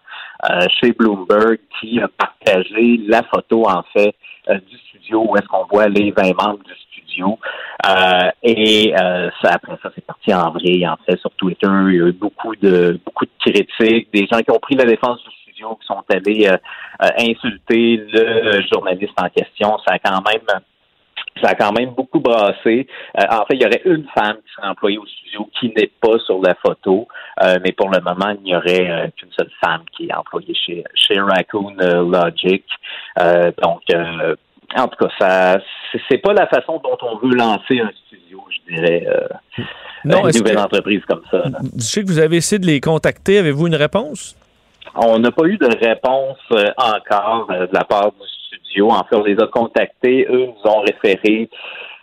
euh, 0.50 0.66
chez 0.80 0.92
Bloomberg, 0.92 1.58
qui 1.80 2.00
a 2.00 2.08
partagé 2.08 3.00
la 3.06 3.22
photo, 3.22 3.68
en 3.68 3.82
fait, 3.94 4.14
du 4.48 4.76
studio 4.88 5.24
où 5.28 5.36
est-ce 5.36 5.46
qu'on 5.46 5.66
voit 5.70 5.86
les 5.88 6.10
20 6.10 6.34
membres 6.42 6.64
du 6.64 6.74
studio. 6.74 7.38
Et 8.42 8.92
après 8.94 9.78
ça, 9.82 9.90
c'est 9.94 10.04
parti 10.04 10.34
en 10.34 10.50
vrai, 10.50 10.86
en 10.86 10.96
fait, 11.06 11.18
sur 11.20 11.30
Twitter. 11.32 11.68
Il 11.68 11.94
y 11.94 12.02
a 12.02 12.06
eu 12.06 12.12
beaucoup 12.12 12.56
de 12.56 12.98
beaucoup 13.04 13.26
de 13.26 13.30
critiques, 13.38 14.08
des 14.12 14.26
gens 14.26 14.40
qui 14.40 14.50
ont 14.50 14.58
pris 14.58 14.74
la 14.74 14.84
défense 14.84 15.22
du 15.22 15.30
qui 15.80 15.86
sont 15.86 16.02
allés 16.12 16.48
euh, 16.48 16.56
euh, 17.02 17.08
insulter 17.18 17.96
le 18.12 18.60
journaliste 18.72 19.12
en 19.20 19.28
question. 19.28 19.78
Ça 19.86 19.94
a 19.94 19.98
quand 19.98 20.22
même 20.26 20.60
ça 21.42 21.50
a 21.50 21.54
quand 21.54 21.72
même 21.72 21.90
beaucoup 21.90 22.18
brassé. 22.18 22.86
Euh, 23.18 23.22
en 23.30 23.44
fait, 23.46 23.54
il 23.54 23.62
y 23.62 23.66
aurait 23.66 23.80
une 23.84 24.04
femme 24.14 24.36
qui 24.44 24.52
serait 24.56 24.68
employée 24.68 24.98
au 24.98 25.06
studio 25.06 25.48
qui 25.58 25.72
n'est 25.76 25.90
pas 26.00 26.18
sur 26.26 26.40
la 26.42 26.54
photo, 26.56 27.06
euh, 27.42 27.58
mais 27.62 27.72
pour 27.72 27.88
le 27.90 28.00
moment, 28.00 28.34
il 28.38 28.42
n'y 28.42 28.56
aurait 28.56 28.90
euh, 28.90 29.06
qu'une 29.16 29.30
seule 29.38 29.50
femme 29.64 29.82
qui 29.96 30.06
est 30.08 30.14
employée 30.14 30.54
chez, 30.54 30.82
chez 30.94 31.20
Raccoon 31.20 31.76
Logic. 31.78 32.64
Donc, 33.62 33.82
en 34.76 34.88
tout 34.88 34.96
cas, 35.06 35.10
ça, 35.18 35.60
c'est- 36.08 36.18
pas 36.18 36.32
la 36.32 36.46
façon 36.48 36.80
dont 36.82 36.96
on 37.02 37.16
veut 37.18 37.34
lancer 37.34 37.80
un 37.80 37.90
studio, 38.06 38.42
je 38.50 38.74
dirais. 38.74 39.06
Non, 40.04 40.26
une 40.28 40.36
nouvelle 40.38 40.56
que- 40.56 40.60
entreprise 40.60 41.02
comme 41.08 41.22
ça. 41.30 41.38
là. 41.48 41.58
Je 41.76 41.80
sais 41.82 42.02
que 42.02 42.06
vous 42.08 42.18
avez 42.18 42.36
essayé 42.36 42.58
de 42.58 42.66
les 42.66 42.80
contacter. 42.80 43.38
Avez-vous 43.38 43.66
une 43.68 43.76
réponse? 43.76 44.36
On 44.94 45.18
n'a 45.18 45.30
pas 45.30 45.44
eu 45.44 45.56
de 45.56 45.66
réponse 45.66 46.38
euh, 46.52 46.66
encore 46.76 47.46
euh, 47.50 47.66
de 47.66 47.74
la 47.74 47.84
part 47.84 48.12
du 48.12 48.26
studio. 48.48 48.90
En 48.90 49.04
fait, 49.04 49.16
on 49.16 49.24
les 49.24 49.38
a 49.40 49.46
contactés. 49.46 50.26
Eux 50.28 50.46
nous 50.46 50.70
ont 50.70 50.80
référé 50.80 51.48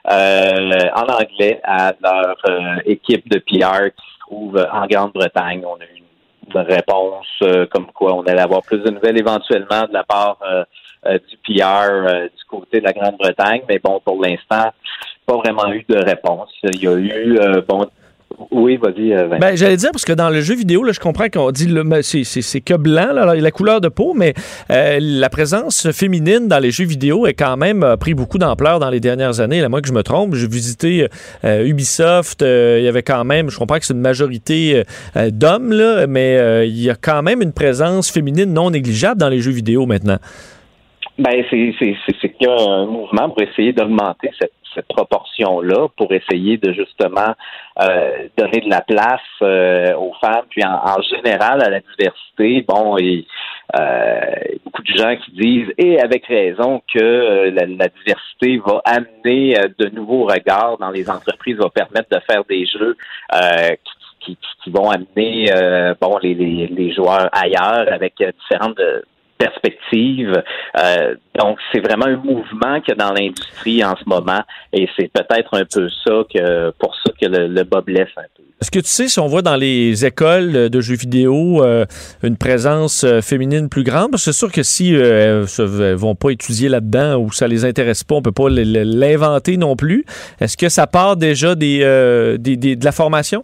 euh, 0.10 0.80
en 0.96 1.04
anglais 1.04 1.60
à 1.64 1.94
leur 2.02 2.38
euh, 2.50 2.78
équipe 2.86 3.28
de 3.30 3.40
PR 3.40 3.92
qui 3.96 4.14
se 4.14 4.20
trouve 4.22 4.66
en 4.72 4.86
Grande-Bretagne. 4.88 5.64
On 5.66 5.76
a 5.76 5.86
eu 5.86 6.04
une 6.54 6.62
réponse 6.62 7.28
euh, 7.42 7.66
comme 7.70 7.88
quoi 7.88 8.14
on 8.16 8.22
allait 8.22 8.42
avoir 8.42 8.62
plus 8.62 8.80
de 8.80 8.90
nouvelles 8.90 9.20
éventuellement 9.20 9.86
de 9.88 9.94
la 9.94 10.04
part 10.04 10.38
euh, 10.50 10.64
euh, 11.06 11.20
du 11.30 11.38
PR 11.38 11.90
euh, 11.90 12.24
du 12.24 12.44
côté 12.50 12.80
de 12.80 12.86
la 12.86 12.94
Grande-Bretagne. 12.94 13.64
Mais 13.68 13.80
bon, 13.80 14.00
pour 14.04 14.22
l'instant, 14.22 14.72
pas 15.26 15.38
vraiment 15.38 15.72
eu 15.72 15.86
de 15.90 15.98
réponse. 15.98 16.50
Il 16.64 16.82
y 16.82 16.88
a 16.88 16.94
eu, 16.94 17.38
euh, 17.40 17.62
bon, 17.68 17.86
oui, 18.52 18.78
vas-y. 18.78 19.14
euh. 19.14 19.28
Ben, 19.40 19.56
j'allais 19.56 19.78
dire, 19.78 19.90
parce 19.92 20.06
que 20.06 20.14
dans 20.14 20.30
le 20.30 20.42
jeu 20.42 20.56
vidéo, 20.56 20.84
là, 20.84 20.92
je 20.92 21.00
comprends 21.00 21.30
qu'on 21.30 21.52
dit 21.52 21.68
c'est, 22.02 22.62
que 22.62 22.74
blanc, 22.76 23.14
là, 23.14 23.36
la 23.36 23.52
couleur 23.52 23.82
de 23.82 23.88
peau, 23.88 24.14
mais 24.14 24.34
euh, 24.70 25.00
la 25.02 25.30
présence 25.30 25.92
féminine 25.92 26.48
dans 26.48 26.60
les 26.60 26.72
jeux 26.72 26.86
vidéo 26.86 27.26
est 27.26 27.34
quand 27.34 27.58
même 27.58 27.84
a 27.84 27.98
pris 27.98 28.14
beaucoup 28.14 28.38
d'ampleur 28.38 28.80
dans 28.80 28.90
les 28.90 29.00
dernières 29.00 29.40
années. 29.40 29.62
À 29.62 29.70
moi 29.70 29.82
que 29.82 29.88
je 29.88 29.94
me 29.94 30.04
trompe, 30.04 30.36
j'ai 30.36 30.48
visité 30.48 31.08
euh, 31.44 31.66
Ubisoft, 31.66 32.42
euh, 32.42 32.78
il 32.80 32.86
y 32.86 32.88
avait 32.88 33.04
quand 33.04 33.24
même, 33.24 33.50
je 33.50 33.58
comprends 33.58 33.80
que 33.80 33.86
c'est 33.86 33.94
une 33.94 34.02
majorité 34.02 34.84
euh, 35.16 35.30
d'hommes, 35.32 35.72
là, 35.72 36.08
mais 36.08 36.38
euh, 36.38 36.66
il 36.66 36.82
y 36.82 36.90
a 36.90 36.96
quand 36.96 37.24
même 37.24 37.42
une 37.42 37.54
présence 37.54 38.12
féminine 38.12 38.54
non 38.54 38.72
négligeable 38.72 39.20
dans 39.20 39.30
les 39.30 39.40
jeux 39.40 39.52
vidéo 39.52 39.86
maintenant. 39.86 40.18
Ben, 41.18 41.44
c'est 41.50 41.58
qu'il 41.58 42.32
y 42.42 42.46
a 42.46 42.56
un 42.56 42.86
mouvement 42.86 43.30
pour 43.30 43.42
essayer 43.42 43.74
d'augmenter 43.74 44.30
cette, 44.40 44.52
cette 44.78 44.88
proportion-là, 44.88 45.88
pour 45.98 46.12
essayer 46.14 46.58
de 46.58 46.72
justement 46.72 47.34
euh, 47.82 48.28
donner 48.38 48.62
de 48.62 48.70
la 48.70 48.82
place 48.82 49.22
euh, 49.42 49.94
aux 49.96 50.14
femmes, 50.22 50.46
puis 50.50 50.64
en, 50.64 51.02
général 51.02 51.64
à 51.64 51.70
la 51.70 51.80
diversité. 51.80 52.64
Bon, 52.68 52.98
et 52.98 53.26
euh, 53.80 54.22
beaucoup 54.64 54.84
de 54.84 54.98
gens 54.98 55.16
qui 55.16 55.32
disent, 55.32 55.74
et 55.78 56.00
avec 56.00 56.26
raison, 56.28 56.82
que 56.94 57.04
euh, 57.04 57.52
la, 57.52 57.88
diversité 57.88 58.62
va 58.66 58.82
amener 58.86 59.58
euh, 59.58 59.68
de 59.80 59.90
nouveaux 59.90 60.26
regards 60.26 60.78
dans 60.78 60.92
les 60.92 61.10
entreprises, 61.10 61.58
va 61.58 61.70
permettre 61.70 62.10
de 62.12 62.20
faire 62.30 62.44
des 62.46 62.66
jeux 62.66 62.96
euh, 63.34 63.76
qui, 64.20 64.38
qui, 64.64 64.70
vont 64.70 64.90
amener 64.90 65.48
euh, 65.54 65.96
bon 66.02 66.18
les, 66.22 66.34
les, 66.34 66.68
les 66.68 66.94
joueurs 66.94 67.30
ailleurs 67.32 67.86
avec 67.92 68.16
différentes 68.18 68.80
perspectives. 69.38 70.42
Euh, 70.78 71.16
donc, 71.40 71.58
c'est 71.72 71.80
vraiment 71.80 72.06
un 72.06 72.18
mouvement 72.18 72.80
qu'il 72.82 72.96
y 72.98 73.02
a 73.02 73.08
dans 73.08 73.14
l'industrie 73.14 73.84
en 73.84 73.96
ce 73.96 74.04
moment 74.08 74.42
et 74.74 74.88
c'est 74.98 75.12
peut-être 75.12 75.54
un 75.54 75.66
peu 75.66 75.88
ça 76.06 76.14
que 76.34 76.72
pour 76.80 76.96
ça 76.96 77.12
que 77.20 77.28
le, 77.28 77.48
le 77.48 77.64
bas 77.64 77.82
blesse 77.82 78.10
un 78.18 78.22
peu. 78.36 78.44
Est-ce 78.60 78.72
que 78.72 78.80
tu 78.80 78.88
sais 78.88 79.08
si 79.08 79.20
on 79.20 79.28
voit 79.28 79.44
dans 79.44 79.56
les 79.56 80.04
écoles 80.04 80.70
de 80.72 80.82
jeux 80.82 80.96
vidéo 80.96 81.64
euh, 81.64 81.86
une 82.24 82.38
présence 82.38 83.04
euh, 83.04 83.22
féminine 83.22 83.70
plus 83.70 83.84
grande? 83.84 84.10
Parce 84.12 84.26
que 84.26 84.32
c'est 84.32 84.38
sûr 84.40 84.52
que 84.52 84.64
si 84.64 84.96
euh, 84.96 85.46
elles 85.60 85.94
vont 85.94 86.16
pas 86.16 86.32
étudier 86.32 86.68
là-dedans 86.68 87.18
ou 87.18 87.32
ça 87.32 87.48
les 87.48 87.66
intéresse 87.66 88.04
pas, 88.04 88.16
on 88.16 88.24
peut 88.24 88.32
pas 88.32 88.50
l'inventer 88.50 89.58
non 89.58 89.76
plus. 89.76 90.06
Est-ce 90.40 90.58
que 90.58 90.70
ça 90.70 90.88
part 90.88 91.18
déjà 91.18 91.54
des, 91.54 91.82
euh, 91.84 92.38
des- 92.38 92.58
des- 92.58 92.76
de 92.76 92.84
la 92.86 92.92
formation? 92.92 93.44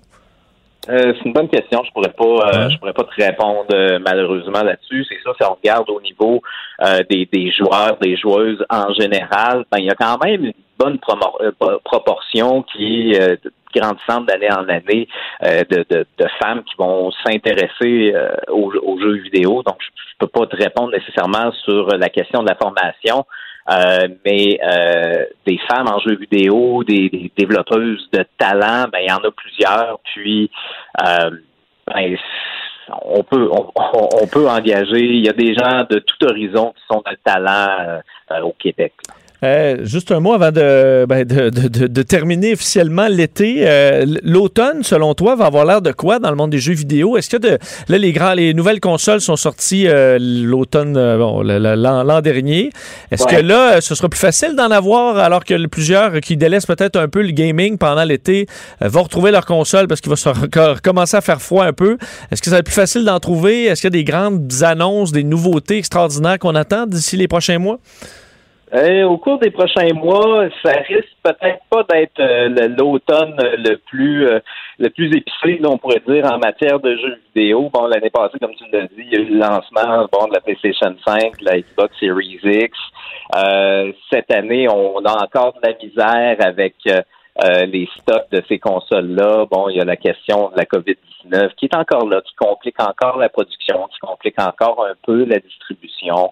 Euh, 0.89 1.13
c'est 1.15 1.25
une 1.25 1.33
bonne 1.33 1.47
question. 1.47 1.81
Je 1.85 1.91
pourrais 1.91 2.11
pas, 2.11 2.23
euh, 2.49 2.69
je 2.69 2.77
pourrais 2.77 2.93
pas 2.93 3.03
te 3.05 3.23
répondre 3.23 3.67
euh, 3.73 3.99
malheureusement 3.99 4.63
là-dessus. 4.63 5.05
C'est 5.07 5.19
ça, 5.23 5.31
si 5.39 5.47
on 5.47 5.53
regarde 5.53 5.89
au 5.89 6.01
niveau 6.01 6.41
euh, 6.81 6.99
des, 7.09 7.27
des 7.31 7.51
joueurs, 7.51 7.97
des 8.01 8.17
joueuses 8.17 8.63
en 8.69 8.93
général, 8.93 9.63
ben 9.71 9.77
il 9.79 9.85
y 9.85 9.89
a 9.89 9.95
quand 9.95 10.17
même 10.23 10.45
une 10.45 10.53
bonne 10.77 10.97
promo- 10.97 11.41
euh, 11.41 11.51
pro- 11.57 11.79
proportion 11.85 12.63
qui 12.63 13.13
est 13.13 13.21
euh, 13.21 13.35
grandissante 13.73 14.27
d'année 14.27 14.51
en 14.51 14.67
année 14.67 15.07
euh, 15.43 15.63
de, 15.69 15.85
de, 15.89 16.05
de 16.17 16.27
femmes 16.41 16.63
qui 16.63 16.75
vont 16.77 17.11
s'intéresser 17.25 18.13
euh, 18.13 18.35
aux, 18.51 18.71
aux 18.75 18.99
jeux 18.99 19.15
vidéo. 19.21 19.63
Donc, 19.63 19.77
je, 19.79 19.87
je 20.11 20.13
peux 20.19 20.27
pas 20.27 20.45
te 20.47 20.55
répondre 20.57 20.91
nécessairement 20.91 21.51
sur 21.63 21.87
la 21.87 22.09
question 22.09 22.43
de 22.43 22.49
la 22.49 22.55
formation. 22.55 23.25
Euh, 23.69 24.07
mais 24.25 24.59
euh, 24.61 25.25
des 25.47 25.57
femmes 25.69 25.87
en 25.87 25.99
jeux 25.99 26.17
vidéo, 26.17 26.83
des, 26.83 27.09
des 27.09 27.31
développeuses 27.37 28.09
de 28.11 28.25
talent, 28.37 28.87
ben 28.91 28.99
il 29.01 29.09
y 29.09 29.11
en 29.11 29.17
a 29.17 29.31
plusieurs. 29.31 29.99
Puis 30.13 30.51
euh, 31.01 31.31
ben, 31.87 32.17
on 33.05 33.23
peut 33.23 33.49
on, 33.51 33.71
on 34.21 34.27
peut 34.27 34.49
engager. 34.49 34.99
Il 34.99 35.25
y 35.25 35.29
a 35.29 35.33
des 35.33 35.53
gens 35.53 35.85
de 35.89 35.99
tout 35.99 36.25
horizon 36.25 36.73
qui 36.75 36.83
sont 36.91 37.01
de 37.09 37.15
talent 37.23 38.01
euh, 38.31 38.41
au 38.41 38.51
Québec. 38.51 38.93
Euh, 39.43 39.77
juste 39.83 40.11
un 40.11 40.21
mot 40.21 40.33
avant 40.33 40.51
de, 40.51 41.05
ben, 41.07 41.25
de, 41.25 41.49
de- 41.49 41.67
de- 41.67 41.87
de 41.87 42.01
terminer 42.01 42.53
officiellement 42.53 43.07
l'été. 43.09 43.57
Euh, 43.67 44.05
L'automne, 44.23 44.83
selon 44.83 45.13
toi, 45.15 45.35
va 45.35 45.45
avoir 45.47 45.65
l'air 45.65 45.81
de 45.81 45.91
quoi 45.91 46.19
dans 46.19 46.29
le 46.29 46.35
monde 46.37 46.51
des 46.51 46.59
jeux 46.59 46.73
vidéo? 46.73 47.17
Est-ce 47.17 47.29
que 47.29 47.37
de, 47.37 47.57
là, 47.89 47.97
les, 47.97 48.13
grands, 48.13 48.33
les 48.33 48.53
nouvelles 48.53 48.79
consoles 48.79 49.19
sont 49.19 49.35
sorties 49.35 49.87
euh, 49.87 50.17
l'automne, 50.19 50.95
euh, 50.95 51.17
bon, 51.17 51.41
l'an 51.43 52.21
dernier. 52.21 52.69
Est-ce 53.11 53.25
Ouais. 53.25 53.35
que 53.37 53.41
là, 53.41 53.81
ce 53.81 53.95
sera 53.95 54.07
plus 54.07 54.19
facile 54.19 54.55
d'en 54.55 54.71
avoir 54.71 55.17
alors 55.17 55.43
que 55.43 55.65
plusieurs 55.67 56.19
qui 56.21 56.37
délaissent 56.37 56.65
peut-être 56.65 56.95
un 56.97 57.07
peu 57.09 57.21
le 57.21 57.31
gaming 57.31 57.77
pendant 57.77 58.03
l'été 58.05 58.47
vont 58.81 59.03
retrouver 59.03 59.31
leur 59.31 59.45
console 59.45 59.87
parce 59.87 59.99
qu'il 60.01 60.09
va 60.09 60.15
se 60.15 60.29
reco- 60.29 60.75
recommencer 60.75 61.17
à 61.17 61.21
faire 61.21 61.41
froid 61.41 61.65
un 61.65 61.73
peu? 61.73 61.97
Est-ce 62.31 62.41
que 62.41 62.45
ça 62.45 62.51
va 62.55 62.59
être 62.59 62.65
plus 62.65 62.73
facile 62.73 63.03
d'en 63.03 63.19
trouver? 63.19 63.65
Est-ce 63.65 63.81
qu'il 63.81 63.87
y 63.87 63.93
a 63.93 63.99
des 63.99 64.03
grandes 64.05 64.51
annonces, 64.61 65.11
des 65.11 65.23
nouveautés 65.25 65.77
extraordinaires 65.79 66.39
qu'on 66.39 66.55
attend 66.55 66.85
d'ici 66.85 67.17
les 67.17 67.27
prochains 67.27 67.59
mois? 67.59 67.79
Euh, 68.73 69.03
au 69.03 69.17
cours 69.17 69.37
des 69.37 69.51
prochains 69.51 69.93
mois, 69.93 70.45
ça 70.63 70.71
risque 70.87 71.15
peut-être 71.21 71.61
pas 71.69 71.83
d'être 71.83 72.19
euh, 72.19 72.69
l'automne 72.75 73.35
le 73.37 73.75
plus 73.75 74.27
euh, 74.27 74.39
le 74.79 74.89
plus 74.89 75.15
épicé, 75.15 75.61
on 75.63 75.77
pourrait 75.77 76.01
dire, 76.07 76.25
en 76.25 76.39
matière 76.39 76.79
de 76.79 76.95
jeux 76.95 77.19
vidéo. 77.35 77.69
Bon, 77.71 77.85
l'année 77.85 78.09
passée, 78.09 78.39
comme 78.39 78.55
tu 78.55 78.63
l'as 78.71 78.87
dit, 78.87 78.93
il 78.97 79.13
y 79.13 79.15
a 79.15 79.19
eu 79.19 79.25
le 79.25 79.39
lancement 79.39 80.07
bon, 80.11 80.27
de 80.27 80.33
la 80.33 80.41
PlayStation 80.41 80.95
5, 81.05 81.39
de 81.39 81.45
la 81.45 81.59
Xbox 81.59 81.95
Series 81.99 82.39
X. 82.43 82.77
Euh, 83.35 83.91
cette 84.11 84.31
année, 84.31 84.67
on 84.67 84.97
a 85.05 85.23
encore 85.23 85.53
de 85.53 85.67
la 85.67 85.75
misère 85.75 86.37
avec 86.39 86.75
euh, 86.87 87.65
les 87.65 87.87
stocks 87.99 88.29
de 88.31 88.43
ces 88.47 88.59
consoles-là. 88.59 89.45
Bon, 89.49 89.69
il 89.69 89.77
y 89.77 89.81
a 89.81 89.85
la 89.85 89.95
question 89.95 90.49
de 90.49 90.57
la 90.57 90.65
COVID-19 90.65 91.55
qui 91.55 91.65
est 91.65 91.75
encore 91.75 92.07
là, 92.07 92.21
qui 92.21 92.35
complique 92.35 92.79
encore 92.79 93.17
la 93.17 93.29
production, 93.29 93.87
qui 93.91 93.99
complique 93.99 94.39
encore 94.39 94.85
un 94.85 94.93
peu 95.03 95.25
la 95.25 95.39
distribution. 95.39 96.31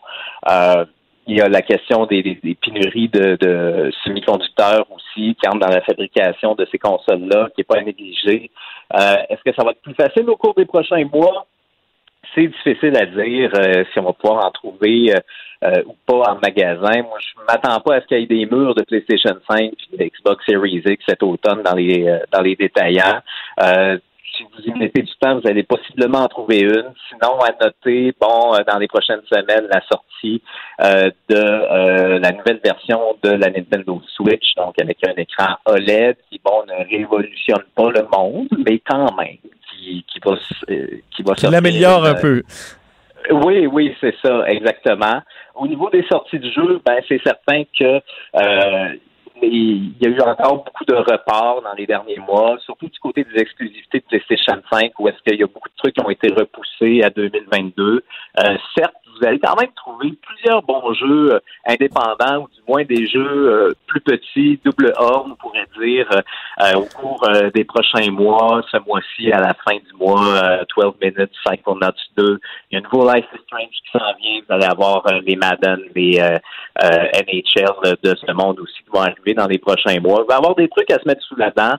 Euh, 0.50 0.86
il 1.28 1.38
y 1.38 1.42
a 1.42 1.48
la 1.50 1.62
question 1.62 2.06
des, 2.06 2.24
des- 2.24 2.40
des 2.44 2.56
pénuries 2.56 3.10
de, 3.10 3.36
de 3.40 3.92
semi-conducteurs 4.04 4.86
aussi 4.92 5.36
qui 5.36 5.48
entrent 5.48 5.60
dans 5.60 5.68
la 5.74 5.82
fabrication 5.82 6.56
de 6.56 6.66
ces 6.72 6.80
consoles-là, 6.80 7.50
qui 7.54 7.60
n'est 7.62 7.64
pas 7.66 7.78
à 7.78 7.82
négliger. 7.84 8.50
Euh, 9.00 9.16
Est-ce 9.30 9.42
que 9.44 9.56
ça 9.56 9.64
va 9.64 9.72
être 9.72 9.82
plus 9.82 9.94
facile 9.94 10.30
au 10.30 10.36
cours 10.36 10.54
des 10.56 10.66
prochains 10.66 11.04
mois? 11.06 11.46
C'est 12.34 12.48
difficile 12.48 12.96
à 12.98 13.06
dire 13.06 13.52
euh, 13.56 13.84
si 13.92 14.00
on 14.00 14.04
va 14.04 14.14
pouvoir 14.14 14.46
en 14.46 14.52
trouver 14.52 15.14
euh, 15.14 15.20
euh, 15.64 15.84
ou 15.86 15.96
pas 16.06 16.32
en 16.32 16.40
magasin. 16.42 17.02
Moi, 17.04 17.18
je 17.20 17.34
m'attends 17.48 17.80
pas 17.82 17.96
à 17.96 18.02
ce 18.02 18.08
qu'il 18.08 18.20
y 18.20 18.24
ait 18.24 18.26
des 18.26 18.46
murs 18.46 18.74
de 18.74 18.84
PlayStation 18.84 19.36
5 19.50 19.72
et 20.00 20.10
Xbox 20.10 20.44
Series 20.46 20.82
X 20.86 21.04
cet 21.08 21.24
automne 21.24 21.62
dans 21.64 21.76
les 21.76 22.08
euh, 22.08 22.20
dans 22.32 22.42
les 22.42 22.56
détaillants. 22.56 23.20
Si 24.38 24.44
vous 24.44 24.64
y 24.66 24.78
mettez 24.78 25.02
du 25.02 25.12
temps, 25.20 25.40
vous 25.40 25.48
allez 25.48 25.64
possiblement 25.64 26.20
en 26.20 26.28
trouver 26.28 26.60
une. 26.62 26.94
Sinon, 27.10 27.40
à 27.42 27.52
noter, 27.62 28.14
bon, 28.20 28.54
euh, 28.54 28.60
dans 28.66 28.78
les 28.78 28.88
prochaines 28.88 29.22
semaines, 29.30 29.68
la 29.70 29.82
sortie 29.92 30.42
euh, 30.82 31.10
de 31.28 31.36
euh, 31.36 32.20
la 32.20 32.32
nouvelle 32.32 32.62
version 32.64 33.18
de 33.24 33.30
la 33.32 33.50
Nintendo 33.50 34.02
Switch, 34.16 34.56
donc 34.56 34.76
avec 34.82 34.98
un 35.06 35.14
écran 35.18 35.56
OLED 35.66 36.16
qui, 36.30 36.40
bon, 36.44 36.64
ne 36.66 36.90
révolutionne 36.90 37.64
pas 37.76 37.92
le 37.92 38.08
monde, 38.12 38.48
mais 38.66 38.80
quand 38.80 39.14
même, 39.18 39.38
qui, 39.70 40.06
qui 40.08 40.20
va, 40.24 40.32
euh, 40.70 40.88
qui 41.12 41.24
va 41.24 41.36
sortir, 41.36 41.52
l'améliore 41.52 42.06
un 42.06 42.16
euh, 42.16 42.22
peu. 42.22 42.44
oui, 43.32 43.68
oui, 43.68 43.96
c'est 44.00 44.16
ça, 44.24 44.48
exactement. 44.48 45.22
Au 45.56 45.68
niveau 45.68 45.90
des 45.90 46.04
sorties 46.10 46.40
de 46.40 46.50
jeu, 46.50 46.82
ben 46.86 47.02
c'est 47.08 47.22
certain 47.22 47.64
que 47.78 48.02
euh, 48.36 48.96
il 49.48 49.94
y 50.00 50.06
a 50.06 50.10
eu 50.10 50.22
encore 50.22 50.64
beaucoup 50.64 50.86
de 50.86 50.96
reports 50.96 51.62
dans 51.62 51.74
les 51.74 51.86
derniers 51.86 52.20
mois, 52.20 52.58
surtout 52.66 52.88
du 52.88 53.00
côté 53.00 53.24
des 53.24 53.42
exclusivités 53.42 54.00
de 54.00 54.06
PlayStation 54.06 54.62
5, 54.72 54.92
où 55.00 55.08
est-ce 55.08 55.18
qu'il 55.24 55.40
y 55.40 55.44
a 55.44 55.48
beaucoup 55.48 55.70
de 55.70 55.76
trucs 55.78 55.96
qui 55.96 56.06
ont 56.06 56.10
été 56.10 56.32
repoussés 56.32 57.02
à 57.04 57.10
2022. 57.10 58.04
Euh, 58.40 58.58
certes, 58.78 58.94
vous 59.22 59.28
allez 59.28 59.40
quand 59.40 59.60
même 59.60 59.72
trouver 59.76 60.14
plusieurs 60.22 60.62
bons 60.64 60.94
jeux 60.94 61.36
euh, 61.36 61.40
indépendants, 61.68 62.44
ou 62.44 62.48
du 62.48 62.62
moins 62.68 62.84
des 62.84 63.08
jeux 63.08 63.20
euh, 63.20 63.74
plus 63.88 64.02
petits, 64.02 64.60
double 64.64 64.94
A, 64.98 65.24
on 65.26 65.36
pourrait 65.36 65.68
dire, 65.80 66.08
euh, 66.14 66.22
euh, 66.62 66.80
au 66.80 66.86
cours 66.86 67.24
euh, 67.30 67.50
des 67.54 67.64
prochains 67.64 68.10
mois, 68.12 68.62
ce 68.72 68.78
mois-ci, 68.78 69.32
à 69.32 69.40
la 69.40 69.54
fin 69.66 69.76
du 69.76 69.94
mois, 70.00 70.26
euh, 70.44 70.64
12 70.76 70.94
Minutes, 71.02 71.32
Psychonauts 71.46 71.92
2. 72.18 72.40
Il 72.72 72.76
y 72.76 72.76
a 72.76 72.80
un 72.80 72.84
nouveau 72.84 73.12
Life 73.12 73.26
is 73.34 73.40
Strange 73.46 73.70
qui 73.70 73.92
s'en 73.92 74.14
vient. 74.20 74.42
Vous 74.48 74.54
allez 74.54 74.66
avoir 74.66 75.04
les 75.26 75.36
Madden, 75.36 75.80
les 75.96 76.20
NHL 76.80 77.98
de 78.04 78.16
ce 78.16 78.32
monde 78.32 78.60
aussi 78.60 78.82
qui 78.84 78.90
vont 78.92 79.02
arriver 79.02 79.31
dans 79.34 79.48
les 79.48 79.58
prochains 79.60 80.00
mois. 80.00 80.24
Il 80.24 80.28
va 80.30 80.36
y 80.36 80.38
avoir 80.38 80.56
des 80.56 80.68
trucs 80.70 80.90
à 80.92 81.00
se 81.00 81.08
mettre 81.08 81.22
sous 81.24 81.36
la 81.36 81.52
dent. 81.52 81.76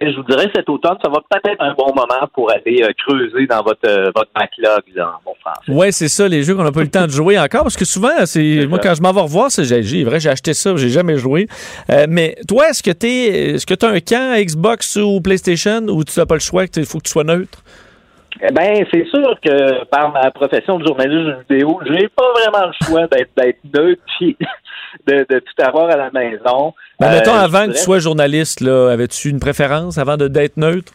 Et 0.00 0.10
je 0.10 0.16
vous 0.16 0.22
dirais, 0.22 0.48
cet 0.54 0.66
automne, 0.70 0.96
ça 1.04 1.10
va 1.10 1.18
peut-être 1.28 1.46
être 1.52 1.60
un 1.62 1.74
bon 1.74 1.88
moment 1.94 2.26
pour 2.32 2.50
aller 2.50 2.82
euh, 2.82 2.88
creuser 3.06 3.46
dans 3.46 3.62
votre, 3.62 3.86
euh, 3.86 4.10
votre 4.16 4.30
backlog, 4.34 4.82
là, 4.94 5.16
en 5.18 5.22
bon 5.22 5.34
français. 5.42 5.70
Ouais, 5.70 5.92
c'est 5.92 6.08
ça, 6.08 6.26
les 6.26 6.42
jeux 6.42 6.54
qu'on 6.54 6.62
n'a 6.64 6.72
pas 6.72 6.80
eu 6.80 6.84
le 6.84 6.90
temps 6.90 7.04
de 7.04 7.10
jouer 7.10 7.38
encore, 7.38 7.64
parce 7.64 7.76
que 7.76 7.84
souvent, 7.84 8.08
c'est 8.24 8.66
moi 8.66 8.78
ça. 8.82 8.88
quand 8.88 8.94
je 8.94 9.02
m'en 9.02 9.12
vais 9.12 9.20
revoir, 9.20 9.50
c'est 9.50 9.64
j'ai, 9.64 9.82
j'ai- 9.82 10.02
vrai, 10.04 10.20
j'ai 10.20 10.30
acheté 10.30 10.54
ça, 10.54 10.74
j'ai 10.76 10.88
jamais 10.88 11.18
joué. 11.18 11.48
Euh, 11.90 12.06
mais 12.08 12.34
toi, 12.48 12.70
est-ce 12.70 12.82
que 12.82 12.92
t'es, 12.92 13.52
est-ce 13.56 13.66
que 13.66 13.74
t'as 13.74 13.90
un 13.90 14.00
camp 14.00 14.34
Xbox 14.42 14.96
ou 14.96 15.20
PlayStation 15.20 15.82
ou 15.88 16.02
tu 16.02 16.18
n'as 16.18 16.24
pas 16.24 16.34
le 16.36 16.40
choix, 16.40 16.64
il 16.64 16.86
faut 16.86 16.96
que 16.96 17.04
tu 17.04 17.10
sois 17.12 17.24
neutre? 17.24 17.58
Eh 18.46 18.52
ben, 18.52 18.84
c'est 18.92 19.06
sûr 19.06 19.38
que 19.42 19.84
par 19.84 20.12
ma 20.12 20.30
profession 20.30 20.78
de 20.78 20.86
journaliste 20.86 21.38
de 21.48 21.54
vidéo, 21.54 21.80
j'ai 21.86 22.08
pas 22.08 22.30
vraiment 22.32 22.66
le 22.66 22.86
choix 22.86 23.06
d'être 23.06 23.58
neutre 23.72 24.02
puis 24.18 24.36
de, 25.06 25.24
de 25.30 25.38
tout 25.38 25.62
avoir 25.62 25.88
à 25.90 25.96
la 25.96 26.10
maison. 26.10 26.74
Mais 27.00 27.06
Euh, 27.06 27.10
mettons, 27.12 27.32
avant 27.32 27.66
que 27.66 27.72
tu 27.72 27.78
sois 27.78 28.00
journaliste, 28.00 28.60
là, 28.60 28.90
avais-tu 28.92 29.30
une 29.30 29.40
préférence 29.40 29.96
avant 29.96 30.18
de, 30.18 30.28
d'être 30.28 30.58
neutre? 30.58 30.92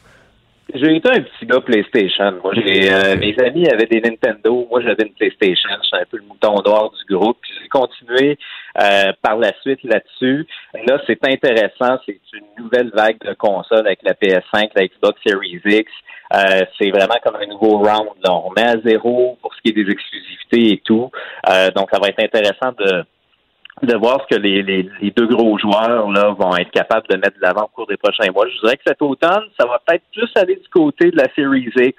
J'ai 0.76 0.98
été 0.98 1.10
un 1.10 1.22
petit 1.22 1.46
gars 1.48 1.62
PlayStation. 1.62 2.32
Moi, 2.44 2.54
j'ai 2.56 2.94
euh, 2.94 3.18
mes 3.18 3.36
amis 3.44 3.68
avaient 3.68 3.88
des 3.88 4.02
Nintendo, 4.02 4.68
moi 4.70 4.82
j'avais 4.82 5.04
une 5.04 5.14
PlayStation. 5.14 5.70
J'étais 5.84 6.04
un 6.04 6.06
peu 6.12 6.18
le 6.18 6.24
mouton 6.28 6.62
d'or 6.62 6.94
du 6.94 7.16
groupe. 7.16 7.38
Puis 7.42 7.52
j'ai 7.60 7.68
continué 7.70 8.38
euh, 8.80 9.12
par 9.22 9.38
la 9.38 9.52
suite 9.62 9.84
là-dessus. 9.84 10.48
Là, 10.86 11.02
c'est 11.08 11.20
intéressant. 11.26 12.00
C'est 12.06 12.20
une 12.34 12.64
nouvelle 12.64 12.92
vague 12.94 13.20
de 13.20 13.34
consoles 13.34 13.86
avec 13.86 14.00
la 14.04 14.14
PS5, 14.14 14.70
la 14.76 14.88
Xbox 14.88 15.20
Series 15.26 15.62
X. 15.66 15.92
Euh, 16.34 16.62
c'est 16.80 16.92
vraiment 16.92 17.16
comme 17.24 17.36
un 17.36 17.48
nouveau 17.48 17.78
round. 17.80 18.10
Là. 18.24 18.34
On 18.34 18.42
remet 18.42 18.68
à 18.68 18.76
zéro 18.86 19.38
pour 19.42 19.54
ce 19.56 19.62
qui 19.62 19.70
est 19.70 19.84
des 19.84 19.92
exclusivités 19.92 20.74
et 20.74 20.82
tout. 20.86 21.10
Euh, 21.50 21.72
donc, 21.72 21.90
ça 21.92 22.00
va 22.00 22.10
être 22.10 22.24
intéressant 22.24 22.72
de 22.78 23.04
de 23.84 23.96
voir 23.96 24.20
ce 24.22 24.36
que 24.36 24.42
les, 24.42 24.62
les, 24.62 24.90
les 25.02 25.12
deux 25.12 25.28
gros 25.28 25.58
joueurs 25.58 26.10
là 26.12 26.32
vont 26.38 26.56
être 26.58 26.72
capables 26.72 27.08
de 27.10 27.16
mettre 27.16 27.38
de 27.38 27.42
l'avant 27.42 27.64
au 27.64 27.68
cours 27.68 27.88
des 27.88 27.98
prochains 27.98 28.32
mois. 28.32 28.46
Je 28.48 28.60
dirais 28.62 28.78
que 28.78 28.84
cet 28.86 29.02
automne, 29.02 29.44
ça 29.60 29.66
va 29.68 29.82
peut-être 29.86 30.04
plus 30.12 30.30
aller 30.36 30.56
du 30.56 30.68
côté 30.70 31.12
de 31.12 31.18
la 31.18 31.28
Series 31.36 31.72
X, 31.76 31.96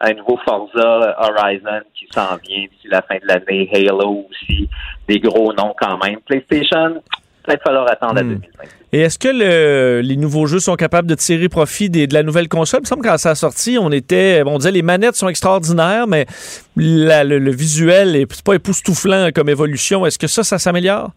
un 0.00 0.12
nouveau 0.14 0.38
Forza 0.46 1.16
Horizon 1.18 1.82
qui 1.94 2.06
s'en 2.12 2.36
vient 2.36 2.64
d'ici 2.70 2.88
la 2.88 3.02
fin 3.02 3.16
de 3.16 3.26
l'année, 3.26 3.68
Halo 3.72 4.26
aussi, 4.30 4.68
des 5.08 5.18
gros 5.18 5.52
noms 5.52 5.74
quand 5.78 5.98
même. 6.04 6.20
PlayStation, 6.20 7.02
peut-être 7.44 7.62
falloir 7.62 7.90
attendre 7.90 8.18
à 8.18 8.22
Hmm. 8.22 8.28
2020. 8.28 8.46
Et 8.92 9.00
est-ce 9.00 9.18
que 9.18 9.28
le- 9.28 10.00
les 10.02 10.16
nouveaux 10.16 10.46
jeux 10.46 10.60
sont 10.60 10.76
capables 10.76 11.08
de 11.08 11.14
tirer 11.16 11.48
profit 11.48 11.90
des- 11.90 12.06
de 12.06 12.14
la 12.14 12.22
nouvelle 12.22 12.48
console? 12.48 12.80
Il 12.80 12.84
me 12.84 12.86
semble 12.86 13.02
que 13.02 13.08
quand 13.08 13.18
ça 13.18 13.30
a 13.30 13.34
sorti, 13.34 13.76
on 13.80 13.90
était, 13.90 14.42
bon, 14.44 14.54
on 14.54 14.58
disait 14.58 14.70
les 14.70 14.82
manettes 14.82 15.16
sont 15.16 15.28
extraordinaires, 15.28 16.06
mais 16.06 16.26
la- 16.76 17.24
le, 17.24 17.38
le 17.38 17.50
visuel 17.50 18.14
est 18.16 18.26
c'est 18.32 18.44
pas 18.44 18.54
époustouflant 18.54 19.30
comme 19.34 19.48
évolution. 19.48 20.06
Est-ce 20.06 20.18
que 20.18 20.26
ça, 20.28 20.44
ça 20.44 20.58
s'améliore? 20.58 21.10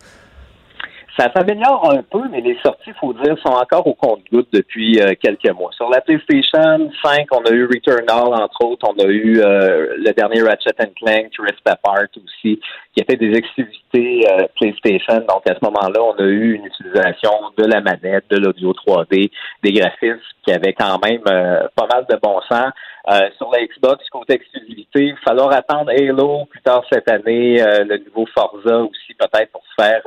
Ça 1.18 1.32
s'améliore 1.36 1.92
un 1.92 2.04
peu, 2.04 2.22
mais 2.30 2.42
les 2.42 2.56
sorties, 2.64 2.92
faut 3.00 3.12
dire, 3.14 3.36
sont 3.40 3.54
encore 3.54 3.88
au 3.88 3.96
compte-goutte 3.96 4.50
depuis 4.54 5.02
euh, 5.02 5.16
quelques 5.20 5.50
mois. 5.50 5.72
Sur 5.72 5.90
la 5.90 6.00
PlayStation 6.02 6.92
5, 7.04 7.26
on 7.32 7.44
a 7.44 7.52
eu 7.54 7.66
Returnal, 7.66 8.40
entre 8.40 8.64
autres. 8.64 8.88
On 8.88 9.04
a 9.04 9.08
eu 9.08 9.40
euh, 9.40 9.96
le 9.98 10.14
dernier 10.14 10.44
Ratchet 10.44 10.76
Clank, 10.96 11.32
Rift 11.40 11.68
Apart 11.68 12.06
aussi, 12.18 12.60
qui 12.94 13.02
étaient 13.02 13.16
des 13.16 13.36
exclusivités 13.36 14.28
euh, 14.30 14.46
PlayStation. 14.60 15.18
Donc, 15.28 15.42
à 15.50 15.56
ce 15.56 15.66
moment-là, 15.66 16.04
on 16.04 16.14
a 16.22 16.28
eu 16.28 16.54
une 16.54 16.66
utilisation 16.66 17.32
de 17.58 17.66
la 17.66 17.82
manette, 17.82 18.26
de 18.30 18.38
l'audio 18.38 18.74
3D, 18.74 19.32
des 19.64 19.72
graphismes 19.72 20.20
qui 20.46 20.54
avaient 20.54 20.74
quand 20.74 21.04
même 21.04 21.24
euh, 21.28 21.68
pas 21.76 21.88
mal 21.92 22.06
de 22.08 22.16
bon 22.22 22.40
sens. 22.48 22.72
Euh, 23.10 23.30
sur 23.38 23.50
la 23.52 23.66
Xbox, 23.66 24.08
côté 24.12 24.34
exclusivité, 24.34 25.06
il 25.06 25.14
va 25.14 25.20
falloir 25.26 25.52
attendre 25.52 25.90
Halo 25.90 26.46
plus 26.46 26.62
tard 26.62 26.84
cette 26.92 27.10
année, 27.10 27.60
euh, 27.60 27.86
le 27.86 27.98
nouveau 28.06 28.28
Forza 28.38 28.82
aussi, 28.82 29.16
peut-être 29.18 29.52
pour 29.52 29.64
se 29.64 29.84
faire... 29.84 30.04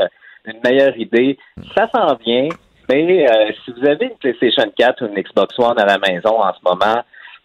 une 0.47 0.61
meilleure 0.65 0.97
idée. 0.97 1.39
Ça 1.75 1.89
s'en 1.95 2.15
vient, 2.17 2.49
Mais 2.89 3.29
euh, 3.31 3.53
si 3.65 3.73
vous 3.73 3.87
avez 3.87 4.07
une 4.07 4.17
PlayStation 4.17 4.71
4 4.77 5.05
ou 5.05 5.09
une 5.09 5.23
Xbox 5.23 5.59
One 5.59 5.79
à 5.79 5.87
la 5.87 5.99
maison 5.99 6.43
en 6.43 6.53
ce 6.53 6.61
moment, 6.65 7.03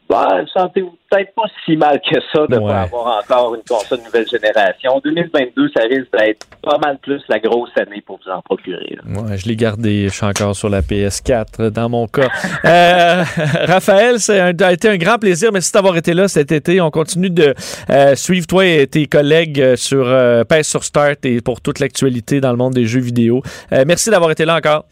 ben, 0.10 0.46
sentez-vous 0.54 0.96
peut-être 1.10 1.34
pas 1.34 1.44
si 1.66 1.76
mal 1.76 2.00
que 2.00 2.16
ça 2.34 2.46
de 2.48 2.56
ne 2.56 2.60
Ouais. 2.60 2.72
pas 2.72 2.82
avoir 2.82 3.22
encore 3.24 3.56
une 3.56 3.62
console 3.68 4.00
nouvelle 4.06 4.28
génération. 4.28 5.02
2022, 5.04 5.70
ça 5.76 5.84
risque 5.84 6.12
d'être 6.18 6.46
pas 6.62 6.78
mal 6.78 6.98
plus 7.00 7.22
la 7.30 7.40
grosse 7.40 7.72
année 7.80 8.02
pour 8.06 8.20
vous 8.24 8.32
en 8.32 8.42
procurer. 8.42 8.98
Ouais, 9.08 9.38
je 9.38 9.48
l'ai 9.48 9.56
gardé, 9.56 10.04
je 10.10 10.14
suis 10.14 10.26
encore 10.26 10.56
sur 10.56 10.70
la 10.70 10.82
PS4 10.82 11.70
dans 11.72 11.90
mon 11.90 12.08
cas. 12.08 12.28
Euh, 12.66 13.24
Raphaël, 13.66 14.20
ça 14.20 14.46
a 14.60 14.72
été 14.74 14.90
un 14.90 14.98
grand 14.98 15.18
plaisir. 15.18 15.52
Merci 15.52 15.72
d'avoir 15.72 15.98
été 15.98 16.14
là 16.14 16.28
cet 16.28 16.52
été. 16.52 16.82
On 16.82 16.92
continue 16.92 17.30
de 17.30 17.54
euh, 17.90 18.16
suivre 18.16 18.46
toi 18.48 18.66
et 18.66 18.86
tes 18.88 19.08
collègues 19.08 19.60
euh, 19.62 19.76
sur 19.76 20.06
euh, 20.08 20.44
sur 20.62 20.84
Start 20.84 21.26
et 21.26 21.42
pour 21.42 21.62
toute 21.62 21.80
l'actualité 21.80 22.42
dans 22.42 22.52
le 22.52 22.58
monde 22.58 22.74
des 22.74 22.86
jeux 22.86 23.02
vidéo. 23.02 23.42
Euh, 23.74 23.84
merci 23.88 24.10
d'avoir 24.10 24.32
été 24.32 24.46
là 24.46 24.56
encore. 24.56 24.86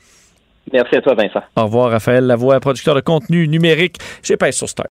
Merci 0.72 0.95
à 0.95 1.02
toi, 1.02 1.14
Vincent. 1.14 1.41
Au 1.57 1.64
revoir, 1.64 1.91
Raphaël 1.91 2.26
Lavoie, 2.26 2.60
producteur 2.61 2.95
de 2.95 3.02
contenu 3.02 3.48
numérique 3.49 3.98
chez 4.22 4.38
Pèse 4.38 4.56
sur 4.56 4.69
Start. 4.69 4.88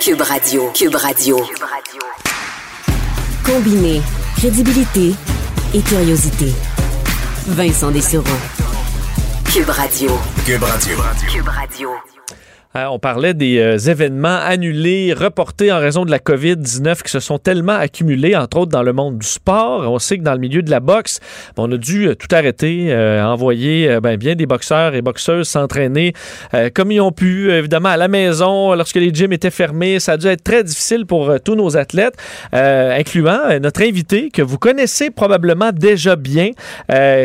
Cube 0.00 0.20
Radio. 0.20 0.70
Cube 0.72 0.94
Radio. 0.94 1.36
Combiné 3.44 4.00
crédibilité 4.36 5.14
et 5.74 5.80
curiosité. 5.80 6.52
Vincent 7.48 7.90
Dessureau. 7.90 8.24
Cube 9.52 9.68
Radio. 9.68 10.10
Cube 10.46 10.62
Radio. 10.62 10.96
Cube 11.28 11.48
Radio. 11.48 12.17
Euh, 12.76 12.84
on 12.90 12.98
parlait 12.98 13.32
des 13.32 13.58
euh, 13.58 13.78
événements 13.78 14.36
annulés, 14.36 15.14
reportés 15.14 15.72
en 15.72 15.78
raison 15.78 16.04
de 16.04 16.10
la 16.10 16.18
COVID-19 16.18 17.02
qui 17.02 17.10
se 17.10 17.18
sont 17.18 17.38
tellement 17.38 17.72
accumulés, 17.72 18.36
entre 18.36 18.58
autres 18.58 18.72
dans 18.72 18.82
le 18.82 18.92
monde 18.92 19.16
du 19.16 19.26
sport. 19.26 19.90
On 19.90 19.98
sait 19.98 20.18
que 20.18 20.22
dans 20.22 20.34
le 20.34 20.38
milieu 20.38 20.60
de 20.60 20.70
la 20.70 20.80
boxe, 20.80 21.18
ben, 21.56 21.62
on 21.62 21.72
a 21.72 21.78
dû 21.78 22.08
euh, 22.08 22.14
tout 22.14 22.28
arrêter, 22.30 22.88
euh, 22.90 23.24
envoyer 23.24 23.98
ben, 24.02 24.18
bien 24.18 24.34
des 24.34 24.44
boxeurs 24.44 24.94
et 24.94 25.00
boxeuses 25.00 25.48
s'entraîner 25.48 26.12
comme 26.74 26.92
ils 26.92 27.00
ont 27.00 27.12
pu, 27.12 27.50
évidemment, 27.50 27.88
à 27.88 27.96
la 27.96 28.08
maison, 28.08 28.74
lorsque 28.74 28.96
les 28.96 29.12
gyms 29.12 29.32
étaient 29.32 29.50
fermés. 29.50 30.00
Ça 30.00 30.12
a 30.12 30.16
dû 30.16 30.26
être 30.26 30.42
très 30.42 30.64
difficile 30.64 31.06
pour 31.06 31.32
tous 31.44 31.54
nos 31.54 31.76
athlètes, 31.76 32.14
incluant 32.52 33.58
notre 33.60 33.82
invité 33.82 34.30
que 34.30 34.42
vous 34.42 34.58
connaissez 34.58 35.10
probablement 35.10 35.70
déjà 35.72 36.16
bien, 36.16 36.50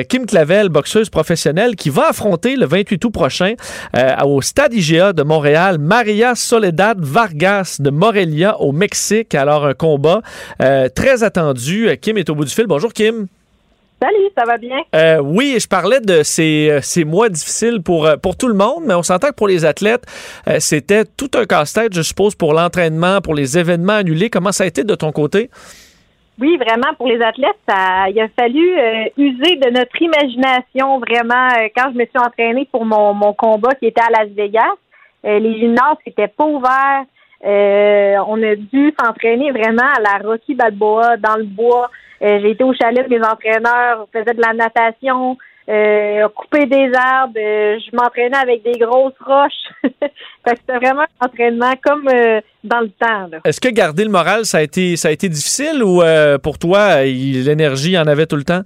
Kim 0.10 0.26
Clavel, 0.26 0.70
boxeuse 0.70 1.10
professionnelle, 1.10 1.76
qui 1.76 1.90
va 1.90 2.10
affronter 2.10 2.56
le 2.56 2.65
28 2.65 3.06
août 3.06 3.10
prochain 3.10 3.53
au 4.24 4.41
Stade 4.41 4.74
IGA 4.74 5.14
de 5.14 5.24
Montréal, 5.24 5.33
Maria 5.42 6.36
Soledad 6.36 7.00
Vargas 7.00 7.78
de 7.80 7.90
Morelia 7.90 8.60
au 8.60 8.72
Mexique. 8.72 9.36
Alors, 9.36 9.66
un 9.66 9.74
combat 9.74 10.22
euh, 10.62 10.90
très 10.90 11.24
attendu. 11.24 11.90
Euh, 11.90 11.96
Kim 11.96 12.18
est 12.18 12.30
au 12.30 12.36
bout 12.36 12.46
du 12.46 12.54
fil. 12.54 12.68
Bonjour, 12.68 12.94
Kim. 12.94 13.28
Salut, 14.02 14.30
ça 14.38 14.44
va 14.46 14.58
bien? 14.58 14.80
Euh, 14.94 15.20
oui, 15.24 15.56
je 15.60 15.68
parlais 15.68 16.02
de 16.02 16.24
ces, 16.24 16.80
ces 16.82 17.06
mois 17.06 17.30
difficiles 17.30 17.82
pour, 17.82 18.10
pour 18.22 18.36
tout 18.36 18.50
le 18.50 18.54
monde, 18.54 18.84
mais 18.86 18.94
on 18.94 19.02
s'entend 19.02 19.30
que 19.30 19.36
pour 19.36 19.48
les 19.48 19.64
athlètes, 19.64 20.04
euh, 20.50 20.58
c'était 20.60 21.06
tout 21.06 21.32
un 21.36 21.46
casse-tête, 21.46 21.94
je 21.94 22.02
suppose, 22.02 22.36
pour 22.36 22.54
l'entraînement, 22.54 23.22
pour 23.22 23.34
les 23.34 23.58
événements 23.58 23.94
annulés. 23.94 24.30
Comment 24.30 24.52
ça 24.52 24.66
a 24.66 24.68
été 24.68 24.84
de 24.84 24.96
ton 24.96 25.14
côté? 25.14 25.50
Oui, 26.42 26.58
vraiment, 26.58 26.94
pour 26.98 27.08
les 27.08 27.22
athlètes, 27.22 27.56
ça, 27.70 28.10
il 28.10 28.20
a 28.20 28.28
fallu 28.38 28.78
euh, 28.78 29.06
user 29.18 29.56
de 29.56 29.70
notre 29.70 30.02
imagination, 30.02 31.00
vraiment. 31.00 31.48
Quand 31.78 31.92
je 31.94 32.00
me 32.00 32.06
suis 32.06 32.20
entraînée 32.20 32.68
pour 32.72 32.84
mon, 32.84 33.14
mon 33.14 33.34
combat 33.34 33.74
qui 33.76 33.86
était 33.86 34.02
à 34.02 34.10
Las 34.10 34.32
Vegas, 34.36 34.74
les 35.24 35.60
gymnases 35.60 35.98
n'étaient 36.06 36.28
pas 36.28 36.45
ouverts. 36.45 37.04
Euh, 37.45 38.16
on 38.28 38.41
a 38.41 38.56
dû 38.56 38.94
s'entraîner 39.00 39.52
vraiment 39.52 39.90
à 39.98 40.02
la 40.02 40.28
Rocky 40.28 40.56
Balboa, 40.56 41.18
dans 41.18 41.36
le 41.36 41.44
bois. 41.44 41.90
Euh, 42.22 42.40
J'ai 42.41 42.52
été 42.52 42.64
au 42.64 42.74
chalet 42.74 43.08
mes 43.10 43.20
entraîneurs, 43.22 44.06
on 44.08 44.18
faisait 44.18 44.34
de 44.34 44.41
la 44.41 44.54
natation, 44.54 45.38
euh, 45.70 46.28
couper 46.36 46.66
des 46.68 46.90
arbres. 46.95 47.34
euh, 47.38 47.78
je 47.80 47.95
m'entraînais 47.95 48.38
avec 48.38 48.64
des 48.64 48.80
grosses 48.80 49.14
roches. 49.26 49.52
fait 49.84 50.54
que 50.56 50.60
c'était 50.62 50.78
vraiment 50.78 51.02
un 51.20 51.26
entraînement 51.26 51.74
comme 51.84 52.08
euh, 52.08 52.40
dans 52.64 52.80
le 52.80 52.90
temps. 52.90 53.30
Est-ce 53.44 53.60
que 53.60 53.70
garder 53.70 54.06
le 54.06 54.10
moral, 54.12 54.45
ça 54.45 54.60
a 54.60 54.62
été, 54.62 54.95
ça 54.95 55.10
a 55.10 55.12
été 55.12 55.28
difficile 55.28 55.84
ou 55.84 56.02
euh, 56.02 56.38
pour 56.38 56.58
toi, 56.58 57.04
il- 57.04 57.44
l'énergie 57.45 57.98
en 57.98 58.08
avait 58.08 58.26
tout 58.26 58.38
le 58.38 58.44
temps? 58.45 58.62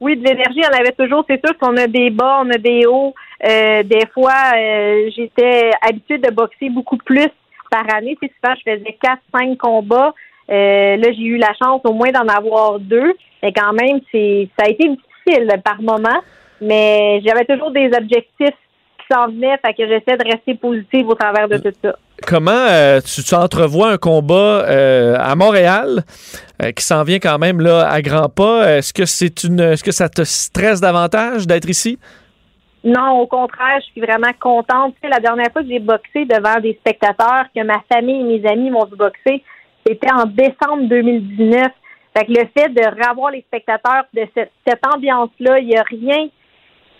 Oui, 0.00 0.16
de 0.16 0.24
l'énergie, 0.24 0.60
on 0.68 0.76
avait 0.80 0.92
toujours. 0.92 1.24
C'est 1.28 1.40
sûr 1.44 1.56
qu'on 1.58 1.76
a 1.76 1.86
des 1.86 2.10
bas, 2.10 2.40
on 2.44 2.50
a 2.50 2.58
des 2.58 2.86
hauts. 2.86 3.14
Euh, 3.44 3.82
des 3.82 4.06
fois, 4.14 4.52
euh, 4.56 5.10
j'étais 5.14 5.70
habituée 5.86 6.18
de 6.18 6.30
boxer 6.30 6.70
beaucoup 6.70 6.96
plus 6.96 7.28
par 7.70 7.84
année. 7.94 8.16
Sais, 8.22 8.30
souvent, 8.40 8.54
je 8.56 8.72
faisais 8.72 8.96
quatre, 9.02 9.22
cinq 9.34 9.58
combats. 9.58 10.14
Euh, 10.50 10.96
là, 10.96 11.12
j'ai 11.12 11.24
eu 11.24 11.36
la 11.36 11.52
chance 11.62 11.80
au 11.84 11.92
moins 11.92 12.10
d'en 12.10 12.26
avoir 12.26 12.78
deux. 12.78 13.12
Mais 13.42 13.52
quand 13.52 13.72
même, 13.72 14.00
c'est 14.10 14.48
ça 14.58 14.66
a 14.66 14.70
été 14.70 14.88
difficile 14.88 15.48
par 15.62 15.82
moment. 15.82 16.20
Mais 16.60 17.20
j'avais 17.24 17.44
toujours 17.44 17.70
des 17.70 17.90
objectifs 17.94 18.56
qui 18.98 19.12
s'en 19.12 19.26
venaient. 19.26 19.58
Fait 19.64 19.74
que 19.74 19.86
j'essaie 19.86 20.16
de 20.16 20.30
rester 20.30 20.54
positive 20.54 21.08
au 21.08 21.14
travers 21.14 21.46
de 21.48 21.58
tout 21.58 21.72
ça. 21.82 21.96
Comment 22.26 23.00
tu, 23.04 23.34
entrevois 23.34 23.90
un 23.90 23.96
combat 23.98 24.64
à 25.18 25.34
Montréal 25.34 26.04
qui 26.74 26.82
s'en 26.82 27.02
vient 27.02 27.18
quand 27.18 27.38
même 27.38 27.60
là 27.60 27.86
à 27.86 28.00
grands 28.00 28.30
pas? 28.30 28.78
Est-ce 28.78 28.94
que 28.94 29.04
c'est 29.04 29.44
une 29.44 29.60
est-ce 29.60 29.84
que 29.84 29.92
ça 29.92 30.08
te 30.08 30.22
stresse 30.24 30.80
davantage 30.80 31.46
d'être 31.46 31.68
ici? 31.68 31.98
Non, 32.84 33.20
au 33.20 33.26
contraire, 33.26 33.80
je 33.80 33.92
suis 33.92 34.00
vraiment 34.02 34.32
contente. 34.38 34.94
Tu 34.94 35.00
sais, 35.02 35.08
la 35.08 35.20
dernière 35.20 35.50
fois 35.50 35.62
que 35.62 35.68
j'ai 35.68 35.78
boxé 35.78 36.26
devant 36.26 36.60
des 36.60 36.74
spectateurs, 36.74 37.46
que 37.54 37.62
ma 37.62 37.82
famille 37.90 38.20
et 38.20 38.38
mes 38.38 38.46
amis 38.46 38.70
m'ont 38.70 38.84
vu 38.84 38.96
boxer, 38.96 39.42
c'était 39.86 40.12
en 40.12 40.26
décembre 40.26 40.82
2019. 40.82 41.72
Fait 42.16 42.26
que 42.26 42.32
le 42.32 42.46
fait 42.56 42.68
de 42.68 43.08
revoir 43.08 43.30
les 43.30 43.40
spectateurs 43.40 44.04
de 44.12 44.26
cette, 44.34 44.86
ambiance-là, 44.94 45.58
il 45.60 45.68
n'y 45.68 45.76
a 45.76 45.82
rien 45.82 46.28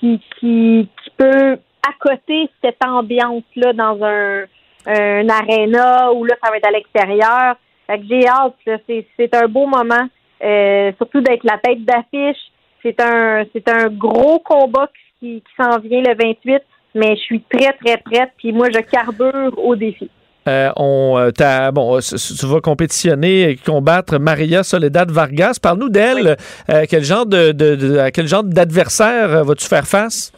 qui, 0.01 0.20
qui, 0.39 0.89
qui 1.02 1.11
peut 1.19 1.59
accoter 1.86 2.48
cette 2.62 2.82
ambiance-là 2.85 3.74
dans 3.74 4.02
un, 4.02 4.44
un 4.86 5.28
aréna 5.28 6.12
où 6.12 6.24
là, 6.24 6.35
ça 6.43 6.51
va 6.51 6.56
être 6.56 6.66
à 6.66 6.70
l'extérieur. 6.70 7.56
Fait 7.86 7.98
que 7.98 8.05
j'ai 8.09 8.27
hâte. 8.27 8.55
c'est 8.89 9.35
un 9.35 9.48
beau 9.48 9.66
moment. 9.66 10.09
Euh, 10.43 10.93
surtout 10.97 11.20
d'être 11.20 11.44
la 11.44 11.59
tête 11.59 11.85
d'affiche. 11.85 12.40
C'est 12.82 13.01
un 13.01 13.44
c'est 13.52 13.69
un 13.69 13.89
gros 13.89 14.40
combat 14.40 14.89
qui, 14.89 15.03
qui 15.20 15.42
s'en 15.58 15.78
vient 15.78 16.02
le 16.02 16.14
28, 16.14 16.62
mais 16.94 17.16
je 17.16 17.20
suis 17.22 17.42
très, 17.42 17.72
très 17.72 17.96
prête. 17.98 18.30
Puis 18.36 18.52
moi, 18.52 18.68
je 18.72 18.80
carbure 18.80 19.52
au 19.58 19.74
défi. 19.76 20.10
Euh, 20.46 20.70
on, 20.76 21.16
euh, 21.18 21.70
bon, 21.72 21.96
euh, 21.96 22.00
tu 22.00 22.46
vas 22.46 22.60
compétitionner 22.60 23.48
et 23.50 23.56
combattre 23.56 24.18
Maria 24.18 24.62
Soledad 24.62 25.10
Vargas. 25.10 25.58
Parle-nous 25.62 25.88
d'elle. 25.88 26.36
Euh, 26.70 26.84
quel 26.88 27.02
genre 27.02 27.24
de, 27.24 27.52
de- 27.52 27.76
de- 27.76 27.98
à 27.98 28.10
quel 28.10 28.26
genre 28.28 28.44
d'adversaire 28.44 29.42
vas-tu 29.44 29.66
faire 29.66 29.86
face? 29.86 30.32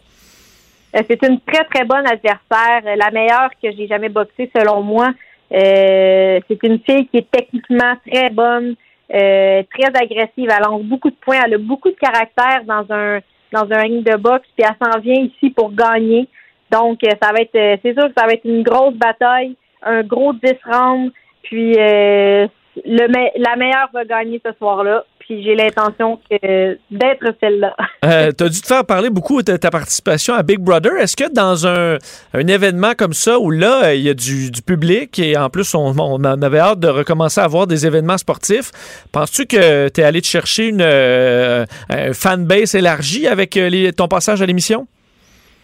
C'est 0.94 1.22
une 1.26 1.40
très, 1.40 1.64
très 1.64 1.84
bonne 1.84 2.06
adversaire, 2.06 2.80
la 2.96 3.10
meilleure 3.10 3.50
que 3.62 3.70
j'ai 3.76 3.86
jamais 3.86 4.08
boxée 4.08 4.50
selon 4.56 4.80
moi. 4.82 5.10
Euh, 5.52 6.40
c'est 6.48 6.62
une 6.62 6.78
fille 6.80 7.06
qui 7.08 7.18
est 7.18 7.30
techniquement 7.30 7.94
très 8.10 8.30
bonne, 8.30 8.76
euh, 9.12 9.62
très 9.74 9.88
agressive. 9.94 10.48
Elle 10.50 10.62
lance 10.64 10.82
beaucoup 10.84 11.10
de 11.10 11.16
points, 11.20 11.40
elle 11.44 11.54
a 11.54 11.58
beaucoup 11.58 11.90
de 11.90 11.96
caractère 11.96 12.62
dans 12.66 12.86
un 12.94 13.18
dans 13.56 13.72
un 13.72 13.80
ring 13.80 14.04
de 14.04 14.16
boxe, 14.16 14.46
puis 14.56 14.66
elle 14.66 14.76
s'en 14.84 15.00
vient 15.00 15.22
ici 15.22 15.50
pour 15.50 15.72
gagner. 15.72 16.28
Donc, 16.70 17.02
euh, 17.04 17.10
ça 17.22 17.32
va 17.32 17.40
être, 17.40 17.54
euh, 17.54 17.76
c'est 17.82 17.94
sûr 17.94 18.08
que 18.08 18.14
ça 18.16 18.26
va 18.26 18.32
être 18.32 18.44
une 18.44 18.62
grosse 18.62 18.94
bataille, 18.94 19.56
un 19.82 20.02
gros 20.02 20.32
10 20.32 20.40
rounds, 20.64 21.12
puis 21.42 21.74
euh, 21.78 22.46
le 22.84 23.06
la 23.40 23.56
meilleure 23.56 23.88
va 23.92 24.04
gagner 24.04 24.40
ce 24.44 24.52
soir-là. 24.58 25.04
Puis 25.26 25.42
j'ai 25.42 25.56
l'intention 25.56 26.20
d'être 26.30 27.34
celle-là. 27.40 27.74
Euh, 28.04 28.30
tu 28.36 28.44
as 28.44 28.48
dû 28.48 28.60
te 28.60 28.66
faire 28.66 28.84
parler 28.84 29.10
beaucoup 29.10 29.42
de 29.42 29.56
ta 29.56 29.70
participation 29.70 30.34
à 30.34 30.44
Big 30.44 30.60
Brother. 30.60 30.92
Est-ce 31.00 31.16
que 31.16 31.28
dans 31.32 31.66
un, 31.66 31.98
un 32.32 32.46
événement 32.46 32.92
comme 32.96 33.12
ça, 33.12 33.36
où 33.40 33.50
là, 33.50 33.86
euh, 33.86 33.94
il 33.96 34.02
y 34.02 34.08
a 34.08 34.14
du, 34.14 34.52
du 34.52 34.62
public 34.62 35.18
et 35.18 35.36
en 35.36 35.50
plus, 35.50 35.74
on, 35.74 35.98
on 35.98 36.14
en 36.24 36.42
avait 36.42 36.60
hâte 36.60 36.78
de 36.78 36.86
recommencer 36.86 37.40
à 37.40 37.44
avoir 37.44 37.66
des 37.66 37.84
événements 37.86 38.18
sportifs, 38.18 38.70
penses-tu 39.10 39.46
que 39.46 39.88
tu 39.88 40.00
es 40.00 40.04
allé 40.04 40.20
te 40.20 40.28
chercher 40.28 40.68
une 40.68 40.80
euh, 40.80 41.64
un 41.90 42.12
fanbase 42.12 42.76
élargie 42.76 43.26
avec 43.26 43.56
les- 43.56 43.92
ton 43.92 44.06
passage 44.06 44.40
à 44.42 44.46
l'émission? 44.46 44.86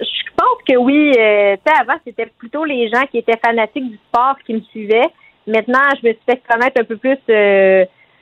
Je 0.01 0.30
pense 0.36 0.59
que 0.68 0.76
oui. 0.76 1.12
Euh, 1.16 1.56
avant, 1.80 2.01
c'était 2.05 2.26
plutôt 2.36 2.64
les 2.64 2.90
gens 2.90 3.05
qui 3.12 3.18
étaient 3.18 3.39
fanatiques 3.44 3.89
du 3.89 3.98
sport 4.09 4.34
qui 4.44 4.55
me 4.55 4.60
suivaient. 4.72 5.09
Maintenant, 5.47 5.78
je 6.02 6.09
me 6.09 6.12
suis 6.14 6.22
fait 6.28 6.40
connaître 6.51 6.80
un 6.80 6.84
peu 6.84 6.97
plus 6.97 7.16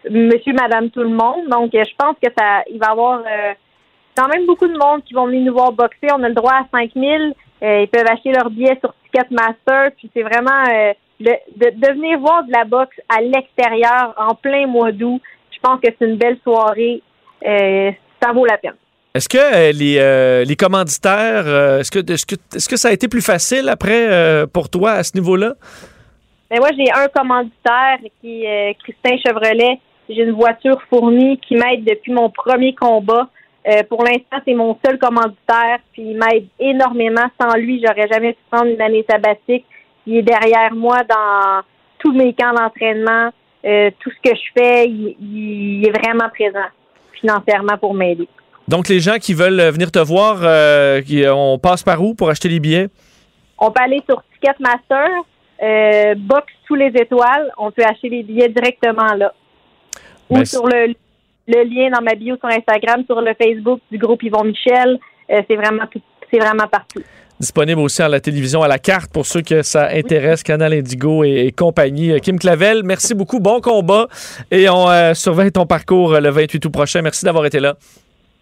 monsieur, 0.08 0.52
madame, 0.52 0.90
tout 0.90 1.02
le 1.02 1.10
monde. 1.10 1.48
Donc, 1.50 1.74
euh, 1.74 1.82
je 1.84 1.94
pense 1.98 2.16
que 2.22 2.30
ça, 2.36 2.62
il 2.70 2.78
va 2.78 2.86
y 2.86 2.90
avoir 2.90 3.18
euh, 3.20 3.52
quand 4.16 4.28
même 4.28 4.46
beaucoup 4.46 4.66
de 4.68 4.76
monde 4.76 5.02
qui 5.04 5.14
vont 5.14 5.26
venir 5.26 5.42
nous 5.42 5.52
voir 5.52 5.72
boxer. 5.72 6.08
On 6.12 6.22
a 6.22 6.28
le 6.28 6.34
droit 6.34 6.52
à 6.52 6.66
5000. 6.70 7.34
Euh, 7.62 7.82
ils 7.82 7.88
peuvent 7.88 8.06
acheter 8.10 8.32
leur 8.32 8.50
billet 8.50 8.78
sur 8.80 8.94
Ticketmaster. 9.04 9.90
Puis 9.96 10.10
c'est 10.14 10.22
vraiment 10.22 10.64
euh, 10.68 10.92
de, 11.20 11.32
de, 11.56 11.70
de 11.78 11.92
venir 11.92 12.18
voir 12.18 12.44
de 12.44 12.52
la 12.52 12.64
boxe 12.64 12.96
à 13.08 13.20
l'extérieur 13.20 14.14
en 14.16 14.34
plein 14.34 14.66
mois 14.66 14.92
d'août. 14.92 15.20
Je 15.52 15.58
pense 15.60 15.80
que 15.80 15.88
c'est 15.98 16.06
une 16.06 16.16
belle 16.16 16.38
soirée. 16.42 17.02
Ça 17.42 18.32
vaut 18.32 18.46
la 18.46 18.58
peine. 18.58 18.74
Est-ce 19.14 19.28
que 19.28 19.72
les, 19.72 20.44
les 20.44 20.56
commanditaires, 20.56 21.78
est-ce 21.80 21.90
que, 21.90 21.98
est-ce 22.12 22.24
que, 22.24 22.36
est-ce 22.54 22.68
que 22.68 22.76
ça 22.76 22.88
a 22.88 22.92
été 22.92 23.08
plus 23.08 23.24
facile 23.24 23.68
après 23.68 24.46
pour 24.52 24.70
toi 24.70 24.92
à 24.92 25.02
ce 25.02 25.16
niveau-là? 25.16 25.54
Mais 26.50 26.58
moi, 26.58 26.70
j'ai 26.76 26.90
un 26.92 27.08
commanditaire 27.08 27.98
qui 28.20 28.44
est 28.44 28.76
Christin 28.82 29.16
Chevrolet. 29.24 29.78
J'ai 30.10 30.22
une 30.22 30.32
voiture 30.32 30.80
fournie 30.90 31.38
qui 31.38 31.54
m'aide 31.54 31.84
depuis 31.84 32.12
mon 32.12 32.30
premier 32.30 32.74
combat. 32.74 33.28
Euh, 33.68 33.82
pour 33.88 34.02
l'instant, 34.02 34.38
c'est 34.44 34.54
mon 34.54 34.76
seul 34.84 34.98
commanditaire, 34.98 35.78
puis 35.92 36.02
il 36.02 36.18
m'aide 36.18 36.46
énormément. 36.58 37.26
Sans 37.40 37.54
lui, 37.56 37.80
j'aurais 37.84 38.08
jamais 38.08 38.32
pu 38.32 38.40
prendre 38.50 38.70
une 38.70 38.80
année 38.80 39.04
sabbatique. 39.08 39.64
Il 40.06 40.16
est 40.16 40.22
derrière 40.22 40.74
moi 40.74 40.98
dans 41.08 41.62
tous 41.98 42.12
mes 42.12 42.32
camps 42.32 42.54
d'entraînement, 42.54 43.30
euh, 43.64 43.90
tout 44.00 44.10
ce 44.10 44.30
que 44.30 44.34
je 44.34 44.60
fais, 44.60 44.86
il, 44.86 45.16
il 45.20 45.86
est 45.86 45.92
vraiment 45.92 46.28
présent 46.30 46.68
financièrement 47.20 47.76
pour 47.78 47.94
m'aider. 47.94 48.26
Donc, 48.66 48.88
les 48.88 49.00
gens 49.00 49.18
qui 49.18 49.34
veulent 49.34 49.60
venir 49.70 49.92
te 49.92 49.98
voir, 49.98 50.38
euh, 50.42 51.02
on 51.32 51.58
passe 51.58 51.82
par 51.82 52.02
où 52.02 52.14
pour 52.14 52.30
acheter 52.30 52.48
les 52.48 52.60
billets? 52.60 52.88
On 53.58 53.70
peut 53.70 53.82
aller 53.82 54.00
sur 54.08 54.22
Ticketmaster, 54.32 55.08
euh, 55.62 56.14
box 56.16 56.46
tous 56.66 56.76
les 56.76 56.92
étoiles. 56.94 57.52
On 57.58 57.70
peut 57.70 57.82
acheter 57.84 58.08
les 58.08 58.22
billets 58.22 58.48
directement 58.48 59.12
là. 59.14 59.34
Ou 60.30 60.44
sur 60.44 60.66
le, 60.66 60.94
le 61.48 61.64
lien 61.64 61.90
dans 61.90 62.02
ma 62.02 62.14
bio 62.14 62.36
sur 62.36 62.48
Instagram, 62.48 63.04
sur 63.06 63.20
le 63.20 63.32
Facebook 63.34 63.80
du 63.90 63.98
groupe 63.98 64.22
Yvon 64.22 64.44
Michel. 64.44 64.98
Euh, 65.30 65.42
c'est 65.48 65.56
vraiment 65.56 65.84
c'est 66.30 66.38
vraiment 66.38 66.66
partout. 66.70 67.02
Disponible 67.40 67.80
aussi 67.80 68.02
à 68.02 68.08
la 68.08 68.20
télévision 68.20 68.62
à 68.62 68.68
la 68.68 68.78
carte 68.78 69.10
pour 69.12 69.24
ceux 69.24 69.40
que 69.40 69.62
ça 69.62 69.88
intéresse, 69.88 70.42
Canal 70.42 70.74
Indigo 70.74 71.24
et, 71.24 71.46
et 71.46 71.52
compagnie. 71.52 72.12
Euh, 72.12 72.18
Kim 72.18 72.38
Clavel, 72.38 72.82
merci 72.84 73.14
beaucoup. 73.14 73.40
Bon 73.40 73.60
combat. 73.60 74.08
Et 74.50 74.68
on 74.68 74.88
euh, 74.88 75.14
surveille 75.14 75.50
ton 75.50 75.66
parcours 75.66 76.20
le 76.20 76.28
28 76.28 76.64
août 76.64 76.72
prochain. 76.72 77.02
Merci 77.02 77.24
d'avoir 77.24 77.46
été 77.46 77.58
là. 77.58 77.76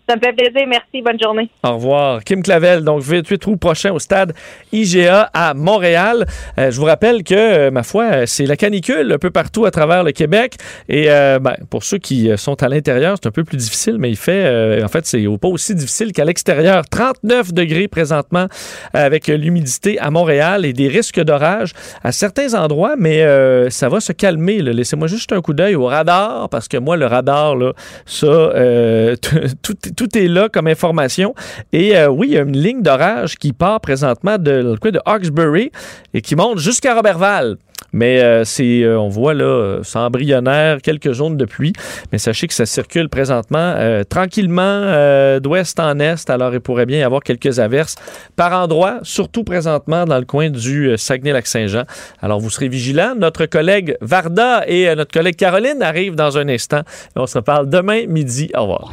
Ça 0.09 0.17
me 0.17 0.21
fait 0.21 0.33
plaisir. 0.33 0.67
Merci. 0.67 1.03
Bonne 1.03 1.21
journée. 1.21 1.51
Au 1.63 1.75
revoir. 1.75 2.25
Kim 2.25 2.43
Clavel, 2.43 2.83
donc 2.83 3.03
28 3.03 3.47
août 3.47 3.57
prochain 3.57 3.93
au 3.93 3.99
stade 3.99 4.33
IGA 4.73 5.31
à 5.35 5.53
Montréal. 5.53 6.25
Euh, 6.59 6.71
je 6.71 6.81
vous 6.81 6.87
rappelle 6.87 7.23
que, 7.23 7.35
euh, 7.35 7.71
ma 7.71 7.83
foi, 7.83 8.05
euh, 8.05 8.27
c'est 8.27 8.47
la 8.47 8.57
canicule 8.57 9.13
un 9.13 9.19
peu 9.19 9.31
partout 9.31 9.67
à 9.67 9.71
travers 9.71 10.05
le 10.05 10.13
Québec. 10.13 10.55
Et 10.89 11.09
ben, 11.09 11.57
pour 11.69 11.85
ceux 11.85 11.99
qui 11.99 12.31
sont 12.37 12.63
à 12.63 12.69
l'intérieur, 12.69 13.17
c'est 13.21 13.29
un 13.29 13.33
peu 13.33 13.45
plus 13.45 13.59
difficile, 13.59 13.97
mais 13.99 14.11
il 14.11 14.17
fait, 14.17 14.83
en 14.83 14.89
fait, 14.89 15.05
c'est 15.05 15.25
pas 15.41 15.49
aussi 15.49 15.75
difficile 15.75 16.13
qu'à 16.13 16.25
l'extérieur. 16.25 16.89
39 16.89 17.53
degrés 17.53 17.89
présentement 17.89 18.47
avec 18.95 19.27
l'humidité 19.27 19.99
à 19.99 20.11
Montréal 20.11 20.65
et 20.65 20.73
des 20.73 20.89
risques 20.89 21.21
d'orage 21.21 21.73
à 22.03 22.13
certains 22.13 22.55
endroits, 22.55 22.95
mais 22.99 23.23
ça 23.71 23.89
va 23.89 24.01
se 24.01 24.13
calmer. 24.13 24.61
Laissez-moi 24.63 25.09
juste 25.09 25.33
un 25.33 25.41
coup 25.41 25.53
d'œil 25.53 25.75
au 25.75 25.87
radar, 25.87 26.49
parce 26.49 26.69
que 26.69 26.79
moi, 26.79 26.97
le 26.97 27.07
radar, 27.07 27.57
là, 27.57 27.73
ça, 28.07 28.27
euh, 28.27 29.17
tout, 29.63 29.98
tout 29.99 30.17
est 30.17 30.29
là 30.29 30.49
comme 30.49 30.69
information. 30.69 31.35
Et 31.73 31.97
euh, 31.97 32.09
oui, 32.09 32.29
il 32.29 32.35
y 32.35 32.39
a 32.39 32.43
une 32.43 32.57
ligne 32.57 32.83
d'orage 32.83 33.35
qui 33.35 33.53
part 33.53 33.81
présentement 33.81 34.39
de, 34.39 34.63
de 34.63 35.01
Hawkesbury 35.05 35.73
et 36.15 36.21
qui 36.23 36.37
monte 36.37 36.59
jusqu'à 36.59 36.95
Robertval. 36.95 37.57
Mais 37.93 38.21
euh, 38.21 38.45
c'est, 38.45 38.83
euh, 38.83 39.01
on 39.01 39.09
voit 39.09 39.35
là, 39.35 39.45
euh, 39.45 39.81
c'est 39.83 39.99
embryonnaire, 39.99 40.83
quelques 40.83 41.13
zones 41.15 41.37
de 41.37 41.47
pluie. 41.47 41.73
Mais 42.13 42.19
sachez 42.19 42.47
que 42.47 42.53
ça 42.55 42.67
circule 42.67 43.09
présentement 43.09 43.75
euh, 43.77 44.05
tranquillement 44.05 44.61
euh, 44.63 45.41
d'ouest 45.41 45.81
en 45.81 45.99
est. 45.99 46.29
Alors, 46.29 46.53
il 46.53 46.61
pourrait 46.61 46.87
bien 46.87 46.99
y 46.99 47.03
avoir 47.03 47.23
quelques 47.23 47.59
averses 47.59 47.95
par 48.37 48.53
endroit, 48.53 48.99
surtout 49.03 49.43
présentement 49.43 50.05
dans 50.05 50.19
le 50.19 50.27
coin 50.27 50.51
du 50.51 50.91
euh, 50.91 50.97
Saguenay-Lac-Saint-Jean. 50.97 51.85
Alors, 52.21 52.41
vous 52.41 52.51
serez 52.51 52.69
vigilants. 52.69 53.15
Notre 53.17 53.47
collègue 53.47 53.97
Varda 54.03 54.65
et 54.67 54.89
euh, 54.89 54.95
notre 54.95 55.13
collègue 55.13 55.37
Caroline 55.37 55.83
arrivent 55.83 56.17
dans 56.17 56.37
un 56.37 56.49
instant. 56.49 56.83
On 57.17 57.27
se 57.27 57.39
reparle 57.39 57.71
demain 57.71 58.07
midi. 58.07 58.51
Au 58.55 58.63
revoir. 58.63 58.93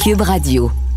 Cube 0.00 0.22
Radio. 0.22 0.87